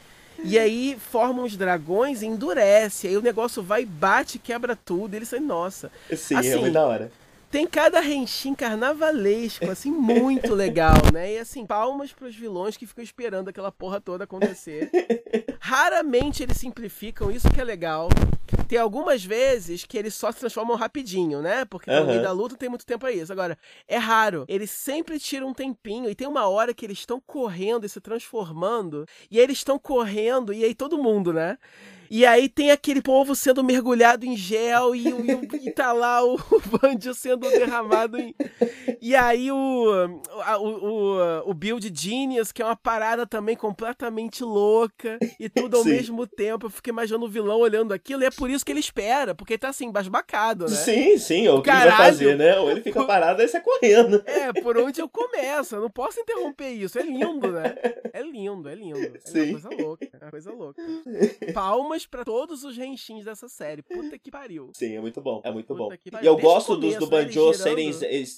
E 0.44 0.58
aí 0.58 0.98
formam 1.12 1.46
os 1.46 1.56
dragões 1.56 2.22
e 2.22 2.26
endurece. 2.26 3.08
Aí 3.08 3.16
o 3.16 3.22
negócio 3.22 3.62
vai, 3.62 3.86
bate, 3.86 4.40
quebra 4.40 4.76
tudo. 4.76 5.14
Ele 5.14 5.26
sai, 5.26 5.40
nossa. 5.40 5.92
Sim, 6.16 6.36
é 6.36 6.38
assim, 6.40 6.50
é 6.50 6.58
muito 6.58 6.74
da 6.74 6.86
hora. 6.86 7.12
Tem 7.52 7.68
cada 7.68 8.00
renchim 8.00 8.56
carnavalesco, 8.56 9.70
assim, 9.70 9.92
muito 9.92 10.56
legal, 10.56 10.96
né? 11.14 11.34
E 11.34 11.38
assim, 11.38 11.66
palmas 11.66 12.14
pros 12.14 12.34
vilões 12.34 12.78
que 12.78 12.88
ficam 12.88 13.04
esperando 13.04 13.50
aquela 13.50 13.70
porra 13.70 14.00
toda 14.00 14.24
acontecer. 14.24 14.90
Raramente 15.60 16.42
eles 16.42 16.56
simplificam, 16.56 17.30
isso 17.30 17.52
que 17.52 17.60
é 17.60 17.64
legal. 17.66 18.08
Tem 18.70 18.80
algumas 18.80 19.26
vezes 19.26 19.84
que 19.84 19.98
eles 19.98 20.16
só 20.16 20.32
se 20.32 20.40
transformam 20.40 20.78
rapidinho, 20.78 21.42
né? 21.42 21.66
Porque 21.66 21.92
no 21.92 22.06
meio 22.06 22.22
da 22.22 22.32
luta 22.32 22.56
tem 22.56 22.70
muito 22.70 22.86
tempo 22.86 23.06
a 23.06 23.12
isso. 23.12 23.34
Agora, 23.34 23.58
é 23.86 23.98
raro. 23.98 24.46
Eles 24.48 24.72
sempre 24.72 25.20
tiram 25.20 25.50
um 25.50 25.54
tempinho 25.54 26.10
e 26.10 26.16
tem 26.16 26.28
uma 26.28 26.48
hora 26.48 26.74
que 26.74 26.86
eles 26.86 27.00
estão 27.00 27.20
correndo 27.20 27.86
e 27.86 27.90
se 27.90 28.00
transformando. 28.00 29.06
E 29.30 29.38
aí 29.38 29.44
eles 29.44 29.58
estão 29.58 29.78
correndo 29.78 30.54
e 30.54 30.64
aí 30.64 30.74
todo 30.74 30.98
mundo, 30.98 31.34
né? 31.34 31.58
E 32.14 32.26
aí 32.26 32.50
tem 32.50 32.72
aquele 32.72 33.02
povo 33.02 33.34
sendo 33.34 33.64
mergulhado 33.64 34.26
em 34.26 34.36
gel 34.36 34.94
e, 34.94 35.08
e, 35.08 35.68
e 35.70 35.72
tá 35.72 35.94
lá 35.94 36.22
o, 36.22 36.36
o 36.52 36.62
Banjo 36.78 37.14
sendo 37.14 37.50
derramado 37.50 38.20
em. 38.20 38.36
E 39.02 39.16
aí 39.16 39.50
o, 39.50 39.56
o, 40.60 40.68
o, 40.68 41.50
o 41.50 41.54
Build 41.54 41.90
Genius, 41.96 42.52
que 42.52 42.62
é 42.62 42.66
uma 42.66 42.76
parada 42.76 43.26
também 43.26 43.56
completamente 43.56 44.44
louca 44.44 45.18
e 45.40 45.48
tudo 45.48 45.78
ao 45.78 45.84
Sim. 45.84 45.92
mesmo 45.92 46.28
tempo. 46.28 46.66
Eu 46.66 46.70
fico 46.70 46.90
imaginando 46.90 47.26
o 47.26 47.30
vilão 47.30 47.60
olhando 47.60 47.94
aquilo 47.94 48.24
e 48.24 48.26
é 48.26 48.30
por 48.30 48.50
isso 48.50 48.66
que 48.66 48.74
ele 48.74 48.82
espera, 48.82 49.34
porque 49.34 49.54
ele 49.54 49.60
tá 49.60 49.70
assim, 49.70 49.90
basbacado, 49.90 50.66
né? 50.66 50.76
Sim, 50.76 51.18
sim, 51.18 51.48
é 51.48 51.52
o 51.52 51.62
que 51.62 51.70
ele 51.70 51.80
vai 51.80 51.92
fazer, 51.92 52.38
né? 52.38 52.60
Ou 52.60 52.72
ele 52.72 52.82
fica 52.82 53.04
parado 53.08 53.42
e 53.42 53.48
sai 53.48 53.62
correndo. 53.62 54.22
É, 54.26 54.52
por 54.62 54.78
onde 54.78 55.00
eu 55.00 55.08
começo. 55.08 55.76
Eu 55.76 55.82
não 55.82 55.90
posso 55.90 56.20
interromper 56.20 56.72
isso. 56.72 57.00
É 57.00 57.04
lindo, 57.04 57.54
né? 57.54 57.74
É 58.12 58.22
lindo, 58.22 58.68
é 58.68 58.76
lindo. 58.76 59.00
É 59.00 59.20
sim. 59.24 59.52
uma 59.54 59.62
coisa 59.62 59.82
louca. 59.82 60.10
É 60.12 60.26
uma 60.26 60.32
coisa 60.32 60.52
louca. 60.52 60.82
Palmas 61.54 62.01
palmas 62.02 62.06
para 62.06 62.24
todos 62.24 62.64
os 62.64 62.78
renchins 62.78 63.26
dessa 63.26 63.48
série. 63.48 63.82
Puta 63.82 64.18
que 64.18 64.32
pariu. 64.32 64.72
Sim, 64.74 64.96
é 64.96 65.02
muito 65.02 65.22
bom. 65.22 65.42
É 65.44 65.52
muito 65.52 65.68
Puta 65.68 65.96
bom. 65.96 66.20
E 66.22 66.26
eu 66.26 66.38
gosto 66.38 66.76
começo, 66.76 67.00
dos 67.00 67.10
do 67.10 67.16
né, 67.16 67.24
Banjo 67.24 67.54
serem 67.54 67.90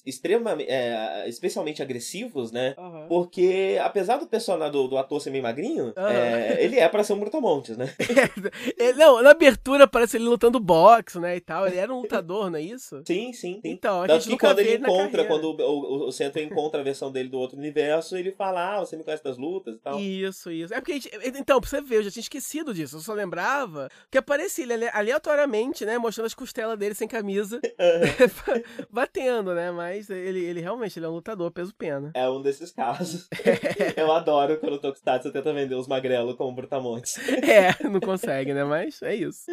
extremamente, 0.05 0.69
é, 0.69 1.27
especialmente 1.27 1.81
agressivos, 1.81 2.51
né? 2.51 2.75
Uhum. 2.77 3.07
Porque 3.07 3.79
apesar 3.81 4.17
do 4.17 4.27
personagem 4.27 4.71
do, 4.71 4.87
do 4.87 4.97
ator 4.97 5.21
ser 5.21 5.29
meio 5.29 5.43
magrinho, 5.43 5.93
uhum. 5.95 6.07
é, 6.07 6.63
ele 6.63 6.77
é 6.77 6.87
para 6.87 7.03
ser 7.03 7.13
um 7.13 7.19
brutamontes, 7.19 7.77
né? 7.77 7.93
é, 8.77 8.93
não, 8.93 9.21
na 9.21 9.31
abertura 9.31 9.87
parece 9.87 10.17
ele 10.17 10.25
lutando 10.25 10.59
boxe, 10.59 11.19
né, 11.19 11.35
e 11.35 11.41
tal. 11.41 11.67
Ele 11.67 11.77
era 11.77 11.93
um 11.93 12.01
lutador, 12.01 12.49
não 12.49 12.57
é 12.57 12.61
isso? 12.61 13.01
Sim, 13.05 13.33
sim. 13.33 13.59
Então, 13.63 14.03
a 14.03 14.07
Tanto 14.07 14.27
que 14.27 14.37
quando 14.37 14.59
ele 14.59 14.75
encontra, 14.75 15.25
quando 15.25 15.51
o, 15.51 15.61
o, 15.61 16.07
o 16.07 16.11
Centro 16.11 16.41
encontra 16.41 16.79
a 16.79 16.83
versão 16.83 17.11
dele 17.11 17.29
do 17.29 17.39
outro 17.39 17.57
universo, 17.57 18.15
ele 18.15 18.31
fala, 18.31 18.75
ah, 18.75 18.79
você 18.79 18.95
me 18.95 19.03
conhece 19.03 19.23
das 19.23 19.37
lutas 19.37 19.75
e 19.75 19.79
tal. 19.79 19.99
Isso, 19.99 20.51
isso. 20.51 20.73
É 20.73 20.77
porque, 20.79 20.93
gente, 20.93 21.09
então, 21.35 21.59
pra 21.59 21.69
você 21.69 21.81
ver, 21.81 21.97
eu 21.97 22.03
já 22.03 22.11
tinha 22.11 22.21
esquecido 22.21 22.73
disso. 22.73 22.97
Eu 22.97 23.01
só 23.01 23.13
lembrava 23.13 23.52
que 24.09 24.17
aparecia 24.17 24.63
ele 24.63 24.89
aleatoriamente, 24.89 25.85
né? 25.85 25.97
Mostrando 25.97 26.27
as 26.27 26.33
costelas 26.33 26.77
dele 26.77 26.95
sem 26.95 27.07
camisa, 27.07 27.59
uhum. 27.63 28.61
batendo, 28.89 29.53
né? 29.53 29.71
Mas 29.71 30.09
ele, 30.09 30.39
ele 30.43 30.61
realmente 30.61 30.97
ele 30.97 31.05
é 31.05 31.09
um 31.09 31.13
lutador, 31.13 31.51
peso 31.51 31.73
pena. 31.75 32.11
É 32.13 32.29
um 32.29 32.41
desses 32.41 32.71
casos. 32.71 33.27
Eu 33.95 34.11
adoro 34.11 34.57
quando 34.57 34.73
o 34.73 34.79
Tokusatsu 34.79 35.31
tenta 35.31 35.53
vender 35.53 35.75
os 35.75 35.87
magrelos 35.87 36.35
como 36.35 36.53
brutamontes. 36.53 37.15
É, 37.43 37.87
não 37.87 37.99
consegue, 37.99 38.53
né? 38.53 38.63
Mas 38.63 39.01
é 39.01 39.13
isso. 39.13 39.51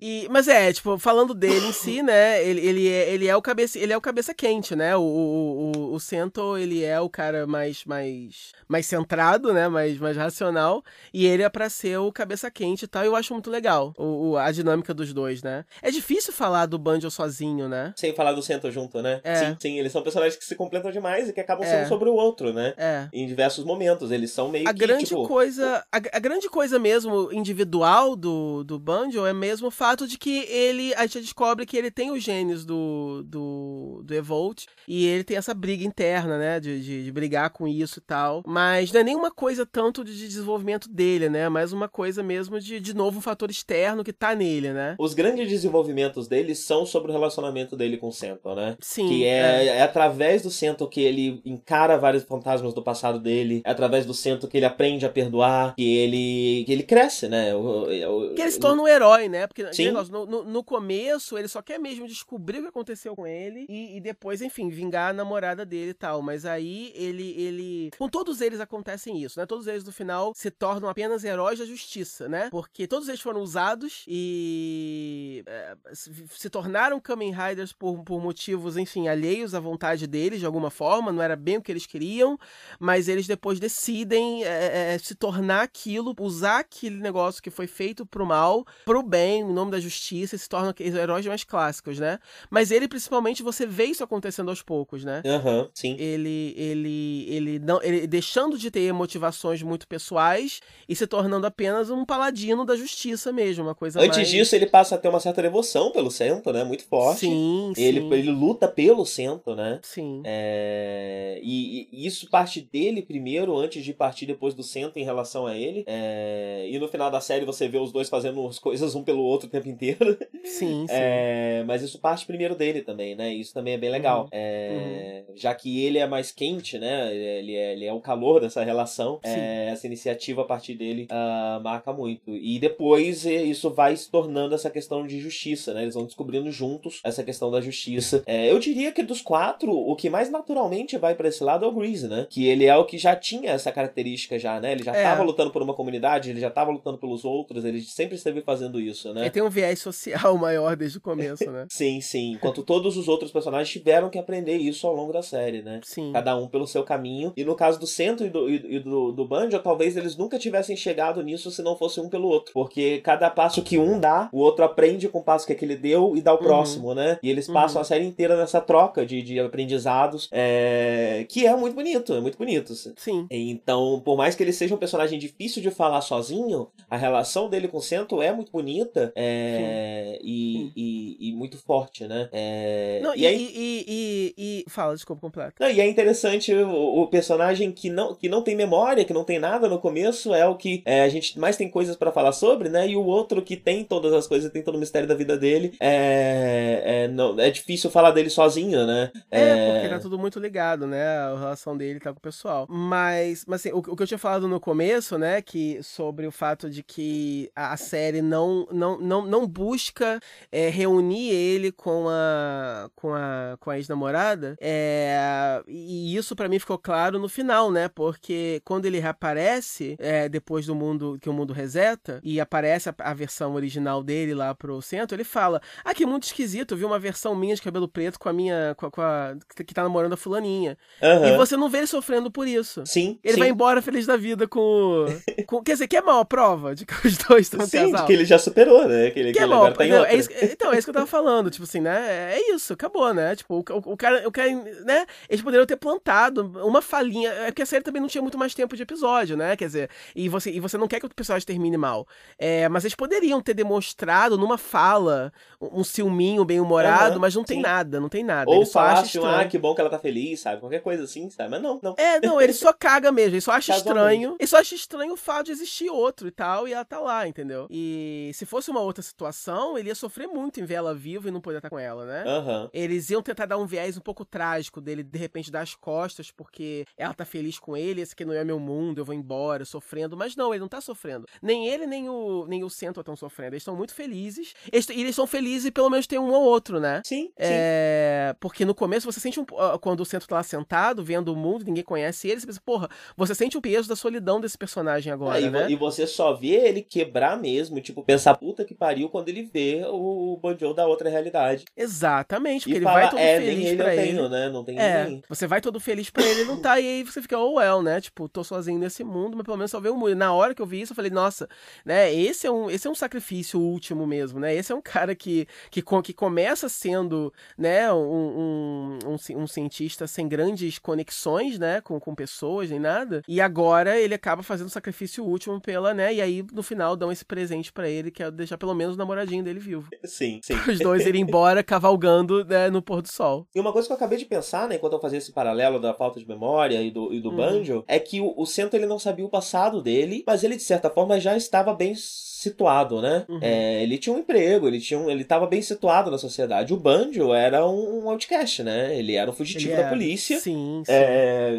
E, 0.00 0.26
mas 0.30 0.48
é, 0.48 0.72
tipo, 0.72 0.98
falando 0.98 1.34
dele 1.34 1.66
em 1.66 1.72
si, 1.72 2.02
né? 2.02 2.42
Ele, 2.42 2.60
ele, 2.60 2.88
é, 2.88 3.10
ele, 3.12 3.26
é, 3.26 3.36
o 3.36 3.42
cabeça, 3.42 3.78
ele 3.78 3.92
é 3.92 3.96
o 3.96 4.00
cabeça 4.00 4.32
quente, 4.32 4.74
né? 4.74 4.96
O, 4.96 5.02
o, 5.02 5.72
o, 5.76 5.94
o 5.94 6.00
Sento, 6.00 6.56
ele 6.56 6.82
é 6.82 6.98
o 7.00 7.10
cara 7.10 7.46
mais, 7.46 7.84
mais, 7.84 8.52
mais 8.68 8.86
centrado, 8.86 9.52
né? 9.52 9.68
Mais, 9.68 9.98
mais 9.98 10.16
racional. 10.16 10.82
E 11.12 11.26
ele 11.26 11.42
é 11.42 11.48
pra 11.48 11.68
ser 11.68 11.98
o 11.98 12.12
cabeça 12.12 12.50
quente 12.50 12.84
e 12.84 12.88
tal. 12.88 13.04
Eu 13.04 13.16
acho 13.16 13.33
muito 13.34 13.50
legal 13.50 13.92
o, 13.98 14.30
o, 14.30 14.36
a 14.36 14.50
dinâmica 14.50 14.94
dos 14.94 15.12
dois, 15.12 15.42
né? 15.42 15.64
É 15.82 15.90
difícil 15.90 16.32
falar 16.32 16.66
do 16.66 16.78
Banjo 16.78 17.10
sozinho, 17.10 17.68
né? 17.68 17.92
Sem 17.96 18.14
falar 18.14 18.32
do 18.32 18.42
Sento 18.42 18.70
junto, 18.70 19.02
né? 19.02 19.20
É. 19.22 19.36
Sim, 19.36 19.56
sim, 19.60 19.78
eles 19.78 19.92
são 19.92 20.02
personagens 20.02 20.36
que 20.36 20.44
se 20.44 20.54
completam 20.54 20.90
demais 20.90 21.28
e 21.28 21.32
que 21.32 21.40
acabam 21.40 21.66
sendo 21.66 21.82
é. 21.82 21.86
sobre 21.86 22.08
o 22.08 22.14
outro, 22.14 22.52
né? 22.52 22.74
É. 22.76 23.08
Em 23.12 23.26
diversos 23.26 23.64
momentos. 23.64 24.10
Eles 24.10 24.30
são 24.30 24.48
meio 24.48 24.68
a 24.68 24.72
que. 24.72 24.84
Grande 24.84 25.06
tipo... 25.06 25.26
coisa, 25.26 25.84
a, 25.90 25.96
a, 25.96 26.18
grande 26.18 26.48
coisa 26.48 26.78
mesmo 26.78 27.32
individual 27.32 28.14
do, 28.14 28.62
do 28.64 28.78
Banjo 28.78 29.24
é 29.26 29.32
mesmo 29.32 29.68
o 29.68 29.70
fato 29.70 30.06
de 30.06 30.18
que 30.18 30.44
ele. 30.44 30.94
A 30.94 31.02
gente 31.02 31.20
descobre 31.20 31.66
que 31.66 31.76
ele 31.76 31.90
tem 31.90 32.10
os 32.10 32.22
genes 32.22 32.64
do, 32.64 33.22
do, 33.24 34.02
do 34.04 34.14
Evolt 34.14 34.66
e 34.86 35.06
ele 35.06 35.24
tem 35.24 35.36
essa 35.36 35.54
briga 35.54 35.84
interna, 35.84 36.38
né? 36.38 36.60
De, 36.60 36.80
de, 36.80 37.04
de 37.04 37.12
brigar 37.12 37.50
com 37.50 37.66
isso 37.66 37.98
e 37.98 38.02
tal. 38.02 38.42
Mas 38.46 38.92
não 38.92 39.00
é 39.00 39.04
nenhuma 39.04 39.30
coisa 39.30 39.64
tanto 39.64 40.04
de 40.04 40.12
desenvolvimento 40.16 40.88
dele, 40.88 41.28
né? 41.28 41.48
Mas 41.48 41.72
uma 41.72 41.88
coisa 41.88 42.22
mesmo 42.22 42.60
de, 42.60 42.78
de 42.80 42.94
novo, 42.94 43.20
fator 43.24 43.50
externo 43.50 44.04
que 44.04 44.12
tá 44.12 44.34
nele, 44.34 44.72
né? 44.72 44.94
Os 44.98 45.14
grandes 45.14 45.48
desenvolvimentos 45.48 46.28
dele 46.28 46.54
são 46.54 46.86
sobre 46.86 47.10
o 47.10 47.14
relacionamento 47.14 47.76
dele 47.76 47.96
com 47.96 48.08
o 48.08 48.12
Sento, 48.12 48.54
né? 48.54 48.76
Sim. 48.80 49.08
Que 49.08 49.24
é, 49.24 49.64
é. 49.64 49.66
é 49.66 49.82
através 49.82 50.42
do 50.42 50.50
Sento 50.50 50.88
que 50.88 51.00
ele 51.00 51.40
encara 51.44 51.96
vários 51.96 52.22
fantasmas 52.24 52.74
do 52.74 52.82
passado 52.82 53.18
dele, 53.18 53.62
é 53.64 53.70
através 53.70 54.06
do 54.06 54.14
Sento 54.14 54.46
que 54.46 54.56
ele 54.56 54.66
aprende 54.66 55.06
a 55.06 55.08
perdoar, 55.08 55.74
que 55.74 55.96
ele, 55.96 56.64
que 56.64 56.72
ele 56.72 56.82
cresce, 56.82 57.28
né? 57.28 57.54
O, 57.54 57.84
o, 57.84 58.34
que 58.34 58.42
ele 58.42 58.50
se 58.50 58.60
torna 58.60 58.82
um 58.82 58.88
herói, 58.88 59.28
né? 59.28 59.46
Porque 59.46 59.72
Sim. 59.72 59.86
Negócio, 59.86 60.12
no, 60.12 60.26
no, 60.26 60.44
no, 60.44 60.64
começo 60.64 61.38
ele 61.38 61.48
só 61.48 61.62
quer 61.62 61.78
mesmo 61.78 62.06
descobrir 62.06 62.58
o 62.58 62.62
que 62.62 62.68
aconteceu 62.68 63.14
com 63.16 63.26
ele 63.26 63.66
e, 63.68 63.96
e 63.96 64.00
depois, 64.00 64.42
enfim, 64.42 64.68
vingar 64.68 65.10
a 65.10 65.12
namorada 65.12 65.64
dele 65.64 65.90
e 65.90 65.94
tal. 65.94 66.22
Mas 66.22 66.44
aí 66.44 66.92
ele, 66.94 67.34
ele. 67.40 67.90
Com 67.98 68.08
todos 68.08 68.40
eles 68.40 68.60
acontecem 68.60 69.22
isso, 69.22 69.38
né? 69.38 69.46
Todos 69.46 69.66
eles 69.66 69.84
no 69.84 69.92
final 69.92 70.32
se 70.34 70.50
tornam 70.50 70.88
apenas 70.88 71.24
heróis 71.24 71.58
da 71.58 71.64
justiça, 71.64 72.28
né? 72.28 72.48
Porque 72.50 72.86
todos 72.86 73.03
eles 73.08 73.14
eles 73.14 73.20
foram 73.20 73.40
usados 73.40 74.04
e 74.08 75.42
é, 75.46 75.76
se 75.92 76.50
tornaram 76.50 77.00
Kamen 77.00 77.32
Riders 77.32 77.72
por, 77.72 78.02
por 78.02 78.20
motivos, 78.20 78.76
enfim, 78.76 79.08
alheios 79.08 79.54
à 79.54 79.60
vontade 79.60 80.06
deles, 80.06 80.40
de 80.40 80.46
alguma 80.46 80.70
forma, 80.70 81.12
não 81.12 81.22
era 81.22 81.36
bem 81.36 81.56
o 81.56 81.62
que 81.62 81.72
eles 81.72 81.86
queriam, 81.86 82.38
mas 82.78 83.08
eles 83.08 83.26
depois 83.26 83.60
decidem 83.60 84.44
é, 84.44 84.94
é, 84.94 84.98
se 84.98 85.14
tornar 85.14 85.62
aquilo, 85.62 86.14
usar 86.18 86.58
aquele 86.58 86.96
negócio 86.96 87.42
que 87.42 87.50
foi 87.50 87.66
feito 87.66 88.04
pro 88.04 88.26
mal, 88.26 88.66
pro 88.84 89.02
bem, 89.02 89.40
em 89.40 89.52
nome 89.52 89.70
da 89.70 89.80
justiça, 89.80 90.34
e 90.34 90.38
se 90.38 90.48
tornam 90.48 90.74
heróis 90.78 91.24
mais 91.26 91.44
clássicos, 91.44 91.98
né? 91.98 92.18
Mas 92.50 92.70
ele, 92.70 92.88
principalmente, 92.88 93.42
você 93.42 93.66
vê 93.66 93.84
isso 93.84 94.02
acontecendo 94.02 94.48
aos 94.48 94.62
poucos, 94.62 95.04
né? 95.04 95.22
Aham, 95.24 95.60
uhum, 95.60 95.68
sim. 95.72 95.96
Ele, 95.98 96.54
ele, 96.56 97.26
ele, 97.28 97.58
não, 97.60 97.80
ele 97.82 98.06
deixando 98.06 98.58
de 98.58 98.70
ter 98.70 98.92
motivações 98.92 99.62
muito 99.62 99.86
pessoais 99.86 100.60
e 100.88 100.96
se 100.96 101.06
tornando 101.06 101.46
apenas 101.46 101.90
um 101.90 102.04
paladino 102.04 102.64
da 102.64 102.74
justiça 102.74 102.93
justiça 102.94 103.32
mesmo, 103.32 103.64
uma 103.64 103.74
coisa 103.74 104.00
Antes 104.00 104.16
mais... 104.16 104.28
disso, 104.30 104.54
ele 104.54 104.66
passa 104.66 104.94
a 104.94 104.98
ter 104.98 105.08
uma 105.08 105.20
certa 105.20 105.42
devoção 105.42 105.90
pelo 105.90 106.10
Sento, 106.10 106.52
né? 106.52 106.62
Muito 106.62 106.84
forte. 106.84 107.20
Sim, 107.20 107.72
ele, 107.76 108.00
sim. 108.00 108.12
Ele 108.12 108.30
luta 108.30 108.68
pelo 108.68 109.04
Sento, 109.04 109.54
né? 109.54 109.80
Sim. 109.82 110.22
É... 110.24 111.40
E, 111.42 111.88
e, 111.92 112.06
isso 112.06 112.30
parte 112.30 112.60
dele 112.60 113.02
primeiro, 113.02 113.56
antes 113.56 113.84
de 113.84 113.92
partir 113.92 114.26
depois 114.26 114.54
do 114.54 114.62
Sento 114.62 114.98
em 114.98 115.04
relação 115.04 115.46
a 115.46 115.56
ele. 115.56 115.84
É... 115.86 116.66
E 116.70 116.78
no 116.78 116.88
final 116.88 117.10
da 117.10 117.20
série 117.20 117.44
você 117.44 117.68
vê 117.68 117.78
os 117.78 117.92
dois 117.92 118.08
fazendo 118.08 118.46
as 118.46 118.58
coisas 118.58 118.94
um 118.94 119.02
pelo 119.02 119.22
outro 119.22 119.48
o 119.48 119.50
tempo 119.50 119.68
inteiro. 119.68 120.16
Sim, 120.44 120.86
sim. 120.86 120.94
É... 120.94 121.64
Mas 121.66 121.82
isso 121.82 121.98
parte 121.98 122.24
primeiro 122.24 122.54
dele 122.54 122.82
também, 122.82 123.14
né? 123.14 123.32
Isso 123.32 123.52
também 123.52 123.74
é 123.74 123.78
bem 123.78 123.90
legal. 123.90 124.22
Uhum. 124.22 124.28
É... 124.32 125.24
Uhum. 125.28 125.36
Já 125.36 125.54
que 125.54 125.84
ele 125.84 125.98
é 125.98 126.06
mais 126.06 126.30
quente, 126.30 126.78
né? 126.78 127.14
Ele 127.14 127.54
é, 127.54 127.72
ele 127.72 127.84
é 127.84 127.92
o 127.92 128.00
calor 128.00 128.40
dessa 128.40 128.62
relação. 128.62 129.18
É... 129.22 129.68
Essa 129.68 129.86
iniciativa 129.86 130.42
a 130.42 130.44
partir 130.44 130.74
dele 130.74 131.08
uh, 131.10 131.62
marca 131.62 131.92
muito. 131.92 132.30
E 132.30 132.58
depois 132.58 132.83
depois 132.84 133.24
isso 133.24 133.70
vai 133.70 133.96
se 133.96 134.10
tornando 134.10 134.54
essa 134.54 134.68
questão 134.68 135.06
de 135.06 135.18
justiça, 135.18 135.72
né? 135.72 135.82
Eles 135.82 135.94
vão 135.94 136.04
descobrindo 136.04 136.50
juntos 136.50 137.00
essa 137.02 137.24
questão 137.24 137.50
da 137.50 137.58
justiça. 137.58 138.22
É, 138.26 138.50
eu 138.50 138.58
diria 138.58 138.92
que 138.92 139.02
dos 139.02 139.22
quatro, 139.22 139.72
o 139.72 139.96
que 139.96 140.10
mais 140.10 140.30
naturalmente 140.30 140.98
vai 140.98 141.14
para 141.14 141.28
esse 141.28 141.42
lado 141.42 141.64
é 141.64 141.68
o 141.68 141.72
Grease, 141.72 142.06
né? 142.06 142.26
Que 142.28 142.46
ele 142.46 142.66
é 142.66 142.76
o 142.76 142.84
que 142.84 142.98
já 142.98 143.16
tinha 143.16 143.52
essa 143.52 143.72
característica 143.72 144.38
já, 144.38 144.60
né? 144.60 144.72
Ele 144.72 144.84
já 144.84 144.92
estava 144.92 145.22
é. 145.22 145.24
lutando 145.24 145.50
por 145.50 145.62
uma 145.62 145.72
comunidade, 145.72 146.28
ele 146.28 146.40
já 146.40 146.48
estava 146.48 146.70
lutando 146.70 146.98
pelos 146.98 147.24
outros, 147.24 147.64
ele 147.64 147.80
sempre 147.80 148.16
esteve 148.16 148.42
fazendo 148.42 148.78
isso, 148.78 149.14
né? 149.14 149.22
Ele 149.22 149.30
tem 149.30 149.42
um 149.42 149.48
viés 149.48 149.78
social 149.78 150.36
maior 150.36 150.76
desde 150.76 150.98
o 150.98 151.00
começo, 151.00 151.50
né? 151.50 151.64
sim, 151.72 152.02
sim. 152.02 152.32
Enquanto 152.32 152.62
todos 152.62 152.98
os 152.98 153.08
outros 153.08 153.32
personagens 153.32 153.70
tiveram 153.70 154.10
que 154.10 154.18
aprender 154.18 154.58
isso 154.58 154.86
ao 154.86 154.94
longo 154.94 155.12
da 155.12 155.22
série, 155.22 155.62
né? 155.62 155.80
Sim. 155.82 156.12
Cada 156.12 156.36
um 156.36 156.48
pelo 156.48 156.66
seu 156.66 156.82
caminho. 156.82 157.32
E 157.34 157.44
no 157.44 157.54
caso 157.54 157.80
do 157.80 157.86
Centro 157.86 158.26
e 158.26 158.28
do, 158.28 158.50
e 158.50 158.78
do, 158.78 159.10
do 159.10 159.24
Banjo, 159.24 159.58
talvez 159.60 159.96
eles 159.96 160.18
nunca 160.18 160.38
tivessem 160.38 160.76
chegado 160.76 161.22
nisso 161.22 161.50
se 161.50 161.62
não 161.62 161.78
fosse 161.78 161.98
um 161.98 162.10
pelo 162.10 162.28
outro. 162.28 162.52
Porque 162.52 162.73
porque 162.74 162.98
cada 162.98 163.30
passo 163.30 163.62
que 163.62 163.78
um 163.78 164.00
dá, 164.00 164.28
o 164.32 164.40
outro 164.40 164.64
aprende 164.64 165.08
com 165.08 165.20
o 165.20 165.22
passo 165.22 165.46
que 165.46 165.52
aquele 165.52 165.76
deu 165.76 166.16
e 166.16 166.20
dá 166.20 166.32
o 166.32 166.38
uhum. 166.38 166.42
próximo, 166.42 166.92
né? 166.92 167.20
E 167.22 167.30
eles 167.30 167.46
passam 167.46 167.76
uhum. 167.76 167.82
a 167.82 167.84
série 167.84 168.04
inteira 168.04 168.36
nessa 168.36 168.60
troca 168.60 169.06
de, 169.06 169.22
de 169.22 169.38
aprendizados, 169.38 170.28
é... 170.32 171.24
que 171.28 171.46
é 171.46 171.54
muito 171.54 171.74
bonito, 171.74 172.12
é 172.12 172.20
muito 172.20 172.36
bonito. 172.36 172.74
Sim. 172.74 173.28
Então, 173.30 174.02
por 174.04 174.16
mais 174.16 174.34
que 174.34 174.42
ele 174.42 174.52
seja 174.52 174.74
um 174.74 174.78
personagem 174.78 175.20
difícil 175.20 175.62
de 175.62 175.70
falar 175.70 176.00
sozinho, 176.00 176.66
a 176.90 176.96
relação 176.96 177.48
dele 177.48 177.68
com 177.68 177.76
o 177.76 177.80
Sento 177.80 178.20
é 178.20 178.32
muito 178.32 178.50
bonita 178.50 179.12
é... 179.14 180.18
e, 180.20 180.72
e, 180.74 181.28
e, 181.28 181.32
muito 181.32 181.56
forte, 181.56 182.08
né? 182.08 182.28
É... 182.32 182.98
Não, 183.04 183.14
e, 183.14 183.20
e, 183.20 183.26
aí... 183.28 183.52
e, 183.54 184.34
e, 184.36 184.64
Fala, 184.68 184.94
desculpa, 184.94 185.20
completo. 185.20 185.54
Não, 185.60 185.70
e 185.70 185.80
é 185.80 185.86
interessante 185.86 186.52
o, 186.52 187.02
o, 187.02 187.06
personagem 187.06 187.70
que 187.70 187.88
não, 187.88 188.16
que 188.16 188.28
não 188.28 188.42
tem 188.42 188.56
memória, 188.56 189.04
que 189.04 189.12
não 189.12 189.22
tem 189.22 189.38
nada 189.38 189.68
no 189.68 189.78
começo, 189.78 190.34
é 190.34 190.44
o 190.44 190.56
que 190.56 190.82
é, 190.84 191.02
a 191.02 191.08
gente 191.08 191.38
mais 191.38 191.56
tem 191.56 191.70
coisas 191.70 191.94
para 191.94 192.10
falar 192.10 192.32
sobre, 192.32 192.63
né? 192.68 192.88
E 192.88 192.96
o 192.96 193.04
outro 193.04 193.42
que 193.42 193.56
tem 193.56 193.84
todas 193.84 194.12
as 194.12 194.26
coisas, 194.26 194.50
tem 194.50 194.62
todo 194.62 194.76
o 194.76 194.78
mistério 194.78 195.08
da 195.08 195.14
vida 195.14 195.36
dele, 195.36 195.74
é, 195.80 196.82
é, 196.84 197.08
não, 197.08 197.38
é 197.40 197.50
difícil 197.50 197.90
falar 197.90 198.10
dele 198.10 198.30
sozinho, 198.30 198.86
né? 198.86 199.10
É, 199.30 199.40
é, 199.40 199.72
porque 199.74 199.88
tá 199.88 199.98
tudo 199.98 200.18
muito 200.18 200.38
ligado, 200.38 200.86
né? 200.86 201.04
A 201.06 201.38
relação 201.38 201.76
dele 201.76 202.00
tá 202.00 202.12
com 202.12 202.18
o 202.18 202.22
pessoal. 202.22 202.66
Mas, 202.68 203.44
mas 203.46 203.60
assim, 203.60 203.72
o, 203.72 203.78
o 203.78 203.96
que 203.96 204.02
eu 204.02 204.06
tinha 204.06 204.18
falado 204.18 204.46
no 204.48 204.60
começo, 204.60 205.18
né? 205.18 205.42
Que 205.42 205.82
sobre 205.82 206.26
o 206.26 206.32
fato 206.32 206.70
de 206.70 206.82
que 206.82 207.50
a 207.54 207.76
série 207.76 208.22
não, 208.22 208.66
não, 208.70 208.98
não 209.00 209.24
não, 209.26 209.46
busca 209.46 210.20
é, 210.50 210.68
reunir 210.68 211.30
ele 211.30 211.72
com 211.72 212.06
a, 212.08 212.90
com 212.94 213.14
a, 213.14 213.56
com 213.60 213.70
a 213.70 213.76
ex-namorada. 213.76 214.56
É, 214.60 215.62
e 215.66 216.16
isso 216.16 216.34
para 216.34 216.48
mim 216.48 216.58
ficou 216.58 216.78
claro 216.78 217.18
no 217.18 217.28
final, 217.28 217.70
né? 217.70 217.88
Porque 217.88 218.60
quando 218.64 218.86
ele 218.86 218.98
reaparece, 218.98 219.96
é, 219.98 220.28
depois 220.28 220.66
do 220.66 220.74
mundo 220.74 221.18
que 221.20 221.28
o 221.28 221.32
mundo 221.32 221.52
reseta, 221.52 222.20
e 222.22 222.40
aparece 222.54 222.88
a, 222.88 222.94
a, 222.98 223.12
versão 223.12 223.54
original 223.54 224.02
dele 224.02 224.32
lá 224.32 224.54
pro 224.54 224.80
centro, 224.80 225.16
ele 225.16 225.24
fala: 225.24 225.60
Ah, 225.84 225.92
que 225.92 226.06
muito 226.06 226.24
esquisito, 226.24 226.72
eu 226.72 226.78
vi 226.78 226.84
uma 226.84 226.98
versão 226.98 227.34
minha 227.34 227.54
de 227.54 227.60
cabelo 227.60 227.88
preto 227.88 228.18
com 228.18 228.28
a 228.28 228.32
minha. 228.32 228.74
com 228.76 228.86
a, 228.86 228.90
com 228.90 229.02
a 229.02 229.36
que 229.66 229.74
tá 229.74 229.82
namorando 229.82 230.12
a 230.12 230.16
fulaninha. 230.16 230.78
Uhum. 231.02 231.26
E 231.26 231.36
você 231.36 231.56
não 231.56 231.68
vê 231.68 231.78
ele 231.78 231.86
sofrendo 231.88 232.30
por 232.30 232.46
isso. 232.46 232.84
Sim. 232.86 233.18
Ele 233.24 233.34
sim. 233.34 233.40
vai 233.40 233.48
embora 233.48 233.82
feliz 233.82 234.06
da 234.06 234.16
vida 234.16 234.46
com. 234.46 235.06
com 235.46 235.62
quer 235.62 235.72
dizer, 235.72 235.88
que 235.88 235.96
é 235.96 236.02
mal 236.02 236.20
a 236.20 236.24
prova 236.24 236.74
de 236.74 236.86
que 236.86 236.94
os 237.06 237.16
dois 237.18 237.46
estão 237.46 237.66
Sim, 237.66 237.92
de 237.92 238.06
que 238.06 238.12
ele 238.12 238.24
já 238.24 238.38
superou, 238.38 238.86
né? 238.86 239.10
Que 239.10 239.18
ele, 239.18 239.32
que, 239.32 239.38
que 239.38 239.44
é 239.44 239.46
mal, 239.46 239.72
tá 239.72 239.84
não, 239.84 240.04
é 240.04 240.14
isso, 240.14 240.30
então, 240.40 240.72
é 240.72 240.78
isso 240.78 240.86
que 240.86 240.90
eu 240.90 240.94
tava 240.94 241.06
falando. 241.06 241.50
Tipo 241.50 241.64
assim, 241.64 241.80
né? 241.80 242.34
É 242.34 242.54
isso, 242.54 242.72
acabou, 242.72 243.12
né? 243.12 243.34
Tipo, 243.34 243.56
o, 243.56 243.58
o, 243.58 243.92
o 243.92 243.96
cara, 243.96 244.26
o 244.28 244.30
cara, 244.30 244.50
né? 244.84 245.06
Eles 245.28 245.42
poderiam 245.42 245.66
ter 245.66 245.76
plantado 245.76 246.52
uma 246.64 246.80
falinha. 246.80 247.30
É 247.30 247.46
porque 247.46 247.62
a 247.62 247.66
série 247.66 247.82
também 247.82 248.00
não 248.00 248.08
tinha 248.08 248.22
muito 248.22 248.38
mais 248.38 248.54
tempo 248.54 248.76
de 248.76 248.82
episódio, 248.82 249.36
né? 249.36 249.56
Quer 249.56 249.66
dizer, 249.66 249.90
e 250.14 250.28
você, 250.28 250.50
e 250.50 250.60
você 250.60 250.76
não 250.78 250.86
quer 250.86 251.00
que 251.00 251.06
o 251.06 251.10
personagem 251.14 251.46
termine 251.46 251.76
mal. 251.76 252.06
É, 252.46 252.68
mas 252.68 252.84
eles 252.84 252.94
poderiam 252.94 253.40
ter 253.40 253.54
demonstrado 253.54 254.36
numa 254.36 254.58
fala 254.58 255.32
um, 255.58 255.80
um 255.80 255.84
ciúminho 255.84 256.44
bem-humorado, 256.44 257.14
uhum, 257.14 257.20
mas 257.22 257.34
não 257.34 257.42
tem 257.42 257.56
sim. 257.56 257.62
nada, 257.62 257.98
não 257.98 258.10
tem 258.10 258.22
nada. 258.22 258.50
Ou 258.50 258.66
falasse, 258.66 259.18
ah, 259.18 259.46
que 259.46 259.56
bom 259.56 259.74
que 259.74 259.80
ela 259.80 259.88
tá 259.88 259.98
feliz, 259.98 260.40
sabe? 260.40 260.60
Qualquer 260.60 260.82
coisa 260.82 261.04
assim, 261.04 261.30
sabe? 261.30 261.48
Mas 261.48 261.62
não, 261.62 261.80
não. 261.82 261.94
É, 261.96 262.20
não, 262.20 262.38
ele 262.38 262.52
só 262.52 262.70
caga 262.70 263.10
mesmo, 263.10 263.30
ele 263.30 263.40
só 263.40 263.52
acha 263.52 263.74
estranho. 263.74 264.36
Ele 264.38 264.46
só 264.46 264.58
acha 264.58 264.74
estranho 264.74 265.14
o 265.14 265.16
fato 265.16 265.46
de 265.46 265.52
existir 265.52 265.88
outro 265.88 266.28
e 266.28 266.30
tal, 266.30 266.68
e 266.68 266.74
ela 266.74 266.84
tá 266.84 267.00
lá, 267.00 267.26
entendeu? 267.26 267.66
E 267.70 268.30
se 268.34 268.44
fosse 268.44 268.70
uma 268.70 268.80
outra 268.80 269.02
situação, 269.02 269.78
ele 269.78 269.88
ia 269.88 269.94
sofrer 269.94 270.26
muito 270.26 270.60
em 270.60 270.66
ver 270.66 270.74
ela 270.74 270.94
viva 270.94 271.28
e 271.28 271.30
não 271.30 271.40
poder 271.40 271.56
estar 271.58 271.70
com 271.70 271.78
ela, 271.78 272.04
né? 272.04 272.24
Uhum. 272.26 272.68
Eles 272.74 273.08
iam 273.08 273.22
tentar 273.22 273.46
dar 273.46 273.56
um 273.56 273.64
viés 273.64 273.96
um 273.96 274.02
pouco 274.02 274.22
trágico 274.22 274.82
dele, 274.82 275.02
de 275.02 275.18
repente, 275.18 275.50
dar 275.50 275.62
as 275.62 275.74
costas, 275.74 276.30
porque 276.30 276.84
ela 276.98 277.14
tá 277.14 277.24
feliz 277.24 277.58
com 277.58 277.74
ele, 277.74 278.02
esse 278.02 278.12
aqui 278.12 278.26
não 278.26 278.34
é 278.34 278.44
meu 278.44 278.60
mundo, 278.60 278.98
eu 278.98 279.04
vou 279.06 279.14
embora, 279.14 279.64
sofrendo. 279.64 280.14
Mas 280.14 280.36
não, 280.36 280.52
ele 280.52 280.60
não 280.60 280.68
tá 280.68 280.82
sofrendo. 280.82 281.26
Nem 281.40 281.66
ele, 281.68 281.86
nem 281.86 282.06
o, 282.10 282.33
nem 282.48 282.64
o 282.64 282.70
Centro 282.70 283.00
estão 283.00 283.16
sofrendo. 283.16 283.54
Eles 283.54 283.62
estão 283.62 283.76
muito 283.76 283.94
felizes. 283.94 284.54
Eles, 284.72 284.88
e 284.88 284.92
eles 284.92 285.10
estão 285.10 285.26
felizes 285.26 285.66
e 285.66 285.70
pelo 285.70 285.90
menos 285.90 286.06
tem 286.06 286.18
um 286.18 286.32
ou 286.32 286.42
outro, 286.42 286.80
né? 286.80 287.02
Sim. 287.04 287.30
É, 287.36 288.30
sim. 288.32 288.38
Porque 288.40 288.64
no 288.64 288.74
começo 288.74 289.10
você 289.10 289.20
sente 289.20 289.40
um. 289.40 289.44
Quando 289.80 290.00
o 290.00 290.04
Centro 290.04 290.28
tá 290.28 290.36
lá 290.36 290.42
sentado, 290.42 291.04
vendo 291.04 291.32
o 291.32 291.36
mundo, 291.36 291.64
ninguém 291.64 291.84
conhece 291.84 292.28
ele, 292.28 292.40
você 292.40 292.46
pensa, 292.46 292.60
porra, 292.64 292.88
você 293.16 293.34
sente 293.34 293.56
o 293.56 293.60
peso 293.60 293.88
da 293.88 293.96
solidão 293.96 294.40
desse 294.40 294.58
personagem 294.58 295.12
agora. 295.12 295.38
É, 295.38 295.42
e, 295.42 295.50
né? 295.50 295.70
e 295.70 295.76
você 295.76 296.06
só 296.06 296.34
vê 296.34 296.68
ele 296.68 296.82
quebrar 296.82 297.40
mesmo, 297.40 297.80
tipo, 297.80 298.02
pensar, 298.02 298.34
puta 298.36 298.64
que 298.64 298.74
pariu, 298.74 299.08
quando 299.08 299.28
ele 299.28 299.42
vê 299.42 299.84
o 299.86 300.38
Banjo 300.42 300.74
da 300.74 300.86
outra 300.86 301.08
realidade. 301.08 301.64
Exatamente, 301.76 302.62
porque 302.62 302.74
e 302.74 302.76
ele 302.76 302.84
fala, 302.84 303.00
vai 303.00 303.10
todo 303.10 303.18
é, 303.18 303.38
feliz 303.38 303.58
nem 303.58 303.66
ele 303.66 303.76
pra 303.76 303.94
eu 303.94 304.00
ele. 304.00 304.08
Tenho, 304.08 304.28
né? 304.28 304.48
Não 304.48 304.64
tem 304.64 304.78
é, 304.78 305.04
ninguém. 305.04 305.22
Você 305.28 305.46
vai 305.46 305.60
todo 305.60 305.80
feliz 305.80 306.10
pra 306.10 306.24
ele, 306.24 306.44
não 306.44 306.60
tá, 306.60 306.80
e 306.80 306.86
aí 306.86 307.02
você 307.02 307.20
fica, 307.20 307.38
oh 307.38 307.54
well, 307.54 307.82
né? 307.82 308.00
Tipo, 308.00 308.28
tô 308.28 308.42
sozinho 308.44 308.78
nesse 308.78 309.04
mundo, 309.04 309.36
mas 309.36 309.44
pelo 309.44 309.56
menos 309.56 309.70
só 309.70 309.80
vê 309.80 309.88
o 309.88 309.96
mundo. 309.96 310.14
Na 310.14 310.32
hora 310.32 310.54
que 310.54 310.62
eu 310.62 310.66
vi 310.66 310.80
isso, 310.80 310.92
eu 310.92 310.96
falei, 310.96 311.10
nossa, 311.10 311.48
né? 311.84 312.13
Esse 312.14 312.46
é 312.46 312.50
um, 312.50 312.70
esse 312.70 312.86
é 312.86 312.90
um 312.90 312.94
sacrifício 312.94 313.60
último 313.60 314.06
mesmo, 314.06 314.38
né? 314.38 314.54
Esse 314.54 314.72
é 314.72 314.74
um 314.74 314.80
cara 314.80 315.14
que, 315.14 315.46
que, 315.70 315.82
que 315.82 316.12
começa 316.12 316.68
sendo, 316.68 317.32
né, 317.58 317.92
um, 317.92 317.96
um, 317.96 318.98
um, 319.06 319.42
um 319.42 319.46
cientista 319.46 320.06
sem 320.06 320.28
grandes 320.28 320.78
conexões, 320.78 321.58
né, 321.58 321.80
com, 321.80 321.98
com 321.98 322.14
pessoas 322.14 322.70
nem 322.70 322.78
nada, 322.78 323.22
e 323.26 323.40
agora 323.40 323.98
ele 323.98 324.14
acaba 324.14 324.42
fazendo 324.42 324.68
o 324.68 324.70
sacrifício 324.70 325.24
último 325.24 325.60
pela, 325.60 325.92
né, 325.92 326.14
e 326.14 326.20
aí 326.20 326.44
no 326.52 326.62
final 326.62 326.96
dão 326.96 327.10
esse 327.10 327.24
presente 327.24 327.72
para 327.72 327.88
ele, 327.88 328.10
que 328.10 328.22
é 328.22 328.30
deixar 328.30 328.58
pelo 328.58 328.74
menos 328.74 328.94
o 328.94 328.98
namoradinho 328.98 329.42
dele 329.42 329.60
vivo. 329.60 329.88
Sim, 330.04 330.40
sim. 330.42 330.54
Os 330.70 330.78
dois 330.78 331.06
irem 331.06 331.22
embora 331.22 331.62
cavalgando, 331.62 332.44
né, 332.44 332.70
no 332.70 332.82
pôr 332.82 333.02
do 333.02 333.08
sol. 333.08 333.46
E 333.54 333.60
uma 333.60 333.72
coisa 333.72 333.88
que 333.88 333.92
eu 333.92 333.96
acabei 333.96 334.18
de 334.18 334.24
pensar, 334.24 334.68
né, 334.68 334.76
enquanto 334.76 334.94
eu 334.94 335.00
fazia 335.00 335.18
esse 335.18 335.32
paralelo 335.32 335.80
da 335.80 335.94
falta 335.94 336.20
de 336.20 336.28
memória 336.28 336.80
e 336.82 336.90
do, 336.90 337.12
e 337.12 337.20
do 337.20 337.30
uhum. 337.30 337.36
Banjo, 337.36 337.84
é 337.88 337.98
que 337.98 338.20
o, 338.20 338.34
o 338.36 338.46
Sento 338.46 338.74
ele 338.74 338.86
não 338.86 338.98
sabia 338.98 339.24
o 339.24 339.30
passado 339.30 339.82
dele, 339.82 340.22
mas 340.26 340.44
ele 340.44 340.56
de 340.56 340.62
certa 340.62 340.90
forma 340.90 341.18
já 341.18 341.36
estava 341.36 341.74
bem 341.74 341.94
this 342.04 342.33
situado, 342.44 343.00
né? 343.00 343.24
Uhum. 343.28 343.38
É, 343.40 343.82
ele 343.82 343.98
tinha 343.98 344.14
um 344.14 344.18
emprego, 344.18 344.68
ele 344.68 344.80
tinha 344.80 344.98
um, 344.98 345.10
ele 345.10 345.22
estava 345.22 345.46
bem 345.46 345.60
situado 345.60 346.10
na 346.10 346.18
sociedade. 346.18 346.72
O 346.72 346.76
Banjo 346.76 347.32
era 347.32 347.66
um, 347.66 348.08
outcast, 348.08 348.62
né? 348.62 348.96
Ele 348.96 349.14
era 349.14 349.30
um 349.30 349.34
fugitivo 349.34 349.76
da 349.76 349.88
polícia. 349.88 350.38
Sim, 350.38 350.82
sim. 350.84 350.92
É, 350.92 351.52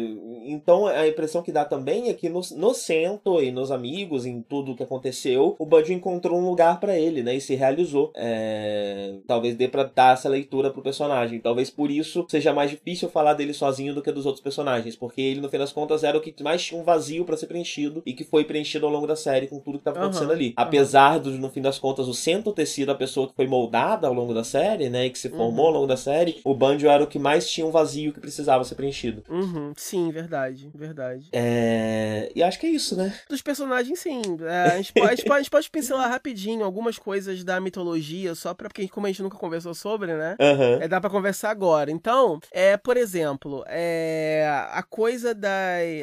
então 0.46 0.86
a 0.86 1.06
impressão 1.06 1.42
que 1.42 1.52
dá 1.52 1.64
também 1.64 2.08
é 2.08 2.14
que 2.14 2.28
no, 2.28 2.40
no 2.56 2.74
Cento 2.74 3.42
e 3.42 3.50
nos 3.50 3.70
amigos, 3.70 4.24
em 4.24 4.40
tudo 4.40 4.74
que 4.74 4.82
aconteceu, 4.82 5.56
o 5.58 5.66
Banjo 5.66 5.92
encontrou 5.92 6.38
um 6.38 6.48
lugar 6.48 6.80
para 6.80 6.98
ele, 6.98 7.22
né? 7.22 7.34
E 7.34 7.40
se 7.40 7.54
realizou. 7.54 8.12
É, 8.14 9.14
talvez 9.26 9.54
dê 9.54 9.68
para 9.68 9.84
dar 9.84 10.14
essa 10.14 10.28
leitura 10.28 10.70
pro 10.70 10.82
personagem. 10.82 11.40
Talvez 11.40 11.70
por 11.70 11.90
isso 11.90 12.24
seja 12.28 12.52
mais 12.52 12.70
difícil 12.70 13.08
falar 13.08 13.34
dele 13.34 13.52
sozinho 13.52 13.94
do 13.94 14.02
que 14.02 14.12
dos 14.12 14.26
outros 14.26 14.42
personagens, 14.42 14.96
porque 14.96 15.20
ele 15.20 15.40
no 15.40 15.48
fim 15.48 15.58
das 15.58 15.72
contas 15.72 16.04
era 16.04 16.16
o 16.16 16.20
que 16.20 16.34
mais 16.42 16.62
tinha 16.62 16.80
um 16.80 16.84
vazio 16.84 17.24
para 17.24 17.36
ser 17.36 17.46
preenchido 17.46 18.02
e 18.06 18.12
que 18.12 18.24
foi 18.24 18.44
preenchido 18.44 18.86
ao 18.86 18.92
longo 18.92 19.06
da 19.06 19.16
série 19.16 19.46
com 19.46 19.58
tudo 19.58 19.78
que 19.78 19.84
tava 19.84 19.98
acontecendo 19.98 20.28
uhum. 20.28 20.34
ali 20.34 20.54
apesar 20.56 20.75
de, 20.84 21.30
no 21.38 21.50
fim 21.50 21.62
das 21.62 21.78
contas, 21.78 22.08
o 22.08 22.14
Sento 22.14 22.52
ter 22.52 22.66
sido 22.66 22.90
a 22.90 22.94
pessoa 22.94 23.28
que 23.28 23.34
foi 23.34 23.46
moldada 23.46 24.06
ao 24.06 24.12
longo 24.12 24.34
da 24.34 24.44
série, 24.44 24.88
né? 24.88 25.06
E 25.06 25.10
que 25.10 25.18
se 25.18 25.28
formou 25.28 25.66
uhum. 25.66 25.66
ao 25.66 25.72
longo 25.72 25.86
da 25.86 25.96
série, 25.96 26.40
o 26.44 26.54
Banjo 26.54 26.88
era 26.88 27.02
o 27.02 27.06
que 27.06 27.18
mais 27.18 27.48
tinha 27.48 27.66
um 27.66 27.70
vazio 27.70 28.12
que 28.12 28.20
precisava 28.20 28.64
ser 28.64 28.74
preenchido. 28.74 29.22
Uhum. 29.28 29.72
Sim, 29.76 30.10
verdade, 30.10 30.70
verdade. 30.74 31.28
É... 31.32 32.30
E 32.34 32.42
acho 32.42 32.58
que 32.58 32.66
é 32.66 32.70
isso, 32.70 32.96
né? 32.96 33.14
Dos 33.28 33.42
personagens, 33.42 33.98
sim. 33.98 34.22
É, 34.42 34.72
a, 34.72 34.76
gente 34.76 34.92
pode, 34.92 35.06
a, 35.06 35.10
gente 35.10 35.24
pode, 35.24 35.34
a, 35.34 35.42
gente 35.42 35.50
pode, 35.50 35.70
pincelar 35.70 36.10
rapidinho 36.10 36.64
algumas 36.64 36.98
coisas 36.98 37.44
da 37.44 37.60
mitologia, 37.60 38.34
só 38.34 38.54
pra, 38.54 38.68
porque 38.68 38.88
como 38.88 39.06
a 39.06 39.10
gente 39.10 39.22
nunca 39.22 39.36
conversou 39.36 39.74
sobre, 39.74 40.14
né? 40.14 40.36
Uhum. 40.40 40.82
É, 40.82 40.88
dá 40.88 41.00
pra 41.00 41.10
conversar 41.10 41.50
agora. 41.50 41.90
Então, 41.90 42.40
é, 42.50 42.76
por 42.76 42.96
exemplo, 42.96 43.64
é, 43.66 44.46
a 44.72 44.82
coisa 44.82 45.34
da. 45.34 45.50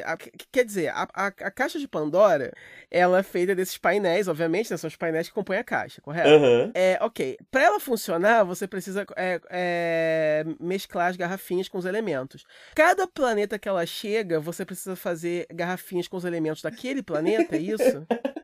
A, 0.06 0.18
quer 0.52 0.66
dizer, 0.66 0.90
a, 0.90 1.08
a, 1.14 1.28
a 1.28 1.52
caixa 1.52 1.80
de 1.80 1.88
Pandora, 1.88 2.54
ela 2.90 3.20
é 3.20 3.24
feita 3.24 3.56
desses 3.56 3.78
painéis, 3.78 4.28
obviamente 4.28 4.63
né? 4.72 4.78
São 4.78 4.88
os 4.88 4.96
painéis 4.96 5.28
que 5.28 5.34
compõem 5.34 5.58
a 5.58 5.64
caixa, 5.64 6.02
correto? 6.02 6.30
Uhum. 6.30 6.72
É, 6.74 6.98
ok. 7.02 7.38
Para 7.52 7.64
ela 7.64 7.80
funcionar, 7.80 8.44
você 8.44 8.68
precisa 8.68 9.06
é, 9.16 9.42
é, 9.50 10.46
mesclar 10.60 11.10
as 11.10 11.18
garrafinhas 11.18 11.68
com 11.68 11.78
os 11.78 11.86
elementos. 11.86 12.46
Cada 12.76 13.08
planeta 13.08 13.58
que 13.58 13.68
ela 13.68 13.86
chega, 13.86 14.40
você 14.40 14.66
precisa 14.66 14.96
fazer 14.96 15.48
garrafinhas 15.54 16.08
com 16.08 16.18
os 16.18 16.26
elementos 16.26 16.62
daquele 16.62 17.02
planeta, 17.02 17.56
é 17.56 17.60
isso? 17.60 18.06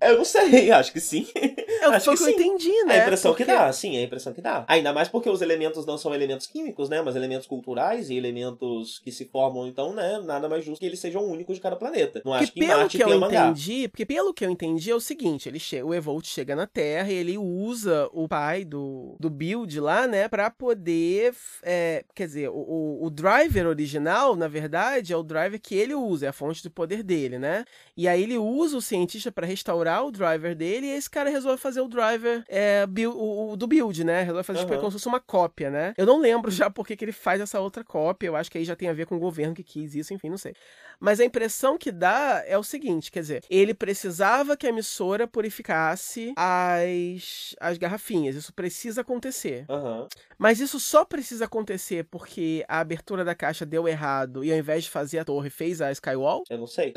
Eu 0.00 0.18
não 0.18 0.24
sei, 0.24 0.70
acho 0.72 0.92
que 0.92 1.00
sim. 1.00 1.26
É 1.34 1.88
o 1.88 1.92
que, 1.92 2.16
que 2.16 2.22
eu 2.22 2.28
entendi, 2.28 2.84
né? 2.84 3.00
A 3.00 3.02
impressão 3.04 3.32
porque... 3.32 3.44
que 3.44 3.50
dá, 3.50 3.72
sim, 3.72 3.96
é 3.96 4.00
a 4.00 4.02
impressão 4.02 4.32
que 4.32 4.40
dá. 4.40 4.64
Ainda 4.68 4.92
mais 4.92 5.08
porque 5.08 5.28
os 5.28 5.42
elementos 5.42 5.84
não 5.84 5.98
são 5.98 6.14
elementos 6.14 6.46
químicos, 6.46 6.88
né? 6.88 7.02
Mas 7.02 7.16
elementos 7.16 7.46
culturais 7.46 8.10
e 8.10 8.16
elementos 8.16 8.98
que 9.00 9.10
se 9.10 9.24
formam, 9.24 9.66
então, 9.66 9.92
né? 9.92 10.20
Nada 10.24 10.48
mais 10.48 10.64
justo 10.64 10.80
que 10.80 10.86
eles 10.86 11.00
sejam 11.00 11.24
únicos 11.24 11.56
de 11.56 11.62
cada 11.62 11.76
planeta. 11.76 12.22
Não 12.24 12.32
acho 12.32 12.52
que 12.52 12.60
pelo 12.60 12.78
Marte 12.78 12.96
que 12.96 13.02
eu 13.02 13.14
entendi, 13.14 13.88
porque 13.88 14.06
pelo 14.06 14.32
que 14.32 14.44
eu 14.44 14.50
entendi 14.50 14.90
é 14.90 14.94
o 14.94 15.00
seguinte, 15.00 15.48
ele 15.48 15.58
chega, 15.58 15.84
o 15.84 15.94
Evolt 15.94 16.26
chega 16.26 16.54
na 16.54 16.66
Terra 16.66 17.10
e 17.10 17.14
ele 17.14 17.38
usa 17.38 18.08
o 18.12 18.28
pai 18.28 18.64
do, 18.64 19.16
do 19.18 19.30
Build 19.30 19.80
lá, 19.80 20.06
né? 20.06 20.28
Pra 20.28 20.50
poder, 20.50 21.34
é, 21.62 22.04
quer 22.14 22.26
dizer, 22.26 22.50
o, 22.50 22.98
o 23.02 23.10
driver 23.10 23.66
original, 23.66 24.36
na 24.36 24.48
verdade, 24.48 25.12
é 25.12 25.16
o 25.16 25.22
driver 25.22 25.60
que 25.60 25.74
ele 25.74 25.94
usa, 25.94 26.26
é 26.26 26.28
a 26.28 26.32
fonte 26.32 26.62
de 26.62 26.70
poder 26.70 27.02
dele, 27.02 27.38
né? 27.38 27.64
E 27.96 28.06
aí 28.06 28.22
ele 28.22 28.38
usa 28.38 28.76
o 28.76 28.82
cientista 28.82 29.32
para 29.32 29.46
restaurar 29.46 29.87
o 30.02 30.10
driver 30.10 30.54
dele 30.54 30.86
e 30.86 30.90
esse 30.90 31.08
cara 31.08 31.30
resolve 31.30 31.60
fazer 31.60 31.80
o 31.80 31.88
driver 31.88 32.44
é, 32.48 32.86
build, 32.86 33.16
o, 33.16 33.52
o, 33.52 33.56
do 33.56 33.66
build, 33.66 34.04
né? 34.04 34.22
Resolve 34.22 34.44
fazer 34.44 34.60
uhum. 34.60 34.66
tipo, 34.66 34.78
como 34.78 34.90
se 34.90 34.98
fosse 34.98 35.08
uma 35.08 35.20
cópia, 35.20 35.70
né? 35.70 35.94
Eu 35.96 36.06
não 36.06 36.20
lembro 36.20 36.50
já 36.50 36.70
por 36.70 36.86
que, 36.86 36.96
que 36.96 37.04
ele 37.04 37.12
faz 37.12 37.40
essa 37.40 37.60
outra 37.60 37.82
cópia. 37.82 38.28
Eu 38.28 38.36
acho 38.36 38.50
que 38.50 38.58
aí 38.58 38.64
já 38.64 38.76
tem 38.76 38.88
a 38.88 38.92
ver 38.92 39.06
com 39.06 39.16
o 39.16 39.20
governo 39.20 39.54
que 39.54 39.62
quis 39.62 39.94
isso, 39.94 40.12
enfim, 40.12 40.28
não 40.28 40.38
sei. 40.38 40.54
Mas 41.00 41.20
a 41.20 41.24
impressão 41.24 41.78
que 41.78 41.92
dá 41.92 42.42
é 42.46 42.58
o 42.58 42.62
seguinte, 42.62 43.10
quer 43.10 43.20
dizer, 43.20 43.44
ele 43.48 43.72
precisava 43.72 44.56
que 44.56 44.66
a 44.66 44.70
emissora 44.70 45.26
purificasse 45.26 46.32
as, 46.36 47.54
as 47.60 47.78
garrafinhas. 47.78 48.34
Isso 48.34 48.52
precisa 48.52 49.02
acontecer. 49.02 49.64
Uhum. 49.68 50.08
Mas 50.36 50.60
isso 50.60 50.80
só 50.80 51.04
precisa 51.04 51.44
acontecer 51.44 52.04
porque 52.04 52.64
a 52.68 52.80
abertura 52.80 53.24
da 53.24 53.34
caixa 53.34 53.64
deu 53.64 53.86
errado 53.86 54.44
e 54.44 54.52
ao 54.52 54.58
invés 54.58 54.84
de 54.84 54.90
fazer 54.90 55.18
a 55.18 55.24
torre, 55.24 55.50
fez 55.50 55.80
a 55.80 55.90
Skywall? 55.92 56.44
Eu 56.50 56.58
não 56.58 56.66
sei. 56.66 56.92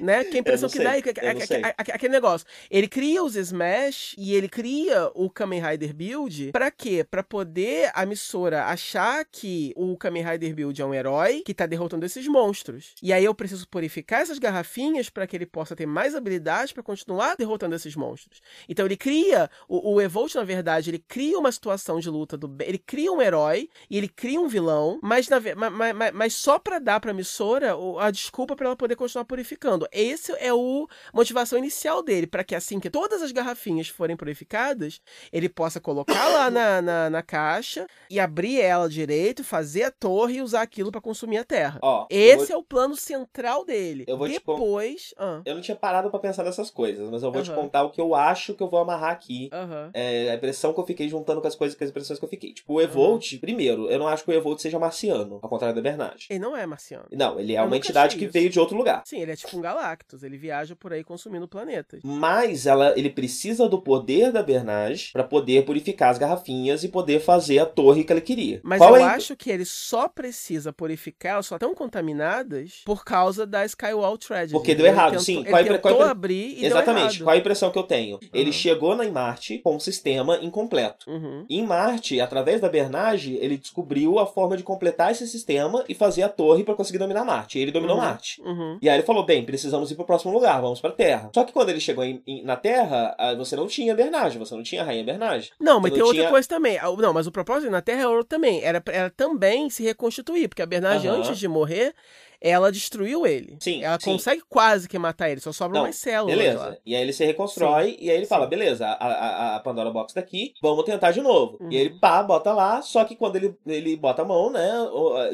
Né? 0.00 0.24
Que 0.24 0.36
a 0.36 0.40
impressão 0.40 0.68
que 0.68 0.82
dá 0.82 0.96
é 0.96 1.02
que, 1.02 1.10
aquele 1.10 2.12
negócio. 2.20 2.46
Ele 2.70 2.86
cria 2.86 3.22
os 3.22 3.34
Smash 3.34 4.14
e 4.16 4.34
ele 4.34 4.48
cria 4.48 5.10
o 5.14 5.30
Kamen 5.30 5.60
Rider 5.60 5.94
Build 5.94 6.52
pra 6.52 6.70
quê? 6.70 7.04
Pra 7.08 7.22
poder 7.22 7.90
a 7.94 8.02
emissora 8.02 8.66
achar 8.66 9.24
que 9.24 9.72
o 9.76 9.96
Kamen 9.96 10.24
Rider 10.24 10.54
Build 10.54 10.80
é 10.80 10.84
um 10.84 10.94
herói 10.94 11.42
que 11.44 11.54
tá 11.54 11.66
derrotando 11.66 12.04
esses 12.06 12.26
monstros. 12.26 12.94
E 13.02 13.12
aí 13.12 13.24
eu 13.24 13.34
preciso 13.34 13.66
purificar 13.68 14.20
essas 14.20 14.38
garrafinhas 14.38 15.08
para 15.08 15.26
que 15.26 15.36
ele 15.36 15.46
possa 15.46 15.74
ter 15.74 15.86
mais 15.86 16.14
habilidades 16.14 16.72
para 16.72 16.82
continuar 16.82 17.36
derrotando 17.36 17.74
esses 17.74 17.96
monstros. 17.96 18.40
Então 18.68 18.86
ele 18.86 18.96
cria 18.96 19.50
o, 19.68 19.94
o 19.94 20.00
Evolt, 20.00 20.34
na 20.34 20.44
verdade, 20.44 20.90
ele 20.90 20.98
cria 20.98 21.38
uma 21.38 21.50
situação 21.50 21.98
de 21.98 22.10
luta 22.10 22.36
do 22.36 22.50
ele 22.60 22.78
cria 22.78 23.12
um 23.12 23.22
herói 23.22 23.68
e 23.88 23.96
ele 23.96 24.08
cria 24.08 24.40
um 24.40 24.48
vilão, 24.48 24.98
mas, 25.02 25.28
na, 25.28 25.40
mas, 25.40 25.94
mas, 25.94 26.12
mas 26.12 26.34
só 26.34 26.58
para 26.58 26.78
dar 26.78 27.00
para 27.00 27.10
emissora 27.10 27.74
a 28.00 28.10
desculpa 28.10 28.54
para 28.54 28.66
ela 28.66 28.76
poder 28.76 28.96
continuar 28.96 29.24
purificando. 29.24 29.88
Esse 29.92 30.32
é 30.38 30.52
o 30.52 30.88
motivação 31.14 31.58
inicial 31.58 32.02
dele 32.02 32.09
para 32.26 32.44
que 32.44 32.54
assim 32.54 32.80
que 32.80 32.90
todas 32.90 33.22
as 33.22 33.32
garrafinhas 33.32 33.88
forem 33.88 34.16
purificadas, 34.16 35.00
ele 35.32 35.48
possa 35.48 35.80
colocar 35.80 36.28
lá 36.28 36.50
na, 36.50 36.82
na, 36.82 37.10
na, 37.10 37.22
caixa 37.22 37.86
e 38.08 38.18
abrir 38.18 38.60
ela 38.60 38.88
direito, 38.88 39.44
fazer 39.44 39.84
a 39.84 39.90
torre 39.90 40.36
e 40.36 40.42
usar 40.42 40.62
aquilo 40.62 40.90
para 40.90 41.00
consumir 41.00 41.38
a 41.38 41.44
terra. 41.44 41.78
Ó, 41.82 42.06
Esse 42.10 42.48
vou... 42.48 42.56
é 42.56 42.58
o 42.58 42.62
plano 42.62 42.96
central 42.96 43.64
dele. 43.64 44.04
Eu 44.06 44.16
vou 44.16 44.28
Depois. 44.28 45.08
Te... 45.08 45.14
Ah. 45.18 45.42
Eu 45.44 45.54
não 45.54 45.62
tinha 45.62 45.76
parado 45.76 46.10
para 46.10 46.20
pensar 46.20 46.44
nessas 46.44 46.70
coisas, 46.70 47.08
mas 47.10 47.22
eu 47.22 47.30
vou 47.30 47.42
te 47.42 47.50
contar 47.50 47.84
o 47.84 47.90
que 47.90 48.00
eu 48.00 48.14
acho 48.14 48.54
que 48.54 48.62
eu 48.62 48.68
vou 48.68 48.80
amarrar 48.80 49.10
aqui. 49.10 49.50
É 49.94 50.30
a 50.30 50.34
impressão 50.34 50.72
que 50.72 50.80
eu 50.80 50.86
fiquei 50.86 51.08
juntando 51.08 51.40
com 51.40 51.48
as 51.48 51.54
coisas, 51.54 51.76
com 51.76 51.84
as 51.84 51.90
impressões 51.90 52.18
que 52.18 52.24
eu 52.24 52.28
fiquei. 52.28 52.52
Tipo, 52.52 52.74
o 52.74 52.80
Evolt, 52.80 53.38
primeiro, 53.38 53.90
eu 53.90 53.98
não 53.98 54.08
acho 54.08 54.24
que 54.24 54.30
o 54.30 54.34
Evolt 54.34 54.60
seja 54.60 54.78
marciano, 54.78 55.38
ao 55.42 55.48
contrário 55.48 55.74
da 55.74 55.82
Bernard. 55.82 56.26
Ele 56.28 56.38
não 56.38 56.56
é 56.56 56.66
marciano. 56.66 57.06
Não, 57.12 57.38
ele 57.38 57.54
é 57.54 57.60
eu 57.60 57.64
uma 57.64 57.76
entidade 57.76 58.16
que 58.16 58.26
veio 58.26 58.50
de 58.50 58.58
outro 58.58 58.76
lugar. 58.76 59.02
Sim, 59.04 59.20
ele 59.20 59.32
é 59.32 59.36
tipo 59.36 59.56
um 59.56 59.60
Galactus, 59.60 60.22
ele 60.22 60.36
viaja 60.36 60.74
por 60.74 60.92
aí 60.92 61.04
consumindo 61.04 61.46
planetas. 61.46 61.99
Mas 62.02 62.66
ela, 62.66 62.94
ele 62.96 63.10
precisa 63.10 63.68
do 63.68 63.80
poder 63.80 64.32
da 64.32 64.42
Bernage 64.42 65.10
para 65.12 65.24
poder 65.24 65.64
purificar 65.64 66.10
as 66.10 66.18
garrafinhas 66.18 66.82
e 66.84 66.88
poder 66.88 67.20
fazer 67.20 67.58
a 67.58 67.66
torre 67.66 68.04
que 68.04 68.12
ele 68.12 68.20
queria. 68.20 68.60
Mas 68.62 68.78
Qual 68.78 68.96
eu 68.96 69.02
é... 69.02 69.04
acho 69.04 69.36
que 69.36 69.50
ele 69.50 69.64
só 69.64 70.08
precisa 70.08 70.72
purificar, 70.72 71.34
elas 71.34 71.46
só 71.46 71.56
estão 71.56 71.74
contaminadas 71.74 72.80
por 72.84 73.04
causa 73.04 73.46
da 73.46 73.64
Skywall 73.64 74.16
Tragedy. 74.18 74.52
Porque 74.52 74.74
deu 74.74 74.86
errado, 74.86 75.10
tentou, 75.10 75.24
sim. 75.24 75.40
Ele 75.40 75.50
qual 75.50 75.64
tentou 75.64 75.96
qual 75.96 76.02
abrir 76.02 76.58
e 76.58 76.66
Exatamente. 76.66 77.22
Qual 77.22 77.34
a 77.34 77.38
impressão 77.38 77.70
que 77.70 77.78
eu 77.78 77.82
tenho? 77.82 78.16
Uhum. 78.16 78.28
Ele 78.32 78.52
chegou 78.52 78.96
na 78.96 79.04
em 79.04 79.10
Marte 79.10 79.58
com 79.58 79.76
um 79.76 79.80
sistema 79.80 80.38
incompleto. 80.40 81.10
Uhum. 81.10 81.44
Em 81.48 81.62
Marte, 81.62 82.20
através 82.20 82.60
da 82.60 82.68
Bernage, 82.68 83.36
ele 83.40 83.56
descobriu 83.56 84.18
a 84.18 84.26
forma 84.26 84.56
de 84.56 84.62
completar 84.62 85.10
esse 85.10 85.26
sistema 85.26 85.84
e 85.88 85.94
fazer 85.94 86.22
a 86.22 86.28
torre 86.28 86.64
para 86.64 86.74
conseguir 86.74 86.98
dominar 86.98 87.24
Marte. 87.24 87.58
E 87.58 87.62
ele 87.62 87.72
dominou 87.72 87.96
uhum. 87.96 88.02
Marte. 88.02 88.40
Uhum. 88.42 88.78
E 88.80 88.88
aí 88.88 88.96
ele 88.96 89.06
falou: 89.06 89.24
bem, 89.24 89.44
precisamos 89.44 89.90
ir 89.90 89.96
pro 89.96 90.04
próximo 90.04 90.32
lugar, 90.32 90.60
vamos 90.60 90.80
pra 90.80 90.90
Terra. 90.90 91.30
Só 91.34 91.44
que 91.44 91.52
quando 91.52 91.70
ele 91.70 91.79
chegou 91.80 92.04
em, 92.04 92.22
em, 92.26 92.42
na 92.44 92.56
Terra, 92.56 93.16
você 93.36 93.56
não 93.56 93.66
tinha 93.66 93.94
Bernage, 93.94 94.38
você 94.38 94.54
não 94.54 94.62
tinha 94.62 94.84
Rainha 94.84 95.04
Bernage. 95.04 95.52
Não, 95.58 95.80
mas 95.80 95.90
você 95.90 95.96
tem 95.96 96.02
outra 96.02 96.20
tinha... 96.20 96.30
coisa 96.30 96.48
também. 96.48 96.78
Ah, 96.78 96.90
não, 96.96 97.12
mas 97.12 97.26
o 97.26 97.32
propósito 97.32 97.70
na 97.70 97.80
Terra 97.80 98.02
é 98.02 98.06
outro 98.06 98.24
também. 98.24 98.62
Era, 98.62 98.82
era 98.86 99.10
também 99.10 99.70
se 99.70 99.82
reconstituir, 99.82 100.48
porque 100.48 100.62
a 100.62 100.66
Bernage, 100.66 101.08
antes 101.08 101.38
de 101.38 101.48
morrer, 101.48 101.94
ela 102.40 102.72
destruiu 102.72 103.26
ele. 103.26 103.56
Sim. 103.60 103.82
Ela 103.84 103.98
sim. 104.00 104.12
consegue 104.12 104.42
quase 104.48 104.88
que 104.88 104.98
matar 104.98 105.30
ele, 105.30 105.40
só 105.40 105.52
sobram 105.52 105.82
umas 105.82 105.96
células. 105.96 106.36
Beleza. 106.36 106.58
Lá. 106.58 106.76
E 106.84 106.94
aí 106.94 107.02
ele 107.02 107.12
se 107.12 107.24
reconstrói 107.24 107.90
sim. 107.90 107.96
e 108.00 108.10
aí 108.10 108.16
ele 108.16 108.26
fala: 108.26 108.46
beleza, 108.46 108.86
a, 108.86 109.06
a, 109.06 109.56
a, 109.56 109.60
Pandora 109.60 109.90
Box 109.90 110.14
daqui, 110.14 110.54
vamos 110.62 110.84
tentar 110.84 111.10
de 111.10 111.20
novo. 111.20 111.58
Uhum. 111.60 111.70
E 111.70 111.76
ele 111.76 111.90
pá, 111.98 112.22
bota 112.22 112.52
lá, 112.52 112.80
só 112.82 113.04
que 113.04 113.14
quando 113.14 113.36
ele, 113.36 113.54
ele 113.66 113.96
bota 113.96 114.22
a 114.22 114.24
mão, 114.24 114.50
né, 114.50 114.70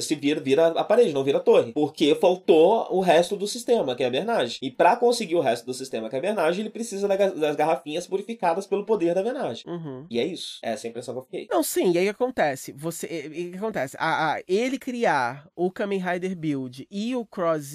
se 0.01 0.15
vira, 0.15 0.41
vira 0.41 0.69
a 0.69 0.85
parede, 0.85 1.13
não 1.13 1.25
vira 1.25 1.39
a 1.39 1.41
torre. 1.41 1.73
Porque 1.73 2.15
faltou 2.17 2.89
o 2.91 3.01
resto 3.01 3.37
do 3.37 3.47
sistema, 3.47 3.95
que 3.95 4.03
é 4.03 4.07
a 4.07 4.11
Bernage. 4.11 4.59
E 4.61 4.71
para 4.71 4.97
conseguir 4.97 5.37
o 5.37 5.41
resto 5.41 5.65
do 5.65 5.75
sistema, 5.75 6.09
que 6.09 6.17
é 6.17 6.19
a 6.19 6.23
Bernage, 6.23 6.61
ele 6.61 6.71
precisa 6.71 7.07
das 7.07 7.57
garrafinhas 7.57 8.07
purificadas 8.07 8.67
pelo 8.67 8.85
poder 8.85 9.15
da 9.15 9.23
Bernage. 9.23 9.63
Uhum. 9.67 10.07
E 10.11 10.19
é 10.19 10.25
isso. 10.25 10.59
Essa 10.63 10.87
é 10.87 10.89
a 10.89 10.91
impressão 10.91 11.15
que 11.15 11.21
eu 11.21 11.25
fiquei. 11.25 11.49
Não, 11.51 11.63
sim, 11.63 11.93
e 11.93 11.99
aí 11.99 12.09
o 12.09 12.15
que 12.15 12.23
acontece? 12.23 12.73
Você, 12.73 13.07
o 13.07 13.53
que 13.53 13.57
acontece? 13.57 13.97
A, 13.99 14.35
a, 14.35 14.43
ele 14.49 14.79
criar 14.79 15.49
o 15.55 15.71
Kamen 15.71 16.01
Rider 16.01 16.37
Build 16.37 16.87
e 16.99 17.15
o 17.15 17.27
Cross 17.27 17.75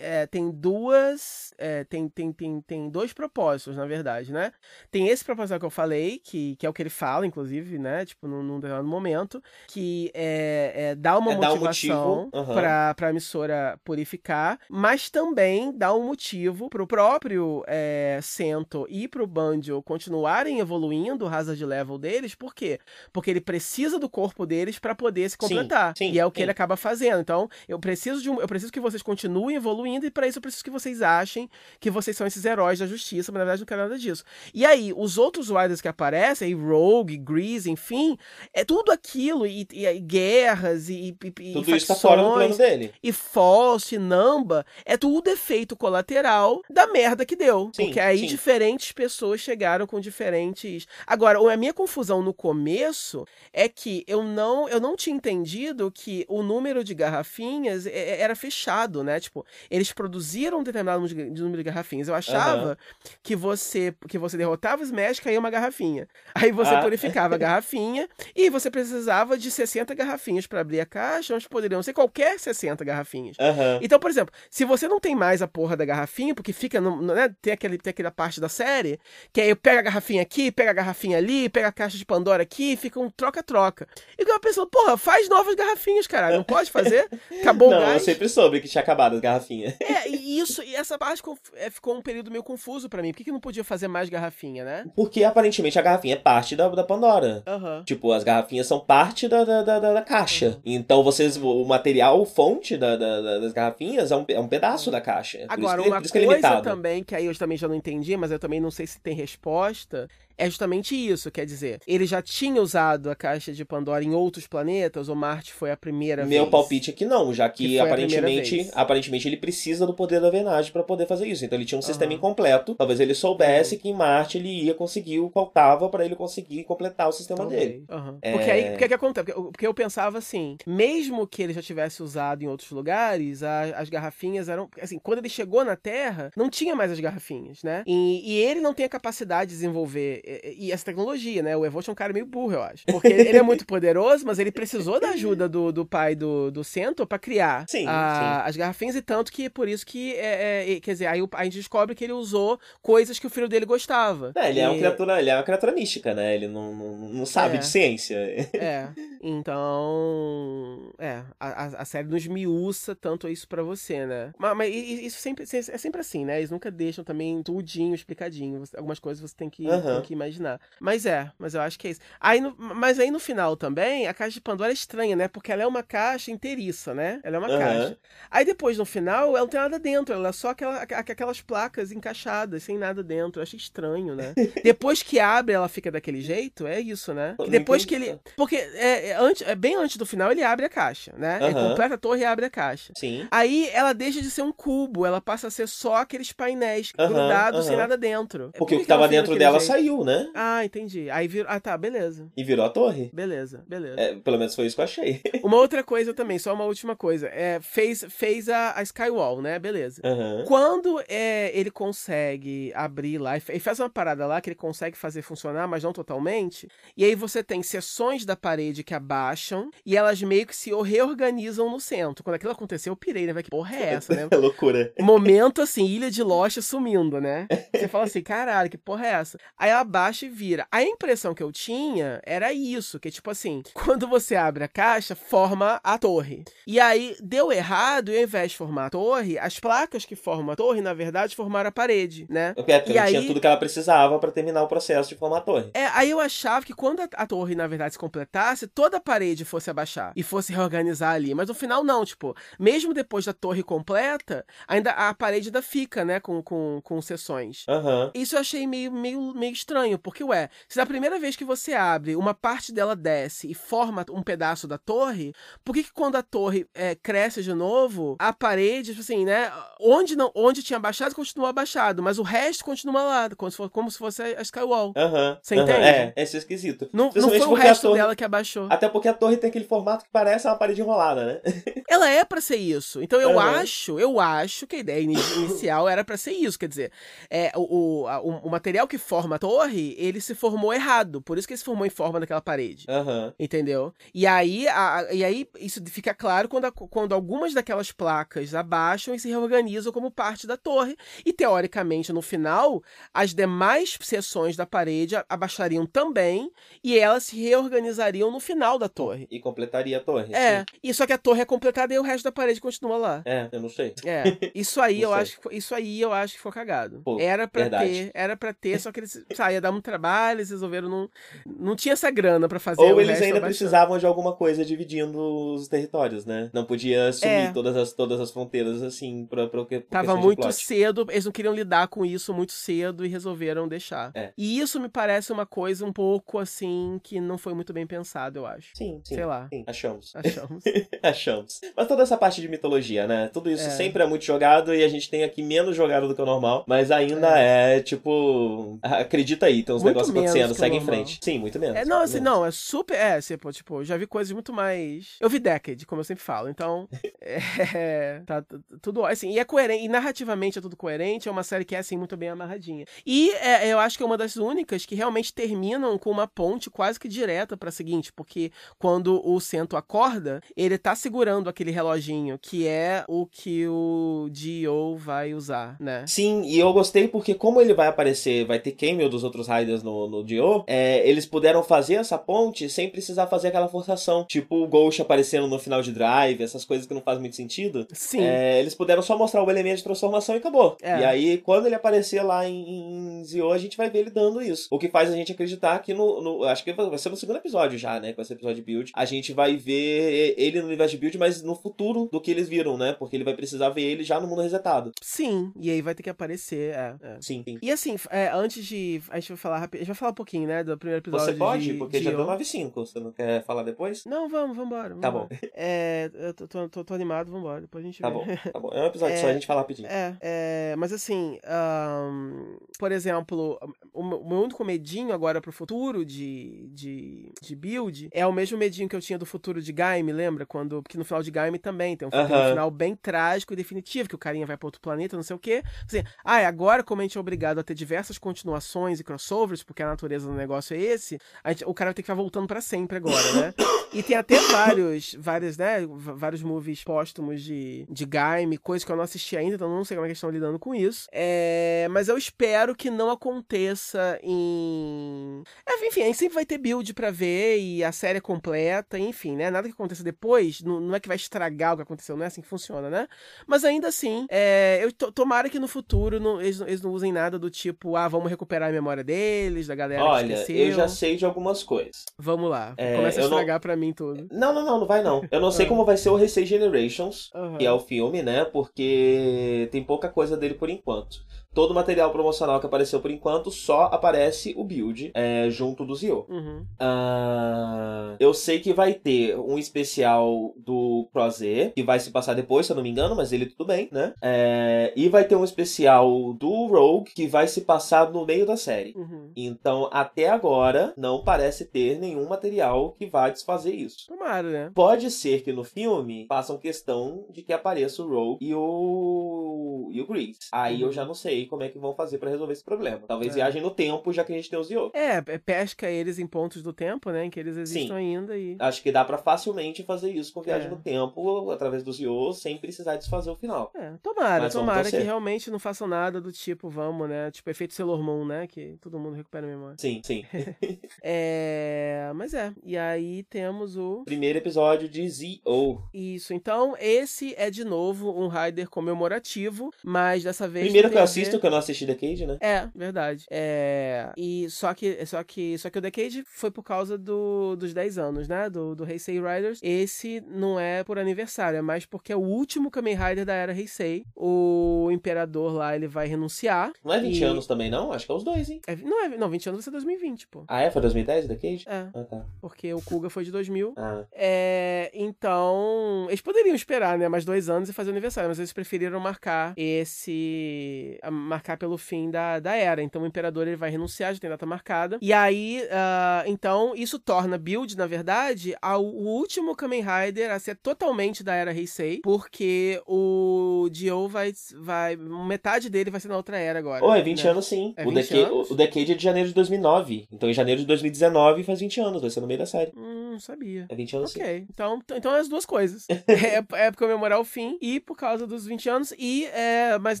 é, 0.00 0.26
tem 0.26 0.50
duas. 0.50 1.54
É, 1.56 1.84
tem, 1.84 2.08
tem, 2.08 2.32
tem, 2.32 2.60
tem 2.60 2.90
dois 2.90 3.12
propósitos, 3.12 3.76
na 3.76 3.86
verdade, 3.86 4.32
né? 4.32 4.52
Tem 4.90 5.06
esse 5.06 5.24
propósito 5.24 5.60
que 5.60 5.64
eu 5.64 5.70
falei, 5.70 6.18
que, 6.18 6.56
que 6.56 6.66
é 6.66 6.68
o 6.68 6.72
que 6.72 6.82
ele 6.82 6.90
fala, 6.90 7.24
inclusive, 7.24 7.78
né? 7.78 8.04
Tipo, 8.04 8.26
num, 8.26 8.42
num 8.42 8.56
determinado 8.56 8.88
momento, 8.88 9.40
que 9.68 10.10
é, 10.12 10.72
é 10.74 10.94
dá 10.96 11.16
uma 11.16 11.34
é 11.34 11.36
motivação 11.36 12.28
um 12.34 12.38
uhum. 12.40 12.54
pra, 12.54 12.92
pra 12.94 13.10
emissora 13.10 13.78
purificar, 13.84 14.58
mas 14.68 15.10
também 15.10 15.70
dá 15.72 15.94
um 15.94 16.04
motivo 16.04 16.68
pro 16.68 16.88
próprio 16.88 17.62
é, 17.68 18.18
Sento 18.20 18.84
e 18.90 19.06
pro 19.06 19.28
Banjo 19.28 19.80
continuarem 19.82 20.58
evoluindo 20.58 21.24
o 21.24 21.28
hazard 21.28 21.64
level 21.64 21.98
deles, 21.98 22.34
por 22.34 22.52
quê? 22.52 22.80
Porque 23.12 23.30
ele 23.30 23.40
precisa 23.40 23.96
do 23.96 24.08
corpo 24.08 24.44
deles 24.44 24.76
para 24.76 24.92
poder 24.92 25.30
se 25.30 25.38
completar. 25.38 25.96
Sim, 25.96 26.08
sim, 26.08 26.14
e 26.14 26.18
é 26.18 26.26
o 26.26 26.32
que 26.32 26.40
sim. 26.40 26.42
ele 26.42 26.50
acaba 26.50 26.76
fazendo. 26.76 27.20
Então, 27.20 27.48
eu 27.68 27.78
preciso 27.78 28.20
de 28.20 28.28
um, 28.28 28.40
eu 28.40 28.55
preciso 28.56 28.72
que 28.72 28.80
vocês 28.80 29.02
continuem 29.02 29.56
evoluindo 29.56 30.06
e 30.06 30.10
para 30.10 30.26
isso 30.26 30.38
eu 30.38 30.42
preciso 30.42 30.64
que 30.64 30.70
vocês 30.70 31.02
achem 31.02 31.48
que 31.80 31.90
vocês 31.90 32.16
são 32.16 32.26
esses 32.26 32.44
heróis 32.44 32.78
da 32.78 32.86
justiça, 32.86 33.30
mas 33.30 33.38
na 33.38 33.44
verdade 33.44 33.60
não 33.60 33.66
quero 33.66 33.82
nada 33.82 33.98
disso. 33.98 34.24
E 34.52 34.64
aí, 34.64 34.92
os 34.96 35.18
outros 35.18 35.48
Riders 35.48 35.80
que 35.80 35.88
aparecem, 35.88 36.54
Rogue, 36.54 37.16
Grease, 37.16 37.70
enfim, 37.70 38.16
é 38.52 38.64
tudo 38.64 38.90
aquilo, 38.90 39.46
e, 39.46 39.66
e, 39.72 39.86
e 39.86 40.00
guerras, 40.00 40.88
e, 40.88 41.16
e, 41.22 41.30
Tudo 41.30 41.64
facções, 41.64 41.82
isso 41.82 41.86
tá 41.86 41.94
fora 41.94 42.22
do 42.22 42.32
plano 42.32 42.56
dele. 42.56 42.92
E 43.02 43.12
False, 43.12 43.98
Namba, 43.98 44.64
é 44.84 44.96
tudo 44.96 45.28
efeito 45.28 45.76
colateral 45.76 46.62
da 46.70 46.86
merda 46.86 47.24
que 47.24 47.36
deu. 47.36 47.70
Sim, 47.74 47.86
porque 47.86 48.00
aí 48.00 48.20
sim. 48.20 48.26
diferentes 48.26 48.92
pessoas 48.92 49.40
chegaram 49.40 49.86
com 49.86 50.00
diferentes. 50.00 50.86
Agora, 51.06 51.38
a 51.52 51.56
minha 51.56 51.72
confusão 51.72 52.22
no 52.22 52.32
começo 52.32 53.26
é 53.52 53.68
que 53.68 54.04
eu 54.06 54.22
não, 54.22 54.68
eu 54.68 54.80
não 54.80 54.96
tinha 54.96 55.14
entendido 55.14 55.90
que 55.90 56.24
o 56.28 56.42
número 56.42 56.82
de 56.82 56.94
garrafinhas 56.94 57.86
era 57.86 58.34
fechado, 58.46 59.02
né? 59.02 59.18
Tipo, 59.18 59.44
eles 59.70 59.92
produziram 59.92 60.60
um 60.60 60.62
determinado 60.62 61.00
número 61.00 61.56
de 61.56 61.62
garrafinhas. 61.62 62.08
Eu 62.08 62.14
achava 62.14 62.70
uhum. 62.70 62.76
que 63.22 63.34
você 63.34 63.94
que 64.08 64.18
você 64.18 64.36
derrotava 64.36 64.82
o 64.82 64.84
Smash, 64.84 65.20
caía 65.20 65.38
uma 65.38 65.50
garrafinha. 65.50 66.08
Aí 66.34 66.52
você 66.52 66.74
ah. 66.74 66.80
purificava 66.80 67.34
a 67.34 67.38
garrafinha 67.38 68.08
e 68.34 68.48
você 68.48 68.70
precisava 68.70 69.36
de 69.36 69.50
60 69.50 69.94
garrafinhas 69.94 70.46
para 70.46 70.60
abrir 70.60 70.80
a 70.80 70.86
caixa, 70.86 71.34
mas 71.34 71.46
poderiam 71.46 71.82
ser 71.82 71.92
qualquer 71.92 72.38
60 72.38 72.84
garrafinhas. 72.84 73.36
Uhum. 73.38 73.80
Então, 73.82 73.98
por 73.98 74.10
exemplo, 74.10 74.32
se 74.50 74.64
você 74.64 74.86
não 74.86 75.00
tem 75.00 75.14
mais 75.14 75.42
a 75.42 75.48
porra 75.48 75.76
da 75.76 75.84
garrafinha, 75.84 76.34
porque 76.34 76.52
fica, 76.52 76.80
no, 76.80 77.02
né, 77.02 77.34
tem, 77.42 77.52
aquele, 77.52 77.78
tem 77.78 77.90
aquela 77.90 78.10
parte 78.10 78.40
da 78.40 78.48
série, 78.48 78.98
que 79.32 79.40
aí 79.40 79.50
eu 79.50 79.56
pego 79.56 79.80
a 79.80 79.82
garrafinha 79.82 80.22
aqui, 80.22 80.52
pego 80.52 80.70
a 80.70 80.72
garrafinha 80.72 81.18
ali, 81.18 81.48
pega 81.48 81.68
a 81.68 81.72
caixa 81.72 81.98
de 81.98 82.04
Pandora 82.04 82.42
aqui, 82.42 82.76
fica 82.76 83.00
um 83.00 83.10
troca-troca. 83.10 83.86
E 84.18 84.30
a 84.30 84.38
pessoa, 84.38 84.66
porra, 84.66 84.96
faz 84.96 85.28
novas 85.28 85.54
garrafinhas, 85.54 86.06
caralho, 86.06 86.36
não 86.36 86.44
pode 86.44 86.70
fazer? 86.70 87.08
Acabou 87.40 87.70
não, 87.70 87.78
o 87.78 87.80
gás. 87.80 87.94
eu 87.94 88.00
sempre 88.00 88.28
soube 88.36 88.60
que 88.60 88.68
tinha 88.68 88.82
acabado 88.82 89.14
as 89.14 89.20
garrafinhas. 89.20 89.74
É, 89.80 90.10
e 90.10 90.38
isso, 90.38 90.62
e 90.62 90.76
essa 90.76 90.98
parte 90.98 91.22
é, 91.54 91.70
ficou 91.70 91.96
um 91.96 92.02
período 92.02 92.30
meio 92.30 92.42
confuso 92.42 92.86
para 92.88 93.00
mim. 93.00 93.10
Por 93.10 93.18
que, 93.18 93.24
que 93.24 93.32
não 93.32 93.40
podia 93.40 93.64
fazer 93.64 93.88
mais 93.88 94.10
garrafinha, 94.10 94.62
né? 94.62 94.84
Porque 94.94 95.24
aparentemente 95.24 95.78
a 95.78 95.82
garrafinha 95.82 96.14
é 96.14 96.18
parte 96.18 96.54
da, 96.54 96.68
da 96.68 96.84
Pandora. 96.84 97.42
Uhum. 97.46 97.82
Tipo, 97.84 98.12
as 98.12 98.22
garrafinhas 98.22 98.66
são 98.66 98.78
parte 98.78 99.26
da, 99.26 99.42
da, 99.44 99.62
da, 99.62 99.78
da 99.78 100.02
caixa. 100.02 100.48
Uhum. 100.48 100.60
Então 100.66 101.02
vocês. 101.02 101.36
O 101.38 101.64
material, 101.64 102.24
fonte 102.26 102.76
da, 102.76 102.96
da, 102.96 103.38
das 103.38 103.52
garrafinhas 103.52 104.10
é 104.10 104.16
um, 104.16 104.24
é 104.28 104.40
um 104.40 104.48
pedaço 104.48 104.90
da 104.90 105.00
caixa. 105.00 105.46
Agora, 105.48 105.82
por 105.82 105.88
uma 105.88 106.00
isso 106.00 106.12
que, 106.12 106.26
coisa 106.26 106.48
é 106.48 106.60
também, 106.60 107.02
que 107.02 107.14
aí 107.14 107.24
eu 107.24 107.34
também 107.36 107.56
já 107.56 107.66
não 107.66 107.74
entendi, 107.74 108.16
mas 108.16 108.30
eu 108.30 108.38
também 108.38 108.60
não 108.60 108.70
sei 108.70 108.86
se 108.86 109.00
tem 109.00 109.14
resposta, 109.14 110.08
é 110.38 110.46
justamente 110.46 110.94
isso, 110.94 111.30
quer 111.30 111.44
dizer, 111.46 111.80
ele 111.86 112.06
já 112.06 112.20
tinha 112.22 112.60
usado 112.60 113.10
a 113.10 113.14
caixa 113.14 113.52
de 113.52 113.64
Pandora 113.64 114.04
em 114.04 114.14
outros 114.14 114.46
planetas, 114.46 115.08
ou 115.08 115.14
Marte 115.16 115.52
foi 115.52 115.70
a 115.70 115.76
primeira 115.76 116.24
Meu 116.26 116.42
vez? 116.44 116.50
palpite 116.50 116.90
é 116.90 116.92
que 116.92 117.04
não, 117.04 117.32
já 117.32 117.48
que, 117.48 117.68
que 117.68 117.78
aparentemente, 117.78 118.70
aparentemente 118.74 119.28
ele 119.28 119.36
precisa 119.36 119.86
do 119.86 119.94
poder 119.94 120.20
da 120.20 120.30
Venage 120.30 120.70
para 120.70 120.82
poder 120.82 121.06
fazer 121.06 121.26
isso. 121.26 121.44
Então 121.44 121.56
ele 121.58 121.64
tinha 121.64 121.76
um 121.78 121.80
Uhum. 121.80 121.86
sistema 121.86 122.12
incompleto. 122.14 122.74
Talvez 122.74 122.98
ele 123.00 123.14
soubesse 123.14 123.76
que 123.76 123.88
em 123.88 123.94
Marte 123.94 124.38
ele 124.38 124.48
ia 124.64 124.74
conseguir 124.74 125.20
o 125.20 125.30
faltava 125.30 125.88
para 125.88 126.04
ele 126.04 126.16
conseguir 126.16 126.64
completar 126.64 127.08
o 127.08 127.12
sistema 127.12 127.38
Talvez. 127.38 127.60
dele. 127.60 127.84
Uhum. 127.90 128.18
É... 128.22 128.32
Porque 128.32 128.50
aí, 128.50 128.74
o 128.74 128.78
que, 128.78 128.84
é 128.84 128.88
que 128.88 128.94
acontece? 128.94 129.24
Porque, 129.26 129.42
porque 129.50 129.66
eu 129.66 129.74
pensava 129.74 130.18
assim, 130.18 130.56
mesmo 130.66 131.26
que 131.26 131.42
ele 131.42 131.52
já 131.52 131.62
tivesse 131.62 132.02
usado 132.02 132.42
em 132.42 132.46
outros 132.48 132.70
lugares, 132.70 133.42
a, 133.42 133.62
as 133.78 133.88
garrafinhas 133.88 134.48
eram, 134.48 134.68
assim, 134.80 134.98
quando 134.98 135.18
ele 135.18 135.28
chegou 135.28 135.64
na 135.64 135.76
Terra, 135.76 136.30
não 136.36 136.48
tinha 136.50 136.74
mais 136.74 136.90
as 136.90 136.98
garrafinhas, 137.00 137.62
né? 137.62 137.82
E, 137.86 138.22
e 138.32 138.38
ele 138.38 138.60
não 138.60 138.74
tem 138.74 138.84
a 138.86 138.88
capacidade 138.88 139.50
de 139.50 139.56
desenvolver 139.56 140.22
e, 140.26 140.66
e 140.66 140.72
essa 140.72 140.84
tecnologia, 140.84 141.42
né? 141.42 141.56
O 141.56 141.64
Evolt 141.64 141.88
é 141.88 141.92
um 141.92 141.94
cara 141.94 142.12
meio 142.12 142.26
burro, 142.26 142.52
eu 142.54 142.62
acho. 142.62 142.84
Porque 142.86 143.08
ele, 143.08 143.38
é 143.38 143.42
muito 143.42 143.64
poderoso, 143.66 144.24
mas 144.26 144.38
ele 144.38 144.50
precisou 144.50 144.98
da 145.00 145.10
ajuda 145.10 145.48
do, 145.48 145.72
do 145.72 145.86
pai 145.86 146.14
do, 146.14 146.50
do 146.50 146.64
Cento 146.64 147.06
para 147.06 147.18
criar 147.18 147.64
sim, 147.68 147.84
a, 147.86 148.40
sim. 148.42 148.48
as 148.48 148.56
garrafinhas, 148.56 148.96
e 148.96 149.02
tanto 149.02 149.30
que 149.32 149.48
por 149.48 149.68
isso 149.68 149.86
que, 149.86 150.14
é, 150.14 150.72
é, 150.76 150.80
quer 150.80 150.92
dizer, 150.92 151.06
aí 151.06 151.20
a 151.32 151.44
gente 151.44 151.56
descobre 151.58 151.94
que 151.94 152.04
ele 152.04 152.12
usou 152.12 152.58
coisas 152.82 153.18
que 153.18 153.26
o 153.26 153.30
filho 153.30 153.48
dele 153.48 153.64
gostava. 153.66 154.32
É, 154.34 154.50
ele 154.50 154.58
e... 154.58 154.62
é 154.62 154.68
uma 154.68 154.78
criatura, 154.78 155.20
ele 155.20 155.30
é 155.30 155.36
uma 155.36 155.42
criatura 155.44 155.72
mística, 155.72 156.14
né? 156.14 156.34
Ele 156.34 156.48
não, 156.48 156.74
não, 156.74 156.96
não 157.10 157.26
sabe 157.26 157.56
É. 157.56 157.58
de 157.58 157.66
ciência. 157.66 158.16
É, 158.56 158.88
então. 159.22 160.92
É, 160.98 161.22
a, 161.38 161.66
a- 161.80 161.84
série 161.84 162.08
nos 162.08 162.26
miúça 162.26 162.94
tanto 162.94 163.28
isso 163.28 163.46
pra 163.46 163.62
você, 163.62 164.06
né? 164.06 164.32
Mas, 164.38 164.56
mas 164.56 164.74
isso 164.74 165.18
sempre, 165.20 165.44
é 165.44 165.78
sempre 165.78 166.00
assim, 166.00 166.24
né? 166.24 166.38
Eles 166.38 166.50
nunca 166.50 166.70
deixam 166.70 167.04
também 167.04 167.42
tudinho, 167.42 167.94
explicadinho. 167.94 168.62
Algumas 168.76 168.98
coisas 168.98 169.28
você 169.30 169.36
tem 169.36 169.48
que, 169.50 169.68
Aham. 169.68 169.94
tem 169.94 170.02
que 170.02 170.15
imaginar. 170.16 170.60
Mas 170.80 171.06
é, 171.06 171.30
mas 171.38 171.54
eu 171.54 171.60
acho 171.60 171.78
que 171.78 171.88
é 171.88 171.90
isso. 171.92 172.00
Aí 172.20 172.40
no- 172.40 172.54
mas 172.58 172.98
aí 172.98 173.10
no 173.10 173.18
final 173.20 173.56
também, 173.56 174.06
a 174.08 174.14
caixa 174.14 174.32
de 174.34 174.40
Pandora 174.40 174.70
é 174.70 174.74
estranha, 174.74 175.14
né? 175.14 175.28
Porque 175.28 175.52
ela 175.52 175.62
é 175.62 175.66
uma 175.66 175.82
caixa 175.82 176.30
inteiriça, 176.30 176.92
né? 176.94 177.20
Ela 177.22 177.36
é 177.36 177.38
uma 177.38 177.48
Aham. 177.48 177.58
caixa. 177.58 177.98
Aí 178.30 178.44
depois, 178.44 178.78
no 178.78 178.84
final, 178.84 179.28
ela 179.30 179.40
não 179.40 179.48
tem 179.48 179.60
nada 179.60 179.78
dentro. 179.78 180.14
Ela 180.14 180.30
é 180.30 180.32
só 180.32 180.50
aquela, 180.50 180.82
aqu- 180.82 180.94
aquelas 181.12 181.40
placas 181.40 181.92
encaixadas, 181.92 182.62
sem 182.62 182.76
nada 182.78 183.02
dentro. 183.02 183.38
Eu 183.40 183.42
achei 183.42 183.58
estranho, 183.58 184.14
né? 184.14 184.34
depois 184.64 185.02
que 185.02 185.20
abre, 185.20 185.54
ela 185.54 185.68
fica 185.68 185.90
daquele 185.90 186.20
jeito, 186.20 186.66
é 186.66 186.80
isso, 186.80 187.12
né? 187.14 187.34
Não 187.38 187.48
Depois 187.48 187.84
que 187.84 187.94
ele. 187.94 188.18
Porque 188.36 188.56
é, 188.56 189.14
antes, 189.18 189.46
é 189.46 189.54
bem 189.54 189.76
antes 189.76 189.96
do 189.96 190.06
final, 190.06 190.32
ele 190.32 190.42
abre 190.42 190.66
a 190.66 190.68
caixa, 190.68 191.12
né? 191.16 191.38
Ele 191.42 191.54
Aham. 191.54 191.68
completa 191.70 191.94
a 191.94 191.98
torre 191.98 192.20
e 192.22 192.24
abre 192.24 192.46
a 192.46 192.50
caixa. 192.50 192.92
Sim. 192.96 193.26
Aí 193.30 193.68
ela 193.72 193.92
deixa 193.92 194.20
de 194.22 194.30
ser 194.30 194.42
um 194.42 194.52
cubo, 194.52 195.04
ela 195.04 195.20
passa 195.20 195.48
a 195.48 195.50
ser 195.50 195.68
só 195.68 195.96
aqueles 195.96 196.32
painéis 196.32 196.92
Aham, 196.98 197.08
grudados 197.10 197.64
sem 197.64 197.74
aham. 197.74 197.82
nada 197.82 197.96
dentro. 197.98 198.50
É, 198.52 198.58
Porque 198.58 198.74
por 198.74 198.76
o 198.76 198.78
que 198.78 198.84
que 198.84 198.86
tava 198.88 199.08
dentro 199.08 199.36
dela 199.36 199.58
jeito? 199.58 199.72
saiu, 199.72 200.04
né? 200.06 200.30
Ah, 200.34 200.64
entendi. 200.64 201.10
Aí 201.10 201.28
virou. 201.28 201.50
Ah, 201.50 201.60
tá, 201.60 201.76
beleza. 201.76 202.30
E 202.36 202.44
virou 202.44 202.64
a 202.64 202.70
torre. 202.70 203.10
Beleza, 203.12 203.64
beleza. 203.66 204.00
É, 204.00 204.14
pelo 204.14 204.38
menos 204.38 204.54
foi 204.54 204.66
isso 204.66 204.76
que 204.76 204.80
eu 204.80 204.84
achei. 204.84 205.20
Uma 205.42 205.56
outra 205.56 205.82
coisa 205.82 206.14
também, 206.14 206.38
só 206.38 206.54
uma 206.54 206.64
última 206.64 206.96
coisa. 206.96 207.28
É, 207.28 207.60
fez 207.60 208.04
fez 208.08 208.48
a, 208.48 208.78
a 208.78 208.82
Skywall, 208.82 209.42
né? 209.42 209.58
Beleza. 209.58 210.00
Aham. 210.04 210.44
Quando 210.46 211.02
é, 211.08 211.50
ele 211.52 211.70
consegue 211.70 212.72
abrir 212.74 213.18
lá, 213.18 213.36
ele 213.36 213.60
faz 213.60 213.80
uma 213.80 213.90
parada 213.90 214.26
lá 214.26 214.40
que 214.40 214.50
ele 214.50 214.56
consegue 214.56 214.96
fazer 214.96 215.22
funcionar, 215.22 215.66
mas 215.66 215.82
não 215.82 215.92
totalmente. 215.92 216.68
E 216.96 217.04
aí 217.04 217.14
você 217.14 217.42
tem 217.42 217.62
seções 217.62 218.24
da 218.24 218.36
parede 218.36 218.84
que 218.84 218.94
abaixam 218.94 219.70
e 219.84 219.96
elas 219.96 220.22
meio 220.22 220.46
que 220.46 220.54
se 220.54 220.70
reorganizam 220.72 221.70
no 221.70 221.80
centro. 221.80 222.22
Quando 222.22 222.36
aquilo 222.36 222.52
aconteceu, 222.52 222.92
eu 222.92 222.96
pirei, 222.96 223.26
né? 223.26 223.42
Que 223.42 223.50
porra 223.50 223.76
é 223.76 223.94
essa, 223.94 224.14
né? 224.14 224.28
É 224.36 224.36
loucura. 224.36 224.92
Momento 225.00 225.62
assim, 225.62 225.86
Ilha 225.86 226.10
de 226.10 226.22
Lost 226.22 226.60
sumindo, 226.60 227.20
né? 227.20 227.46
Você 227.74 227.88
fala 227.88 228.04
assim, 228.04 228.22
caralho, 228.22 228.68
que 228.68 228.76
porra 228.76 229.06
é 229.06 229.10
essa? 229.10 229.38
Aí 229.56 229.70
ela 229.70 229.84
abaixa 229.96 230.26
e 230.26 230.28
vira. 230.28 230.66
A 230.70 230.82
impressão 230.82 231.34
que 231.34 231.42
eu 231.42 231.50
tinha 231.50 232.20
era 232.24 232.52
isso, 232.52 233.00
que 233.00 233.10
tipo 233.10 233.30
assim, 233.30 233.62
quando 233.74 234.06
você 234.06 234.36
abre 234.36 234.64
a 234.64 234.68
caixa, 234.68 235.14
forma 235.14 235.80
a 235.82 235.98
torre. 235.98 236.44
E 236.66 236.78
aí 236.78 237.16
deu 237.22 237.50
errado, 237.50 238.10
e 238.10 238.16
ao 238.18 238.22
invés 238.24 238.52
de 238.52 238.58
formar 238.58 238.86
a 238.86 238.90
torre, 238.90 239.38
as 239.38 239.58
placas 239.58 240.04
que 240.04 240.14
formam 240.14 240.52
a 240.52 240.56
torre, 240.56 240.80
na 240.80 240.92
verdade, 240.92 241.34
formaram 241.34 241.68
a 241.68 241.72
parede, 241.72 242.26
né? 242.28 242.54
É, 242.56 242.78
porque 242.78 242.92
E 242.92 242.94
não 242.96 243.02
aí- 243.02 243.10
tinha 243.14 243.26
tudo 243.26 243.40
que 243.40 243.46
ela 243.46 243.56
precisava 243.56 244.18
pra 244.18 244.30
terminar 244.30 244.62
o 244.62 244.68
processo 244.68 245.08
de 245.08 245.14
formar 245.16 245.38
a 245.38 245.40
torre. 245.40 245.70
É, 245.74 245.86
aí 245.86 246.10
eu 246.10 246.20
achava 246.20 246.64
que 246.64 246.74
quando 246.74 247.00
a, 247.00 247.08
a 247.14 247.26
torre, 247.26 247.54
na 247.54 247.66
verdade, 247.66 247.94
se 247.94 247.98
completasse, 247.98 248.66
toda 248.66 248.98
a 248.98 249.00
parede 249.00 249.44
fosse 249.44 249.70
abaixar 249.70 250.12
e 250.14 250.22
fosse 250.22 250.52
reorganizar 250.54 251.14
ali. 251.14 251.34
Mas 251.34 251.48
no 251.48 251.54
final, 251.54 251.82
não, 251.82 252.04
tipo, 252.04 252.34
mesmo 252.58 252.92
depois 252.92 253.24
da 253.24 253.32
torre 253.32 253.62
completa, 253.62 254.44
ainda 254.68 254.90
a 254.90 255.14
parede 255.14 255.48
ainda 255.48 255.62
fica, 255.62 256.04
né, 256.04 256.20
com, 256.20 256.42
com, 256.42 256.80
com 256.82 257.00
seções. 257.00 257.64
Aham. 257.68 258.10
Isso 258.14 258.34
eu 258.36 258.40
achei 258.40 258.66
meio, 258.66 258.92
meio, 258.92 259.32
meio 259.34 259.52
estranho, 259.52 259.75
porque, 260.02 260.22
ué, 260.24 260.48
se 260.68 260.78
na 260.78 260.86
primeira 260.86 261.18
vez 261.18 261.36
que 261.36 261.44
você 261.44 261.74
abre, 261.74 262.16
uma 262.16 262.34
parte 262.34 262.72
dela 262.72 262.94
desce 262.96 263.50
e 263.50 263.54
forma 263.54 264.04
um 264.10 264.22
pedaço 264.22 264.66
da 264.68 264.78
torre, 264.78 265.32
por 265.64 265.74
que, 265.74 265.82
que 265.84 265.92
quando 265.92 266.16
a 266.16 266.22
torre 266.22 266.66
é, 266.74 266.94
cresce 266.94 267.42
de 267.42 267.52
novo, 267.54 268.16
a 268.18 268.32
parede, 268.32 268.90
tipo 268.90 269.00
assim, 269.00 269.24
né, 269.24 269.52
onde, 269.80 270.16
não, 270.16 270.30
onde 270.34 270.62
tinha 270.62 270.78
baixado, 270.78 271.14
continua 271.14 271.50
abaixado, 271.50 272.02
mas 272.02 272.18
o 272.18 272.22
resto 272.22 272.64
continua 272.64 273.02
lá, 273.02 273.30
como 273.36 273.50
se, 273.50 273.56
for- 273.56 273.70
como 273.70 273.90
se 273.90 273.98
fosse 273.98 274.22
a 274.22 274.42
Skywall. 274.42 274.92
Aham. 274.96 275.38
Você 275.42 275.54
aham. 275.54 275.62
entende? 275.64 275.80
É, 275.86 276.12
é 276.16 276.22
isso 276.22 276.36
é 276.36 276.38
esquisito. 276.38 276.88
Não, 276.92 277.10
não 277.14 277.28
foi 277.28 277.40
o 277.40 277.54
resto 277.54 277.82
torre- 277.88 277.98
dela 278.00 278.16
que 278.16 278.24
abaixou. 278.24 278.66
Até 278.70 278.88
porque 278.88 279.08
a 279.08 279.14
torre 279.14 279.36
tem 279.36 279.48
aquele 279.50 279.64
formato 279.64 280.04
que 280.04 280.10
parece 280.10 280.46
uma 280.46 280.56
parede 280.56 280.80
enrolada, 280.80 281.24
né? 281.24 281.40
Ela 281.88 282.08
é 282.10 282.24
pra 282.24 282.40
ser 282.40 282.56
isso. 282.56 283.02
Então 283.02 283.20
eu 283.20 283.38
Aham. 283.38 283.60
acho, 283.60 283.98
eu 283.98 284.18
acho 284.20 284.66
que 284.66 284.76
a 284.76 284.78
ideia 284.78 285.00
ini- 285.00 285.14
inicial 285.36 285.88
era 285.88 286.04
pra 286.04 286.16
ser 286.16 286.32
isso. 286.32 286.58
Quer 286.58 286.68
dizer, 286.68 286.92
é, 287.30 287.52
o, 287.54 288.02
o, 288.02 288.08
a- 288.08 288.20
o- 288.20 288.38
o 288.46 288.50
material 288.50 288.86
que 288.88 288.98
forma 288.98 289.36
a 289.36 289.38
torre, 289.38 289.65
ele 289.74 290.20
se 290.20 290.34
formou 290.34 290.72
errado. 290.72 291.20
Por 291.22 291.38
isso 291.38 291.46
que 291.46 291.52
ele 291.54 291.58
se 291.58 291.64
formou 291.64 291.86
em 291.86 291.90
forma 291.90 292.20
daquela 292.20 292.40
parede. 292.40 292.84
Aham. 292.88 293.32
Entendeu? 293.38 293.92
E 294.14 294.26
aí, 294.26 294.66
a- 294.68 295.06
e 295.12 295.24
aí 295.24 295.48
isso 295.58 295.82
fica 295.86 296.14
claro 296.14 296.48
quando, 296.48 296.66
a- 296.66 296.72
quando 296.72 297.14
algumas 297.14 297.54
daquelas 297.54 297.92
placas 297.92 298.54
abaixam 298.54 299.14
e 299.14 299.18
se 299.18 299.28
reorganizam 299.28 299.92
como 299.92 300.10
parte 300.10 300.46
da 300.46 300.56
torre. 300.56 300.96
E 301.24 301.32
teoricamente, 301.32 302.12
no 302.12 302.22
final, 302.22 302.82
as 303.12 303.34
demais 303.34 303.96
seções 304.00 304.56
da 304.56 304.66
parede 304.66 305.14
abaixariam 305.28 305.86
também 305.86 306.50
e 306.82 306.98
elas 306.98 307.24
se 307.24 307.36
reorganizariam 307.40 308.30
no 308.30 308.40
final 308.40 308.78
da 308.78 308.88
torre. 308.88 309.26
E 309.30 309.40
completaria 309.40 309.98
a 309.98 310.00
torre. 310.00 310.32
É, 310.34 310.60
sim. 310.60 310.64
e 310.82 310.94
só 310.94 311.06
que 311.06 311.12
a 311.12 311.18
torre 311.18 311.40
é 311.42 311.44
completada 311.44 311.92
e 311.94 311.98
o 311.98 312.02
resto 312.02 312.24
da 312.24 312.32
parede 312.32 312.60
continua 312.60 312.96
lá. 312.96 313.22
É, 313.24 313.48
eu 313.52 313.60
não 313.60 313.68
sei. 313.68 313.94
É, 314.04 314.24
isso 314.54 314.80
aí 314.80 315.02
eu 315.02 315.10
sei. 315.10 315.18
acho, 315.20 315.36
que 315.36 315.42
foi- 315.42 315.54
isso 315.56 315.74
aí 315.74 316.00
eu 316.00 316.12
acho 316.12 316.34
que 316.34 316.40
foi 316.40 316.52
cagado. 316.52 317.00
Pô, 317.04 317.18
era 317.20 317.46
pra 317.48 317.62
verdade. 317.62 317.90
ter, 317.90 318.10
era 318.14 318.36
para 318.36 318.52
ter, 318.52 318.78
só 318.80 318.90
que 318.92 319.00
eles, 319.00 319.24
ia 319.56 319.60
dar 319.60 319.72
muito 319.72 319.84
trabalho, 319.84 320.38
eles 320.38 320.50
resolveram 320.50 320.88
não 320.88 321.10
não 321.46 321.74
tinha 321.76 321.92
essa 321.92 322.10
grana 322.10 322.48
pra 322.48 322.58
fazer 322.58 322.80
Ou 322.82 323.00
eles 323.00 323.20
ainda 323.20 323.40
precisavam 323.40 323.98
de 323.98 324.06
alguma 324.06 324.32
coisa 324.34 324.64
dividindo 324.64 325.18
os 325.54 325.68
territórios, 325.68 326.24
né? 326.24 326.50
Não 326.52 326.64
podia 326.64 327.08
assumir 327.08 327.30
É. 327.32 327.52
todas, 327.52 327.76
as, 327.76 327.92
todas 327.92 328.20
as 328.20 328.30
fronteiras 328.30 328.82
assim 328.82 329.26
pra, 329.26 329.46
pra, 329.48 329.64
pra 329.64 329.80
Tava 329.90 330.16
muito 330.16 330.50
cedo, 330.52 331.06
eles 331.10 331.24
não 331.24 331.32
queriam 331.32 331.54
lidar 331.54 331.88
com 331.88 332.04
isso 332.04 332.32
muito 332.32 332.52
cedo 332.52 333.04
e 333.04 333.08
resolveram 333.08 333.66
deixar. 333.68 334.10
É. 334.14 334.32
E 334.36 334.58
isso 334.58 334.78
me 334.80 334.88
parece 334.88 335.32
uma 335.32 335.46
coisa 335.46 335.84
um 335.84 335.92
pouco 335.92 336.38
assim 336.38 337.00
que 337.02 337.20
não 337.20 337.38
foi 337.38 337.54
muito 337.54 337.72
bem 337.72 337.86
pensado, 337.86 338.38
eu 338.38 338.46
acho. 338.46 338.70
Sim, 338.74 339.00
sim. 339.04 339.14
Sei 339.14 339.24
lá. 339.24 339.48
Sim, 339.52 339.64
achamos. 339.66 340.12
Achamos. 340.14 340.62
achamos. 341.02 341.60
Mas 341.76 341.88
toda 341.88 342.02
essa 342.02 342.16
parte 342.16 342.40
de 342.40 342.48
mitologia, 342.48 343.06
né? 343.06 343.30
Tudo 343.32 343.50
isso 343.50 343.66
É. 343.66 343.70
sempre 343.70 344.02
é 344.02 344.06
muito 344.06 344.24
jogado 344.24 344.74
e 344.74 344.82
a 344.84 344.88
gente 344.88 345.08
tem 345.10 345.24
aqui 345.24 345.42
menos 345.42 345.74
jogado 345.76 346.08
do 346.08 346.14
que 346.14 346.22
o 346.22 346.26
normal, 346.26 346.64
mas 346.66 346.90
ainda 346.90 347.38
é, 347.38 347.80
tipo. 347.80 348.78
Acredita 348.82 349.45
aí, 349.46 349.62
tem 349.62 349.74
uns 349.74 349.82
Muito 349.82 349.94
negócios 349.94 350.16
acontecendo, 350.16 350.54
segue 350.54 350.76
em 350.76 350.80
normal. 350.80 350.94
frente. 350.96 351.18
Sim, 351.22 351.38
muito 351.38 351.58
menos. 351.58 351.76
É, 351.76 351.84
não, 351.84 352.00
assim, 352.02 352.14
menos. 352.20 352.30
não, 352.30 352.46
é 352.46 352.50
super. 352.50 352.94
É, 352.94 353.18
pô, 353.40 353.52
tipo, 353.52 353.84
já 353.84 353.96
vi 353.96 354.06
coisas 354.06 354.32
muito 354.32 354.52
mais. 354.52 355.16
Eu 355.20 355.28
vi 355.28 355.38
Decade, 355.38 355.86
como 355.86 356.00
eu 356.00 356.04
sempre 356.04 356.22
falo. 356.22 356.48
Então, 356.48 356.88
é. 357.20 358.22
Tá 358.26 358.42
t- 358.42 358.56
tudo. 358.80 359.04
Assim, 359.04 359.30
e 359.30 359.38
é 359.38 359.44
coerente. 359.44 359.84
E 359.84 359.88
narrativamente 359.88 360.58
é 360.58 360.62
tudo 360.62 360.76
coerente. 360.76 361.28
É 361.28 361.30
uma 361.32 361.42
série 361.42 361.64
que 361.64 361.74
é, 361.74 361.78
assim, 361.78 361.96
muito 361.96 362.16
bem 362.16 362.28
amarradinha. 362.28 362.84
E 363.04 363.30
é, 363.32 363.68
eu 363.68 363.78
acho 363.78 363.96
que 363.96 364.02
é 364.02 364.06
uma 364.06 364.16
das 364.16 364.36
únicas 364.36 364.84
que 364.84 364.94
realmente 364.94 365.32
terminam 365.32 365.98
com 365.98 366.10
uma 366.10 366.26
ponte 366.26 366.70
quase 366.70 366.98
que 366.98 367.08
direta 367.08 367.56
pra 367.56 367.70
seguinte, 367.70 368.12
porque 368.12 368.50
quando 368.78 369.20
o 369.26 369.38
Cento 369.40 369.76
acorda, 369.76 370.40
ele 370.56 370.78
tá 370.78 370.94
segurando 370.94 371.48
aquele 371.48 371.70
reloginho, 371.70 372.38
que 372.40 372.66
é 372.66 373.04
o 373.08 373.26
que 373.26 373.66
o 373.68 374.28
Dio 374.30 374.96
vai 374.96 375.34
usar, 375.34 375.76
né? 375.78 376.04
Sim, 376.06 376.42
e 376.44 376.58
eu 376.58 376.72
gostei 376.72 377.06
porque 377.08 377.34
como 377.34 377.60
ele 377.60 377.74
vai 377.74 377.86
aparecer, 377.86 378.46
vai 378.46 378.58
ter 378.58 378.72
cameo 378.72 379.08
dos 379.08 379.22
outros 379.24 379.35
Riders 379.46 379.82
no, 379.82 380.08
no 380.08 380.24
Dio, 380.24 380.64
é, 380.66 381.06
eles 381.08 381.26
puderam 381.26 381.62
fazer 381.62 381.94
essa 381.94 382.16
ponte 382.16 382.68
sem 382.68 382.88
precisar 382.88 383.26
fazer 383.26 383.48
aquela 383.48 383.68
forçação. 383.68 384.24
Tipo 384.24 384.56
o 384.62 384.66
Ghost 384.66 385.00
aparecendo 385.02 385.46
no 385.46 385.58
final 385.58 385.82
de 385.82 385.92
Drive, 385.92 386.42
essas 386.42 386.64
coisas 386.64 386.86
que 386.86 386.94
não 386.94 387.00
fazem 387.02 387.20
muito 387.20 387.36
sentido. 387.36 387.86
Sim. 387.92 388.22
É, 388.22 388.58
eles 388.60 388.74
puderam 388.74 389.02
só 389.02 389.16
mostrar 389.16 389.42
o 389.42 389.50
elemento 389.50 389.78
de 389.78 389.84
transformação 389.84 390.34
e 390.34 390.38
acabou. 390.38 390.76
É. 390.82 391.00
E 391.00 391.04
aí, 391.04 391.38
quando 391.38 391.66
ele 391.66 391.74
aparecer 391.74 392.22
lá 392.22 392.48
em, 392.48 393.18
em 393.20 393.24
Zio, 393.24 393.52
a 393.52 393.58
gente 393.58 393.76
vai 393.76 393.90
ver 393.90 394.00
ele 394.00 394.10
dando 394.10 394.40
isso. 394.40 394.68
O 394.70 394.78
que 394.78 394.88
faz 394.88 395.10
a 395.10 395.16
gente 395.16 395.32
acreditar 395.32 395.78
que 395.80 395.92
no, 395.92 396.20
no- 396.22 396.44
Acho 396.44 396.64
que 396.64 396.72
vai 396.72 396.98
ser 396.98 397.08
no 397.10 397.16
segundo 397.16 397.36
episódio 397.36 397.78
já, 397.78 397.98
né? 398.00 398.12
Com 398.12 398.22
esse 398.22 398.32
episódio 398.32 398.56
de 398.56 398.62
build. 398.62 398.92
A 398.94 399.04
gente 399.04 399.32
vai 399.32 399.56
ver 399.56 400.34
ele 400.36 400.60
no 400.60 400.66
universo 400.66 400.94
de 400.94 400.98
build, 401.00 401.18
mas 401.18 401.42
no 401.42 401.54
futuro 401.54 402.08
do 402.10 402.20
que 402.20 402.30
eles 402.30 402.48
viram, 402.48 402.76
né? 402.76 402.94
Porque 402.98 403.16
ele 403.16 403.24
vai 403.24 403.34
precisar 403.34 403.70
ver 403.70 403.82
ele 403.82 404.02
já 404.04 404.20
no 404.20 404.26
mundo 404.26 404.42
resetado. 404.42 404.92
Sim, 405.02 405.52
e 405.60 405.70
aí 405.70 405.80
vai 405.82 405.94
ter 405.94 406.02
que 406.02 406.10
aparecer, 406.10 406.74
é. 406.74 406.94
é. 407.02 407.16
Sim, 407.20 407.42
sim. 407.44 407.58
E 407.60 407.70
assim, 407.70 407.96
é, 408.10 408.30
antes 408.32 408.64
de. 408.64 409.00
A 409.10 409.18
gente 409.26 409.30
vai 409.30 409.36
falar 409.38 409.58
rápido. 409.58 409.76
A 409.76 409.78
gente 409.78 409.88
vai 409.88 409.96
falar 409.96 410.10
um 410.12 410.14
pouquinho, 410.14 410.46
né? 410.48 410.62
Do 410.64 410.76
primeiro 410.78 411.00
episódio. 411.02 411.26
Você 411.26 411.32
pode? 411.34 411.64
de, 411.64 411.74
Porque 411.74 411.98
de 411.98 412.04
já 412.04 412.10
deu 412.10 412.26
9,5. 412.26 412.72
Você 412.74 413.00
não 413.00 413.12
quer 413.12 413.44
falar 413.44 413.62
depois? 413.62 414.04
Não, 414.04 414.28
vamos, 414.28 414.56
vambora. 414.56 414.94
Tá 414.96 415.10
vambora. 415.10 415.28
É, 415.54 416.10
eu 416.14 416.34
tô, 416.34 416.46
tô, 416.48 416.68
tô- 416.68 416.84
tô 416.84 416.94
animado, 416.94 417.30
vambora. 417.30 417.60
Depois 417.60 417.84
a 417.84 417.86
gente 417.86 418.00
Tá 418.00 418.08
vê. 418.08 418.14
bom, 418.14 418.24
tá 418.52 418.58
bom. 418.60 418.70
É 418.72 418.82
um 418.82 418.86
episódio 418.86 419.14
É, 419.14 419.20
só, 419.20 419.28
a 419.28 419.32
gente 419.32 419.46
fala 419.46 419.60
rapidinho. 419.60 419.88
É, 419.88 420.16
é, 420.20 420.74
mas 420.76 420.92
assim, 420.92 421.38
ahn, 421.44 422.56
por 422.78 422.92
exemplo, 422.92 423.58
o 423.92 424.02
meu 424.02 424.42
único 424.42 424.64
medinho 424.64 425.12
agora 425.12 425.40
pro 425.40 425.52
futuro 425.52 426.04
de, 426.04 426.68
de, 426.72 427.32
de 427.40 427.56
build 427.56 428.08
é 428.12 428.26
o 428.26 428.32
mesmo 428.32 428.58
medinho 428.58 428.88
que 428.88 428.96
eu 428.96 429.00
tinha 429.00 429.18
do 429.18 429.26
futuro 429.26 429.60
de 429.62 429.72
Gaime, 429.72 430.12
lembra? 430.12 430.44
Quando, 430.46 430.82
porque 430.82 430.98
no 430.98 431.04
final 431.04 431.22
de 431.22 431.30
Gaime 431.30 431.58
também 431.58 431.96
tem 431.96 432.06
um, 432.06 432.10
tem 432.10 432.20
um 432.20 432.24
Aham. 432.24 432.48
final 432.50 432.70
bem 432.70 432.94
trágico 432.94 433.52
e 433.52 433.56
definitivo, 433.56 434.08
que 434.08 434.14
o 434.14 434.18
carinha 434.18 434.46
vai 434.46 434.56
pra 434.56 434.66
outro 434.66 434.80
planeta, 434.80 435.16
não 435.16 435.22
sei 435.22 435.34
o 435.36 435.38
quê. 435.38 435.62
Assim, 435.86 436.02
ah, 436.24 436.36
agora 436.46 436.82
como 436.82 437.00
a 437.00 437.04
gente 437.04 437.16
é 437.16 437.20
obrigado 437.20 437.58
a 437.58 437.62
ter 437.62 437.74
diversas 437.74 438.18
continuações 438.18 439.00
e 439.00 439.04
crossovers, 439.16 439.62
porque 439.62 439.82
a 439.82 439.86
natureza 439.86 440.26
do 440.28 440.34
negócio 440.34 440.76
é 440.76 440.80
esse, 440.80 441.18
gente- 441.48 441.64
o 441.64 441.74
cara 441.74 441.88
vai 441.88 441.94
ter 441.94 442.02
que 442.02 442.06
ficar 442.06 442.14
voltando 442.14 442.46
pra 442.46 442.60
sempre 442.60 442.96
agora, 442.98 443.32
né? 443.32 443.54
E 443.92 444.02
tem 444.02 444.16
até 444.16 444.38
vários, 444.50 445.14
vários, 445.18 445.56
né, 445.56 445.86
vários 445.88 446.42
movies 446.42 446.82
póstumos 446.84 447.42
de, 447.42 447.86
de 447.88 448.04
Gaime, 448.04 448.58
coisas 448.58 448.84
que 448.84 448.92
eu 448.92 448.96
não 448.96 449.04
assisti 449.04 449.36
ainda, 449.36 449.54
então 449.54 449.68
não 449.70 449.84
sei 449.84 449.96
como 449.96 450.04
é 450.06 450.08
que 450.08 450.14
estão 450.14 450.28
lidando 450.30 450.58
com 450.58 450.74
isso. 450.74 451.08
É, 451.12 451.86
mas 451.90 452.08
eu 452.08 452.18
espero 452.18 452.74
que 452.74 452.90
não 452.90 453.10
aconteça 453.10 454.18
em... 454.22 455.42
É, 455.66 455.86
enfim, 455.86 456.02
a 456.02 456.06
gente 456.06 456.18
sempre 456.18 456.34
vai 456.34 456.44
ter 456.44 456.58
build 456.58 456.92
pra 456.94 457.10
ver 457.10 457.58
e 457.58 457.84
a 457.84 457.92
série 457.92 458.18
é 458.18 458.20
completa, 458.20 458.98
enfim, 458.98 459.36
né, 459.36 459.50
nada 459.50 459.68
que 459.68 459.74
aconteça 459.74 460.02
depois, 460.02 460.60
não, 460.62 460.80
não 460.80 460.94
é 460.94 461.00
que 461.00 461.08
vai 461.08 461.16
estragar 461.16 461.72
o 461.74 461.76
que 461.76 461.82
aconteceu, 461.82 462.16
não 462.16 462.24
é 462.24 462.26
assim 462.26 462.40
que 462.42 462.48
funciona, 462.48 462.90
né? 462.90 463.06
Mas 463.46 463.64
ainda 463.64 463.88
assim, 463.88 464.26
é, 464.30 464.80
eu 464.82 464.92
to- 464.92 465.12
tomara 465.12 465.48
que 465.48 465.58
no 465.58 465.68
futuro 465.68 466.18
não- 466.20 466.40
eles, 466.40 466.60
eles 466.60 466.82
não 466.82 466.90
usem 466.92 467.12
nada 467.12 467.38
do 467.38 467.48
tipo, 467.50 467.96
ah, 467.96 468.08
vamos 468.08 468.28
recuperar 468.30 468.68
a 468.68 468.72
memória 468.72 469.04
deles, 469.06 469.66
da 469.68 469.74
galera 469.74 470.02
que 470.02 470.08
Olha, 470.08 470.34
esqueceu. 470.34 470.56
eu 470.66 470.72
já 470.72 470.88
sei 470.88 471.16
de 471.16 471.24
algumas 471.24 471.62
coisas. 471.62 472.04
Vamos 472.18 472.50
lá, 472.50 472.74
É, 472.76 472.96
começa 472.96 473.20
a 473.20 473.22
eu 473.22 473.30
não- 473.30 473.36
estragar 473.38 473.60
pra 473.60 473.76
mim 473.76 473.92
tudo. 473.92 474.26
Não, 474.30 474.52
não, 474.52 474.64
não, 474.66 474.80
não 474.80 474.86
vai 474.86 475.02
não. 475.02 475.22
Eu 475.30 475.40
não 475.40 475.50
sei 475.50 475.64
Ah. 475.64 475.68
como 475.68 475.84
vai 475.84 475.96
ser 475.96 476.10
o 476.10 476.16
Recei 476.16 476.44
Generations, 476.44 477.30
Aham. 477.34 477.56
que 477.58 477.64
é 477.64 477.72
o 477.72 477.78
filme, 477.80 478.22
né? 478.22 478.44
Porque 478.44 479.68
tem 479.72 479.82
pouca 479.82 480.08
coisa 480.08 480.36
dele 480.36 480.54
por 480.54 480.68
enquanto. 480.68 481.16
Todo 481.56 481.70
o 481.70 481.74
material 481.74 482.10
promocional 482.10 482.60
que 482.60 482.66
apareceu 482.66 483.00
por 483.00 483.10
enquanto 483.10 483.50
só 483.50 483.84
aparece 483.84 484.52
o 484.58 484.62
build 484.62 485.10
é, 485.14 485.48
junto 485.48 485.86
do 485.86 485.94
Zio. 485.94 486.26
Uhum. 486.28 486.66
Uh, 486.78 488.14
eu 488.20 488.34
sei 488.34 488.60
que 488.60 488.74
vai 488.74 488.92
ter 488.92 489.38
um 489.38 489.58
especial 489.58 490.52
do 490.54 491.08
Crozer, 491.14 491.72
que 491.72 491.82
vai 491.82 491.98
se 491.98 492.10
passar 492.10 492.34
depois, 492.34 492.66
se 492.66 492.72
eu 492.72 492.76
não 492.76 492.82
me 492.82 492.90
engano, 492.90 493.16
mas 493.16 493.32
ele 493.32 493.46
tudo 493.46 493.64
bem, 493.64 493.88
né? 493.90 494.12
É, 494.20 494.92
e 494.94 495.08
vai 495.08 495.24
ter 495.24 495.34
um 495.34 495.44
especial 495.44 496.34
do 496.34 496.66
Rogue, 496.66 497.12
que 497.14 497.26
vai 497.26 497.48
se 497.48 497.62
passar 497.62 498.10
no 498.12 498.26
meio 498.26 498.44
da 498.44 498.58
série. 498.58 498.92
Uhum. 498.94 499.30
Então, 499.34 499.88
até 499.90 500.28
agora, 500.28 500.92
não 500.94 501.24
parece 501.24 501.64
ter 501.64 501.98
nenhum 501.98 502.28
material 502.28 502.92
que 502.92 503.06
vá 503.06 503.30
desfazer 503.30 503.74
isso. 503.74 504.08
Tomara, 504.08 504.50
né? 504.50 504.70
Pode 504.74 505.10
ser 505.10 505.42
que 505.42 505.54
no 505.54 505.64
filme 505.64 506.26
façam 506.28 506.58
questão 506.58 507.24
de 507.30 507.40
que 507.40 507.54
apareça 507.54 508.02
o 508.02 508.08
Rogue 508.10 508.44
e 508.44 508.54
o. 508.54 509.88
e 509.90 510.02
o 510.02 510.06
Grease. 510.06 510.38
Aí 510.52 510.82
uhum. 510.82 510.88
eu 510.88 510.92
já 510.92 511.06
não 511.06 511.14
sei 511.14 511.45
como 511.46 511.62
é 511.62 511.68
que 511.68 511.78
vão 511.78 511.94
fazer 511.94 512.18
para 512.18 512.30
resolver 512.30 512.52
esse 512.52 512.64
problema. 512.64 513.02
Talvez 513.06 513.32
é. 513.32 513.36
viajem 513.36 513.62
no 513.62 513.70
tempo, 513.70 514.12
já 514.12 514.24
que 514.24 514.32
a 514.32 514.36
gente 514.36 514.50
tem 514.50 514.58
os 514.58 514.70
Yoke. 514.70 514.96
É, 514.96 515.16
é, 515.26 515.38
pesca 515.38 515.88
eles 515.88 516.18
em 516.18 516.26
pontos 516.26 516.62
do 516.62 516.72
tempo, 516.72 517.10
né? 517.10 517.24
Em 517.24 517.30
que 517.30 517.38
eles 517.40 517.56
existem 517.56 517.88
Sim. 517.88 517.94
ainda. 517.94 518.36
E... 518.36 518.56
Acho 518.58 518.82
que 518.82 518.92
dá 518.92 519.04
para 519.04 519.18
facilmente 519.18 519.82
fazer 519.82 520.10
isso 520.10 520.32
com 520.32 520.42
viagem 520.42 520.68
é. 520.68 520.70
no 520.70 520.76
tempo, 520.76 521.50
através 521.50 521.82
dos 521.82 521.98
Yos, 521.98 522.40
sem 522.40 522.56
precisar 522.58 522.96
desfazer 522.96 523.30
o 523.30 523.36
final. 523.36 523.70
É, 523.74 523.92
tomara, 524.02 524.44
Mas 524.44 524.52
tomara 524.52 524.90
que 524.90 524.98
realmente 524.98 525.50
não 525.50 525.58
façam 525.58 525.86
nada 525.86 526.20
do 526.20 526.32
tipo, 526.32 526.68
vamos, 526.68 527.08
né? 527.08 527.30
Tipo, 527.30 527.50
efeito 527.50 527.74
Sailor 527.74 528.02
Moon, 528.02 528.24
né? 528.24 528.46
Que 528.46 528.76
todo 528.80 528.98
mundo 528.98 529.14
recupera 529.14 529.46
a 529.46 529.50
memória. 529.50 529.76
Sim, 529.78 530.00
sim. 530.04 530.24
é. 531.02 532.10
Mas 532.14 532.34
é. 532.34 532.52
E 532.64 532.76
aí 532.76 533.22
temos 533.24 533.76
o. 533.76 534.02
Primeiro 534.04 534.38
episódio 534.38 534.88
de 534.88 535.08
Z.O. 535.08 535.78
Isso, 535.92 536.32
então 536.32 536.74
esse 536.78 537.34
é 537.36 537.50
de 537.50 537.64
novo 537.64 538.10
um 538.10 538.28
Rider 538.28 538.68
comemorativo, 538.68 539.72
mas 539.84 540.24
dessa 540.24 540.48
vez. 540.48 540.66
Primeiro 540.66 540.90
que 540.90 540.96
eu 540.96 541.02
assisto, 541.02 541.35
que 541.40 541.46
eu 541.46 541.50
não 541.50 541.58
assisti 541.58 541.86
Decade, 541.86 542.26
né? 542.26 542.36
É, 542.40 542.68
verdade. 542.74 543.26
É. 543.30 544.12
E 544.16 544.48
só 544.50 544.72
que, 544.74 545.04
só 545.06 545.22
que, 545.22 545.58
só 545.58 545.70
que 545.70 545.78
o 545.78 545.80
Decade 545.80 546.24
foi 546.26 546.50
por 546.50 546.62
causa 546.62 546.96
do, 546.98 547.56
dos 547.56 547.72
10 547.72 547.98
anos, 547.98 548.28
né? 548.28 548.48
Do, 548.50 548.74
do 548.74 548.88
Heisei 548.88 549.16
Riders. 549.16 549.60
Esse 549.62 550.22
não 550.26 550.58
é 550.58 550.82
por 550.84 550.98
aniversário, 550.98 551.58
é 551.58 551.62
mais 551.62 551.86
porque 551.86 552.12
é 552.12 552.16
o 552.16 552.20
último 552.20 552.70
Kamen 552.70 552.96
Rider 552.96 553.24
da 553.24 553.34
era 553.34 553.52
Heisei. 553.52 554.04
O 554.14 554.88
Imperador 554.90 555.52
lá, 555.52 555.74
ele 555.74 555.86
vai 555.86 556.06
renunciar. 556.06 556.72
Não 556.84 556.92
é 556.92 557.00
20 557.00 557.18
e... 557.18 557.24
anos 557.24 557.46
também, 557.46 557.70
não? 557.70 557.92
Acho 557.92 558.06
que 558.06 558.12
é 558.12 558.14
os 558.14 558.24
dois, 558.24 558.50
hein? 558.50 558.60
É, 558.66 558.76
não, 558.76 559.04
é, 559.04 559.08
não, 559.16 559.28
20 559.28 559.48
anos 559.48 559.58
vai 559.58 559.64
ser 559.64 559.70
2020, 559.70 560.28
pô. 560.28 560.44
Ah, 560.48 560.62
é? 560.62 560.70
Foi 560.70 560.80
2010 560.82 561.24
o 561.24 561.28
Decade? 561.28 561.64
É. 561.66 561.86
Ah, 561.94 562.04
tá. 562.04 562.24
Porque 562.40 562.72
o 562.72 562.80
Kuga 562.82 563.10
foi 563.10 563.24
de 563.24 563.30
2000. 563.30 563.74
Ah. 563.76 564.04
É, 564.12 564.90
então, 564.94 566.06
eles 566.08 566.20
poderiam 566.20 566.54
esperar, 566.54 566.98
né? 566.98 567.08
Mais 567.08 567.24
dois 567.24 567.48
anos 567.48 567.68
e 567.68 567.72
fazer 567.72 567.90
o 567.90 567.92
aniversário, 567.92 568.28
mas 568.28 568.38
eles 568.38 568.52
preferiram 568.52 569.00
marcar 569.00 569.54
esse. 569.56 570.98
Marcar 571.16 571.56
pelo 571.56 571.76
fim 571.78 572.10
da, 572.10 572.38
da 572.38 572.54
era. 572.54 572.82
Então 572.82 573.02
o 573.02 573.06
Imperador 573.06 573.46
ele 573.46 573.56
vai 573.56 573.70
renunciar, 573.70 574.14
já 574.14 574.20
tem 574.20 574.30
data 574.30 574.46
marcada. 574.46 574.98
E 575.00 575.12
aí, 575.12 575.62
uh, 575.64 576.28
então, 576.28 576.74
isso 576.74 576.98
torna 576.98 577.38
Build, 577.38 577.76
na 577.76 577.86
verdade, 577.86 578.54
ao, 578.60 578.84
o 578.84 579.06
último 579.06 579.54
Kamen 579.54 579.82
Rider 579.82 580.30
a 580.30 580.38
ser 580.38 580.56
totalmente 580.56 581.22
da 581.22 581.34
era 581.34 581.52
Heisei, 581.52 582.00
porque 582.02 582.80
o 582.86 583.68
Dio 583.70 584.08
vai, 584.08 584.32
vai. 584.56 584.96
metade 584.96 585.68
dele 585.70 585.90
vai 585.90 586.00
ser 586.00 586.08
na 586.08 586.16
outra 586.16 586.38
era 586.38 586.58
agora. 586.58 586.84
Oh, 586.84 586.94
é 586.94 587.02
20 587.02 587.24
né? 587.24 587.30
anos 587.30 587.46
sim. 587.46 587.74
É 587.76 587.86
o, 587.86 587.92
Decade, 587.92 588.22
anos? 588.22 588.50
o 588.50 588.54
Decade 588.54 588.92
é 588.92 588.94
de 588.94 589.02
janeiro 589.02 589.28
de 589.28 589.34
2009. 589.34 590.08
Então 590.12 590.28
em 590.28 590.34
janeiro 590.34 590.60
de 590.60 590.66
2019 590.66 591.42
faz 591.42 591.60
20 591.60 591.80
anos, 591.80 592.00
vai 592.00 592.10
ser 592.10 592.20
no 592.20 592.26
meio 592.26 592.38
da 592.38 592.46
série. 592.46 592.72
Hum, 592.76 593.12
não 593.12 593.20
sabia. 593.20 593.66
É 593.68 593.74
20 593.74 593.96
anos 593.96 594.10
Ok, 594.14 594.24
sim. 594.24 594.46
então, 594.50 594.82
então 594.94 595.14
é 595.14 595.20
as 595.20 595.28
duas 595.28 595.46
coisas. 595.46 595.86
é, 595.90 596.66
é 596.66 596.72
comemorar 596.72 597.20
o 597.20 597.24
fim 597.24 597.58
e 597.60 597.80
por 597.80 597.96
causa 597.96 598.26
dos 598.26 598.46
20 598.46 598.68
anos. 598.68 598.94
E, 598.98 599.26
é, 599.26 599.78
mas, 599.78 600.00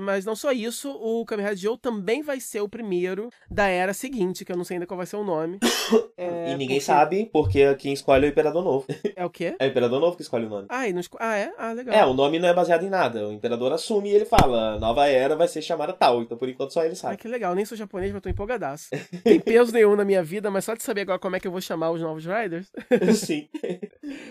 mas 0.00 0.24
não 0.24 0.36
só 0.36 0.52
isso, 0.52 0.85
o 0.90 1.24
Kamen 1.24 1.44
Rider 1.44 1.56
Dio 1.58 1.76
também 1.76 2.22
vai 2.22 2.40
ser 2.40 2.60
o 2.60 2.68
primeiro 2.68 3.30
da 3.50 3.66
era 3.66 3.92
seguinte, 3.92 4.44
que 4.44 4.52
eu 4.52 4.56
não 4.56 4.64
sei 4.64 4.76
ainda 4.76 4.86
qual 4.86 4.96
vai 4.96 5.06
ser 5.06 5.16
o 5.16 5.24
nome. 5.24 5.58
É, 6.18 6.52
e 6.52 6.52
ninguém 6.52 6.78
porque... 6.78 6.80
sabe, 6.80 7.30
porque 7.32 7.74
quem 7.76 7.92
escolhe 7.92 8.24
é 8.24 8.28
o 8.28 8.32
Imperador 8.32 8.64
Novo. 8.64 8.86
É 9.14 9.24
o 9.24 9.30
quê? 9.30 9.54
É 9.60 9.66
o 9.66 9.68
Imperador 9.68 10.00
Novo 10.00 10.16
que 10.16 10.22
escolhe 10.22 10.46
o 10.46 10.48
nome. 10.48 10.66
Ah, 10.68 10.88
não 10.88 10.98
esco... 10.98 11.16
ah 11.20 11.36
é? 11.36 11.52
Ah, 11.58 11.72
legal. 11.72 11.94
É, 11.94 12.04
o 12.06 12.14
nome 12.14 12.38
não 12.38 12.48
é 12.48 12.54
baseado 12.54 12.84
em 12.84 12.88
nada. 12.88 13.28
O 13.28 13.32
Imperador 13.32 13.72
assume 13.72 14.10
e 14.10 14.14
ele 14.14 14.24
fala, 14.24 14.78
nova 14.78 15.06
era 15.06 15.36
vai 15.36 15.46
ser 15.46 15.62
chamada 15.62 15.92
tal. 15.92 16.22
Então, 16.22 16.36
por 16.36 16.48
enquanto, 16.48 16.72
só 16.72 16.84
ele 16.84 16.94
sabe. 16.96 17.14
Ah, 17.14 17.16
que 17.16 17.28
legal. 17.28 17.54
Nem 17.54 17.64
sou 17.64 17.76
japonês, 17.76 18.12
mas 18.12 18.22
tô 18.22 18.28
empolgadaço. 18.28 18.88
Tem 19.22 19.38
peso 19.40 19.72
nenhum 19.72 19.94
na 19.94 20.04
minha 20.04 20.22
vida, 20.22 20.50
mas 20.50 20.64
só 20.64 20.74
de 20.74 20.82
saber 20.82 21.02
agora 21.02 21.18
como 21.18 21.36
é 21.36 21.40
que 21.40 21.46
eu 21.46 21.52
vou 21.52 21.60
chamar 21.60 21.90
os 21.90 22.00
novos 22.00 22.24
Riders. 22.24 22.70
Sim. 23.14 23.48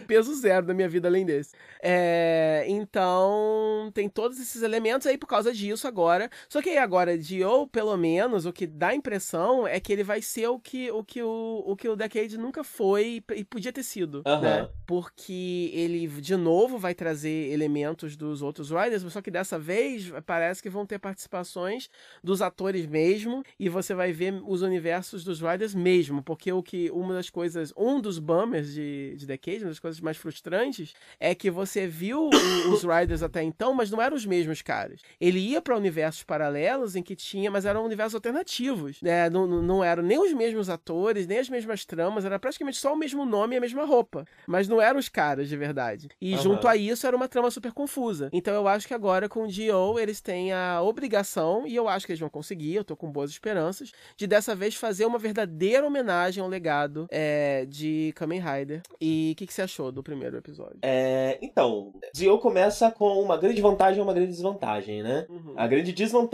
peso 0.08 0.34
zero 0.36 0.66
da 0.66 0.74
minha 0.74 0.90
vida 0.90 1.08
além 1.08 1.26
desse. 1.26 1.54
É... 1.82 2.66
Então, 2.68 3.92
tem 3.94 4.10
todos 4.10 4.40
esses 4.40 4.62
elementos 4.62 5.08
aí 5.08 5.18
por 5.18 5.28
causa 5.28 5.54
disso 5.54 5.88
agora. 5.88 6.30
Só 6.50 6.62
que 6.62 6.70
aí 6.70 6.78
agora, 6.78 7.18
Dio, 7.18 7.68
pelo 7.68 7.96
menos, 7.98 8.46
o 8.46 8.54
que 8.54 8.68
dá 8.68 8.90
a 8.90 8.96
impressão 8.96 9.68
é 9.68 9.80
que 9.80 9.92
ele 9.92 10.04
vai 10.04 10.22
ser 10.22 10.48
o 10.48 10.60
que 10.60 10.92
o, 10.92 11.04
que 11.04 11.22
o, 11.22 11.64
o, 11.66 11.76
que 11.76 11.88
o 11.88 11.96
Decade 11.96 12.38
nunca 12.38 12.64
foi 12.64 13.24
e 13.36 13.44
podia 13.44 13.72
ter 13.72 13.84
sido, 13.84 14.22
uhum. 14.26 14.42
né? 14.42 14.70
Porque 14.86 15.72
ele, 15.74 16.08
de 16.08 16.36
novo, 16.36 16.78
vai 16.78 16.94
trazer 16.94 17.52
elementos 17.52 18.16
dos 18.16 18.42
outros 18.42 18.70
Riders, 18.70 19.04
só 19.12 19.22
que 19.22 19.32
dessa 19.32 19.58
vez 19.58 20.12
parece 20.26 20.62
que 20.62 20.70
vão 20.70 20.86
ter 20.86 21.00
participações 21.00 21.90
dos 22.24 22.42
atores 22.42 22.86
mesmo, 22.86 23.44
e 23.60 23.70
você 23.70 23.94
vai 23.94 24.12
ver 24.12 24.42
os 24.46 24.62
universos 24.62 25.24
dos 25.24 25.42
Riders 25.42 25.74
mesmo, 25.74 26.24
porque 26.24 26.52
o 26.52 26.62
que 26.62 26.90
uma 26.92 27.14
das 27.14 27.30
coisas, 27.30 27.74
um 27.78 28.00
dos 28.00 28.20
bummers 28.20 28.74
de, 28.74 29.16
de 29.18 29.26
Decade, 29.26 29.64
uma 29.64 29.70
das 29.70 29.80
coisas 29.80 30.02
mais 30.02 30.18
frustrantes, 30.18 30.94
é 31.20 31.34
que 31.34 31.50
você 31.50 31.88
viu 31.88 32.30
os 32.72 32.84
Riders 32.84 33.24
até 33.24 33.44
então, 33.44 33.74
mas 33.74 33.92
não 33.92 34.02
eram 34.02 34.16
os 34.16 34.26
mesmos 34.26 34.62
caras. 34.62 35.02
Ele 35.20 35.40
ia 35.40 35.62
para 35.62 35.78
universos 35.78 36.24
paralelos 36.36 36.98
em 36.98 37.02
que 37.02 37.16
tinha, 37.16 37.50
mas 37.50 37.66
eram 37.66 37.86
universos 37.86 38.14
alternativos, 38.14 39.02
né? 39.02 39.30
Não, 39.30 39.48
não 39.48 39.82
eram 39.82 40.04
nem 40.04 40.20
os 40.20 40.34
mesmos 40.34 40.70
atores, 40.70 41.26
nem 41.26 41.40
as 41.40 41.48
mesmas 41.48 41.86
tramas, 41.86 42.26
era 42.26 42.38
praticamente 42.38 42.78
só 42.78 42.94
o 42.94 42.98
mesmo 42.98 43.26
nome 43.26 43.56
e 43.56 43.58
a 43.58 43.62
mesma 43.62 43.86
roupa, 43.86 44.26
mas 44.46 44.68
não 44.68 44.82
eram 44.82 45.00
os 45.00 45.08
caras 45.08 45.48
de 45.48 45.56
verdade. 45.56 46.10
E 46.20 46.34
uhum. 46.34 46.42
junto 46.42 46.68
a 46.68 46.76
isso 46.76 47.08
era 47.08 47.16
uma 47.16 47.30
trama 47.30 47.50
super 47.50 47.72
confusa. 47.72 48.30
Então 48.34 48.54
eu 48.54 48.68
acho 48.68 48.86
que 48.86 48.94
agora 48.94 49.30
com 49.30 49.44
o 49.44 49.48
Dio 49.48 49.98
eles 49.98 50.20
têm 50.20 50.52
a 50.52 50.82
obrigação, 50.82 51.66
e 51.66 51.74
eu 51.74 51.88
acho 51.88 52.06
que 52.06 52.12
eles 52.12 52.20
vão 52.20 52.30
conseguir, 52.30 52.76
eu 52.76 52.84
tô 52.84 52.98
com 52.98 53.10
boas 53.10 53.32
esperanças, 53.32 53.94
de 54.18 54.28
dessa 54.28 54.54
vez 54.54 54.76
fazer 54.76 55.06
uma 55.06 55.18
verdadeira 55.18 55.88
homenagem 55.88 56.44
ao 56.44 56.50
legado 56.50 57.08
é, 57.10 57.66
de 57.66 58.12
Kamen 58.18 58.42
Rider. 58.42 58.82
E 59.00 59.32
o 59.32 59.36
que, 59.38 59.48
que, 59.48 59.54
você 59.54 59.62
achou 59.62 59.90
do 59.90 60.04
primeiro 60.04 60.36
episódio? 60.36 60.80
É, 60.82 61.40
então, 61.42 61.94
Dio 62.14 62.38
começa 62.40 62.92
com 62.92 63.22
uma 63.22 63.38
grande 63.38 63.62
vantagem 63.62 64.00
e 64.00 64.02
uma 64.02 64.14
grande 64.14 64.32
desvantagem, 64.32 65.02
né? 65.02 65.26
Uhum. 65.30 65.54
A 65.56 65.66
grande 65.66 65.94
desvantagem 65.94 66.25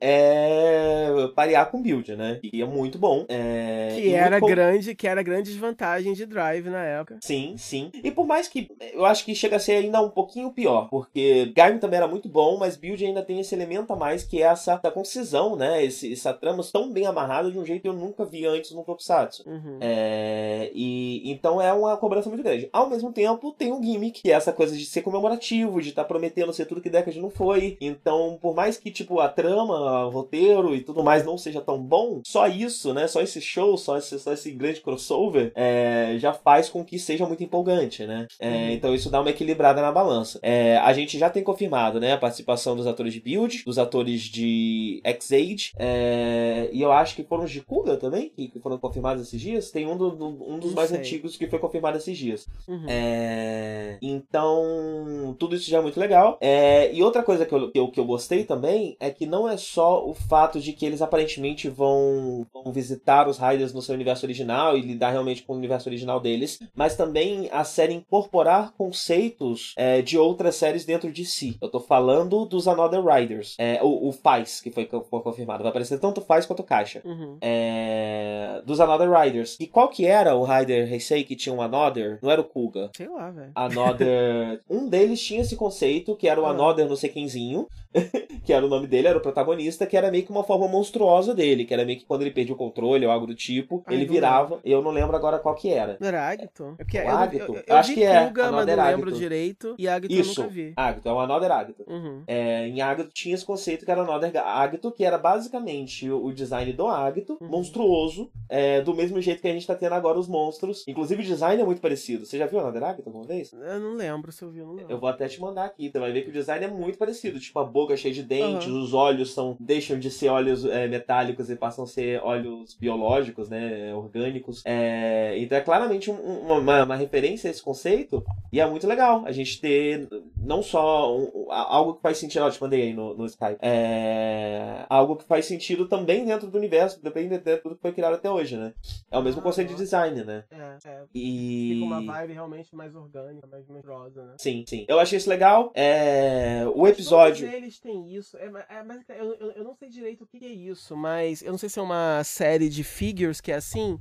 é 0.00 1.08
parear 1.34 1.70
com 1.70 1.82
build, 1.82 2.14
né? 2.16 2.38
E 2.42 2.62
é 2.62 2.66
muito 2.66 2.98
bom. 2.98 3.24
É... 3.28 3.94
Que 3.94 4.14
era 4.14 4.40
grande, 4.40 4.94
que 4.94 5.06
era 5.06 5.22
grande 5.22 5.50
desvantagem 5.50 6.12
de 6.12 6.26
Drive 6.26 6.68
na 6.68 6.84
época. 6.84 7.18
Sim, 7.20 7.54
sim. 7.56 7.90
E 8.02 8.10
por 8.10 8.26
mais 8.26 8.48
que 8.48 8.70
eu 8.92 9.04
acho 9.04 9.24
que 9.24 9.34
chega 9.34 9.56
a 9.56 9.60
ser 9.60 9.72
ainda 9.72 10.00
um 10.00 10.10
pouquinho 10.10 10.50
pior, 10.50 10.88
porque 10.88 11.52
Gaim 11.54 11.78
também 11.78 11.98
era 11.98 12.08
muito 12.08 12.28
bom, 12.28 12.56
mas 12.58 12.76
Build 12.76 13.04
ainda 13.04 13.22
tem 13.22 13.40
esse 13.40 13.54
elemento 13.54 13.92
a 13.92 13.96
mais 13.96 14.24
que 14.24 14.42
é 14.42 14.46
essa, 14.46 14.74
essa 14.74 14.90
concisão, 14.90 15.56
né? 15.56 15.84
Esse, 15.84 16.12
essa 16.12 16.32
trama 16.32 16.62
tão 16.72 16.92
bem 16.92 17.06
amarrada 17.06 17.50
de 17.50 17.58
um 17.58 17.64
jeito 17.64 17.82
que 17.82 17.88
eu 17.88 17.92
nunca 17.92 18.24
vi 18.24 18.46
antes 18.46 18.72
no 18.72 18.84
Tokusatsu. 18.84 19.48
Uhum. 19.48 19.78
É, 19.80 20.70
e 20.74 21.30
então 21.30 21.60
é 21.60 21.72
uma 21.72 21.96
cobrança 21.96 22.28
muito 22.28 22.42
grande. 22.42 22.68
Ao 22.72 22.88
mesmo 22.88 23.12
tempo, 23.12 23.52
tem 23.52 23.72
um 23.72 23.82
gimmick, 23.82 24.22
que 24.22 24.30
é 24.30 24.34
essa 24.34 24.52
coisa 24.52 24.76
de 24.76 24.84
ser 24.84 25.02
comemorativo, 25.02 25.80
de 25.80 25.90
estar 25.90 26.02
tá 26.02 26.08
prometendo 26.08 26.52
ser 26.52 26.66
tudo 26.66 26.80
que 26.80 26.90
Decade 26.90 27.20
não 27.20 27.30
foi. 27.30 27.76
Então, 27.80 28.38
por 28.40 28.54
mais 28.54 28.76
que, 28.76 28.90
tipo, 28.90 29.20
a 29.20 29.28
trama, 29.32 30.06
o 30.06 30.10
roteiro 30.10 30.74
e 30.74 30.80
tudo 30.80 31.02
mais 31.02 31.24
não 31.24 31.36
seja 31.36 31.60
tão 31.60 31.78
bom, 31.82 32.20
só 32.24 32.46
isso, 32.46 32.92
né? 32.94 33.06
Só 33.06 33.20
esse 33.20 33.40
show, 33.40 33.76
só 33.76 33.98
esse, 33.98 34.18
só 34.18 34.32
esse 34.32 34.50
grande 34.50 34.80
crossover, 34.80 35.52
é, 35.54 36.16
já 36.18 36.32
faz 36.32 36.68
com 36.68 36.84
que 36.84 36.98
seja 36.98 37.26
muito 37.26 37.42
empolgante, 37.42 38.06
né? 38.06 38.26
É, 38.38 38.48
uhum. 38.48 38.70
Então 38.70 38.94
isso 38.94 39.10
dá 39.10 39.20
uma 39.20 39.30
equilibrada 39.30 39.80
na 39.80 39.92
balança. 39.92 40.38
É, 40.42 40.76
a 40.78 40.92
gente 40.92 41.18
já 41.18 41.30
tem 41.30 41.42
confirmado, 41.42 41.98
né? 41.98 42.12
A 42.12 42.18
participação 42.18 42.76
dos 42.76 42.86
atores 42.86 43.12
de 43.12 43.20
Build, 43.20 43.64
dos 43.64 43.78
atores 43.78 44.22
de 44.22 45.00
X-Age, 45.04 45.72
é, 45.76 46.68
e 46.72 46.80
eu 46.80 46.92
acho 46.92 47.16
que 47.16 47.24
foram 47.24 47.44
os 47.44 47.50
de 47.50 47.60
Kuga 47.60 47.96
também, 47.96 48.30
que, 48.30 48.60
foram 48.60 48.78
confirmados 48.78 49.22
esses 49.22 49.40
dias. 49.40 49.70
Tem 49.70 49.86
um, 49.86 49.96
do, 49.96 50.10
do, 50.10 50.26
um 50.26 50.58
dos 50.58 50.70
Não 50.70 50.76
mais 50.76 50.90
sei. 50.90 50.98
antigos 50.98 51.36
que 51.36 51.46
foi 51.46 51.58
confirmado 51.58 51.96
esses 51.96 52.16
dias. 52.16 52.46
Uhum. 52.68 52.84
É, 52.88 53.98
então, 54.00 55.34
tudo 55.38 55.56
isso 55.56 55.70
já 55.70 55.78
é 55.78 55.80
muito 55.80 55.98
legal. 55.98 56.38
É, 56.40 56.92
e 56.92 57.02
outra 57.02 57.22
coisa 57.22 57.46
que 57.46 57.54
eu, 57.54 57.70
que 57.70 57.78
eu, 57.78 57.88
que, 57.88 58.00
eu, 58.00 58.04
gostei 58.04 58.44
também 58.44 58.96
é 59.00 59.10
que 59.10 59.21
não 59.26 59.48
é 59.48 59.56
só 59.56 60.04
o 60.04 60.14
fato 60.14 60.60
de 60.60 60.72
que 60.72 60.84
eles 60.84 61.00
aparentemente 61.00 61.68
vão, 61.68 62.46
vão 62.52 62.72
visitar 62.72 63.28
os 63.28 63.38
Riders 63.38 63.72
no 63.72 63.80
seu 63.80 63.94
universo 63.94 64.26
original 64.26 64.76
e 64.76 64.80
lidar 64.80 65.10
realmente 65.10 65.42
com 65.42 65.52
o 65.52 65.56
universo 65.56 65.88
original 65.88 66.18
deles, 66.18 66.58
mas 66.74 66.96
também 66.96 67.48
a 67.52 67.64
série 67.64 67.94
incorporar 67.94 68.72
conceitos 68.72 69.74
é, 69.76 70.02
de 70.02 70.18
outras 70.18 70.56
séries 70.56 70.84
dentro 70.84 71.12
de 71.12 71.24
si. 71.24 71.56
Eu 71.60 71.68
tô 71.68 71.80
falando 71.80 72.44
dos 72.44 72.66
Another 72.66 73.04
Riders. 73.04 73.54
É, 73.58 73.80
o, 73.82 74.08
o 74.08 74.12
Faz, 74.12 74.60
que 74.60 74.70
foi, 74.70 74.86
foi 74.86 75.20
confirmado. 75.20 75.62
Vai 75.62 75.70
aparecer 75.70 75.98
tanto 75.98 76.20
Faz 76.20 76.46
quanto 76.46 76.62
Caixa. 76.62 77.02
Uhum. 77.04 77.38
É, 77.40 78.60
dos 78.66 78.80
Another 78.80 79.10
Riders. 79.10 79.56
E 79.60 79.66
qual 79.66 79.88
que 79.88 80.06
era 80.06 80.34
o 80.34 80.44
Rider 80.44 80.92
Heisei? 80.92 81.12
Heisei 81.12 81.24
que 81.24 81.36
tinha 81.36 81.54
um 81.54 81.60
Another? 81.60 82.18
Não 82.22 82.30
era 82.30 82.40
o 82.40 82.44
Kuga? 82.44 82.90
Sei 82.96 83.08
lá, 83.08 83.30
velho. 83.30 83.52
Another. 83.54 84.62
um 84.68 84.88
deles 84.88 85.22
tinha 85.22 85.42
esse 85.42 85.56
conceito, 85.56 86.16
que 86.16 86.28
era 86.28 86.40
o 86.40 86.46
Ah. 86.46 86.50
Another 86.50 86.88
não 86.88 86.96
sei 86.96 87.10
quemzinho, 87.10 87.66
que 88.44 88.52
era 88.52 88.64
o 88.64 88.68
nome 88.68 88.86
dele, 88.86 89.08
era 89.12 89.18
o 89.18 89.22
protagonista, 89.22 89.86
que 89.86 89.96
era 89.96 90.10
meio 90.10 90.24
que 90.24 90.30
uma 90.30 90.44
forma 90.44 90.66
monstruosa 90.68 91.34
dele, 91.34 91.64
que 91.64 91.72
era 91.72 91.84
meio 91.84 91.98
que 91.98 92.04
quando 92.04 92.22
ele 92.22 92.30
perdia 92.30 92.54
o 92.54 92.58
controle 92.58 93.06
ou 93.06 93.12
algo 93.12 93.26
do 93.26 93.34
tipo, 93.34 93.82
Ai, 93.86 93.94
ele 93.94 94.06
virava. 94.06 94.60
Eu 94.64 94.82
não 94.82 94.90
lembro 94.90 95.14
agora 95.16 95.38
qual 95.38 95.54
que 95.54 95.70
era. 95.70 95.96
Não 96.00 96.08
era 96.08 96.26
Agito? 96.28 96.74
É 96.78 96.84
porque 96.84 96.98
O 96.98 97.02
eu, 97.02 97.08
Agito? 97.16 97.44
eu, 97.44 97.54
eu, 97.56 97.62
Eu 97.66 97.76
acho 97.76 97.94
que 97.94 98.02
é. 98.02 98.26
Kuga, 98.26 98.52
mas 98.52 98.66
não 98.66 98.74
lembro 98.84 99.08
Agito. 99.10 99.18
direito. 99.18 99.74
E 99.78 99.88
Agito 99.88 100.12
eu 100.14 100.20
Isso, 100.20 100.40
nunca 100.42 100.52
vi. 100.52 100.72
Agito, 100.76 101.08
é 101.08 101.12
o 101.12 101.18
Another 101.20 101.50
Agito. 101.52 101.84
Uhum. 101.86 102.22
É, 102.26 102.66
em 102.68 102.80
Agito 102.80 103.10
tinha 103.12 103.34
esse 103.34 103.44
conceito 103.44 103.84
que 103.84 103.90
era 103.90 104.02
Another 104.02 104.36
Agito, 104.36 104.90
que 104.90 105.04
era 105.04 105.18
basicamente 105.18 106.10
o 106.10 106.22
o 106.22 106.32
design 106.32 106.72
do 106.72 106.86
Agito, 106.86 107.36
Uhum. 107.40 107.48
monstruoso, 107.48 108.30
é, 108.48 108.80
do 108.80 108.94
mesmo 108.94 109.20
jeito 109.20 109.42
que 109.42 109.48
a 109.48 109.52
gente 109.52 109.66
tá 109.66 109.74
tendo 109.74 109.94
agora 109.94 110.18
os 110.18 110.28
monstros. 110.28 110.84
Inclusive 110.86 111.22
o 111.22 111.26
design 111.26 111.60
é 111.60 111.64
muito 111.64 111.80
parecido. 111.80 112.24
Você 112.24 112.38
já 112.38 112.46
viu 112.46 112.60
Another 112.60 112.82
Agito 112.84 113.08
alguma 113.08 113.24
vez? 113.26 113.52
Eu 113.52 113.80
não 113.80 113.94
lembro 113.94 114.30
se 114.32 114.42
eu 114.42 114.50
vi 114.50 114.60
não 114.60 114.72
lembro. 114.72 114.92
Eu 114.92 114.98
vou 114.98 115.08
até 115.08 115.26
te 115.28 115.40
mandar 115.40 115.64
aqui, 115.64 115.90
você 115.90 115.98
vai 115.98 116.12
ver 116.12 116.22
que 116.22 116.30
o 116.30 116.32
design 116.32 116.64
é 116.64 116.68
muito 116.68 116.96
parecido. 116.98 117.38
Tipo, 117.40 117.58
a 117.58 117.64
boca 117.64 117.96
cheia 117.96 118.14
de 118.14 118.22
dentes, 118.22 118.68
Aham. 118.68 118.82
os 118.82 118.91
olhos 118.94 119.32
são 119.32 119.56
deixam 119.60 119.98
de 119.98 120.10
ser 120.10 120.28
olhos 120.28 120.64
é, 120.64 120.86
metálicos 120.88 121.50
e 121.50 121.56
passam 121.56 121.84
a 121.84 121.86
ser 121.86 122.20
olhos 122.22 122.74
biológicos, 122.74 123.48
né? 123.48 123.94
Orgânicos. 123.94 124.62
É, 124.64 125.34
então 125.38 125.56
é 125.58 125.60
claramente 125.60 126.10
um- 126.10 126.14
um- 126.14 126.58
uma, 126.60 126.84
uma 126.84 126.96
referência 126.96 127.48
a 127.48 127.50
esse 127.50 127.62
conceito. 127.62 128.24
E 128.52 128.60
é 128.60 128.66
muito 128.66 128.86
legal 128.86 129.22
a 129.26 129.32
gente 129.32 129.60
ter 129.60 130.08
não 130.36 130.62
só 130.62 131.16
um- 131.16 131.50
algo 131.50 131.94
que 131.94 132.02
faz 132.02 132.18
sentido. 132.18 132.42
Ó, 132.42 132.48
eu 132.48 132.52
te 132.52 132.60
mandei 132.60 132.82
aí 132.82 132.92
no, 132.92 133.14
no 133.14 133.26
Skype. 133.26 133.58
É, 133.60 134.84
algo 134.88 135.16
que 135.16 135.24
faz 135.24 135.46
sentido 135.46 135.86
também 135.88 136.24
dentro 136.24 136.48
do 136.48 136.58
universo, 136.58 137.02
depende 137.02 137.38
dentro 137.38 137.70
do 137.70 137.76
que 137.76 137.82
foi 137.82 137.92
criado 137.92 138.14
até 138.14 138.30
hoje, 138.30 138.56
né? 138.56 138.72
É 139.10 139.18
o 139.18 139.22
mesmo 139.22 139.40
Ah, 139.40 139.44
conceito 139.44 139.68
de 139.68 139.76
design, 139.76 140.24
né? 140.24 140.44
É, 140.50 140.88
é. 140.88 141.02
E. 141.14 141.70
Fica 141.74 141.84
uma 141.86 142.02
vibe 142.02 142.32
realmente 142.34 142.74
mais 142.74 142.94
orgânica, 142.94 143.46
mais 143.46 143.66
monstruosa, 143.68 144.22
né? 144.24 144.34
Sim, 144.38 144.64
sim. 144.66 144.84
Eu 144.88 144.98
achei 145.00 145.16
isso 145.18 145.28
legal. 145.30 145.70
É, 145.74 146.64
O 146.74 146.86
episódio. 146.86 147.46
Todos 147.46 147.54
eles 147.62 147.78
têm 147.80 148.14
isso. 148.14 148.36
É, 148.38 148.48
ma- 148.48 148.64
é, 148.82 148.84
mas 148.84 149.02
eu, 149.08 149.34
eu, 149.34 149.50
eu 149.52 149.64
não 149.64 149.74
sei 149.74 149.88
direito 149.88 150.24
o 150.24 150.26
que 150.26 150.44
é 150.44 150.48
isso, 150.48 150.96
mas 150.96 151.40
eu 151.42 151.52
não 151.52 151.58
sei 151.58 151.68
se 151.68 151.78
é 151.78 151.82
uma 151.82 152.22
série 152.24 152.68
de 152.68 152.84
figures 152.84 153.40
que 153.40 153.52
é 153.52 153.54
assim. 153.54 153.98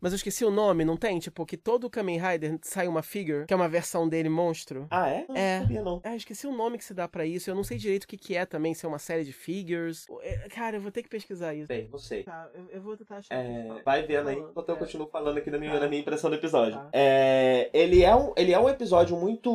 Mas 0.00 0.12
eu 0.12 0.16
esqueci 0.16 0.44
o 0.44 0.50
nome, 0.50 0.84
não 0.84 0.96
tem? 0.96 1.18
Tipo, 1.18 1.44
que 1.44 1.56
todo 1.56 1.90
Kamen 1.90 2.20
Rider 2.20 2.58
sai 2.62 2.86
uma 2.86 3.02
figure, 3.02 3.46
que 3.46 3.52
é 3.52 3.56
uma 3.56 3.68
versão 3.68 4.08
dele 4.08 4.28
monstro. 4.28 4.86
Ah, 4.90 5.08
é? 5.08 5.24
Não 5.28 5.36
É. 5.36 5.60
sabia, 5.60 5.82
não. 5.82 6.00
Ah, 6.04 6.14
esqueci 6.16 6.46
o 6.46 6.52
nome 6.52 6.78
que 6.78 6.84
se 6.84 6.94
dá 6.94 7.08
pra 7.08 7.26
isso. 7.26 7.50
Eu 7.50 7.54
não 7.54 7.64
sei 7.64 7.78
direito 7.78 8.04
o 8.04 8.08
que, 8.08 8.16
que 8.16 8.36
é 8.36 8.46
também, 8.46 8.74
se 8.74 8.84
é 8.86 8.88
uma 8.88 8.98
série 8.98 9.24
de 9.24 9.32
figures. 9.32 10.06
É, 10.22 10.48
Cara, 10.50 10.76
eu 10.76 10.80
vou 10.80 10.90
ter 10.92 11.02
que 11.02 11.08
pesquisar 11.08 11.54
isso. 11.54 11.68
Bem, 11.68 11.88
não 11.90 11.98
sei. 11.98 12.22
Tá, 12.22 12.48
eu, 12.54 12.66
eu 12.74 12.80
vou 12.80 12.96
tentar 12.96 13.16
achar. 13.18 13.34
É, 13.34 13.66
vai 13.84 14.02
vendo 14.06 14.28
aí, 14.28 14.36
enquanto 14.38 14.68
eu 14.68 14.76
É. 14.76 14.78
continuo 14.78 15.06
falando 15.08 15.38
aqui 15.38 15.50
na 15.50 15.58
minha, 15.58 15.72
Tá. 15.72 15.80
na 15.80 15.88
minha 15.88 16.00
impressão 16.00 16.30
do 16.30 16.36
episódio. 16.36 16.74
Tá. 16.74 16.88
É, 16.92 17.68
ele, 17.72 18.02
é 18.04 18.14
um, 18.14 18.32
ele 18.36 18.52
é 18.52 18.58
um 18.58 18.68
episódio 18.68 19.16
muito. 19.16 19.50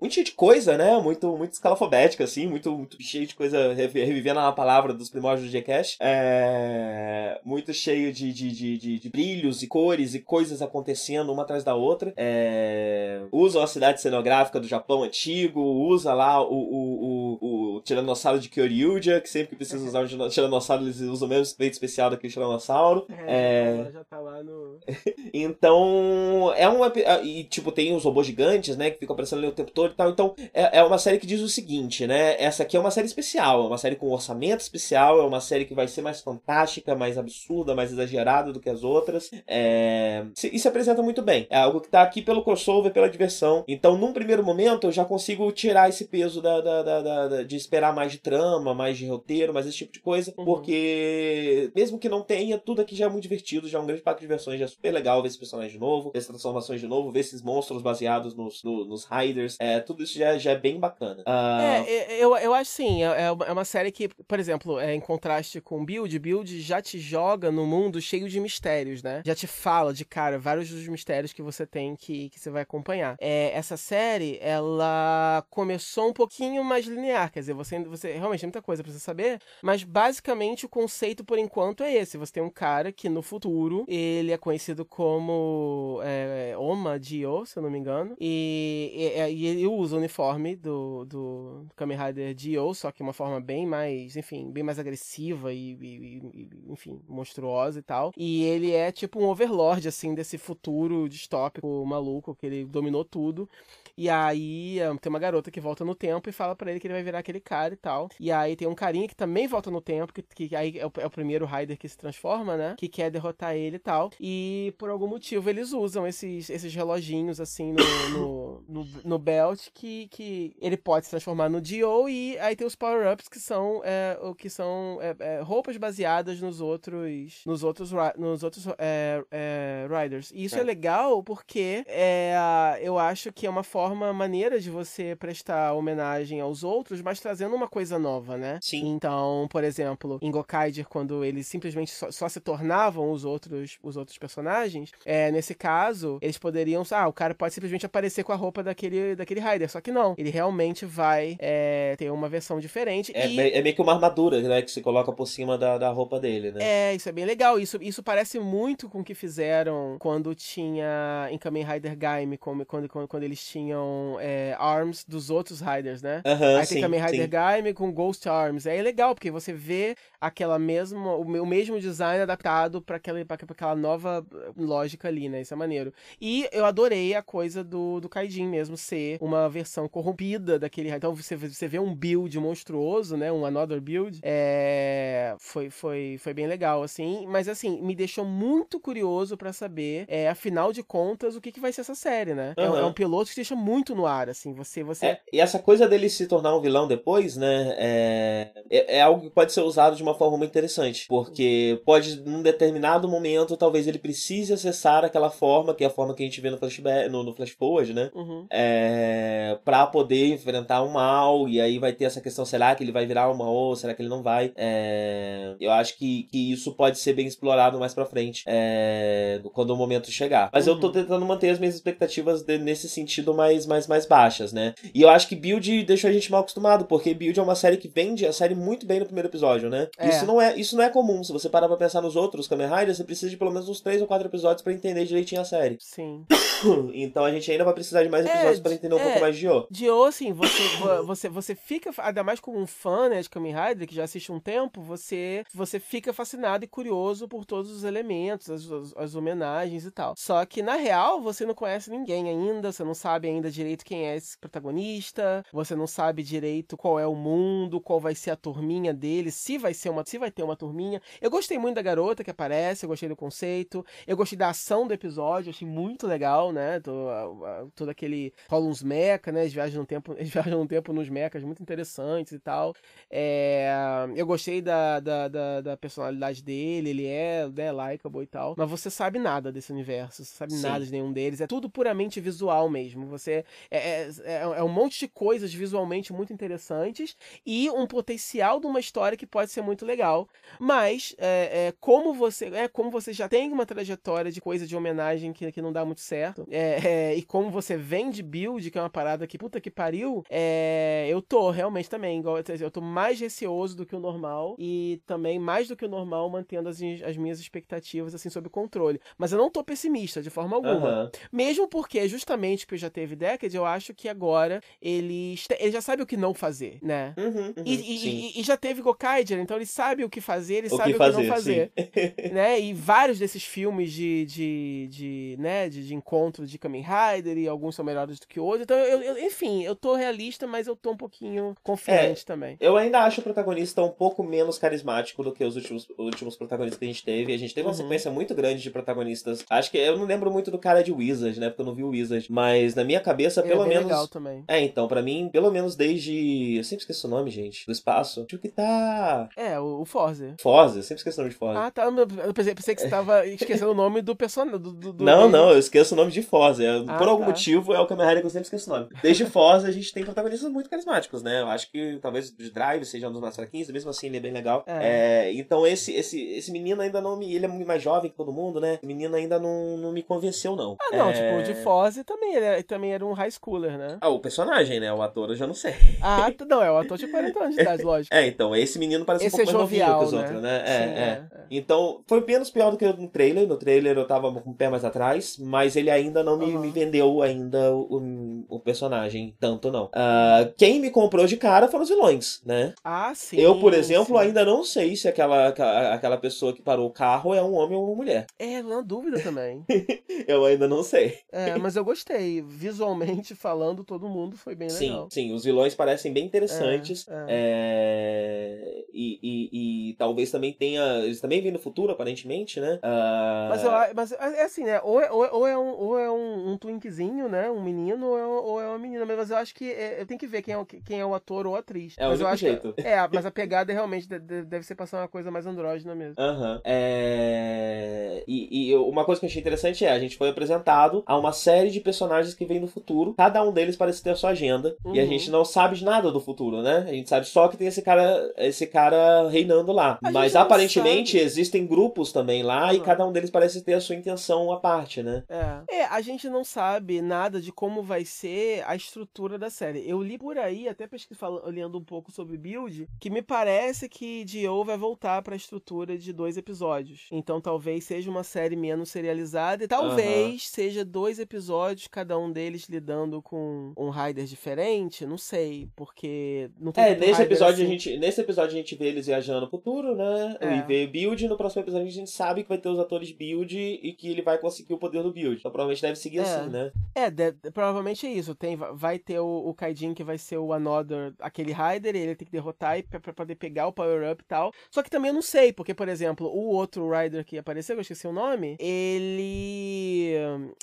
muito 0.00 0.12
cheio 0.14 0.26
de 0.26 0.32
coisa, 0.32 0.76
né? 0.76 0.96
Muito, 1.00 1.36
muito 1.36 1.52
escalafobético, 1.52 2.22
assim, 2.22 2.46
muito, 2.46 2.70
muito 2.76 3.02
cheio 3.02 3.26
de 3.26 3.34
coisa, 3.34 3.72
revi- 3.72 4.04
revivendo 4.04 4.40
a 4.40 4.52
palavra 4.52 4.92
dos 4.92 5.08
primórdios 5.08 5.50
do 5.50 5.58
Gcash. 5.58 5.96
É, 6.00 7.40
muito 7.44 7.72
cheio 7.72 8.12
de, 8.12 8.32
de, 8.32 8.50
de, 8.78 8.98
de 8.98 9.10
brilhos 9.14 9.62
e 9.62 9.68
cores 9.68 10.12
e 10.14 10.18
coisas 10.18 10.60
acontecendo 10.60 11.32
uma 11.32 11.42
atrás 11.42 11.62
da 11.62 11.74
outra. 11.74 12.12
É, 12.16 13.20
usam 13.30 13.62
a 13.62 13.66
cidade 13.68 14.00
cenográfica 14.00 14.58
do 14.58 14.66
Japão 14.66 15.04
antigo, 15.04 15.60
usa 15.60 16.12
lá 16.12 16.42
o, 16.42 16.52
o, 16.52 17.38
o, 17.40 17.76
o 17.76 17.80
Tiranossauro 17.82 18.40
de 18.40 18.48
Kyoryuja, 18.48 19.20
que 19.20 19.28
sempre 19.28 19.50
que 19.50 19.56
precisa 19.56 19.84
usar 19.86 20.02
um 20.02 20.06
tira- 20.06 20.28
Tiranossauro, 20.28 20.82
eles 20.82 21.00
usam 21.00 21.26
o 21.26 21.30
mesmo 21.30 21.54
efeito 21.54 21.74
especial 21.74 22.10
daquele 22.10 22.32
Tiranossauro. 22.32 23.06
É, 23.26 23.84
É. 23.86 23.90
já 23.92 24.02
tá 24.04 24.18
lá 24.18 24.42
no. 24.42 24.78
Então, 25.32 26.52
é 26.56 26.68
um. 26.68 26.82
ah, 26.82 26.92
E, 27.22 27.44
tipo, 27.44 27.70
tem 27.70 27.94
os 27.94 28.02
robôs 28.04 28.26
gigantes, 28.26 28.76
né? 28.76 28.90
Que 28.90 28.98
ficam 28.98 29.14
aparecendo 29.14 29.38
ali 29.40 29.48
o 29.48 29.52
tempo 29.52 29.70
todo 29.70 29.92
e 29.92 29.94
tal. 29.94 30.10
Então, 30.10 30.34
é, 30.52 30.78
é 30.78 30.82
uma 30.82 30.98
série 30.98 31.18
que 31.18 31.26
diz 31.26 31.40
o 31.40 31.48
seguinte, 31.48 32.06
né? 32.06 32.40
Essa 32.42 32.62
aqui 32.62 32.76
é 32.76 32.80
uma 32.80 32.90
série 32.90 33.06
especial. 33.06 33.64
É 33.64 33.66
uma 33.66 33.78
série 33.78 33.96
com 33.96 34.10
orçamento 34.10 34.60
especial. 34.60 35.18
É 35.20 35.22
uma 35.22 35.40
série 35.40 35.64
que 35.64 35.74
vai 35.74 35.86
ser 35.86 36.02
mais 36.02 36.20
fantástica, 36.20 36.94
mais 36.94 37.18
absurda, 37.18 37.74
mais 37.74 37.92
exagerada 37.92 38.52
do 38.52 38.60
que 38.60 38.70
as 38.70 38.82
outras. 38.82 39.03
É... 39.46 40.24
se- 40.34 40.50
E 40.54 40.58
se 40.58 40.68
apresenta 40.68 41.02
muito 41.02 41.22
bem. 41.22 41.46
É 41.50 41.58
algo 41.58 41.80
que 41.80 41.88
tá 41.88 42.02
aqui 42.02 42.22
pelo 42.22 42.42
crossover, 42.44 42.92
pela 42.92 43.08
diversão. 43.08 43.64
Então, 43.68 43.96
num 43.96 44.12
primeiro 44.12 44.42
momento, 44.44 44.86
eu 44.86 44.92
já 44.92 45.04
consigo 45.04 45.50
tirar 45.52 45.88
esse 45.88 46.04
peso 46.06 46.40
da, 46.40 46.60
da, 46.60 46.82
da- 46.82 47.28
da- 47.28 47.42
de 47.42 47.56
esperar 47.56 47.94
mais 47.94 48.12
de 48.12 48.18
trama, 48.18 48.74
mais 48.74 48.96
de 48.98 49.06
roteiro, 49.06 49.52
mais 49.54 49.66
esse 49.66 49.76
tipo 49.78 49.92
de 49.92 50.00
coisa. 50.00 50.32
Uhum. 50.38 50.44
Porque, 50.44 51.70
mesmo 51.74 51.98
que 51.98 52.08
não 52.08 52.22
tenha, 52.22 52.58
tudo 52.58 52.82
aqui 52.82 52.94
já 52.96 53.06
é 53.06 53.08
muito 53.08 53.22
divertido. 53.22 53.68
Já 53.68 53.78
é 53.78 53.80
um 53.80 53.86
grande 53.86 54.02
parque 54.02 54.20
de 54.20 54.26
diversões. 54.26 54.58
Já 54.58 54.64
é 54.64 54.68
super 54.68 54.92
legal 54.92 55.20
ver 55.22 55.28
esse 55.28 55.38
personagem 55.38 55.72
de 55.72 55.78
novo, 55.78 56.10
ver 56.10 56.18
essas 56.18 56.28
transformações 56.30 56.80
de 56.80 56.86
novo, 56.86 57.10
ver 57.10 57.20
esses 57.20 57.42
monstros 57.42 57.82
baseados 57.82 58.34
nos, 58.34 58.62
no- 58.62 58.84
nos 58.84 59.04
Riders. 59.04 59.56
É, 59.60 59.80
tudo 59.80 60.02
isso 60.02 60.18
já, 60.18 60.36
já 60.38 60.52
é 60.52 60.58
bem 60.58 60.78
bacana. 60.78 61.22
Ah, 61.26 61.84
É, 61.86 62.14
é, 62.18 62.24
eu, 62.24 62.36
eu 62.36 62.54
acho 62.54 62.70
sim, 62.70 63.02
é, 63.02 63.22
é 63.26 63.30
uma- 63.30 63.44
é 63.46 63.52
uma 63.52 63.64
série 63.64 63.90
que, 63.92 64.08
por 64.08 64.38
exemplo, 64.38 64.78
é, 64.78 64.94
em 64.94 65.00
contraste 65.00 65.60
com 65.60 65.84
Build, 65.84 66.18
Build 66.18 66.60
já 66.60 66.80
te 66.80 66.98
joga 66.98 67.50
no 67.50 67.66
mundo 67.66 68.00
cheio 68.00 68.28
de 68.28 68.40
mistérios, 68.40 68.93
né? 69.02 69.22
Já 69.24 69.34
te 69.34 69.46
fala 69.46 69.92
de 69.92 70.04
cara 70.04 70.38
vários 70.38 70.68
dos 70.70 70.86
mistérios 70.88 71.32
que 71.32 71.42
você 71.42 71.66
tem 71.66 71.96
que, 71.96 72.28
que 72.30 72.38
você 72.38 72.50
vai 72.50 72.62
acompanhar. 72.62 73.16
É, 73.20 73.52
essa 73.54 73.76
série, 73.76 74.38
ela 74.40 75.44
começou 75.50 76.08
um 76.08 76.12
pouquinho 76.12 76.62
mais 76.64 76.86
linear, 76.86 77.30
quer 77.32 77.40
dizer, 77.40 77.54
você, 77.54 77.78
você 77.84 78.12
realmente 78.12 78.40
tem 78.40 78.48
muita 78.48 78.62
coisa 78.62 78.82
pra 78.82 78.92
você 78.92 78.98
saber, 78.98 79.40
mas 79.62 79.82
basicamente 79.82 80.66
o 80.66 80.68
conceito 80.68 81.24
por 81.24 81.38
enquanto 81.38 81.82
é 81.82 81.94
esse. 81.94 82.16
Você 82.18 82.32
tem 82.32 82.42
um 82.42 82.50
cara 82.50 82.92
que 82.92 83.08
no 83.08 83.22
futuro 83.22 83.84
ele 83.88 84.32
é 84.32 84.36
conhecido 84.38 84.84
como 84.84 86.00
é, 86.04 86.54
Oma 86.58 86.98
Dio, 86.98 87.44
se 87.46 87.56
eu 87.58 87.62
não 87.62 87.70
me 87.70 87.78
engano, 87.78 88.16
e, 88.20 88.92
e, 88.94 89.32
e 89.32 89.46
ele 89.46 89.66
usa 89.66 89.96
o 89.96 89.98
uniforme 89.98 90.56
do, 90.56 91.04
do 91.04 91.66
Kamen 91.76 91.96
Rider 91.98 92.34
Dio, 92.34 92.74
só 92.74 92.90
que 92.90 93.02
uma 93.02 93.12
forma 93.12 93.40
bem 93.40 93.66
mais, 93.66 94.16
enfim, 94.16 94.50
bem 94.50 94.62
mais 94.62 94.78
agressiva 94.78 95.52
e, 95.52 95.72
e- 95.74 96.22
e- 96.34 96.50
enfim, 96.72 97.00
monstruosa 97.08 97.78
e 97.78 97.82
tal. 97.82 98.12
E 98.16 98.44
ele 98.44 98.72
é 98.72 98.83
tipo 98.92 99.20
um 99.20 99.28
overlord, 99.28 99.86
assim, 99.88 100.14
desse 100.14 100.38
futuro 100.38 101.08
distópico 101.08 101.84
maluco, 101.86 102.34
que 102.34 102.46
ele 102.46 102.64
dominou 102.64 103.04
tudo. 103.04 103.48
E 103.96 104.10
aí 104.10 104.80
eh, 104.80 104.94
tem 105.00 105.10
uma 105.10 105.18
garota 105.18 105.50
que 105.50 105.60
volta 105.60 105.84
no 105.84 105.94
tempo 105.94 106.28
e 106.28 106.32
fala 106.32 106.54
pra 106.56 106.70
ele 106.70 106.80
que 106.80 106.86
ele 106.86 106.94
vai 106.94 107.02
virar 107.02 107.20
aquele 107.20 107.40
cara 107.40 107.74
e 107.74 107.76
tal. 107.76 108.08
E 108.18 108.30
aí 108.30 108.56
tem 108.56 108.66
um 108.66 108.74
carinha 108.74 109.06
que 109.06 109.14
também 109.14 109.46
volta 109.46 109.70
no 109.70 109.80
tempo, 109.80 110.12
que, 110.12 110.22
que 110.22 110.56
aí 110.56 110.78
é 110.78 110.86
o, 110.86 110.92
é 110.98 111.06
o 111.06 111.10
primeiro 111.10 111.46
Rider 111.46 111.78
que 111.78 111.88
se 111.88 111.96
transforma, 111.96 112.56
né? 112.56 112.74
Que 112.76 112.88
quer 112.88 113.10
derrotar 113.10 113.54
ele 113.54 113.76
e 113.76 113.78
tal. 113.78 114.10
E 114.20 114.74
por 114.78 114.90
algum 114.90 115.06
motivo 115.06 115.48
eles 115.48 115.72
usam 115.72 116.06
esses, 116.06 116.50
esses 116.50 116.74
reloginhos 116.74 117.40
assim 117.40 117.72
no, 117.72 118.10
no, 118.10 118.64
no, 118.68 118.88
no 119.04 119.18
belt 119.18 119.68
que, 119.72 120.08
que 120.08 120.56
ele 120.60 120.76
pode 120.76 121.06
se 121.06 121.10
transformar 121.10 121.48
no 121.48 121.60
Dio. 121.60 122.08
E 122.08 122.38
aí 122.38 122.56
tem 122.56 122.66
os 122.66 122.74
power-ups 122.74 123.28
que 123.28 123.38
são, 123.38 123.80
é, 123.84 124.18
o 124.20 124.34
que 124.34 124.50
são 124.50 124.98
é, 125.00 125.14
é, 125.18 125.40
roupas 125.40 125.76
baseadas 125.76 126.40
nos 126.40 126.60
outros. 126.60 127.42
Nos 127.46 127.62
outros, 127.62 127.92
nos 128.18 128.42
outros 128.42 128.66
é, 128.78 129.24
é, 129.30 129.86
Riders. 129.88 130.32
E 130.34 130.44
isso 130.44 130.58
é, 130.58 130.62
legal 130.62 131.22
porque 131.22 131.84
é, 131.86 132.80
eu 132.82 132.98
acho 132.98 133.32
que 133.32 133.46
é 133.46 133.50
uma 133.50 133.62
forma 133.62 133.83
maneira 133.88 134.60
de 134.60 134.70
você 134.70 135.16
prestar 135.16 135.72
homenagem 135.72 136.40
aos 136.40 136.62
outros, 136.62 137.02
mas 137.02 137.20
trazendo 137.20 137.54
uma 137.54 137.68
coisa 137.68 137.98
nova, 137.98 138.36
né? 138.36 138.58
Sim. 138.62 138.86
Então, 138.86 139.46
por 139.50 139.64
exemplo, 139.64 140.18
em 140.22 140.30
Gokaiger, 140.30 140.86
quando 140.88 141.24
eles 141.24 141.46
simplesmente 141.46 141.90
só, 141.90 142.10
só 142.10 142.28
se 142.28 142.40
tornavam 142.40 143.10
os 143.10 143.24
outros, 143.24 143.78
os 143.82 143.96
outros 143.96 144.18
personagens, 144.18 144.90
é, 145.04 145.30
nesse 145.30 145.54
caso, 145.54 146.18
eles 146.20 146.38
poderiam. 146.38 146.82
Ah, 146.90 147.08
o 147.08 147.12
cara 147.12 147.34
pode 147.34 147.54
simplesmente 147.54 147.86
aparecer 147.86 148.22
com 148.22 148.32
a 148.32 148.36
roupa 148.36 148.62
daquele, 148.62 149.16
daquele 149.16 149.40
Rider. 149.40 149.70
Só 149.70 149.80
que 149.80 149.90
não. 149.90 150.14
Ele 150.16 150.30
realmente 150.30 150.86
vai 150.86 151.36
é, 151.38 151.94
ter 151.96 152.10
uma 152.10 152.28
versão 152.28 152.60
diferente. 152.60 153.12
É, 153.14 153.28
e... 153.28 153.40
é 153.40 153.62
meio 153.62 153.74
que 153.74 153.82
uma 153.82 153.94
armadura, 153.94 154.40
né? 154.40 154.62
Que 154.62 154.70
se 154.70 154.80
coloca 154.80 155.12
por 155.12 155.26
cima 155.26 155.58
da, 155.58 155.78
da 155.78 155.90
roupa 155.90 156.20
dele, 156.20 156.52
né? 156.52 156.60
É, 156.62 156.94
isso 156.94 157.08
é 157.08 157.12
bem 157.12 157.24
legal. 157.24 157.58
Isso, 157.58 157.78
isso 157.80 158.02
parece 158.02 158.38
muito 158.38 158.88
com 158.88 159.00
o 159.00 159.04
que 159.04 159.14
fizeram 159.14 159.96
quando 159.98 160.34
tinha 160.34 161.28
em 161.30 161.38
Kamen 161.38 161.64
Rider 161.64 161.96
Gaime, 161.96 162.36
quando, 162.36 162.64
quando, 162.66 162.88
quando 162.88 163.22
eles 163.22 163.44
tinham 163.44 163.73
é, 164.20 164.54
arms 164.58 165.04
dos 165.06 165.30
outros 165.30 165.60
Riders, 165.60 166.02
né? 166.02 166.22
Aham, 166.24 166.58
Aí 166.58 166.66
sim, 166.66 166.74
tem 166.74 166.82
Kamen 166.82 167.00
Rider. 167.00 167.28
Gaime 167.28 167.74
com 167.74 167.92
Ghost 167.92 168.28
Arms. 168.28 168.66
Aí 168.66 168.78
é 168.78 168.82
legal, 168.82 169.14
porque 169.14 169.30
você 169.30 169.52
vê 169.52 169.96
aquela 170.20 170.58
mesma, 170.58 171.14
o 171.16 171.24
me- 171.24 171.38
o 171.40 171.46
mesmo 171.46 171.78
design 171.80 172.22
adaptado 172.22 172.80
para 172.80 172.96
aquela, 172.96 173.24
pra 173.24 173.36
aquela 173.48 173.74
nova 173.76 174.24
lógica 174.56 175.08
ali, 175.08 175.28
né? 175.28 175.40
Isso 175.42 175.52
é 175.54 175.56
maneiro. 175.56 175.92
E 176.20 176.48
eu 176.52 176.64
adorei 176.64 177.14
a 177.14 177.22
coisa 177.22 177.62
do, 177.64 178.00
do 178.00 178.08
Kaijin 178.08 178.46
mesmo 178.48 178.76
ser 178.76 179.18
uma 179.20 179.48
versão 179.48 179.88
corrompida 179.88 180.58
daquele. 180.58 180.90
Então 180.90 181.14
você, 181.14 181.36
vê- 181.36 181.48
você 181.48 181.68
vê 181.68 181.78
um 181.78 181.94
build 181.94 182.38
monstruoso, 182.38 183.16
né? 183.16 183.30
Um 183.32 183.44
Another 183.44 183.80
Build. 183.80 184.20
É, 184.22 185.34
foi, 185.38 185.70
foi, 185.70 186.16
foi 186.18 186.34
bem 186.34 186.46
legal, 186.46 186.82
assim. 186.82 187.26
Mas 187.28 187.48
assim, 187.48 187.80
me 187.82 187.94
deixou 187.94 188.24
muito 188.24 188.78
curioso 188.80 189.36
pra 189.36 189.52
saber, 189.52 190.04
é, 190.08 190.28
afinal 190.28 190.72
de 190.72 190.82
contas, 190.82 191.36
o 191.36 191.40
que, 191.40 191.52
que 191.52 191.60
vai 191.60 191.72
ser 191.72 191.80
essa 191.82 191.94
série, 191.94 192.34
né? 192.34 192.54
É, 192.56 192.62
um- 192.68 192.72
Aham. 192.74 192.80
é 192.80 192.84
um 192.86 192.92
piloto 192.92 193.30
que 193.30 193.36
deixa 193.36 193.54
muito 193.64 193.94
no 193.94 194.06
ar, 194.06 194.28
assim. 194.28 194.52
Você. 194.54 194.82
você 194.82 195.06
É, 195.06 195.20
e 195.32 195.40
essa 195.40 195.58
coisa 195.58 195.88
dele 195.88 196.10
se 196.10 196.26
tornar 196.26 196.54
um 196.54 196.60
vilão 196.60 196.86
depois 196.86 197.36
né, 197.36 197.74
é, 197.78 198.50
é, 198.70 198.98
é, 198.98 199.02
algo 199.02 199.22
que 199.22 199.30
pode 199.30 199.52
ser 199.52 199.62
usado 199.62 199.96
de 199.96 200.02
uma 200.02 200.14
forma 200.14 200.36
muito 200.36 200.50
interessante, 200.50 201.06
porque 201.08 201.80
pode, 201.84 202.20
num 202.20 202.42
determinado 202.42 203.08
momento, 203.08 203.56
talvez 203.56 203.86
ele 203.86 203.98
precise 203.98 204.52
acessar 204.52 205.04
aquela 205.04 205.30
forma, 205.30 205.74
que 205.74 205.82
é 205.82 205.86
a 205.86 205.90
forma 205.90 206.14
que 206.14 206.22
a 206.22 206.26
gente 206.26 206.40
vê 206.40 206.50
no 206.50 206.58
flashback, 206.58 207.08
no, 207.08 207.22
no 207.22 207.34
flash 207.34 207.52
forward, 207.52 207.94
né, 207.94 208.10
uhum. 208.14 208.46
é, 208.50 209.58
pra 209.64 209.86
poder 209.86 210.32
enfrentar 210.34 210.82
um 210.82 210.90
mal, 210.90 211.48
e 211.48 211.60
aí 211.60 211.78
vai 211.78 211.92
ter 211.92 212.04
essa 212.04 212.20
questão, 212.20 212.44
será 212.44 212.74
que 212.74 212.84
ele 212.84 212.92
vai 212.92 213.06
virar 213.06 213.30
uma 213.30 213.48
ou 213.48 213.74
será 213.74 213.94
que 213.94 214.02
ele 214.02 214.08
não 214.08 214.22
vai? 214.22 214.52
É, 214.56 215.54
eu 215.58 215.70
acho 215.72 215.96
que, 215.96 216.24
que 216.24 216.52
isso 216.52 216.74
pode 216.74 216.98
ser 216.98 217.14
bem 217.14 217.26
explorado 217.26 217.78
mais 217.78 217.94
pra 217.94 218.04
frente, 218.04 218.44
é, 218.46 219.40
quando 219.52 219.70
o 219.70 219.76
momento 219.76 220.10
chegar. 220.10 220.50
Mas 220.52 220.66
uhum. 220.66 220.74
eu 220.74 220.80
tô 220.80 220.88
uhum. 220.88 220.92
tentando 220.92 221.24
manter 221.24 221.50
as 221.50 221.58
minhas 221.58 221.74
expectativas 221.74 222.42
de, 222.42 222.58
nesse 222.58 222.88
sentido 222.88 223.32
mais, 223.32 223.53
mais, 223.66 223.86
mais 223.86 224.06
baixas, 224.06 224.52
né, 224.52 224.74
e 224.94 225.02
eu 225.02 225.08
acho 225.08 225.28
que 225.28 225.36
Build 225.36 225.84
deixou 225.84 226.08
a 226.10 226.12
gente 226.12 226.30
mal 226.30 226.40
acostumado, 226.40 226.84
porque 226.84 227.14
Build 227.14 227.38
é 227.38 227.42
uma 227.42 227.54
série 227.54 227.76
que 227.76 227.88
vende 227.88 228.26
a 228.26 228.32
série 228.32 228.54
muito 228.54 228.86
bem 228.86 229.00
no 229.00 229.06
primeiro 229.06 229.28
episódio, 229.28 229.68
né? 229.68 229.88
É. 229.98 230.08
Isso, 230.08 230.26
não 230.26 230.40
é, 230.40 230.56
isso 230.56 230.76
não 230.76 230.84
é 230.84 230.90
comum. 230.90 231.22
Se 231.22 231.32
você 231.32 231.48
parar 231.48 231.68
pra 231.68 231.76
pensar 231.76 232.00
nos 232.00 232.16
outros 232.16 232.48
Kamen 232.48 232.68
Riders, 232.68 232.96
você 232.96 233.04
precisa 233.04 233.30
de 233.30 233.36
pelo 233.36 233.50
menos 233.50 233.68
uns 233.68 233.80
3 233.80 234.00
ou 234.00 234.06
4 234.06 234.28
episódios 234.28 234.62
para 234.62 234.72
entender 234.72 235.04
direitinho 235.04 235.40
a 235.40 235.44
série. 235.44 235.76
Sim. 235.80 236.24
então 236.94 237.24
a 237.24 237.30
gente 237.30 237.50
ainda 237.50 237.64
vai 237.64 237.74
precisar 237.74 238.02
de 238.02 238.08
mais 238.08 238.26
episódios 238.26 238.58
é, 238.58 238.62
para 238.62 238.72
entender 238.72 238.94
um 238.94 238.98
é, 238.98 239.04
pouco 239.04 239.20
mais 239.20 239.36
de 239.36 239.48
O. 239.48 239.66
De 239.70 239.90
O, 239.90 240.04
assim, 240.04 240.32
você, 240.32 240.62
você, 241.04 241.28
você 241.28 241.54
fica, 241.54 241.90
ainda 241.98 242.22
mais 242.22 242.40
como 242.40 242.58
um 242.58 242.66
fã 242.66 243.08
né, 243.08 243.20
de 243.20 243.28
Kamen 243.28 243.54
Rider, 243.54 243.88
que 243.88 243.94
já 243.94 244.04
assiste 244.04 244.32
um 244.32 244.40
tempo, 244.40 244.82
você, 244.82 245.44
você 245.52 245.78
fica 245.78 246.12
fascinado 246.12 246.64
e 246.64 246.68
curioso 246.68 247.28
por 247.28 247.44
todos 247.44 247.70
os 247.70 247.84
elementos, 247.84 248.50
as, 248.50 248.70
as, 248.70 248.96
as 248.96 249.14
homenagens 249.14 249.84
e 249.84 249.90
tal. 249.90 250.14
Só 250.16 250.44
que, 250.44 250.62
na 250.62 250.76
real, 250.76 251.20
você 251.20 251.44
não 251.44 251.54
conhece 251.54 251.90
ninguém 251.90 252.28
ainda, 252.28 252.72
você 252.72 252.84
não 252.84 252.94
sabe 252.94 253.28
ainda 253.28 253.43
direito 253.50 253.84
quem 253.84 254.06
é 254.06 254.16
esse 254.16 254.38
protagonista, 254.38 255.44
você 255.52 255.74
não 255.74 255.86
sabe 255.86 256.22
direito 256.22 256.76
qual 256.76 256.98
é 256.98 257.06
o 257.06 257.14
mundo, 257.14 257.80
qual 257.80 258.00
vai 258.00 258.14
ser 258.14 258.30
a 258.30 258.36
turminha 258.36 258.92
dele, 258.92 259.30
se 259.30 259.58
vai 259.58 259.74
ser 259.74 259.88
uma, 259.90 260.04
se 260.04 260.18
vai 260.18 260.30
ter 260.30 260.42
uma 260.42 260.56
turminha. 260.56 261.00
Eu 261.20 261.30
gostei 261.30 261.58
muito 261.58 261.76
da 261.76 261.82
garota 261.82 262.22
que 262.22 262.30
aparece, 262.30 262.84
eu 262.84 262.88
gostei 262.88 263.08
do 263.08 263.16
conceito, 263.16 263.84
eu 264.06 264.16
gostei 264.16 264.38
da 264.38 264.50
ação 264.50 264.86
do 264.86 264.94
episódio, 264.94 265.50
achei 265.50 265.66
muito 265.66 266.06
legal, 266.06 266.52
né? 266.52 266.80
Todo, 266.80 267.70
todo 267.74 267.88
aquele 267.88 268.32
rola 268.48 268.66
uns 268.66 268.82
mecha, 268.82 269.32
né? 269.32 269.42
Eles 269.42 269.52
viajam 269.52 269.80
no 269.80 269.86
tempo, 269.86 270.14
eles 270.18 270.30
viajam 270.30 270.60
no 270.60 270.66
tempo 270.66 270.92
nos 270.92 271.08
mechas 271.08 271.42
muito 271.42 271.62
interessantes 271.62 272.32
e 272.32 272.38
tal. 272.38 272.74
É, 273.10 273.68
eu 274.14 274.26
gostei 274.26 274.60
da, 274.60 275.00
da, 275.00 275.28
da, 275.28 275.60
da, 275.60 275.76
personalidade 275.76 276.42
dele, 276.42 276.90
ele 276.90 277.06
é, 277.06 277.48
né, 277.48 277.72
likeable 277.72 278.22
e 278.22 278.26
tal. 278.26 278.54
Mas 278.56 278.70
você 278.70 278.90
sabe 278.90 279.18
nada 279.18 279.50
desse 279.50 279.72
universo, 279.72 280.24
você 280.24 280.34
sabe 280.34 280.52
Sim. 280.52 280.62
nada 280.62 280.84
de 280.84 280.90
nenhum 280.90 281.12
deles. 281.12 281.40
É 281.40 281.46
tudo 281.46 281.68
puramente 281.68 282.20
visual 282.20 282.68
mesmo. 282.68 283.06
Você 283.06 283.33
é, 283.34 283.44
é, 283.70 284.10
é, 284.24 284.40
é 284.42 284.62
um 284.62 284.68
monte 284.68 285.00
de 285.00 285.08
coisas 285.08 285.52
visualmente 285.52 286.12
muito 286.12 286.32
interessantes 286.32 287.16
e 287.44 287.70
um 287.70 287.86
potencial 287.86 288.60
de 288.60 288.66
uma 288.66 288.80
história 288.80 289.16
que 289.16 289.26
pode 289.26 289.50
ser 289.50 289.62
muito 289.62 289.84
legal. 289.84 290.28
Mas, 290.58 291.14
é, 291.18 291.68
é, 291.68 291.74
como 291.80 292.12
você 292.14 292.46
é 292.46 292.68
como 292.68 292.90
você 292.90 293.12
já 293.12 293.28
tem 293.28 293.52
uma 293.52 293.66
trajetória 293.66 294.30
de 294.30 294.40
coisa 294.40 294.66
de 294.66 294.76
homenagem 294.76 295.32
que, 295.32 295.50
que 295.50 295.62
não 295.62 295.72
dá 295.72 295.84
muito 295.84 296.00
certo, 296.00 296.46
é, 296.50 297.12
é, 297.12 297.14
e 297.14 297.22
como 297.22 297.50
você 297.50 297.76
vende 297.76 298.22
build, 298.22 298.70
que 298.70 298.78
é 298.78 298.80
uma 298.80 298.90
parada 298.90 299.26
que 299.26 299.38
puta 299.38 299.60
que 299.60 299.70
pariu, 299.70 300.24
é, 300.28 301.06
eu 301.08 301.22
tô 301.22 301.50
realmente 301.50 301.88
também, 301.88 302.18
igual, 302.18 302.38
eu 302.38 302.70
tô 302.70 302.80
mais 302.80 303.20
receoso 303.20 303.76
do 303.76 303.86
que 303.86 303.94
o 303.94 304.00
normal 304.00 304.56
e 304.58 305.00
também 305.06 305.38
mais 305.38 305.68
do 305.68 305.76
que 305.76 305.84
o 305.84 305.88
normal 305.88 306.28
mantendo 306.28 306.68
as, 306.68 306.78
as 307.06 307.16
minhas 307.16 307.40
expectativas 307.40 308.14
assim 308.14 308.30
sob 308.30 308.48
controle. 308.48 309.00
Mas 309.16 309.32
eu 309.32 309.38
não 309.38 309.50
tô 309.50 309.62
pessimista 309.62 310.22
de 310.22 310.30
forma 310.30 310.56
alguma. 310.56 311.04
Uhum. 311.04 311.10
Mesmo 311.32 311.68
porque, 311.68 312.06
justamente 312.08 312.66
porque 312.66 312.78
já 312.78 312.90
teve 312.90 313.13
Decade, 313.14 313.56
eu 313.56 313.64
acho 313.64 313.94
que 313.94 314.08
agora 314.08 314.60
eles, 314.80 315.46
ele 315.58 315.72
já 315.72 315.80
sabe 315.80 316.02
o 316.02 316.06
que 316.06 316.16
não 316.16 316.34
fazer, 316.34 316.78
né? 316.82 317.14
Uhum, 317.16 317.54
uhum, 317.56 317.64
e, 317.64 317.74
e, 317.74 318.40
e, 318.40 318.42
já 318.42 318.56
teve 318.56 318.82
Gokaiger, 318.82 319.38
então 319.38 319.56
ele 319.56 319.66
sabe 319.66 320.04
o 320.04 320.10
que 320.10 320.20
fazer, 320.20 320.56
ele 320.56 320.66
o 320.68 320.76
sabe 320.76 320.94
que 320.94 320.96
o 320.96 321.04
que 321.04 321.12
não 321.12 321.24
fazer. 321.24 321.72
né? 322.32 322.60
E 322.60 322.72
vários 322.72 323.18
desses 323.18 323.44
filmes 323.44 323.92
de, 323.92 324.24
de, 324.26 324.88
de, 324.90 325.36
né, 325.38 325.68
de, 325.68 325.86
de 325.86 325.94
encontro 325.94 326.46
de 326.46 326.58
Kamen 326.58 326.84
Rider, 326.84 327.38
e 327.38 327.48
alguns 327.48 327.74
são 327.74 327.84
melhores 327.84 328.18
do 328.18 328.26
que 328.26 328.40
outros. 328.40 328.62
Então, 328.62 328.76
eu, 328.78 329.02
eu, 329.02 329.18
enfim, 329.18 329.62
eu 329.62 329.74
tô 329.74 329.94
realista, 329.94 330.46
mas 330.46 330.66
eu 330.66 330.76
tô 330.76 330.92
um 330.92 330.96
pouquinho 330.96 331.54
confiante 331.62 332.22
é, 332.22 332.26
também. 332.26 332.56
Eu 332.60 332.76
ainda 332.76 333.00
acho 333.00 333.20
o 333.20 333.24
protagonista 333.24 333.82
um 333.82 333.90
pouco 333.90 334.22
menos 334.22 334.58
carismático 334.58 335.22
do 335.22 335.32
que 335.32 335.44
os 335.44 335.56
últimos, 335.56 335.88
últimos 335.98 336.36
protagonistas 336.36 336.78
que 336.78 336.84
a 336.84 336.88
gente 336.88 337.04
teve. 337.04 337.32
A 337.32 337.38
gente 337.38 337.54
teve 337.54 337.66
uma 337.66 337.72
uhum. 337.72 337.76
sequência 337.76 338.10
muito 338.10 338.34
grande 338.34 338.62
de 338.62 338.70
protagonistas. 338.70 339.44
Acho 339.48 339.70
que 339.70 339.78
eu 339.78 339.96
não 339.96 340.04
lembro 340.04 340.30
muito 340.30 340.50
do 340.50 340.58
cara 340.58 340.82
de 340.82 340.92
Wizard, 340.92 341.38
né? 341.38 341.48
Porque 341.48 341.62
eu 341.62 341.66
não 341.66 341.74
vi 341.74 341.82
o 341.82 341.90
Wizard. 341.90 342.30
Mas 342.30 342.74
na 342.74 342.84
minha 342.84 343.00
cabeça, 343.04 343.40
Ele 343.40 343.48
pelo 343.48 343.64
é 343.64 343.68
menos. 343.68 343.84
legal 343.84 344.08
também. 344.08 344.44
É, 344.48 344.60
então, 344.60 344.88
para 344.88 345.02
mim, 345.02 345.28
pelo 345.32 345.50
menos 345.50 345.76
desde. 345.76 346.56
Eu 346.56 346.64
sempre 346.64 346.82
esqueço 346.82 347.06
o 347.06 347.10
nome, 347.10 347.30
gente. 347.30 347.66
Do 347.66 347.72
espaço. 347.72 348.24
Tipo 348.24 348.42
que 348.42 348.48
tá. 348.48 349.28
É, 349.36 349.58
o, 349.58 349.82
o 349.82 349.84
Forze. 349.84 350.34
Forze, 350.40 350.78
eu 350.78 350.82
sempre 350.82 351.00
esqueço 351.00 351.18
o 351.18 351.22
nome 351.22 351.32
de 351.32 351.38
Forze. 351.38 351.58
Ah, 351.58 351.70
tá. 351.70 351.84
Eu 351.84 352.34
pensei, 352.34 352.54
pensei 352.54 352.74
que 352.74 352.82
você 352.82 352.88
tava 352.88 353.26
esquecendo 353.28 353.70
o 353.70 353.74
nome 353.74 354.02
do 354.02 354.16
personagem. 354.16 354.58
Do, 354.58 354.72
do, 354.72 354.92
do 354.92 355.04
não, 355.04 355.28
não, 355.28 355.50
eu 355.50 355.58
esqueço 355.58 355.94
o 355.94 355.96
nome 355.96 356.10
de 356.10 356.22
Forze. 356.22 356.64
Ah, 356.66 356.98
Por 356.98 357.08
algum 357.08 357.22
tá. 357.22 357.28
motivo 357.28 357.74
é 357.74 357.80
o 357.80 357.86
Kamen 357.86 358.06
Rider 358.06 358.20
que 358.20 358.26
eu 358.26 358.30
sempre 358.30 358.46
esqueço 358.46 358.70
o 358.70 358.74
nome. 358.74 358.88
Desde 359.02 359.26
Forze 359.26 359.66
a 359.66 359.70
gente 359.70 359.92
tem 359.92 360.04
protagonistas 360.04 360.50
muito 360.50 360.68
carismáticos, 360.70 361.22
né? 361.22 361.40
Eu 361.40 361.48
acho 361.48 361.70
que 361.70 361.98
talvez 362.00 362.30
o 362.30 362.52
Drive 362.52 362.84
seja 362.84 363.08
um 363.08 363.12
dos 363.12 363.20
mais 363.20 363.36
fraquinhos, 363.36 363.68
mesmo 363.70 363.90
assim 363.90 364.06
ele 364.06 364.16
é 364.16 364.20
bem 364.20 364.32
legal. 364.32 364.64
É. 364.66 365.26
É, 365.26 365.32
então 365.32 365.66
esse, 365.66 365.92
esse, 365.92 366.20
esse 366.20 366.50
menino 366.52 366.80
ainda 366.80 367.00
não 367.00 367.16
me. 367.16 367.34
Ele 367.34 367.44
é 367.44 367.48
muito 367.48 367.66
mais 367.66 367.82
jovem 367.82 368.10
que 368.10 368.16
todo 368.16 368.32
mundo, 368.32 368.60
né? 368.60 368.78
O 368.82 368.86
menino 368.86 369.14
ainda 369.16 369.38
não, 369.38 369.76
não 369.76 369.92
me 369.92 370.02
convenceu, 370.02 370.56
não. 370.56 370.76
Ah, 370.80 370.96
não, 370.96 371.10
é... 371.10 371.12
tipo, 371.12 371.36
o 371.38 371.42
de 371.42 371.62
Forze 371.62 372.04
também, 372.04 372.34
ele, 372.34 372.62
também 372.62 372.92
era 372.94 373.04
um 373.04 373.12
high 373.12 373.30
schooler, 373.30 373.76
né? 373.76 373.98
Ah, 374.00 374.08
o 374.08 374.20
personagem, 374.20 374.80
né? 374.80 374.92
O 374.92 375.02
ator 375.02 375.30
eu 375.30 375.36
já 375.36 375.46
não 375.46 375.54
sei. 375.54 375.74
Ah, 376.00 376.32
não, 376.46 376.62
é 376.62 376.70
o 376.70 376.76
ator 376.76 376.96
de 376.98 377.06
40 377.06 377.38
anos 377.42 377.56
de 377.56 377.62
idade, 377.62 377.82
lógico. 377.84 378.14
É, 378.14 378.26
então, 378.26 378.54
esse 378.54 378.78
menino 378.78 379.04
parece 379.04 379.26
esse 379.26 379.34
um 379.34 379.44
pouco 379.44 379.50
é 379.50 379.54
mais 379.54 379.68
jovial, 379.68 379.98
que 379.98 380.04
os 380.04 380.12
né? 380.12 380.18
outros, 380.18 380.42
né? 380.42 380.62
É, 380.64 380.66
Sim, 380.66 380.94
é. 380.94 381.28
é. 381.40 381.44
Então, 381.50 382.00
foi 382.06 382.24
menos 382.24 382.50
pior 382.50 382.70
do 382.70 382.76
que 382.76 382.86
no 382.86 383.08
trailer. 383.08 383.46
No 383.46 383.56
trailer 383.56 383.96
eu 383.96 384.06
tava 384.06 384.32
com 384.40 384.50
o 384.50 384.54
pé 384.54 384.68
mais 384.68 384.84
atrás, 384.84 385.36
mas 385.38 385.76
ele 385.76 385.90
ainda 385.90 386.22
não 386.22 386.38
me, 386.38 386.46
uhum. 386.46 386.60
me 386.60 386.70
vendeu 386.70 387.22
ainda 387.22 387.72
o, 387.72 388.44
o, 388.48 388.60
personagem 388.60 389.34
tanto, 389.38 389.70
não. 389.70 389.86
Uh, 389.86 390.52
quem 390.56 390.80
me 390.80 390.90
comprou 390.90 391.26
de 391.26 391.36
cara 391.36 391.68
foram 391.68 391.84
os 391.84 391.88
vilões, 391.88 392.40
né? 392.44 392.74
Ah, 392.82 393.12
sim. 393.14 393.38
Eu, 393.38 393.58
por 393.58 393.74
exemplo, 393.74 394.16
sim. 394.18 394.26
ainda 394.26 394.44
não 394.44 394.64
sei 394.64 394.96
se 394.96 395.08
aquela, 395.08 395.48
aquela 395.48 396.16
pessoa 396.16 396.52
que 396.52 396.62
parou 396.62 396.86
o 396.86 396.92
carro 396.92 397.34
é 397.34 397.42
um 397.42 397.54
homem 397.54 397.76
ou 397.76 397.86
uma 397.86 397.96
mulher. 397.96 398.26
É, 398.38 398.60
uma 398.60 398.82
dúvida 398.82 399.20
também. 399.20 399.64
eu 400.26 400.44
ainda 400.44 400.66
não 400.66 400.82
sei. 400.82 401.18
É, 401.32 401.56
mas 401.58 401.76
eu 401.76 401.84
gostei. 401.84 402.42
Visualmente 402.84 403.34
falando, 403.34 403.84
todo 403.84 404.08
mundo 404.08 404.36
foi 404.36 404.54
bem 404.54 404.68
legal. 404.68 405.08
Sim, 405.10 405.28
sim. 405.28 405.34
Os 405.34 405.44
vilões 405.44 405.74
parecem 405.74 406.12
bem 406.12 406.24
interessantes. 406.24 407.06
É, 407.08 407.12
é. 407.12 407.24
É... 407.28 408.84
E, 408.92 409.18
e, 409.22 409.90
e, 409.90 409.94
talvez 409.94 410.30
também 410.30 410.52
tenha. 410.52 411.00
Eles 411.00 411.20
também 411.20 411.42
vêm 411.42 411.50
no 411.50 411.58
futuro, 411.58 411.92
aparentemente, 411.92 412.60
né? 412.60 412.78
Uh... 412.82 413.48
Mas, 413.48 413.64
eu, 413.64 413.70
mas 413.94 414.12
é, 414.12 414.16
é 414.40 414.44
assim, 414.44 414.64
né? 414.64 414.80
Ou 414.82 415.00
é, 415.00 415.10
ou 415.10 415.46
é, 415.46 415.58
um, 415.58 415.74
ou 415.76 415.98
é 415.98 416.10
um, 416.10 416.52
um 416.52 416.58
twinkzinho, 416.58 417.28
né? 417.28 417.50
Um 417.50 417.62
menino, 417.62 418.06
ou 418.06 418.18
é, 418.18 418.26
ou 418.26 418.60
é 418.60 418.68
uma 418.68 418.78
menina. 418.78 419.04
Mas 419.04 419.30
eu 419.30 419.36
acho 419.36 419.54
que 419.54 419.70
é, 419.70 420.00
eu 420.00 420.06
tenho 420.06 420.18
que 420.18 420.26
ver 420.26 420.42
quem 420.42 420.54
é, 420.54 420.58
o, 420.58 420.64
quem 420.64 421.00
é 421.00 421.04
o 421.04 421.14
ator 421.14 421.46
ou 421.46 421.56
a 421.56 421.58
atriz. 421.58 421.94
É 421.98 422.06
mas 422.06 422.20
o 422.20 422.36
jeito. 422.36 422.72
Que, 422.72 422.82
é, 422.82 423.08
mas 423.12 423.26
a 423.26 423.30
pegada 423.30 423.72
realmente 423.72 424.06
deve 424.06 424.62
ser 424.62 424.76
passar 424.76 425.00
uma 425.00 425.08
coisa 425.08 425.30
mais 425.30 425.46
andrógena 425.46 425.94
mesmo. 425.94 426.14
Aham. 426.18 426.54
Uhum. 426.54 426.60
É... 426.64 428.22
E, 428.28 428.70
e 428.70 428.76
uma 428.76 429.04
coisa 429.04 429.20
que 429.20 429.26
eu 429.26 429.30
achei 429.30 429.40
interessante 429.40 429.84
é, 429.84 429.90
a 429.90 429.98
gente 429.98 430.16
foi 430.16 430.28
apresentado 430.28 431.02
a 431.06 431.18
uma 431.18 431.32
série 431.32 431.70
de 431.70 431.80
personagens 431.80 432.34
que 432.34 432.44
vêm 432.44 432.60
no 432.60 432.68
futuro. 432.74 433.14
Cada 433.14 433.42
um 433.42 433.52
deles 433.52 433.76
parece 433.76 434.02
ter 434.02 434.10
a 434.10 434.16
sua 434.16 434.30
agenda. 434.30 434.76
Uhum. 434.84 434.94
E 434.94 435.00
a 435.00 435.02
uhum. 435.04 435.08
gente 435.08 435.30
não 435.30 435.44
sabe 435.44 435.76
de 435.76 435.84
nada 435.84 436.10
do 436.10 436.20
futuro, 436.20 436.60
né? 436.60 436.84
A 436.88 436.92
gente 436.92 437.08
sabe 437.08 437.26
só 437.26 437.48
que 437.48 437.56
tem 437.56 437.68
esse 437.68 437.80
cara, 437.80 438.32
esse 438.36 438.66
cara 438.66 439.28
reinando 439.28 439.72
lá. 439.72 439.98
A 440.02 440.10
Mas 440.10 440.34
aparentemente 440.34 441.12
sabe. 441.12 441.24
existem 441.24 441.66
grupos 441.66 442.12
também 442.12 442.42
lá 442.42 442.68
uhum. 442.68 442.74
e 442.74 442.80
cada 442.80 443.06
um 443.06 443.12
deles 443.12 443.30
parece 443.30 443.62
ter 443.62 443.74
a 443.74 443.80
sua 443.80 443.94
intenção 443.94 444.52
à 444.52 444.58
parte, 444.58 445.02
né? 445.02 445.22
É. 445.28 445.78
é, 445.80 445.84
a 445.84 446.00
gente 446.00 446.28
não 446.28 446.44
sabe 446.44 447.00
nada 447.00 447.40
de 447.40 447.52
como 447.52 447.82
vai 447.82 448.04
ser 448.04 448.64
a 448.66 448.74
estrutura 448.74 449.38
da 449.38 449.48
série. 449.48 449.88
Eu 449.88 450.02
li 450.02 450.18
por 450.18 450.36
aí, 450.36 450.68
até 450.68 450.86
pesquisando, 450.86 451.42
olhando 451.44 451.78
um 451.78 451.84
pouco 451.84 452.10
sobre 452.10 452.36
build, 452.36 452.88
que 453.00 453.10
me 453.10 453.22
parece 453.22 453.88
que 453.88 454.24
Dio 454.24 454.64
vai 454.64 454.76
voltar 454.76 455.22
para 455.22 455.34
a 455.34 455.36
estrutura 455.36 455.96
de 455.96 456.12
dois 456.12 456.36
episódios. 456.36 457.08
Então 457.12 457.40
talvez 457.40 457.84
seja 457.84 458.10
uma 458.10 458.24
série 458.24 458.56
menos 458.56 458.90
serializada 458.90 459.64
e 459.64 459.68
talvez 459.68 460.32
uhum. 460.32 460.38
seja 460.38 460.84
dois 460.84 461.18
episódios, 461.18 461.86
cada 461.86 462.18
um 462.18 462.30
deles 462.30 462.63
lidando 462.70 463.20
com 463.22 463.72
um 463.76 463.90
rider 463.90 464.24
diferente, 464.24 465.04
não 465.06 465.18
sei, 465.18 465.68
porque 465.76 466.50
não 466.58 466.72
tem 466.72 466.84
É, 466.84 466.94
nesse 466.96 467.22
episódio 467.22 467.54
assim. 467.54 467.64
a 467.64 467.66
gente, 467.66 467.96
nesse 467.98 468.20
episódio 468.20 468.54
a 468.54 468.56
gente 468.56 468.74
vê 468.74 468.86
eles 468.86 469.06
viajando 469.06 469.48
pro 469.48 469.58
futuro 469.58 469.94
né? 469.94 470.36
É. 470.40 470.56
E 470.56 470.62
ver 470.62 470.86
build, 470.88 471.26
no 471.28 471.36
próximo 471.36 471.62
episódio 471.62 471.86
a 471.86 471.90
gente 471.90 472.10
sabe 472.10 472.42
que 472.42 472.48
vai 472.48 472.58
ter 472.58 472.68
os 472.68 472.78
atores 472.78 473.10
build 473.12 473.56
e 473.58 473.92
que 473.92 474.08
ele 474.08 474.22
vai 474.22 474.38
conseguir 474.38 474.74
o 474.74 474.78
poder 474.78 475.02
do 475.02 475.12
build. 475.12 475.38
Então 475.38 475.50
provavelmente 475.50 475.82
deve 475.82 475.96
seguir 475.96 476.18
É. 476.18 476.22
assim, 476.22 476.48
né? 476.50 476.72
É, 476.94 477.10
provavelmente 477.50 478.06
é 478.06 478.10
isso. 478.10 478.34
Tem, 478.34 478.56
vai 478.56 478.98
ter 478.98 479.18
o, 479.20 479.48
o 479.48 479.54
Kaijin 479.54 479.94
que 479.94 480.04
vai 480.04 480.18
ser 480.18 480.38
o 480.38 480.52
Another, 480.52 481.12
aquele 481.20 481.52
Rider, 481.52 481.94
e 481.94 481.98
ele 481.98 482.14
tem 482.16 482.26
que 482.26 482.32
derrotar 482.32 482.78
e 482.78 482.82
pra, 482.82 483.00
pra 483.00 483.12
poder 483.12 483.34
pegar 483.36 483.66
o 483.66 483.72
Power 483.72 484.10
Up 484.12 484.22
e 484.22 484.26
tal. 484.26 484.52
Só 484.70 484.82
que 484.82 484.90
também 484.90 485.08
eu 485.08 485.14
não 485.14 485.22
sei, 485.22 485.52
porque, 485.52 485.74
por 485.74 485.88
exemplo, 485.88 486.26
o 486.28 486.48
outro 486.54 486.88
Rider 486.90 487.24
que 487.24 487.38
apareceu, 487.38 487.76
eu 487.76 487.80
esqueci 487.82 488.06
o 488.06 488.12
nome, 488.12 488.56
ele. 488.58 490.14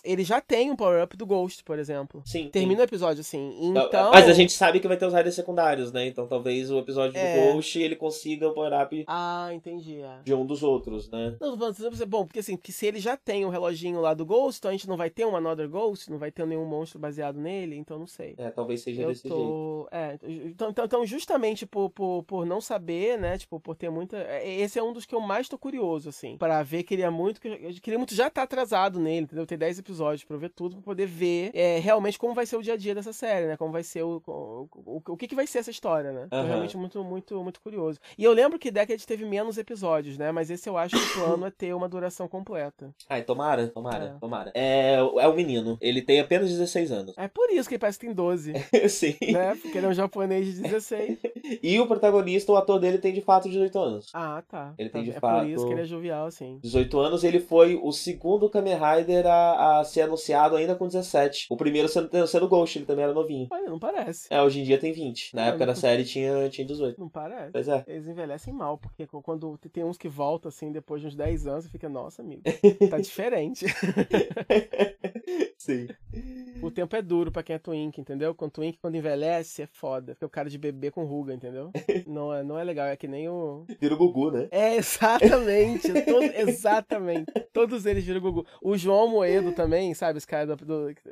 Ele 0.04 0.24
já 0.24 0.42
tem 0.42 0.72
um 0.72 0.76
Power 0.76 1.04
Up 1.04 1.16
do 1.16 1.26
Ghost, 1.26 1.64
por 1.64 1.78
exemplo. 1.80 1.91
Sim. 2.26 2.50
Termina 2.50 2.82
o 2.82 2.84
episódio 2.84 3.22
assim. 3.22 3.52
sim. 3.60 3.70
Então. 3.70 4.12
Mas 4.12 4.28
a 4.30 4.34
gente 4.34 4.52
sabe 4.54 4.80
que 4.80 4.88
vai 4.88 4.98
ter 4.98 5.06
os 5.06 5.14
riders 5.14 5.36
secundários, 5.36 5.92
né? 5.92 6.08
Então 6.08 6.28
talvez 6.28 6.70
o 6.72 6.80
episódio 6.80 7.18
É. 7.18 7.48
do 7.48 7.54
Ghost 7.54 7.80
ele 7.80 7.96
consiga 7.96 8.48
o 8.48 8.54
power-up 8.54 9.04
Ah, 9.08 9.50
entendi. 9.54 10.00
é. 10.02 10.20
de 10.24 10.34
um 10.34 10.46
dos 10.46 10.64
outros, 10.64 11.10
né? 11.10 11.36
Não, 11.40 11.58
bom, 12.08 12.26
porque 12.26 12.40
assim, 12.40 12.56
que 12.58 12.72
se 12.72 12.86
ele 12.86 13.00
já 13.00 13.16
tem 13.18 13.46
o 13.46 13.50
reloginho 13.50 14.00
lá 14.02 14.14
do 14.14 14.26
Ghost, 14.26 14.60
então 14.60 14.70
a 14.70 14.74
gente 14.74 14.88
não 14.88 14.98
vai 14.98 15.10
ter 15.10 15.26
um 15.26 15.36
Another 15.36 15.70
Ghost, 15.70 16.10
não 16.10 16.18
vai 16.18 16.32
ter 16.32 16.46
nenhum 16.46 16.66
monstro 16.66 17.00
baseado 17.00 17.40
nele, 17.40 17.76
então 17.78 17.98
não 18.00 18.08
sei. 18.08 18.36
É, 18.38 18.50
talvez 18.50 18.82
seja 18.82 19.04
Eu 19.04 19.10
desse 19.10 19.24
jeito. 19.24 19.36
tô. 19.36 19.88
É, 19.92 20.18
então, 20.24 20.70
então, 20.70 20.86
então, 20.86 21.06
justamente 21.06 21.66
por, 21.66 21.90
por, 21.90 22.24
por 22.24 22.46
não 22.46 22.60
saber, 22.62 23.18
né? 23.18 23.38
Tipo, 23.38 23.60
por 23.60 23.76
ter 23.76 23.90
muita. 23.90 24.18
é, 24.18 24.60
Esse 24.62 24.80
é 24.80 24.84
um 24.84 24.94
dos 24.94 25.06
que 25.06 25.16
eu 25.16 25.22
mais 25.22 25.48
tô 25.48 25.58
curioso, 25.58 26.10
assim. 26.10 26.38
Pra 26.38 26.62
ver, 26.64 26.84
queria 26.84 27.10
muito. 27.12 27.40
queria 27.42 27.98
muito 27.98 28.14
já 28.16 28.28
estar 28.28 28.44
atrasado 28.44 29.00
nele, 29.00 29.24
entendeu? 29.26 29.46
Ter 29.46 29.58
10 29.58 29.80
episódios 29.80 30.24
pra 30.24 30.36
eu 30.36 30.40
ver 30.40 30.50
tudo, 30.50 30.76
pra 30.76 30.84
poder 30.84 31.06
ver 31.06 31.52
é, 31.54 31.80
realmente 31.82 32.18
como 32.18 32.34
vai 32.34 32.46
ser 32.46 32.56
o 32.56 32.62
dia 32.62 32.74
a 32.76 32.78
dia 32.78 32.96
dessa 32.96 33.12
série, 33.14 33.48
né? 33.48 33.58
Como 33.58 33.72
vai 33.72 33.84
ser 33.84 34.04
o. 34.04 34.22
O, 34.26 34.68
o, 34.74 35.02
o 35.10 35.18
que, 35.18 35.28
que 35.28 35.36
vai 35.36 35.46
ser 35.48 35.60
essa 35.60 35.72
história, 35.72 36.12
né? 36.12 36.28
Tô 36.30 36.36
Aham. 36.38 36.48
realmente 36.48 36.78
muito, 36.78 37.04
muito, 37.04 37.44
muito 37.44 37.60
curioso. 37.62 38.00
E 38.18 38.24
eu 38.24 38.32
lembro 38.34 38.58
que 38.60 38.72
Decade 38.72 39.06
teve 39.06 39.26
menos 39.26 39.58
episódios, 39.58 40.18
né? 40.18 40.32
Mas 40.32 40.50
esse 40.50 40.70
eu 40.70 40.78
acho 40.78 40.96
que 40.96 41.20
o 41.20 41.24
plano 41.26 41.46
é 41.46 41.52
ter 41.52 41.74
uma 41.74 41.90
duração 41.90 42.28
completa. 42.28 42.94
Ai, 43.10 43.24
tomara, 43.24 43.68
tomara, 43.68 44.06
É. 44.06 44.20
tomara. 44.20 44.52
É, 44.56 44.96
é 44.96 45.28
o 45.28 45.34
menino. 45.34 45.78
Ele 45.82 46.02
tem 46.02 46.20
apenas 46.20 46.50
16 46.50 46.92
anos. 46.92 47.14
É 47.18 47.28
por 47.28 47.50
isso 47.50 47.68
que 47.68 47.76
ele 47.76 47.80
parece 47.80 48.00
que 48.00 48.06
tem 48.06 48.16
12, 48.16 48.54
Sim. 48.90 49.16
né? 49.32 49.56
Porque 49.62 49.78
ele 49.78 49.88
é 49.88 49.90
um 49.90 49.94
japonês 49.94 50.46
de 50.46 50.62
16. 50.62 51.18
E 51.62 51.80
o 51.80 51.88
protagonista, 51.88 52.52
o 52.52 52.56
ator 52.56 52.80
dele, 52.80 52.98
tem 52.98 53.12
de 53.14 53.20
fato 53.22 53.50
18 53.50 53.78
anos. 53.78 54.10
Ah, 54.14 54.42
tá. 54.48 54.74
Ele 54.78 54.90
Tá 54.90 55.00
tem 55.00 55.04
de? 55.04 55.12
É 55.12 55.20
fato- 55.20 55.42
por 55.42 55.50
isso 55.50 55.66
que 55.66 55.74
ele 55.74 55.82
é 55.82 55.86
jovial, 55.86 56.26
assim. 56.28 56.60
18 56.62 57.00
anos, 57.00 57.24
ele 57.24 57.40
foi 57.40 57.76
o 57.82 57.92
segundo 57.92 58.50
Kamen 58.50 58.76
Rider 58.78 59.26
a, 59.28 59.80
a 59.80 59.84
ser 59.84 60.02
anunciado 60.02 60.56
ainda 60.56 60.76
com 60.76 60.88
17. 60.88 61.48
O 61.50 61.58
primeiro 61.58 61.71
sendo, 61.88 62.28
sendo 62.28 62.48
Ghost, 62.48 62.78
ele 62.78 62.86
também 62.86 63.04
era 63.04 63.14
novinho. 63.14 63.48
Olha, 63.52 63.70
não 63.70 63.80
parece. 63.80 64.28
É, 64.30 64.42
hoje 64.42 64.60
em 64.62 64.64
dia 64.64 64.78
tem 64.78 64.92
20. 64.92 65.36
Na 65.36 65.42
Não, 65.44 65.50
época 65.50 65.66
não- 65.66 65.74
da 65.74 65.80
série 65.80 66.04
tinha, 66.04 66.50
tinha 66.50 66.66
18. 66.66 67.00
Não 67.00 67.10
parece. 67.10 67.52
Pois 67.52 67.68
é. 67.68 67.84
Eles 67.88 68.08
envelhecem 68.08 68.54
mal, 68.54 68.78
porque 68.78 69.08
quando 69.08 69.58
tem 69.72 69.84
uns 69.84 69.98
que 69.98 70.08
voltam, 70.10 70.50
assim, 70.50 70.72
depois 70.72 71.02
de 71.02 71.08
uns 71.08 71.16
10 71.16 71.48
anos, 71.48 71.66
você 71.66 71.70
fica, 71.72 71.88
nossa, 71.90 72.22
amigo, 72.22 72.42
tá 72.90 72.98
diferente. 73.02 73.66
Sim. 75.58 75.88
o 76.62 76.72
tempo 76.72 76.96
é 76.96 77.02
duro 77.02 77.32
pra 77.32 77.44
quem 77.44 77.56
é 77.56 77.60
Twink, 77.60 78.00
entendeu? 78.02 78.34
Quando 78.34 78.52
Twink, 78.52 78.78
quando 78.82 78.96
envelhece, 78.96 79.62
é 79.62 79.68
foda. 79.68 80.14
Fica 80.16 80.26
o 80.26 80.30
cara 80.30 80.50
de 80.50 80.58
bebê 80.58 80.90
com 80.90 81.04
ruga, 81.06 81.34
entendeu? 81.34 81.72
Não 82.08 82.34
é, 82.34 82.44
não 82.44 82.58
é 82.58 82.64
legal, 82.64 82.88
é 82.88 82.96
que 82.96 83.08
nem 83.08 83.30
o... 83.30 83.64
Vira 83.80 83.94
o 83.94 83.98
Gugu, 83.98 84.32
né? 84.32 84.48
É, 84.52 84.76
exatamente. 84.76 85.88
todo- 86.04 86.24
exatamente. 86.36 87.32
Todos 87.54 87.86
eles 87.86 88.04
viram 88.04 88.20
Gugu. 88.20 88.46
O 88.62 88.76
João 88.78 89.08
Moedo 89.10 89.52
também, 89.54 89.94
sabe? 89.94 90.18
Esse 90.18 90.28
cara 90.28 90.46
do, 90.48 90.66
do 90.66 90.90
esse. 90.90 91.06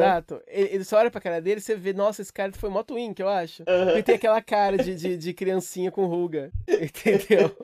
Candidato. 0.00 0.42
Ele, 0.46 0.68
ele 0.74 0.84
só 0.84 0.98
olha 0.98 1.10
pra 1.10 1.20
cara 1.20 1.40
dele 1.40 1.58
e 1.58 1.62
você 1.62 1.74
vê, 1.74 1.92
nossa, 1.92 2.22
esse 2.22 2.32
cara 2.32 2.52
foi 2.52 2.70
mó 2.70 2.82
Twink, 2.82 3.20
eu 3.20 3.28
acho. 3.28 3.64
Ele 3.66 4.02
tem 4.02 4.14
aquela 4.14 4.40
cara 4.42 4.76
de, 4.76 4.94
de, 4.94 5.16
de 5.16 5.32
criancinha 5.34 5.90
com 5.90 6.06
ruga. 6.06 6.50
Entendeu? 6.68 7.56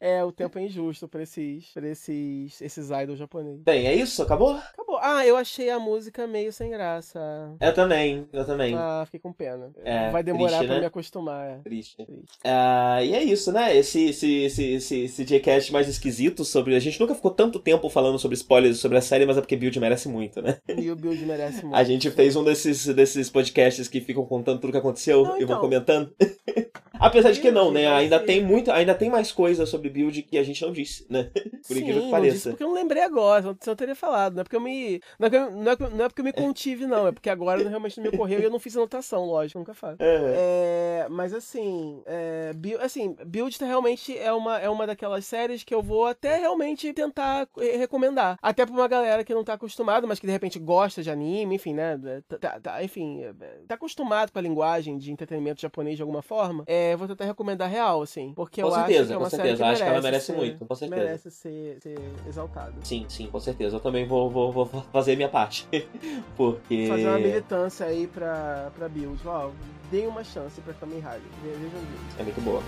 É, 0.00 0.22
o 0.24 0.32
tempo 0.32 0.58
é 0.58 0.62
injusto 0.62 1.06
pra 1.08 1.22
esses, 1.22 1.70
pra 1.72 1.88
esses, 1.88 2.60
esses 2.60 2.90
idols 2.90 3.18
japoneses. 3.18 3.62
Bem, 3.62 3.86
é 3.86 3.94
isso? 3.94 4.22
Acabou? 4.22 4.56
Acabou. 4.56 4.87
Ah, 5.02 5.26
eu 5.26 5.36
achei 5.36 5.70
a 5.70 5.78
música 5.78 6.26
meio 6.26 6.52
sem 6.52 6.70
graça. 6.70 7.18
Eu 7.60 7.74
também, 7.74 8.26
eu 8.32 8.44
também. 8.44 8.74
Ah, 8.76 9.02
fiquei 9.06 9.20
com 9.20 9.32
pena. 9.32 9.70
É, 9.84 10.10
Vai 10.10 10.22
demorar 10.22 10.48
triste, 10.58 10.66
pra 10.66 10.74
né? 10.74 10.80
me 10.80 10.86
acostumar. 10.86 11.46
é. 11.46 11.58
Triste. 11.58 11.96
Triste. 11.96 12.38
Ah, 12.44 13.02
e 13.02 13.14
é 13.14 13.22
isso, 13.22 13.52
né? 13.52 13.76
Esse, 13.76 14.08
esse, 14.08 14.42
esse, 14.44 14.64
esse, 14.72 15.00
esse 15.04 15.24
Jcast 15.24 15.72
mais 15.72 15.88
esquisito 15.88 16.44
sobre. 16.44 16.74
A 16.76 16.80
gente 16.80 16.98
nunca 17.00 17.14
ficou 17.14 17.30
tanto 17.30 17.58
tempo 17.58 17.88
falando 17.88 18.18
sobre 18.18 18.36
spoilers 18.36 18.78
sobre 18.78 18.98
a 18.98 19.02
série, 19.02 19.26
mas 19.26 19.36
é 19.36 19.40
porque 19.40 19.56
Build 19.56 19.78
merece 19.80 20.08
muito, 20.08 20.40
né? 20.42 20.58
E 20.76 20.90
o 20.90 20.96
Build 20.96 21.24
merece 21.24 21.62
muito. 21.62 21.76
A 21.76 21.84
gente 21.84 22.10
fez 22.10 22.36
um 22.36 22.44
desses, 22.44 22.86
desses 22.86 23.30
podcasts 23.30 23.88
que 23.88 24.00
ficam 24.00 24.24
contando 24.24 24.60
tudo 24.60 24.70
que 24.72 24.78
aconteceu 24.78 25.22
Não, 25.24 25.36
e 25.36 25.44
vão 25.44 25.56
então. 25.56 25.60
comentando. 25.60 26.12
Apesar 27.00 27.30
de 27.30 27.40
que 27.40 27.50
não, 27.52 27.70
né? 27.70 27.86
Ainda 27.86 28.18
tem 28.18 28.42
muito, 28.42 28.72
ainda 28.72 28.92
tem 28.94 29.08
mais 29.08 29.30
coisa 29.30 29.64
sobre 29.64 29.88
build 29.88 30.20
que 30.22 30.36
a 30.36 30.42
gente 30.42 30.62
não 30.62 30.72
disse, 30.72 31.06
né? 31.08 31.30
Por 31.68 31.74
Sim, 31.74 31.80
incrível 31.82 32.00
que 32.00 32.04
não 32.06 32.10
pareça. 32.10 32.34
disse 32.34 32.48
porque 32.50 32.64
eu 32.64 32.68
não 32.68 32.74
lembrei 32.74 33.02
agora, 33.02 33.42
senão 33.42 33.56
eu 33.66 33.76
teria 33.76 33.94
falado. 33.94 34.34
Não 34.34 34.40
é 34.40 34.44
porque 34.44 34.56
eu 34.56 34.60
me. 34.60 35.00
Não 35.18 35.28
é, 35.28 35.36
eu- 35.36 35.50
não 35.50 35.72
é, 35.72 35.76
não 35.90 36.04
é 36.04 36.08
porque 36.08 36.20
eu 36.20 36.24
me 36.24 36.32
contive, 36.32 36.86
não. 36.86 37.06
É 37.06 37.12
porque 37.12 37.28
agora 37.30 37.68
realmente 37.68 37.98
não 37.98 38.04
me 38.10 38.16
ocorreu 38.16 38.40
e 38.40 38.44
eu 38.44 38.50
não 38.50 38.58
fiz 38.58 38.76
anotação, 38.76 39.24
lógico, 39.26 39.58
nunca 39.58 39.74
faço. 39.74 40.02
É. 40.02 41.02
É, 41.04 41.06
mas 41.10 41.32
assim, 41.34 42.02
é, 42.06 42.52
Build, 42.54 42.82
assim, 42.82 43.14
Build 43.26 43.56
realmente 43.64 44.16
é 44.16 44.32
uma, 44.32 44.58
é 44.58 44.68
uma 44.68 44.86
daquelas 44.86 45.26
séries 45.26 45.62
que 45.62 45.74
eu 45.74 45.82
vou 45.82 46.06
até 46.06 46.38
realmente 46.38 46.92
tentar 46.92 47.46
eh, 47.58 47.76
recomendar. 47.76 48.38
Até 48.42 48.64
pra 48.64 48.74
uma 48.74 48.88
galera 48.88 49.22
que 49.24 49.34
não 49.34 49.44
tá 49.44 49.54
acostumada, 49.54 50.06
mas 50.06 50.18
que 50.18 50.26
de 50.26 50.32
repente 50.32 50.58
gosta 50.58 51.02
de 51.02 51.10
anime, 51.10 51.56
enfim, 51.56 51.74
né? 51.74 51.98
Tá, 52.28 52.38
tá- 52.38 52.60
tá- 52.60 52.82
enfim, 52.84 53.22
é, 53.22 53.32
tá 53.66 53.74
acostumado 53.74 54.32
com 54.32 54.38
a 54.38 54.42
linguagem 54.42 54.96
de 54.96 55.12
entretenimento 55.12 55.60
japonês 55.60 55.96
de 55.96 56.02
alguma 56.02 56.22
forma. 56.22 56.64
É, 56.66 56.96
vou 56.96 57.06
tentar 57.08 57.24
recomendar 57.24 57.68
real, 57.68 58.02
assim. 58.02 58.32
Porque 58.34 58.62
Com 58.62 58.68
eu 58.68 58.74
certeza, 58.74 59.00
acho 59.00 59.06
que 59.08 59.12
é 59.12 59.16
com 59.16 59.22
uma 59.22 59.30
série 59.30 59.42
certeza. 59.42 59.56
que 59.64 59.68
Acho 59.70 59.82
que 59.82 59.88
ela 59.90 60.00
merece 60.02 60.26
ser- 60.26 60.32
muito, 60.36 60.66
com 60.66 60.74
certeza. 60.74 61.00
Merece 61.04 61.30
ser, 61.30 61.48
ser 61.82 61.98
exaltada. 62.26 62.72
Sim, 62.82 63.06
sim, 63.08 63.26
com 63.26 63.38
certeza. 63.40 63.76
Eu 63.76 63.80
também 63.80 64.06
vou, 64.06 64.30
vou, 64.30 64.52
vou 64.52 64.66
fazer 64.92 65.16
minha 65.16 65.28
parte. 65.28 65.66
Porque. 66.36 66.86
Fazer 66.88 67.06
uma 67.08 67.18
militância 67.18 67.86
aí 67.86 68.06
pra, 68.06 68.70
pra 68.76 68.88
Build. 68.88 69.20
Ó, 69.26 69.50
deem 69.90 70.06
uma 70.06 70.24
chance 70.24 70.60
pra 70.60 70.74
Kamen 70.74 70.98
Rider. 70.98 71.20
Ve- 71.42 71.50
Vejam. 71.50 71.80
É 72.18 72.22
muito 72.22 72.40
boa. 72.42 72.62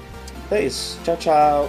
Então 0.47 0.59
é 0.59 0.65
isso. 0.65 0.99
Tchau, 1.05 1.17
tchau. 1.17 1.69